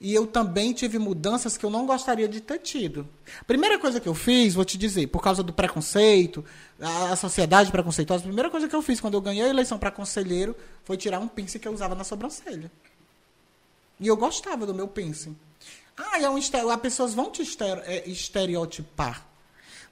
E 0.00 0.12
eu 0.12 0.26
também 0.26 0.72
tive 0.72 0.98
mudanças 0.98 1.56
que 1.56 1.64
eu 1.64 1.70
não 1.70 1.86
gostaria 1.86 2.26
de 2.26 2.40
ter 2.40 2.58
tido. 2.58 3.06
Primeira 3.46 3.78
coisa 3.78 4.00
que 4.00 4.08
eu 4.08 4.14
fiz, 4.14 4.54
vou 4.54 4.64
te 4.64 4.76
dizer, 4.76 5.06
por 5.06 5.22
causa 5.22 5.44
do 5.44 5.52
preconceito, 5.52 6.44
a, 6.80 7.14
sociedade 7.14 7.70
preconceituosa, 7.70 8.24
a 8.24 8.26
primeira 8.26 8.50
coisa 8.50 8.66
que 8.68 8.74
eu 8.74 8.82
fiz 8.82 9.00
quando 9.00 9.14
eu 9.14 9.20
ganhei 9.20 9.44
a 9.44 9.48
eleição 9.48 9.78
para 9.78 9.92
conselheiro 9.92 10.56
foi 10.82 10.96
tirar 10.96 11.20
um 11.20 11.28
pince 11.28 11.60
que 11.60 11.68
eu 11.68 11.72
usava 11.72 11.94
na 11.94 12.02
sobrancelha. 12.02 12.72
E 14.00 14.08
eu 14.08 14.16
gostava 14.16 14.66
do 14.66 14.74
meu 14.74 14.88
piercing. 14.88 15.36
Ah, 15.96 16.20
é 16.20 16.28
um 16.28 16.36
as 16.36 16.80
pessoas 16.80 17.14
vão 17.14 17.30
te 17.30 17.42
é, 17.84 18.08
estereotipar. 18.08 19.24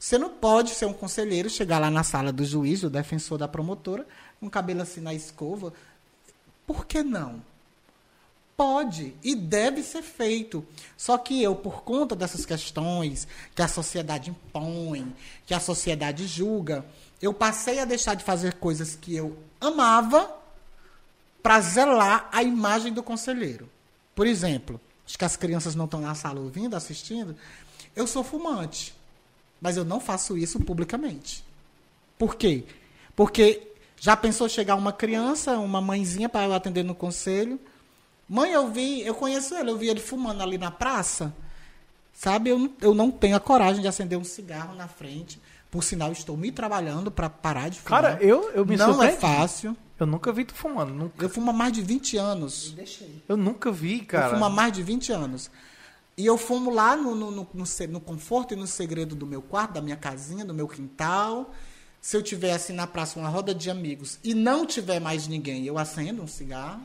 Você 0.00 0.16
não 0.16 0.30
pode 0.30 0.70
ser 0.70 0.86
um 0.86 0.94
conselheiro, 0.94 1.50
chegar 1.50 1.78
lá 1.78 1.90
na 1.90 2.02
sala 2.02 2.32
do 2.32 2.42
juiz, 2.42 2.80
do 2.80 2.88
defensor 2.88 3.36
da 3.36 3.46
promotora, 3.46 4.06
o 4.40 4.50
cabelo 4.50 4.82
assim 4.82 5.00
na 5.00 5.14
escova. 5.14 5.72
Por 6.66 6.86
que 6.86 7.02
não? 7.02 7.42
Pode 8.56 9.14
e 9.22 9.34
deve 9.34 9.82
ser 9.82 10.02
feito. 10.02 10.66
Só 10.96 11.16
que 11.16 11.42
eu, 11.42 11.54
por 11.54 11.82
conta 11.82 12.14
dessas 12.14 12.44
questões 12.44 13.26
que 13.54 13.62
a 13.62 13.68
sociedade 13.68 14.30
impõe, 14.30 15.14
que 15.46 15.54
a 15.54 15.60
sociedade 15.60 16.26
julga, 16.26 16.84
eu 17.20 17.32
passei 17.32 17.78
a 17.78 17.84
deixar 17.84 18.14
de 18.14 18.24
fazer 18.24 18.54
coisas 18.54 18.94
que 18.94 19.14
eu 19.14 19.36
amava 19.60 20.36
para 21.42 21.60
zelar 21.60 22.28
a 22.32 22.42
imagem 22.42 22.92
do 22.92 23.02
conselheiro. 23.02 23.68
Por 24.14 24.26
exemplo, 24.26 24.80
acho 25.06 25.18
que 25.18 25.24
as 25.24 25.36
crianças 25.36 25.74
não 25.74 25.86
estão 25.86 26.00
na 26.00 26.14
sala 26.14 26.40
ouvindo, 26.40 26.76
assistindo. 26.76 27.34
Eu 27.96 28.06
sou 28.06 28.22
fumante, 28.22 28.94
mas 29.60 29.76
eu 29.76 29.84
não 29.84 30.00
faço 30.00 30.36
isso 30.36 30.60
publicamente. 30.60 31.42
Por 32.18 32.36
quê? 32.36 32.64
Porque 33.16 33.69
já 34.00 34.16
pensou 34.16 34.48
chegar 34.48 34.74
uma 34.76 34.92
criança, 34.94 35.58
uma 35.58 35.80
mãezinha 35.80 36.26
para 36.28 36.46
eu 36.46 36.54
atender 36.54 36.82
no 36.82 36.94
conselho? 36.94 37.60
Mãe, 38.26 38.50
eu 38.50 38.70
vi, 38.70 39.02
eu 39.02 39.14
conheço 39.14 39.54
ele, 39.54 39.70
eu 39.70 39.76
vi 39.76 39.88
ele 39.88 40.00
fumando 40.00 40.42
ali 40.42 40.56
na 40.56 40.70
praça. 40.70 41.32
Sabe, 42.12 42.50
eu, 42.50 42.58
não- 42.58 42.72
eu 42.80 42.94
não 42.94 43.10
tenho 43.10 43.36
a 43.36 43.40
coragem 43.40 43.82
de 43.82 43.88
acender 43.88 44.18
um 44.18 44.24
cigarro 44.24 44.74
na 44.74 44.88
frente. 44.88 45.40
Por 45.70 45.84
sinal, 45.84 46.10
estou 46.12 46.36
me 46.36 46.50
trabalhando 46.50 47.10
para 47.10 47.28
parar 47.30 47.68
de 47.68 47.78
fumar. 47.78 48.02
Cara, 48.02 48.18
eu, 48.22 48.50
eu 48.52 48.64
me 48.66 48.76
não 48.76 48.90
é 49.02 49.12
surpreendi. 49.12 49.20
fácil. 49.20 49.76
Eu 49.98 50.06
nunca 50.06 50.32
vi 50.32 50.44
tu 50.44 50.54
fumando. 50.54 50.92
Nunca. 50.94 51.22
Eu 51.24 51.28
fumo 51.28 51.50
há 51.50 51.52
mais 51.52 51.72
de 51.72 51.82
20 51.82 52.16
anos. 52.16 52.72
Deixei. 52.72 53.22
Eu 53.28 53.36
nunca 53.36 53.70
vi, 53.70 54.00
cara. 54.00 54.26
Eu 54.28 54.30
fumo 54.32 54.44
há 54.46 54.50
mais 54.50 54.72
de 54.72 54.82
20 54.82 55.12
anos. 55.12 55.50
E 56.16 56.24
eu 56.26 56.36
fumo 56.38 56.70
lá 56.70 56.96
no, 56.96 57.14
no, 57.14 57.30
no, 57.30 57.48
no 57.54 57.64
no 57.88 58.00
conforto 58.00 58.54
e 58.54 58.56
no 58.56 58.66
segredo 58.66 59.14
do 59.14 59.26
meu 59.26 59.40
quarto, 59.42 59.72
da 59.74 59.80
minha 59.80 59.96
casinha, 59.96 60.44
do 60.44 60.52
meu 60.54 60.66
quintal. 60.66 61.54
Se 62.00 62.16
eu 62.16 62.22
tiver 62.22 62.52
assim 62.52 62.72
na 62.72 62.86
praça 62.86 63.18
uma 63.18 63.28
roda 63.28 63.54
de 63.54 63.70
amigos 63.70 64.18
e 64.24 64.32
não 64.32 64.64
tiver 64.64 65.00
mais 65.00 65.28
ninguém, 65.28 65.66
eu 65.66 65.76
acendo 65.76 66.22
um 66.22 66.26
cigarro. 66.26 66.80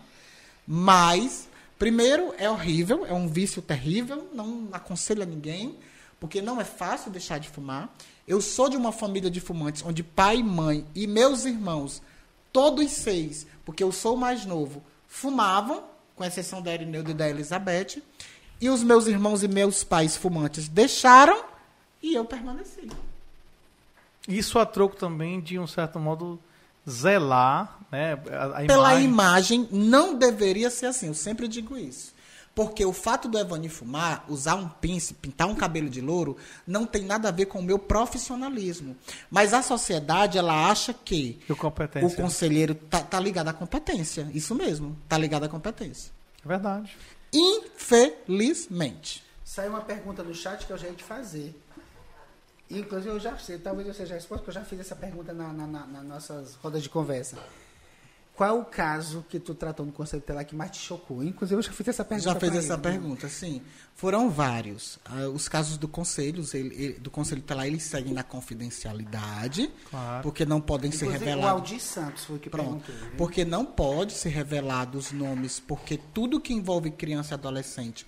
Mas, 0.68 1.48
primeiro, 1.80 2.34
é 2.38 2.50
horrível, 2.50 3.06
é 3.06 3.14
um 3.14 3.28
vício 3.28 3.62
terrível, 3.62 4.30
não 4.34 4.68
aconselho 4.74 5.24
a 5.24 5.26
ninguém, 5.26 5.78
porque 6.20 6.42
não 6.42 6.60
é 6.60 6.66
fácil 6.66 7.12
deixar 7.12 7.40
de 7.40 7.48
fumar. 7.48 7.96
Eu 8.28 8.42
sou 8.42 8.68
de 8.68 8.76
uma 8.76 8.92
família 8.92 9.30
de 9.30 9.40
fumantes 9.40 9.84
onde 9.86 10.04
pai, 10.04 10.44
mãe 10.44 10.86
e 10.94 11.08
meus 11.08 11.46
irmãos, 11.46 12.02
todos 12.52 12.92
seis, 12.92 13.48
porque 13.64 13.84
eu 13.84 13.92
sou 13.92 14.16
o 14.16 14.20
mais 14.20 14.46
novo, 14.46 14.84
fumavam, 15.08 15.84
com 16.16 16.24
exceção 16.24 16.62
da 16.62 16.74
Erineuda 16.74 17.12
e 17.12 17.14
da 17.14 17.30
Elizabeth, 17.30 18.02
e 18.60 18.70
os 18.70 18.82
meus 18.82 19.06
irmãos 19.06 19.44
e 19.44 19.48
meus 19.48 19.84
pais 19.84 20.16
fumantes 20.18 20.68
deixaram 20.68 21.44
e 22.02 22.16
eu 22.16 22.26
permaneci. 22.26 22.90
Isso 24.28 24.58
a 24.60 24.66
troco 24.66 24.96
também 24.96 25.40
de 25.40 25.60
um 25.60 25.68
certo 25.68 26.00
modo 26.00 26.40
zelar, 26.90 27.80
né? 27.92 28.14
A, 28.32 28.62
a 28.64 28.66
Pela 28.66 29.00
imagem. 29.00 29.04
imagem, 29.06 29.70
não 29.72 30.16
deveria 30.16 30.70
ser 30.70 30.88
assim. 30.88 31.08
Eu 31.08 31.14
sempre 31.14 31.48
digo 31.48 31.78
isso. 31.78 32.14
Porque 32.54 32.86
o 32.86 32.94
fato 32.94 33.28
do 33.28 33.38
Evani 33.38 33.68
fumar, 33.68 34.24
usar 34.30 34.56
um 34.56 34.70
pince, 34.70 35.14
pintar 35.14 35.46
um 35.46 35.56
cabelo 35.56 35.90
de 35.90 36.00
louro, 36.00 36.38
não 36.66 36.86
tem 36.86 37.04
nada 37.04 37.28
a 37.28 37.32
ver 37.32 37.48
com 37.48 37.60
o 37.60 37.64
meu 37.64 37.78
profissionalismo. 37.78 38.96
Mas 39.30 39.54
a 39.54 39.62
sociedade, 39.62 40.38
ela 40.38 40.70
acha 40.70 40.94
que 40.94 41.38
o 41.50 42.16
conselheiro 42.16 42.74
tá, 42.74 43.02
tá 43.02 43.20
ligado 43.20 43.50
à 43.50 43.54
competência. 43.54 44.30
Isso 44.34 44.56
mesmo, 44.56 44.96
tá 45.10 45.18
ligado 45.18 45.44
à 45.44 45.50
competência. 45.50 46.14
É 46.46 46.48
verdade. 46.48 46.96
Infelizmente. 47.34 49.22
Saiu 49.44 49.72
uma 49.72 49.82
pergunta 49.82 50.24
no 50.24 50.34
chat 50.34 50.66
que 50.66 50.72
eu 50.72 50.78
já 50.78 50.88
ia 50.88 50.94
te 50.94 51.04
fazer. 51.04 51.54
Inclusive, 52.70 53.10
eu 53.10 53.20
já 53.20 53.38
sei, 53.38 53.58
talvez 53.60 53.88
eu 53.88 53.94
seja 53.94 54.14
a 54.14 54.18
resposta, 54.18 54.44
porque 54.44 54.58
eu 54.58 54.62
já 54.62 54.68
fiz 54.68 54.80
essa 54.80 54.96
pergunta 54.96 55.32
na, 55.34 55.54
na, 55.54 55.68
na, 55.68 55.86
nas 55.86 56.04
nossas 56.04 56.56
rodas 56.56 56.82
de 56.84 56.90
conversa. 56.90 57.38
Qual 58.36 58.60
o 58.60 58.66
caso 58.66 59.24
que 59.30 59.40
tu 59.40 59.56
tratou 59.56 59.86
no 59.86 59.94
Conselho 59.94 60.22
Telar 60.22 60.44
que 60.46 60.54
mais 60.54 60.70
te 60.72 60.78
chocou? 60.80 61.24
Inclusive, 61.24 61.58
eu 61.58 61.62
já 61.64 61.72
fiz 61.72 61.88
essa 61.88 62.04
pergunta. 62.04 62.34
Já 62.34 62.38
fez 62.38 62.52
pra 62.52 62.60
essa 62.60 62.74
ele. 62.74 62.82
pergunta, 62.82 63.30
sim. 63.30 63.62
Foram 63.94 64.30
vários. 64.30 65.00
Ah, 65.06 65.30
os 65.30 65.48
casos 65.48 65.78
do 65.78 65.88
conselho, 65.88 66.44
ele- 66.54 66.76
ele- 66.76 66.94
do 67.00 67.10
conselho 67.10 67.40
tutelar, 67.40 67.66
eles 67.66 67.84
seguem 67.84 68.14
na 68.14 68.24
confidencialidade, 68.24 69.72
Claro. 69.90 70.24
porque 70.24 70.44
não 70.46 70.60
podem 70.60 70.92
ser 70.92 71.06
Inclusive, 71.06 71.24
o 71.24 71.28
revelados. 71.30 71.62
Aldir 71.62 71.80
Santos 71.82 72.26
foi 72.26 72.36
o 72.36 72.40
que 72.40 72.50
Pronto. 72.50 72.84
perguntou. 72.86 72.96
viu? 73.10 73.18
Porque 73.18 73.46
não 73.46 73.66
pode 73.66 74.12
ser 74.12 74.30
revelado 74.30 74.98
os 74.98 75.14
nomes, 75.14 75.60
porque 75.62 75.98
tudo 76.14 76.38
que 76.42 76.54
envolve 76.54 76.92
criança 76.92 77.34
e 77.34 77.36
adolescente 77.36 78.06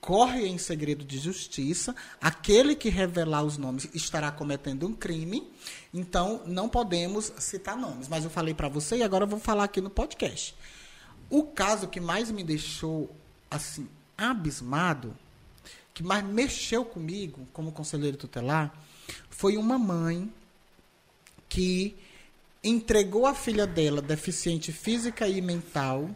corre 0.00 0.46
em 0.46 0.58
segredo 0.58 1.04
de 1.04 1.18
justiça. 1.18 1.94
Aquele 2.20 2.74
que 2.74 2.88
revelar 2.88 3.42
os 3.42 3.56
nomes 3.56 3.88
estará 3.94 4.30
cometendo 4.30 4.86
um 4.86 4.94
crime. 4.94 5.50
Então, 5.92 6.42
não 6.46 6.68
podemos 6.68 7.32
citar 7.38 7.76
nomes. 7.76 8.08
Mas 8.08 8.24
eu 8.24 8.30
falei 8.30 8.54
para 8.54 8.68
você 8.68 8.96
e 8.96 9.02
agora 9.02 9.24
eu 9.24 9.28
vou 9.28 9.38
falar 9.38 9.64
aqui 9.64 9.80
no 9.80 9.90
podcast. 9.90 10.54
O 11.30 11.44
caso 11.44 11.88
que 11.88 12.00
mais 12.00 12.30
me 12.30 12.42
deixou 12.42 13.14
assim 13.50 13.88
abismado, 14.16 15.16
que 15.92 16.02
mais 16.02 16.24
mexeu 16.24 16.84
comigo 16.84 17.46
como 17.52 17.72
conselheiro 17.72 18.16
tutelar, 18.16 18.74
foi 19.30 19.56
uma 19.56 19.78
mãe 19.78 20.32
que 21.48 21.96
entregou 22.62 23.26
a 23.26 23.34
filha 23.34 23.66
dela, 23.66 24.02
deficiente 24.02 24.72
física 24.72 25.28
e 25.28 25.40
mental, 25.40 26.10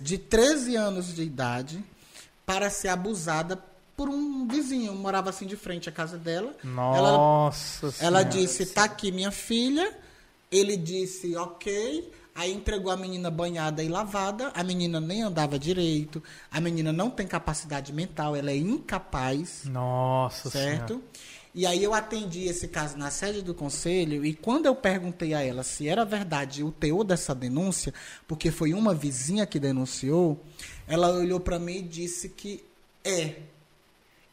de 0.00 0.18
13 0.18 0.76
anos 0.76 1.14
de 1.14 1.22
idade, 1.22 1.84
para 2.46 2.70
ser 2.70 2.88
abusada 2.88 3.58
por 3.96 4.08
um 4.08 4.46
vizinho, 4.46 4.94
morava 4.94 5.30
assim 5.30 5.46
de 5.46 5.56
frente 5.56 5.88
à 5.88 5.92
casa 5.92 6.16
dela. 6.16 6.54
Ela, 6.62 7.12
Nossa 7.12 7.86
ela 7.86 7.92
Senhora. 8.20 8.24
disse: 8.24 8.66
"Tá 8.66 8.84
aqui 8.84 9.10
minha 9.10 9.30
filha". 9.32 9.92
Ele 10.50 10.76
disse: 10.76 11.36
"OK". 11.36 12.12
Aí 12.34 12.52
entregou 12.52 12.92
a 12.92 12.96
menina 12.98 13.30
banhada 13.30 13.82
e 13.82 13.88
lavada. 13.88 14.52
A 14.54 14.62
menina 14.62 15.00
nem 15.00 15.22
andava 15.22 15.58
direito. 15.58 16.22
A 16.50 16.60
menina 16.60 16.92
não 16.92 17.08
tem 17.10 17.26
capacidade 17.26 17.94
mental, 17.94 18.36
ela 18.36 18.50
é 18.50 18.56
incapaz 18.56 19.62
Nossa 19.64 20.50
certo? 20.50 20.88
Senhora. 20.88 21.06
E 21.54 21.64
aí 21.64 21.82
eu 21.82 21.94
atendi 21.94 22.42
esse 22.44 22.68
caso 22.68 22.98
na 22.98 23.10
sede 23.10 23.40
do 23.40 23.54
conselho 23.54 24.22
e 24.26 24.34
quando 24.34 24.66
eu 24.66 24.74
perguntei 24.74 25.32
a 25.32 25.40
ela 25.40 25.62
se 25.62 25.88
era 25.88 26.04
verdade 26.04 26.62
o 26.62 26.70
teor 26.70 27.02
dessa 27.02 27.34
denúncia, 27.34 27.94
porque 28.28 28.50
foi 28.50 28.74
uma 28.74 28.92
vizinha 28.94 29.46
que 29.46 29.58
denunciou, 29.58 30.44
ela 30.86 31.10
olhou 31.10 31.40
para 31.40 31.58
mim 31.58 31.78
e 31.78 31.82
disse 31.82 32.28
que 32.28 32.64
é. 33.04 33.36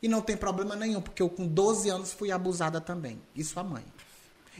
E 0.01 0.07
não 0.07 0.21
tem 0.21 0.35
problema 0.35 0.75
nenhum, 0.75 1.01
porque 1.01 1.21
eu 1.21 1.29
com 1.29 1.47
12 1.47 1.89
anos 1.89 2.11
fui 2.11 2.31
abusada 2.31 2.81
também. 2.81 3.19
Isso 3.35 3.59
a 3.59 3.63
mãe. 3.63 3.83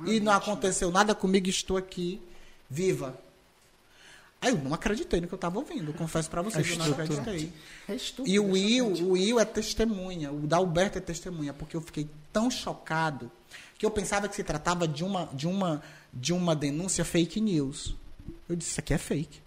E 0.05 0.19
não 0.19 0.31
aconteceu 0.31 0.89
nada 0.91 1.13
comigo, 1.13 1.49
estou 1.49 1.77
aqui 1.77 2.21
viva. 2.69 3.17
Aí 4.41 4.51
eu 4.51 4.57
não 4.57 4.73
acreditei 4.73 5.21
no 5.21 5.27
que 5.27 5.33
eu 5.33 5.37
estava 5.37 5.57
ouvindo, 5.57 5.93
confesso 5.93 6.29
para 6.29 6.41
vocês, 6.41 6.69
eu 6.69 6.77
não 6.77 6.85
Estrutura. 6.89 7.21
acreditei. 7.21 7.53
É 7.87 7.95
estúpido, 7.95 8.29
E 8.29 8.39
o 8.39 8.51
Will, 8.51 8.87
o 8.87 9.11
Will 9.11 9.39
é 9.39 9.45
testemunha, 9.45 10.33
o 10.33 10.45
Dalberto 10.47 10.97
é 10.97 11.01
testemunha, 11.01 11.53
porque 11.53 11.77
eu 11.77 11.81
fiquei 11.81 12.09
tão 12.33 12.51
chocado 12.51 13.31
que 13.77 13.85
eu 13.85 13.91
pensava 13.91 14.27
que 14.27 14.35
se 14.35 14.43
tratava 14.43 14.85
de 14.85 15.03
uma, 15.03 15.29
de 15.31 15.47
uma, 15.47 15.81
de 16.13 16.33
uma 16.33 16.55
denúncia 16.55 17.05
fake 17.05 17.39
news. 17.39 17.95
Eu 18.49 18.55
disse, 18.57 18.71
isso 18.71 18.79
aqui 18.81 18.93
é 18.93 18.97
fake. 18.97 19.39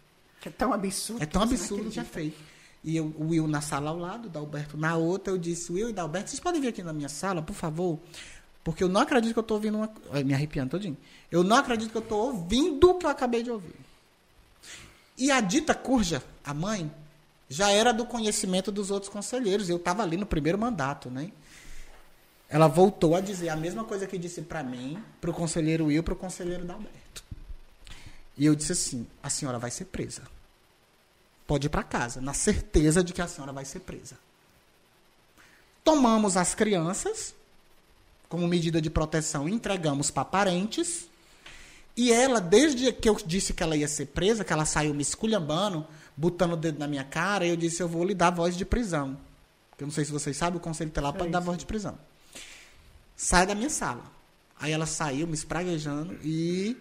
É 0.47 0.51
tão 0.51 0.73
absurdo. 0.73 1.23
É 1.23 1.27
tão 1.27 1.43
absurdo 1.43 1.91
que 1.91 1.99
é 1.99 2.03
acredita. 2.03 2.37
fake. 2.37 2.57
E 2.85 2.97
eu, 2.97 3.13
o 3.19 3.31
Will 3.31 3.49
na 3.49 3.61
sala 3.61 3.91
ao 3.91 3.99
lado, 3.99 4.27
o 4.27 4.29
Dalberto 4.29 4.77
na 4.77 4.97
outra, 4.97 5.33
eu 5.33 5.39
disse, 5.39 5.73
Will 5.73 5.89
e 5.89 5.93
Dalberto, 5.93 6.31
vocês 6.31 6.39
podem 6.39 6.61
vir 6.61 6.69
aqui 6.69 6.83
na 6.83 6.93
minha 6.93 7.09
sala, 7.09 7.43
por 7.43 7.55
favor? 7.55 7.99
Porque 8.63 8.85
eu 8.85 8.89
não 8.89 9.01
acredito 9.01 9.33
que 9.33 9.39
eu 9.39 9.43
estou 9.43 9.57
ouvindo 9.57 9.79
uma... 9.79 9.91
Me 10.25 10.33
arrepiando 10.35 10.71
todinho. 10.71 10.97
Eu 11.31 11.43
não 11.43 11.57
acredito 11.57 11.91
que 11.91 11.97
eu 11.97 12.03
estou 12.03 12.27
ouvindo 12.27 12.91
o 12.91 12.95
que 12.95 13.07
eu 13.07 13.11
acabei 13.11 13.43
de 13.43 13.51
ouvir. 13.51 13.75
E 15.19 15.31
a 15.31 15.41
dita 15.41 15.75
Curja, 15.75 16.23
a 16.45 16.55
mãe, 16.55 16.91
já 17.49 17.71
era 17.71 17.93
do 17.93 18.05
conhecimento 18.05 18.71
dos 18.71 18.91
outros 18.91 19.11
conselheiros. 19.11 19.69
Eu 19.69 19.77
estava 19.77 20.03
ali 20.03 20.17
no 20.17 20.27
primeiro 20.27 20.59
mandato, 20.59 21.11
né? 21.11 21.33
Ela 22.49 22.69
voltou 22.69 23.17
a 23.17 23.21
dizer 23.21 23.49
a 23.49 23.57
mesma 23.57 23.85
coisa 23.85 24.07
que 24.07 24.19
disse 24.19 24.43
para 24.43 24.63
mim, 24.63 25.03
para 25.21 25.31
o 25.31 25.35
conselheiro 25.35 25.87
Will, 25.87 26.03
para 26.03 26.15
o 26.15 26.17
conselheiro 26.17 26.65
Dalberto. 26.65 27.25
E 28.37 28.47
eu 28.47 28.55
disse 28.55 28.73
assim: 28.73 29.07
a 29.23 29.31
senhora 29.31 29.59
vai 29.59 29.71
ser 29.71 29.87
presa. 29.87 30.23
Pode 31.47 31.67
ir 31.67 31.71
para 31.71 31.83
casa, 31.83 32.21
na 32.21 32.35
certeza 32.35 33.05
de 33.05 33.13
que 33.13 33.23
a 33.23 33.29
senhora 33.29 33.53
vai 33.53 33.65
ser 33.65 33.81
presa. 33.81 34.19
Tomamos 35.85 36.37
as 36.37 36.55
crianças, 36.55 37.35
como 38.29 38.49
medida 38.49 38.83
de 38.83 38.91
proteção, 38.91 39.49
entregamos 39.49 40.11
para 40.11 40.25
parentes. 40.25 41.09
E 41.97 42.13
ela, 42.13 42.41
desde 42.41 42.93
que 42.93 43.09
eu 43.09 43.17
disse 43.25 43.55
que 43.55 43.63
ela 43.63 43.77
ia 43.77 43.87
ser 43.87 44.07
presa, 44.07 44.45
que 44.45 44.53
ela 44.53 44.65
saiu 44.65 44.93
me 44.93 45.03
esculhambando, 45.03 45.87
botando 46.17 46.53
o 46.53 46.57
dedo 46.57 46.79
na 46.79 46.89
minha 46.89 47.05
cara, 47.05 47.47
eu 47.47 47.57
disse: 47.57 47.83
eu 47.83 47.89
vou 47.89 48.05
lhe 48.05 48.15
dar 48.15 48.31
voz 48.31 48.57
de 48.57 48.65
prisão. 48.65 49.17
Eu 49.79 49.87
não 49.87 49.93
sei 49.93 50.05
se 50.05 50.11
vocês 50.11 50.37
sabem, 50.37 50.59
o 50.59 50.61
conselho 50.61 50.91
tutelar 50.91 51.13
pode 51.13 51.31
dar 51.31 51.41
voz 51.41 51.59
de 51.59 51.67
prisão. 51.67 51.97
Sai 53.15 53.47
da 53.47 53.55
minha 53.55 53.71
sala. 53.71 54.03
Aí 54.59 54.73
ela 54.73 54.87
saiu 54.87 55.27
me 55.27 55.35
espraguejando 55.35 56.19
e. 56.25 56.77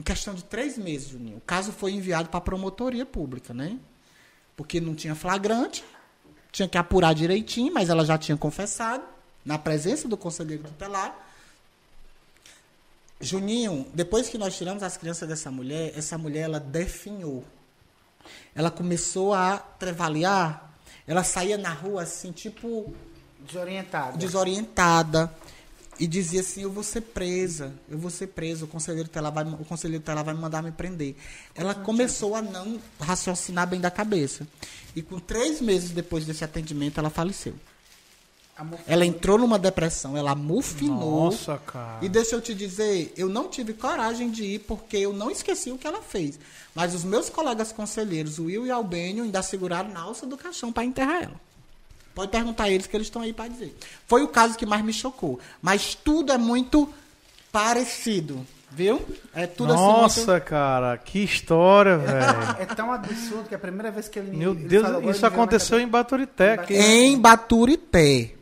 Em 0.00 0.02
questão 0.02 0.32
de 0.32 0.42
três 0.42 0.78
meses, 0.78 1.10
Juninho, 1.10 1.36
o 1.36 1.42
caso 1.42 1.72
foi 1.72 1.92
enviado 1.92 2.30
para 2.30 2.38
a 2.38 2.40
promotoria 2.40 3.04
pública, 3.04 3.52
né? 3.52 3.78
Porque 4.56 4.80
não 4.80 4.94
tinha 4.94 5.14
flagrante, 5.14 5.84
tinha 6.50 6.66
que 6.66 6.78
apurar 6.78 7.14
direitinho, 7.14 7.70
mas 7.74 7.90
ela 7.90 8.02
já 8.02 8.16
tinha 8.16 8.34
confessado, 8.34 9.04
na 9.44 9.58
presença 9.58 10.08
do 10.08 10.16
conselheiro 10.16 10.62
tutelar. 10.62 11.14
Juninho, 13.20 13.86
depois 13.92 14.30
que 14.30 14.38
nós 14.38 14.56
tiramos 14.56 14.82
as 14.82 14.96
crianças 14.96 15.28
dessa 15.28 15.50
mulher, 15.50 15.92
essa 15.94 16.16
mulher 16.16 16.44
ela 16.44 16.58
definhou. 16.58 17.44
Ela 18.54 18.70
começou 18.70 19.34
a 19.34 19.58
trevalear, 19.58 20.72
ela 21.06 21.22
saía 21.22 21.58
na 21.58 21.74
rua 21.74 22.04
assim, 22.04 22.32
tipo 22.32 22.90
Desorientado. 23.38 24.16
desorientada 24.16 25.30
e 26.00 26.06
dizia 26.06 26.40
assim: 26.40 26.62
Eu 26.62 26.72
vou 26.72 26.82
ser 26.82 27.02
presa, 27.02 27.74
eu 27.88 27.98
vou 27.98 28.10
ser 28.10 28.28
presa, 28.28 28.64
o 28.64 28.68
conselheiro 28.68 29.06
tutelar 29.06 29.30
vai, 29.30 29.44
o 29.44 29.64
conselheiro 29.66 30.02
tutelar 30.02 30.24
vai 30.24 30.32
me 30.32 30.40
mandar 30.40 30.62
me 30.62 30.72
prender. 30.72 31.14
Ela 31.54 31.74
começou 31.74 32.34
a 32.34 32.40
não 32.40 32.80
raciocinar 32.98 33.68
bem 33.68 33.78
da 33.78 33.90
cabeça. 33.90 34.48
E 34.96 35.02
com 35.02 35.20
três 35.20 35.60
meses 35.60 35.90
depois 35.90 36.24
desse 36.24 36.42
atendimento, 36.42 36.98
ela 36.98 37.10
faleceu. 37.10 37.54
Ela 38.86 39.06
entrou 39.06 39.38
numa 39.38 39.58
depressão, 39.58 40.16
ela 40.16 40.34
mufinou. 40.34 41.24
Nossa, 41.26 41.56
cara. 41.58 42.04
E 42.04 42.08
deixa 42.08 42.34
eu 42.34 42.42
te 42.42 42.54
dizer, 42.54 43.12
eu 43.16 43.28
não 43.28 43.48
tive 43.48 43.72
coragem 43.72 44.30
de 44.30 44.44
ir 44.44 44.58
porque 44.60 44.98
eu 44.98 45.14
não 45.14 45.30
esqueci 45.30 45.70
o 45.70 45.78
que 45.78 45.86
ela 45.86 46.02
fez. 46.02 46.38
Mas 46.74 46.94
os 46.94 47.02
meus 47.02 47.30
colegas 47.30 47.72
conselheiros, 47.72 48.38
o 48.38 48.44
Will 48.44 48.66
e 48.66 48.70
Albênio, 48.70 49.24
ainda 49.24 49.42
seguraram 49.42 49.90
na 49.90 50.00
alça 50.00 50.26
do 50.26 50.36
caixão 50.36 50.70
para 50.72 50.84
enterrar 50.84 51.22
ela. 51.22 51.49
Pode 52.20 52.32
perguntar 52.32 52.64
a 52.64 52.70
eles 52.70 52.86
que 52.86 52.94
eles 52.94 53.06
estão 53.06 53.22
aí 53.22 53.32
para 53.32 53.48
dizer. 53.48 53.74
Foi 54.06 54.22
o 54.22 54.28
caso 54.28 54.54
que 54.54 54.66
mais 54.66 54.84
me 54.84 54.92
chocou. 54.92 55.40
Mas 55.62 55.94
tudo 55.94 56.30
é 56.30 56.36
muito 56.36 56.86
parecido, 57.50 58.46
viu? 58.70 59.00
É 59.34 59.46
tudo 59.46 59.72
assim 59.72 59.82
Nossa, 59.82 60.32
muito... 60.32 60.44
cara, 60.44 60.98
que 60.98 61.20
história, 61.20 61.96
velho. 61.96 62.56
É 62.58 62.66
tão 62.66 62.92
absurdo 62.92 63.48
que 63.48 63.54
a 63.54 63.58
primeira 63.58 63.90
vez 63.90 64.06
que 64.06 64.18
ele 64.18 64.36
Meu 64.36 64.52
ele 64.52 64.68
Deus, 64.68 64.86
falou, 64.86 65.10
isso 65.10 65.24
aconteceu 65.24 65.80
em 65.80 65.88
Baturité. 65.88 66.58
Em 66.68 67.18
Baturité. 67.18 68.34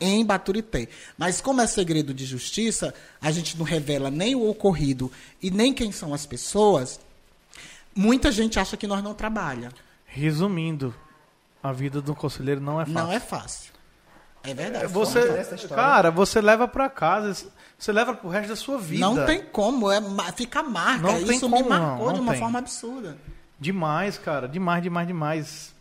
Em 0.00 0.24
Baturité. 0.24 0.88
Mas 1.18 1.42
como 1.42 1.60
é 1.60 1.66
segredo 1.66 2.14
de 2.14 2.24
justiça, 2.24 2.94
a 3.20 3.30
gente 3.30 3.58
não 3.58 3.66
revela 3.66 4.10
nem 4.10 4.34
o 4.34 4.48
ocorrido 4.48 5.12
e 5.42 5.50
nem 5.50 5.74
quem 5.74 5.92
são 5.92 6.14
as 6.14 6.24
pessoas. 6.24 6.98
Muita 7.94 8.32
gente 8.32 8.58
acha 8.58 8.78
que 8.78 8.86
nós 8.86 9.04
não 9.04 9.12
trabalha. 9.12 9.70
Resumindo, 10.06 10.94
a 11.62 11.72
vida 11.72 12.00
do 12.00 12.14
conselheiro 12.14 12.60
não 12.60 12.80
é 12.80 12.84
fácil. 12.84 12.94
Não 12.94 13.12
é 13.12 13.20
fácil. 13.20 13.72
É 14.42 14.54
verdade. 14.54 14.86
Você, 14.86 15.18
essa 15.18 15.54
história. 15.54 15.76
cara, 15.76 16.10
você 16.10 16.40
leva 16.40 16.66
pra 16.66 16.88
casa, 16.88 17.46
você 17.78 17.92
leva 17.92 18.14
pro 18.14 18.30
resto 18.30 18.48
da 18.48 18.56
sua 18.56 18.78
vida. 18.78 19.00
Não 19.04 19.26
tem 19.26 19.44
como, 19.44 19.90
é, 19.90 20.00
fica 20.34 20.62
marca. 20.62 21.02
Não 21.02 21.18
Isso 21.18 21.48
me 21.48 21.62
marcou 21.62 22.06
não, 22.06 22.12
de 22.12 22.18
não 22.18 22.22
uma 22.24 22.32
tem. 22.32 22.40
forma 22.40 22.58
absurda. 22.58 23.16
Demais, 23.58 24.16
cara, 24.16 24.48
demais, 24.48 24.82
demais, 24.82 25.06
demais. 25.06 25.74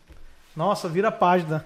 Nossa, 0.56 0.90
vira 0.90 1.08
a 1.08 1.12
página. 1.12 1.66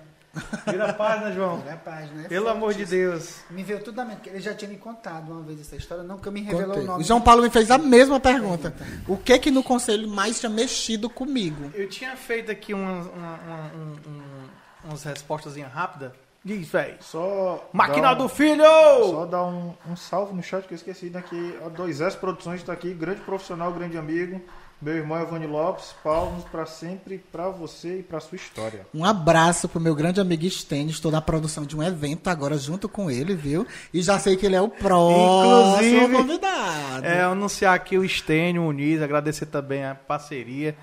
Vira 0.68 0.90
a 0.90 0.94
página, 0.94 1.32
João. 1.32 1.62
Olha 1.62 1.74
a 1.74 1.78
página, 1.78 2.26
é 2.26 2.28
Pelo 2.28 2.46
forte 2.46 2.58
amor 2.58 2.74
de. 2.74 2.86
Deus. 2.86 3.36
Me 3.52 3.64
veio 3.64 3.84
tudo 3.84 3.98
na 3.98 4.06
mente, 4.06 4.16
porque 4.18 4.30
ele 4.32 4.40
já 4.42 4.54
tinha 4.56 4.70
me 4.70 4.78
contado 4.78 5.32
uma 5.32 5.42
vez 5.44 5.60
essa 5.62 5.76
história, 5.76 6.04
nunca 6.04 6.32
me 6.32 6.42
revelou 6.42 6.68
Contei. 6.70 6.84
o 6.84 6.88
nome. 6.88 7.04
O 7.04 7.06
João 7.06 7.22
Paulo 7.22 7.44
me 7.44 7.50
fez 7.52 7.70
a 7.70 7.78
mesma 7.78 8.20
pergunta. 8.20 8.74
O 9.08 9.16
que 9.16 9.38
que 9.38 9.52
no 9.52 9.62
conselho 9.64 10.08
mais 10.08 10.40
tinha 10.40 10.50
mexido 10.50 11.10
comigo? 11.10 11.72
Eu 11.76 11.88
tinha 11.88 12.16
feito 12.16 12.52
aqui 12.52 12.74
umas, 12.74 13.06
uma- 13.08 13.40
uma- 13.46 13.72
um- 13.76 14.10
um- 14.10 14.50
umas 14.90 15.04
respostas 15.04 15.56
rápidas. 15.58 16.12
Diz, 16.46 16.68
velho. 16.68 16.98
Só. 17.00 17.70
Máquina 17.72 18.12
um- 18.14 18.18
do 18.18 18.28
filho! 18.28 18.64
Só 18.66 19.26
dar 19.26 19.44
um, 19.46 19.74
um 19.90 19.96
salve 19.96 20.34
no 20.34 20.44
chat 20.44 20.66
que 20.68 20.74
eu 20.74 20.76
esqueci, 20.76 21.10
né? 21.10 21.24
Que 21.30 21.58
a 21.66 21.70
2S 21.70 22.16
Produções 22.18 22.60
está 22.60 22.74
aqui, 22.74 22.94
grande 22.94 23.22
profissional, 23.22 23.72
grande 23.72 23.98
amigo. 23.98 24.42
Meu 24.84 24.98
irmão 24.98 25.18
Evone 25.18 25.48
Lopes, 25.48 25.96
palmos 26.04 26.44
para 26.44 26.66
sempre, 26.66 27.18
para 27.32 27.48
você 27.48 28.00
e 28.00 28.04
para 28.04 28.20
sua 28.20 28.36
história. 28.36 28.86
Um 28.94 29.06
abraço 29.06 29.70
pro 29.70 29.80
meu 29.80 29.96
grande 29.96 30.20
amigo 30.20 30.46
Stênio. 30.50 30.92
Estou 30.92 31.10
na 31.10 31.22
produção 31.22 31.66
de 31.66 31.74
um 31.74 31.82
evento 31.82 32.28
agora 32.30 32.58
junto 32.58 32.90
com 32.90 33.10
ele, 33.10 33.34
viu? 33.34 33.66
E 33.94 34.02
já 34.02 34.20
sei 34.20 34.36
que 34.36 34.46
ele 34.46 34.58
é 34.58 34.62
o 34.62 34.68
próximo 34.68 36.02
Inclusive, 36.02 36.18
convidado. 36.18 37.06
É, 37.06 37.22
anunciar 37.22 37.74
aqui 37.74 37.98
o 37.98 38.04
Estênio 38.04 38.64
Muniz, 38.64 39.02
agradecer 39.02 39.46
também 39.46 39.86
a 39.86 39.96
parceria, 39.96 40.76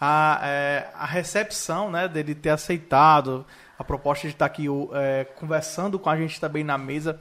a, 0.00 0.40
é, 0.44 0.90
a 0.94 1.04
recepção 1.04 1.90
né, 1.90 2.06
dele 2.06 2.36
ter 2.36 2.50
aceitado 2.50 3.44
a 3.76 3.82
proposta 3.82 4.28
de 4.28 4.34
estar 4.34 4.46
aqui 4.46 4.66
é, 4.92 5.24
conversando 5.34 5.98
com 5.98 6.08
a 6.08 6.16
gente 6.16 6.40
também 6.40 6.62
na 6.62 6.78
mesa. 6.78 7.20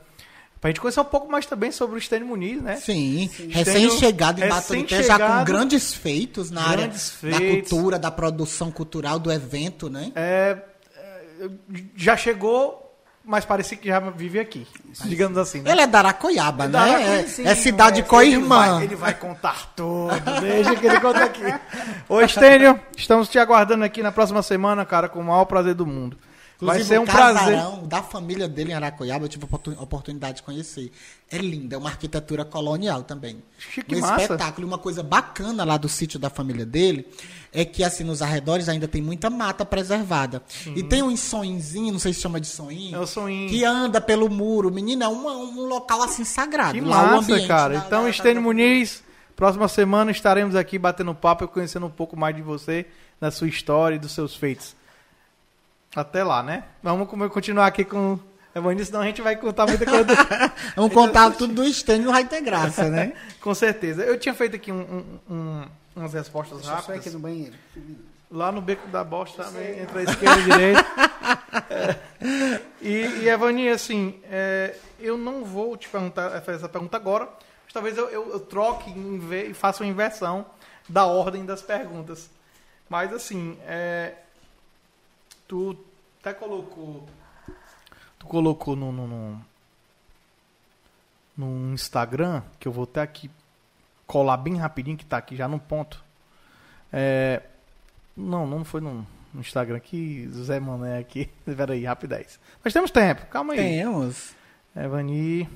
Pra 0.60 0.72
gente 0.72 0.82
conhecer 0.82 1.00
um 1.00 1.06
pouco 1.06 1.32
mais 1.32 1.46
também 1.46 1.72
sobre 1.72 1.96
o 1.96 2.00
Estênio 2.00 2.28
Muniz, 2.28 2.62
né? 2.62 2.78
Sim, 2.78 3.30
recém-chegado 3.50 4.44
em 4.44 4.50
Baturité, 4.50 5.04
já 5.04 5.20
com 5.20 5.44
grandes 5.44 5.94
feitos 5.94 6.50
na 6.50 6.64
grandes 6.72 7.24
área 7.24 7.38
feitos. 7.40 7.40
da 7.40 7.78
cultura, 7.78 8.00
da 8.00 8.12
produção 8.12 8.72
cultural, 8.72 9.20
do 9.20 9.32
evento, 9.32 9.88
né? 9.90 10.12
É, 10.16 10.58
é, 10.98 11.50
já 11.96 12.18
chegou, 12.18 12.88
mas 13.24 13.46
parecia 13.46 13.78
que 13.78 13.88
já 13.88 14.00
vivia 14.00 14.42
aqui, 14.42 14.66
digamos 15.06 15.38
assim. 15.38 15.62
Né? 15.62 15.72
Ele 15.72 15.82
é 15.82 15.88
da 15.88 16.00
Aracoiaba, 16.00 16.68
né? 16.68 16.80
Aracoiaba, 16.80 17.14
É, 17.14 17.52
é 17.52 17.56
cidade 17.56 18.00
é, 18.00 18.04
co-irmã. 18.04 18.64
Ele 18.64 18.72
vai, 18.72 18.84
ele 18.86 18.96
vai 18.96 19.14
contar 19.14 19.74
tudo, 19.76 20.42
deixa 20.42 20.76
que 20.76 20.88
ele 20.88 21.00
conta 21.00 21.24
aqui. 21.24 21.44
Ô, 22.10 22.20
Estênio, 22.20 22.80
estamos 22.96 23.30
te 23.30 23.38
aguardando 23.38 23.84
aqui 23.84 24.02
na 24.02 24.12
próxima 24.12 24.42
semana, 24.42 24.84
cara, 24.86 25.08
com 25.08 25.20
o 25.20 25.24
maior 25.24 25.46
prazer 25.46 25.76
do 25.76 25.86
mundo. 25.86 26.18
Vai 26.60 26.78
Inclusive, 26.78 26.88
ser 26.96 27.00
um 27.00 27.04
o 27.04 27.06
prazer. 27.06 27.36
casarão 27.56 27.84
da 27.88 28.02
família 28.02 28.48
dele 28.48 28.72
em 28.72 28.74
Aracoiaba, 28.74 29.26
eu 29.26 29.30
tive 29.30 29.44
a 29.44 29.46
oportun- 29.46 29.76
oportunidade 29.80 30.38
de 30.38 30.44
conhecer. 30.44 30.92
É 31.30 31.38
linda, 31.38 31.76
é 31.76 31.78
uma 31.78 31.90
arquitetura 31.90 32.44
colonial 32.44 33.04
também. 33.04 33.44
Que 33.88 33.96
um 33.96 34.00
massa. 34.00 34.22
espetáculo. 34.24 34.66
E 34.66 34.68
uma 34.68 34.80
coisa 34.80 35.04
bacana 35.04 35.64
lá 35.64 35.78
do 35.78 35.88
sítio 35.88 36.18
da 36.18 36.32
família 36.32 36.66
dele 36.66 37.08
é 37.54 37.64
que, 37.64 37.84
assim, 37.84 38.04
nos 38.04 38.24
arredores 38.24 38.68
ainda 38.70 38.88
tem 38.88 39.04
muita 39.04 39.30
mata 39.30 39.64
preservada. 39.64 40.42
E 40.76 40.82
tem 40.82 41.04
um 41.04 41.16
sonhinzinho, 41.16 41.92
não 41.94 42.00
sei 42.00 42.12
se 42.12 42.22
chama 42.22 42.40
de 42.42 42.48
sonhinho, 42.48 42.96
É 42.96 43.00
o 43.00 43.06
sonhinho. 43.06 43.50
que 43.50 43.64
anda 43.64 44.02
pelo 44.02 44.28
muro. 44.28 44.72
Menina, 44.72 45.06
é 45.06 45.08
uma- 45.08 45.38
um 45.38 45.62
local, 45.68 46.02
assim, 46.02 46.24
sagrado. 46.24 46.74
Que 46.74 46.82
lá, 46.82 47.04
massa, 47.04 47.18
ambiente 47.34 47.48
cara. 47.48 47.76
então, 47.86 48.10
Estênio 48.10 48.42
Muniz, 48.42 49.04
próxima 49.36 49.68
semana 49.68 50.10
estaremos 50.10 50.56
aqui 50.56 50.80
batendo 50.80 51.14
papo 51.14 51.44
e 51.44 51.48
conhecendo 51.48 51.86
um 51.86 51.92
pouco 51.92 52.18
mais 52.18 52.36
de 52.36 52.42
você, 52.42 52.88
da 53.22 53.30
sua 53.30 53.48
história 53.48 53.96
e 53.96 54.00
dos 54.00 54.12
seus 54.12 54.36
feitos. 54.36 54.76
Até 55.98 56.24
lá, 56.24 56.44
né? 56.44 56.64
Vamos 56.84 57.08
continuar 57.32 57.66
aqui 57.66 57.84
com 57.84 58.20
Evandro, 58.54 58.86
senão 58.86 59.02
a 59.02 59.06
gente 59.06 59.20
vai 59.22 59.36
contar 59.36 59.66
muita 59.66 59.84
coisa. 59.84 60.04
do- 60.04 60.14
Vamos 60.76 60.94
contar 60.94 61.32
tudo 61.32 61.54
do 61.56 61.74
Stênio, 61.74 62.06
não 62.06 62.14
vai 62.14 62.24
ter 62.26 62.40
graça, 62.42 62.88
né? 62.88 63.14
com 63.42 63.54
certeza. 63.56 64.04
Eu 64.04 64.20
tinha 64.20 64.34
feito 64.36 64.56
aqui 64.56 64.72
um- 64.72 65.20
um- 65.28 65.34
um- 65.36 65.66
umas 65.96 66.14
respostas 66.14 66.60
Deixa 66.60 66.72
eu 66.72 66.76
rápidas. 66.76 67.00
aqui 67.00 67.10
no 67.10 67.20
banheiro. 67.20 67.54
Lá 68.30 68.52
no 68.52 68.62
beco 68.62 68.88
da 68.90 69.04
bosta 69.04 69.44
também, 69.46 69.80
entre 69.80 70.00
a 70.00 70.04
esquerda 70.04 70.40
e 70.40 70.44
a 70.44 70.56
direita. 70.58 70.86
É. 71.70 72.08
E, 72.82 72.90
e 73.24 73.30
Evani, 73.30 73.70
assim, 73.70 74.20
é, 74.26 74.76
eu 75.00 75.18
não 75.18 75.44
vou 75.44 75.76
te 75.76 75.90
perguntar 75.90 76.30
fazer 76.42 76.58
essa 76.58 76.70
pergunta 76.70 76.96
agora, 76.96 77.26
mas 77.64 77.74
talvez 77.74 77.98
eu, 77.98 78.08
eu, 78.10 78.30
eu 78.34 78.40
troque 78.40 78.92
e 79.50 79.54
faça 79.54 79.84
uma 79.84 79.90
inversão 79.90 80.46
da 80.88 81.06
ordem 81.06 81.44
das 81.46 81.62
perguntas. 81.62 82.30
Mas 82.90 83.12
assim, 83.14 83.58
é, 83.66 84.14
tu 85.48 85.76
até 86.28 86.34
colocou. 86.34 87.08
Tu 88.20 88.28
colocou 88.28 88.76
no, 88.76 88.92
no, 88.92 89.08
no, 89.08 89.46
no 91.38 91.74
Instagram, 91.74 92.44
que 92.60 92.68
eu 92.68 92.72
vou 92.72 92.84
até 92.84 93.02
aqui 93.02 93.32
colar 94.06 94.38
bem 94.38 94.58
rapidinho, 94.58 94.98
que 94.98 95.06
tá 95.06 95.18
aqui 95.18 95.36
já 95.36 95.48
no 95.48 95.60
ponto. 95.60 96.04
É, 96.92 97.42
não, 98.16 98.46
não 98.46 98.66
foi 98.66 98.82
no, 98.82 99.08
no 99.34 99.40
Instagram 99.40 99.78
aqui, 99.78 100.28
Zé 100.32 100.60
Mané 100.60 101.00
aqui. 101.00 101.30
Espera 101.48 101.74
aí, 101.74 101.86
rapidez. 101.86 102.40
Nós 102.64 102.74
temos 102.74 102.92
tempo, 102.92 103.26
calma 103.28 103.54
aí. 103.54 103.60
Temos. 103.60 104.36
Evani. 104.76 105.50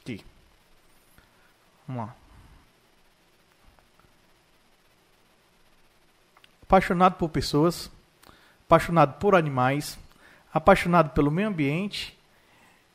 Aqui. 0.00 0.24
Vamos 1.86 2.06
lá. 2.06 2.16
Apaixonado 6.62 7.16
por 7.16 7.28
pessoas, 7.28 7.90
apaixonado 8.66 9.18
por 9.18 9.34
animais, 9.34 9.98
apaixonado 10.54 11.10
pelo 11.10 11.30
meio 11.30 11.48
ambiente, 11.48 12.16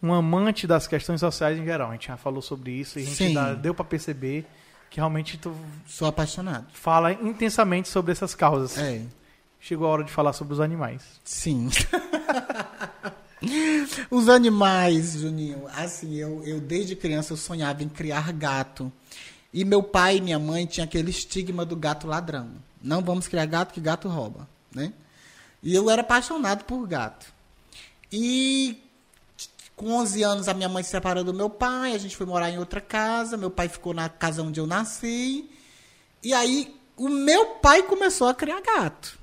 um 0.02 0.14
amante 0.14 0.66
das 0.66 0.88
questões 0.88 1.20
sociais 1.20 1.60
em 1.60 1.66
geral. 1.66 1.90
A 1.90 1.94
gente 1.94 2.08
já 2.08 2.16
falou 2.18 2.42
sobre 2.42 2.72
isso 2.72 2.98
e 2.98 3.04
a 3.04 3.06
gente 3.06 3.34
dá- 3.34 3.54
deu 3.54 3.74
para 3.76 3.84
perceber 3.86 4.46
que 4.90 4.98
realmente 4.98 5.38
tu 5.38 5.54
Sou 5.86 6.08
apaixonado. 6.08 6.66
fala 6.74 7.12
intensamente 7.14 7.90
sobre 7.90 8.12
essas 8.14 8.34
causas. 8.34 8.78
É. 8.78 9.02
Chegou 9.60 9.86
a 9.88 9.90
hora 9.92 10.04
de 10.06 10.12
falar 10.12 10.32
sobre 10.34 10.54
os 10.54 10.60
animais. 10.62 11.04
Sim. 11.24 11.70
Os 14.12 14.28
animais, 14.28 15.14
Juninho, 15.14 15.66
assim, 15.74 16.16
eu, 16.16 16.44
eu 16.44 16.60
desde 16.60 16.94
criança 16.96 17.32
eu 17.34 17.38
sonhava 17.38 17.82
em 17.84 17.88
criar 17.90 18.32
gato. 18.34 18.92
E 19.54 19.64
meu 19.64 19.82
pai 19.82 20.18
e 20.18 20.22
minha 20.22 20.38
mãe 20.38 20.66
tinham 20.66 20.84
aquele 20.84 21.10
estigma 21.10 21.64
do 21.66 21.76
gato 21.76 22.06
ladrão. 22.06 22.50
Não 22.84 23.02
vamos 23.02 23.28
criar 23.30 23.46
gato 23.46 23.74
que 23.74 23.80
gato 23.80 24.10
rouba, 24.10 24.48
né? 24.74 24.92
E 25.64 25.74
eu 25.74 25.90
era 25.90 26.02
apaixonado 26.02 26.66
por 26.66 26.86
gato. 26.86 27.28
E 28.12 28.78
com 29.76 29.92
11 29.94 30.24
anos 30.24 30.48
a 30.48 30.54
minha 30.54 30.68
mãe 30.70 30.84
se 30.84 30.90
separou 30.90 31.24
do 31.24 31.34
meu 31.34 31.50
pai, 31.50 31.94
a 31.94 31.98
gente 31.98 32.16
foi 32.18 32.26
morar 32.26 32.50
em 32.50 32.58
outra 32.60 32.82
casa, 32.82 33.38
meu 33.38 33.50
pai 33.50 33.70
ficou 33.70 33.94
na 33.94 34.10
casa 34.10 34.42
onde 34.44 34.60
eu 34.60 34.68
nasci. 34.68 35.50
E 36.22 36.34
aí 36.34 36.76
o 36.98 37.08
meu 37.08 37.46
pai 37.56 37.84
começou 37.84 38.28
a 38.28 38.34
criar 38.34 38.62
gato 38.62 39.18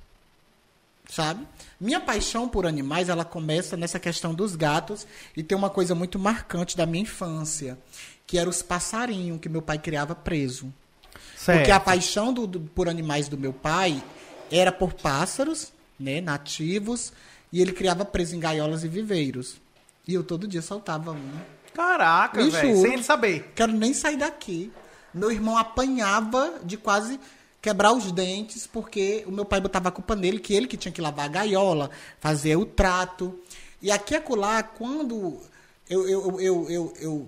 sabe? 1.08 1.46
Minha 1.80 2.00
paixão 2.00 2.48
por 2.48 2.66
animais, 2.66 3.08
ela 3.08 3.24
começa 3.24 3.76
nessa 3.76 3.98
questão 4.00 4.34
dos 4.34 4.56
gatos 4.56 5.06
e 5.36 5.42
tem 5.42 5.56
uma 5.56 5.70
coisa 5.70 5.94
muito 5.94 6.18
marcante 6.18 6.76
da 6.76 6.84
minha 6.84 7.02
infância, 7.02 7.78
que 8.26 8.36
era 8.38 8.50
os 8.50 8.60
passarinhos 8.60 9.40
que 9.40 9.48
meu 9.48 9.62
pai 9.62 9.78
criava 9.78 10.14
preso. 10.16 10.72
Certo. 11.36 11.58
Porque 11.58 11.70
a 11.70 11.78
paixão 11.78 12.32
do, 12.32 12.46
do- 12.46 12.60
por 12.60 12.88
animais 12.88 13.28
do 13.28 13.38
meu 13.38 13.52
pai 13.52 14.02
era 14.50 14.72
por 14.72 14.94
pássaros, 14.94 15.72
né, 15.98 16.20
nativos, 16.20 17.12
e 17.56 17.62
ele 17.62 17.72
criava 17.72 18.04
preso 18.04 18.36
em 18.36 18.38
gaiolas 18.38 18.84
e 18.84 18.88
viveiros. 18.88 19.56
E 20.06 20.12
eu 20.12 20.22
todo 20.22 20.46
dia 20.46 20.60
soltava 20.60 21.12
um. 21.12 21.32
Caraca, 21.72 22.38
velho, 22.50 22.82
sem 22.82 22.92
ele 22.92 23.02
saber. 23.02 23.50
Quero 23.54 23.72
nem 23.72 23.94
sair 23.94 24.18
daqui. 24.18 24.70
Meu 25.12 25.32
irmão 25.32 25.56
apanhava 25.56 26.60
de 26.62 26.76
quase 26.76 27.18
quebrar 27.62 27.94
os 27.94 28.12
dentes, 28.12 28.66
porque 28.66 29.24
o 29.26 29.32
meu 29.32 29.46
pai 29.46 29.58
botava 29.58 29.88
a 29.88 29.92
culpa 29.92 30.14
nele, 30.14 30.38
que 30.38 30.52
ele 30.52 30.66
que 30.66 30.76
tinha 30.76 30.92
que 30.92 31.00
lavar 31.00 31.24
a 31.24 31.28
gaiola, 31.28 31.90
fazer 32.20 32.56
o 32.56 32.66
trato. 32.66 33.40
E 33.80 33.90
aqui 33.90 34.12
e 34.12 34.18
acolá, 34.18 34.62
quando 34.62 35.40
eu, 35.88 36.06
eu, 36.06 36.40
eu, 36.40 36.68
eu, 36.68 36.94
eu, 37.00 37.26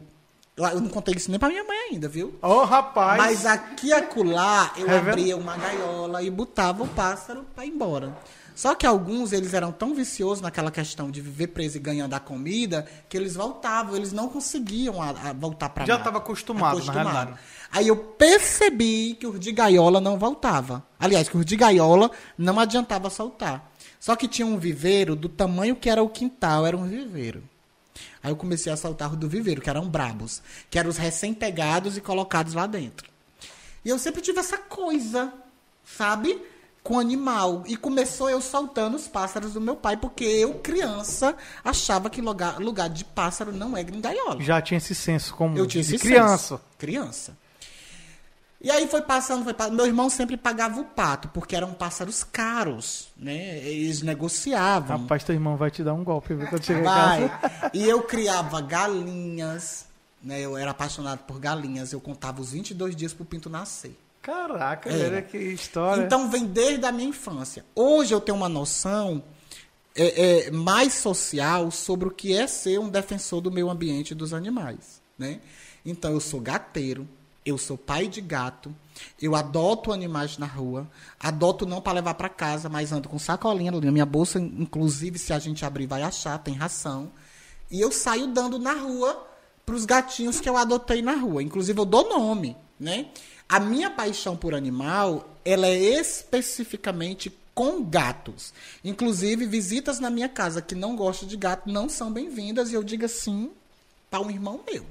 eu, 0.58 0.80
não 0.80 0.88
contei 0.90 1.14
isso 1.14 1.30
nem 1.30 1.40
pra 1.40 1.48
minha 1.48 1.64
mãe 1.64 1.88
ainda, 1.90 2.06
viu? 2.06 2.34
Ô, 2.42 2.64
rapaz. 2.64 3.16
Mas 3.16 3.46
aqui 3.46 3.86
e 3.86 3.92
acolá 3.94 4.74
eu 4.76 4.86
Revela- 4.86 5.08
abria 5.12 5.36
uma 5.38 5.56
gaiola 5.56 6.22
e 6.22 6.28
botava 6.30 6.82
o 6.82 6.88
pássaro 6.88 7.46
para 7.54 7.64
ir 7.64 7.70
embora. 7.70 8.14
Só 8.58 8.74
que 8.74 8.84
alguns, 8.84 9.32
eles 9.32 9.54
eram 9.54 9.70
tão 9.70 9.94
viciosos 9.94 10.40
naquela 10.40 10.72
questão 10.72 11.12
de 11.12 11.20
viver 11.20 11.46
preso 11.46 11.76
e 11.76 11.80
ganhando 11.80 12.14
a 12.14 12.18
comida, 12.18 12.84
que 13.08 13.16
eles 13.16 13.36
voltavam, 13.36 13.94
eles 13.94 14.12
não 14.12 14.28
conseguiam 14.28 15.00
a- 15.00 15.10
a 15.10 15.32
voltar 15.32 15.68
para 15.68 15.86
Já 15.86 15.94
estava 15.94 16.18
acostumado, 16.18 16.76
realidade. 17.04 17.38
Aí 17.70 17.86
eu 17.86 17.96
percebi 17.96 19.14
que 19.14 19.28
os 19.28 19.38
de 19.38 19.52
gaiola 19.52 20.00
não 20.00 20.18
voltava. 20.18 20.84
Aliás, 20.98 21.28
que 21.28 21.36
os 21.36 21.44
de 21.46 21.54
gaiola 21.54 22.10
não 22.36 22.58
adiantava 22.58 23.08
soltar. 23.10 23.70
Só 24.00 24.16
que 24.16 24.26
tinha 24.26 24.44
um 24.44 24.58
viveiro 24.58 25.14
do 25.14 25.28
tamanho 25.28 25.76
que 25.76 25.88
era 25.88 26.02
o 26.02 26.08
quintal, 26.08 26.66
era 26.66 26.76
um 26.76 26.82
viveiro. 26.84 27.44
Aí 28.20 28.32
eu 28.32 28.36
comecei 28.36 28.72
a 28.72 28.76
soltar 28.76 29.08
os 29.12 29.16
do 29.16 29.28
viveiro, 29.28 29.60
que 29.60 29.70
eram 29.70 29.88
brabos, 29.88 30.42
que 30.68 30.80
eram 30.80 30.90
os 30.90 30.96
recém-pegados 30.96 31.96
e 31.96 32.00
colocados 32.00 32.54
lá 32.54 32.66
dentro. 32.66 33.08
E 33.84 33.88
eu 33.88 34.00
sempre 34.00 34.20
tive 34.20 34.40
essa 34.40 34.58
coisa, 34.58 35.32
sabe? 35.84 36.42
Com 36.88 36.98
animal. 36.98 37.64
E 37.66 37.76
começou 37.76 38.30
eu 38.30 38.40
soltando 38.40 38.96
os 38.96 39.06
pássaros 39.06 39.52
do 39.52 39.60
meu 39.60 39.76
pai, 39.76 39.98
porque 39.98 40.24
eu, 40.24 40.54
criança, 40.54 41.36
achava 41.62 42.08
que 42.08 42.22
lugar, 42.22 42.58
lugar 42.58 42.88
de 42.88 43.04
pássaro 43.04 43.52
não 43.52 43.76
é 43.76 43.82
em 43.82 44.00
gaiola. 44.00 44.40
Já 44.40 44.62
tinha 44.62 44.78
esse 44.78 44.94
senso 44.94 45.34
como 45.34 45.58
Eu 45.58 45.66
tinha 45.66 45.82
esse 45.82 45.98
criança. 45.98 46.56
senso. 46.56 46.60
Criança. 46.78 47.36
E 48.58 48.70
aí 48.70 48.88
foi 48.88 49.02
passando, 49.02 49.44
foi 49.44 49.52
passando. 49.52 49.76
Meu 49.76 49.84
irmão 49.84 50.08
sempre 50.08 50.38
pagava 50.38 50.80
o 50.80 50.84
pato, 50.84 51.28
porque 51.28 51.54
eram 51.54 51.74
pássaros 51.74 52.24
caros, 52.24 53.08
né? 53.18 53.58
Eles 53.58 54.00
negociavam. 54.00 54.96
Rapaz, 54.96 55.22
teu 55.22 55.34
irmão 55.34 55.58
vai 55.58 55.70
te 55.70 55.84
dar 55.84 55.92
um 55.92 56.02
golpe 56.02 56.32
viu, 56.34 56.46
quando 56.48 56.64
chegar 56.64 56.80
em 56.80 56.84
Vai. 56.84 57.28
casa. 57.28 57.70
E 57.74 57.84
eu 57.84 58.00
criava 58.02 58.62
galinhas, 58.62 59.84
né? 60.22 60.40
Eu 60.40 60.56
era 60.56 60.70
apaixonado 60.70 61.18
por 61.18 61.38
galinhas. 61.38 61.92
Eu 61.92 62.00
contava 62.00 62.40
os 62.40 62.52
22 62.52 62.96
dias 62.96 63.12
pro 63.12 63.26
pinto 63.26 63.50
nascer. 63.50 63.94
Caraca, 64.28 64.90
É. 64.90 65.08
velho, 65.08 65.26
que 65.26 65.38
história. 65.38 66.02
Então 66.02 66.30
vem 66.30 66.44
desde 66.44 66.84
a 66.84 66.92
minha 66.92 67.08
infância. 67.08 67.64
Hoje 67.74 68.12
eu 68.12 68.20
tenho 68.20 68.36
uma 68.36 68.48
noção 68.48 69.24
é, 69.96 70.48
é, 70.48 70.50
mais 70.50 70.92
social 70.92 71.70
sobre 71.70 72.08
o 72.08 72.10
que 72.10 72.34
é 72.34 72.46
ser 72.46 72.78
um 72.78 72.90
defensor 72.90 73.40
do 73.40 73.50
meio 73.50 73.70
ambiente 73.70 74.10
e 74.10 74.14
dos 74.14 74.34
animais, 74.34 75.00
né? 75.18 75.40
Então 75.82 76.12
eu 76.12 76.20
sou 76.20 76.40
gateiro, 76.40 77.08
Eu 77.46 77.56
sou 77.56 77.78
pai 77.78 78.06
de 78.08 78.20
gato. 78.20 78.74
Eu 79.18 79.34
adoto 79.34 79.90
animais 79.90 80.36
na 80.36 80.44
rua. 80.44 80.86
Adoto 81.18 81.64
não 81.64 81.80
para 81.80 81.94
levar 81.94 82.12
para 82.12 82.28
casa, 82.28 82.68
mas 82.68 82.92
ando 82.92 83.08
com 83.08 83.18
sacolinha 83.18 83.72
na 83.72 83.90
minha 83.90 84.04
bolsa. 84.04 84.38
Inclusive, 84.38 85.18
se 85.18 85.32
a 85.32 85.38
gente 85.38 85.64
abrir, 85.64 85.86
vai 85.86 86.02
achar, 86.02 86.36
tem 86.40 86.52
ração. 86.52 87.10
E 87.70 87.80
eu 87.80 87.90
saio 87.90 88.26
dando 88.26 88.58
na 88.58 88.74
rua 88.74 89.26
para 89.64 89.74
os 89.74 89.86
gatinhos 89.86 90.40
que 90.40 90.48
eu 90.48 90.58
adotei 90.58 91.00
na 91.00 91.14
rua. 91.14 91.42
Inclusive, 91.42 91.80
eu 91.80 91.86
dou 91.86 92.06
nome, 92.06 92.54
né? 92.78 93.06
A 93.48 93.58
minha 93.58 93.90
paixão 93.90 94.36
por 94.36 94.54
animal, 94.54 95.36
ela 95.44 95.66
é 95.66 95.74
especificamente 95.74 97.32
com 97.54 97.82
gatos. 97.82 98.52
Inclusive, 98.84 99.46
visitas 99.46 99.98
na 99.98 100.10
minha 100.10 100.28
casa 100.28 100.60
que 100.60 100.74
não 100.74 100.94
gostam 100.94 101.26
de 101.26 101.36
gato 101.36 101.68
não 101.68 101.88
são 101.88 102.12
bem-vindas. 102.12 102.70
E 102.70 102.74
eu 102.74 102.84
digo 102.84 103.06
assim 103.06 103.50
para 104.10 104.20
um 104.20 104.30
irmão 104.30 104.60
meu: 104.70 104.84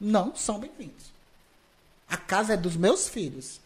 não 0.00 0.36
são 0.36 0.58
bem-vindos. 0.58 1.12
A 2.08 2.16
casa 2.16 2.52
é 2.52 2.56
dos 2.56 2.76
meus 2.76 3.08
filhos. 3.08 3.60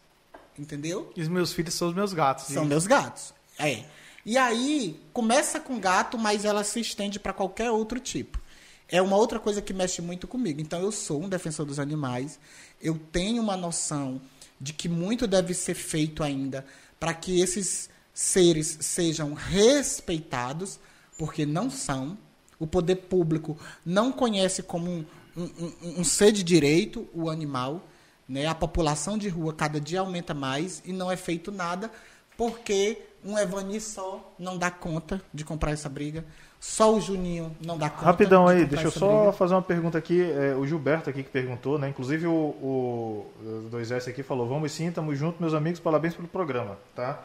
Entendeu? 0.58 1.12
E 1.16 1.20
os 1.20 1.28
meus 1.28 1.52
filhos 1.52 1.74
são 1.74 1.88
os 1.88 1.94
meus 1.94 2.12
gatos. 2.12 2.46
São 2.46 2.64
meus 2.64 2.86
gatos. 2.86 3.34
É. 3.58 3.84
E 4.24 4.38
aí, 4.38 4.98
começa 5.12 5.60
com 5.60 5.78
gato, 5.78 6.16
mas 6.16 6.44
ela 6.44 6.64
se 6.64 6.80
estende 6.80 7.18
para 7.18 7.32
qualquer 7.32 7.70
outro 7.70 8.00
tipo. 8.00 8.40
É 8.88 9.02
uma 9.02 9.16
outra 9.16 9.38
coisa 9.38 9.60
que 9.60 9.74
mexe 9.74 10.00
muito 10.00 10.26
comigo. 10.26 10.60
Então, 10.60 10.80
eu 10.80 10.90
sou 10.90 11.22
um 11.22 11.28
defensor 11.28 11.66
dos 11.66 11.78
animais. 11.78 12.38
Eu 12.80 12.98
tenho 13.12 13.42
uma 13.42 13.56
noção 13.56 14.20
de 14.60 14.72
que 14.72 14.88
muito 14.88 15.26
deve 15.26 15.54
ser 15.54 15.74
feito 15.74 16.22
ainda 16.22 16.64
para 16.98 17.12
que 17.14 17.40
esses 17.40 17.90
seres 18.12 18.78
sejam 18.80 19.34
respeitados, 19.34 20.80
porque 21.18 21.44
não 21.44 21.70
são. 21.70 22.16
O 22.58 22.66
poder 22.66 22.96
público 22.96 23.58
não 23.84 24.10
conhece 24.10 24.62
como 24.62 24.90
um, 24.90 25.04
um, 25.36 26.00
um, 26.00 26.04
ser 26.04 26.32
de 26.32 26.42
direito 26.42 27.06
o 27.12 27.28
animal. 27.28 27.86
Né? 28.26 28.46
A 28.46 28.54
população 28.54 29.18
de 29.18 29.28
rua 29.28 29.52
cada 29.52 29.78
dia 29.78 30.00
aumenta 30.00 30.32
mais 30.32 30.82
e 30.84 30.92
não 30.92 31.12
é 31.12 31.16
feito 31.16 31.52
nada 31.52 31.90
porque 32.36 33.02
um 33.24 33.38
Evani 33.38 33.80
só 33.80 34.34
não 34.38 34.56
dá 34.56 34.70
conta 34.70 35.22
de 35.32 35.44
comprar 35.44 35.72
essa 35.72 35.88
briga. 35.88 36.24
Só 36.60 36.94
o 36.94 37.00
Juninho 37.00 37.54
não 37.64 37.78
dá 37.78 37.88
conta. 37.90 38.04
Rapidão 38.04 38.48
aí, 38.48 38.64
deixa 38.64 38.86
eu 38.86 38.90
só 38.90 39.18
briga. 39.18 39.32
fazer 39.32 39.54
uma 39.54 39.62
pergunta 39.62 39.98
aqui. 39.98 40.22
É, 40.22 40.54
o 40.54 40.66
Gilberto 40.66 41.10
aqui 41.10 41.22
que 41.22 41.30
perguntou, 41.30 41.78
né? 41.78 41.88
Inclusive 41.88 42.26
o, 42.26 42.32
o, 42.32 43.32
o 43.40 43.70
2S 43.70 44.08
aqui 44.08 44.22
falou: 44.22 44.48
Vamos 44.48 44.72
sim, 44.72 44.88
estamos 44.88 45.18
juntos, 45.18 45.40
meus 45.40 45.54
amigos, 45.54 45.80
parabéns 45.80 46.14
pelo 46.14 46.28
programa, 46.28 46.76
tá? 46.94 47.22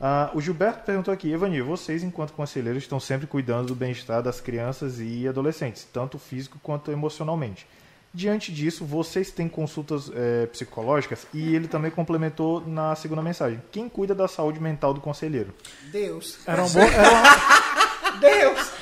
Ah, 0.00 0.30
o 0.32 0.40
Gilberto 0.40 0.82
perguntou 0.84 1.12
aqui, 1.12 1.30
Evani, 1.30 1.60
vocês, 1.60 2.02
enquanto 2.02 2.32
conselheiros, 2.32 2.82
estão 2.82 2.98
sempre 2.98 3.26
cuidando 3.26 3.66
do 3.68 3.74
bem-estar 3.74 4.22
das 4.22 4.40
crianças 4.40 4.98
e 4.98 5.28
adolescentes, 5.28 5.86
tanto 5.92 6.18
físico 6.18 6.58
quanto 6.62 6.90
emocionalmente. 6.90 7.66
Diante 8.12 8.50
disso, 8.50 8.84
vocês 8.84 9.30
têm 9.30 9.48
consultas 9.48 10.10
é, 10.12 10.46
psicológicas 10.46 11.26
e 11.32 11.54
ele 11.54 11.68
também 11.68 11.90
complementou 11.92 12.60
na 12.66 12.96
segunda 12.96 13.22
mensagem. 13.22 13.62
Quem 13.70 13.88
cuida 13.88 14.14
da 14.14 14.26
saúde 14.26 14.58
mental 14.58 14.92
do 14.94 15.00
conselheiro? 15.00 15.54
Deus. 15.92 16.38
Era 16.44 16.64
um 16.64 16.68
bom. 16.68 16.80
Era 16.80 17.08
uma... 17.08 17.70
Deus! 18.18 18.72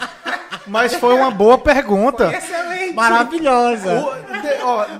Mas 0.66 0.94
foi 0.94 1.14
uma 1.14 1.30
boa 1.30 1.58
pergunta. 1.58 2.26
Foi 2.26 2.36
excelente. 2.36 2.94
Maravilhosa. 2.94 4.00
O, 4.00 4.14
de, 4.14 4.62
ó, 4.62 4.84
de, 4.84 4.98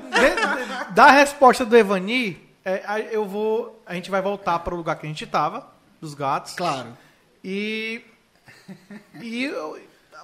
de, 0.88 0.94
da 0.94 1.10
resposta 1.10 1.64
do 1.64 1.76
Evani, 1.76 2.48
é, 2.64 3.08
eu 3.10 3.26
vou. 3.26 3.82
A 3.86 3.94
gente 3.94 4.10
vai 4.10 4.22
voltar 4.22 4.58
para 4.60 4.74
o 4.74 4.76
lugar 4.76 4.96
que 4.96 5.06
a 5.06 5.08
gente 5.08 5.24
estava, 5.24 5.66
dos 6.00 6.14
gatos. 6.14 6.54
Claro. 6.54 6.96
E. 7.44 8.02
E 9.20 9.50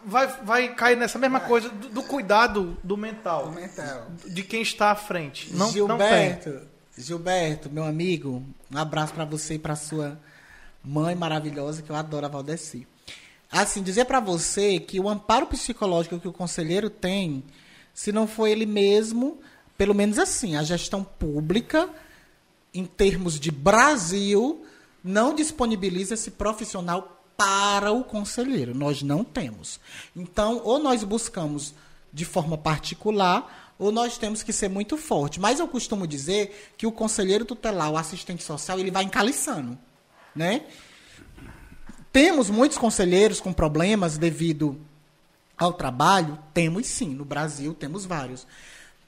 vai, 0.04 0.26
vai 0.42 0.68
cair 0.74 0.96
nessa 0.96 1.18
mesma 1.18 1.40
coisa 1.40 1.68
do, 1.68 1.88
do 1.88 2.02
cuidado 2.02 2.76
do 2.82 2.96
mental, 2.96 3.46
do 3.46 3.52
mental. 3.52 4.06
De 4.26 4.42
quem 4.42 4.62
está 4.62 4.90
à 4.90 4.94
frente. 4.94 5.54
Não, 5.54 5.70
Gilberto, 5.70 6.50
não 6.50 6.74
Gilberto, 6.96 7.70
meu 7.70 7.84
amigo, 7.84 8.42
um 8.70 8.78
abraço 8.78 9.12
para 9.12 9.24
você 9.24 9.54
e 9.54 9.58
para 9.58 9.74
sua 9.74 10.18
mãe 10.82 11.14
maravilhosa, 11.14 11.82
que 11.82 11.90
eu 11.90 11.96
adoro 11.96 12.26
a 12.26 12.28
Valdeci. 12.28 12.86
Assim, 13.60 13.82
dizer 13.82 14.04
para 14.06 14.18
você 14.18 14.80
que 14.80 14.98
o 14.98 15.08
amparo 15.08 15.46
psicológico 15.46 16.18
que 16.18 16.26
o 16.26 16.32
conselheiro 16.32 16.90
tem, 16.90 17.44
se 17.94 18.10
não 18.10 18.26
for 18.26 18.48
ele 18.48 18.66
mesmo, 18.66 19.38
pelo 19.78 19.94
menos 19.94 20.18
assim, 20.18 20.56
a 20.56 20.64
gestão 20.64 21.04
pública, 21.04 21.88
em 22.74 22.84
termos 22.84 23.38
de 23.38 23.52
Brasil, 23.52 24.66
não 25.04 25.32
disponibiliza 25.32 26.14
esse 26.14 26.32
profissional 26.32 27.22
para 27.36 27.92
o 27.92 28.02
conselheiro. 28.02 28.74
Nós 28.74 29.02
não 29.02 29.22
temos. 29.22 29.78
Então, 30.16 30.60
ou 30.64 30.80
nós 30.80 31.04
buscamos 31.04 31.74
de 32.12 32.24
forma 32.24 32.58
particular, 32.58 33.74
ou 33.78 33.92
nós 33.92 34.18
temos 34.18 34.42
que 34.42 34.52
ser 34.52 34.68
muito 34.68 34.96
forte. 34.96 35.38
Mas 35.38 35.60
eu 35.60 35.68
costumo 35.68 36.08
dizer 36.08 36.74
que 36.76 36.88
o 36.88 36.92
conselheiro 36.92 37.44
tutelar, 37.44 37.92
o 37.92 37.96
assistente 37.96 38.42
social, 38.42 38.80
ele 38.80 38.90
vai 38.90 39.04
encaliçando, 39.04 39.78
né? 40.34 40.62
Temos 42.14 42.48
muitos 42.48 42.78
conselheiros 42.78 43.40
com 43.40 43.52
problemas 43.52 44.16
devido 44.16 44.80
ao 45.58 45.72
trabalho? 45.72 46.38
Temos 46.54 46.86
sim, 46.86 47.08
no 47.08 47.24
Brasil 47.24 47.74
temos 47.74 48.06
vários. 48.06 48.46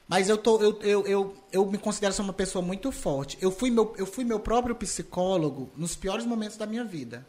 Mas 0.09 0.27
eu, 0.27 0.37
tô, 0.37 0.61
eu, 0.61 0.77
eu, 0.81 1.07
eu, 1.07 1.37
eu 1.49 1.65
me 1.65 1.77
considero 1.77 2.13
ser 2.13 2.21
uma 2.21 2.33
pessoa 2.33 2.61
muito 2.61 2.91
forte. 2.91 3.37
Eu 3.39 3.49
fui, 3.49 3.71
meu, 3.71 3.95
eu 3.97 4.05
fui 4.05 4.25
meu 4.25 4.41
próprio 4.41 4.75
psicólogo 4.75 5.69
nos 5.77 5.95
piores 5.95 6.25
momentos 6.25 6.57
da 6.57 6.65
minha 6.65 6.83
vida. 6.83 7.25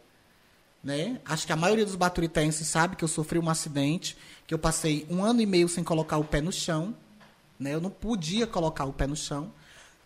Né? 0.83 1.21
Acho 1.23 1.47
que 1.47 1.53
a 1.53 1.55
maioria 1.55 1.85
dos 1.85 1.95
baturitenses 1.95 2.67
sabe 2.67 2.97
que 2.97 3.03
eu 3.05 3.07
sofri 3.07 3.39
um 3.39 3.49
acidente, 3.49 4.17
que 4.45 4.53
eu 4.53 4.59
passei 4.59 5.07
um 5.09 5.23
ano 5.23 5.39
e 5.39 5.45
meio 5.45 5.69
sem 5.69 5.81
colocar 5.81 6.17
o 6.17 6.25
pé 6.25 6.41
no 6.41 6.51
chão. 6.51 6.93
Né? 7.57 7.73
Eu 7.73 7.79
não 7.79 7.89
podia 7.89 8.45
colocar 8.45 8.83
o 8.83 8.91
pé 8.91 9.07
no 9.07 9.15
chão, 9.15 9.49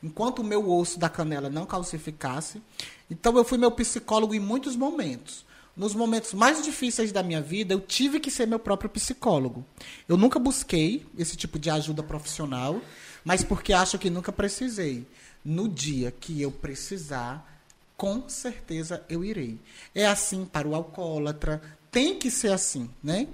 enquanto 0.04 0.38
o 0.38 0.44
meu 0.44 0.70
osso 0.70 1.00
da 1.00 1.10
canela 1.10 1.50
não 1.50 1.66
calcificasse. 1.66 2.62
Então 3.10 3.36
eu 3.36 3.44
fui 3.44 3.58
meu 3.58 3.72
psicólogo 3.72 4.36
em 4.36 4.40
muitos 4.40 4.76
momentos. 4.76 5.52
Nos 5.76 5.95
momentos 5.95 6.34
mais 6.34 6.64
difíceis 6.64 7.12
da 7.12 7.24
minha 7.24 7.41
vida, 7.41 7.74
eu 7.74 7.82
tive 7.82 8.20
que 8.20 8.30
ser 8.30 8.45
meu 8.45 8.60
próprio 8.60 8.90
psicólogo. 8.90 9.66
Eu 10.08 10.16
nunca 10.18 10.38
busquei 10.38 11.06
esse 11.18 11.36
tipo 11.36 11.58
de 11.58 11.70
ajuda 11.70 12.04
profissional, 12.04 12.80
mas 13.26 13.44
porque 13.44 13.73
acho 13.73 13.97
que 13.97 14.10
nunca 14.10 14.31
precisei. 14.31 15.07
No 15.44 15.68
dia 15.68 16.12
que 16.12 16.39
eu 16.39 16.52
precisar, 16.52 17.60
com 17.97 18.30
certeza 18.30 19.04
eu 19.10 19.26
irei. 19.26 19.60
É 19.96 20.06
assim 20.06 20.46
para 20.46 20.68
o 20.68 20.76
alcoólatra, 20.76 21.62
tem 21.91 22.20
que 22.20 22.30
ser 22.30 22.52
assim, 22.52 22.89
né? 23.04 23.28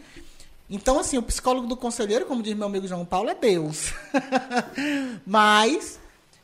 Então, 0.70 1.00
assim, 1.00 1.18
o 1.18 1.24
psicólogo 1.24 1.68
do 1.68 1.76
conselheiro, 1.76 2.26
como 2.26 2.44
diz 2.44 2.56
meu 2.56 2.68
amigo 2.68 2.88
João 2.88 3.04
Paulo, 3.04 3.30
é 3.30 3.36
Deus. 3.36 3.92
Mas 5.26 6.00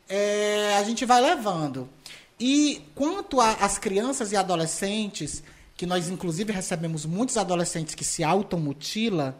é, 0.10 0.76
a 0.78 0.84
gente 0.84 1.06
vai 1.06 1.22
levando. 1.22 1.88
E 2.40 2.84
quanto 2.96 3.40
às 3.40 3.78
crianças 3.78 4.32
e 4.32 4.36
adolescentes, 4.36 5.44
que 5.76 5.86
nós 5.86 6.10
inclusive 6.10 6.52
recebemos 6.52 7.06
muitos 7.06 7.38
adolescentes 7.38 7.96
que 7.96 8.04
se 8.04 8.24
automutila, 8.24 9.38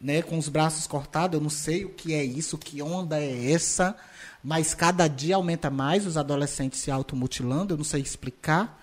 né, 0.00 0.22
com 0.22 0.38
os 0.38 0.48
braços 0.48 0.86
cortados, 0.86 1.34
eu 1.34 1.42
não 1.42 1.50
sei 1.50 1.84
o 1.84 1.90
que 1.90 2.14
é 2.14 2.24
isso, 2.24 2.56
que 2.56 2.80
onda 2.80 3.20
é 3.20 3.52
essa 3.52 3.96
mas 4.42 4.74
cada 4.74 5.06
dia 5.06 5.36
aumenta 5.36 5.70
mais 5.70 6.06
os 6.06 6.16
adolescentes 6.16 6.80
se 6.80 6.90
automutilando, 6.90 7.74
eu 7.74 7.78
não 7.78 7.84
sei 7.84 8.00
explicar. 8.00 8.80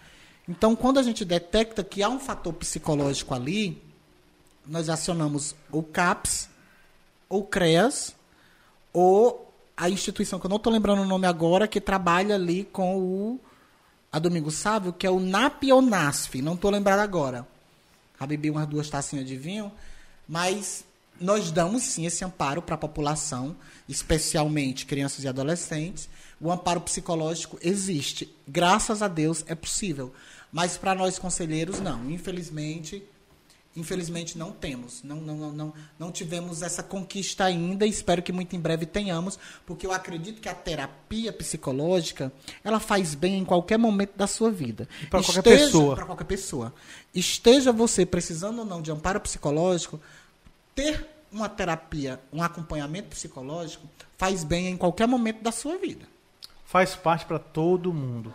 Então, 0.48 0.76
quando 0.76 1.00
a 1.00 1.04
gente 1.04 1.26
detecta 1.26 1.84
que 1.84 2.04
há 2.04 2.10
um 2.10 2.20
fator 2.20 2.54
psicológico 2.54 3.34
ali, 3.34 3.82
nós 4.66 4.88
acionamos 4.88 5.56
o 5.72 5.82
CAPS, 5.82 6.50
ou 7.28 7.44
CREAS, 7.44 8.16
ou 8.94 9.52
a 9.76 9.90
instituição 9.90 10.40
que 10.40 10.46
eu 10.46 10.50
não 10.50 10.58
estou 10.58 10.72
lembrando 10.72 11.02
o 11.02 11.06
nome 11.06 11.28
agora, 11.28 11.68
que 11.68 11.82
trabalha 11.82 12.36
ali 12.36 12.64
com 12.64 12.98
o 12.98 13.40
a 14.12 14.20
Domingo 14.20 14.52
Sávio, 14.52 14.94
que 14.94 15.06
é 15.06 15.10
o 15.10 15.20
NAP 15.20 15.64
NASF, 15.84 16.42
não 16.42 16.54
estou 16.54 16.72
lembrado 16.72 17.00
agora. 17.00 17.48
Já 18.20 18.26
bebi 18.26 18.50
umas 18.50 18.68
duas 18.68 18.90
tacinhas 18.90 19.28
de 19.28 19.36
vinho, 19.36 19.72
mas 20.28 20.84
nós 21.20 21.52
damos 21.52 21.84
sim 21.84 22.06
esse 22.06 22.24
amparo 22.24 22.62
para 22.62 22.76
a 22.76 22.78
população, 22.78 23.56
especialmente 23.88 24.86
crianças 24.86 25.24
e 25.24 25.28
adolescentes. 25.28 26.10
O 26.40 26.52
amparo 26.52 26.82
psicológico 26.82 27.58
existe. 27.62 28.34
Graças 28.48 29.02
a 29.02 29.08
Deus 29.08 29.44
é 29.48 29.56
possível. 29.56 30.14
Mas 30.52 30.78
para 30.78 30.96
nós 30.96 31.20
conselheiros, 31.20 31.80
não. 31.80 32.10
Infelizmente, 32.10 33.04
infelizmente 33.78 34.38
não 34.38 34.52
temos. 34.52 35.04
Não, 35.04 35.18
não, 35.18 35.36
não, 35.36 35.52
não, 35.52 35.74
não 36.00 36.12
tivemos 36.12 36.62
essa 36.62 36.82
conquista 36.82 37.46
ainda 37.46 37.86
e 37.86 37.90
espero 37.90 38.24
que 38.24 38.34
muito 38.34 38.56
em 38.56 38.60
breve 38.60 38.86
tenhamos, 38.86 39.38
porque 39.66 39.86
eu 39.86 39.92
acredito 39.92 40.42
que 40.42 40.50
a 40.50 40.56
terapia 40.56 41.32
psicológica, 41.32 42.32
ela 42.64 42.80
faz 42.80 43.14
bem 43.14 43.38
em 43.38 43.46
qualquer 43.46 43.78
momento 43.78 44.18
da 44.18 44.26
sua 44.26 44.50
vida. 44.50 44.90
Para 45.10 45.24
qualquer 45.24 45.44
pessoa. 45.44 45.96
Para 45.96 46.06
qualquer 46.06 46.26
pessoa. 46.26 46.74
Esteja 47.14 47.72
você 47.72 48.06
precisando 48.06 48.60
ou 48.60 48.66
não 48.66 48.82
de 48.82 48.92
amparo 48.92 49.22
psicológico, 49.22 50.02
ter 50.74 51.08
uma 51.32 51.48
terapia, 51.48 52.20
um 52.34 52.42
acompanhamento 52.42 53.10
psicológico, 53.10 53.88
faz 54.18 54.44
bem 54.44 54.68
em 54.68 54.78
qualquer 54.78 55.08
momento 55.08 55.44
da 55.44 55.52
sua 55.52 55.78
vida. 55.78 56.06
Faz 56.66 56.96
parte 56.96 57.26
para 57.26 57.40
todo, 57.40 57.94
mundo. 57.94 58.34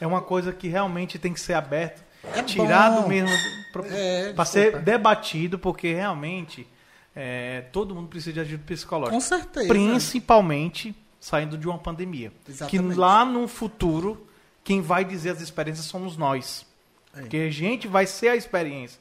É 0.00 0.06
uma 0.06 0.20
coisa 0.20 0.52
que 0.52 0.66
realmente 0.66 1.18
tem 1.18 1.32
que 1.32 1.40
ser 1.40 1.52
aberto, 1.52 2.02
é 2.34 2.42
tirado 2.42 3.02
bom. 3.02 3.08
mesmo 3.08 3.36
para 3.72 3.86
é, 3.86 4.44
ser 4.44 4.80
debatido, 4.80 5.58
porque 5.58 5.92
realmente 5.92 6.66
é, 7.14 7.62
todo 7.72 7.94
mundo 7.94 8.08
precisa 8.08 8.32
de 8.32 8.40
ajuda 8.40 8.62
psicológica. 8.64 9.14
Com 9.14 9.20
certeza. 9.20 9.68
Principalmente 9.68 10.94
saindo 11.20 11.58
de 11.58 11.66
uma 11.66 11.78
pandemia. 11.78 12.32
Exatamente. 12.48 12.92
Que 12.92 12.98
lá 12.98 13.24
no 13.24 13.48
futuro, 13.48 14.26
quem 14.62 14.80
vai 14.80 15.04
dizer 15.04 15.30
as 15.30 15.40
experiências 15.40 15.86
somos 15.86 16.16
nós. 16.16 16.66
É. 17.14 17.20
Porque 17.20 17.36
a 17.38 17.50
gente 17.50 17.88
vai 17.88 18.06
ser 18.06 18.28
a 18.28 18.36
experiência. 18.36 19.00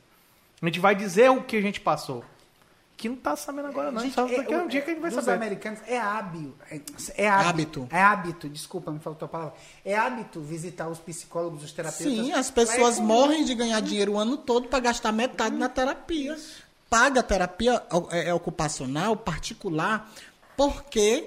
A 0.62 0.66
gente 0.66 0.80
vai 0.80 0.96
dizer 0.96 1.30
o 1.30 1.44
que 1.44 1.56
a 1.56 1.62
gente 1.62 1.80
passou. 1.80 2.26
Que 2.98 3.08
não 3.08 3.16
tá 3.16 3.36
sabendo 3.36 3.68
agora, 3.68 3.92
não. 3.92 4.02
Gente, 4.02 4.16
Só 4.16 4.26
daqui 4.26 4.52
a 4.52 4.58
é- 4.58 4.62
um 4.64 4.68
dia 4.68 4.82
que 4.82 4.90
a 4.90 4.94
gente 4.96 5.02
vai 5.04 5.12
saber. 5.12 5.32
americanos 5.34 5.80
é 5.86 6.00
hábil. 6.00 6.56
É, 6.72 6.82
é 7.16 7.30
hábito. 7.30 7.48
Hábito. 7.84 7.88
É 7.92 8.02
hábito, 8.02 8.50
desculpa, 8.50 8.92
me 8.92 9.00
faltou 9.00 9.28
a 9.28 9.30
palavra. 9.30 9.54
É 9.86 9.96
hábito 9.96 10.42
visitar 10.42 10.88
os 10.90 10.98
psicólogos, 10.98 11.64
os 11.64 11.72
terapeutas. 11.72 12.12
Sim, 12.12 12.32
as 12.34 12.50
pessoas 12.50 12.98
é 12.98 13.02
morrem 13.02 13.46
de 13.46 13.54
ganhar 13.54 13.80
dinheiro 13.82 14.14
o 14.14 14.18
ano 14.18 14.36
todo 14.36 14.68
para 14.68 14.80
gastar 14.80 15.12
metade 15.12 15.56
na 15.56 15.70
terapia. 15.70 16.36
Paga 16.90 17.20
a 17.20 17.24
terapia 17.24 17.84
é, 18.10 18.30
é 18.30 18.34
ocupacional, 18.34 19.16
particular, 19.16 20.12
porque 20.56 21.26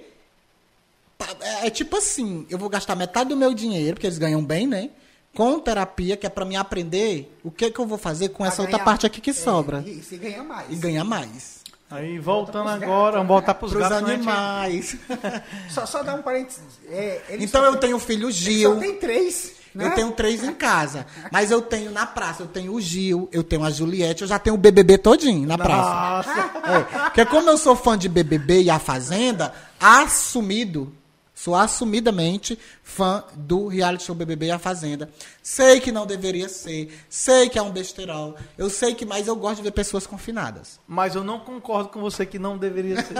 é, 1.40 1.66
é 1.66 1.70
tipo 1.70 1.96
assim, 1.98 2.46
eu 2.50 2.58
vou 2.58 2.68
gastar 2.68 2.96
metade 2.96 3.28
do 3.28 3.36
meu 3.36 3.54
dinheiro, 3.54 3.94
porque 3.94 4.06
eles 4.06 4.18
ganham 4.18 4.42
bem, 4.44 4.66
né? 4.66 4.90
Com 5.34 5.60
terapia, 5.60 6.16
que 6.16 6.26
é 6.26 6.30
para 6.30 6.44
mim 6.44 6.56
aprender 6.56 7.32
o 7.44 7.50
que, 7.52 7.70
que 7.70 7.78
eu 7.78 7.86
vou 7.86 7.96
fazer 7.98 8.30
com 8.30 8.38
Pra 8.38 8.48
essa 8.48 8.62
outra 8.62 8.78
ganhar- 8.78 8.84
parte 8.84 9.06
aqui 9.06 9.20
que 9.20 9.30
é, 9.30 9.34
sobra. 9.34 9.84
E, 9.86 10.02
e 10.10 10.16
ganha 10.16 10.42
mais. 10.42 10.70
E 10.72 10.74
ganhar 10.74 11.04
mais. 11.04 11.59
Aí 11.90 12.18
voltando 12.18 12.64
Volta 12.68 12.84
agora, 12.84 13.12
vamos 13.16 13.28
voltar 13.28 13.54
pros 13.54 13.72
Para 13.72 13.82
os 13.82 13.88
gatos. 13.88 14.06
né, 14.08 14.14
animais. 14.14 14.96
Só, 15.70 15.84
só 15.86 16.02
dar 16.04 16.14
um 16.14 16.22
parênteses. 16.22 16.62
É, 16.88 17.20
Então 17.40 17.64
eu 17.64 17.72
tem- 17.72 17.80
tenho 17.80 17.96
o 17.96 18.00
filho 18.00 18.28
ele 18.28 18.32
Gil. 18.32 18.74
Só 18.74 18.80
tem 18.80 18.94
três. 18.96 19.52
Né? 19.74 19.86
Eu 19.86 19.94
tenho 19.94 20.10
três 20.12 20.42
em 20.44 20.52
casa. 20.52 21.06
Mas 21.32 21.50
eu 21.50 21.62
tenho 21.62 21.90
na 21.92 22.04
praça, 22.06 22.42
eu 22.42 22.46
tenho 22.48 22.72
o 22.74 22.80
Gil, 22.80 23.28
eu 23.32 23.42
tenho 23.44 23.64
a 23.64 23.70
Juliette, 23.70 24.22
eu 24.22 24.28
já 24.28 24.38
tenho 24.38 24.54
o 24.54 24.58
BBB 24.58 24.98
todinho 24.98 25.46
na 25.46 25.56
praça. 25.56 26.30
É, 26.64 26.80
porque 27.04 27.24
como 27.26 27.48
eu 27.50 27.56
sou 27.58 27.74
fã 27.76 27.96
de 27.98 28.08
BBB 28.08 28.62
e 28.62 28.70
A 28.70 28.78
Fazenda, 28.80 29.52
assumido, 29.78 30.92
sou 31.42 31.54
assumidamente 31.54 32.58
fã 32.82 33.24
do 33.34 33.66
reality 33.66 34.04
show 34.04 34.14
BBB 34.14 34.46
e 34.46 34.50
A 34.50 34.58
Fazenda. 34.58 35.08
Sei 35.42 35.80
que 35.80 35.90
não 35.90 36.04
deveria 36.04 36.50
ser, 36.50 36.94
sei 37.08 37.48
que 37.48 37.58
é 37.58 37.62
um 37.62 37.70
besterol, 37.70 38.34
eu 38.58 38.68
sei 38.68 38.94
que, 38.94 39.06
mas 39.06 39.26
eu 39.26 39.34
gosto 39.34 39.56
de 39.56 39.62
ver 39.62 39.70
pessoas 39.70 40.06
confinadas. 40.06 40.78
Mas 40.86 41.14
eu 41.14 41.24
não 41.24 41.40
concordo 41.40 41.88
com 41.88 42.00
você 42.00 42.26
que 42.26 42.38
não 42.38 42.58
deveria 42.58 42.96
ser. 43.02 43.14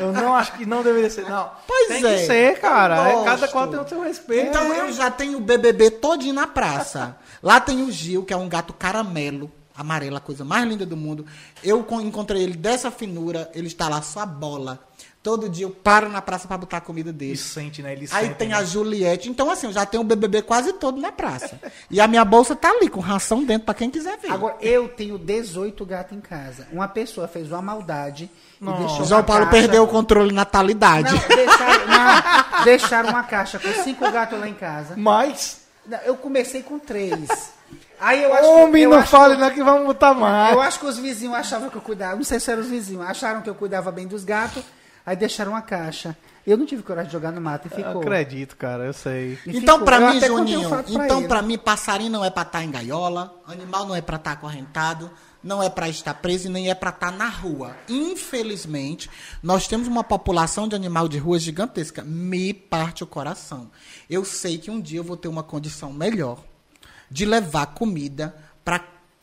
Eu 0.00 0.12
não 0.12 0.34
acho 0.34 0.54
que 0.54 0.66
não 0.66 0.82
deveria 0.82 1.08
ser, 1.08 1.28
não. 1.28 1.50
Pois 1.66 1.86
tem 1.86 2.04
é, 2.04 2.16
que 2.16 2.26
ser, 2.26 2.60
cara. 2.60 3.08
É, 3.08 3.24
Cada 3.24 3.46
qual 3.46 3.68
tem 3.68 3.78
o 3.78 3.88
seu 3.88 4.02
respeito. 4.02 4.48
Então 4.48 4.74
eu 4.74 4.92
já 4.92 5.08
tenho 5.08 5.38
o 5.38 5.40
BBB 5.40 5.90
todinho 5.92 6.34
na 6.34 6.48
praça. 6.48 7.16
Lá 7.40 7.60
tem 7.60 7.82
o 7.82 7.92
Gil, 7.92 8.24
que 8.24 8.32
é 8.32 8.36
um 8.36 8.48
gato 8.48 8.72
caramelo, 8.72 9.50
amarelo, 9.76 10.16
a 10.16 10.20
coisa 10.20 10.44
mais 10.44 10.66
linda 10.68 10.84
do 10.84 10.96
mundo. 10.96 11.24
Eu 11.62 11.84
con- 11.84 12.00
encontrei 12.00 12.42
ele 12.42 12.56
dessa 12.56 12.90
finura, 12.90 13.48
ele 13.54 13.68
está 13.68 13.88
lá 13.88 14.02
só 14.02 14.20
a 14.20 14.26
bola. 14.26 14.80
Todo 15.22 15.48
dia 15.48 15.64
eu 15.66 15.70
paro 15.70 16.08
na 16.08 16.20
praça 16.20 16.48
para 16.48 16.58
botar 16.58 16.78
a 16.78 16.80
comida 16.80 17.10
Ele 17.10 17.16
dele. 17.18 17.36
sente, 17.36 17.80
né? 17.80 17.92
Ele 17.92 18.08
Aí 18.10 18.24
sente, 18.26 18.34
tem 18.34 18.48
né? 18.48 18.56
a 18.56 18.64
Juliette. 18.64 19.28
Então, 19.30 19.48
assim, 19.50 19.68
eu 19.68 19.72
já 19.72 19.86
tenho 19.86 20.02
o 20.02 20.04
BBB 20.04 20.42
quase 20.42 20.72
todo 20.72 21.00
na 21.00 21.12
praça. 21.12 21.60
E 21.88 22.00
a 22.00 22.08
minha 22.08 22.24
bolsa 22.24 22.56
tá 22.56 22.70
ali, 22.70 22.88
com 22.88 22.98
ração 22.98 23.44
dentro, 23.44 23.64
para 23.66 23.74
quem 23.74 23.88
quiser 23.88 24.18
ver. 24.18 24.32
Agora, 24.32 24.56
eu 24.60 24.88
tenho 24.88 25.16
18 25.16 25.86
gatos 25.86 26.18
em 26.18 26.20
casa. 26.20 26.66
Uma 26.72 26.88
pessoa 26.88 27.28
fez 27.28 27.52
uma 27.52 27.62
maldade 27.62 28.28
e 28.60 28.64
Nossa. 28.64 28.80
deixou 28.84 29.04
João 29.04 29.22
Paulo 29.22 29.44
caixa- 29.46 29.60
perdeu 29.60 29.84
o 29.84 29.86
controle 29.86 30.30
de 30.30 30.34
natalidade. 30.34 31.12
Não, 31.14 31.36
deixaram, 31.36 31.86
não, 31.86 32.64
deixaram 32.64 33.08
uma 33.10 33.22
caixa 33.22 33.60
com 33.60 33.72
cinco 33.84 34.10
gatos 34.10 34.40
lá 34.40 34.48
em 34.48 34.54
casa. 34.54 34.94
Mas. 34.96 35.60
Eu 36.04 36.16
comecei 36.16 36.62
com 36.64 36.80
três. 36.80 37.28
Aí 38.00 38.24
eu 38.24 38.34
acho 38.34 38.48
Homem, 38.50 38.82
eu 38.82 38.90
não 38.90 38.98
acho 38.98 39.08
fale, 39.08 39.34
que- 39.36 39.40
não, 39.40 39.50
que 39.52 39.62
vamos 39.62 39.86
botar 39.86 40.14
mais. 40.14 40.52
Eu 40.52 40.60
acho 40.60 40.80
que 40.80 40.86
os 40.86 40.98
vizinhos 40.98 41.34
achavam 41.36 41.70
que 41.70 41.76
eu 41.76 41.80
cuidava. 41.82 42.16
Não 42.16 42.24
sei 42.24 42.40
se 42.40 42.50
eram 42.50 42.62
os 42.62 42.68
vizinhos. 42.68 43.06
Acharam 43.06 43.40
que 43.40 43.48
eu 43.48 43.54
cuidava 43.54 43.92
bem 43.92 44.06
dos 44.08 44.24
gatos. 44.24 44.64
Aí 45.04 45.16
deixaram 45.16 45.52
uma 45.52 45.62
caixa. 45.62 46.16
Eu 46.46 46.56
não 46.56 46.66
tive 46.66 46.82
coragem 46.82 47.06
de 47.08 47.12
jogar 47.12 47.30
no 47.30 47.40
mato 47.40 47.68
e 47.68 47.72
Eu 47.72 47.76
ficou. 47.76 48.02
acredito, 48.02 48.56
cara, 48.56 48.84
eu 48.84 48.92
sei. 48.92 49.38
E 49.46 49.58
Então, 49.58 49.78
Eu 49.84 50.00
mim, 50.00 50.16
um 50.16 50.38
Juninho, 50.38 50.68
pra 50.68 50.84
então 50.88 51.28
pra 51.28 51.42
mim, 51.42 51.56
passarinho 51.58 52.10
não 52.10 52.24
é 52.24 52.30
pra 52.30 52.42
estar 52.42 52.64
em 52.64 52.70
gaiola, 52.70 53.40
animal 53.46 53.86
não 53.86 53.94
é 53.94 54.00
pra 54.00 54.16
estar 54.16 54.32
acorrentado, 54.32 55.08
não 55.42 55.62
é 55.62 55.70
pra 55.70 55.88
estar 55.88 56.14
preso 56.14 56.48
e 56.48 56.50
nem 56.50 56.68
é 56.68 56.74
pra 56.74 56.90
estar 56.90 57.12
na 57.12 57.28
rua. 57.28 57.76
Infelizmente, 57.88 59.08
nós 59.42 59.68
temos 59.68 59.86
uma 59.86 60.02
população 60.02 60.66
de 60.66 60.74
animal 60.74 61.08
de 61.08 61.18
rua 61.18 61.38
gigantesca. 61.38 62.02
Me 62.02 62.52
parte 62.52 63.04
o 63.04 63.06
coração. 63.06 63.70
Eu 64.10 64.24
sei 64.24 64.58
que 64.58 64.70
um 64.70 64.80
dia 64.80 64.98
eu 64.98 65.04
vou 65.04 65.16
ter 65.16 65.28
uma 65.28 65.42
condição 65.42 65.92
melhor 65.92 66.38
de 67.10 67.24
levar 67.24 67.66
comida 67.66 68.34
pra 68.64 68.80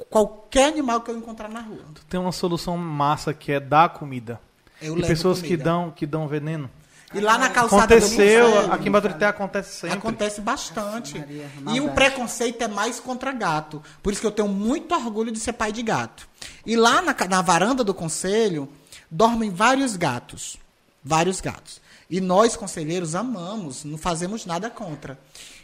qualquer 0.09 0.69
animal 0.71 1.01
que 1.01 1.11
eu 1.11 1.17
encontrar 1.17 1.49
na 1.49 1.59
rua. 1.61 1.83
Tem 2.09 2.19
uma 2.19 2.31
solução 2.31 2.77
massa 2.77 3.33
que 3.33 3.51
é 3.51 3.59
dar 3.59 3.89
comida. 3.89 4.39
Eu 4.81 4.97
e 4.97 5.01
pessoas 5.01 5.41
que 5.41 5.49
comida. 5.49 5.63
dão, 5.63 5.91
que 5.91 6.05
dão 6.05 6.27
veneno. 6.27 6.69
E 7.13 7.19
lá 7.19 7.37
na 7.37 7.49
calçada 7.49 7.87
do 7.87 8.05
Aconteceu, 8.05 8.45
Conselho, 8.51 8.73
aqui 8.73 8.87
em 8.87 8.91
Baturité 8.91 9.25
acontece 9.25 9.79
sempre. 9.79 9.97
Acontece 9.97 10.41
bastante. 10.41 11.17
Maria, 11.17 11.47
e 11.73 11.81
o 11.81 11.89
preconceito 11.89 12.61
é 12.61 12.67
mais 12.67 12.99
contra 12.99 13.31
gato. 13.31 13.81
Por 14.03 14.13
isso 14.13 14.21
que 14.21 14.27
eu 14.27 14.31
tenho 14.31 14.47
muito 14.47 14.93
orgulho 14.93 15.31
de 15.31 15.39
ser 15.39 15.53
pai 15.53 15.71
de 15.71 15.81
gato. 15.81 16.29
E 16.65 16.75
lá 16.75 17.01
na, 17.01 17.15
na 17.27 17.41
varanda 17.41 17.83
do 17.83 17.95
conselho 17.95 18.69
dormem 19.09 19.49
vários 19.49 19.95
gatos. 19.95 20.57
Vários 21.03 21.41
gatos. 21.41 21.81
E 22.07 22.21
nós, 22.21 22.55
conselheiros, 22.55 23.15
amamos, 23.15 23.83
não 23.83 23.97
fazemos 23.97 24.45
nada 24.45 24.69
contra. 24.69 25.17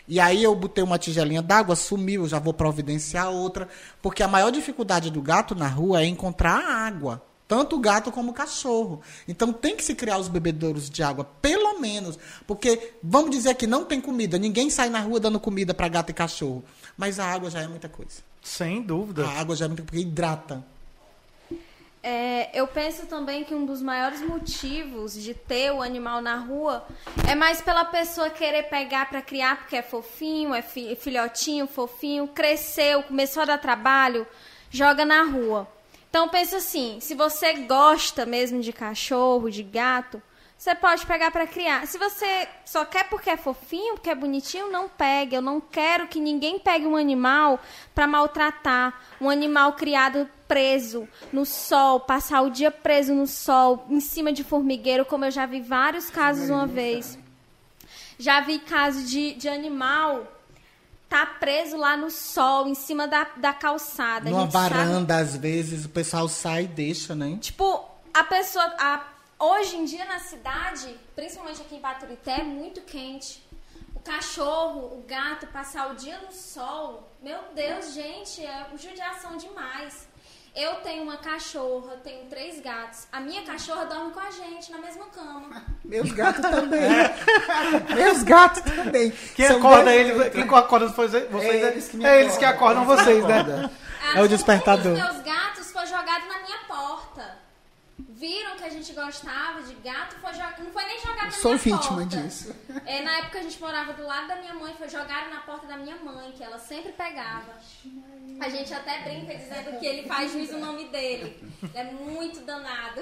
E 0.08 0.20
aí 0.20 0.44
eu 0.44 0.56
botei 0.56 0.84
uma 0.84 0.98
tigelinha 0.98 1.42
d'água, 1.42 1.76
sumiu, 1.76 2.24
eu 2.24 2.28
já 2.28 2.40
vou 2.40 2.54
providenciar 2.54 3.30
outra. 3.30 3.68
Porque 4.02 4.24
a 4.24 4.28
maior 4.28 4.52
dificuldade 4.52 5.12
do 5.12 5.22
gato 5.22 5.54
na 5.54 5.68
rua 5.68 6.02
é 6.02 6.06
encontrar 6.06 6.58
água. 6.58 7.22
Tanto 7.48 7.76
o 7.76 7.80
gato 7.80 8.12
como 8.12 8.32
o 8.32 8.34
cachorro. 8.34 9.02
Então 9.28 9.54
tem 9.54 9.76
que 9.76 9.84
se 9.84 9.94
criar 9.94 10.18
os 10.18 10.28
bebedouros 10.28 10.90
de 10.90 11.04
água, 11.04 11.24
pelo 11.42 11.80
menos. 11.80 12.18
Porque, 12.48 12.94
vamos 13.04 13.30
dizer 13.30 13.54
que 13.56 13.68
não 13.68 13.86
tem 13.86 14.02
comida. 14.02 14.38
Ninguém 14.40 14.70
sai 14.70 14.90
na 14.90 15.00
rua 15.00 15.20
dando 15.20 15.40
comida 15.40 15.74
para 15.74 15.88
gato 15.88 16.10
e 16.10 16.14
cachorro. 16.14 16.64
Mas 16.98 17.20
a 17.20 17.26
água 17.26 17.50
já 17.52 17.62
é 17.62 17.68
muita 17.68 17.88
coisa. 17.88 18.24
Sem 18.42 18.82
dúvida. 18.82 19.26
A 19.28 19.40
água 19.40 19.56
já 19.56 19.66
é 19.66 19.68
muita 19.68 19.84
porque 19.84 20.00
hidrata. 20.00 20.64
É, 22.02 22.50
eu 22.54 22.68
penso 22.68 23.08
também 23.08 23.44
que 23.44 23.56
um 23.56 23.66
dos 23.66 23.82
maiores 23.82 24.22
motivos 24.22 25.14
de 25.14 25.34
ter 25.34 25.72
o 25.72 25.82
animal 25.82 26.22
na 26.22 26.36
rua 26.38 26.86
é 27.28 27.34
mais 27.34 27.62
pela 27.62 27.84
pessoa 27.84 28.30
querer 28.30 28.64
pegar 28.70 29.10
para 29.10 29.24
criar 29.24 29.58
porque 29.58 29.76
é 29.76 29.82
fofinho, 29.82 30.54
é 30.54 30.62
fi- 30.62 30.96
filhotinho, 30.96 31.66
fofinho, 31.66 32.28
cresceu, 32.28 33.02
começou 33.02 33.42
a 33.42 33.46
dar 33.48 33.58
trabalho, 33.58 34.28
joga 34.70 35.04
na 35.04 35.24
rua. 35.24 35.68
Então 36.16 36.30
pensa 36.30 36.56
assim, 36.56 36.98
se 37.02 37.14
você 37.14 37.52
gosta 37.56 38.26
mesmo 38.26 38.62
de 38.62 38.72
cachorro, 38.72 39.52
de 39.52 39.62
gato, 39.62 40.24
você 40.58 40.74
pode 40.74 41.06
pegar 41.06 41.30
para 41.30 41.46
criar. 41.46 41.86
Se 41.88 41.98
você 41.98 42.48
só 42.64 42.86
quer 42.86 43.10
porque 43.10 43.30
é 43.30 43.36
fofinho, 43.36 43.96
porque 43.96 44.10
é 44.10 44.16
bonitinho, 44.16 44.72
não 44.72 44.88
pegue. 44.88 45.36
Eu 45.36 45.42
não 45.42 45.60
quero 45.60 46.08
que 46.08 46.22
ninguém 46.22 46.58
pegue 46.58 46.86
um 46.86 46.96
animal 46.96 47.60
para 47.94 48.08
maltratar. 48.08 48.98
Um 49.20 49.30
animal 49.30 49.74
criado 49.74 50.30
preso 50.48 51.06
no 51.34 51.46
sol, 51.46 52.00
passar 52.00 52.44
o 52.44 52.50
dia 52.50 52.72
preso 52.72 53.14
no 53.14 53.28
sol, 53.28 53.86
em 53.90 54.00
cima 54.00 54.32
de 54.32 54.42
formigueiro, 54.42 55.04
como 55.04 55.26
eu 55.26 55.32
já 55.32 55.46
vi 55.46 55.60
vários 55.60 56.10
casos 56.10 56.50
uma 56.50 56.66
vez. 56.66 57.20
Já 58.18 58.40
vi 58.40 58.60
casos 58.60 59.10
de, 59.12 59.34
de 59.34 59.50
animal 59.50 60.26
tá 61.10 61.26
preso 61.26 61.78
lá 61.78 61.96
no 61.96 62.10
sol, 62.12 62.68
em 62.68 62.76
cima 62.76 63.08
da, 63.08 63.26
da 63.38 63.54
calçada. 63.54 64.30
Numa 64.30 64.44
gente 64.44 64.52
sabe- 64.54 64.70
varanda, 64.76 65.18
às 65.18 65.36
vezes, 65.36 65.86
o 65.86 65.90
pessoal 65.90 66.28
sai 66.28 66.64
e 66.64 66.68
deixa, 66.68 67.14
né? 67.16 67.38
Tipo, 67.42 67.86
a 68.14 68.24
pessoa. 68.24 68.64
a- 68.80 69.06
hoje 69.40 69.76
em 69.78 69.86
dia 69.86 70.06
na 70.06 70.20
cidade, 70.20 70.96
principalmente 71.16 71.62
aqui 71.62 71.76
em 71.76 71.80
Baturité, 71.82 72.40
é 72.42 72.44
muito 72.44 72.82
quente. 72.82 73.44
O 73.96 74.00
cachorro, 74.00 74.98
o 74.98 75.04
gato, 75.08 75.48
passar 75.48 75.92
o 75.92 75.96
dia 75.96 76.18
no 76.20 76.32
sol, 76.32 77.12
meu 77.22 77.40
Deus, 77.56 77.94
gente, 77.94 78.44
é 78.46 78.68
judiação 78.78 79.36
demais. 79.38 80.08
Eu 80.56 80.76
tenho 80.76 81.04
uma 81.04 81.18
cachorra, 81.18 81.98
tenho 82.02 82.26
três 82.30 82.62
gatos. 82.62 83.08
A 83.12 83.20
minha 83.20 83.44
cachorra 83.44 83.86
dorme 83.86 84.12
com 84.14 84.20
a 84.22 84.32
gente 84.32 84.72
na 84.72 84.78
mesma 84.78 85.06
cama. 85.08 85.64
Meus 85.84 86.12
gatos 86.14 86.42
também. 86.42 86.82
Meus 87.94 88.24
gatos 88.24 88.62
também. 88.62 89.12
Quem 89.36 89.48
São 89.48 89.58
acorda 89.58 89.84
dois- 89.92 89.96
ele, 90.10 90.30
quem 90.30 90.44
acorda 90.44 90.88
vocês, 90.88 91.30
vocês 91.30 91.64
É 91.64 91.68
eles 91.72 91.88
que 91.90 91.98
me 91.98 92.06
é 92.06 92.22
eles 92.22 92.38
que 92.38 92.46
acordam. 92.46 92.86
vocês, 92.86 93.24
né? 93.26 93.70
É 94.16 94.22
o 94.22 94.26
um 94.26 94.28
despertador. 94.28 94.94
dos 94.94 95.02
meus 95.04 95.22
gatos 95.24 95.72
foi 95.72 95.86
jogado 95.88 96.26
na 96.28 96.40
minha 96.44 96.58
porta. 96.68 97.45
Viram 98.26 98.56
que 98.56 98.64
a 98.64 98.70
gente 98.70 98.92
gostava 98.92 99.62
de 99.62 99.76
gato, 99.76 100.16
foi 100.16 100.32
não 100.32 100.72
foi 100.72 100.86
nem 100.86 101.00
jogado 101.00 101.26
na 101.26 101.32
Sou 101.32 101.52
minha 101.52 101.58
vítima 101.58 101.98
porta. 101.98 102.18
disso. 102.18 102.56
É, 102.84 103.04
na 103.04 103.18
época 103.20 103.38
a 103.38 103.44
gente 103.44 103.60
morava 103.60 103.94
do 103.94 104.04
lado 104.04 104.28
da 104.28 104.38
minha 104.38 104.56
mãe, 104.56 104.74
foi 104.76 104.90
jogado 104.90 105.30
na 105.30 105.42
porta 105.42 105.68
da 105.68 105.78
minha 105.78 105.96
mãe, 105.98 106.32
que 106.32 106.44
ela 106.44 106.58
sempre 106.58 106.92
pegava. 106.94 107.54
A 108.42 108.50
gente 108.50 108.74
até 108.74 109.04
brinca 109.04 109.36
dizendo 109.36 109.80
que 109.80 109.86
ele 109.86 110.08
faz 110.08 110.32
juiz 110.32 110.52
o 110.52 110.58
nome 110.58 110.86
dele. 110.90 111.40
Ele 111.62 111.78
é 111.78 111.84
muito 111.84 112.40
danado. 112.42 113.02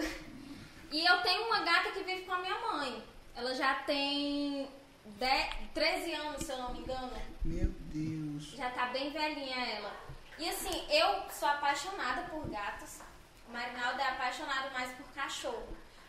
E 0.91 1.05
eu 1.05 1.21
tenho 1.21 1.45
uma 1.47 1.59
gata 1.59 1.91
que 1.91 2.03
vive 2.03 2.23
com 2.23 2.33
a 2.33 2.39
minha 2.39 2.59
mãe. 2.59 3.01
Ela 3.33 3.55
já 3.55 3.75
tem 3.75 4.67
10, 5.05 5.55
13 5.73 6.13
anos, 6.15 6.43
se 6.43 6.51
eu 6.51 6.57
não 6.57 6.73
me 6.73 6.79
engano. 6.79 7.13
Meu 7.45 7.69
Deus. 7.93 8.43
Já 8.57 8.69
tá 8.71 8.87
bem 8.87 9.09
velhinha 9.09 9.55
ela. 9.55 9.91
E 10.37 10.49
assim, 10.49 10.83
eu 10.89 11.23
sou 11.31 11.47
apaixonada 11.47 12.23
por 12.23 12.49
gatos. 12.49 12.99
O 13.53 13.55
Marinaldo 13.55 14.01
é 14.01 14.09
apaixonado 14.09 14.73
mais 14.73 14.89
por 14.93 15.05
cachorro. 15.13 15.61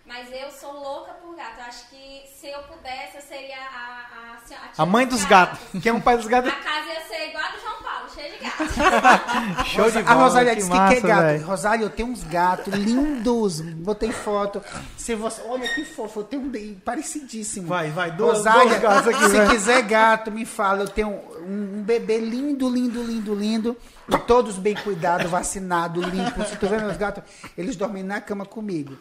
Mas 0.07 0.29
eu 0.33 0.51
sou 0.51 0.73
louca 0.73 1.13
por 1.15 1.35
gato. 1.37 1.59
Eu 1.59 1.65
acho 1.65 1.89
que 1.91 2.23
se 2.39 2.47
eu 2.49 2.63
pudesse, 2.63 3.17
eu 3.17 3.23
seria 3.23 3.57
a, 3.57 4.39
a, 4.39 4.55
a, 4.79 4.83
a 4.83 4.87
mãe 4.87 5.07
dos 5.07 5.25
gatos. 5.27 5.59
Quem 5.83 5.91
é 5.91 5.93
um 5.95 6.01
pai 6.01 6.17
dos 6.17 6.27
gatos? 6.27 6.51
A 6.51 6.57
casa 6.57 6.89
ia 6.93 7.01
ser 7.07 7.29
igual 7.29 7.45
a 7.45 7.49
do 7.49 7.61
João 7.61 7.83
Paulo, 7.83 8.11
cheia 8.15 8.31
de 8.31 8.45
gatos. 8.45 9.67
Show 9.73 9.91
de 9.91 10.03
bola. 10.03 10.11
A 10.11 10.15
Rosália 10.23 10.57
disse 10.57 10.71
que 10.71 10.77
massa, 10.77 10.95
quer 10.95 11.07
gato. 11.07 11.23
véio. 11.23 11.47
Rosália, 11.47 11.85
eu 11.85 11.91
tenho 11.91 12.09
uns 12.09 12.23
gatos 12.25 12.75
lindos. 12.75 13.61
Botei 13.61 14.13
foto. 14.13 14.63
Se 14.97 15.15
você, 15.15 15.43
olha 15.47 15.69
que 15.75 15.85
fofo, 15.87 16.21
eu 16.21 16.25
tenho 16.25 16.43
um 16.43 16.49
bem 16.51 16.75
parecidíssimo. 16.85 17.69
Vai, 17.69 17.91
vai, 17.91 18.11
dois- 18.11 18.39
Rosália, 18.39 18.65
dois 18.69 18.81
gatos 18.83 19.09
aqui, 19.09 19.25
se 19.31 19.37
vai. 19.37 19.49
quiser 19.49 19.83
gato, 19.83 20.31
me 20.31 20.45
fala. 20.45 20.83
Eu 20.83 20.89
tenho 20.89 21.09
um, 21.09 21.79
um 21.79 21.83
bebê 21.83 22.19
lindo, 22.19 22.69
lindo, 22.69 23.03
lindo, 23.03 23.35
lindo. 23.35 23.77
E 24.13 24.19
todos 24.19 24.57
bem 24.57 24.75
cuidados, 24.75 25.31
vacinados, 25.31 26.05
limpos. 26.07 26.49
Se 26.49 26.57
tu 26.57 26.67
vê 26.69 26.77
meus 26.79 26.97
gatos, 26.97 27.23
eles 27.57 27.77
dormem 27.77 28.03
na 28.03 28.21
cama 28.21 28.45
comigo. 28.45 28.97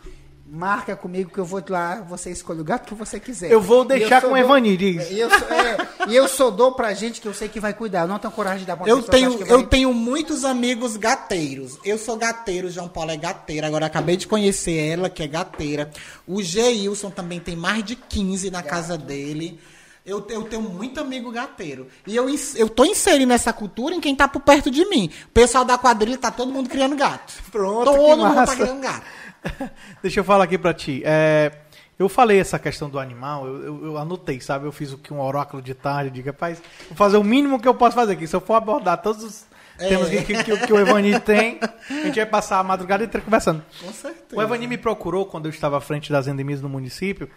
Marca 0.46 0.96
comigo 0.96 1.32
que 1.32 1.40
eu 1.40 1.46
vou 1.46 1.64
lá, 1.68 2.02
você 2.08 2.30
escolhe 2.30 2.62
o 2.62 2.64
gato 2.64 2.86
que 2.88 2.94
você 2.94 3.20
quiser. 3.20 3.50
Eu 3.52 3.60
vou 3.62 3.84
deixar 3.84 4.22
só 4.22 4.28
com 4.28 4.34
o 4.34 4.62
diz. 4.78 5.10
E 5.10 5.20
eu, 5.20 5.30
só- 5.30 5.46
é, 5.46 5.78
e 6.10 6.16
eu 6.16 6.28
só 6.28 6.52
dou 6.52 6.74
pra 6.74 6.94
gente 6.94 7.20
que 7.22 7.28
eu 7.28 7.34
sei 7.34 7.48
que 7.50 7.60
vai 7.60 7.74
cuidar. 7.74 8.02
Eu 8.02 8.08
não 8.08 8.20
tenho 8.20 8.32
coragem 8.34 8.60
de 8.60 8.66
dar 8.66 8.78
pra 8.78 8.88
Eu 8.88 9.02
tenho, 9.02 9.38
que 9.38 9.44
vai- 9.46 9.54
eu 9.58 9.64
tenho 9.66 9.94
muitos 9.94 10.46
amigos 10.46 10.96
gateiros. 10.96 11.80
Eu 11.84 11.98
sou 11.98 12.18
gateiro, 12.18 12.70
João 12.70 12.88
Paulo 12.88 13.10
é 13.12 13.18
gateiro. 13.18 13.66
Agora 13.66 13.88
acabei 13.88 14.16
de 14.16 14.28
conhecer 14.28 14.76
ela, 14.90 15.10
que 15.10 15.24
é 15.24 15.28
gateira. 15.28 15.90
O 16.28 16.42
Geilson 16.44 17.10
também 17.10 17.40
tem 17.40 17.56
mais 17.56 17.84
de 17.84 17.96
15 17.96 18.52
na 18.52 18.62
casa 18.62 18.96
dele. 18.98 19.60
Eu, 20.06 20.26
eu 20.30 20.44
tenho 20.44 20.62
muito 20.62 21.00
amigo 21.00 21.32
gateiro. 21.32 21.88
E 22.06 22.14
eu, 22.16 22.28
eu 22.56 22.68
tô 22.70 22.84
inserindo 22.84 23.32
essa 23.32 23.54
cultura 23.54 23.96
em 23.96 24.02
quem 24.02 24.14
tá 24.16 24.28
por 24.28 24.42
perto 24.42 24.70
de 24.70 24.84
mim. 24.90 25.10
O 25.28 25.30
pessoal 25.30 25.64
da 25.64 25.78
quadrilha 25.78 26.18
tá 26.18 26.30
todo 26.30 26.52
mundo 26.52 26.70
criando 26.70 26.96
gato. 26.96 27.34
Pronto, 27.52 27.86
Todo 27.86 28.18
mundo 28.18 28.24
tá 28.34 28.42
massa. 28.42 28.56
criando 28.56 28.82
gato. 28.82 29.06
Deixa 30.04 30.20
eu 30.20 30.24
falar 30.26 30.44
aqui 30.44 30.58
pra 30.58 30.74
ti. 30.74 31.02
É, 31.06 31.54
eu 31.98 32.10
falei 32.10 32.38
essa 32.40 32.60
questão 32.60 32.90
do 32.90 33.00
animal, 33.00 33.48
eu, 33.48 33.64
eu- 33.64 33.86
eu 33.86 33.98
anotei, 33.98 34.42
sabe? 34.42 34.66
Eu 34.66 34.72
fiz 34.74 34.92
o 34.92 34.98
que 34.98 35.14
um 35.14 35.22
oráculo 35.22 35.62
de 35.62 35.74
tarde, 35.74 36.10
digo, 36.12 36.28
rapaz, 36.28 36.62
vou 36.90 36.98
fazer 36.98 37.16
o 37.18 37.24
mínimo 37.24 37.58
que 37.60 37.68
eu 37.68 37.74
posso 37.74 37.96
fazer 37.96 38.14
aqui. 38.14 38.28
Se 38.28 38.36
eu 38.36 38.42
for 38.42 38.56
abordar 38.56 39.02
todos 39.02 39.24
os 39.24 39.46
É. 39.80 39.88
temas 39.88 40.10
que, 40.10 40.22
que- 40.22 40.44
que- 40.44 40.68
que 40.68 40.74
o 40.74 40.80
Evani 40.80 41.18
tem, 41.22 41.60
a 41.90 41.94
gente 42.06 42.16
vai 42.16 42.26
passar 42.26 42.60
a 42.60 42.64
madrugada 42.64 43.04
inteira 43.06 43.24
conversando. 43.24 43.64
Com 43.82 43.92
certeza. 43.94 44.36
O 44.36 44.42
Evani 44.42 44.68
me 44.68 44.78
procurou 44.78 45.26
quando 45.26 45.46
eu 45.46 45.50
estava 45.50 45.78
à 45.78 45.82
frente 45.82 46.12
das 46.12 46.28
endemias 46.28 46.62
no 46.62 46.68
município 46.70 47.30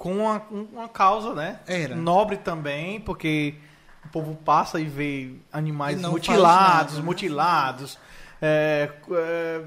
com 0.00 0.14
uma, 0.16 0.42
um- 0.50 0.66
uma 0.72 0.88
causa, 0.88 1.34
né? 1.34 1.60
Era. 1.66 1.94
Nobre 1.94 2.38
também, 2.38 2.98
porque 3.00 3.54
o 4.02 4.08
povo 4.08 4.34
passa 4.34 4.80
e 4.80 4.86
vê 4.86 5.34
animais 5.52 6.02
E 6.02 6.06
mutilados, 6.06 6.92
nada, 6.94 6.94
né? 7.00 7.02
mutilados, 7.02 7.98
é, 8.40 8.90
é, 9.12 9.62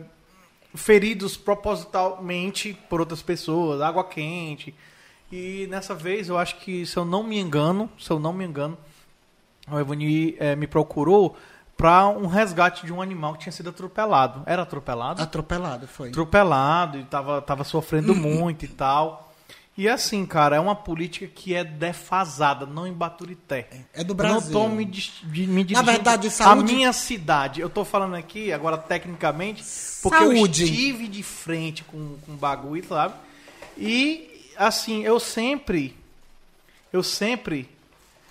feridos 0.73 1.37
propositalmente 1.37 2.73
por 2.89 2.99
outras 2.99 3.21
pessoas, 3.21 3.79
água 3.79 4.03
quente. 4.03 4.73
E 5.31 5.67
nessa 5.69 5.93
vez 5.93 6.29
eu 6.29 6.37
acho 6.37 6.55
que, 6.57 6.83
se 6.83 6.97
eu 6.97 7.05
não 7.05 7.21
me 7.21 7.39
engano, 7.39 7.87
se 7.99 8.09
eu 8.09 8.19
não 8.19 8.33
me 8.33 8.43
engano, 8.43 8.75
o 9.69 9.79
Evani 9.79 10.35
eh, 10.39 10.55
me 10.55 10.65
procurou 10.65 11.37
para 11.77 12.07
um 12.07 12.25
resgate 12.27 12.85
de 12.87 12.91
um 12.93 13.01
animal 13.03 13.33
que 13.33 13.39
tinha 13.41 13.51
sido 13.53 13.69
atropelado. 13.69 14.41
Era 14.47 14.63
atropelado? 14.63 15.21
Atropelado, 15.21 15.87
foi. 15.87 16.09
atropelado 16.09 16.97
e 16.97 17.03
tava, 17.03 17.39
tava 17.41 17.63
sofrendo 17.63 18.13
muito 18.17 18.65
e 18.65 18.67
tal. 18.67 19.32
E 19.75 19.89
assim, 19.89 20.23
cara, 20.23 20.55
é 20.55 20.59
uma 20.59 20.75
política 20.75 21.25
que 21.25 21.55
é 21.55 21.63
defasada, 21.63 22.63
não 22.65 22.85
em 22.85 22.93
Baturité. 22.93 23.67
É 23.91 24.03
do 24.03 24.11
Eu 24.11 24.15
Brasil. 24.15 24.51
Não 24.51 24.69
tô 24.69 24.69
me, 24.69 24.85
de- 24.85 25.47
me 25.47 25.63
Na 25.71 25.81
verdade, 25.81 26.29
saúde- 26.29 26.73
minha 26.75 26.93
cidade. 26.93 27.59
Eu 27.59 27.69
tô 27.71 27.83
falando 27.83 28.13
aqui, 28.15 28.51
agora 28.53 28.77
tecnicamente, 28.77 29.63
porque 30.03 30.15
eu 30.23 30.35
Saúde. 30.35 30.63
estive 30.65 31.07
de 31.07 31.23
frente 31.23 31.83
com, 31.83 32.17
com 32.23 32.33
o 32.33 32.37
bagulho, 32.37 32.85
sabe? 32.87 33.15
E, 33.75 34.51
assim, 34.57 35.03
eu 35.03 35.19
sempre... 35.19 35.97
Eu 36.91 37.01
sempre... 37.01 37.67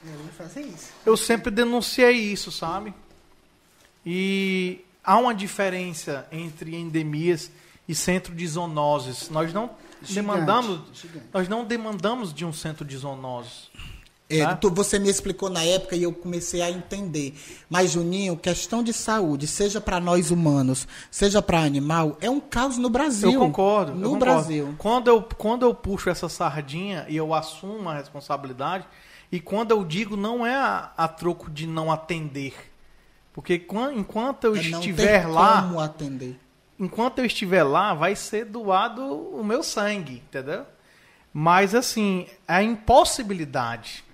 Eu 0.05 0.19
fazer 0.39 0.61
isso. 0.63 0.91
Eu 1.05 1.17
sempre 1.17 1.51
denunciei 1.51 2.13
isso, 2.13 2.53
sabe? 2.53 2.95
E 4.07 4.81
há 5.03 5.17
uma 5.17 5.35
diferença 5.35 6.27
entre 6.31 6.75
endemias 6.77 7.51
e 7.89 7.95
centro 7.95 8.35
de 8.35 8.47
zoonoses. 8.47 9.29
Nós 9.29 9.53
não 9.53 9.71
Gigante, 10.07 10.15
demandamos, 10.15 10.81
gigante. 10.95 11.27
nós 11.33 11.49
não 11.49 11.65
demandamos 11.65 12.33
de 12.35 12.45
um 12.45 12.53
centro 12.53 12.85
de 12.85 12.97
zoonoses. 12.97 13.71
É, 14.31 14.47
Tá? 14.47 14.57
tu- 14.57 14.71
você 14.71 14.99
me 14.99 15.11
explicou 15.11 15.51
na 15.51 15.63
época 15.63 15.95
e 15.95 16.03
eu 16.05 16.13
comecei 16.13 16.63
a 16.63 16.71
entender. 16.71 17.35
Mas, 17.69 17.91
Juninho, 17.93 18.35
questão 18.35 18.83
de 18.83 18.91
saúde, 18.91 19.47
seja 19.47 19.79
para 19.79 20.01
nós 20.01 20.31
humanos, 20.31 20.89
seja 21.11 21.43
para 21.43 21.61
animal, 21.61 22.17
é 22.19 22.31
um 22.31 22.41
caos 22.41 22.79
no 22.79 22.89
Brasil. 22.89 23.31
Eu 23.33 23.39
concordo. 23.41 23.93
No 23.93 23.99
eu 24.07 24.11
concordo. 24.13 24.25
Brasil. 24.25 24.75
Quando 24.79 25.09
eu, 25.09 25.23
quando 25.37 25.65
eu 25.67 25.75
puxo 25.75 26.09
essa 26.09 26.31
sardinha 26.31 27.05
e 27.11 27.17
eu 27.17 27.35
assumo 27.35 27.91
a 27.91 27.95
responsabilidade, 27.95 28.87
e 29.31 29.39
quando 29.39 29.71
eu 29.73 29.85
digo 29.85 30.17
não 30.17 30.47
é 30.47 30.55
a, 30.55 30.93
a 30.97 31.09
troco 31.09 31.51
de 31.51 31.67
não 31.67 31.93
atender. 31.93 32.55
Porque 33.35 33.59
quan- 33.59 33.93
enquanto 33.93 34.45
eu 34.45 34.57
É 34.57 34.63
não 34.69 34.79
estiver 34.79 35.23
ter 35.23 35.29
lá, 35.29 35.61
como 35.63 35.79
atender. 35.79 36.39
Enquanto 36.83 37.21
eu 37.21 37.25
estiver 37.25 37.63
lá, 37.63 37.95
vai 37.95 38.17
ser 38.17 38.45
doado 38.45 39.03
o 39.05 39.45
meu 39.45 39.63
sangue, 39.63 40.17
entendeu? 40.17 40.67
Mas 41.33 41.75
assim, 41.75 42.27
a 42.47 42.61
impossibilidade. 42.63 44.05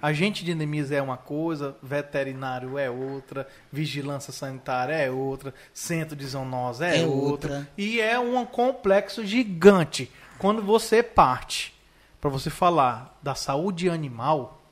Agente 0.00 0.44
de 0.44 0.52
endemias 0.52 0.92
é 0.92 1.02
uma 1.02 1.16
coisa, 1.16 1.76
veterinário 1.82 2.78
é 2.78 2.88
outra, 2.88 3.48
vigilância 3.72 4.32
sanitária 4.32 4.92
é 4.92 5.10
outra, 5.10 5.52
centro 5.74 6.14
de 6.14 6.24
zoonose 6.26 6.84
é, 6.84 7.00
É 7.00 7.06
outra. 7.06 7.54
outra. 7.56 7.68
E 7.76 8.00
é 8.00 8.16
um 8.18 8.44
complexo 8.46 9.26
gigante. 9.26 10.10
Quando 10.38 10.62
você 10.62 11.02
parte 11.02 11.74
para 12.20 12.30
você 12.30 12.50
falar 12.50 13.18
da 13.20 13.34
saúde 13.34 13.90
animal, 13.90 14.62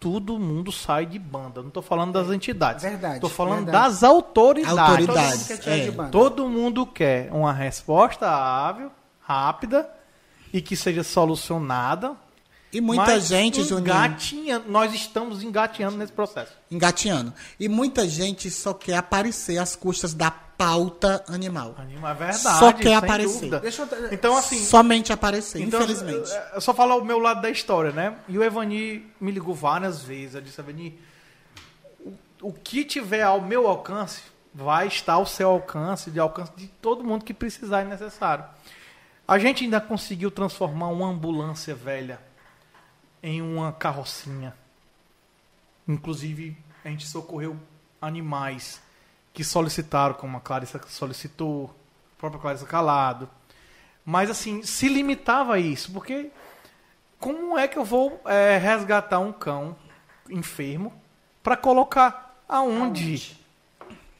todo 0.00 0.38
mundo 0.38 0.70
sai 0.70 1.06
de 1.06 1.18
banda. 1.18 1.60
Não 1.60 1.68
estou 1.68 1.82
falando 1.82 2.12
das 2.12 2.30
entidades. 2.30 2.82
Verdade, 2.82 3.14
Estou 3.16 3.30
falando 3.30 3.64
verdade. 3.64 3.88
das 3.88 4.02
autoridades. 4.02 4.78
Autoridades. 4.78 5.48
Todo 5.48 5.58
mundo 5.88 6.02
é. 6.02 6.08
Todo 6.10 6.48
mundo 6.48 6.86
quer 6.86 7.32
uma 7.32 7.52
resposta 7.52 8.28
hábil, 8.28 8.90
rápida 9.20 9.88
e 10.52 10.60
que 10.60 10.76
seja 10.76 11.02
solucionada. 11.02 12.16
E 12.72 12.80
muita 12.80 13.04
mas 13.04 13.26
gente, 13.26 13.62
Juninho, 13.62 13.80
engatinhando, 13.80 14.70
nós 14.70 14.92
estamos 14.92 15.42
engateando 15.42 15.96
nesse 15.96 16.12
processo. 16.12 16.52
engateando. 16.70 17.32
E 17.58 17.66
muita 17.68 18.06
gente 18.06 18.50
só 18.50 18.74
quer 18.74 18.96
aparecer 18.96 19.58
às 19.58 19.74
custas 19.74 20.12
da 20.12 20.30
pauta 20.58 21.24
animal. 21.28 21.74
Anima, 21.78 22.10
é 22.10 22.14
verdade. 22.14 22.58
Só 22.58 22.72
quer 22.72 22.82
sem 22.82 22.94
aparecer. 22.96 23.52
eu- 23.52 24.12
Então, 24.12 24.36
assim, 24.36 24.58
Somente 24.58 25.12
aparecer, 25.12 25.62
então, 25.62 25.80
infelizmente. 25.80 26.30
é- 26.32 26.52
é 26.56 26.60
só 26.60 26.74
falar 26.74 26.96
o 26.96 27.04
meu 27.04 27.18
lado 27.20 27.40
da 27.40 27.48
história, 27.48 27.92
né? 27.92 28.18
E 28.28 28.36
o 28.36 28.42
Evani 28.42 29.06
me 29.20 29.30
ligou 29.30 29.54
várias 29.54 30.02
vezes. 30.02 30.34
Eu 30.34 30.40
disse, 30.40 30.60
Evani, 30.60 30.98
o, 32.00 32.12
o 32.42 32.52
que 32.52 32.84
tiver 32.84 33.22
ao 33.22 33.40
meu 33.40 33.68
alcance 33.68 34.20
vai 34.52 34.88
estar 34.88 35.12
ao 35.14 35.24
seu 35.26 35.48
alcance, 35.48 36.10
de 36.10 36.18
alcance 36.18 36.50
de 36.56 36.66
todo 36.66 37.04
mundo 37.04 37.24
que 37.24 37.32
precisar 37.32 37.82
e 37.82 37.84
necessário. 37.84 38.44
A 39.28 39.38
gente 39.38 39.62
ainda 39.62 39.80
conseguiu 39.80 40.30
transformar 40.30 40.88
uma 40.88 41.06
ambulância 41.08 41.74
velha 41.74 42.18
em 43.22 43.40
uma 43.40 43.72
carrocinha. 43.72 44.54
Inclusive, 45.86 46.56
a 46.84 46.88
gente 46.88 47.06
socorreu 47.06 47.56
animais 48.00 48.80
que 49.38 49.44
solicitaram, 49.44 50.14
como 50.14 50.36
a 50.36 50.40
Clarissa 50.40 50.80
solicitou, 50.88 51.72
a 52.16 52.18
própria 52.18 52.40
Clarissa 52.40 52.66
Calado. 52.66 53.30
Mas, 54.04 54.28
assim, 54.30 54.64
se 54.64 54.88
limitava 54.88 55.54
a 55.54 55.58
isso, 55.60 55.92
porque 55.92 56.32
como 57.20 57.56
é 57.56 57.68
que 57.68 57.78
eu 57.78 57.84
vou 57.84 58.20
é, 58.24 58.58
resgatar 58.58 59.20
um 59.20 59.30
cão 59.30 59.76
enfermo 60.28 60.92
para 61.40 61.56
colocar 61.56 62.42
aonde? 62.48 63.38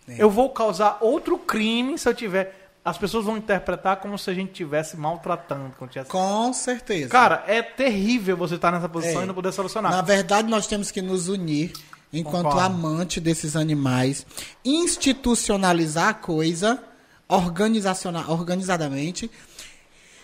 Eu 0.06 0.30
vou 0.30 0.50
causar 0.50 0.98
outro 1.00 1.36
crime 1.36 1.98
se 1.98 2.08
eu 2.08 2.14
tiver. 2.14 2.70
As 2.84 2.96
pessoas 2.96 3.24
vão 3.24 3.36
interpretar 3.36 3.96
como 3.96 4.16
se 4.16 4.30
a 4.30 4.34
gente 4.34 4.52
estivesse 4.52 4.96
maltratando. 4.96 5.74
Tivesse... 5.88 6.08
Com 6.12 6.52
certeza. 6.52 7.08
Cara, 7.08 7.42
é 7.48 7.60
terrível 7.60 8.36
você 8.36 8.54
estar 8.54 8.70
nessa 8.70 8.88
posição 8.88 9.22
É. 9.22 9.24
e 9.24 9.26
não 9.26 9.34
poder 9.34 9.50
solucionar. 9.50 9.90
Na 9.90 10.00
verdade, 10.00 10.48
nós 10.48 10.68
temos 10.68 10.92
que 10.92 11.02
nos 11.02 11.26
unir 11.28 11.72
enquanto 12.12 12.44
Concordo. 12.44 12.60
amante 12.60 13.20
desses 13.20 13.56
animais, 13.56 14.26
institucionalizar 14.64 16.08
a 16.08 16.14
coisa 16.14 16.82
organizacional, 17.28 18.30
organizadamente 18.30 19.30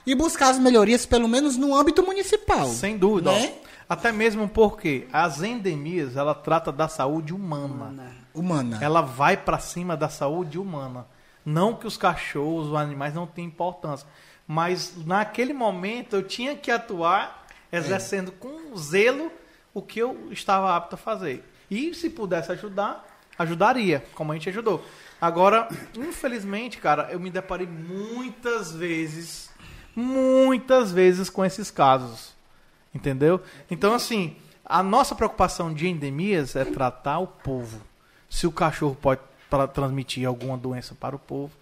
e 0.06 0.14
buscar 0.14 0.48
as 0.48 0.58
melhorias, 0.58 1.06
pelo 1.06 1.28
menos 1.28 1.56
no 1.56 1.76
âmbito 1.76 2.02
municipal. 2.02 2.68
Sem 2.68 2.96
dúvida. 2.96 3.32
Né? 3.32 3.54
Até 3.88 4.10
mesmo 4.10 4.48
porque 4.48 5.06
as 5.12 5.42
endemias, 5.42 6.16
ela 6.16 6.34
trata 6.34 6.72
da 6.72 6.88
saúde 6.88 7.34
humana. 7.34 8.12
Humana. 8.34 8.78
Ela 8.80 9.02
vai 9.02 9.36
para 9.36 9.58
cima 9.58 9.96
da 9.96 10.08
saúde 10.08 10.58
humana. 10.58 11.06
Não 11.44 11.74
que 11.74 11.86
os 11.86 11.96
cachorros, 11.96 12.68
os 12.68 12.74
animais 12.74 13.14
não 13.14 13.26
tenham 13.26 13.48
importância. 13.48 14.06
Mas 14.46 14.94
naquele 15.04 15.52
momento 15.52 16.16
eu 16.16 16.22
tinha 16.22 16.56
que 16.56 16.70
atuar 16.70 17.46
exercendo 17.70 18.32
com 18.32 18.74
zelo 18.76 19.30
o 19.72 19.82
que 19.82 19.98
eu 20.00 20.28
estava 20.30 20.74
apto 20.74 20.94
a 20.94 20.98
fazer. 20.98 21.44
E 21.70 21.94
se 21.94 22.10
pudesse 22.10 22.52
ajudar, 22.52 23.04
ajudaria, 23.38 24.04
como 24.14 24.32
a 24.32 24.34
gente 24.34 24.48
ajudou. 24.48 24.84
Agora, 25.20 25.68
infelizmente, 25.96 26.78
cara, 26.78 27.08
eu 27.10 27.18
me 27.18 27.30
deparei 27.30 27.66
muitas 27.66 28.72
vezes, 28.72 29.50
muitas 29.94 30.92
vezes 30.92 31.30
com 31.30 31.44
esses 31.44 31.70
casos. 31.70 32.34
Entendeu? 32.94 33.40
Então, 33.70 33.94
assim, 33.94 34.36
a 34.64 34.82
nossa 34.82 35.14
preocupação 35.14 35.72
de 35.72 35.88
endemias 35.88 36.54
é 36.54 36.64
tratar 36.64 37.18
o 37.18 37.26
povo. 37.26 37.80
Se 38.28 38.46
o 38.46 38.52
cachorro 38.52 38.96
pode 39.00 39.20
transmitir 39.72 40.26
alguma 40.26 40.56
doença 40.56 40.94
para 40.94 41.14
o 41.14 41.18
povo, 41.18 41.52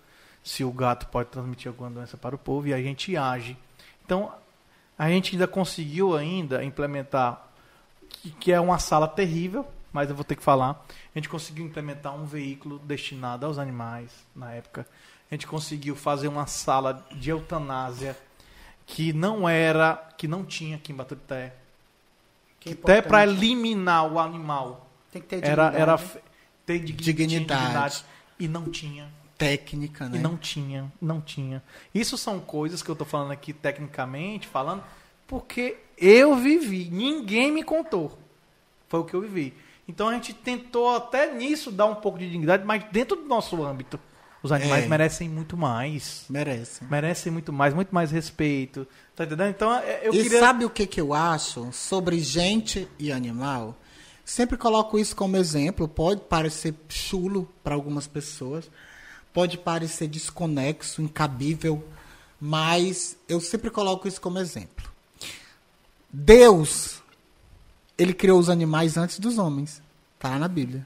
se 0.43 0.65
o 0.65 0.73
gato 0.73 1.07
pode 1.07 1.29
transmitir 1.29 1.69
alguma 1.69 1.91
doença 1.91 2.17
para 2.17 2.35
o 2.35 2.39
povo, 2.39 2.69
e 2.69 2.75
a 2.75 2.83
gente 2.83 3.17
age. 3.17 3.57
Então, 4.05 4.33
a 4.99 5.09
gente 5.09 5.35
ainda 5.35 5.47
conseguiu 5.47 6.17
ainda 6.17 6.65
implementar, 6.65 7.47
que, 8.09 8.31
que 8.31 8.53
é 8.53 8.61
uma 8.61 8.79
sala 8.79 9.09
terrível, 9.09 9.67
mas 9.93 10.09
eu 10.09 10.17
vou 10.17 10.25
ter 10.25 10.37
que 10.37 10.43
falar. 10.43 10.85
A 11.15 11.19
gente 11.19 11.29
conseguiu 11.29 11.65
implementar 11.65 12.15
um 12.15 12.25
veículo 12.25 12.79
destinado 12.81 13.47
aos 13.47 13.59
animais 13.59 14.11
na 14.35 14.53
época. 14.53 14.87
A 15.31 15.35
gente 15.35 15.47
conseguiu 15.47 15.95
fazer 15.95 16.29
uma 16.29 16.47
sala 16.47 17.07
de 17.13 17.31
eutanásia 17.31 18.17
que 18.87 19.13
não 19.13 19.49
era, 19.49 19.97
que 20.17 20.27
não 20.27 20.45
tinha 20.45 20.77
aqui 20.77 20.93
em 20.93 20.95
Baturité. 20.95 21.55
Que 22.61 22.71
até 22.71 23.03
para 23.03 23.25
eliminar 23.25 24.11
o 24.11 24.19
animal. 24.19 24.89
Tem 25.11 25.21
que 25.21 25.29
ter 25.29 25.45
era, 25.45 25.73
era 25.73 25.99
ter 26.65 26.79
dignidade. 26.79 27.35
dignidade. 27.35 28.05
E 28.39 28.49
não 28.49 28.71
tinha. 28.71 29.11
Técnica, 29.37 30.09
né? 30.09 30.19
E 30.19 30.21
não 30.21 30.37
tinha, 30.37 30.93
não 31.01 31.21
tinha. 31.21 31.63
Isso 31.95 32.17
são 32.17 32.39
coisas 32.39 32.83
que 32.83 32.89
eu 32.89 32.93
estou 32.93 33.07
falando 33.07 33.33
aqui 33.33 33.53
tecnicamente, 33.53 34.47
falando, 34.47 34.85
porque 35.27 35.77
eu 35.99 36.37
vivi. 36.37 36.89
Ninguém 36.91 37.51
me 37.51 37.63
contou. 37.63 38.17
Foi 38.89 39.01
o 39.01 39.05
que 39.05 39.15
eu 39.15 39.21
vivi. 39.21 39.55
Então 39.87 40.09
a 40.09 40.15
gente 40.15 40.33
tentou 40.33 40.95
até 40.95 41.33
nisso 41.33 41.71
dar 41.71 41.87
um 41.87 41.97
pouco 41.97 42.19
de 42.19 42.29
dignidade, 42.29 42.65
mas 42.65 42.85
dentro 42.91 43.17
do 43.17 43.25
nosso 43.25 43.63
âmbito. 43.65 43.99
Os 44.43 44.51
animais 44.51 44.85
é. 44.85 44.89
merecem 44.89 45.29
muito 45.29 45.57
mais. 45.57 46.25
Merecem. 46.29 46.89
Merecem 46.89 47.33
muito 47.33 47.53
mais, 47.53 47.73
muito 47.73 47.95
mais 47.95 48.11
respeito. 48.11 48.87
Tá 49.15 49.25
entendendo? 49.25 49.51
Então, 49.51 49.73
é, 49.73 50.01
eu 50.03 50.13
e 50.13 50.23
queria... 50.23 50.41
sabe 50.41 50.65
o 50.65 50.71
que, 50.71 50.85
que 50.87 51.01
eu 51.01 51.15
acho 51.15 51.71
sobre 51.73 52.19
gente 52.19 52.89
e 52.99 53.13
animal? 53.13 53.77
Sempre 54.25 54.57
coloco 54.57 54.99
isso 54.99 55.15
como 55.15 55.37
exemplo. 55.37 55.87
Pode 55.87 56.23
parecer 56.23 56.75
chulo 56.89 57.49
para 57.63 57.75
algumas 57.75 58.07
pessoas, 58.07 58.69
pode 59.33 59.59
parecer 59.59 60.09
desconexo, 60.09 61.03
incabível, 61.03 61.85
mas 62.41 63.17
eu 63.29 63.41
sempre 63.41 63.71
coloco 63.71 64.09
isso 64.09 64.21
como 64.21 64.39
exemplo. 64.39 64.91
Deus, 66.13 67.02
ele 67.97 68.13
criou 68.13 68.39
os 68.39 68.49
animais 68.49 68.97
antes 68.97 69.19
dos 69.19 69.39
homens. 69.39 69.83
Tá 70.19 70.39
na 70.39 70.49
Bíblia. 70.49 70.85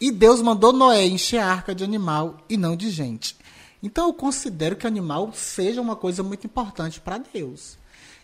E 0.00 0.10
Deus 0.10 0.42
mandou 0.42 0.72
Noé 0.72 1.06
encher 1.06 1.38
a 1.38 1.46
arca 1.46 1.74
de 1.74 1.84
animal 1.84 2.38
e 2.48 2.56
não 2.56 2.76
de 2.76 2.90
gente. 2.90 3.36
Então 3.82 4.06
eu 4.08 4.12
considero 4.12 4.76
que 4.76 4.86
animal 4.86 5.32
seja 5.32 5.80
uma 5.80 5.96
coisa 5.96 6.22
muito 6.22 6.46
importante 6.46 7.00
para 7.00 7.18
Deus. 7.18 7.78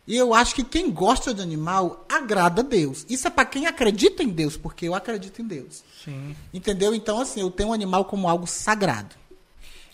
E 0.06 0.16
eu 0.16 0.32
acho 0.32 0.54
que 0.54 0.64
quem 0.64 0.90
gosta 0.90 1.34
de 1.34 1.42
animal 1.42 2.06
agrada 2.10 2.62
a 2.62 2.64
Deus. 2.64 3.04
Isso 3.10 3.26
é 3.26 3.30
para 3.30 3.44
quem 3.44 3.66
acredita 3.66 4.22
em 4.22 4.28
Deus, 4.28 4.56
porque 4.56 4.88
eu 4.88 4.94
acredito 4.94 5.42
em 5.42 5.46
Deus. 5.46 5.84
Sim. 6.02 6.34
Entendeu? 6.52 6.94
Então, 6.94 7.20
assim, 7.20 7.40
eu 7.40 7.50
tenho 7.50 7.68
um 7.68 7.72
animal 7.74 8.06
como 8.06 8.26
algo 8.26 8.46
sagrado. 8.46 9.14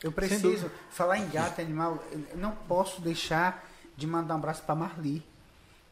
Eu 0.00 0.12
preciso 0.12 0.70
falar 0.90 1.18
em 1.18 1.28
gato 1.28 1.58
e 1.58 1.62
animal. 1.62 2.04
Eu 2.12 2.38
não 2.38 2.52
posso 2.52 3.00
deixar 3.00 3.68
de 3.96 4.06
mandar 4.06 4.34
um 4.34 4.38
abraço 4.38 4.62
para 4.62 4.74
Marli 4.76 5.20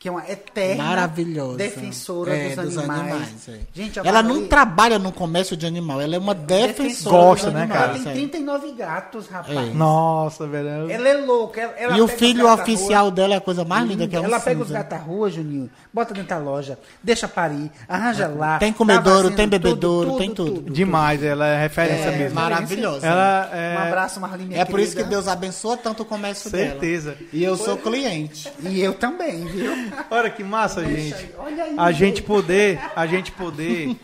que 0.02 0.08
é 0.08 0.10
uma 0.10 0.28
eterna 0.28 0.82
Maravilhosa. 0.82 1.58
defensora 1.58 2.36
é, 2.36 2.56
dos, 2.56 2.64
dos, 2.64 2.78
animais. 2.78 3.00
animais 3.00 3.48
é. 3.48 3.58
Gente, 3.72 4.00
ela 4.00 4.20
não 4.20 4.48
trabalha 4.48 4.98
no 4.98 5.12
comércio 5.12 5.56
de 5.56 5.64
animal, 5.64 6.00
ela 6.00 6.16
é 6.16 6.18
uma 6.18 6.34
defensora 6.34 7.16
Gosta, 7.16 7.46
dos 7.46 7.54
né, 7.54 7.62
animais. 7.62 8.04
Ela 8.04 8.14
tem 8.14 8.28
39 8.28 8.72
gatos, 8.72 9.28
rapaz. 9.28 9.56
É. 9.56 9.72
Nossa, 9.72 10.44
velho. 10.48 10.90
Ela 10.90 11.08
é 11.08 11.16
louca. 11.18 11.60
Ela, 11.60 11.72
ela 11.76 11.96
e 11.96 12.00
o 12.00 12.08
filho 12.08 12.52
oficial 12.52 13.12
dela 13.12 13.34
é 13.34 13.36
a 13.36 13.40
coisa 13.40 13.64
mais 13.64 13.88
linda 13.88 14.08
que 14.08 14.16
é 14.16 14.18
Ela 14.18 14.40
pega 14.40 14.60
os 14.60 14.72
gatos 14.72 14.98
à 14.98 15.00
rua, 15.00 15.30
Juninho, 15.30 15.70
bota 15.94 16.12
dentro 16.12 16.30
da 16.30 16.38
loja, 16.38 16.76
deixa 17.00 17.28
parir, 17.28 17.70
arranja 17.88 18.26
lá. 18.26 18.58
Tem 18.58 18.72
comedouro, 18.72 19.30
tem 19.30 19.46
bebedouro, 19.46 20.08
tudo, 20.08 20.18
tem 20.18 20.34
tudo. 20.34 20.54
tudo. 20.54 20.72
Demais, 20.72 21.22
ela 21.22 21.46
é 21.46 21.62
referência 21.62 22.08
é, 22.08 22.18
mesmo. 22.18 22.34
Maravilhosa. 22.34 23.06
Ela 23.06 23.50
é... 23.52 23.76
Um 23.78 23.82
abraço, 23.82 24.20
Marlinha. 24.20 24.58
É 24.58 24.64
por 24.64 24.80
isso 24.80 24.96
que 24.96 25.04
Deus 25.04 25.28
abençoa 25.28 25.76
tanto 25.76 26.02
o 26.02 26.04
comércio 26.04 26.50
Certeza. 26.50 27.12
dela. 27.12 27.16
Certeza. 27.16 27.16
E 27.32 27.44
eu 27.44 27.56
sou 27.56 27.76
cliente. 27.76 28.50
E 28.64 28.80
eu 28.80 28.94
também, 28.94 29.44
viu? 29.44 29.91
Olha 30.10 30.30
que 30.30 30.42
massa 30.42 30.62
massa, 30.62 30.84
gente. 30.84 31.30
Olha 31.38 31.64
aí, 31.64 31.74
a 31.76 31.92
gente 31.92 32.22
poder, 32.22 32.80
a 32.94 33.06
gente 33.06 33.32
poder, 33.32 33.96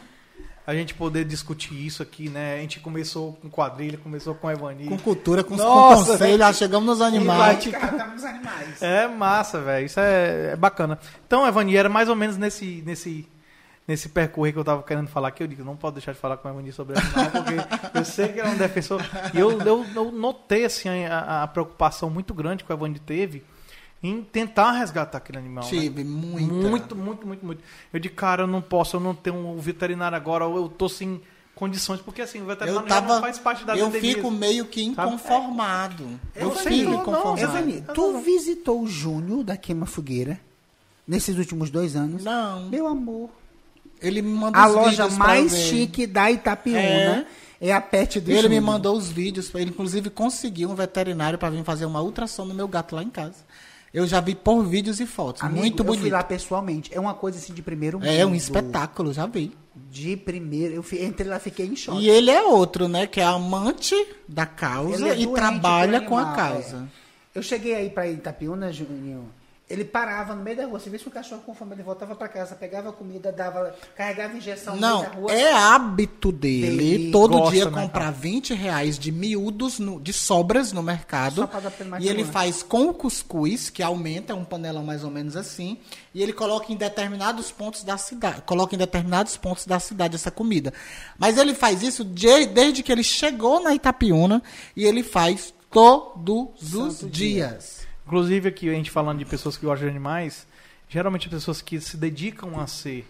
a 0.67 0.75
gente 0.75 0.95
poder 0.95 1.25
discutir 1.25 1.75
isso 1.75 2.03
aqui, 2.03 2.29
né? 2.29 2.57
A 2.57 2.61
gente 2.61 2.81
começou 2.81 3.35
com 3.41 3.49
quadrilha, 3.49 3.99
começou 3.99 4.35
com 4.35 4.51
Evani. 4.51 4.87
Com 4.87 4.99
cultura, 4.99 5.45
com, 5.45 5.57
Nossa, 5.57 6.05
com 6.05 6.11
conselho, 6.13 6.39
já 6.39 6.53
chegamos 6.53 6.87
nos 6.87 7.01
animais. 7.01 7.65
nos 7.65 8.25
animais. 8.25 8.83
É 8.83 9.07
massa, 9.07 9.61
velho. 9.61 9.87
Isso 9.87 10.01
é, 10.01 10.53
é, 10.53 10.57
bacana. 10.57 10.99
Então, 11.27 11.47
Evani, 11.47 11.77
era 11.77 11.89
mais 11.89 12.09
ou 12.09 12.17
menos 12.17 12.37
nesse, 12.37 12.83
nesse, 12.85 13.27
nesse 13.87 14.09
percorrer 14.09 14.53
que 14.53 14.59
eu 14.59 14.65
tava 14.65 14.83
querendo 14.83 15.09
falar 15.09 15.29
aqui. 15.29 15.43
Eu 15.43 15.49
digo, 15.49 15.65
não 15.65 15.77
pode 15.77 15.95
deixar 15.95 16.13
de 16.13 16.19
falar 16.19 16.37
com 16.37 16.49
o 16.49 16.51
Evani 16.51 16.73
sobre 16.73 16.99
animal, 16.99 17.31
porque 17.31 17.99
eu 17.99 18.05
sei 18.05 18.29
que 18.29 18.41
ele 18.41 18.49
é 18.49 18.51
um 18.51 18.57
defensor. 18.57 19.01
E 19.33 19.39
eu, 19.39 19.61
eu, 19.63 19.87
eu 19.95 20.13
notei, 20.13 20.65
assim, 20.65 20.89
a, 21.07 21.45
a 21.45 21.47
preocupação 21.47 22.11
muito 22.11 22.35
grande 22.35 22.65
que 22.65 22.73
o 22.73 22.75
Evani 22.75 22.99
teve 22.99 23.45
em 24.03 24.23
tentar 24.23 24.73
resgatar 24.73 25.19
aquele 25.19 25.39
animal. 25.39 25.65
Né? 25.65 25.71
Tive, 25.71 26.05
né? 26.05 26.11
muito. 26.11 26.55
Muito, 26.55 26.97
muito, 26.97 27.27
muito, 27.27 27.47
muito. 27.47 27.63
Eu 27.93 28.01
de 28.01 28.09
cara, 28.09 28.43
eu 28.43 28.47
não 28.47 28.63
posso, 28.63 28.97
eu 28.97 29.01
não 29.01 29.15
tenho 29.15 29.37
um 29.37 29.59
veterinário 29.59 30.17
agora, 30.17 30.45
eu 30.45 30.69
tô 30.69 30.89
sem 30.89 31.21
condições, 31.55 32.01
porque 32.01 32.23
assim, 32.23 32.41
o 32.41 32.47
veterinário 32.47 32.87
eu 32.87 32.89
tava, 32.89 33.15
não 33.15 33.21
faz 33.21 33.39
parte 33.39 33.65
da 33.65 33.77
Eu 33.77 33.91
fico 33.91 34.31
meio 34.31 34.65
que 34.65 34.83
inconformado. 34.83 36.09
É, 36.35 36.45
eu 36.45 36.53
fico 36.53 36.93
inconformado. 36.93 37.41
Evani, 37.41 37.85
tu 37.93 38.19
visitou 38.19 38.83
o 38.83 38.87
Júnior 38.87 39.43
da 39.43 39.57
Queima 39.57 39.85
Fogueira 39.85 40.39
nesses 41.07 41.37
últimos 41.37 41.69
dois 41.69 41.97
anos? 41.97 42.23
Não. 42.23 42.69
Meu 42.69 42.87
amor. 42.87 43.31
Ele 44.01 44.23
me 44.23 44.31
mandou 44.31 44.63
A 44.63 44.67
loja 44.67 45.09
mais 45.09 45.53
chique 45.53 46.07
da 46.07 46.31
Itapiúna. 46.31 46.81
É. 46.81 47.27
É 47.61 47.73
a 47.73 47.81
pet 47.81 48.21
do 48.21 48.31
Ele 48.31 48.43
Júnior. 48.43 48.51
me 48.51 48.61
mandou 48.65 48.97
os 48.97 49.11
vídeos, 49.11 49.53
ele 49.53 49.71
inclusive 49.71 50.11
conseguiu 50.11 50.71
um 50.71 50.77
veterinário 50.77 51.37
para 51.37 51.51
vir 51.51 51.65
fazer 51.65 51.87
uma 51.87 52.01
ultrassom 52.01 52.45
no 52.45 52.55
meu 52.55 52.69
gato 52.69 52.95
lá 52.95 53.03
em 53.03 53.11
casa. 53.11 53.35
Eu 53.93 54.07
já 54.07 54.21
vi 54.21 54.35
por 54.35 54.63
vídeos 54.65 55.01
e 55.01 55.07
fotos. 55.07 55.43
Amigo, 55.43 55.61
muito 55.61 55.83
bonito. 55.83 56.01
Eu 56.01 56.03
fui 56.03 56.11
lá 56.11 56.23
pessoalmente. 56.23 56.95
É 56.95 57.01
uma 57.01 57.15
coisa 57.15 57.39
assim 57.39 57.55
de 57.55 57.63
primeiro 57.63 57.99
mundo. 57.99 58.09
É 58.09 58.25
um 58.25 58.35
espetáculo, 58.35 59.13
já 59.13 59.27
vi. 59.27 59.57
De 59.91 60.17
primeiro. 60.17 60.75
Eu 60.75 60.85
entrei 61.05 61.29
lá, 61.29 61.39
fiquei 61.39 61.67
em 61.67 61.77
choque. 61.77 62.03
E 62.03 62.11
ele 62.11 62.31
é 62.31 62.43
outro, 62.43 62.89
né? 62.89 63.07
Que 63.07 63.21
é 63.21 63.25
amante 63.25 63.95
da 64.29 64.45
causa 64.45 65.09
é 65.09 65.19
e 65.19 65.27
trabalha 65.27 66.01
com 66.03 66.19
a 66.19 66.35
causa. 66.35 66.89
É. 67.35 67.39
Eu 67.39 67.43
cheguei 67.43 67.75
aí 67.75 67.89
para 67.89 68.09
Itapiúna, 68.09 68.73
Juninho. 68.73 69.31
Ele 69.69 69.85
parava 69.85 70.35
no 70.35 70.43
meio 70.43 70.57
da 70.57 70.67
rua. 70.67 70.79
Você 70.81 70.89
vê 70.89 70.99
se 70.99 71.07
o 71.07 71.11
cachorro 71.11 71.43
com 71.45 71.55
fome, 71.55 71.75
ele 71.75 71.83
voltava 71.83 72.15
para 72.17 72.27
casa, 72.27 72.55
pegava 72.55 72.91
comida, 72.91 73.31
dava, 73.31 73.75
carregava 73.95 74.35
injeção 74.35 74.77
Não, 74.77 74.91
no 74.91 74.99
meio 75.01 75.11
da 75.11 75.17
rua. 75.19 75.33
é 75.33 75.53
hábito 75.53 76.33
dele, 76.33 76.77
dele 76.77 77.13
todo 77.13 77.51
dia 77.51 77.67
né, 77.67 77.83
comprar 77.83 78.11
20 78.11 78.55
reais 78.55 78.99
de 78.99 79.13
miúdos, 79.13 79.79
no, 79.79 80.01
de 80.01 80.13
sobras 80.13 80.73
no 80.73 80.83
mercado. 80.83 81.49
E 82.01 82.09
ele 82.09 82.25
faz 82.25 82.63
com 82.63 82.89
o 82.89 82.95
cuscuz, 82.95 83.69
que 83.69 83.83
aumenta, 83.83 84.33
é 84.33 84.37
um 84.37 84.45
panelão 84.45 84.83
mais 84.85 85.05
ou 85.05 85.11
menos 85.11 85.37
assim. 85.37 85.77
E 86.15 86.23
ele 86.23 86.33
coloca 86.33 86.73
em 86.73 86.77
determinados 86.77 87.51
pontos 87.51 87.85
da 87.85 87.99
cidade. 87.99 88.41
Coloca 88.43 88.75
em 88.75 88.79
determinados 88.79 89.37
pontos 89.37 89.67
da 89.67 89.79
cidade 89.79 90.15
essa 90.15 90.31
comida. 90.31 90.73
Mas 91.19 91.37
ele 91.37 91.55
faz 91.55 91.83
isso 91.83 92.05
de, 92.05 92.47
desde 92.47 92.83
que 92.83 92.91
ele 92.91 93.03
chegou 93.05 93.61
na 93.63 93.75
Itapiúna 93.75 94.43
e 94.75 94.85
ele 94.87 95.03
faz 95.03 95.53
todos 95.71 96.49
Santo 96.59 96.87
os 96.87 96.99
dias. 97.01 97.11
dias. 97.13 97.78
Inclusive 98.09 98.49
aqui 98.49 98.71
a 98.71 98.73
gente 98.73 98.91
falando 98.91 99.19
de 99.19 99.27
pessoas 99.27 99.59
que 99.59 99.67
gostam 99.67 99.87
de 99.87 99.91
animais, 99.95 100.47
geralmente 100.89 101.29
pessoas 101.29 101.61
que 101.61 101.79
se 101.79 101.95
dedicam 101.95 102.59
a 102.59 102.67
ser 102.67 103.07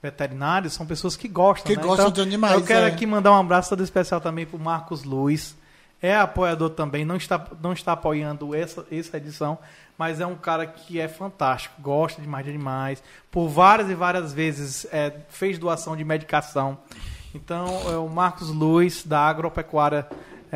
veterinários 0.00 0.72
são 0.72 0.86
pessoas 0.86 1.16
que 1.16 1.26
gostam, 1.26 1.66
que 1.66 1.76
né? 1.76 1.82
gostam 1.82 2.06
então, 2.06 2.12
de 2.12 2.20
animais. 2.20 2.54
Eu 2.54 2.62
quero 2.62 2.86
é. 2.86 2.88
aqui 2.88 3.04
mandar 3.06 3.32
um 3.32 3.40
abraço 3.40 3.70
todo 3.70 3.82
especial 3.82 4.20
também 4.20 4.46
para 4.46 4.56
o 4.56 4.60
Marcos 4.60 5.02
Luiz. 5.02 5.56
É 6.00 6.14
apoiador 6.14 6.70
também, 6.70 7.04
não 7.04 7.16
está, 7.16 7.44
não 7.60 7.72
está 7.72 7.90
apoiando 7.90 8.54
essa, 8.54 8.86
essa 8.88 9.16
edição, 9.16 9.58
mas 9.98 10.20
é 10.20 10.26
um 10.26 10.36
cara 10.36 10.64
que 10.64 11.00
é 11.00 11.08
fantástico, 11.08 11.82
gosta 11.82 12.22
demais 12.22 12.44
de 12.44 12.50
animais. 12.50 13.02
Por 13.32 13.48
várias 13.48 13.90
e 13.90 13.96
várias 13.96 14.32
vezes 14.32 14.86
é, 14.92 15.12
fez 15.28 15.58
doação 15.58 15.96
de 15.96 16.04
medicação. 16.04 16.78
Então, 17.34 17.66
é 17.90 17.96
o 17.96 18.08
Marcos 18.08 18.48
Luiz, 18.50 19.04
da 19.04 19.22
Agropecuária 19.22 20.06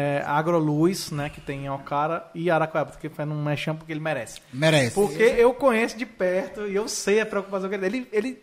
é, 0.01 0.23
Agroluz, 0.27 1.11
né, 1.11 1.29
que 1.29 1.41
tem 1.41 1.67
em 1.67 1.71
Ocara, 1.71 2.27
e 2.35 2.51
Araquara, 2.51 2.87
porque 2.87 3.09
foi 3.09 3.25
num 3.25 3.43
mexão 3.43 3.77
porque 3.77 3.93
ele 3.93 4.01
merece. 4.01 4.41
Merece. 4.53 4.95
Porque 4.95 5.23
eu 5.23 5.53
conheço 5.53 5.97
de 5.97 6.07
perto 6.07 6.67
e 6.67 6.75
eu 6.75 6.89
sei 6.89 7.21
a 7.21 7.27
preocupação 7.27 7.69
que 7.69 7.75
ele 7.75 7.87
ele, 7.87 8.09
ele 8.11 8.43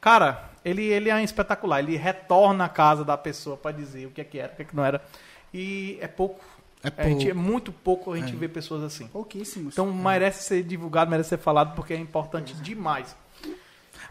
cara, 0.00 0.50
ele, 0.64 0.82
ele 0.82 1.10
é 1.10 1.22
espetacular, 1.22 1.78
ele 1.78 1.96
retorna 1.96 2.64
à 2.64 2.68
casa 2.68 3.04
da 3.04 3.16
pessoa 3.16 3.56
para 3.56 3.70
dizer 3.70 4.06
o 4.06 4.10
que 4.10 4.20
é 4.20 4.24
que 4.24 4.38
era, 4.38 4.52
o 4.52 4.56
que, 4.56 4.62
é 4.62 4.64
que 4.64 4.74
não 4.74 4.84
era. 4.84 5.00
E 5.54 5.96
é 6.00 6.08
pouco. 6.08 6.44
É, 6.82 6.90
pouco. 6.90 7.08
Gente, 7.08 7.30
é 7.30 7.34
muito 7.34 7.72
pouco 7.72 8.12
a 8.12 8.16
gente 8.16 8.32
é. 8.32 8.36
ver 8.36 8.48
pessoas 8.48 8.82
assim. 8.82 9.06
Pouquíssimos. 9.08 9.74
Então 9.74 9.92
merece 9.92 10.42
ser 10.42 10.62
divulgado, 10.62 11.10
merece 11.10 11.30
ser 11.30 11.38
falado, 11.38 11.74
porque 11.74 11.94
é 11.94 11.96
importante 11.96 12.54
demais. 12.54 13.16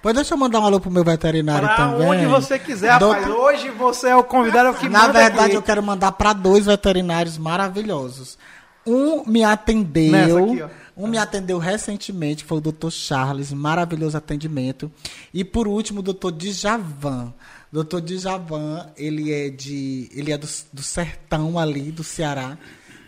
Pois 0.06 0.14
deixa 0.14 0.36
eu 0.36 0.38
mandar 0.38 0.60
um 0.60 0.66
alô 0.66 0.80
pro 0.80 0.92
meu 0.92 1.04
veterinário 1.04 1.68
pra 1.68 1.78
também. 1.78 2.08
onde 2.08 2.26
você 2.28 2.60
quiser, 2.60 2.92
rapaz. 2.92 3.28
Hoje 3.28 3.72
você 3.72 4.10
é 4.10 4.16
o 4.16 4.24
convidado 4.24 4.78
que 4.78 4.88
Na 4.88 5.08
verdade, 5.08 5.46
aqui. 5.46 5.56
eu 5.56 5.64
quero 5.64 5.82
mandar 5.82 6.12
para 6.12 6.32
dois 6.32 6.68
veterinários 6.68 7.40
maravilhosos. 7.40 8.38
Um 8.86 9.26
me 9.26 9.44
atendeu. 9.44 10.54
Aqui, 10.54 10.64
um 10.96 11.08
me 11.08 11.18
atendeu 11.18 11.58
recentemente, 11.58 12.44
foi 12.44 12.60
o 12.60 12.62
doutor 12.62 12.92
Charles, 12.92 13.52
maravilhoso 13.52 14.16
atendimento. 14.16 14.92
E 15.34 15.44
por 15.44 15.68
último, 15.68 16.02
o 16.02 16.04
doutor 16.04 16.34
Djavan. 16.34 17.34
Doutor 17.72 18.00
Djavan, 18.00 18.88
ele 18.96 19.34
é 19.34 19.50
de. 19.50 20.08
ele 20.14 20.32
é 20.32 20.38
do, 20.38 20.48
do 20.72 20.84
sertão 20.84 21.58
ali, 21.58 21.92
do 21.92 22.04
Ceará. 22.04 22.60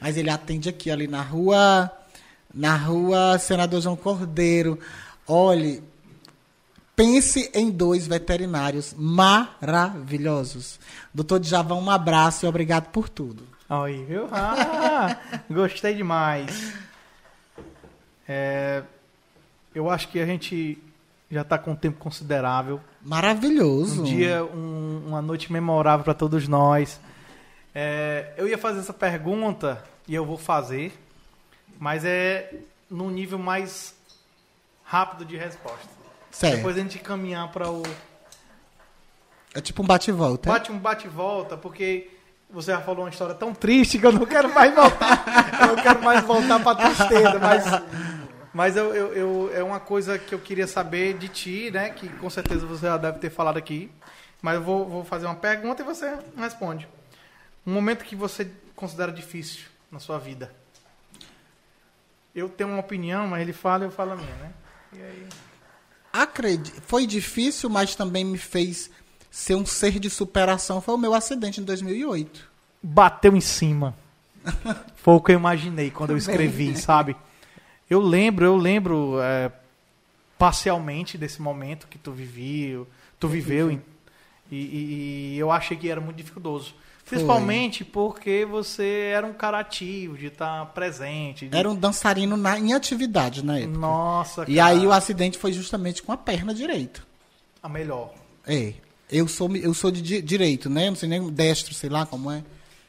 Mas 0.01 0.17
ele 0.17 0.31
atende 0.31 0.67
aqui, 0.67 0.89
ali 0.89 1.07
na 1.07 1.21
rua. 1.21 1.91
Na 2.51 2.75
rua 2.75 3.37
Senador 3.37 3.81
João 3.81 3.95
Cordeiro. 3.95 4.79
Olhe, 5.27 5.83
pense 6.97 7.49
em 7.53 7.69
dois 7.69 8.05
veterinários 8.07 8.93
maravilhosos. 8.97 10.79
Doutor 11.13 11.39
Djavan, 11.39 11.75
um 11.75 11.89
abraço 11.91 12.45
e 12.45 12.49
obrigado 12.49 12.89
por 12.89 13.07
tudo. 13.07 13.43
Aí, 13.69 14.03
viu? 14.05 14.27
Ah, 14.31 15.15
gostei 15.49 15.93
demais. 15.93 16.73
É, 18.27 18.81
eu 19.75 19.89
acho 19.89 20.07
que 20.09 20.19
a 20.19 20.25
gente 20.25 20.77
já 21.29 21.41
está 21.41 21.57
com 21.57 21.71
um 21.71 21.75
tempo 21.75 21.99
considerável. 21.99 22.81
Maravilhoso. 23.01 24.01
Um 24.01 24.03
dia, 24.05 24.43
um- 24.43 25.03
uma 25.07 25.21
noite 25.21 25.51
memorável 25.53 26.03
para 26.03 26.13
todos 26.13 26.47
nós. 26.47 26.99
É, 27.75 28.33
eu 28.37 28.47
ia 28.47 28.57
fazer 28.57 28.79
essa 28.79 28.93
pergunta 28.93 29.83
e 30.07 30.15
eu 30.15 30.25
vou 30.25 30.37
fazer, 30.37 30.97
mas 31.79 32.03
é 32.03 32.53
num 32.89 33.09
nível 33.11 33.37
mais 33.37 33.93
rápido 34.83 35.25
de 35.25 35.37
resposta. 35.37 35.96
Certo. 36.37 36.57
Depois 36.57 36.77
a 36.77 36.79
gente 36.79 36.99
caminhar 36.99 37.51
para 37.51 37.69
o 37.69 37.81
É 39.55 39.61
tipo 39.61 39.81
um 39.81 39.85
bate-volta. 39.85 40.51
bate 40.51 40.71
um 40.71 40.77
bate 40.77 41.07
e 41.07 41.09
volta, 41.09 41.57
porque 41.57 42.09
você 42.49 42.71
já 42.71 42.79
falou 42.81 43.03
uma 43.05 43.09
história 43.09 43.33
tão 43.33 43.53
triste 43.53 43.97
que 43.97 44.05
eu 44.05 44.11
não 44.11 44.25
quero 44.25 44.53
mais 44.53 44.73
voltar. 44.73 45.23
eu 45.61 45.75
não 45.75 45.83
quero 45.83 46.01
mais 46.03 46.23
voltar 46.23 46.59
para 46.63 46.75
tristeza, 46.77 47.39
mas 47.39 47.63
mas 48.53 48.75
eu, 48.77 48.93
eu, 48.93 49.13
eu- 49.13 49.51
é 49.55 49.63
uma 49.63 49.79
coisa 49.79 50.17
que 50.19 50.33
eu 50.33 50.39
queria 50.39 50.67
saber 50.67 51.17
de 51.17 51.27
ti, 51.27 51.71
né? 51.71 51.89
Que 51.89 52.07
com 52.07 52.29
certeza 52.29 52.65
você 52.65 52.85
já 52.85 52.97
deve 52.97 53.19
ter 53.19 53.29
falado 53.31 53.57
aqui. 53.57 53.91
Mas 54.41 54.55
eu 54.55 54.61
vou, 54.63 54.87
vou 54.87 55.03
fazer 55.03 55.25
uma 55.25 55.35
pergunta 55.35 55.81
e 55.81 55.85
você 55.85 56.15
responde. 56.37 56.87
Um 57.65 57.73
momento 57.73 58.05
que 58.05 58.15
você 58.15 58.49
considera 58.75 59.11
difícil 59.11 59.65
na 59.91 59.99
sua 59.99 60.19
vida. 60.19 60.53
Eu 62.35 62.47
tenho 62.47 62.69
uma 62.69 62.79
opinião, 62.79 63.27
mas 63.27 63.41
ele 63.41 63.53
fala 63.53 63.83
e 63.85 63.87
eu 63.87 63.91
falo 63.91 64.11
a 64.11 64.15
minha, 64.15 64.35
né? 64.35 64.51
E 64.93 65.01
aí? 65.01 65.27
Acredi- 66.21 66.73
Foi 66.85 67.05
difícil, 67.07 67.69
mas 67.69 67.95
também 67.95 68.23
me 68.25 68.37
fez 68.37 68.89
ser 69.29 69.55
um 69.55 69.65
ser 69.65 69.99
de 69.99 70.09
superação. 70.09 70.81
Foi 70.81 70.95
o 70.95 70.97
meu 70.97 71.13
acidente 71.13 71.61
em 71.61 71.63
2008. 71.63 72.47
bateu 72.81 73.35
em 73.35 73.41
cima. 73.41 73.95
Foi 74.95 75.15
o 75.15 75.21
que 75.21 75.31
eu 75.31 75.35
imaginei 75.35 75.91
quando 75.91 76.11
eu 76.11 76.17
escrevi, 76.17 76.77
sabe? 76.77 77.15
Eu 77.89 77.99
lembro, 78.01 78.45
eu 78.45 78.55
lembro 78.55 79.19
é, 79.21 79.51
parcialmente 80.37 81.17
desse 81.17 81.41
momento 81.41 81.87
que 81.87 81.97
tu 81.97 82.11
vivia, 82.11 82.81
tu 83.19 83.27
viveu 83.27 83.71
em- 83.71 83.81
e, 84.51 84.55
e- 84.55 85.33
e 85.35 85.37
eu 85.39 85.51
achei 85.51 85.75
que 85.75 85.89
era 85.89 85.99
muito 85.99 86.17
dificultoso. 86.17 86.73
Principalmente 87.09 87.85
porque 87.85 88.45
você 88.45 89.11
era 89.13 89.25
um 89.25 89.33
cara 89.33 89.59
ativo, 89.59 90.17
de 90.17 90.27
estar 90.27 90.65
presente. 90.73 91.47
de- 91.47 91.55
Era 91.57 91.69
um 91.69 91.75
dançarino 91.75 92.35
na, 92.35 92.59
em 92.59 92.73
atividade 92.73 93.43
na 93.43 93.59
época. 93.59 93.77
Nossa, 93.79 94.43
E 94.47 94.55
cara, 94.55 94.67
aí 94.69 94.85
o 94.85 94.91
acidente 94.91 95.37
foi 95.37 95.53
justamente 95.53 96.03
com 96.03 96.11
a 96.11 96.17
perna 96.17 96.53
direita. 96.53 97.01
a 97.63 97.69
melhor. 97.69 98.13
É. 98.45 98.73
Eu 99.09 99.27
sou, 99.27 99.55
eu 99.55 99.73
sou 99.73 99.89
de 99.89 100.01
di- 100.01 100.21
direito, 100.21 100.69
né? 100.69 100.87
Eu 100.87 100.91
não 100.91 100.97
sei 100.97 101.07
nem 101.09 101.29
destro, 101.29 101.73
sei 101.73 101.89
lá 101.89 102.05
como 102.05 102.29
é. 102.29 102.43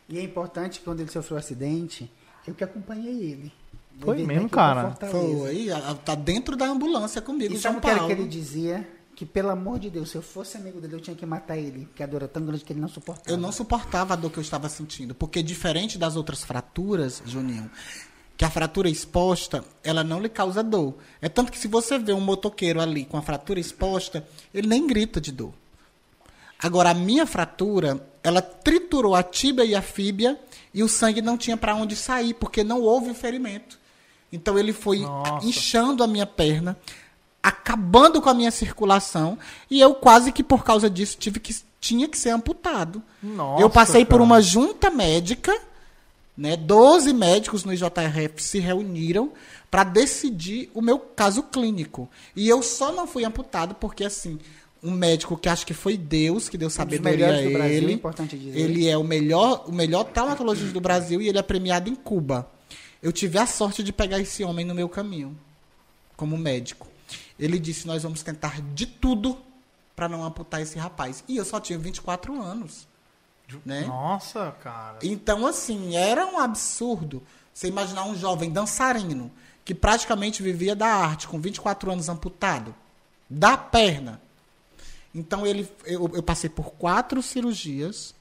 E 0.09 0.19
é 0.19 0.23
importante 0.23 0.79
que 0.81 0.85
quando 0.85 1.01
ele 1.01 1.11
sofreu 1.11 1.37
o 1.37 1.39
acidente, 1.39 2.11
eu 2.47 2.55
que 2.55 2.65
acompanhei 2.65 3.15
ele. 3.33 3.53
Foi 4.01 4.25
mesmo, 4.25 4.49
cara? 4.49 4.97
Foi. 5.11 5.67
Tá 6.05 6.15
dentro 6.15 6.57
da 6.57 6.67
ambulância 6.67 7.21
comigo, 7.21 7.55
E 7.55 7.57
João 7.59 7.81
sabe 7.81 8.01
o 8.01 8.07
que 8.07 8.13
ele 8.13 8.27
dizia? 8.27 8.89
Que, 9.19 9.27
pelo 9.27 9.51
amor 9.51 9.81
de 9.81 9.91
Deus, 9.91 10.11
se 10.11 10.17
eu 10.17 10.23
fosse 10.23 10.57
amigo 10.57 10.81
dele, 10.81 10.95
eu 10.95 11.01
tinha 11.01 11.17
que 11.17 11.27
matar 11.27 11.59
ele. 11.59 11.87
Porque 11.87 12.05
a 12.05 12.07
dor 12.07 12.19
era 12.19 12.29
tão 12.29 12.47
grande 12.47 12.65
que 12.65 12.73
ele 12.73 12.79
não 12.79 12.87
suportava. 12.87 13.29
Eu 13.29 13.37
não 13.37 13.51
suportava 13.51 14.15
a 14.15 14.17
dor 14.17 14.31
que 14.31 14.39
eu 14.39 14.43
estava 14.43 14.69
sentindo, 14.69 15.13
porque 15.13 15.43
diferente 15.43 15.99
das 15.99 16.15
outras 16.15 16.45
fraturas, 16.45 17.21
Juninho, 17.27 17.69
que 18.37 18.45
a 18.45 18.49
fratura 18.51 18.89
exposta, 18.89 19.65
ela 19.83 20.05
não 20.05 20.21
lhe 20.21 20.29
causa 20.29 20.63
dor. 20.63 20.95
É 21.21 21.29
tanto 21.29 21.51
que 21.51 21.59
se 21.59 21.67
você 21.67 21.99
vê 21.99 22.13
um 22.13 22.21
motoqueiro 22.21 22.81
ali 22.81 23.07
com 23.07 23.17
a 23.17 23.23
fratura 23.23 23.59
exposta, 23.59 24.25
ele 24.55 24.69
nem 24.69 24.87
grita 24.87 25.21
de 25.21 25.33
dor. 25.33 25.53
Agora, 26.57 26.91
a 26.91 26.95
minha 26.95 27.27
fratura, 27.27 28.01
ela 28.23 28.41
triturou 28.41 29.17
a 29.17 29.23
tíbia 29.25 29.65
e 29.65 29.75
a 29.75 29.83
fíbia 29.83 30.39
e 30.73 30.81
o 30.85 30.89
sangue 30.89 31.21
não 31.21 31.37
tinha 31.37 31.57
para 31.57 31.75
onde 31.75 31.97
sair, 31.97 32.35
porque 32.35 32.63
não 32.63 32.83
houve 32.83 33.11
o 33.11 33.15
ferimento. 33.17 33.81
Então 34.33 34.57
ele 34.57 34.73
foi 34.73 35.01
Nossa. 35.01 35.45
inchando 35.45 36.05
a 36.05 36.07
minha 36.07 36.27
perna, 36.27 36.79
acabando 37.49 38.21
com 38.21 38.29
a 38.29 38.35
minha 38.35 38.51
circulação, 38.51 39.39
e 39.71 39.81
eu 39.81 39.95
quase 39.95 40.33
que 40.33 40.43
por 40.43 40.65
causa 40.65 40.89
disso 40.89 41.17
tive 41.19 41.41
que 41.41 41.55
tinha 41.81 42.09
que 42.09 42.19
ser 42.19 42.31
amputado. 42.31 43.03
Nossa, 43.23 43.63
eu 43.63 43.71
passei 43.71 44.05
por 44.05 44.13
cara. 44.13 44.23
uma 44.23 44.41
junta 44.41 44.91
médica, 44.91 45.57
né? 46.37 46.57
12 46.57 47.13
médicos 47.13 47.65
no 47.65 47.73
IJRF 47.73 48.43
se 48.43 48.59
reuniram 48.59 49.33
para 49.71 49.85
decidir 49.85 50.71
o 50.75 50.81
meu 50.81 50.99
caso 50.99 51.43
clínico. 51.43 52.09
E 52.35 52.49
eu 52.49 52.63
só 52.63 52.93
não 52.93 53.07
fui 53.07 53.25
amputado 53.25 53.75
porque 53.75 54.05
assim, 54.05 54.39
um 54.83 54.91
médico 54.91 55.37
que 55.37 55.49
acho 55.49 55.67
que 55.67 55.75
foi 55.75 55.97
Deus 55.97 56.49
que 56.49 56.57
deu 56.57 56.71
sabedoria 56.71 57.27
a 57.27 57.51
Brasil, 57.51 57.77
ele. 57.77 57.93
é 57.93 57.95
importante 57.95 58.37
dizer. 58.37 58.59
Ele 58.59 58.89
é 58.89 58.97
o 58.97 59.05
melhor, 59.05 59.65
o 59.67 59.73
melhor 59.73 60.05
traumatologista 60.05 60.73
do 60.73 60.81
Brasil 60.81 61.21
e 61.21 61.29
ele 61.29 61.39
é 61.39 61.43
premiado 61.43 61.91
em 61.91 61.95
Cuba. 61.95 62.49
Eu 63.03 63.13
tive 63.13 63.39
a 63.39 63.47
sorte 63.47 63.83
de 63.83 63.93
pegar 63.93 64.19
esse 64.19 64.43
homem 64.43 64.65
no 64.65 64.75
meu 64.75 64.89
caminho, 64.89 65.37
como 66.17 66.37
médico. 66.37 66.87
Ele 67.39 67.59
disse: 67.59 67.87
Nós 67.87 68.03
vamos 68.03 68.23
tentar 68.23 68.61
de 68.61 68.87
tudo 68.87 69.39
para 69.95 70.09
não 70.09 70.25
amputar 70.25 70.61
esse 70.61 70.79
rapaz. 70.79 71.25
E 71.27 71.37
eu 71.37 71.45
só 71.45 71.61
tinha 71.61 71.79
24 71.79 72.41
anos. 72.41 72.87
Né? 73.65 73.87
Nossa, 73.87 74.55
cara. 74.63 74.99
Então, 75.03 75.47
assim, 75.47 75.97
era 75.97 76.27
um 76.27 76.39
absurdo 76.39 77.23
você 77.53 77.67
imaginar 77.67 78.05
um 78.05 78.15
jovem 78.15 78.51
dançarino 78.51 79.31
que 79.65 79.75
praticamente 79.75 80.43
vivia 80.43 80.77
da 80.77 80.87
arte, 80.87 81.27
com 81.27 81.41
24 81.41 81.91
anos 81.91 82.09
amputado, 82.09 82.75
da 83.29 83.57
perna. 83.57 84.21
Então, 85.15 85.47
ele, 85.47 85.71
eu, 85.85 86.11
eu 86.15 86.23
passei 86.23 86.49
por 86.49 86.73
quatro 86.73 87.23
cirurgias, 87.23 88.15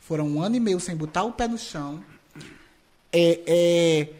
foram 0.00 0.26
um 0.26 0.42
ano 0.42 0.56
e 0.56 0.60
meio 0.60 0.80
sem 0.80 0.96
botar 0.96 1.22
o 1.22 1.32
pé 1.32 1.46
no 1.46 1.56
chão, 1.56 2.02
é, 3.12 3.40
é, 3.46 4.12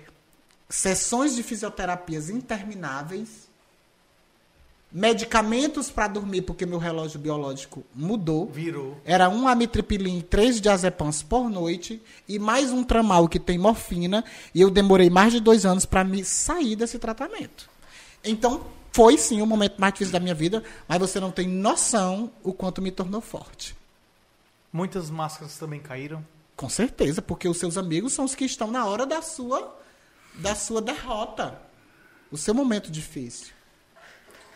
sessões 0.68 1.34
de 1.34 1.42
fisioterapias 1.42 2.30
intermináveis, 2.30 3.48
medicamentos 4.92 5.90
para 5.90 6.08
dormir, 6.08 6.42
porque 6.42 6.66
meu 6.66 6.78
relógio 6.78 7.18
biológico 7.18 7.82
mudou. 7.94 8.46
Virou. 8.46 9.00
Era 9.04 9.28
um 9.28 9.48
amitriptilin 9.48 10.18
e 10.18 10.22
três 10.22 10.60
diazepams 10.60 11.22
por 11.22 11.48
noite 11.48 12.02
e 12.28 12.38
mais 12.38 12.70
um 12.70 12.84
tramal 12.84 13.26
que 13.26 13.40
tem 13.40 13.58
morfina. 13.58 14.22
E 14.54 14.60
eu 14.60 14.70
demorei 14.70 15.08
mais 15.08 15.32
de 15.32 15.40
dois 15.40 15.64
anos 15.64 15.86
para 15.86 16.04
me 16.04 16.24
sair 16.24 16.76
desse 16.76 16.98
tratamento. 16.98 17.70
Então, 18.22 18.66
foi 18.92 19.16
sim 19.16 19.40
o 19.40 19.46
momento 19.46 19.80
mais 19.80 19.94
difícil 19.94 20.12
da 20.12 20.20
minha 20.20 20.34
vida, 20.34 20.62
mas 20.86 20.98
você 20.98 21.18
não 21.18 21.30
tem 21.30 21.48
noção 21.48 22.30
o 22.42 22.52
quanto 22.52 22.82
me 22.82 22.90
tornou 22.90 23.22
forte. 23.22 23.74
Muitas 24.70 25.08
máscaras 25.08 25.56
também 25.56 25.80
caíram. 25.80 26.24
Com 26.54 26.68
certeza, 26.68 27.22
porque 27.22 27.48
os 27.48 27.56
seus 27.56 27.78
amigos 27.78 28.12
são 28.12 28.26
os 28.26 28.34
que 28.34 28.44
estão 28.44 28.70
na 28.70 28.84
hora 28.84 29.06
da 29.06 29.22
sua, 29.22 29.74
da 30.34 30.54
sua 30.54 30.82
derrota. 30.82 31.58
O 32.30 32.36
seu 32.36 32.54
momento 32.54 32.90
difícil. 32.90 33.52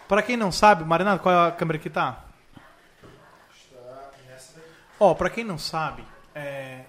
Pra 0.09 0.23
quem 0.23 0.37
não 0.37 0.53
sabe, 0.53 0.85
Marinado, 0.85 1.21
qual 1.21 1.35
é 1.35 1.49
a 1.49 1.53
câmera 1.53 1.79
que 1.79 1.91
tá? 1.91 2.25
Ó, 4.99 5.15
pra 5.15 5.29
quem 5.29 5.45
não 5.45 5.59
sabe, 5.59 6.05
é, 6.35 6.85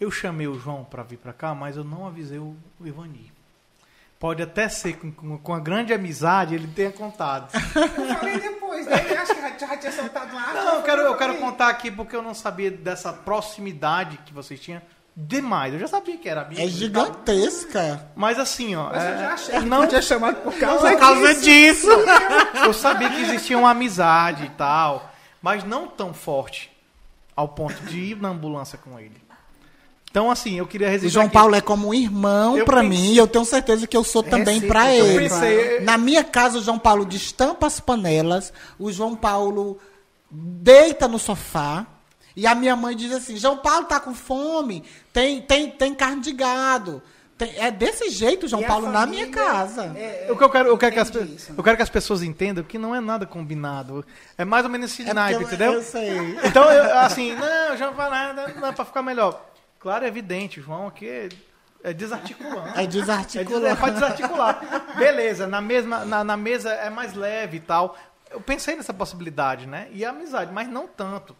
eu 0.00 0.10
chamei 0.10 0.46
o 0.46 0.58
João 0.58 0.84
pra 0.84 1.02
vir 1.02 1.18
pra 1.18 1.32
cá, 1.32 1.54
mas 1.54 1.76
eu 1.76 1.84
não 1.84 2.06
avisei 2.06 2.38
o, 2.38 2.56
Ivani. 2.80 3.30
Pode 4.18 4.42
até 4.42 4.68
ser 4.68 4.96
com, 4.96 5.12
com, 5.12 5.38
com 5.38 5.52
a 5.52 5.60
grande 5.60 5.92
amizade 5.92 6.54
ele 6.54 6.68
tenha 6.68 6.92
contado. 6.92 7.50
Eu 7.74 8.14
falei 8.16 8.38
depois, 8.38 8.86
né? 8.86 9.12
Eu 9.12 9.20
acho 9.20 9.34
que 9.34 9.40
já, 9.40 9.58
já 9.58 9.76
tinha 9.76 9.92
soltado 9.92 10.30
uma 10.30 10.52
Não, 10.52 10.76
eu 10.76 10.82
quero, 10.84 11.02
eu 11.02 11.16
quero 11.16 11.38
contar 11.38 11.68
aqui 11.68 11.90
porque 11.90 12.14
eu 12.14 12.22
não 12.22 12.32
sabia 12.32 12.70
dessa 12.70 13.12
proximidade 13.12 14.18
que 14.18 14.32
vocês 14.32 14.60
tinham 14.60 14.80
demais. 15.16 15.72
Eu 15.74 15.80
já 15.80 15.86
sabia 15.88 16.16
que 16.16 16.28
era 16.28 16.42
amigo. 16.42 16.60
É 16.60 16.66
gigantesca. 16.66 18.08
Mas 18.16 18.38
assim, 18.38 18.74
ó. 18.74 18.90
Mas 18.90 19.02
eu 19.04 19.10
é, 19.10 19.18
já 19.18 19.32
achei 19.34 19.58
que 19.60 19.64
não 19.66 19.80
podia 19.82 20.02
chamar 20.02 20.34
por 20.36 20.54
causa 20.54 20.90
por 20.90 20.98
causa 20.98 21.34
disso. 21.34 21.86
disso. 21.86 21.88
Eu 22.64 22.72
sabia 22.72 23.10
que 23.10 23.20
existia 23.22 23.58
uma 23.58 23.70
amizade 23.70 24.44
e 24.46 24.50
tal, 24.50 25.10
mas 25.40 25.64
não 25.64 25.86
tão 25.86 26.12
forte 26.14 26.70
ao 27.36 27.48
ponto 27.48 27.80
de 27.84 27.98
ir 27.98 28.16
na 28.20 28.28
ambulância 28.28 28.78
com 28.78 28.98
ele. 28.98 29.20
Então, 30.10 30.30
assim, 30.30 30.58
eu 30.58 30.66
queria 30.66 30.88
O 30.88 30.90
resistir. 30.90 31.14
João 31.14 31.28
Paulo 31.28 31.54
é 31.54 31.60
como 31.62 31.88
um 31.88 31.94
irmão 31.94 32.54
Eu 32.58 32.66
pra 32.66 32.82
pensei- 32.82 32.88
mim 32.98 33.12
e 33.12 33.16
eu 33.16 33.26
tenho 33.26 33.46
certeza 33.46 33.86
que 33.86 33.96
eu 33.96 34.04
sou 34.04 34.22
também 34.22 34.60
pra 34.60 34.94
eu 34.94 35.06
ele. 35.06 35.18
pensei- 35.30 35.80
Na 35.80 35.96
minha 35.96 36.22
casa, 36.22 36.58
o 36.58 36.62
João 36.62 36.78
Paulo 36.78 37.06
destampa 37.06 37.66
as 37.66 37.80
panelas, 37.80 38.52
o 38.78 38.92
João 38.92 39.16
Paulo 39.16 39.78
deita 40.30 41.08
no 41.08 41.18
sofá 41.18 41.86
E 42.36 42.46
a 42.46 42.54
minha 42.54 42.74
mãe 42.76 42.96
diz 42.96 43.12
assim: 43.12 43.36
João 43.36 43.58
Paulo 43.58 43.84
tá 43.86 44.00
com 44.00 44.14
fome, 44.14 44.84
tem, 45.12 45.40
tem, 45.42 45.70
tem 45.70 45.94
carne 45.94 46.20
de 46.20 46.32
gado. 46.32 47.02
Tem- 47.38 47.54
é 47.56 47.70
desse 47.70 48.08
jeito, 48.10 48.46
João 48.46 48.62
E 48.62 48.66
Paulo, 48.66 48.90
na 48.90 49.04
minha 49.06 49.28
casa. 49.28 49.84
é, 49.96 50.28
O 50.30 50.36
que 50.36 50.44
eu 50.44 50.50
quero, 50.50 50.68
eu, 50.68 50.78
quero 50.78 50.92
que 50.92 50.98
as, 51.00 51.08
isso. 51.14 51.54
eu 51.56 51.62
quero 51.62 51.76
que 51.76 51.82
as 51.82 51.88
pessoas 51.90 52.22
entendam 52.22 52.62
que 52.62 52.78
não 52.78 52.94
é 52.94 53.00
nada 53.00 53.26
combinado. 53.26 54.04
É 54.38 54.44
mais 54.44 54.64
ou 54.64 54.70
menos 54.70 54.90
esse 54.92 55.08
É 55.08 55.12
naipe, 55.14 55.42
entendeu? 55.44 55.72
Eu 55.72 55.82
sei. 55.82 56.38
Então, 56.44 56.70
eu, 56.70 56.98
assim, 56.98 57.34
não, 57.34 57.76
já 57.76 57.86
não 57.86 57.94
vai 57.94 58.08
nada, 58.10 58.48
não 58.48 58.68
é 58.68 58.72
pra 58.72 58.84
ficar 58.84 59.02
melhor. 59.02 59.44
Claro, 59.80 60.04
é 60.04 60.08
evidente, 60.08 60.60
João 60.60 60.86
aqui 60.86 61.08
é, 61.08 61.28
é 61.82 61.92
desarticulando. 61.92 62.68
É 62.78 62.84
É, 62.84 62.86
des- 62.86 63.08
é 63.08 63.74
pra 63.74 63.90
desarticular. 63.90 64.94
Beleza, 64.96 65.46
na, 65.46 65.60
mesma, 65.60 66.04
na, 66.04 66.22
na 66.22 66.36
mesa 66.36 66.70
é 66.72 66.88
mais 66.90 67.14
leve 67.14 67.56
e 67.56 67.60
tal. 67.60 67.96
Eu 68.30 68.40
pensei 68.40 68.76
nessa 68.76 68.94
possibilidade, 68.94 69.66
né? 69.66 69.88
E 69.92 70.04
a 70.04 70.10
amizade, 70.10 70.52
mas 70.52 70.68
não 70.68 70.86
tanto. 70.86 71.34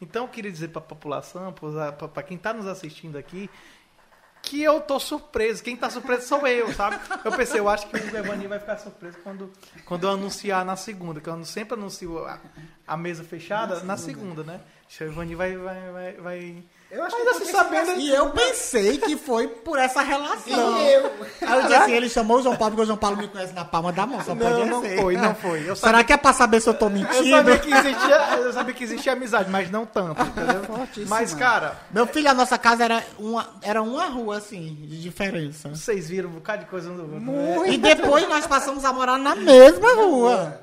Então 0.00 0.24
eu 0.24 0.28
queria 0.28 0.50
dizer 0.52 0.68
pra 0.68 0.80
população, 0.80 1.52
pra, 1.52 1.92
pra- 1.92 2.08
pra 2.08 2.22
quem 2.22 2.38
tá 2.38 2.52
nos 2.52 2.66
assistindo 2.66 3.16
aqui, 3.18 3.50
que 4.40 4.62
eu 4.62 4.80
tô 4.80 4.98
surpreso. 5.00 5.62
Quem 5.62 5.76
tá 5.76 5.90
surpreso 5.90 6.26
sou 6.26 6.46
eu, 6.46 6.72
sabe? 6.72 6.98
Eu 7.24 7.32
pensei, 7.32 7.58
eu 7.60 7.68
acho 7.68 7.88
que 7.88 7.96
o 7.96 8.16
Evani 8.16 8.46
vai 8.46 8.58
ficar 8.60 8.76
surpreso 8.78 9.18
quando, 9.24 9.52
quando 9.84 10.04
eu 10.06 10.10
anunciar 10.12 10.64
na 10.64 10.76
segunda, 10.76 11.20
que 11.20 11.28
eu 11.28 11.44
sempre 11.44 11.74
anuncio 11.74 12.24
a, 12.24 12.38
a 12.86 12.96
mesa 12.96 13.24
fechada 13.24 13.80
na 13.82 13.96
segunda, 13.96 14.42
né? 14.44 14.60
Acho 14.88 14.98
que 14.98 15.04
O 15.04 15.08
Evani 15.08 15.34
vai, 15.34 15.56
vai, 15.56 15.90
vai, 15.90 16.12
vai... 16.14 16.64
Eu 16.90 17.02
acho 17.04 17.14
Mas 17.18 17.22
que 17.24 17.28
assim, 17.28 17.38
porque 17.52 17.52
sabendo... 17.52 18.00
E 18.00 18.08
eu 18.08 18.30
pensei 18.30 18.96
que 18.96 19.14
foi 19.18 19.46
por 19.46 19.78
essa 19.78 20.00
relação. 20.00 20.80
E 20.80 20.92
eu. 20.94 21.12
Aí 21.42 21.56
eu 21.58 21.62
disse 21.64 21.74
assim, 21.74 21.92
ele 21.92 22.08
chamou 22.08 22.38
o 22.38 22.42
João 22.42 22.56
Paulo, 22.56 22.70
porque 22.72 22.82
o 22.84 22.86
João 22.86 22.96
Paulo 22.96 23.18
me 23.18 23.28
conhece 23.28 23.52
na 23.52 23.62
palma 23.66 23.92
da 23.92 24.06
mão, 24.06 24.24
só 24.24 24.34
Não, 24.34 24.50
pode 24.50 24.64
não 24.70 24.80
ser. 24.80 24.96
foi, 24.98 25.16
não 25.18 25.34
foi. 25.34 25.68
Eu 25.68 25.76
Será 25.76 26.02
que 26.02 26.14
é 26.14 26.16
pra 26.16 26.32
saber 26.32 26.62
se 26.62 26.70
eu 26.70 26.72
tô 26.72 26.86
Eu 26.86 26.90
mentindo? 26.90 27.28
sabia 27.28 27.58
que 27.58 27.70
existia, 27.70 28.16
eu 28.38 28.47
sabia 28.58 28.74
que 28.74 28.84
existia 28.84 29.12
amizade, 29.12 29.50
mas 29.50 29.70
não 29.70 29.86
tanto, 29.86 30.20
entendeu? 30.22 30.62
Mas, 31.08 31.34
cara, 31.34 31.78
Meu 31.90 32.06
filho, 32.06 32.28
a 32.30 32.34
nossa 32.34 32.58
casa 32.58 32.84
era 32.84 33.04
uma, 33.18 33.48
era 33.62 33.82
uma 33.82 34.06
rua, 34.06 34.36
assim, 34.38 34.74
de 34.82 35.00
diferença. 35.00 35.68
vocês 35.70 36.08
viram 36.08 36.28
um 36.30 36.34
bocado 36.34 36.64
de 36.64 36.70
coisa 36.70 36.88
no 36.90 37.32
outro. 37.32 37.72
E 37.72 37.78
depois 37.78 38.28
nós 38.28 38.46
passamos 38.46 38.84
a 38.84 38.92
morar 38.92 39.18
na 39.18 39.34
mesma 39.34 39.94
rua. 39.94 40.60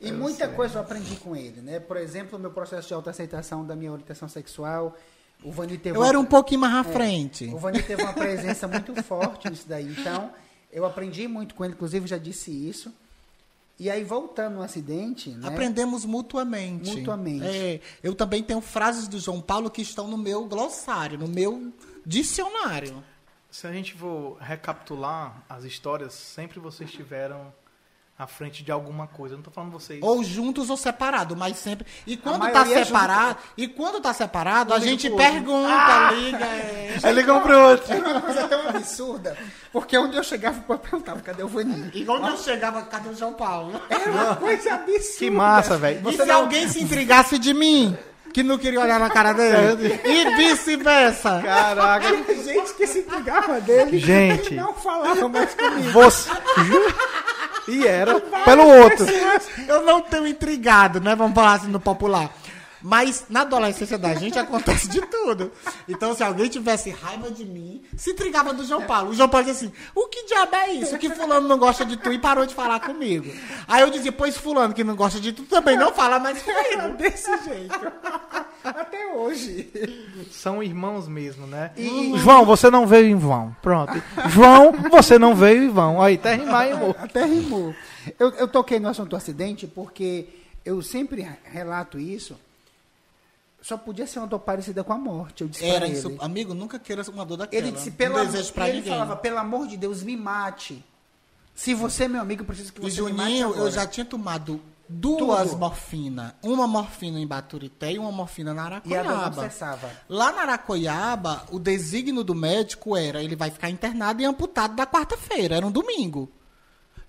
E 0.00 0.12
muita 0.12 0.46
coisa 0.48 0.76
eu 0.78 0.82
aprendi 0.82 1.16
com 1.16 1.34
ele, 1.34 1.60
né? 1.60 1.80
Por 1.80 1.96
exemplo, 1.96 2.38
o 2.38 2.40
meu 2.40 2.50
processo 2.52 2.86
de 2.86 2.94
autoaceitação 2.94 3.64
da 3.66 3.74
minha 3.74 3.90
orientação 3.90 4.28
sexual. 4.28 4.96
O 5.42 5.50
Vani 5.50 5.76
teve 5.78 5.96
Eu 5.96 6.00
uma- 6.02 6.08
era 6.08 6.18
um 6.20 6.24
pouquinho 6.24 6.60
mais 6.60 6.74
à 6.74 6.84
frente. 6.84 7.46
O 7.52 7.58
Vani 7.58 7.82
teve 7.82 8.02
uma 8.02 8.12
presença 8.12 8.68
muito 8.68 8.94
forte 9.02 9.50
nisso 9.50 9.64
daí. 9.68 9.92
Então, 9.98 10.30
eu 10.72 10.84
aprendi 10.86 11.26
muito 11.26 11.54
com 11.54 11.64
ele, 11.64 11.74
inclusive 11.74 12.06
já 12.06 12.16
disse 12.18 12.50
isso. 12.50 12.92
E 13.78 13.88
aí, 13.88 14.02
voltando 14.02 14.56
no 14.56 14.62
acidente, 14.62 15.30
né? 15.30 15.46
Aprendemos 15.46 16.04
mutuamente. 16.04 16.90
Mutuamente. 16.90 17.46
É, 17.46 17.80
eu 18.02 18.12
também 18.12 18.42
tenho 18.42 18.60
frases 18.60 19.06
do 19.06 19.20
João 19.20 19.40
Paulo 19.40 19.70
que 19.70 19.80
estão 19.80 20.08
no 20.08 20.18
meu 20.18 20.46
glossário, 20.46 21.16
no 21.16 21.28
meu 21.28 21.72
dicionário. 22.04 23.04
Se 23.50 23.66
a 23.66 23.72
gente 23.72 23.94
for 23.94 24.36
recapitular 24.40 25.44
as 25.48 25.62
histórias, 25.64 26.12
sempre 26.12 26.58
vocês 26.58 26.90
tiveram 26.90 27.52
à 28.18 28.26
frente 28.26 28.64
de 28.64 28.72
alguma 28.72 29.06
coisa. 29.06 29.34
Eu 29.34 29.38
não 29.38 29.44
tô 29.44 29.50
falando 29.50 29.70
vocês. 29.70 30.00
Ou 30.02 30.24
juntos 30.24 30.68
ou 30.70 30.76
separados, 30.76 31.38
mas 31.38 31.56
sempre. 31.56 31.86
E 32.04 32.16
quando 32.16 32.40
tá 32.40 32.64
maioria 32.64 32.84
separado, 32.84 33.36
e 33.56 33.68
quando 33.68 34.00
tá 34.00 34.12
separado, 34.12 34.74
a 34.74 34.78
liga 34.78 34.90
gente 34.90 35.10
pergunta, 35.10 36.10
liga. 36.12 36.44
é. 36.44 36.98
Aí 37.02 37.14
ligam 37.14 37.40
pro 37.40 37.56
outro. 37.56 37.92
Era 37.92 38.08
uma 38.08 38.20
coisa 38.20 38.48
tão 38.48 38.68
absurda, 38.68 39.36
porque 39.72 39.96
onde 39.96 40.16
eu 40.16 40.24
chegava, 40.24 40.62
eu 40.68 40.78
perguntava, 40.78 41.20
cadê 41.20 41.44
o 41.44 41.48
Vani? 41.48 41.90
E 41.94 42.04
quando 42.04 42.26
eu 42.26 42.36
chegava, 42.36 42.82
cadê 42.82 43.08
o 43.08 43.14
João 43.14 43.34
Paulo? 43.34 43.80
Era 43.88 44.10
uma 44.10 44.34
coisa 44.36 44.74
absurda. 44.74 45.18
Que 45.18 45.30
massa, 45.30 45.76
velho. 45.78 46.10
E 46.10 46.12
se 46.16 46.30
alguém 46.30 46.68
se 46.68 46.82
intrigasse 46.82 47.38
de 47.38 47.54
mim, 47.54 47.96
que 48.34 48.42
não 48.42 48.58
queria 48.58 48.80
olhar 48.80 48.98
na 48.98 49.10
cara 49.10 49.32
dele? 49.32 50.00
e 50.04 50.36
vice-versa. 50.36 51.40
Caraca. 51.42 52.06
Tinha 52.08 52.42
gente 52.42 52.74
que 52.74 52.86
se 52.86 53.02
pegava 53.02 53.60
dele 53.60 53.98
Gente. 53.98 54.54
não 54.54 54.74
falava 54.74 55.28
mais 55.28 55.54
comigo. 55.54 55.90
Você. 55.92 56.30
E 57.68 57.86
era 57.86 58.18
pelo 58.20 58.66
outro. 58.66 59.06
Eu 59.68 59.82
não 59.82 60.00
tenho 60.00 60.26
intrigado, 60.26 61.00
né? 61.00 61.14
Vamos 61.14 61.34
falar 61.34 61.54
assim 61.54 61.68
no 61.68 61.78
popular. 61.78 62.30
Mas 62.82 63.24
na 63.28 63.40
adolescência 63.40 63.98
da 63.98 64.14
gente 64.14 64.38
acontece 64.38 64.88
de 64.88 65.00
tudo. 65.02 65.50
Então, 65.88 66.14
se 66.14 66.22
alguém 66.22 66.48
tivesse 66.48 66.90
raiva 66.90 67.30
de 67.30 67.44
mim, 67.44 67.82
se 67.96 68.10
intrigava 68.10 68.52
do 68.52 68.64
João 68.64 68.82
Paulo. 68.82 69.10
O 69.10 69.14
João 69.14 69.28
Paulo 69.28 69.46
dizia 69.46 69.68
assim: 69.68 69.76
o 69.94 70.06
que 70.06 70.26
diabo 70.26 70.54
é 70.54 70.72
isso? 70.74 70.98
Que 70.98 71.10
fulano 71.10 71.48
não 71.48 71.58
gosta 71.58 71.84
de 71.84 71.96
tu 71.96 72.12
e 72.12 72.18
parou 72.18 72.46
de 72.46 72.54
falar 72.54 72.80
comigo. 72.80 73.32
Aí 73.66 73.82
eu 73.82 73.90
dizia, 73.90 74.12
pois 74.12 74.36
fulano 74.36 74.74
que 74.74 74.84
não 74.84 74.94
gosta 74.94 75.20
de 75.20 75.32
tu 75.32 75.42
também 75.44 75.76
não 75.76 75.92
fala 75.92 76.18
mais 76.18 76.42
comigo. 76.42 76.96
desse 76.98 77.30
jeito. 77.44 77.92
Até 78.62 79.06
hoje. 79.14 79.70
São 80.30 80.62
irmãos 80.62 81.08
mesmo, 81.08 81.46
né? 81.46 81.72
João, 82.16 82.44
você 82.44 82.70
não 82.70 82.86
veio 82.86 83.08
em 83.08 83.16
vão. 83.16 83.56
Pronto. 83.62 84.02
João, 84.28 84.72
você 84.90 85.18
não 85.18 85.34
veio 85.34 85.64
em 85.64 85.68
vão. 85.68 86.02
Aí, 86.02 86.14
até 86.14 86.34
rimar, 86.34 86.68
irmão. 86.68 86.94
Até 86.98 87.24
rimou. 87.24 87.74
Eu, 88.18 88.30
eu 88.30 88.48
toquei 88.48 88.78
no 88.78 88.88
assunto 88.88 89.10
do 89.10 89.16
acidente 89.16 89.66
porque 89.66 90.28
eu 90.64 90.82
sempre 90.82 91.26
relato 91.44 91.98
isso. 91.98 92.36
Só 93.60 93.76
podia 93.76 94.06
ser 94.06 94.20
uma 94.20 94.26
dor 94.26 94.38
parecida 94.38 94.84
com 94.84 94.92
a 94.92 94.98
morte. 94.98 95.42
Eu 95.42 95.48
disse 95.48 95.64
Era 95.64 95.86
isso. 95.86 96.16
Amigo, 96.20 96.54
nunca 96.54 96.78
queira 96.78 97.02
uma 97.10 97.24
dor 97.24 97.38
daquela. 97.38 97.62
Ele 97.62 97.72
disse, 97.72 97.90
pelo 97.90 98.16
amor, 98.16 98.34
ele 98.34 98.72
ninguém. 98.72 98.92
falava, 98.92 99.16
pelo 99.16 99.38
amor 99.38 99.66
de 99.66 99.76
Deus, 99.76 100.02
me 100.02 100.16
mate. 100.16 100.84
Se 101.54 101.74
você 101.74 102.04
é 102.04 102.08
meu 102.08 102.20
amigo, 102.20 102.42
eu 102.42 102.46
preciso 102.46 102.72
que 102.72 102.80
você 102.80 103.02
me 103.02 103.12
mate 103.12 103.30
Juninho, 103.30 103.48
agora. 103.48 103.60
eu 103.62 103.70
já 103.70 103.86
tinha 103.86 104.04
tomado 104.04 104.60
duas 104.88 105.54
morfinas. 105.54 106.32
Uma 106.42 106.66
morfina 106.66 107.18
em 107.18 107.26
Baturité 107.26 107.92
e 107.92 107.98
uma 107.98 108.12
morfina 108.12 108.54
na 108.54 108.80
E 108.84 108.94
Aracoiaba. 108.96 109.50
Lá 110.08 110.32
na 110.32 110.42
Aracoiaba, 110.42 111.44
o 111.50 111.58
desígnio 111.58 112.24
do 112.24 112.34
médico 112.34 112.96
era 112.96 113.22
ele 113.22 113.36
vai 113.36 113.50
ficar 113.50 113.68
internado 113.68 114.22
e 114.22 114.24
amputado 114.24 114.74
da 114.74 114.86
quarta-feira. 114.86 115.56
Era 115.56 115.66
um 115.66 115.70
domingo. 115.70 116.30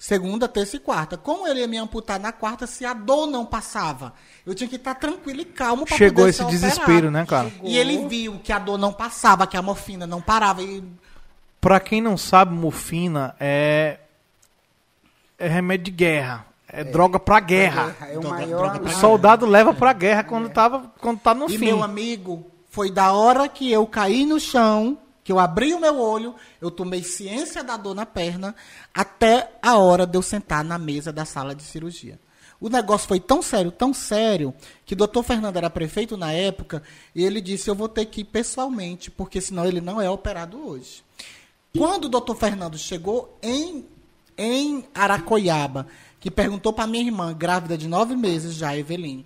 Segunda, 0.01 0.47
terça 0.47 0.77
e 0.77 0.79
quarta. 0.79 1.17
Como 1.17 1.45
ele 1.45 1.59
ia 1.59 1.67
me 1.67 1.77
amputar 1.77 2.17
na 2.17 2.31
quarta 2.31 2.65
se 2.65 2.85
a 2.85 2.93
dor 2.93 3.27
não 3.27 3.45
passava? 3.45 4.13
Eu 4.45 4.55
tinha 4.55 4.69
que 4.69 4.77
estar 4.77 4.95
tranquilo 4.95 5.41
e 5.41 5.45
calmo 5.45 5.85
para 5.85 5.97
Chegou 5.97 6.19
poder 6.23 6.29
esse 6.29 6.37
ser 6.37 6.43
operado. 6.45 6.61
desespero, 6.69 7.11
né, 7.11 7.25
cara? 7.25 7.51
E 7.61 7.77
ele 7.77 8.07
viu 8.07 8.39
que 8.41 8.53
a 8.53 8.57
dor 8.59 8.77
não 8.77 8.93
passava, 8.93 9.45
que 9.45 9.57
a 9.57 9.61
morfina 9.61 10.07
não 10.07 10.21
parava. 10.21 10.63
E 10.63 10.81
Pra 11.59 11.81
quem 11.81 11.99
não 12.01 12.15
sabe, 12.17 12.55
morfina 12.55 13.35
é, 13.41 13.99
é 15.37 15.47
remédio 15.49 15.85
de 15.85 15.91
guerra. 15.91 16.45
É, 16.71 16.83
droga 16.83 17.19
pra 17.19 17.39
guerra. 17.41 17.95
É 18.01 18.17
o 18.17 18.21
Droga- 18.21 18.35
maior. 18.37 18.57
droga 18.59 18.79
pra 18.79 18.89
O 18.89 18.93
soldado 18.93 19.45
leva 19.45 19.73
pra 19.73 19.91
guerra 19.91 20.23
quando, 20.23 20.49
tava, 20.49 20.91
quando 20.99 21.19
tá 21.19 21.33
no 21.33 21.49
E 21.49 21.57
fim. 21.57 21.65
meu 21.65 21.83
amigo, 21.83 22.45
foi 22.69 22.89
da 22.91 23.11
hora 23.11 23.49
que 23.49 23.69
eu 23.71 23.85
caí 23.87 24.25
no 24.25 24.39
chão, 24.39 24.97
que 25.29 25.31
eu 25.31 25.37
abri 25.37 25.75
o 25.75 25.79
meu 25.79 25.99
olho, 25.99 26.33
eu 26.59 26.71
tomei 26.71 27.03
ciência 27.03 27.63
da 27.63 27.77
dor 27.77 27.93
na 27.93 28.03
perna, 28.03 28.55
até 28.91 29.51
a 29.61 29.77
hora 29.77 30.07
de 30.07 30.17
eu 30.17 30.23
sentar 30.23 30.63
na 30.63 30.79
mesa 30.79 31.13
da 31.13 31.23
sala 31.23 31.53
de 31.53 31.61
cirurgia. 31.61 32.19
O 32.59 32.67
negócio 32.67 33.07
foi 33.07 33.19
tão 33.19 33.39
sério, 33.39 33.69
tão 33.71 33.93
sério, 33.93 34.51
que 34.87 34.95
o 34.95 34.97
doutor 34.97 35.21
Fernando 35.21 35.55
era 35.55 35.69
prefeito 35.69 36.17
na 36.17 36.31
época, 36.31 36.81
e 37.13 37.23
ele 37.23 37.41
disse, 37.41 37.69
eu 37.69 37.75
vou 37.75 37.87
ter 37.87 38.05
que 38.05 38.21
ir 38.21 38.23
pessoalmente, 38.23 39.11
porque 39.11 39.39
senão 39.39 39.67
ele 39.67 39.79
não 39.79 40.01
é 40.01 40.09
operado 40.09 40.67
hoje. 40.67 41.03
Quando 41.77 42.05
o 42.05 42.09
doutor 42.09 42.35
Fernando 42.35 42.75
chegou 42.75 43.37
em, 43.39 43.85
em 44.35 44.83
Aracoiaba, 44.95 45.85
que 46.19 46.31
perguntou 46.31 46.73
para 46.73 46.87
minha 46.87 47.05
irmã, 47.05 47.35
grávida 47.35 47.77
de 47.77 47.87
nove 47.87 48.15
meses 48.15 48.55
já, 48.55 48.75
Eveline, 48.75 49.23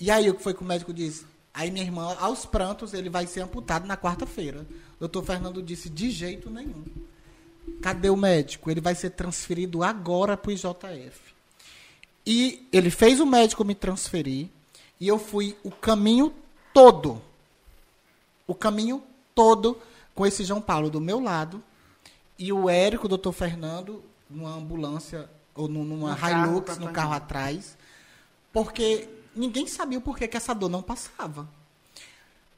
e 0.00 0.10
aí 0.10 0.28
o 0.28 0.34
que 0.34 0.42
foi 0.42 0.54
que 0.54 0.62
o 0.62 0.66
médico 0.66 0.92
disse? 0.92 1.29
Aí 1.60 1.70
minha 1.70 1.84
irmã, 1.84 2.16
aos 2.18 2.46
prantos, 2.46 2.94
ele 2.94 3.10
vai 3.10 3.26
ser 3.26 3.42
amputado 3.42 3.86
na 3.86 3.94
quarta-feira. 3.94 4.66
O 4.96 5.00
doutor 5.00 5.22
Fernando 5.22 5.62
disse, 5.62 5.90
de 5.90 6.10
jeito 6.10 6.48
nenhum. 6.48 6.82
Cadê 7.82 8.08
o 8.08 8.16
médico? 8.16 8.70
Ele 8.70 8.80
vai 8.80 8.94
ser 8.94 9.10
transferido 9.10 9.82
agora 9.82 10.38
para 10.38 10.48
o 10.48 10.52
IJF. 10.52 11.20
E 12.26 12.66
ele 12.72 12.88
fez 12.88 13.20
o 13.20 13.26
médico 13.26 13.62
me 13.62 13.74
transferir. 13.74 14.48
E 14.98 15.06
eu 15.06 15.18
fui 15.18 15.54
o 15.62 15.70
caminho 15.70 16.32
todo. 16.72 17.20
O 18.46 18.54
caminho 18.54 19.02
todo 19.34 19.76
com 20.14 20.24
esse 20.26 20.44
João 20.44 20.62
Paulo 20.62 20.88
do 20.88 20.98
meu 20.98 21.20
lado. 21.20 21.62
E 22.38 22.50
o 22.54 22.70
Érico, 22.70 23.04
o 23.04 23.08
doutor 23.08 23.32
Fernando, 23.32 24.02
numa 24.30 24.54
ambulância, 24.54 25.28
ou 25.54 25.68
nu- 25.68 25.84
numa 25.84 26.12
No 26.12 26.16
carro 26.16 26.52
Hilux, 26.52 26.64
pra 26.78 26.86
no 26.86 26.90
carro 26.90 27.12
atrás. 27.12 27.76
Porque 28.50 29.06
ninguém 29.40 29.66
sabia 29.66 29.98
o 29.98 30.02
porquê 30.02 30.28
que 30.28 30.36
essa 30.36 30.54
dor 30.54 30.68
não 30.68 30.82
passava. 30.82 31.48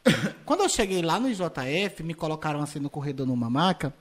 Quando 0.45 0.63
eu 0.63 0.69
cheguei 0.69 1.01
lá 1.01 1.19
no 1.21 1.29
IJF, 1.29 2.03
me 2.03 2.13
colocaram 2.15 2.61
assim 2.61 2.79
no 2.79 2.91
corredor 2.91 3.27
numa 3.27 3.49
maca. 3.49 3.95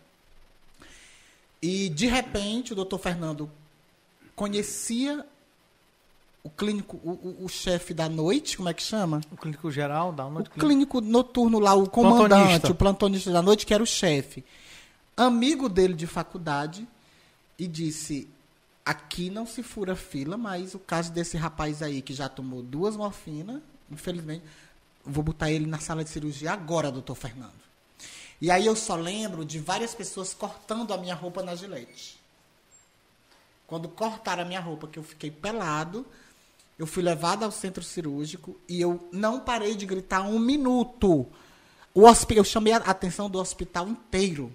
E 1.62 1.90
de 1.90 2.08
repente 2.08 2.74
o 2.74 2.76
doutor 2.76 2.98
Fernando 2.98 3.50
conhecia 4.36 5.26
o 6.44 6.50
clínico, 6.50 7.00
o, 7.04 7.12
o- 7.12 7.46
o 7.46 7.50
chefe 7.50 7.94
da 7.94 8.10
noite, 8.10 8.58
como 8.58 8.68
é 8.68 8.74
que 8.74 8.82
chama? 8.82 9.22
O 9.32 9.38
clínico 9.38 9.70
geral 9.70 10.10
O 10.10 10.12
noite 10.32 10.50
clínica. 10.50 10.60
clínico 10.68 11.00
noturno 11.02 11.60
lá, 11.60 11.76
o 11.76 11.88
comandante, 11.88 12.30
Plantonista. 12.30 12.72
o 12.72 12.76
plantonista 12.76 13.32
da 13.32 13.42
noite, 13.44 13.64
que 13.66 13.74
era 13.74 13.84
o 13.84 13.86
chefe. 13.86 14.44
Amigo 15.16 15.70
dele 15.70 15.94
de 15.94 16.08
faculdade, 16.08 16.88
e 17.60 17.68
disse: 17.68 18.28
aqui 18.86 19.30
não 19.30 19.46
se 19.46 19.62
fura 19.64 19.96
fila, 19.96 20.38
mas 20.38 20.74
o 20.74 20.80
caso 20.80 21.12
desse 21.12 21.38
rapaz 21.38 21.82
aí 21.82 22.02
que 22.02 22.14
já 22.14 22.28
tomou 22.28 22.62
duas 22.62 22.96
morfinas, 22.96 23.62
infelizmente, 23.90 24.44
vou 25.06 25.24
botar 25.24 25.52
ele 25.52 25.66
na 25.66 25.80
sala 25.80 26.04
de 26.04 26.10
cirurgia 26.10 26.52
agora, 26.52 26.92
doutor 26.92 27.16
Fernando. 27.16 27.62
E 28.40 28.50
aí 28.50 28.66
eu 28.66 28.76
só 28.76 28.96
lembro 28.96 29.46
de 29.46 29.60
várias 29.60 29.94
pessoas 29.94 30.34
cortando 30.34 30.94
a 30.94 30.98
minha 30.98 31.14
roupa 31.14 31.44
na 31.44 31.54
gilete. 31.56 32.20
Quando 33.68 33.88
cortaram 33.88 34.44
a 34.44 34.46
minha 34.46 34.60
roupa, 34.60 34.88
que 34.88 34.98
eu 35.00 35.04
fiquei 35.04 35.30
pelado, 35.32 36.06
eu 36.78 36.88
fui 36.88 37.04
levado 37.04 37.44
ao 37.44 37.52
centro 37.52 37.84
cirúrgico 37.84 38.60
e 38.68 38.82
eu 38.82 39.08
não 39.12 39.40
parei 39.40 39.76
de 39.76 39.86
gritar 39.86 40.22
um 40.22 40.40
minuto. 40.40 41.28
O 41.94 42.02
hospi- 42.08 42.36
eu 42.38 42.44
chamei 42.44 42.74
a 42.74 42.78
atenção 42.78 43.30
do 43.30 43.38
hospital 43.40 43.88
inteiro. 43.88 44.54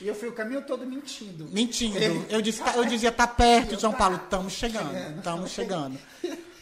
E 0.00 0.08
eu 0.08 0.14
fui 0.14 0.28
o 0.28 0.32
caminho 0.32 0.62
todo 0.62 0.84
mentindo. 0.86 1.48
Mentindo. 1.52 1.98
Eu, 2.28 2.42
disse, 2.42 2.62
eu 2.74 2.84
dizia, 2.84 3.12
tá 3.12 3.26
perto, 3.26 3.78
João 3.78 3.92
Paulo, 3.92 4.16
estamos 4.16 4.52
chegando, 4.52 5.16
estamos 5.16 5.50
chegando. 5.50 5.98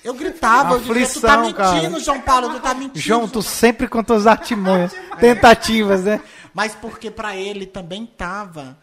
Eu 0.02 0.15
gritava, 0.15 0.75
eu 0.75 0.94
dizia, 0.94 1.07
tu 1.07 1.20
tá 1.20 1.36
mentindo, 1.39 1.57
cara. 1.57 2.00
João 2.00 2.20
Paulo, 2.20 2.50
tu 2.50 2.60
tá 2.60 2.75
mentindo. 2.75 2.99
João, 2.99 3.28
tu 3.28 3.42
sempre 3.42 3.86
com 3.86 4.02
tuas 4.02 4.26
artimanhas, 4.26 4.92
tentativas, 5.18 6.05
né? 6.05 6.23
Mas 6.55 6.75
porque 6.75 7.10
para 7.10 7.36
ele 7.36 7.67
também 7.67 8.07
tava, 8.07 8.78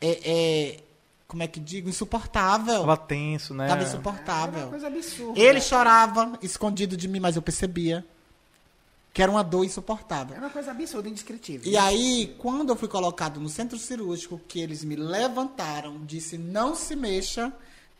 é, 0.00 0.20
é, 0.24 0.80
como 1.26 1.42
é 1.42 1.46
que 1.46 1.58
digo, 1.58 1.88
insuportável. 1.88 2.80
Tava 2.80 2.96
tenso, 2.96 3.54
né? 3.54 3.66
Tava 3.66 3.82
insuportável. 3.82 4.68
coisa 4.68 4.86
absurda. 4.86 5.40
Ele 5.40 5.60
chorava 5.60 6.38
escondido 6.42 6.96
de 6.96 7.08
mim, 7.08 7.20
mas 7.20 7.36
eu 7.36 7.42
percebia 7.42 8.04
que 9.12 9.22
era 9.22 9.30
uma 9.30 9.44
dor 9.44 9.64
insuportável. 9.64 10.36
Era 10.36 10.46
uma 10.46 10.50
coisa 10.50 10.70
absurda, 10.70 11.08
indescritível. 11.08 11.70
E 11.70 11.76
aí, 11.76 12.34
quando 12.38 12.70
eu 12.70 12.76
fui 12.76 12.88
colocado 12.88 13.38
no 13.38 13.48
centro 13.48 13.78
cirúrgico, 13.78 14.40
que 14.48 14.60
eles 14.60 14.82
me 14.82 14.96
levantaram, 14.96 16.04
disse 16.04 16.38
não 16.38 16.74
se 16.74 16.96
mexa, 16.96 17.52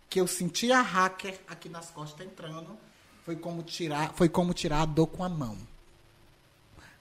que 0.09 0.21
eu 0.21 0.27
senti 0.27 0.73
a 0.73 0.81
hacker 0.81 1.39
aqui 1.47 1.69
nas 1.69 1.91
costas 1.91 2.27
entrando, 2.27 2.79
foi 3.25 3.37
como 3.37 3.63
tirar, 3.63 4.13
foi 4.15 4.29
como 4.29 4.55
tirar 4.55 4.83
a 4.83 4.87
dor 4.87 5.07
com 5.07 5.23
a 5.23 5.29
mão. 5.29 5.57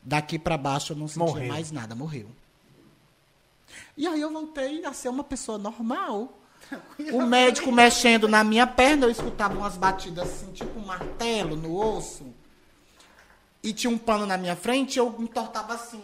Daqui 0.04 0.38
para 0.38 0.58
baixo 0.58 0.94
eu 0.94 0.98
não 0.98 1.08
sentia 1.08 1.26
Morreu. 1.26 1.48
mais 1.48 1.72
nada, 1.72 1.96
morreu. 1.96 2.28
E 3.96 4.08
aí 4.08 4.20
eu 4.20 4.32
voltei 4.32 4.84
a 4.84 4.94
ser 4.94 5.10
uma 5.10 5.24
pessoa 5.24 5.58
normal. 5.58 6.38
O 7.12 7.22
médico 7.24 7.72
mexendo 7.72 8.28
na 8.28 8.44
minha 8.44 8.68
perna, 8.68 9.06
eu 9.06 9.10
escutava 9.10 9.58
umas 9.58 9.78
batidas 9.78 10.28
assim, 10.28 10.52
tipo 10.52 10.80
um 10.80 10.86
martelo 10.86 11.56
no 11.56 11.76
osso. 11.76 12.26
E 13.64 13.74
tinha 13.74 13.92
um 13.92 13.98
pano 13.98 14.26
na 14.26 14.38
minha 14.38 14.56
frente, 14.56 14.98
eu 14.98 15.12
me 15.18 15.26
entortava 15.26 15.74
assim. 15.74 16.02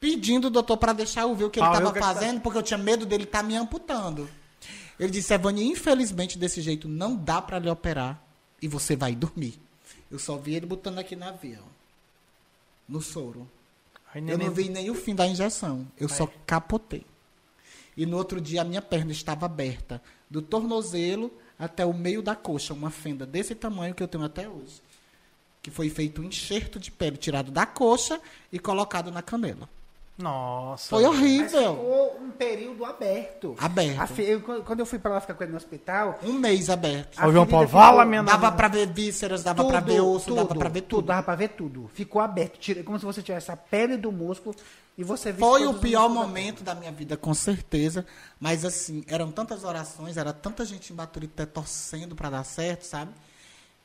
Pedindo 0.00 0.46
o 0.48 0.50
doutor 0.50 0.76
para 0.76 0.92
deixar 0.92 1.22
eu 1.22 1.34
ver 1.34 1.44
o 1.44 1.50
que 1.50 1.60
ele 1.60 1.66
Ah, 1.66 1.72
estava 1.72 1.92
que- 1.92 1.98
fazendo, 2.00 2.40
porque 2.40 2.58
eu 2.58 2.62
tinha 2.62 2.78
medo 2.78 3.06
dele 3.06 3.24
estar 3.24 3.42
me 3.42 3.54
amputando. 3.56 4.28
Ele 4.98 5.10
disse, 5.10 5.32
Evani, 5.32 5.64
infelizmente 5.64 6.38
desse 6.38 6.60
jeito 6.60 6.88
não 6.88 7.14
dá 7.16 7.40
para 7.40 7.58
lhe 7.58 7.68
operar 7.70 8.20
e 8.60 8.66
você 8.68 8.96
vai 8.96 9.14
dormir. 9.14 9.58
Eu 10.10 10.18
só 10.18 10.36
vi 10.36 10.54
ele 10.54 10.66
botando 10.66 10.98
aqui 10.98 11.14
na 11.16 11.30
veia, 11.30 11.60
ó, 11.62 11.68
no 12.88 13.00
soro. 13.00 13.48
Aí, 14.14 14.28
Eu 14.28 14.36
não 14.36 14.50
vi 14.50 14.68
nem 14.68 14.90
o 14.90 14.94
fim 14.94 15.14
da 15.14 15.26
injeção. 15.26 15.86
Eu 15.98 16.08
só 16.08 16.28
capotei. 16.46 17.06
E 17.96 18.04
no 18.04 18.16
outro 18.16 18.40
dia 18.40 18.62
a 18.62 18.64
minha 18.64 18.82
perna 18.82 19.12
estava 19.12 19.46
aberta, 19.46 20.02
do 20.28 20.42
tornozelo 20.42 21.32
até 21.58 21.84
o 21.86 21.92
meio 21.94 22.22
da 22.22 22.34
coxa, 22.34 22.74
uma 22.74 22.90
fenda 22.90 23.24
desse 23.24 23.54
tamanho 23.54 23.94
que 23.94 24.02
eu 24.02 24.08
tenho 24.08 24.24
até 24.24 24.48
hoje. 24.48 24.82
Que 25.62 25.70
foi 25.70 25.88
feito 25.88 26.20
um 26.20 26.24
enxerto 26.24 26.78
de 26.80 26.90
pele 26.90 27.16
tirado 27.16 27.50
da 27.52 27.64
coxa 27.64 28.20
e 28.52 28.58
colocado 28.58 29.10
na 29.12 29.22
canela. 29.22 29.68
Nossa. 30.18 30.90
Foi 30.90 31.02
Mas 31.04 31.10
horrível. 31.16 31.74
ficou 31.76 32.20
um 32.20 32.30
período 32.30 32.84
aberto. 32.84 33.54
Aberto. 33.58 34.00
A 34.00 34.06
fe- 34.06 34.22
eu- 34.24 34.40
quando 34.62 34.80
eu 34.80 34.86
fui 34.86 34.98
pra 34.98 35.12
lá 35.12 35.20
ficar 35.20 35.34
com 35.34 35.42
ele 35.42 35.52
no 35.52 35.56
hospital, 35.56 36.18
Um 36.22 36.34
mês 36.34 36.68
aberto. 36.68 37.18
a 37.18 37.26
Ô, 37.26 37.32
João 37.32 37.46
Paulo, 37.46 37.66
ficou- 37.66 38.04
minha 38.06 38.22
Dava 38.22 38.52
pra 38.52 38.68
ver 38.68 38.86
vísceras, 38.92 39.42
dava 39.42 39.64
pra 39.64 39.80
ver 39.80 40.00
osso, 40.00 40.34
dava 40.34 40.54
pra 40.54 40.68
ver 40.68 40.82
tudo. 40.82 41.06
Dava 41.06 41.22
pra 41.22 41.34
ver 41.34 41.48
tudo. 41.48 41.90
Ficou 41.94 42.20
aberto. 42.20 42.58
Tira- 42.58 42.82
Como 42.82 42.98
se 42.98 43.04
você 43.04 43.22
tivesse 43.22 43.50
a 43.50 43.56
pele 43.56 43.96
do 43.96 44.12
músculo 44.12 44.54
e 44.98 45.02
você 45.02 45.32
Foi 45.32 45.64
o 45.66 45.74
pior 45.74 46.02
músculos 46.08 46.14
da 46.22 46.28
momento 46.28 46.62
da 46.62 46.74
minha 46.74 46.92
vida, 46.92 47.16
com 47.16 47.32
certeza. 47.32 48.04
Mas 48.38 48.64
assim, 48.64 49.02
eram 49.08 49.30
tantas 49.32 49.64
orações, 49.64 50.16
era 50.16 50.32
tanta 50.32 50.64
gente 50.64 50.92
em 50.92 50.96
Baturité 50.96 51.46
torcendo 51.46 52.14
pra 52.14 52.28
dar 52.28 52.44
certo, 52.44 52.82
sabe? 52.82 53.12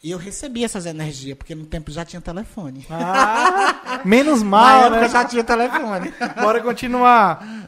E 0.04 0.12
eu 0.12 0.18
recebi 0.18 0.64
essas 0.64 0.86
energias, 0.86 1.38
porque 1.38 1.56
no 1.56 1.66
tempo 1.66 1.92
já 1.92 2.06
tinha 2.06 2.22
telefone. 2.22 2.86
Ah, 2.90 4.02
menos 4.06 4.42
Na 4.44 4.50
mal, 4.50 4.82
época 4.84 5.02
né? 5.02 5.10
já 5.10 5.26
tinha 5.26 5.44
telefone. 5.44 6.14
Bora 6.40 6.62
continuar. 6.62 7.68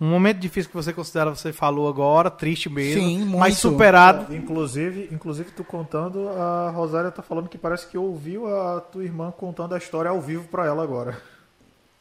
Um 0.00 0.08
momento 0.08 0.38
difícil 0.38 0.70
que 0.70 0.76
você 0.76 0.92
considera, 0.92 1.30
você 1.30 1.52
falou 1.52 1.88
agora, 1.88 2.30
triste 2.30 2.70
mesmo, 2.70 3.02
Sim, 3.02 3.18
muito. 3.24 3.38
mas 3.38 3.58
superado. 3.58 4.32
Inclusive, 4.34 5.08
inclusive, 5.10 5.50
tu 5.50 5.64
contando, 5.64 6.28
a 6.28 6.70
Rosária 6.70 7.10
tá 7.10 7.20
falando 7.20 7.48
que 7.48 7.58
parece 7.58 7.88
que 7.88 7.98
ouviu 7.98 8.46
a 8.46 8.80
tua 8.80 9.02
irmã 9.02 9.32
contando 9.32 9.74
a 9.74 9.78
história 9.78 10.08
ao 10.10 10.20
vivo 10.20 10.46
pra 10.48 10.66
ela 10.66 10.84
agora. 10.84 11.20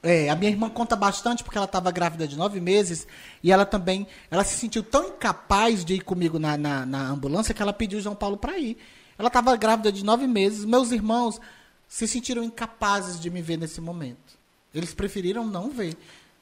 É, 0.04 0.30
a 0.30 0.36
minha 0.36 0.52
irmã 0.52 0.70
conta 0.70 0.96
bastante 0.96 1.44
porque 1.44 1.58
ela 1.58 1.66
estava 1.66 1.90
grávida 1.90 2.28
de 2.28 2.38
nove 2.38 2.62
meses 2.62 3.08
e 3.42 3.52
ela 3.52 3.66
também, 3.66 4.06
ela 4.30 4.44
se 4.44 4.56
sentiu 4.56 4.84
tão 4.84 5.08
incapaz 5.08 5.84
de 5.84 5.96
ir 5.96 6.02
comigo 6.02 6.38
na, 6.38 6.56
na, 6.56 6.86
na 6.86 7.10
ambulância 7.10 7.52
que 7.54 7.62
ela 7.64 7.74
pediu 7.74 7.98
o 7.98 8.02
João 8.02 8.16
Paulo 8.16 8.38
para 8.38 8.60
ir. 8.60 8.78
Ela 9.18 9.28
estava 9.28 9.56
grávida 9.56 9.92
de 9.92 10.04
nove 10.06 10.28
meses, 10.28 10.64
meus 10.66 10.92
irmãos 10.92 11.40
se 11.88 12.08
sentiram 12.08 12.44
incapazes 12.44 13.20
de 13.20 13.30
me 13.30 13.42
ver 13.42 13.58
nesse 13.58 13.80
momento. 13.82 14.38
Eles 14.74 14.94
preferiram 14.94 15.46
não 15.46 15.70
ver. 15.70 15.96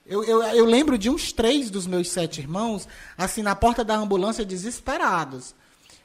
Eu, 0.06 0.24
eu, 0.24 0.42
eu 0.44 0.66
lembro 0.66 0.98
de 0.98 1.10
uns 1.10 1.32
três 1.32 1.70
dos 1.70 1.88
meus 1.88 2.10
sete 2.10 2.42
irmãos, 2.42 2.88
assim, 3.18 3.42
na 3.42 3.56
porta 3.56 3.84
da 3.84 3.95
ambulância, 3.95 4.44
desesperados. 4.45 5.56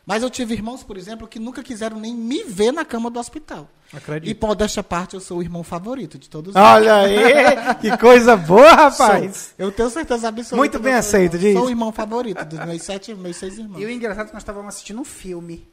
Mas 0.07 0.23
eu 0.23 0.31
tive 0.31 0.55
irmãos, 0.55 0.83
por 0.83 0.97
exemplo, 0.97 1.29
que 1.29 1.39
nunca 1.39 1.63
quiseram 1.63 1.99
nem 2.01 2.15
me 2.15 2.43
ver 2.45 2.73
na 2.73 2.85
cama 2.85 3.11
do 3.11 3.19
hospital. 3.21 3.69
Acredito. 3.93 4.31
E, 4.31 4.35
por 4.35 4.55
desta 4.55 4.83
parte, 4.83 5.15
eu 5.15 5.21
sou 5.21 5.39
o 5.39 5.43
irmão 5.43 5.63
favorito 5.63 6.19
de 6.19 6.29
todos 6.29 6.55
eles. 6.57 6.67
Olha 6.69 6.95
aí, 6.97 7.75
que 7.81 7.97
coisa 7.99 8.37
boa, 8.37 8.73
rapaz. 8.73 9.55
Sou. 9.57 9.67
Eu 9.67 9.73
tenho 9.73 9.91
certeza 9.91 10.29
absoluta. 10.29 10.57
Muito 10.57 10.79
bem 10.79 10.93
que 10.93 10.99
eu 10.99 11.03
sou 11.03 11.13
o 11.13 11.17
aceito, 11.17 11.35
irmão- 11.37 11.49
diz. 11.51 11.57
Sou 11.59 11.67
o 11.67 11.71
irmão 11.71 11.93
favorito 11.93 12.45
dos 12.45 12.65
meus 12.65 12.83
sete, 12.83 13.15
meus 13.15 13.37
seis 13.37 13.59
irmãos. 13.59 13.81
E 13.81 13.85
o 13.85 13.91
engraçado 13.91 14.25
é 14.25 14.29
que 14.29 14.35
nós 14.35 14.43
estávamos 14.43 14.69
assistindo 14.75 15.01
um 15.01 15.05
filme. 15.05 15.69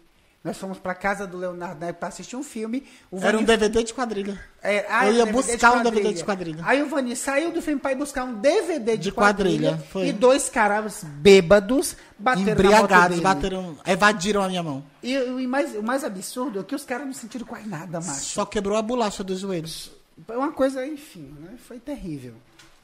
Nós 0.47 0.57
fomos 0.57 0.77
pra 0.79 0.95
casa 0.95 1.27
do 1.27 1.35
Leonardo 1.37 1.85
né, 1.85 1.91
pra 1.91 2.07
assistir 2.07 2.37
um 2.37 2.43
filme. 2.43 2.85
Era 3.11 3.37
um 3.37 3.43
DVD 3.43 3.83
de 3.83 3.93
quadrilha. 3.93 4.41
É, 4.63 4.85
ah, 4.87 5.05
Eu 5.05 5.13
ia 5.13 5.25
DVD 5.25 5.31
buscar 5.33 5.73
um 5.73 5.83
DVD 5.83 6.13
de 6.13 6.23
quadrilha. 6.23 6.63
Aí 6.65 6.81
o 6.81 6.87
Vani 6.87 7.17
saiu 7.17 7.51
do 7.51 7.61
filme 7.61 7.81
pra 7.81 7.91
ir 7.91 7.95
buscar 7.95 8.23
um 8.23 8.35
DVD 8.35 8.95
de, 8.95 9.03
De 9.03 9.11
quadrilha. 9.11 9.71
quadrilha, 9.71 9.87
foi. 9.89 10.07
E 10.07 10.13
dois 10.13 10.47
caras 10.47 11.03
bêbados 11.03 11.97
bateram 12.17 12.51
Embriagados, 12.53 13.19
bateram, 13.19 13.77
evadiram 13.85 14.41
a 14.41 14.47
minha 14.47 14.63
mão. 14.63 14.85
E, 15.03 15.17
o 15.17 15.49
mais, 15.49 15.75
o 15.75 15.83
mais 15.83 16.05
absurdo 16.05 16.61
é 16.61 16.63
que 16.63 16.73
os 16.73 16.85
caras 16.85 17.05
não 17.05 17.13
sentiram 17.13 17.45
quase 17.45 17.67
nada, 17.67 17.99
macho. 17.99 18.21
Só 18.21 18.45
quebrou 18.45 18.77
a 18.77 18.81
bolacha 18.81 19.25
dos 19.25 19.39
joelhos. 19.39 19.91
Foi 20.25 20.37
uma 20.37 20.53
coisa, 20.53 20.87
enfim, 20.87 21.35
né? 21.41 21.57
Foi 21.67 21.77
terrível. 21.77 22.35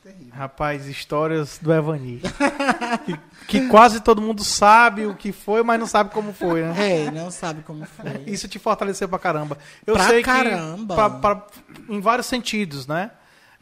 Terrível. 0.03 0.33
Rapaz, 0.33 0.85
histórias 0.87 1.57
do 1.61 1.71
Evani. 1.73 2.21
que, 3.05 3.17
que 3.47 3.67
quase 3.69 4.01
todo 4.01 4.21
mundo 4.21 4.43
sabe 4.43 5.05
o 5.05 5.15
que 5.15 5.31
foi, 5.31 5.63
mas 5.63 5.79
não 5.79 5.87
sabe 5.87 6.09
como 6.11 6.33
foi, 6.33 6.61
né? 6.61 7.05
É, 7.07 7.11
não 7.11 7.31
sabe 7.31 7.63
como 7.63 7.85
foi. 7.85 8.23
Isso 8.27 8.47
te 8.47 8.59
fortaleceu 8.59 9.07
pra 9.07 9.17
caramba. 9.17 9.57
Eu 9.87 9.93
Pra 9.95 10.07
sei 10.09 10.21
caramba. 10.21 10.93
que 10.93 10.95
pra- 10.95 11.09
pra- 11.09 11.47
em 11.87 12.01
vários 12.01 12.27
sentidos, 12.27 12.85
né? 12.85 13.11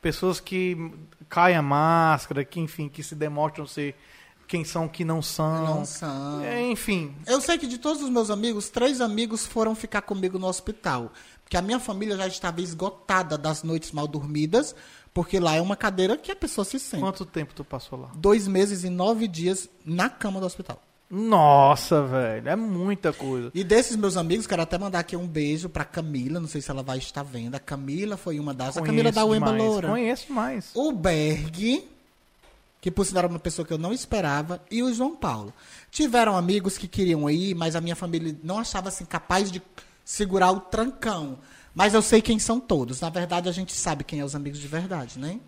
Pessoas 0.02 0.40
que 0.40 0.92
caem 1.30 1.56
a 1.56 1.62
máscara, 1.62 2.44
que 2.44 2.60
enfim, 2.60 2.90
que 2.90 3.04
se 3.04 3.14
demonstram 3.14 3.68
ser 3.68 3.96
quem 4.48 4.66
são, 4.66 4.88
que 4.88 5.06
não 5.06 5.22
são. 5.22 5.64
Não 5.76 5.86
são. 5.86 6.42
É, 6.42 6.62
enfim, 6.62 7.16
Eu 7.28 7.40
sei 7.40 7.58
que 7.58 7.68
de 7.68 7.78
todos 7.78 8.02
os 8.02 8.10
meus 8.10 8.30
amigos, 8.32 8.68
três 8.70 9.00
amigos 9.00 9.46
foram 9.46 9.76
ficar 9.76 10.02
comigo 10.02 10.40
no 10.40 10.48
hospital. 10.48 11.14
Porque 11.44 11.56
a 11.56 11.62
minha 11.62 11.80
família 11.80 12.16
já 12.18 12.28
estava 12.28 12.62
esgotada 12.62 13.38
das 13.38 13.62
noites 13.62 13.92
mal 13.92 14.08
dormidas, 14.08 14.74
porque 15.14 15.40
lá 15.40 15.56
é 15.56 15.62
uma 15.62 15.76
cadeira 15.76 16.18
que 16.18 16.32
a 16.32 16.36
pessoa 16.36 16.64
se 16.66 16.80
sente. 16.80 17.02
quanto 17.02 17.26
tempo 17.26 17.54
tu 17.54 17.64
passou 17.64 18.00
lá? 18.00 18.12
Dois 18.16 18.48
meses 18.48 18.84
e 18.84 18.90
nove 18.90 19.28
dias 19.28 19.70
na 19.86 20.10
cama 20.10 20.40
do 20.40 20.46
hospital. 20.46 20.82
Nossa, 21.12 22.02
velho, 22.04 22.48
é 22.48 22.56
muita 22.56 23.12
coisa. 23.12 23.52
E 23.54 23.66
desses 23.66 23.98
meus 23.98 24.16
amigos, 24.16 24.48
quero 24.48 24.62
até 24.62 24.78
mandar 24.78 25.00
aqui 25.00 25.18
um 25.18 25.28
beijo 25.28 25.68
pra 25.68 25.84
Camila, 25.84 26.40
não 26.40 26.48
sei 26.48 26.62
se 26.62 26.72
ela 26.72 26.82
vai 26.82 27.00
estar 27.00 27.22
vendo. 27.22 27.54
A 27.54 27.60
Camila 27.60 28.16
foi 28.16 28.40
uma 28.40 28.54
das. 28.54 28.78
a 28.78 28.82
Camila 28.82 29.12
da 29.12 29.26
Wemba 29.26 29.52
Loura. 29.52 29.90
Conheço 29.90 30.28
demais. 30.28 30.72
O 30.74 30.94
Berg, 30.94 31.86
que 32.80 32.90
por 32.90 33.06
sinal 33.06 33.26
era 33.26 33.34
uma 33.34 33.40
pessoa 33.40 33.66
que 33.66 33.74
eu 33.74 33.78
não 33.78 33.92
esperava, 33.92 34.62
e 34.72 34.82
o 34.82 34.94
João 34.94 35.14
Paulo. 35.14 35.54
Tiveram 35.92 36.38
amigos 36.38 36.78
que 36.78 36.88
queriam 36.88 37.30
ir, 37.30 37.56
mas 37.56 37.76
a 37.76 37.82
minha 37.82 37.96
família 37.96 38.34
não 38.42 38.58
achava 38.58 38.88
assim 38.88 39.04
capaz 39.04 39.52
de 39.52 39.62
segurar 40.06 40.52
o 40.52 40.62
trancão. 40.62 41.38
Mas 41.74 41.94
eu 41.94 42.02
sei 42.02 42.22
quem 42.22 42.38
são 42.38 42.60
todos. 42.60 43.00
Na 43.02 43.10
verdade, 43.10 43.48
a 43.48 43.52
gente 43.52 43.74
sabe 43.74 44.04
quem 44.04 44.20
é 44.20 44.24
os 44.26 44.36
amigos 44.36 44.60
de 44.60 44.68
verdade, 44.68 45.18
né? 45.18 45.40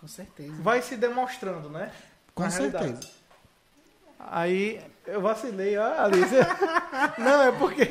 Com 0.00 0.08
certeza. 0.08 0.52
Vai 0.60 0.82
se 0.82 0.96
demonstrando, 0.96 1.70
né? 1.70 1.92
Com 2.34 2.42
Na 2.42 2.50
certeza. 2.50 2.78
realidade. 2.78 3.12
Aí 4.18 4.80
eu 5.06 5.20
vacilei, 5.20 5.76
ó, 5.76 6.04
Alice. 6.04 6.34
Não, 7.18 7.42
é 7.42 7.52
porque 7.52 7.88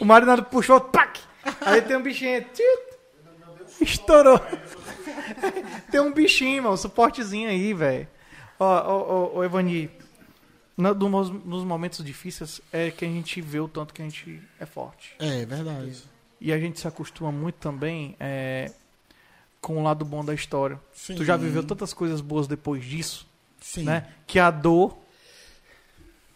o 0.00 0.04
Marinado 0.04 0.44
puxou, 0.44 0.80
tac! 0.80 1.20
Aí 1.60 1.82
tem 1.82 1.96
um 1.96 2.02
bichinho, 2.02 2.40
tchut, 2.44 3.80
estourou. 3.80 4.40
Tem 5.90 6.00
um 6.00 6.12
bichinho, 6.12 6.62
mano, 6.62 6.74
um 6.74 6.76
suportezinho 6.76 7.48
aí, 7.48 7.74
velho. 7.74 8.08
Ó, 8.58 8.64
ó, 8.66 9.30
ó, 9.38 9.44
Evani, 9.44 9.90
nos 10.76 11.64
momentos 11.64 12.04
difíceis 12.04 12.60
é 12.72 12.90
que 12.90 13.04
a 13.04 13.08
gente 13.08 13.40
vê 13.40 13.60
o 13.60 13.68
tanto 13.68 13.92
que 13.92 14.00
a 14.00 14.04
gente 14.04 14.40
é 14.58 14.66
forte. 14.66 15.14
É 15.18 15.44
verdade. 15.44 16.02
E 16.44 16.52
a 16.52 16.58
gente 16.58 16.80
se 16.80 16.88
acostuma 16.88 17.30
muito 17.30 17.54
também 17.54 18.16
é, 18.18 18.72
com 19.60 19.78
o 19.78 19.82
lado 19.82 20.04
bom 20.04 20.24
da 20.24 20.34
história. 20.34 20.78
Sim. 20.92 21.14
Tu 21.14 21.24
já 21.24 21.36
viveu 21.36 21.62
tantas 21.62 21.94
coisas 21.94 22.20
boas 22.20 22.48
depois 22.48 22.84
disso, 22.84 23.24
Sim. 23.60 23.84
né? 23.84 24.08
Que 24.26 24.40
a 24.40 24.50
dor 24.50 24.98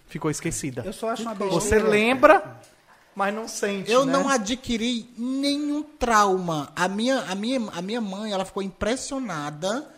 ficou 0.06 0.30
esquecida. 0.30 0.82
Eu 0.86 0.92
só 0.92 1.10
acho 1.10 1.22
uma 1.22 1.34
besteira. 1.34 1.54
Você 1.60 1.78
lembra, 1.80 2.60
mas 3.16 3.34
não 3.34 3.48
sente. 3.48 3.90
Eu 3.90 4.06
né? 4.06 4.12
não 4.12 4.28
adquiri 4.28 5.10
nenhum 5.18 5.82
trauma. 5.82 6.72
A 6.76 6.86
minha, 6.86 7.22
a, 7.22 7.34
minha, 7.34 7.68
a 7.72 7.82
minha 7.82 8.00
mãe, 8.00 8.30
ela 8.30 8.44
ficou 8.44 8.62
impressionada 8.62 9.92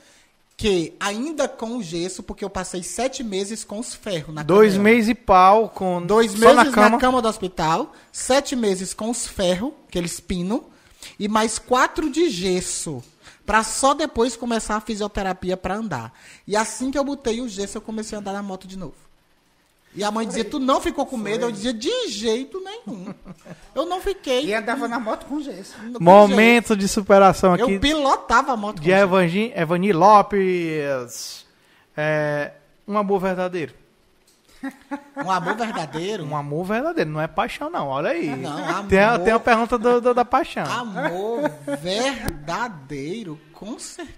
que, 0.59 0.93
ainda 0.99 1.47
com 1.47 1.77
o 1.77 1.83
gesso, 1.83 2.21
porque 2.21 2.45
eu 2.45 2.51
passei 2.51 2.83
sete 2.83 3.23
meses 3.23 3.63
com 3.63 3.79
os 3.79 3.95
ferros 3.95 4.35
na 4.35 4.43
Dois 4.43 4.73
canela. 4.73 4.83
meses 4.83 5.09
e 5.09 5.15
pau 5.15 5.69
com 5.69 6.05
Dois 6.05 6.33
só 6.33 6.39
meses 6.39 6.75
na 6.75 6.99
cama. 6.99 7.23
do 7.23 7.29
hospital, 7.29 7.93
sete 8.11 8.57
meses 8.57 8.93
com 8.93 9.09
os 9.09 9.25
ferros, 9.25 9.73
aqueles 9.87 10.19
pinos, 10.19 10.63
e 11.17 11.29
mais 11.29 11.61
quatro 11.61 12.11
de 12.11 12.29
gesso. 12.29 13.01
Pra 13.47 13.63
só 13.63 13.95
depois 13.95 14.35
começar 14.37 14.75
a 14.75 14.81
fisioterapia 14.81 15.57
pra 15.57 15.77
andar. 15.77 16.13
E 16.45 16.57
assim 16.57 16.91
que 16.91 16.99
eu 16.99 17.05
botei 17.05 17.41
o 17.41 17.49
gesso, 17.49 17.79
eu 17.79 17.83
comecei 17.83 18.19
a 18.19 18.21
andar 18.21 18.33
na 18.33 18.43
moto 18.43 18.67
de 18.67 18.77
novo. 18.77 18.97
E 19.99 20.05
a 20.05 20.11
mãe 20.13 20.27
dizia, 20.27 20.45
tu 20.45 20.59
não 20.61 20.81
ficou 20.81 21.05
com 21.05 21.17
medo? 21.17 21.45
Eu 21.47 21.51
dizia, 21.53 21.73
de 21.75 22.09
jeito 22.09 22.61
nenhum. 22.63 23.13
Eu 23.75 23.85
não 23.85 24.01
fiquei. 24.01 24.47
E 24.47 24.55
andava 24.55 24.87
na 24.87 25.01
moto 25.01 25.27
com 25.27 25.41
gesso. 25.41 25.75
com 25.93 26.03
Momento 26.03 26.77
de 26.77 26.87
superação 26.87 27.53
aqui 27.55 27.73
Eu 27.75 27.81
pilotava 27.81 28.53
a 28.53 28.57
moto 28.57 28.77
com 28.77 28.83
de 28.83 28.91
jeito. 28.91 29.03
Evani, 29.03 29.53
Evani 29.57 29.93
Lopes. 29.93 31.45
É, 31.97 32.53
um 32.87 32.97
amor 32.97 33.19
verdadeiro. 33.21 33.75
Um 35.17 35.31
amor 35.31 35.57
verdadeiro. 35.57 36.25
Um 36.25 36.37
amor 36.37 36.65
verdadeiro, 36.65 37.11
não 37.11 37.21
é 37.21 37.27
paixão, 37.27 37.69
não. 37.71 37.89
Olha 37.89 38.11
aí. 38.11 38.27
Não, 38.37 38.57
amor. 38.57 38.87
Tem, 38.89 38.99
a, 39.01 39.19
tem 39.19 39.33
a 39.33 39.39
pergunta 39.41 39.77
do- 39.79 40.01
do- 40.01 40.15
da 40.15 40.25
paixão. 40.25 40.65
Amor 40.65 41.49
verdadeiro, 41.81 43.39
com 43.53 43.79
certeza, 43.79 44.18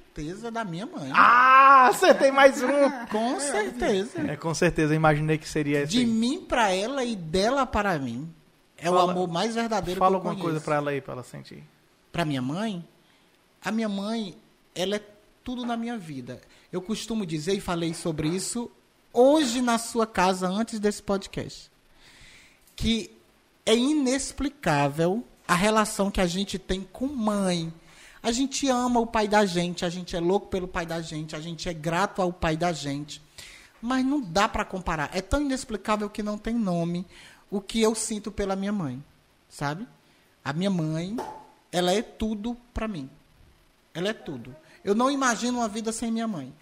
da 0.52 0.64
minha 0.64 0.86
mãe. 0.86 1.10
Ah, 1.14 1.88
acertei 1.88 2.30
mais 2.30 2.62
um. 2.62 2.90
Com 3.10 3.38
certeza. 3.40 4.20
É, 4.30 4.36
com 4.36 4.52
certeza, 4.52 4.92
eu 4.92 4.96
imaginei 4.96 5.38
que 5.38 5.48
seria 5.48 5.80
esse. 5.82 5.92
De 5.92 6.00
aí. 6.00 6.06
mim 6.06 6.40
pra 6.46 6.70
ela 6.72 7.04
e 7.04 7.14
dela 7.16 7.64
para 7.64 7.98
mim. 7.98 8.28
É 8.76 8.90
o 8.90 8.94
Fala- 8.94 9.12
amor 9.12 9.28
mais 9.28 9.54
verdadeiro 9.54 9.98
Fala 9.98 10.10
que 10.10 10.14
eu 10.14 10.16
alguma 10.18 10.34
conheço. 10.34 10.50
coisa 10.50 10.60
pra 10.64 10.76
ela 10.76 10.90
aí, 10.90 11.00
pra 11.00 11.12
ela 11.14 11.22
sentir. 11.22 11.62
Pra 12.10 12.24
minha 12.24 12.42
mãe, 12.42 12.84
a 13.64 13.70
minha 13.70 13.88
mãe, 13.88 14.34
ela 14.74 14.96
é 14.96 15.02
tudo 15.44 15.64
na 15.64 15.76
minha 15.76 15.96
vida. 15.96 16.40
Eu 16.72 16.82
costumo 16.82 17.24
dizer, 17.24 17.54
e 17.54 17.60
falei 17.60 17.94
sobre 17.94 18.28
isso 18.28 18.70
hoje 19.12 19.60
na 19.62 19.78
sua 19.78 20.06
casa, 20.06 20.48
antes 20.48 20.78
desse 20.80 21.02
podcast, 21.02 21.70
que 22.76 23.10
é 23.64 23.74
inexplicável 23.76 25.24
a 25.46 25.54
relação 25.54 26.10
que 26.10 26.20
a 26.20 26.26
gente 26.26 26.58
tem 26.58 26.82
com 26.92 27.06
mãe. 27.06 27.72
A 28.22 28.32
gente 28.32 28.68
ama 28.68 29.00
o 29.00 29.06
pai 29.06 29.26
da 29.26 29.46
gente, 29.46 29.84
a 29.84 29.88
gente 29.88 30.14
é 30.14 30.20
louco 30.20 30.48
pelo 30.48 30.68
pai 30.68 30.84
da 30.84 31.00
gente, 31.00 31.34
a 31.34 31.40
gente 31.40 31.68
é 31.68 31.72
grato 31.72 32.20
ao 32.20 32.32
pai 32.32 32.56
da 32.56 32.72
gente. 32.72 33.22
Mas 33.80 34.04
não 34.04 34.20
dá 34.20 34.46
pra 34.46 34.64
comparar. 34.64 35.10
É 35.14 35.22
tão 35.22 35.40
inexplicável 35.40 36.10
que 36.10 36.22
não 36.22 36.36
tem 36.36 36.54
nome 36.54 37.06
o 37.50 37.60
que 37.60 37.80
eu 37.80 37.94
sinto 37.94 38.30
pela 38.30 38.54
minha 38.54 38.72
mãe, 38.72 39.02
sabe? 39.48 39.86
A 40.44 40.52
minha 40.52 40.70
mãe, 40.70 41.16
ela 41.72 41.92
é 41.92 42.02
tudo 42.02 42.56
pra 42.74 42.86
mim. 42.86 43.08
Ela 43.94 44.10
é 44.10 44.12
tudo. 44.12 44.54
Eu 44.84 44.94
não 44.94 45.10
imagino 45.10 45.58
uma 45.58 45.68
vida 45.68 45.90
sem 45.90 46.12
minha 46.12 46.28
mãe. 46.28 46.52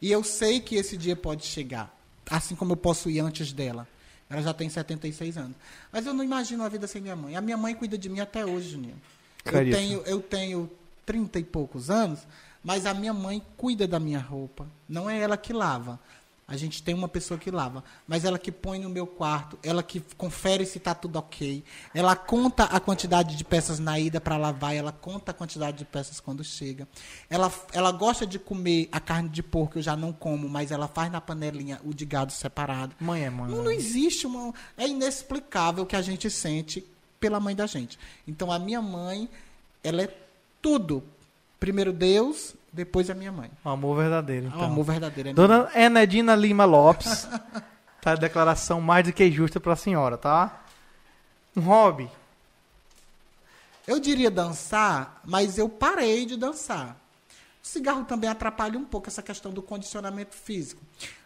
E 0.00 0.10
eu 0.10 0.24
sei 0.24 0.60
que 0.60 0.76
esse 0.76 0.96
dia 0.96 1.14
pode 1.14 1.44
chegar, 1.44 1.94
assim 2.30 2.54
como 2.54 2.72
eu 2.72 2.76
posso 2.76 3.10
ir 3.10 3.20
antes 3.20 3.52
dela. 3.52 3.86
Ela 4.30 4.42
já 4.42 4.54
tem 4.54 4.68
76 4.68 5.36
anos. 5.36 5.56
Mas 5.92 6.06
eu 6.06 6.14
não 6.14 6.22
imagino 6.22 6.62
uma 6.62 6.70
vida 6.70 6.86
sem 6.86 7.02
minha 7.02 7.16
mãe. 7.16 7.36
A 7.36 7.40
minha 7.40 7.56
mãe 7.56 7.74
cuida 7.74 7.98
de 7.98 8.08
mim 8.08 8.20
até 8.20 8.46
hoje, 8.46 8.70
Juninho. 8.70 9.00
Eu 9.44 9.52
tenho, 9.52 10.02
eu 10.02 10.20
tenho 10.20 10.70
30 11.10 11.40
e 11.40 11.42
poucos 11.42 11.90
anos, 11.90 12.20
mas 12.62 12.86
a 12.86 12.94
minha 12.94 13.12
mãe 13.12 13.42
cuida 13.56 13.84
da 13.84 13.98
minha 13.98 14.20
roupa. 14.20 14.64
Não 14.88 15.10
é 15.10 15.18
ela 15.18 15.36
que 15.36 15.52
lava. 15.52 15.98
A 16.46 16.56
gente 16.56 16.84
tem 16.84 16.94
uma 16.94 17.08
pessoa 17.08 17.38
que 17.38 17.50
lava, 17.50 17.82
mas 18.06 18.24
ela 18.24 18.38
que 18.38 18.52
põe 18.52 18.78
no 18.78 18.88
meu 18.88 19.08
quarto, 19.08 19.58
ela 19.60 19.82
que 19.82 20.00
confere 20.16 20.64
se 20.64 20.78
está 20.78 20.94
tudo 20.94 21.16
ok, 21.16 21.64
ela 21.92 22.14
conta 22.14 22.64
a 22.64 22.78
quantidade 22.78 23.36
de 23.36 23.42
peças 23.42 23.80
na 23.80 23.98
ida 23.98 24.20
para 24.20 24.36
lavar, 24.36 24.72
ela 24.72 24.92
conta 24.92 25.32
a 25.32 25.34
quantidade 25.34 25.78
de 25.78 25.84
peças 25.84 26.20
quando 26.20 26.44
chega. 26.44 26.86
Ela, 27.28 27.52
ela 27.72 27.90
gosta 27.90 28.24
de 28.24 28.38
comer 28.38 28.88
a 28.92 29.00
carne 29.00 29.28
de 29.28 29.42
porco, 29.42 29.78
eu 29.78 29.82
já 29.82 29.96
não 29.96 30.12
como, 30.12 30.48
mas 30.48 30.70
ela 30.70 30.86
faz 30.86 31.10
na 31.10 31.20
panelinha 31.20 31.80
o 31.84 31.92
de 31.92 32.04
gado 32.04 32.32
separado. 32.32 32.94
Mãe 33.00 33.24
é 33.24 33.30
mãe. 33.30 33.50
Não, 33.50 33.64
não 33.64 33.70
existe 33.70 34.28
uma. 34.28 34.54
É 34.76 34.86
inexplicável 34.86 35.82
o 35.82 35.86
que 35.86 35.96
a 35.96 36.02
gente 36.02 36.30
sente 36.30 36.84
pela 37.18 37.40
mãe 37.40 37.56
da 37.56 37.66
gente. 37.66 37.98
Então 38.28 38.50
a 38.50 38.60
minha 38.60 38.80
mãe, 38.80 39.28
ela 39.82 40.02
é 40.02 40.29
tudo. 40.60 41.02
Primeiro 41.58 41.92
Deus, 41.92 42.54
depois 42.72 43.10
a 43.10 43.14
minha 43.14 43.32
mãe. 43.32 43.50
Um 43.64 43.70
amor 43.70 43.96
verdadeiro. 43.96 44.46
Então. 44.46 44.60
um 44.60 44.64
amor 44.64 44.84
verdadeiro. 44.84 45.30
é 45.30 45.32
Dona 45.32 45.70
Enedina 45.74 46.34
Lima 46.34 46.64
Lopes. 46.64 47.28
tá 48.00 48.12
a 48.12 48.16
declaração 48.16 48.80
mais 48.80 49.06
do 49.06 49.12
que 49.12 49.30
justa 49.30 49.60
pra 49.60 49.76
senhora, 49.76 50.16
tá? 50.16 50.64
Um 51.56 51.60
hobby. 51.60 52.10
Eu 53.86 53.98
diria 53.98 54.30
dançar, 54.30 55.20
mas 55.24 55.58
eu 55.58 55.68
parei 55.68 56.24
de 56.24 56.36
dançar. 56.36 56.96
O 57.62 57.66
cigarro 57.66 58.04
também 58.04 58.30
atrapalha 58.30 58.78
um 58.78 58.84
pouco 58.84 59.08
essa 59.08 59.22
questão 59.22 59.52
do 59.52 59.60
condicionamento 59.60 60.34
físico. 60.34 60.80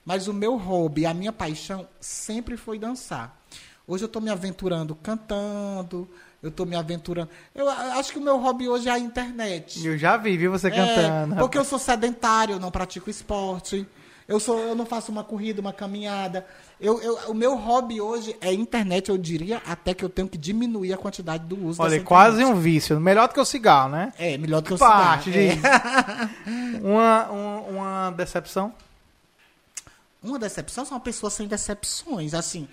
Mas 0.04 0.26
o 0.26 0.32
meu 0.32 0.56
hobby, 0.56 1.06
a 1.06 1.14
minha 1.14 1.32
paixão, 1.32 1.86
sempre 2.00 2.56
foi 2.56 2.78
dançar. 2.78 3.38
Hoje 3.86 4.04
eu 4.04 4.06
estou 4.06 4.22
me 4.22 4.30
aventurando 4.30 4.94
cantando, 4.96 6.08
eu 6.44 6.50
estou 6.50 6.64
me 6.66 6.76
aventurando. 6.76 7.28
Eu 7.54 7.68
acho 7.68 8.12
que 8.12 8.18
o 8.18 8.22
meu 8.22 8.36
hobby 8.38 8.68
hoje 8.68 8.88
é 8.88 8.92
a 8.92 8.98
internet. 8.98 9.84
Eu 9.84 9.98
já 9.98 10.16
vi, 10.16 10.36
viu 10.36 10.52
você 10.52 10.68
É, 10.68 10.70
cantando. 10.70 11.36
porque 11.36 11.58
eu 11.58 11.64
sou 11.64 11.78
sedentário, 11.78 12.54
eu 12.56 12.60
não 12.60 12.70
pratico 12.70 13.08
esporte. 13.10 13.84
Eu, 14.28 14.38
sou, 14.40 14.58
eu 14.58 14.74
não 14.74 14.86
faço 14.86 15.12
uma 15.12 15.22
corrida, 15.22 15.60
uma 15.60 15.72
caminhada. 15.72 16.46
Eu, 16.80 16.98
eu- 17.02 17.30
o 17.30 17.34
meu 17.34 17.56
hobby 17.56 18.00
hoje 18.00 18.34
é 18.40 18.52
internet, 18.54 19.10
eu 19.10 19.18
diria 19.18 19.60
até 19.66 19.92
que 19.92 20.02
eu 20.04 20.08
tenho 20.08 20.26
que 20.28 20.38
diminuir 20.38 20.92
a 20.94 20.96
quantidade 20.96 21.44
do 21.44 21.62
uso 21.66 21.82
Olha, 21.82 22.02
quase 22.02 22.42
um 22.44 22.54
vício. 22.54 22.98
Melhor 23.00 23.28
do 23.28 23.34
que 23.34 23.40
o 23.40 23.44
cigarro, 23.44 23.90
né? 23.90 24.12
É, 24.18 24.38
melhor 24.38 24.62
do 24.62 24.68
que 24.68 24.74
o 24.74 24.78
Parte 24.78 25.30
cigarro. 25.30 25.58
de... 25.60 25.66
É. 25.66 26.80
uma, 26.86 27.24
uma, 27.30 27.60
uma 27.60 28.10
decepção. 28.12 28.72
Uma 30.22 30.38
decepção 30.38 30.84
são 30.86 30.96
uma 30.96 31.04
pessoa 31.04 31.28
sem 31.30 31.46
decepções. 31.46 32.32
Assim, 32.32 32.66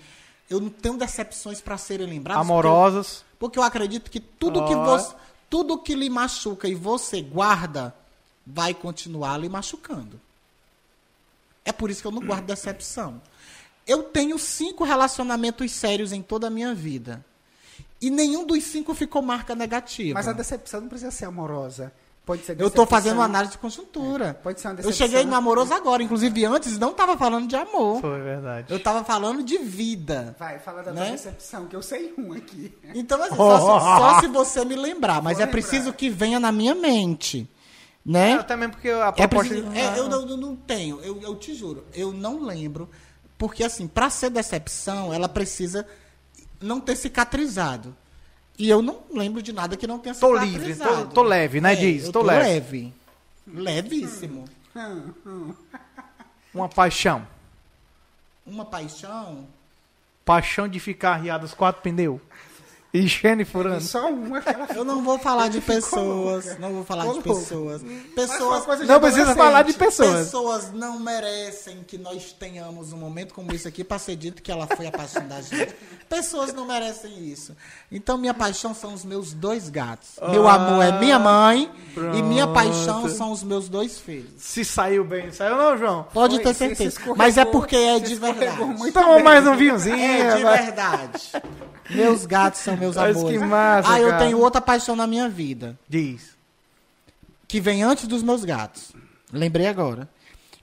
eu 0.48 0.60
não 0.60 0.70
tenho 0.70 0.96
decepções 0.96 1.60
para 1.60 1.78
serem 1.78 2.06
lembradas. 2.06 2.40
Amorosas. 2.40 3.06
Porque 3.06 3.22
eu, 3.22 3.36
porque 3.38 3.58
eu 3.58 3.62
acredito 3.62 4.10
que 4.10 4.20
tudo 4.20 4.64
que 4.66 4.74
Ó. 4.74 4.84
você, 4.84 5.14
tudo 5.48 5.78
que 5.78 5.94
lhe 5.94 6.08
machuca 6.08 6.68
e 6.68 6.74
você 6.74 7.20
guarda 7.20 7.94
vai 8.46 8.74
continuar 8.74 9.38
lhe 9.38 9.48
machucando. 9.48 10.20
É 11.64 11.72
por 11.72 11.90
isso 11.90 12.00
que 12.02 12.06
eu 12.06 12.12
não 12.12 12.22
guardo 12.22 12.46
decepção. 12.46 13.20
Eu 13.86 14.02
tenho 14.04 14.38
cinco 14.38 14.84
relacionamentos 14.84 15.70
sérios 15.72 16.12
em 16.12 16.22
toda 16.22 16.46
a 16.46 16.50
minha 16.50 16.74
vida. 16.74 17.24
E 18.00 18.10
nenhum 18.10 18.44
dos 18.44 18.64
cinco 18.64 18.94
ficou 18.94 19.22
marca 19.22 19.54
negativa. 19.54 20.14
Mas 20.14 20.26
a 20.26 20.32
decepção 20.32 20.80
não 20.80 20.88
precisa 20.88 21.10
ser 21.10 21.24
amorosa. 21.24 21.92
Pode 22.24 22.44
ser 22.44 22.60
Eu 22.60 22.68
estou 22.68 22.86
fazendo 22.86 23.16
uma 23.16 23.24
análise 23.24 23.52
de 23.52 23.58
conjuntura. 23.58 24.34
Pode 24.42 24.60
ser 24.60 24.68
uma 24.68 24.72
Eu 24.74 24.76
decepção. 24.76 25.06
cheguei 25.08 25.24
no 25.24 25.34
amoroso 25.34 25.74
agora. 25.74 26.02
Inclusive, 26.04 26.44
antes 26.44 26.78
não 26.78 26.90
estava 26.92 27.16
falando 27.18 27.48
de 27.48 27.56
amor. 27.56 28.00
Foi 28.00 28.20
verdade. 28.20 28.72
Eu 28.72 28.80
tava 28.80 29.02
falando 29.02 29.42
de 29.42 29.58
vida. 29.58 30.36
Vai, 30.38 30.60
fala 30.60 30.82
da 30.84 30.92
Né? 30.92 31.10
decepção, 31.10 31.66
que 31.66 31.74
eu 31.74 31.82
sei 31.82 32.14
um 32.16 32.32
aqui. 32.32 32.72
Então, 32.94 33.20
assim, 33.20 33.34
só, 33.34 33.58
se, 33.58 33.66
só 33.98 34.20
se 34.20 34.26
você 34.28 34.64
me 34.64 34.76
lembrar. 34.76 35.20
Mas 35.20 35.38
Vou 35.38 35.46
é 35.46 35.50
preciso 35.50 35.92
que 35.92 36.08
venha 36.08 36.38
na 36.38 36.52
minha 36.52 36.76
mente. 36.76 37.48
Né? 38.06 38.34
Até 38.34 38.56
mesmo 38.56 38.72
porque 38.74 38.88
a 38.88 39.08
É 39.16 39.26
proposta... 39.26 39.54
preciso- 39.54 39.72
é, 39.76 39.98
eu 39.98 40.08
não, 40.08 40.28
eu 40.28 40.36
não 40.36 40.56
tenho, 40.56 41.00
eu, 41.02 41.20
eu 41.22 41.36
te 41.36 41.54
juro, 41.54 41.84
eu 41.94 42.12
não 42.12 42.40
lembro. 42.42 42.88
Porque, 43.38 43.62
assim, 43.64 43.86
pra 43.88 44.10
ser 44.10 44.30
decepção, 44.30 45.12
ela 45.12 45.28
precisa 45.28 45.84
não 46.60 46.80
ter 46.80 46.94
cicatrizado. 46.96 47.96
E 48.58 48.68
eu 48.68 48.82
não 48.82 49.00
lembro 49.12 49.42
de 49.42 49.52
nada 49.52 49.76
que 49.76 49.86
não 49.86 49.98
tenha 49.98 50.14
Tô 50.14 50.34
cicatrizado. 50.38 50.90
livre, 50.90 51.04
tô- 51.08 51.14
tô 51.14 51.22
leve, 51.22 51.60
né, 51.60 51.72
É, 51.72 51.76
Diz? 51.76 52.04
Tô 52.06 52.12
tô 52.12 52.22
leve. 52.22 52.44
leve. 52.46 52.94
Levíssimo. 53.46 54.44
Uma 56.54 56.68
paixão. 56.68 57.26
Uma 58.46 58.64
paixão. 58.64 59.46
Paixão 60.24 60.68
de 60.68 60.78
ficar 60.78 61.14
arriado 61.14 61.44
os 61.44 61.54
quatro 61.54 61.82
pneus. 61.82 62.20
Enchendo 62.94 63.40
e 63.40 63.44
furando. 63.46 63.80
Só 63.80 64.10
uma 64.10 64.42
que 64.42 64.50
ela 64.50 64.66
Eu 64.74 64.84
não 64.84 65.02
vou 65.02 65.18
falar 65.18 65.48
de 65.48 65.62
pessoas. 65.62 66.44
louca. 66.44 66.58
Não 66.60 66.72
vou 66.74 66.84
falar 66.84 67.10
de 67.10 67.20
pessoas. 67.22 67.82
Mas 67.82 68.02
Pessoas. 68.14 68.80
de 68.80 68.86
Não 68.86 69.00
precisa 69.00 69.34
falar 69.34 69.62
de 69.62 69.72
pessoas. 69.72 70.26
Pessoas 70.26 70.72
não 70.72 70.98
merecem 71.00 71.82
que 71.86 71.96
nós 71.96 72.32
tenhamos 72.38 72.92
um 72.92 72.98
momento 72.98 73.32
como 73.32 73.50
esse 73.54 73.66
aqui 73.66 73.82
para 73.82 73.98
ser 73.98 74.16
dito 74.16 74.42
que 74.42 74.52
ela 74.52 74.66
foi 74.66 74.86
a 74.86 74.92
paixão 74.92 75.26
da 75.26 75.40
gente. 75.40 75.74
Pessoas 76.06 76.52
não 76.52 76.66
merecem 76.66 77.26
isso. 77.30 77.56
Então, 77.90 78.18
minha 78.18 78.34
paixão 78.34 78.74
são 78.74 78.92
os 78.92 79.06
meus 79.06 79.32
dois 79.32 79.70
gatos. 79.70 80.10
Meu 80.30 80.46
amor 80.46 80.84
é 80.84 80.92
minha 80.98 81.18
mãe 81.18 81.70
e 82.14 82.22
minha 82.22 82.46
paixão 82.46 83.00
pronto. 83.04 83.16
são 83.16 83.32
os 83.32 83.42
meus 83.42 83.70
dois 83.70 83.98
filhos. 83.98 84.32
Se 84.36 84.66
saiu 84.66 85.02
bem, 85.02 85.32
saiu 85.32 85.56
não, 85.56 85.78
João? 85.78 86.06
Pode 86.12 86.34
Foi, 86.34 86.44
ter 86.44 86.54
certeza. 86.54 87.00
Mas 87.16 87.38
é 87.38 87.44
porque 87.46 87.74
é 87.76 87.98
de 87.98 88.14
verdade. 88.16 88.56
bem. 88.58 89.22
mais 89.22 89.46
um 89.46 89.56
vinhozinho. 89.56 89.96
É 89.96 90.36
de 90.36 90.42
verdade. 90.44 91.32
Meus 91.90 92.24
gatos 92.26 92.60
são 92.60 92.76
meus 92.76 92.96
Mas 92.96 93.16
amores. 93.16 93.38
que 93.38 93.44
massa, 93.44 93.92
ah, 93.92 94.00
eu 94.00 94.10
cara. 94.10 94.24
tenho 94.24 94.38
outra 94.38 94.60
paixão 94.60 94.94
na 94.96 95.06
minha 95.06 95.28
vida, 95.28 95.78
Diz. 95.88 96.36
que 97.48 97.60
vem 97.60 97.82
antes 97.82 98.06
dos 98.06 98.22
meus 98.22 98.44
gatos. 98.44 98.92
Lembrei 99.32 99.66
agora. 99.66 100.08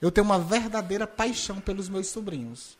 Eu 0.00 0.10
tenho 0.10 0.24
uma 0.24 0.38
verdadeira 0.38 1.06
paixão 1.06 1.60
pelos 1.60 1.88
meus 1.88 2.06
sobrinhos. 2.06 2.78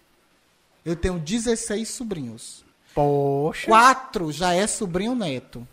Eu 0.85 0.97
tenho 0.97 1.19
16 1.19 1.89
sobrinhos. 1.89 2.65
Poxa. 2.95 3.67
Quatro 3.67 4.33
já 4.33 4.55
é 4.55 4.67
sobrinho 4.67 5.15
neto. 5.15 5.67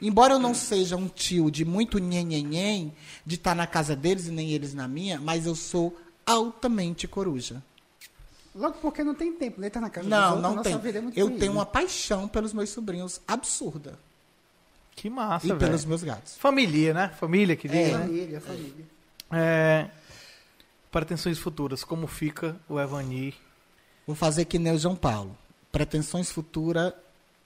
Embora 0.00 0.34
eu 0.34 0.38
não 0.40 0.52
seja 0.52 0.96
um 0.96 1.06
tio 1.08 1.48
de 1.50 1.64
muito 1.64 1.98
nhenhenhen, 1.98 2.92
de 3.24 3.36
estar 3.36 3.54
na 3.54 3.68
casa 3.68 3.94
deles 3.94 4.26
e 4.26 4.32
nem 4.32 4.50
eles 4.50 4.74
na 4.74 4.88
minha, 4.88 5.20
mas 5.20 5.46
eu 5.46 5.54
sou 5.54 5.96
altamente 6.26 7.06
coruja. 7.06 7.62
Logo 8.54 8.76
porque 8.82 9.02
não 9.02 9.14
tem 9.14 9.32
tempo, 9.32 9.60
né? 9.60 9.70
Tá 9.70 9.80
na 9.80 9.88
casa 9.88 10.08
dos 10.08 10.10
Não, 10.10 10.36
outros, 10.36 10.54
não 10.54 10.62
tem. 10.62 10.72
é 10.74 10.98
Eu 11.16 11.26
corrida. 11.26 11.40
tenho 11.40 11.52
uma 11.52 11.64
paixão 11.66 12.28
pelos 12.28 12.52
meus 12.52 12.68
sobrinhos 12.70 13.20
absurda. 13.26 13.98
Que 14.94 15.08
massa, 15.08 15.46
e 15.46 15.48
velho. 15.48 15.58
pelos 15.60 15.84
meus 15.86 16.02
gatos. 16.02 16.36
Família, 16.36 16.92
né? 16.92 17.08
Família 17.18 17.56
que 17.56 17.66
diz, 17.66 17.78
É. 17.88 17.92
né? 17.92 17.98
Família, 18.06 18.40
família. 18.42 18.86
É, 19.32 19.88
pretensões 20.90 21.38
futuras, 21.38 21.82
como 21.82 22.06
fica 22.06 22.54
o 22.68 22.78
Evani? 22.78 23.34
Vou 24.06 24.14
fazer 24.14 24.44
que 24.44 24.58
nem 24.58 24.74
o 24.74 24.78
João 24.78 24.94
Paulo. 24.96 25.36
Pretensões 25.70 26.30
futuras 26.30 26.92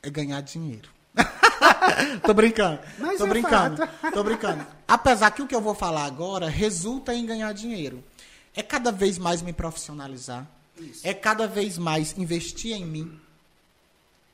é 0.03 0.11
ganhar 0.11 0.41
dinheiro. 0.41 0.89
tô 2.27 2.35
brincando. 2.35 2.81
Mas 2.99 3.19
tô 3.19 3.27
é 3.27 3.29
brincando. 3.29 3.77
fato. 3.87 4.13
Tô 4.13 4.25
brincando. 4.25 4.67
Apesar 4.89 5.31
que 5.31 5.43
o 5.43 5.47
que 5.47 5.55
eu 5.55 5.61
vou 5.61 5.75
falar 5.75 6.05
agora 6.05 6.49
resulta 6.49 7.15
em 7.15 7.25
ganhar 7.25 7.53
dinheiro. 7.53 8.03
É 8.55 8.63
cada 8.63 8.91
vez 8.91 9.19
mais 9.19 9.41
me 9.43 9.53
profissionalizar. 9.53 10.47
É 11.03 11.15
cada 11.15 11.47
vez 11.47 11.79
mais 11.79 12.17
investir 12.19 12.75
em 12.75 12.85
mim. 12.85 13.21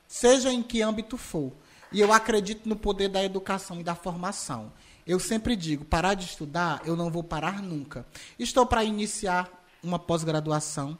Seja 0.08 0.52
em 0.52 0.62
que 0.62 0.82
âmbito 0.82 1.16
for. 1.16 1.52
E 1.90 2.00
eu 2.00 2.12
acredito 2.12 2.68
no 2.68 2.76
poder 2.76 3.08
da 3.08 3.22
educação 3.22 3.80
e 3.80 3.84
da 3.84 3.94
formação. 3.94 4.72
Eu 5.06 5.18
sempre 5.18 5.56
digo, 5.56 5.84
parar 5.84 6.14
de 6.14 6.24
estudar, 6.24 6.80
eu 6.84 6.96
não 6.96 7.10
vou 7.10 7.22
parar 7.22 7.62
nunca. 7.62 8.06
Estou 8.38 8.64
para 8.64 8.84
iniciar 8.84 9.50
uma 9.82 9.98
pós-graduação. 9.98 10.96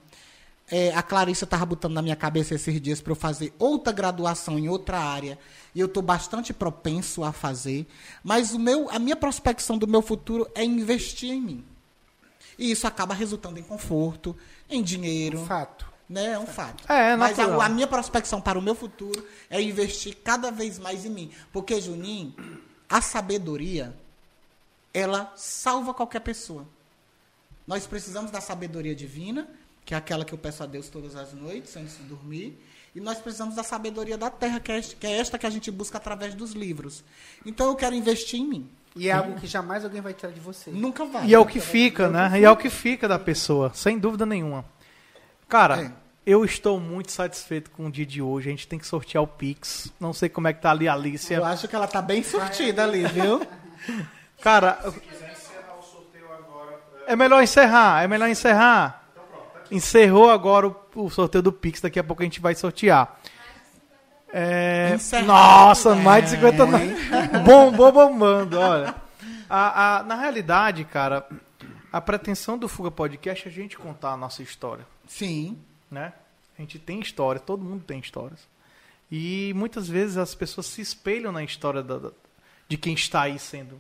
É, 0.71 0.95
a 0.95 1.03
Clarissa 1.03 1.45
estava 1.45 1.67
botando 1.67 1.93
na 1.93 2.03
minha 2.03 2.17
cabeça 2.17 2.55
esses 2.55 2.81
dias 2.81 3.01
para 3.01 3.13
eu 3.13 3.17
fazer 3.17 3.53
outra 3.59 3.93
graduação 3.93 4.59
em 4.59 4.69
outra 4.69 4.99
área. 4.99 5.39
E 5.75 5.81
eu 5.81 5.87
estou 5.87 6.03
bastante 6.03 6.53
propenso 6.53 7.23
a 7.23 7.33
fazer. 7.33 7.87
Mas 8.25 8.53
o 8.53 8.59
meu, 8.59 8.89
a 8.91 8.99
minha 8.99 9.17
prospecção 9.17 9.79
do 9.79 9.87
meu 9.87 10.03
futuro 10.03 10.51
é 10.55 10.65
investir 10.65 11.31
em 11.31 11.41
mim. 11.41 11.65
E 12.59 12.71
isso 12.71 12.87
acaba 12.87 13.15
resultando 13.15 13.59
em 13.59 13.63
conforto, 13.63 14.37
em 14.69 14.83
dinheiro. 14.83 15.45
Fato. 15.45 15.91
Né? 16.09 16.33
É 16.33 16.39
um 16.39 16.47
fato. 16.47 16.85
É, 16.91 17.13
é 17.13 17.17
Mas 17.17 17.39
a, 17.39 17.65
a 17.65 17.69
minha 17.69 17.87
prospecção 17.87 18.41
para 18.41 18.59
o 18.59 18.63
meu 18.63 18.75
futuro 18.75 19.27
é 19.49 19.61
investir 19.61 20.17
cada 20.23 20.51
vez 20.51 20.79
mais 20.79 21.07
em 21.07 21.11
mim. 21.11 21.31
Porque, 21.53 21.81
Juninho, 21.81 22.35
a 22.89 23.01
sabedoria, 23.01 23.97
ela 24.93 25.33
salva 25.37 25.95
qualquer 25.95 26.21
pessoa. 26.21 26.67
Nós 27.67 27.87
precisamos 27.87 28.31
da 28.31 28.41
sabedoria 28.41 28.95
divina, 28.95 29.49
que 29.85 29.95
é 29.95 29.97
aquela 29.97 30.25
que 30.25 30.35
eu 30.35 30.39
peço 30.39 30.63
a 30.63 30.67
Deus 30.67 30.89
todas 30.89 31.17
as 31.17 31.33
noites, 31.33 31.77
antes 31.77 31.97
de 31.97 32.05
dormir. 32.05 32.59
E 32.95 33.01
nós 33.01 33.19
precisamos 33.19 33.55
da 33.55 33.63
sabedoria 33.63 34.19
da 34.19 34.29
terra, 34.29 34.61
que 34.61 34.71
é, 34.71 34.81
que 34.83 35.07
é 35.07 35.19
esta 35.19 35.39
que 35.39 35.47
a 35.47 35.51
gente 35.51 35.71
busca 35.71 35.97
através 35.97 36.35
dos 36.35 36.53
livros. 36.53 37.03
Então 37.47 37.69
eu 37.69 37.75
quero 37.75 37.95
investir 37.95 38.41
em 38.41 38.47
mim. 38.47 38.71
E 38.95 39.09
é 39.09 39.13
algo 39.13 39.35
que 39.41 39.47
jamais 39.47 39.85
alguém 39.85 40.01
vai 40.01 40.13
tirar 40.13 40.33
de 40.33 40.41
você. 40.41 40.71
Nunca 40.71 41.05
vai. 41.05 41.27
E 41.27 41.35
é 41.35 41.39
o 41.39 41.47
que 41.47 41.61
fica, 41.61 42.09
né? 42.09 42.41
E 42.41 42.45
é 42.45 42.51
o 42.51 42.57
que 42.57 42.69
fica 42.69 43.09
da 43.09 43.19
pessoa, 43.19 43.71
sem 43.75 43.99
dúvida 43.99 44.27
nenhuma. 44.27 44.65
Cara, 45.49 45.83
É. 45.83 45.91
eu 46.27 46.45
estou 46.45 46.79
muito 46.79 47.11
satisfeito 47.11 47.71
com 47.71 47.87
o 47.87 47.91
dia 47.91 48.05
de 48.07 48.21
hoje. 48.21 48.49
A 48.49 48.51
gente 48.51 48.69
tem 48.69 48.79
que 48.79 48.87
sortear 48.87 49.23
o 49.23 49.27
Pix. 49.27 49.91
Não 49.99 50.13
sei 50.13 50.29
como 50.29 50.47
é 50.49 50.53
que 50.53 50.61
tá 50.61 50.71
ali 50.71 50.89
a 50.89 50.93
Alicia. 50.93 51.39
Eu 51.39 51.45
acho 51.45 51.67
que 51.69 51.75
ela 51.75 51.87
tá 51.87 52.03
bem 52.03 52.23
sortida 52.23 52.85
ali, 52.85 53.05
viu? 53.07 53.41
Cara, 54.43 54.79
é 57.07 57.17
melhor 57.17 57.43
encerrar, 57.43 58.03
é 58.03 58.09
melhor 58.09 58.29
encerrar. 58.29 59.03
Encerrou 59.71 60.31
agora 60.31 60.69
o, 60.69 60.77
o 60.95 61.11
sorteio 61.11 61.43
do 61.43 61.53
Pix, 61.53 61.81
daqui 61.81 61.99
a 61.99 62.05
pouco 62.05 62.23
a 62.23 62.25
gente 62.27 62.41
vai 62.41 62.55
sortear. 62.55 63.19
É, 64.33 64.97
nossa, 65.27 65.95
mais 65.95 66.25
de 66.25 66.31
50 66.31 66.67
não. 66.67 66.79
Bombou 67.45 67.93
bombando, 67.93 68.59
olha. 68.59 68.95
A, 69.49 69.99
a- 69.99 70.03
na 70.05 70.15
realidade, 70.17 70.85
cara, 70.85 71.27
a 71.93 72.01
pretensão 72.01 72.57
do 72.57 72.69
Fuga 72.69 72.91
Podcast 72.91 73.47
é 73.47 73.51
a 73.51 73.55
gente 73.55 73.77
contar 73.77 74.13
a 74.13 74.17
nossa 74.17 74.43
história 74.43 74.87
Sim. 75.07 75.59
né? 75.91 76.13
A 76.59 76.63
gente 76.63 76.79
tem 76.79 77.01
história, 77.01 77.41
todo 77.41 77.63
mundo 77.63 77.85
tem 77.85 77.99
histórias. 77.99 78.41
E 79.11 79.53
muitas 79.55 79.89
vezes 79.89 80.17
as 80.17 80.35
pessoas 80.35 80.67
se 80.67 80.81
espelham 80.81 81.31
na 81.33 81.43
história 81.45 81.83
da- 81.83 81.99
da- 81.99 82.11
de 82.69 82.77
quem 82.79 82.95
está 82.95 83.23
aí 83.23 83.39
sendo. 83.39 83.79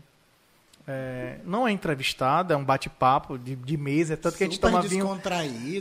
é, 0.86 1.38
não 1.44 1.66
é 1.66 1.70
entrevistado, 1.70 2.52
é 2.52 2.56
um 2.56 2.64
bate-papo 2.64 3.38
de, 3.38 3.54
de 3.54 3.76
mesa, 3.76 4.14
é 4.14 4.16
tanto 4.16 4.36
que 4.36 4.42
a 4.42 4.46
gente 4.46 4.56
Super 4.56 4.66
toma 4.72 4.82
vinho. 4.90 5.06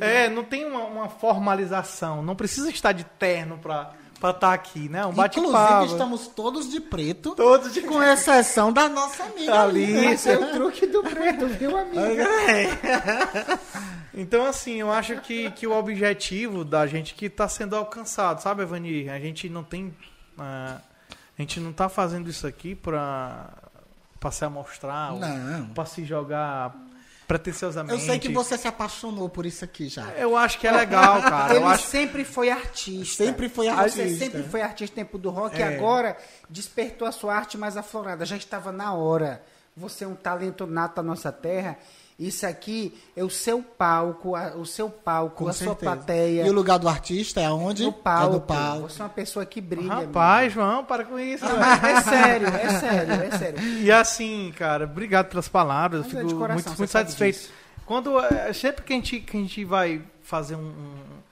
É, 0.06 0.30
não 0.30 0.44
tem 0.44 0.64
uma, 0.64 0.84
uma 0.86 1.10
formalização, 1.10 2.22
não 2.22 2.36
precisa 2.36 2.70
estar 2.70 2.92
de 2.92 3.04
terno 3.04 3.58
para 3.58 3.92
estar 4.30 4.54
aqui, 4.54 4.88
né? 4.88 5.06
Um 5.06 5.12
bate-papo. 5.12 5.50
Inclusive, 5.50 5.92
estamos 5.94 6.28
todos 6.28 6.70
de 6.70 6.80
preto, 6.80 7.36
Todos 7.36 7.74
de 7.74 7.82
com 7.82 8.02
exceção 8.04 8.72
da 8.72 8.88
nossa 8.88 9.24
amiga 9.24 9.64
Ali. 9.64 10.06
Esse 10.06 10.30
é 10.30 10.38
o 10.38 10.52
truque 10.52 10.86
do 10.86 11.02
preto, 11.02 11.48
viu, 11.48 11.78
amiga? 11.78 12.28
Então, 14.14 14.46
assim, 14.46 14.76
eu 14.76 14.92
acho 14.92 15.22
que, 15.22 15.50
que 15.52 15.66
o 15.66 15.72
objetivo 15.72 16.66
da 16.66 16.86
gente 16.86 17.14
que 17.14 17.28
está 17.28 17.48
sendo 17.48 17.78
alcançado, 17.78 18.42
sabe, 18.42 18.62
Evani? 18.62 19.10
A 19.10 19.18
gente 19.18 19.48
não 19.48 19.64
tem. 19.64 19.96
ah, 20.38 20.80
a 21.38 21.42
gente 21.42 21.60
não 21.60 21.72
está 21.72 21.88
fazendo 21.88 22.30
isso 22.30 22.46
aqui 22.46 22.76
para 22.76 23.50
se 24.30 24.44
amostrar, 24.46 25.14
para 25.74 25.86
se 25.86 26.04
jogar 26.06 26.76
pretensiosamente. 27.32 27.94
Eu 27.94 28.00
sei 28.06 28.20
que 28.20 28.30
você 28.30 28.58
se 28.58 28.68
apaixonou 28.68 29.30
por 29.30 29.46
isso 29.46 29.64
aqui 29.64 29.88
já. 29.88 30.08
Eu 30.12 30.36
acho 30.36 30.60
que 30.60 30.68
é 30.68 30.72
legal, 30.72 31.22
cara. 31.24 31.54
Eu 31.54 31.62
Ele 31.62 31.66
acho 31.66 31.88
sempre 31.88 32.26
foi 32.26 32.50
artista. 32.50 33.24
Sempre 33.24 33.48
foi 33.48 33.68
Você 33.68 34.02
artista. 34.02 34.26
sempre 34.26 34.44
foi 34.44 34.62
artista 34.62 34.94
no 35.00 35.06
tempo 35.06 35.18
do 35.18 35.30
rock 35.30 35.58
e 35.58 35.62
É. 35.62 35.76
agora 35.76 36.18
despertou 36.50 37.08
a 37.08 37.12
sua 37.12 37.34
arte 37.36 37.58
mais 37.58 37.78
aflorada. 37.78 38.26
Já 38.26 38.36
estava 38.36 38.72
na 38.72 38.94
hora. 38.94 39.42
Você 39.78 40.04
é 40.04 40.08
um 40.08 40.16
talento 40.16 40.68
nato 40.68 40.96
da 40.98 41.04
nossa 41.04 41.32
terra. 41.32 41.78
Isso 42.28 42.46
aqui 42.46 42.94
é 43.16 43.24
o 43.24 43.30
seu 43.30 43.64
palco, 43.64 44.36
a- 44.36 44.56
o 44.56 44.66
seu 44.66 44.90
palco, 44.90 45.44
Com 45.44 45.48
a 45.50 45.54
sua 45.54 45.68
certeza. 45.70 45.96
plateia. 45.96 46.46
E 46.46 46.50
o 46.50 46.54
lugar 46.54 46.78
do 46.78 46.88
artista 46.88 47.42
é 47.42 47.46
aonde? 47.46 47.84
no 47.84 47.92
palco. 47.92 48.28
É 48.28 48.34
no 48.36 48.42
palco. 48.42 48.90
Você 48.90 49.02
é 49.02 49.06
uma 49.06 49.10
pessoa 49.10 49.46
que 49.46 49.60
brilha. 49.60 49.92
Rapaz, 49.94 50.54
João, 50.54 50.86
para 50.86 51.04
com 51.04 51.18
isso. 51.18 51.44
amigo. 51.46 51.86
É 51.88 52.02
sério, 52.02 52.48
é 52.48 52.80
sério, 52.80 53.14
é 53.14 53.32
sério. 53.38 53.60
E 53.80 53.92
assim, 53.92 54.54
cara, 54.58 54.86
obrigado 54.86 55.30
pelas 55.30 55.48
palavras. 55.50 56.04
Mas 56.06 56.14
Eu 56.14 56.20
é 56.20 56.22
fico 56.22 56.34
de 56.34 56.40
coração, 56.40 56.64
muito, 56.70 56.78
muito 56.78 56.92
satisfeito. 56.92 57.36
disso. 57.40 57.52
Quando, 57.86 58.20
é, 58.20 58.54
sempre 58.54 58.84
que 58.84 58.94
a 58.94 58.96
gente, 58.96 59.20
que 59.20 59.36
a 59.38 59.40
gente 59.40 59.66
vai 59.66 60.02
fazer 60.22 60.56
um, 60.56 60.60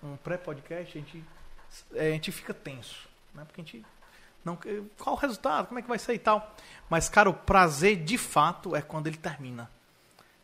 um- 0.03 0.09
um 0.11 0.17
pré-podcast, 0.23 0.97
a 0.97 1.01
gente, 1.01 1.23
é, 1.93 2.07
a 2.07 2.11
gente 2.11 2.31
fica 2.31 2.53
tenso. 2.53 3.07
Né? 3.35 3.43
Porque 3.45 3.61
a 3.61 3.63
gente. 3.63 3.85
Não, 4.43 4.57
qual 4.97 5.15
o 5.15 5.19
resultado? 5.19 5.67
Como 5.67 5.77
é 5.79 5.81
que 5.83 5.87
vai 5.87 5.99
ser 5.99 6.13
e 6.15 6.19
tal? 6.19 6.55
Mas, 6.89 7.07
cara, 7.09 7.29
o 7.29 7.33
prazer 7.33 7.97
de 7.97 8.17
fato 8.17 8.75
é 8.75 8.81
quando 8.81 9.05
ele 9.07 9.17
termina. 9.17 9.69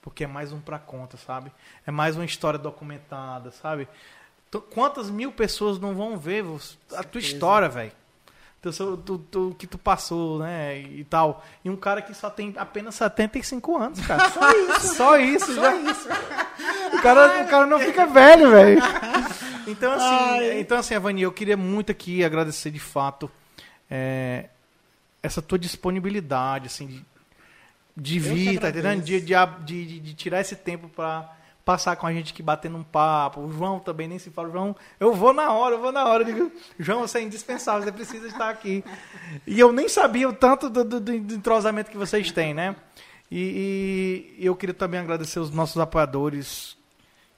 Porque 0.05 0.23
é 0.23 0.27
mais 0.27 0.53
um 0.53 0.61
pra 0.61 0.79
conta, 0.79 1.17
sabe? 1.17 1.51
É 1.85 1.91
mais 1.91 2.15
uma 2.15 2.23
história 2.23 2.57
documentada, 2.59 3.51
sabe? 3.51 3.89
Tu- 4.49 4.61
Quantas 4.61 5.09
mil 5.09 5.31
pessoas 5.33 5.77
não 5.79 5.93
vão 5.95 6.15
ver 6.17 6.45
a 6.95 7.03
tua 7.03 7.19
história, 7.19 7.67
velho? 7.67 7.91
tu- 9.17 9.49
o 9.49 9.55
que 9.55 9.67
tu 9.67 9.77
passou, 9.77 10.39
né? 10.39 10.79
E 10.79 11.03
tal. 11.03 11.43
E 11.63 11.69
um 11.69 11.75
cara 11.75 12.01
que 12.01 12.13
só 12.13 12.29
tem 12.31 12.53
apenas 12.57 12.95
75 12.95 13.77
anos, 13.77 13.99
cara. 14.05 14.29
Só 14.29 14.51
isso. 14.53 14.95
Só 14.95 15.17
isso, 15.19 15.53
já. 15.55 15.71
O 16.97 17.01
cara, 17.01 17.43
o 17.43 17.47
cara 17.47 17.65
não 17.67 17.79
fica 17.79 18.05
velho, 18.07 18.49
velho. 18.51 18.81
Então, 19.67 19.91
assim, 19.91 20.59
então, 20.59 20.77
assim, 20.77 20.93
Avani, 20.95 21.21
eu 21.23 21.31
queria 21.31 21.57
muito 21.57 21.91
aqui 21.91 22.23
agradecer 22.23 22.71
de 22.71 22.79
fato 22.79 23.29
é, 23.89 24.49
essa 25.21 25.41
tua 25.41 25.57
disponibilidade, 25.59 26.67
assim, 26.67 26.87
de, 26.87 27.05
de 27.95 28.13
que 28.15 28.19
vir, 28.19 28.59
tá 28.59 28.69
entendendo? 28.69 29.03
De, 29.03 29.21
de, 29.21 29.35
de, 29.65 29.99
de- 29.99 30.13
tirar 30.13 30.41
esse 30.41 30.55
tempo 30.55 30.89
pra 30.89 31.31
passar 31.63 31.95
com 31.95 32.05
a 32.05 32.13
gente 32.13 32.31
aqui 32.33 32.43
batendo 32.43 32.77
um 32.77 32.83
papo. 32.83 33.41
O 33.41 33.51
João 33.51 33.79
também 33.79 34.07
nem 34.07 34.19
se 34.19 34.29
fala. 34.29 34.51
João, 34.51 34.75
eu 34.99 35.13
vou 35.13 35.33
na 35.33 35.51
hora, 35.51 35.75
eu 35.75 35.81
vou 35.81 35.91
na 35.91 36.05
hora. 36.05 36.23
Eu 36.23 36.25
digo, 36.33 36.51
João, 36.79 37.01
você 37.01 37.19
é 37.19 37.21
indispensável, 37.23 37.83
você 37.83 37.91
precisa 37.91 38.27
estar 38.27 38.49
aqui. 38.49 38.83
E 39.47 39.59
eu 39.59 39.71
nem 39.71 39.87
sabia 39.89 40.29
o 40.29 40.33
tanto 40.33 40.69
do, 40.69 40.83
do- 40.83 40.99
do 40.99 41.13
entrosamento 41.13 41.89
que 41.89 41.97
vocês 41.97 42.31
têm, 42.31 42.53
né? 42.53 42.75
E, 43.31 44.35
e 44.37 44.45
eu 44.45 44.55
queria 44.55 44.75
também 44.75 44.99
agradecer 44.99 45.39
os 45.39 45.49
nossos 45.51 45.77
apoiadores. 45.81 46.75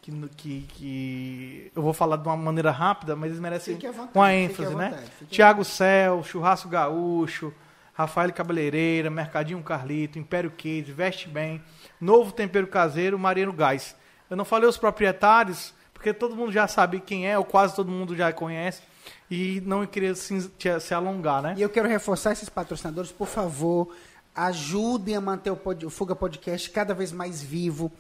Que, 0.02 0.12
que, 0.38 0.66
que 0.70 1.72
eu 1.76 1.82
vou 1.82 1.92
falar 1.92 2.16
de 2.16 2.26
uma 2.26 2.38
maneira 2.38 2.72
rápida, 2.72 3.14
mas 3.14 3.30
eles 3.30 3.42
merecem 3.42 3.76
vontade, 3.76 4.10
uma 4.16 4.34
ênfase, 4.34 4.74
né? 4.74 4.90
vontade, 4.90 5.12
à 5.22 5.26
Tiago 5.26 5.66
Cel, 5.66 6.24
Churrasco 6.24 6.70
Gaúcho, 6.70 7.54
Rafael 7.98 8.32
Cabeleireira, 8.32 9.10
Mercadinho 9.10 9.64
Carlito, 9.64 10.20
Império 10.20 10.52
Case, 10.52 10.92
Veste 10.92 11.28
Bem, 11.28 11.64
Novo 12.00 12.32
Tempero 12.32 12.68
Caseiro, 12.68 13.18
Mariano 13.18 13.52
Gás. 13.52 13.96
Eu 14.30 14.38
não 14.38 14.46
falei 14.46 14.70
os 14.70 14.78
proprietários, 14.78 15.74
porque 15.96 16.14
todo 16.14 16.36
mundo 16.36 16.52
já 16.52 16.68
sabe 16.68 17.00
quem 17.00 17.28
é, 17.28 17.36
ou 17.36 17.44
quase 17.44 17.76
todo 17.76 17.90
mundo 17.90 18.16
já 18.16 18.32
conhece, 18.32 18.84
e 19.32 19.64
não 19.66 19.84
queria 19.88 20.14
se, 20.14 20.52
se 20.80 20.94
alongar, 20.94 21.42
né? 21.42 21.56
E 21.58 21.62
eu 21.64 21.70
quero 21.70 21.90
reforçar 21.90 22.34
esses 22.34 22.50
patrocinadores, 22.50 23.12
por 23.12 23.28
favor, 23.28 23.92
ajudem 24.36 25.16
a 25.16 25.22
manter 25.22 25.50
o, 25.50 25.56
pod, 25.56 25.84
o 25.84 25.90
Fuga 25.90 26.16
Podcast 26.16 26.70
cada 26.70 26.94
vez 26.94 27.12
mais 27.12 27.42
vivo. 27.42 27.92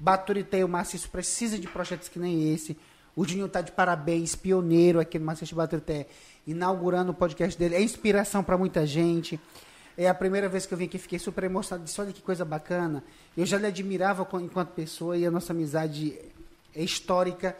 Baturité 0.00 0.58
e 0.58 0.64
o 0.64 0.68
Maciço 0.68 1.08
precisa 1.08 1.60
de 1.60 1.68
projetos 1.68 2.08
que 2.08 2.18
nem 2.18 2.52
esse. 2.52 2.76
O 3.14 3.24
Juninho 3.24 3.46
está 3.46 3.60
de 3.60 3.70
parabéns, 3.70 4.34
pioneiro 4.34 4.98
aqui 4.98 5.16
no 5.16 5.26
Maciço 5.26 5.54
Baturité, 5.54 6.08
inaugurando 6.46 7.12
o 7.12 7.14
podcast 7.14 7.58
dele. 7.58 7.74
É 7.74 7.82
inspiração 7.82 8.42
para 8.42 8.58
muita 8.58 8.86
gente. 8.86 9.40
É 9.96 10.08
a 10.08 10.14
primeira 10.14 10.48
vez 10.48 10.66
que 10.66 10.74
eu 10.74 10.78
vim 10.78 10.86
aqui, 10.86 10.98
fiquei 10.98 11.18
super 11.18 11.44
emocionado. 11.44 11.84
Disse, 11.84 12.00
olha 12.00 12.12
que 12.12 12.20
coisa 12.20 12.44
bacana. 12.44 13.02
Eu 13.36 13.46
já 13.46 13.58
lhe 13.58 13.66
admirava 13.66 14.26
enquanto 14.42 14.70
pessoa 14.70 15.16
e 15.16 15.24
a 15.24 15.30
nossa 15.30 15.52
amizade 15.52 16.18
é 16.74 16.82
histórica. 16.82 17.56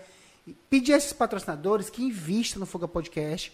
Pedir 0.68 0.92
a 0.94 0.96
esses 0.96 1.12
patrocinadores 1.12 1.88
que 1.88 2.02
invistam 2.02 2.60
no 2.60 2.66
Fuga 2.66 2.88
Podcast, 2.88 3.52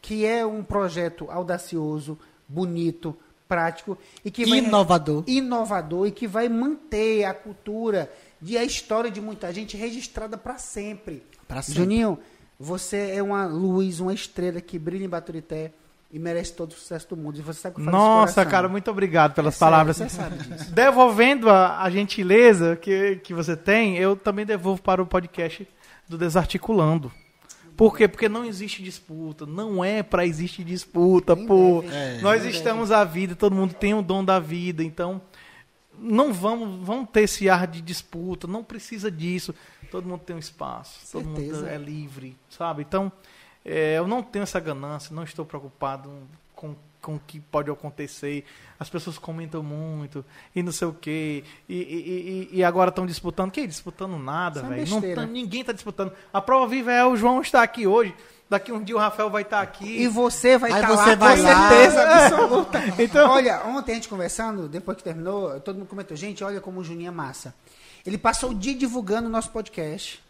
que 0.00 0.24
é 0.24 0.44
um 0.44 0.62
projeto 0.62 1.30
audacioso, 1.30 2.18
bonito, 2.46 3.16
prático 3.48 3.96
e 4.24 4.30
que 4.30 4.44
vai, 4.44 4.58
inovador. 4.58 5.24
inovador 5.26 6.06
e 6.06 6.12
que 6.12 6.26
vai 6.26 6.48
manter 6.48 7.24
a 7.24 7.32
cultura 7.32 8.12
e 8.42 8.56
a 8.58 8.62
história 8.62 9.10
de 9.10 9.20
muita 9.20 9.52
gente 9.52 9.76
registrada 9.76 10.36
para 10.36 10.58
sempre. 10.58 11.22
Pra 11.48 11.62
sempre. 11.62 11.82
Juninho, 11.82 12.18
você 12.58 13.12
é 13.14 13.22
uma 13.22 13.46
luz, 13.46 14.00
uma 14.00 14.12
estrela 14.12 14.60
que 14.60 14.78
brilha 14.78 15.04
em 15.04 15.08
Baturité 15.08 15.72
e 16.10 16.18
merece 16.18 16.54
todo 16.54 16.70
o 16.70 16.74
sucesso 16.74 17.08
do 17.10 17.16
mundo. 17.16 17.38
E 17.38 17.42
você 17.42 17.60
sabe 17.60 17.76
que 17.76 17.80
eu 17.80 17.84
falo 17.84 17.96
Nossa, 17.96 18.44
cara, 18.44 18.68
muito 18.68 18.90
obrigado 18.90 19.34
pelas 19.34 19.56
é 19.56 19.58
palavras. 19.58 19.96
Sério, 19.96 20.10
você 20.10 20.16
sabe 20.16 20.38
disso. 20.38 20.72
Devolvendo 20.72 21.50
a, 21.50 21.82
a, 21.82 21.90
gentileza 21.90 22.76
que, 22.76 23.16
que 23.16 23.34
você 23.34 23.56
tem, 23.56 23.96
eu 23.96 24.16
também 24.16 24.46
devolvo 24.46 24.82
para 24.82 25.02
o 25.02 25.06
podcast 25.06 25.68
do 26.08 26.16
Desarticulando. 26.16 27.12
Por 27.76 27.96
quê? 27.96 28.08
Porque 28.08 28.28
não 28.28 28.44
existe 28.44 28.82
disputa. 28.82 29.46
Não 29.46 29.84
é 29.84 30.02
para 30.02 30.26
existir 30.26 30.64
disputa, 30.64 31.36
pô. 31.36 31.84
É, 31.88 32.20
Nós 32.20 32.44
estamos 32.44 32.90
à 32.90 33.04
vida, 33.04 33.36
todo 33.36 33.54
mundo 33.54 33.74
tem 33.74 33.94
o 33.94 34.02
dom 34.02 34.24
da 34.24 34.40
vida, 34.40 34.82
então 34.82 35.20
não 36.00 36.32
vamos, 36.32 36.84
vamos 36.84 37.08
ter 37.10 37.22
esse 37.22 37.48
ar 37.48 37.66
de 37.66 37.80
disputa, 37.80 38.46
não 38.46 38.64
precisa 38.64 39.10
disso. 39.10 39.54
Todo 39.90 40.08
mundo 40.08 40.20
tem 40.20 40.36
um 40.36 40.38
espaço, 40.38 41.04
Certeza. 41.04 41.34
todo 41.34 41.56
mundo 41.56 41.68
é 41.68 41.78
livre, 41.78 42.36
sabe? 42.50 42.82
Então, 42.82 43.10
é, 43.64 43.98
eu 43.98 44.06
não 44.06 44.22
tenho 44.22 44.42
essa 44.42 44.60
ganância, 44.60 45.14
não 45.14 45.22
estou 45.22 45.44
preocupado 45.44 46.10
com 46.54 46.74
com 47.00 47.14
o 47.14 47.20
que 47.26 47.40
pode 47.40 47.70
acontecer. 47.70 48.44
As 48.78 48.88
pessoas 48.88 49.18
comentam 49.18 49.62
muito 49.62 50.24
e 50.54 50.62
não 50.62 50.72
sei 50.72 50.88
o 50.88 50.92
quê. 50.92 51.44
E, 51.68 51.74
e, 51.74 52.48
e, 52.52 52.58
e 52.58 52.64
agora 52.64 52.90
estão 52.90 53.06
disputando. 53.06 53.50
Que 53.50 53.66
disputando 53.66 54.18
nada, 54.18 54.60
é 54.60 54.84
velho. 54.84 55.14
Tá, 55.14 55.26
ninguém 55.26 55.62
está 55.62 55.72
disputando. 55.72 56.12
A 56.32 56.40
prova 56.40 56.66
viva 56.66 56.92
é 56.92 57.04
o 57.04 57.16
João 57.16 57.40
está 57.40 57.62
aqui 57.62 57.86
hoje. 57.86 58.14
Daqui 58.48 58.72
um 58.72 58.82
dia 58.82 58.96
o 58.96 58.98
Rafael 58.98 59.28
vai 59.28 59.42
estar 59.42 59.58
tá 59.58 59.62
aqui. 59.62 60.02
E 60.02 60.08
você 60.08 60.56
vai 60.56 60.70
estar 60.70 60.86
tá 60.86 60.96
você 60.96 61.10
lá, 61.10 61.14
vai 61.16 61.36
com 61.36 61.42
lá. 61.42 61.68
certeza 61.68 62.02
absoluta. 62.02 62.78
então... 63.02 63.30
Olha, 63.30 63.62
ontem 63.66 63.92
a 63.92 63.94
gente 63.96 64.08
conversando, 64.08 64.68
depois 64.68 64.96
que 64.96 65.04
terminou, 65.04 65.60
todo 65.60 65.76
mundo 65.76 65.88
comentou, 65.88 66.16
gente, 66.16 66.42
olha 66.42 66.60
como 66.60 66.80
o 66.80 66.84
Juninho 66.84 67.08
é 67.08 67.10
massa. 67.10 67.54
Ele 68.06 68.18
passou 68.18 68.50
o 68.50 68.54
dia 68.54 68.74
divulgando 68.74 69.28
o 69.28 69.30
nosso 69.30 69.50
podcast. 69.50 70.22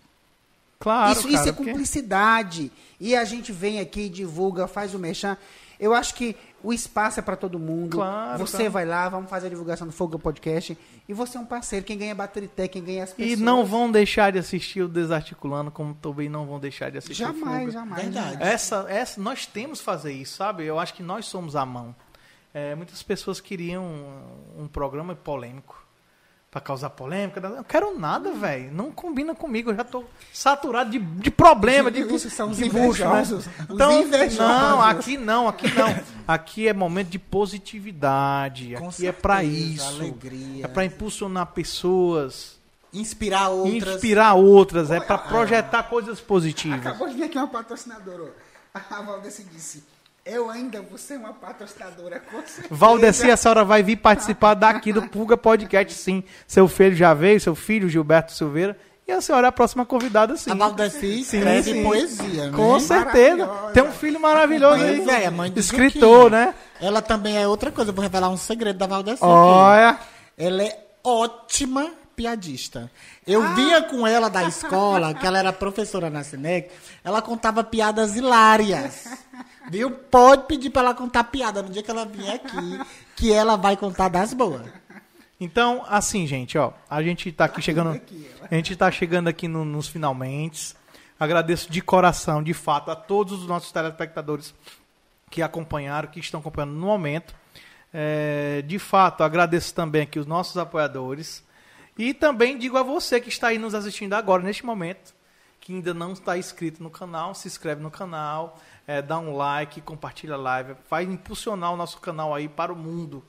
Claro, 0.78 1.12
isso, 1.12 1.22
cara, 1.22 1.34
isso 1.34 1.48
é 1.48 1.52
cumplicidade. 1.52 2.72
E 3.00 3.16
a 3.16 3.24
gente 3.24 3.50
vem 3.52 3.80
aqui, 3.80 4.08
divulga, 4.08 4.68
faz 4.68 4.94
o 4.94 4.98
mexão. 4.98 5.36
Eu 5.78 5.94
acho 5.94 6.14
que 6.14 6.34
o 6.62 6.72
espaço 6.72 7.20
é 7.20 7.22
para 7.22 7.36
todo 7.36 7.58
mundo. 7.58 7.96
Claro, 7.96 8.38
você 8.38 8.56
claro. 8.56 8.72
vai 8.72 8.84
lá, 8.84 9.08
vamos 9.08 9.30
fazer 9.30 9.46
a 9.46 9.50
divulgação 9.50 9.86
do 9.86 9.92
Fogo 9.92 10.18
Podcast. 10.18 10.76
E 11.08 11.12
você 11.12 11.38
é 11.38 11.40
um 11.40 11.46
parceiro. 11.46 11.84
Quem 11.84 11.96
ganha 11.96 12.10
é 12.10 12.14
Baturité, 12.14 12.66
quem 12.66 12.82
ganha 12.82 13.00
é 13.00 13.02
as 13.02 13.12
pessoas. 13.12 13.38
E 13.38 13.42
não 13.42 13.64
vão 13.64 13.90
deixar 13.90 14.32
de 14.32 14.38
assistir 14.38 14.82
o 14.82 14.88
Desarticulando, 14.88 15.70
como 15.70 15.94
também 15.94 16.28
não 16.28 16.46
vão 16.46 16.58
deixar 16.58 16.90
de 16.90 16.98
assistir 16.98 17.22
jamais, 17.22 17.68
o 17.68 17.72
Jamais, 17.72 18.02
Verdade. 18.02 18.42
Essa, 18.42 18.86
essa, 18.88 19.20
nós 19.20 19.46
temos 19.46 19.78
que 19.78 19.84
fazer 19.84 20.12
isso, 20.12 20.36
sabe? 20.36 20.64
Eu 20.64 20.78
acho 20.78 20.94
que 20.94 21.02
nós 21.02 21.26
somos 21.26 21.54
a 21.54 21.64
mão. 21.64 21.94
É, 22.52 22.74
muitas 22.74 23.02
pessoas 23.02 23.40
queriam 23.40 23.84
um, 23.84 24.64
um 24.64 24.68
programa 24.68 25.14
polêmico 25.14 25.87
para 26.50 26.60
causar 26.60 26.90
polêmica. 26.90 27.40
Não 27.40 27.62
quero 27.62 27.98
nada, 27.98 28.32
velho. 28.32 28.72
Não 28.72 28.90
combina 28.90 29.34
comigo. 29.34 29.70
Eu 29.70 29.76
já 29.76 29.84
tô 29.84 30.04
saturado 30.32 30.90
de, 30.90 30.98
de 30.98 31.30
problema, 31.30 31.90
de, 31.90 32.00
Isso 32.00 32.30
são 32.30 32.50
de. 32.50 32.68
Bucho, 32.68 33.04
né? 33.08 33.22
Então, 33.70 34.04
não, 34.38 34.82
aqui 34.82 35.16
não, 35.18 35.48
aqui 35.48 35.72
não. 35.74 36.18
Aqui 36.26 36.68
é 36.68 36.72
momento 36.72 37.08
de 37.08 37.18
positividade. 37.18 38.74
Com 38.78 38.88
aqui 38.88 38.96
certeza, 38.96 39.08
é 39.08 39.12
para 39.12 39.44
isso. 39.44 39.86
Alegria. 39.86 40.64
É 40.64 40.68
para 40.68 40.84
impulsionar 40.84 41.46
pessoas. 41.46 42.58
Inspirar 42.92 43.48
outras. 43.50 43.94
Inspirar 43.96 44.34
outras. 44.34 44.90
É 44.90 45.00
para 45.00 45.18
projetar 45.18 45.82
coisas 45.84 46.20
positivas. 46.20 46.80
Acabou 46.80 47.08
de 47.08 47.14
vir 47.14 47.24
aqui 47.24 47.36
uma 47.36 47.48
patrocinadora. 47.48 48.34
A 48.72 49.02
Valdeci 49.02 49.44
disse 49.44 49.84
eu 50.24 50.50
ainda 50.50 50.82
vou 50.82 50.98
ser 50.98 51.16
uma 51.16 51.32
patrocinadora, 51.32 52.20
com 52.20 52.38
certeza. 52.46 52.68
Valdeci, 52.70 53.30
a 53.30 53.36
senhora 53.36 53.64
vai 53.64 53.82
vir 53.82 53.96
participar 53.96 54.54
daqui 54.54 54.92
do 54.92 55.08
Pulga 55.08 55.36
Podcast, 55.36 55.94
sim. 55.94 56.22
Seu 56.46 56.68
filho 56.68 56.94
já 56.94 57.14
veio, 57.14 57.40
seu 57.40 57.54
filho, 57.54 57.88
Gilberto 57.88 58.32
Silveira. 58.32 58.76
E 59.06 59.12
a 59.12 59.22
senhora 59.22 59.46
é 59.46 59.48
a 59.48 59.52
próxima 59.52 59.86
convidada, 59.86 60.36
sim. 60.36 60.50
A 60.50 60.54
Valdeci 60.54 61.20
escreve 61.20 61.72
sim. 61.72 61.82
poesia, 61.82 62.50
né? 62.50 62.56
Com 62.56 62.78
certeza. 62.78 63.46
Tem 63.72 63.82
um 63.82 63.90
filho 63.90 64.20
maravilhoso 64.20 64.82
aí. 64.84 65.08
É, 65.08 65.26
a 65.26 65.30
mãe 65.30 65.50
do 65.50 65.58
Escritor, 65.58 66.24
Juquinha. 66.24 66.46
né? 66.46 66.54
Ela 66.78 67.00
também 67.00 67.38
é 67.38 67.48
outra 67.48 67.72
coisa. 67.72 67.90
Eu 67.90 67.94
vou 67.94 68.02
revelar 68.02 68.28
um 68.28 68.36
segredo 68.36 68.78
da 68.78 68.86
Valdeci. 68.86 69.24
Olha. 69.24 69.90
Aqui. 69.90 70.04
Ela 70.36 70.62
é 70.62 70.78
ótima 71.02 71.90
piadista. 72.18 72.90
Eu 73.24 73.40
ah. 73.40 73.54
via 73.54 73.82
com 73.82 74.04
ela 74.04 74.28
da 74.28 74.42
escola, 74.42 75.14
que 75.14 75.24
ela 75.24 75.38
era 75.38 75.52
professora 75.52 76.10
na 76.10 76.24
Sinec, 76.24 76.68
ela 77.04 77.22
contava 77.22 77.62
piadas 77.62 78.16
hilárias. 78.16 79.06
Viu? 79.70 79.92
Pode 79.92 80.46
pedir 80.46 80.70
para 80.70 80.82
ela 80.82 80.94
contar 80.94 81.22
piada 81.24 81.62
no 81.62 81.70
dia 81.70 81.80
que 81.80 81.90
ela 81.90 82.04
vier 82.04 82.34
aqui, 82.34 82.80
que 83.14 83.32
ela 83.32 83.54
vai 83.54 83.76
contar 83.76 84.08
das 84.08 84.34
boas. 84.34 84.66
Então, 85.40 85.84
assim, 85.88 86.26
gente, 86.26 86.58
ó, 86.58 86.72
a 86.90 87.00
gente 87.00 87.30
tá 87.30 87.44
aqui 87.44 87.62
chegando, 87.62 88.00
a 88.50 88.54
gente 88.56 88.74
tá 88.74 88.90
chegando 88.90 89.28
aqui 89.28 89.46
no, 89.46 89.64
nos 89.64 89.86
finalmente. 89.86 90.74
Agradeço 91.20 91.70
de 91.70 91.80
coração, 91.80 92.42
de 92.42 92.52
fato, 92.52 92.90
a 92.90 92.96
todos 92.96 93.42
os 93.42 93.46
nossos 93.46 93.70
telespectadores 93.70 94.52
que 95.30 95.40
acompanharam, 95.40 96.08
que 96.08 96.18
estão 96.18 96.40
acompanhando 96.40 96.72
no 96.72 96.86
momento. 96.86 97.32
É, 97.94 98.62
de 98.66 98.78
fato, 98.80 99.22
agradeço 99.22 99.72
também 99.72 100.02
aqui 100.02 100.18
os 100.18 100.26
nossos 100.26 100.56
apoiadores. 100.56 101.46
E 101.98 102.14
também 102.14 102.56
digo 102.56 102.78
a 102.78 102.82
você 102.82 103.20
que 103.20 103.28
está 103.28 103.48
aí 103.48 103.58
nos 103.58 103.74
assistindo 103.74 104.14
agora, 104.14 104.42
neste 104.42 104.64
momento, 104.64 105.12
que 105.60 105.72
ainda 105.72 105.92
não 105.92 106.12
está 106.12 106.38
inscrito 106.38 106.80
no 106.82 106.88
canal, 106.88 107.34
se 107.34 107.48
inscreve 107.48 107.82
no 107.82 107.90
canal, 107.90 108.58
é, 108.86 109.02
dá 109.02 109.18
um 109.18 109.36
like, 109.36 109.80
compartilha 109.80 110.34
a 110.34 110.38
live, 110.38 110.74
faz 110.88 111.08
impulsionar 111.08 111.72
o 111.72 111.76
nosso 111.76 111.98
canal 112.00 112.32
aí 112.32 112.48
para 112.48 112.72
o 112.72 112.76
mundo, 112.76 113.24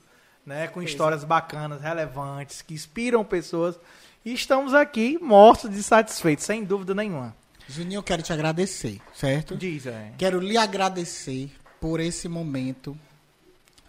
né? 0.45 0.67
Com 0.67 0.83
histórias 0.83 1.23
bacanas, 1.23 1.81
relevantes, 1.81 2.61
que 2.61 2.75
inspiram 2.75 3.25
pessoas. 3.25 3.77
E 4.23 4.33
estamos 4.33 4.73
aqui 4.73 5.17
mortos 5.19 5.71
de 5.71 5.81
satisfeitos, 5.81 6.45
sem 6.45 6.63
dúvida 6.63 6.93
nenhuma. 6.93 7.35
Juninho, 7.67 7.99
eu 7.99 8.03
quero 8.03 8.21
te 8.21 8.31
agradecer, 8.31 9.01
certo? 9.13 9.55
Diz, 9.55 9.85
é. 9.85 10.13
Quero 10.17 10.39
lhe 10.39 10.57
agradecer 10.57 11.51
por 11.79 11.99
esse 11.99 12.27
momento, 12.27 12.97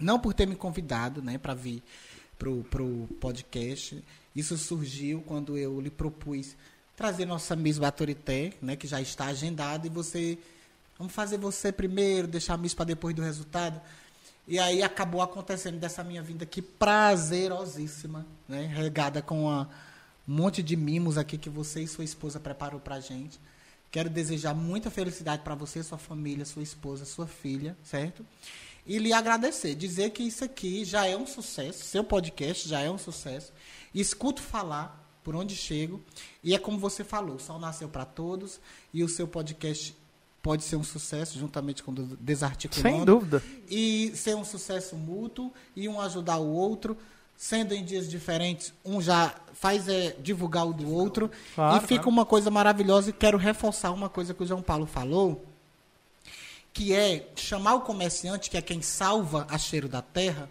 não 0.01 0.19
por 0.19 0.33
ter 0.33 0.47
me 0.47 0.55
convidado, 0.55 1.23
né, 1.23 1.39
para 1.39 1.55
vir 1.55 1.83
pro, 2.39 2.63
pro 2.65 3.09
podcast. 3.21 4.03
Isso 4.35 4.57
surgiu 4.57 5.23
quando 5.27 5.57
eu 5.57 5.81
lhe 5.81 5.91
propus 5.91 6.57
trazer 6.97 7.25
nossa 7.25 7.57
Miss 7.57 7.79
Baturité, 7.79 8.53
né, 8.61 8.77
que 8.77 8.87
já 8.87 9.01
está 9.01 9.27
agendada, 9.27 9.87
e 9.87 9.91
você 9.91 10.39
Vamos 11.01 11.15
fazer 11.15 11.39
você 11.39 11.73
primeiro, 11.73 12.29
deixar 12.29 12.53
a 12.53 12.57
Miss 12.59 12.75
para 12.75 12.85
depois 12.85 13.17
do 13.17 13.23
resultado. 13.23 13.81
E 14.47 14.59
aí 14.59 14.83
acabou 14.83 15.23
acontecendo 15.23 15.79
dessa 15.79 16.05
minha 16.05 16.23
vinda 16.23 16.45
aqui 16.45 16.61
prazerosíssima, 16.61 18.27
né? 18.47 18.67
Regada 18.67 19.23
com 19.23 19.49
um 19.49 19.67
monte 20.27 20.63
de 20.63 20.77
mimos 20.77 21.17
aqui 21.17 21.39
que 21.39 21.49
você 21.49 21.81
e 21.81 21.89
sua 21.89 22.05
esposa 22.05 22.39
preparou 22.39 22.79
pra 22.79 23.01
gente. 23.01 23.41
Quero 23.91 24.11
desejar 24.11 24.53
muita 24.53 24.91
felicidade 24.91 25.41
para 25.43 25.55
você, 25.55 25.83
sua 25.83 25.97
família, 25.97 26.45
sua 26.45 26.63
esposa, 26.63 27.07
sua 27.07 27.27
filha, 27.27 27.75
certo? 27.83 28.23
E 28.87 28.99
lhe 28.99 29.15
agradecer, 29.15 29.75
dizer 29.75 30.11
que 30.11 30.23
isso 30.23 30.45
aqui 30.45 30.85
já 30.85 31.07
é 31.07 31.17
um 31.17 31.27
sucesso, 31.27 31.83
seu 31.83 32.05
podcast 32.05 32.69
já 32.69 32.81
é 32.81 32.91
um 32.91 32.99
sucesso. 32.99 33.55
Escuto 33.95 34.43
falar 34.43 35.01
por 35.23 35.35
onde 35.37 35.55
chego 35.55 36.01
e 36.43 36.55
é 36.55 36.59
como 36.59 36.79
você 36.79 37.05
falou, 37.05 37.37
o 37.37 37.41
sol 37.41 37.59
nasceu 37.59 37.89
para 37.89 38.05
todos 38.05 38.61
e 38.93 39.05
o 39.05 39.09
seu 39.09 39.29
podcast 39.29 39.97
pode 40.43 40.65
ser 40.65 40.77
um 40.77 40.85
sucesso 40.85 41.39
juntamente 41.39 41.83
com 41.83 41.93
o 41.93 41.95
Desarticulando. 41.95 42.97
Sem 42.97 43.05
dúvida. 43.05 43.43
E 43.69 44.13
ser 44.15 44.35
um 44.35 44.45
sucesso 44.45 44.97
mútuo 44.97 45.53
e 45.77 45.89
um 45.89 46.01
ajudar 46.01 46.39
o 46.39 46.49
outro, 46.49 46.97
sendo 47.37 47.75
em 47.75 47.85
dias 47.85 48.09
diferentes, 48.09 48.73
um 48.85 49.01
já 49.01 49.35
faz 49.53 49.89
é, 49.89 50.17
divulgar 50.21 50.67
o 50.67 50.73
do 50.73 50.91
outro. 50.91 51.31
Claro, 51.55 51.77
e 51.77 51.81
fica 51.81 52.03
claro. 52.03 52.11
uma 52.11 52.25
coisa 52.25 52.51
maravilhosa 52.51 53.11
e 53.11 53.13
quero 53.13 53.37
reforçar 53.37 53.91
uma 53.93 54.09
coisa 54.09 54.33
que 54.33 54.43
o 54.43 54.47
João 54.47 54.63
Paulo 54.63 54.87
falou, 54.87 55.45
que 56.73 56.95
é 56.95 57.29
chamar 57.37 57.75
o 57.75 57.81
comerciante, 57.83 58.49
que 58.49 58.57
é 58.57 58.63
quem 58.63 58.81
salva 58.81 59.47
a 59.51 59.59
cheiro 59.59 59.89
da 59.89 60.01
terra, 60.01 60.49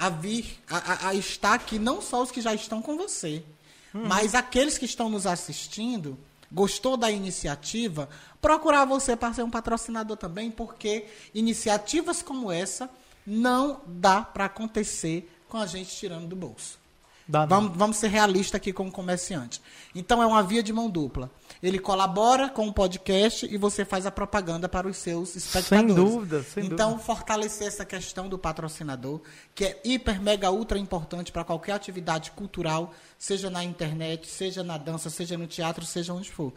a 0.00 0.08
vir, 0.08 0.58
a, 0.66 1.08
a, 1.08 1.14
estar 1.14 1.52
aqui, 1.52 1.78
não 1.78 2.00
só 2.00 2.22
os 2.22 2.30
que 2.30 2.40
já 2.40 2.54
estão 2.54 2.80
com 2.80 2.96
você, 2.96 3.44
hum. 3.94 4.04
mas 4.06 4.34
aqueles 4.34 4.78
que 4.78 4.86
estão 4.86 5.10
nos 5.10 5.26
assistindo 5.26 6.16
gostou 6.50 6.96
da 6.96 7.10
iniciativa, 7.10 8.08
procurar 8.40 8.86
você 8.86 9.14
para 9.14 9.34
ser 9.34 9.42
um 9.42 9.50
patrocinador 9.50 10.16
também, 10.16 10.50
porque 10.50 11.04
iniciativas 11.34 12.22
como 12.22 12.50
essa 12.50 12.88
não 13.26 13.82
dá 13.86 14.22
para 14.22 14.46
acontecer 14.46 15.30
com 15.50 15.58
a 15.58 15.66
gente 15.66 15.94
tirando 15.94 16.26
do 16.26 16.34
bolso. 16.34 16.78
Vamos, 17.28 17.76
vamos 17.76 17.96
ser 17.98 18.08
realistas 18.08 18.56
aqui 18.56 18.72
como 18.72 18.90
comerciante. 18.90 19.60
Então 19.94 20.22
é 20.22 20.26
uma 20.26 20.42
via 20.42 20.62
de 20.62 20.72
mão 20.72 20.88
dupla. 20.88 21.30
Ele 21.62 21.78
colabora 21.78 22.48
com 22.48 22.66
o 22.66 22.72
podcast 22.72 23.46
e 23.46 23.56
você 23.58 23.84
faz 23.84 24.06
a 24.06 24.10
propaganda 24.10 24.68
para 24.68 24.88
os 24.88 24.96
seus 24.96 25.36
espectadores. 25.36 25.94
Sem 25.94 26.04
dúvida, 26.04 26.42
sem 26.42 26.66
então, 26.66 26.92
dúvida. 26.92 27.04
fortalecer 27.04 27.66
essa 27.66 27.84
questão 27.84 28.28
do 28.28 28.38
patrocinador, 28.38 29.20
que 29.54 29.64
é 29.64 29.80
hiper, 29.84 30.22
mega, 30.22 30.50
ultra 30.50 30.78
importante 30.78 31.30
para 31.30 31.44
qualquer 31.44 31.72
atividade 31.72 32.30
cultural, 32.30 32.94
seja 33.18 33.50
na 33.50 33.62
internet, 33.62 34.26
seja 34.26 34.64
na 34.64 34.78
dança, 34.78 35.10
seja 35.10 35.36
no 35.36 35.46
teatro, 35.46 35.84
seja 35.84 36.14
onde 36.14 36.30
for. 36.30 36.52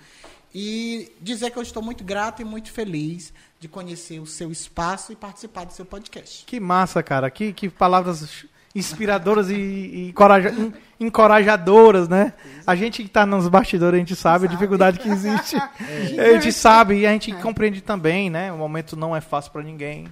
E 0.56 1.12
dizer 1.20 1.50
que 1.50 1.58
eu 1.58 1.64
estou 1.64 1.82
muito 1.82 2.04
grato 2.04 2.42
e 2.42 2.46
muito 2.46 2.72
feliz 2.72 3.34
de 3.60 3.68
conhecer 3.68 4.20
o 4.20 4.26
seu 4.26 4.52
espaço 4.52 5.12
e 5.12 5.16
participar 5.16 5.66
do 5.66 5.74
seu 5.74 5.86
podcast. 5.86 6.46
Que 6.46 6.60
massa, 6.60 7.02
cara. 7.02 7.30
Que, 7.32 7.52
que 7.52 7.70
palavras 7.70 8.46
inspiradoras 8.76 9.50
e, 9.50 9.54
e 9.56 10.10
encoraja- 10.10 10.50
en- 10.52 10.74
encorajadoras, 11.00 12.08
né? 12.10 12.34
A 12.66 12.76
gente 12.76 13.04
que 13.04 13.10
tá 13.10 13.26
nos 13.26 13.48
bastidores, 13.48 13.96
a 13.98 14.00
gente 14.00 14.16
sabe 14.16 14.46
a 14.46 14.50
dificuldade 14.50 15.00
que 15.00 15.10
existe. 15.10 15.56
A 16.18 16.34
gente 16.40 16.52
sabe 16.52 17.00
e 17.00 17.06
a 17.06 17.12
gente 17.12 17.32
compreende 17.34 17.82
também, 17.82 18.30
né? 18.30 18.52
O 18.52 18.58
momento 18.58 18.96
não 18.96 19.16
é 19.16 19.22
fácil 19.22 19.52
para 19.52 19.62
ninguém. 19.64 20.08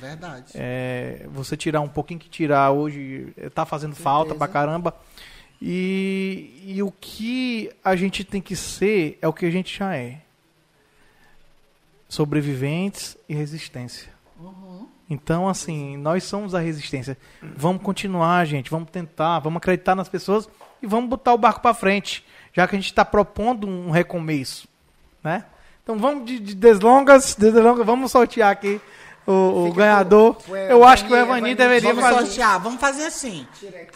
Verdade. 0.00 0.46
É, 0.54 1.26
você 1.30 1.56
tirar 1.56 1.80
um 1.80 1.88
pouquinho 1.88 2.18
que 2.18 2.28
tirar 2.28 2.70
hoje 2.72 3.32
eh, 3.36 3.48
tá 3.50 3.64
fazendo 3.64 3.94
falta 3.94 4.34
pra 4.34 4.48
caramba. 4.48 4.94
E, 5.60 6.60
e 6.66 6.82
o 6.82 6.90
que 6.90 7.70
a 7.84 7.94
gente 7.94 8.24
tem 8.24 8.40
que 8.42 8.56
ser 8.56 9.16
é 9.22 9.28
o 9.28 9.32
que 9.32 9.46
a 9.46 9.50
gente 9.50 9.78
já 9.78 9.94
é. 9.94 10.18
Sobreviventes 12.08 13.16
e 13.28 13.34
resistência. 13.34 14.11
Então, 15.12 15.48
assim, 15.48 15.96
nós 15.96 16.24
somos 16.24 16.54
a 16.54 16.60
resistência. 16.60 17.16
Vamos 17.56 17.82
continuar, 17.82 18.44
gente. 18.46 18.70
Vamos 18.70 18.88
tentar, 18.90 19.38
vamos 19.40 19.58
acreditar 19.58 19.94
nas 19.94 20.08
pessoas 20.08 20.48
e 20.82 20.86
vamos 20.86 21.10
botar 21.10 21.32
o 21.34 21.38
barco 21.38 21.60
para 21.60 21.74
frente, 21.74 22.24
já 22.52 22.66
que 22.66 22.74
a 22.74 22.78
gente 22.78 22.86
está 22.90 23.04
propondo 23.04 23.66
um 23.68 23.90
recomeço, 23.90 24.66
né? 25.22 25.44
Então, 25.82 25.98
vamos 25.98 26.24
de, 26.26 26.38
de 26.38 26.54
deslongas, 26.54 27.34
de 27.38 27.50
deslongas, 27.50 27.84
vamos 27.84 28.10
sortear 28.10 28.50
aqui 28.50 28.80
o, 29.26 29.66
o 29.68 29.72
ganhador. 29.72 30.36
Eu 30.68 30.84
acho 30.84 31.04
que 31.04 31.12
o 31.12 31.16
Evani- 31.16 31.50
Evani 31.50 31.50
Evani- 31.50 31.54
deveria 31.56 31.94
Vamos 31.94 32.08
fazer. 32.10 32.26
sortear, 32.26 32.60
vamos 32.60 32.80
fazer 32.80 33.04
assim. 33.06 33.46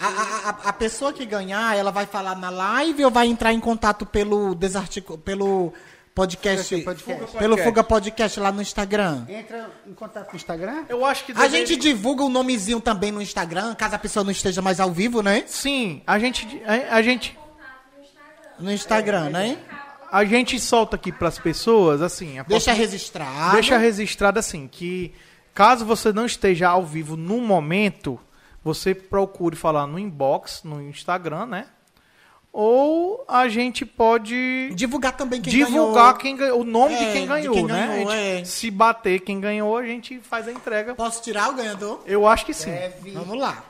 A, 0.00 0.06
a, 0.06 0.68
a- 0.68 0.72
pessoa 0.72 1.12
que 1.12 1.24
ganhar, 1.24 1.76
ela 1.76 1.90
vai 1.90 2.04
falar 2.06 2.34
na 2.36 2.50
live 2.50 3.04
ou 3.04 3.10
vai 3.10 3.26
entrar 3.26 3.52
em 3.52 3.60
contato 3.60 4.04
pelo 4.04 4.54
desarticu... 4.54 5.16
pelo 5.18 5.72
podcast, 6.16 6.82
Podcast. 6.82 7.36
pelo 7.36 7.58
Fuga 7.58 7.84
Podcast 7.84 8.40
lá 8.40 8.50
no 8.50 8.62
Instagram. 8.62 9.26
Entra 9.28 9.70
em 9.86 9.92
contato 9.92 10.30
no 10.30 10.36
Instagram. 10.36 10.86
Eu 10.88 11.04
acho 11.04 11.26
que 11.26 11.32
A 11.32 11.46
gente 11.46 11.76
divulga 11.76 12.24
o 12.24 12.30
nomezinho 12.30 12.80
também 12.80 13.12
no 13.12 13.20
Instagram, 13.20 13.74
caso 13.74 13.96
a 13.96 13.98
pessoa 13.98 14.24
não 14.24 14.30
esteja 14.30 14.62
mais 14.62 14.80
ao 14.80 14.90
vivo, 14.90 15.22
né? 15.22 15.44
Sim, 15.46 16.02
a 16.06 16.18
gente, 16.18 16.62
a, 16.64 16.96
a 16.96 17.02
gente, 17.02 17.38
No 18.58 18.72
Instagram, 18.72 19.28
né? 19.28 19.58
a 20.10 20.24
gente 20.24 20.58
solta 20.58 20.96
aqui 20.96 21.12
para 21.12 21.28
as 21.28 21.38
pessoas, 21.38 22.00
assim, 22.00 22.38
a 22.38 22.44
Deixa 22.44 22.72
registrado. 22.72 23.52
Deixa 23.52 23.76
registrado 23.76 24.38
assim, 24.38 24.66
que 24.66 25.12
caso 25.52 25.84
você 25.84 26.14
não 26.14 26.24
esteja 26.24 26.70
ao 26.70 26.82
vivo 26.82 27.14
no 27.14 27.42
momento, 27.42 28.18
você 28.64 28.94
procure 28.94 29.54
falar 29.54 29.86
no 29.86 29.98
inbox, 29.98 30.62
no 30.64 30.80
Instagram, 30.80 31.44
né? 31.44 31.66
Ou 32.58 33.22
a 33.28 33.48
gente 33.48 33.84
pode 33.84 34.70
Divulgar 34.74 35.14
também 35.14 35.42
quem 35.42 35.52
divulgar 35.52 36.04
ganhou. 36.14 36.18
quem 36.18 36.36
ganhou, 36.36 36.60
o 36.60 36.64
nome 36.64 36.94
É, 36.94 36.98
de 36.98 37.12
quem 37.12 37.20
de 37.22 37.28
ganhou, 37.28 37.54
quem 37.54 37.66
né? 37.66 37.86
ganhou, 37.86 38.08
A 38.10 38.16
gente- 38.16 38.40
é. 38.40 38.44
Se 38.46 38.70
bater 38.70 39.20
quem 39.20 39.38
ganhou, 39.38 39.76
a 39.76 39.84
gente 39.84 40.18
faz 40.20 40.48
a 40.48 40.52
entrega. 40.52 40.94
Posso 40.94 41.22
tirar 41.22 41.50
o 41.50 41.54
ganhador? 41.54 42.02
Eu 42.06 42.26
acho 42.26 42.46
que 42.46 42.54
sim. 42.54 42.70
Deve. 42.70 43.10
Vamos 43.10 43.38
lá. 43.38 43.62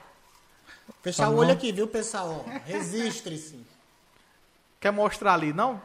Fechar 1.03 1.25
Vamos 1.25 1.41
o 1.41 1.43
olho 1.43 1.53
aqui, 1.53 1.73
viu, 1.73 1.89
pessoal? 1.89 2.45
Ó, 2.47 2.51
Registre-se. 2.65 3.59
Quer 4.79 4.93
mostrar 4.93 5.35
ali? 5.35 5.53
Não? 5.53 5.81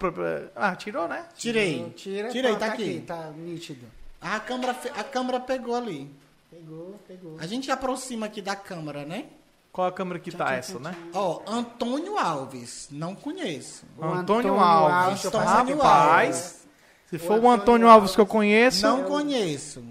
Ah, 0.55 0.75
tirou, 0.75 1.07
né? 1.07 1.25
Tirei. 1.35 1.89
Tira, 1.95 2.29
Tirei, 2.29 2.51
pronto, 2.51 2.59
tá 2.59 2.65
aqui. 2.67 3.03
Tá 3.07 3.31
nítido. 3.35 3.87
A 4.21 4.39
câmera, 4.39 4.75
a 4.95 5.03
câmera 5.03 5.39
pegou 5.39 5.73
ali. 5.75 6.07
Pegou, 6.51 6.99
pegou. 7.07 7.35
A 7.39 7.47
gente 7.47 7.71
aproxima 7.71 8.27
aqui 8.27 8.43
da 8.43 8.55
câmera, 8.55 9.05
né? 9.05 9.25
Qual 9.71 9.87
a 9.87 9.91
câmera 9.91 10.19
que 10.19 10.31
tá 10.31 10.51
essa, 10.53 10.77
né? 10.79 10.93
Ó, 11.13 11.41
Antônio 11.47 12.17
Alves. 12.17 12.89
Não 12.91 13.15
conheço. 13.15 13.85
O 13.97 14.03
Antônio, 14.03 14.51
Antônio 14.53 14.59
Alves. 14.59 15.25
Antônio 15.25 15.77
Rapaz, 15.77 16.35
Alves. 16.35 16.67
se 17.09 17.17
for 17.17 17.39
o 17.39 17.49
Antônio 17.49 17.87
Alves 17.87 18.13
que 18.13 18.19
eu 18.21 18.25
conheço, 18.27 18.85
Não 18.85 19.03
conheço. 19.05 19.83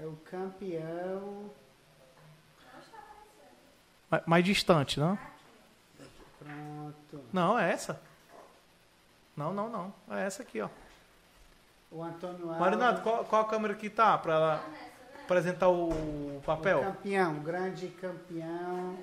É 0.00 0.06
o 0.06 0.16
campeão. 0.30 1.50
mais- 4.10 4.22
mais 4.26 4.44
distante, 4.44 4.98
não? 4.98 5.18
Pronto. 6.38 7.24
Não, 7.32 7.58
é 7.58 7.72
essa. 7.72 8.00
Não, 9.36 9.52
não, 9.52 9.68
não. 9.68 9.92
É 10.10 10.24
essa 10.24 10.42
aqui, 10.42 10.60
ó. 10.62 10.68
O 11.90 12.02
Antônio 12.02 12.44
Alves. 12.46 12.60
Marinado, 12.60 13.02
qual, 13.02 13.24
qual 13.24 13.42
a 13.42 13.48
câmera 13.48 13.74
que 13.74 13.90
tá 13.90 14.16
pra 14.18 14.34
ela 14.34 14.64
apresentar 15.24 15.68
o 15.68 15.88
o 16.36 16.42
papel? 16.44 16.80
campeão, 16.82 17.34
grande 17.40 17.88
campeão. 17.88 18.96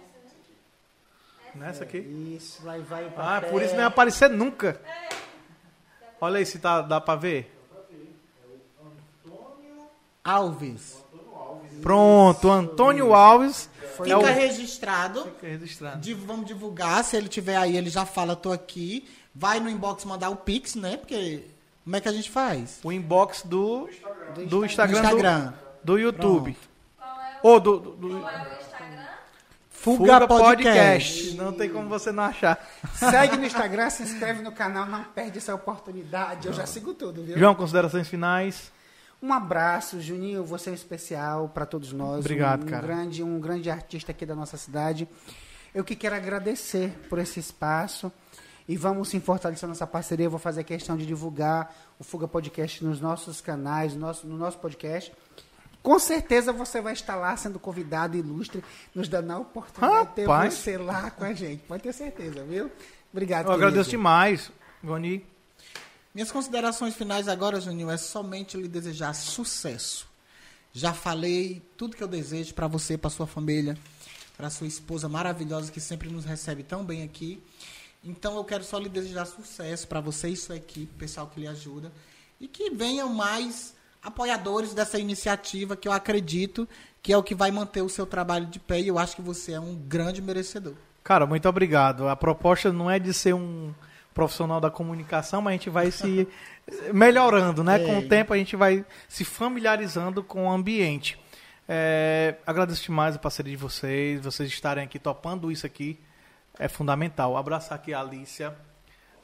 Nessa 1.56 1.83
aqui? 1.83 1.98
Isso, 1.98 2.66
lá 2.66 2.77
vai 2.77 3.03
o 3.06 3.08
Ah, 3.17 3.41
papel. 3.41 3.50
por 3.50 3.61
isso 3.61 3.74
não 3.74 3.82
ia 3.82 3.88
aparecer 3.88 4.30
nunca. 4.30 4.80
Olha 6.19 6.38
aí 6.38 6.45
se 6.45 6.59
tá, 6.59 6.82
dá 6.82 7.01
pra 7.01 7.16
ver. 7.16 7.51
Alves. 10.24 11.03
Pronto, 11.82 12.50
Antônio 12.50 13.14
Alves 13.14 13.69
é 13.83 14.03
Fica 14.03 14.17
o... 14.19 14.22
registrado. 14.24 15.24
Fica 15.25 15.48
registrado. 15.48 16.00
Div- 16.00 16.24
Vamos 16.25 16.45
divulgar. 16.45 17.03
Se 17.03 17.17
ele 17.17 17.27
tiver 17.27 17.56
aí, 17.58 17.75
ele 17.75 17.90
já 17.90 18.06
fala, 18.06 18.35
tô 18.35 18.51
aqui. 18.51 19.08
Vai 19.33 19.59
no 19.59 19.69
inbox 19.69 20.06
mandar 20.06 20.30
o 20.30 20.35
Pix, 20.35 20.75
né? 20.75 20.98
Porque. 20.98 21.43
Como 21.83 21.95
é 21.95 22.01
que 22.01 22.08
a 22.08 22.11
gente 22.11 22.30
faz? 22.30 22.80
O 22.83 22.91
inbox 22.91 23.41
do, 23.43 23.90
do 24.48 24.59
No 24.59 24.66
Instagram, 24.66 25.00
Instagram. 25.01 25.45
Do, 25.48 25.70
do 25.84 25.98
YouTube. 25.98 26.58
Ou 27.43 27.60
do, 27.60 27.80
do, 27.80 27.92
do 27.95 28.26
Fuga, 29.69 30.19
Fuga 30.19 30.27
Podcast. 30.27 31.35
Não 31.35 31.51
tem 31.51 31.68
como 31.68 31.90
você 31.90 32.11
não 32.11 32.24
achar. 32.24 32.64
Segue 32.93 33.35
no 33.35 33.45
Instagram, 33.45 33.90
se 33.90 34.03
inscreve 34.03 34.43
no 34.43 34.51
canal, 34.51 34.85
não 34.85 35.03
perde 35.03 35.40
essa 35.40 35.56
oportunidade. 35.56 36.48
Eu 36.48 36.53
já 36.53 36.68
sigo 36.68 36.93
tudo, 36.93 37.24
viu? 37.24 37.35
João, 37.35 37.56
considerações 37.56 38.08
finais. 38.08 38.72
Um 39.22 39.34
abraço, 39.34 40.00
Juninho. 40.00 40.43
Você 40.43 40.69
é 40.69 40.72
um 40.72 40.76
especial 40.76 41.50
para 41.50 41.66
todos 41.66 41.92
nós. 41.93 42.19
Obrigado, 42.19 42.61
um, 42.61 42.66
um 42.68 42.69
cara. 42.69 42.85
Grande, 42.85 43.24
um 43.24 43.40
grande 43.40 43.72
artista 43.72 44.11
aqui 44.11 44.24
da 44.24 44.35
nossa 44.35 44.56
cidade. 44.56 45.08
Eu 45.74 45.84
que 45.84 45.95
quero 45.95 46.16
agradecer 46.16 46.92
por 47.10 47.18
esse 47.18 47.40
espaço. 47.40 48.11
E 48.68 48.77
vamos 48.77 49.10
sim 49.10 49.19
fortalecer 49.19 49.68
nossa 49.68 49.88
parceria. 49.88 50.27
Eu 50.27 50.32
vou 50.32 50.40
fazer 50.40 50.64
questão 50.64 50.95
de 50.95 51.08
divulgar 51.08 51.76
o 51.98 52.03
Fuga 52.03 52.27
Podcast 52.27 52.84
nos 52.84 53.01
nossos 53.01 53.42
canais, 53.42 53.95
no 53.95 54.00
nosso, 54.01 54.27
no 54.27 54.38
nosso 54.38 54.60
podcast. 54.60 55.11
Com 55.82 55.98
certeza 55.98 56.53
você 56.53 56.80
vai 56.80 56.93
estar 56.93 57.16
lá 57.16 57.35
sendo 57.35 57.60
convidado 57.60 58.16
ilustre, 58.16 58.64
nos 58.93 59.08
dando 59.08 59.32
a 59.32 59.40
oportunidade 59.40 60.10
de 60.10 60.16
ter 60.16 60.27
você 60.27 60.77
lá 60.77 61.10
com 61.10 61.24
a 61.24 61.34
gente. 61.34 61.64
Pode 61.64 61.84
ter 61.84 61.93
certeza, 61.93 62.43
viu? 62.43 62.72
Obrigado, 63.11 63.48
Eu 63.48 63.51
agradeço 63.53 63.90
querido. 63.90 63.98
demais, 63.98 64.51
Goni. 64.84 65.26
Minhas 66.14 66.32
considerações 66.32 66.93
finais 66.93 67.27
agora, 67.27 67.60
Juninho, 67.60 67.90
é 67.90 67.98
somente 67.98 68.58
lhe 68.58 68.68
desejar 68.68 69.14
sucesso. 69.14 70.08
Já 70.74 70.93
falei 70.93 71.61
tudo 71.76 71.95
que 71.98 72.03
eu 72.03 72.08
desejo 72.08 72.53
para 72.53 72.68
você, 72.68 72.98
para 72.98 73.10
sua 73.10 73.26
família, 73.27 73.77
para 74.38 74.50
sua 74.50 74.68
esposa 74.68 75.10
maravilhosa 75.10 75.72
que 75.72 75.80
sempre 75.80 76.10
nos 76.10 76.26
recebe 76.26 76.64
tão 76.64 76.84
bem 76.84 77.03
aqui. 77.03 77.42
Então 78.03 78.35
eu 78.35 78.43
quero 78.43 78.64
só 78.64 78.77
lhe 78.77 78.90
desejar 78.90 79.26
sucesso 79.26 79.88
para 79.88 80.00
você 80.00 80.30
e 80.30 80.38
sua 80.38 80.56
equipe, 80.58 80.93
pessoal 80.98 81.27
que 81.27 81.40
lhe 81.40 81.48
ajuda, 81.48 81.92
e 82.40 82.48
que 82.48 82.69
venham 82.69 83.10
mais 83.10 83.74
apoiadores 84.03 84.73
dessa 84.73 84.99
iniciativa 84.99 85.75
que 85.75 85.88
eu 85.88 85.91
acredito 85.91 86.67
que 87.01 87.11
é 87.11 87.17
o 87.17 87.23
que 87.23 87.33
vai 87.33 87.51
manter 87.51 87.81
o 87.81 87.89
seu 87.89 88.05
trabalho 88.05 88.45
de 88.45 88.59
pé 88.59 88.80
e 88.80 88.88
eu 88.88 88.99
acho 88.99 89.15
que 89.15 89.21
você 89.21 89.53
é 89.53 89.59
um 89.59 89.75
grande 89.75 90.21
merecedor. 90.21 90.73
Cara, 91.03 91.25
muito 91.25 91.49
obrigado. 91.49 92.07
A 92.07 92.15
proposta 92.15 92.71
não 92.71 92.89
é 92.89 92.99
de 92.99 93.13
ser 93.13 93.33
um 93.33 93.73
profissional 94.13 94.61
da 94.61 94.69
comunicação, 94.69 95.41
mas 95.41 95.51
a 95.51 95.57
gente 95.57 95.69
vai 95.69 95.89
se 95.89 96.27
melhorando, 96.93 97.63
né? 97.63 97.80
Com 97.80 97.97
o 97.97 98.07
tempo 98.07 98.33
a 98.33 98.38
gente 98.38 98.55
vai 98.55 98.85
se 99.07 99.25
familiarizando 99.25 100.23
com 100.23 100.45
o 100.45 100.51
ambiente. 100.51 101.19
É, 101.67 102.35
agradeço 102.45 102.83
demais 102.83 103.15
a 103.15 103.19
parceria 103.19 103.51
de 103.51 103.57
vocês, 103.57 104.21
vocês 104.21 104.49
estarem 104.49 104.83
aqui 104.83 104.99
topando 104.99 105.51
isso 105.51 105.65
aqui 105.65 105.99
é 106.59 106.67
fundamental. 106.67 107.35
Abraçar 107.35 107.75
aqui 107.75 107.93
a 107.93 108.01
Alicia, 108.01 108.55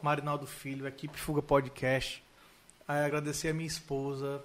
Marinaldo 0.02 0.48
Filho, 0.48 0.88
equipe 0.88 1.20
Fuga 1.20 1.42
Podcast. 1.42 2.24
Aí 2.88 3.06
agradecer 3.06 3.50
a 3.50 3.54
minha 3.54 3.68
esposa 3.68 4.42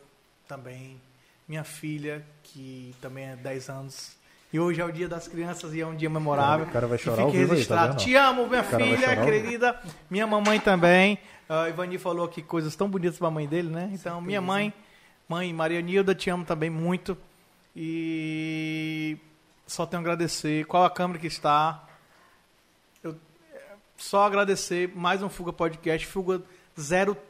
também, 0.53 1.01
minha 1.49 1.65
filha, 1.65 2.23
que 2.43 2.95
também 3.01 3.25
é 3.25 3.37
10 3.37 3.71
anos, 3.71 4.15
E 4.53 4.61
hoje 4.61 4.83
é 4.83 4.85
o 4.85 4.93
dia 4.93 5.09
das 5.09 5.27
crianças 5.27 5.73
e 5.73 5.81
é 5.81 5.87
um 5.87 5.97
dia 5.97 6.11
memorável. 6.11 6.67
O 6.67 6.71
cara 6.71 6.87
vai 6.87 6.99
chorar 6.99 7.25
fique 7.25 7.39
vivo 7.39 7.55
aí, 7.55 7.65
tá 7.65 7.87
registrado. 7.87 7.97
Te 7.97 8.15
amo, 8.15 8.47
minha 8.47 8.63
filha 8.63 9.25
querida. 9.25 9.81
Minha 10.11 10.27
mamãe 10.27 10.61
também. 10.61 11.19
A 11.49 11.71
Ivani 11.71 11.97
falou 11.97 12.27
aqui 12.27 12.43
coisas 12.43 12.77
tão 12.77 12.87
bonitas 12.87 13.19
pra 13.19 13.31
mãe 13.31 13.49
dele, 13.49 13.71
né? 13.71 13.89
Então, 13.95 14.21
minha 14.21 14.43
mãe, 14.43 14.73
mãe 15.27 15.51
Maria 15.55 15.81
Nilda, 15.81 16.15
te 16.15 16.29
amo 16.29 16.45
também 16.45 16.69
muito. 16.69 17.17
E 17.75 19.17
só 19.67 19.87
tenho 19.87 20.01
a 20.01 20.03
agradecer. 20.03 20.67
Qual 20.67 20.85
a 20.85 20.91
câmera 20.91 21.19
que 21.19 21.29
está? 21.29 21.83
Eu 23.03 23.17
só 23.97 24.27
agradecer 24.27 24.93
mais 24.95 25.23
um 25.23 25.31
Fuga 25.31 25.53
Podcast, 25.55 26.07
Fuga 26.07 26.43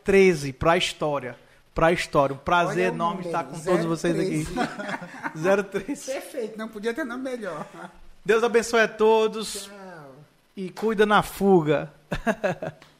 013 0.03 0.53
pra 0.53 0.77
história. 0.77 1.39
Pra 1.75 1.91
história. 1.93 2.35
Um 2.35 2.39
prazer 2.39 2.89
Olha 2.89 2.95
enorme 2.95 3.25
estar 3.25 3.45
com 3.45 3.59
todos 3.59 3.85
vocês 3.87 4.15
013. 4.15 4.43
aqui. 4.61 5.85
013. 5.85 6.05
Perfeito, 6.13 6.59
não 6.59 6.69
podia 6.69 6.93
ter 6.93 7.05
nome 7.05 7.23
melhor. 7.23 7.67
Deus 8.25 8.45
abençoe 8.45 8.81
a 8.83 8.89
todos 8.89 9.65
Tchau. 9.65 10.15
e 10.57 10.71
cuida 10.71 11.07
na 11.07 11.23
fuga. 11.23 11.91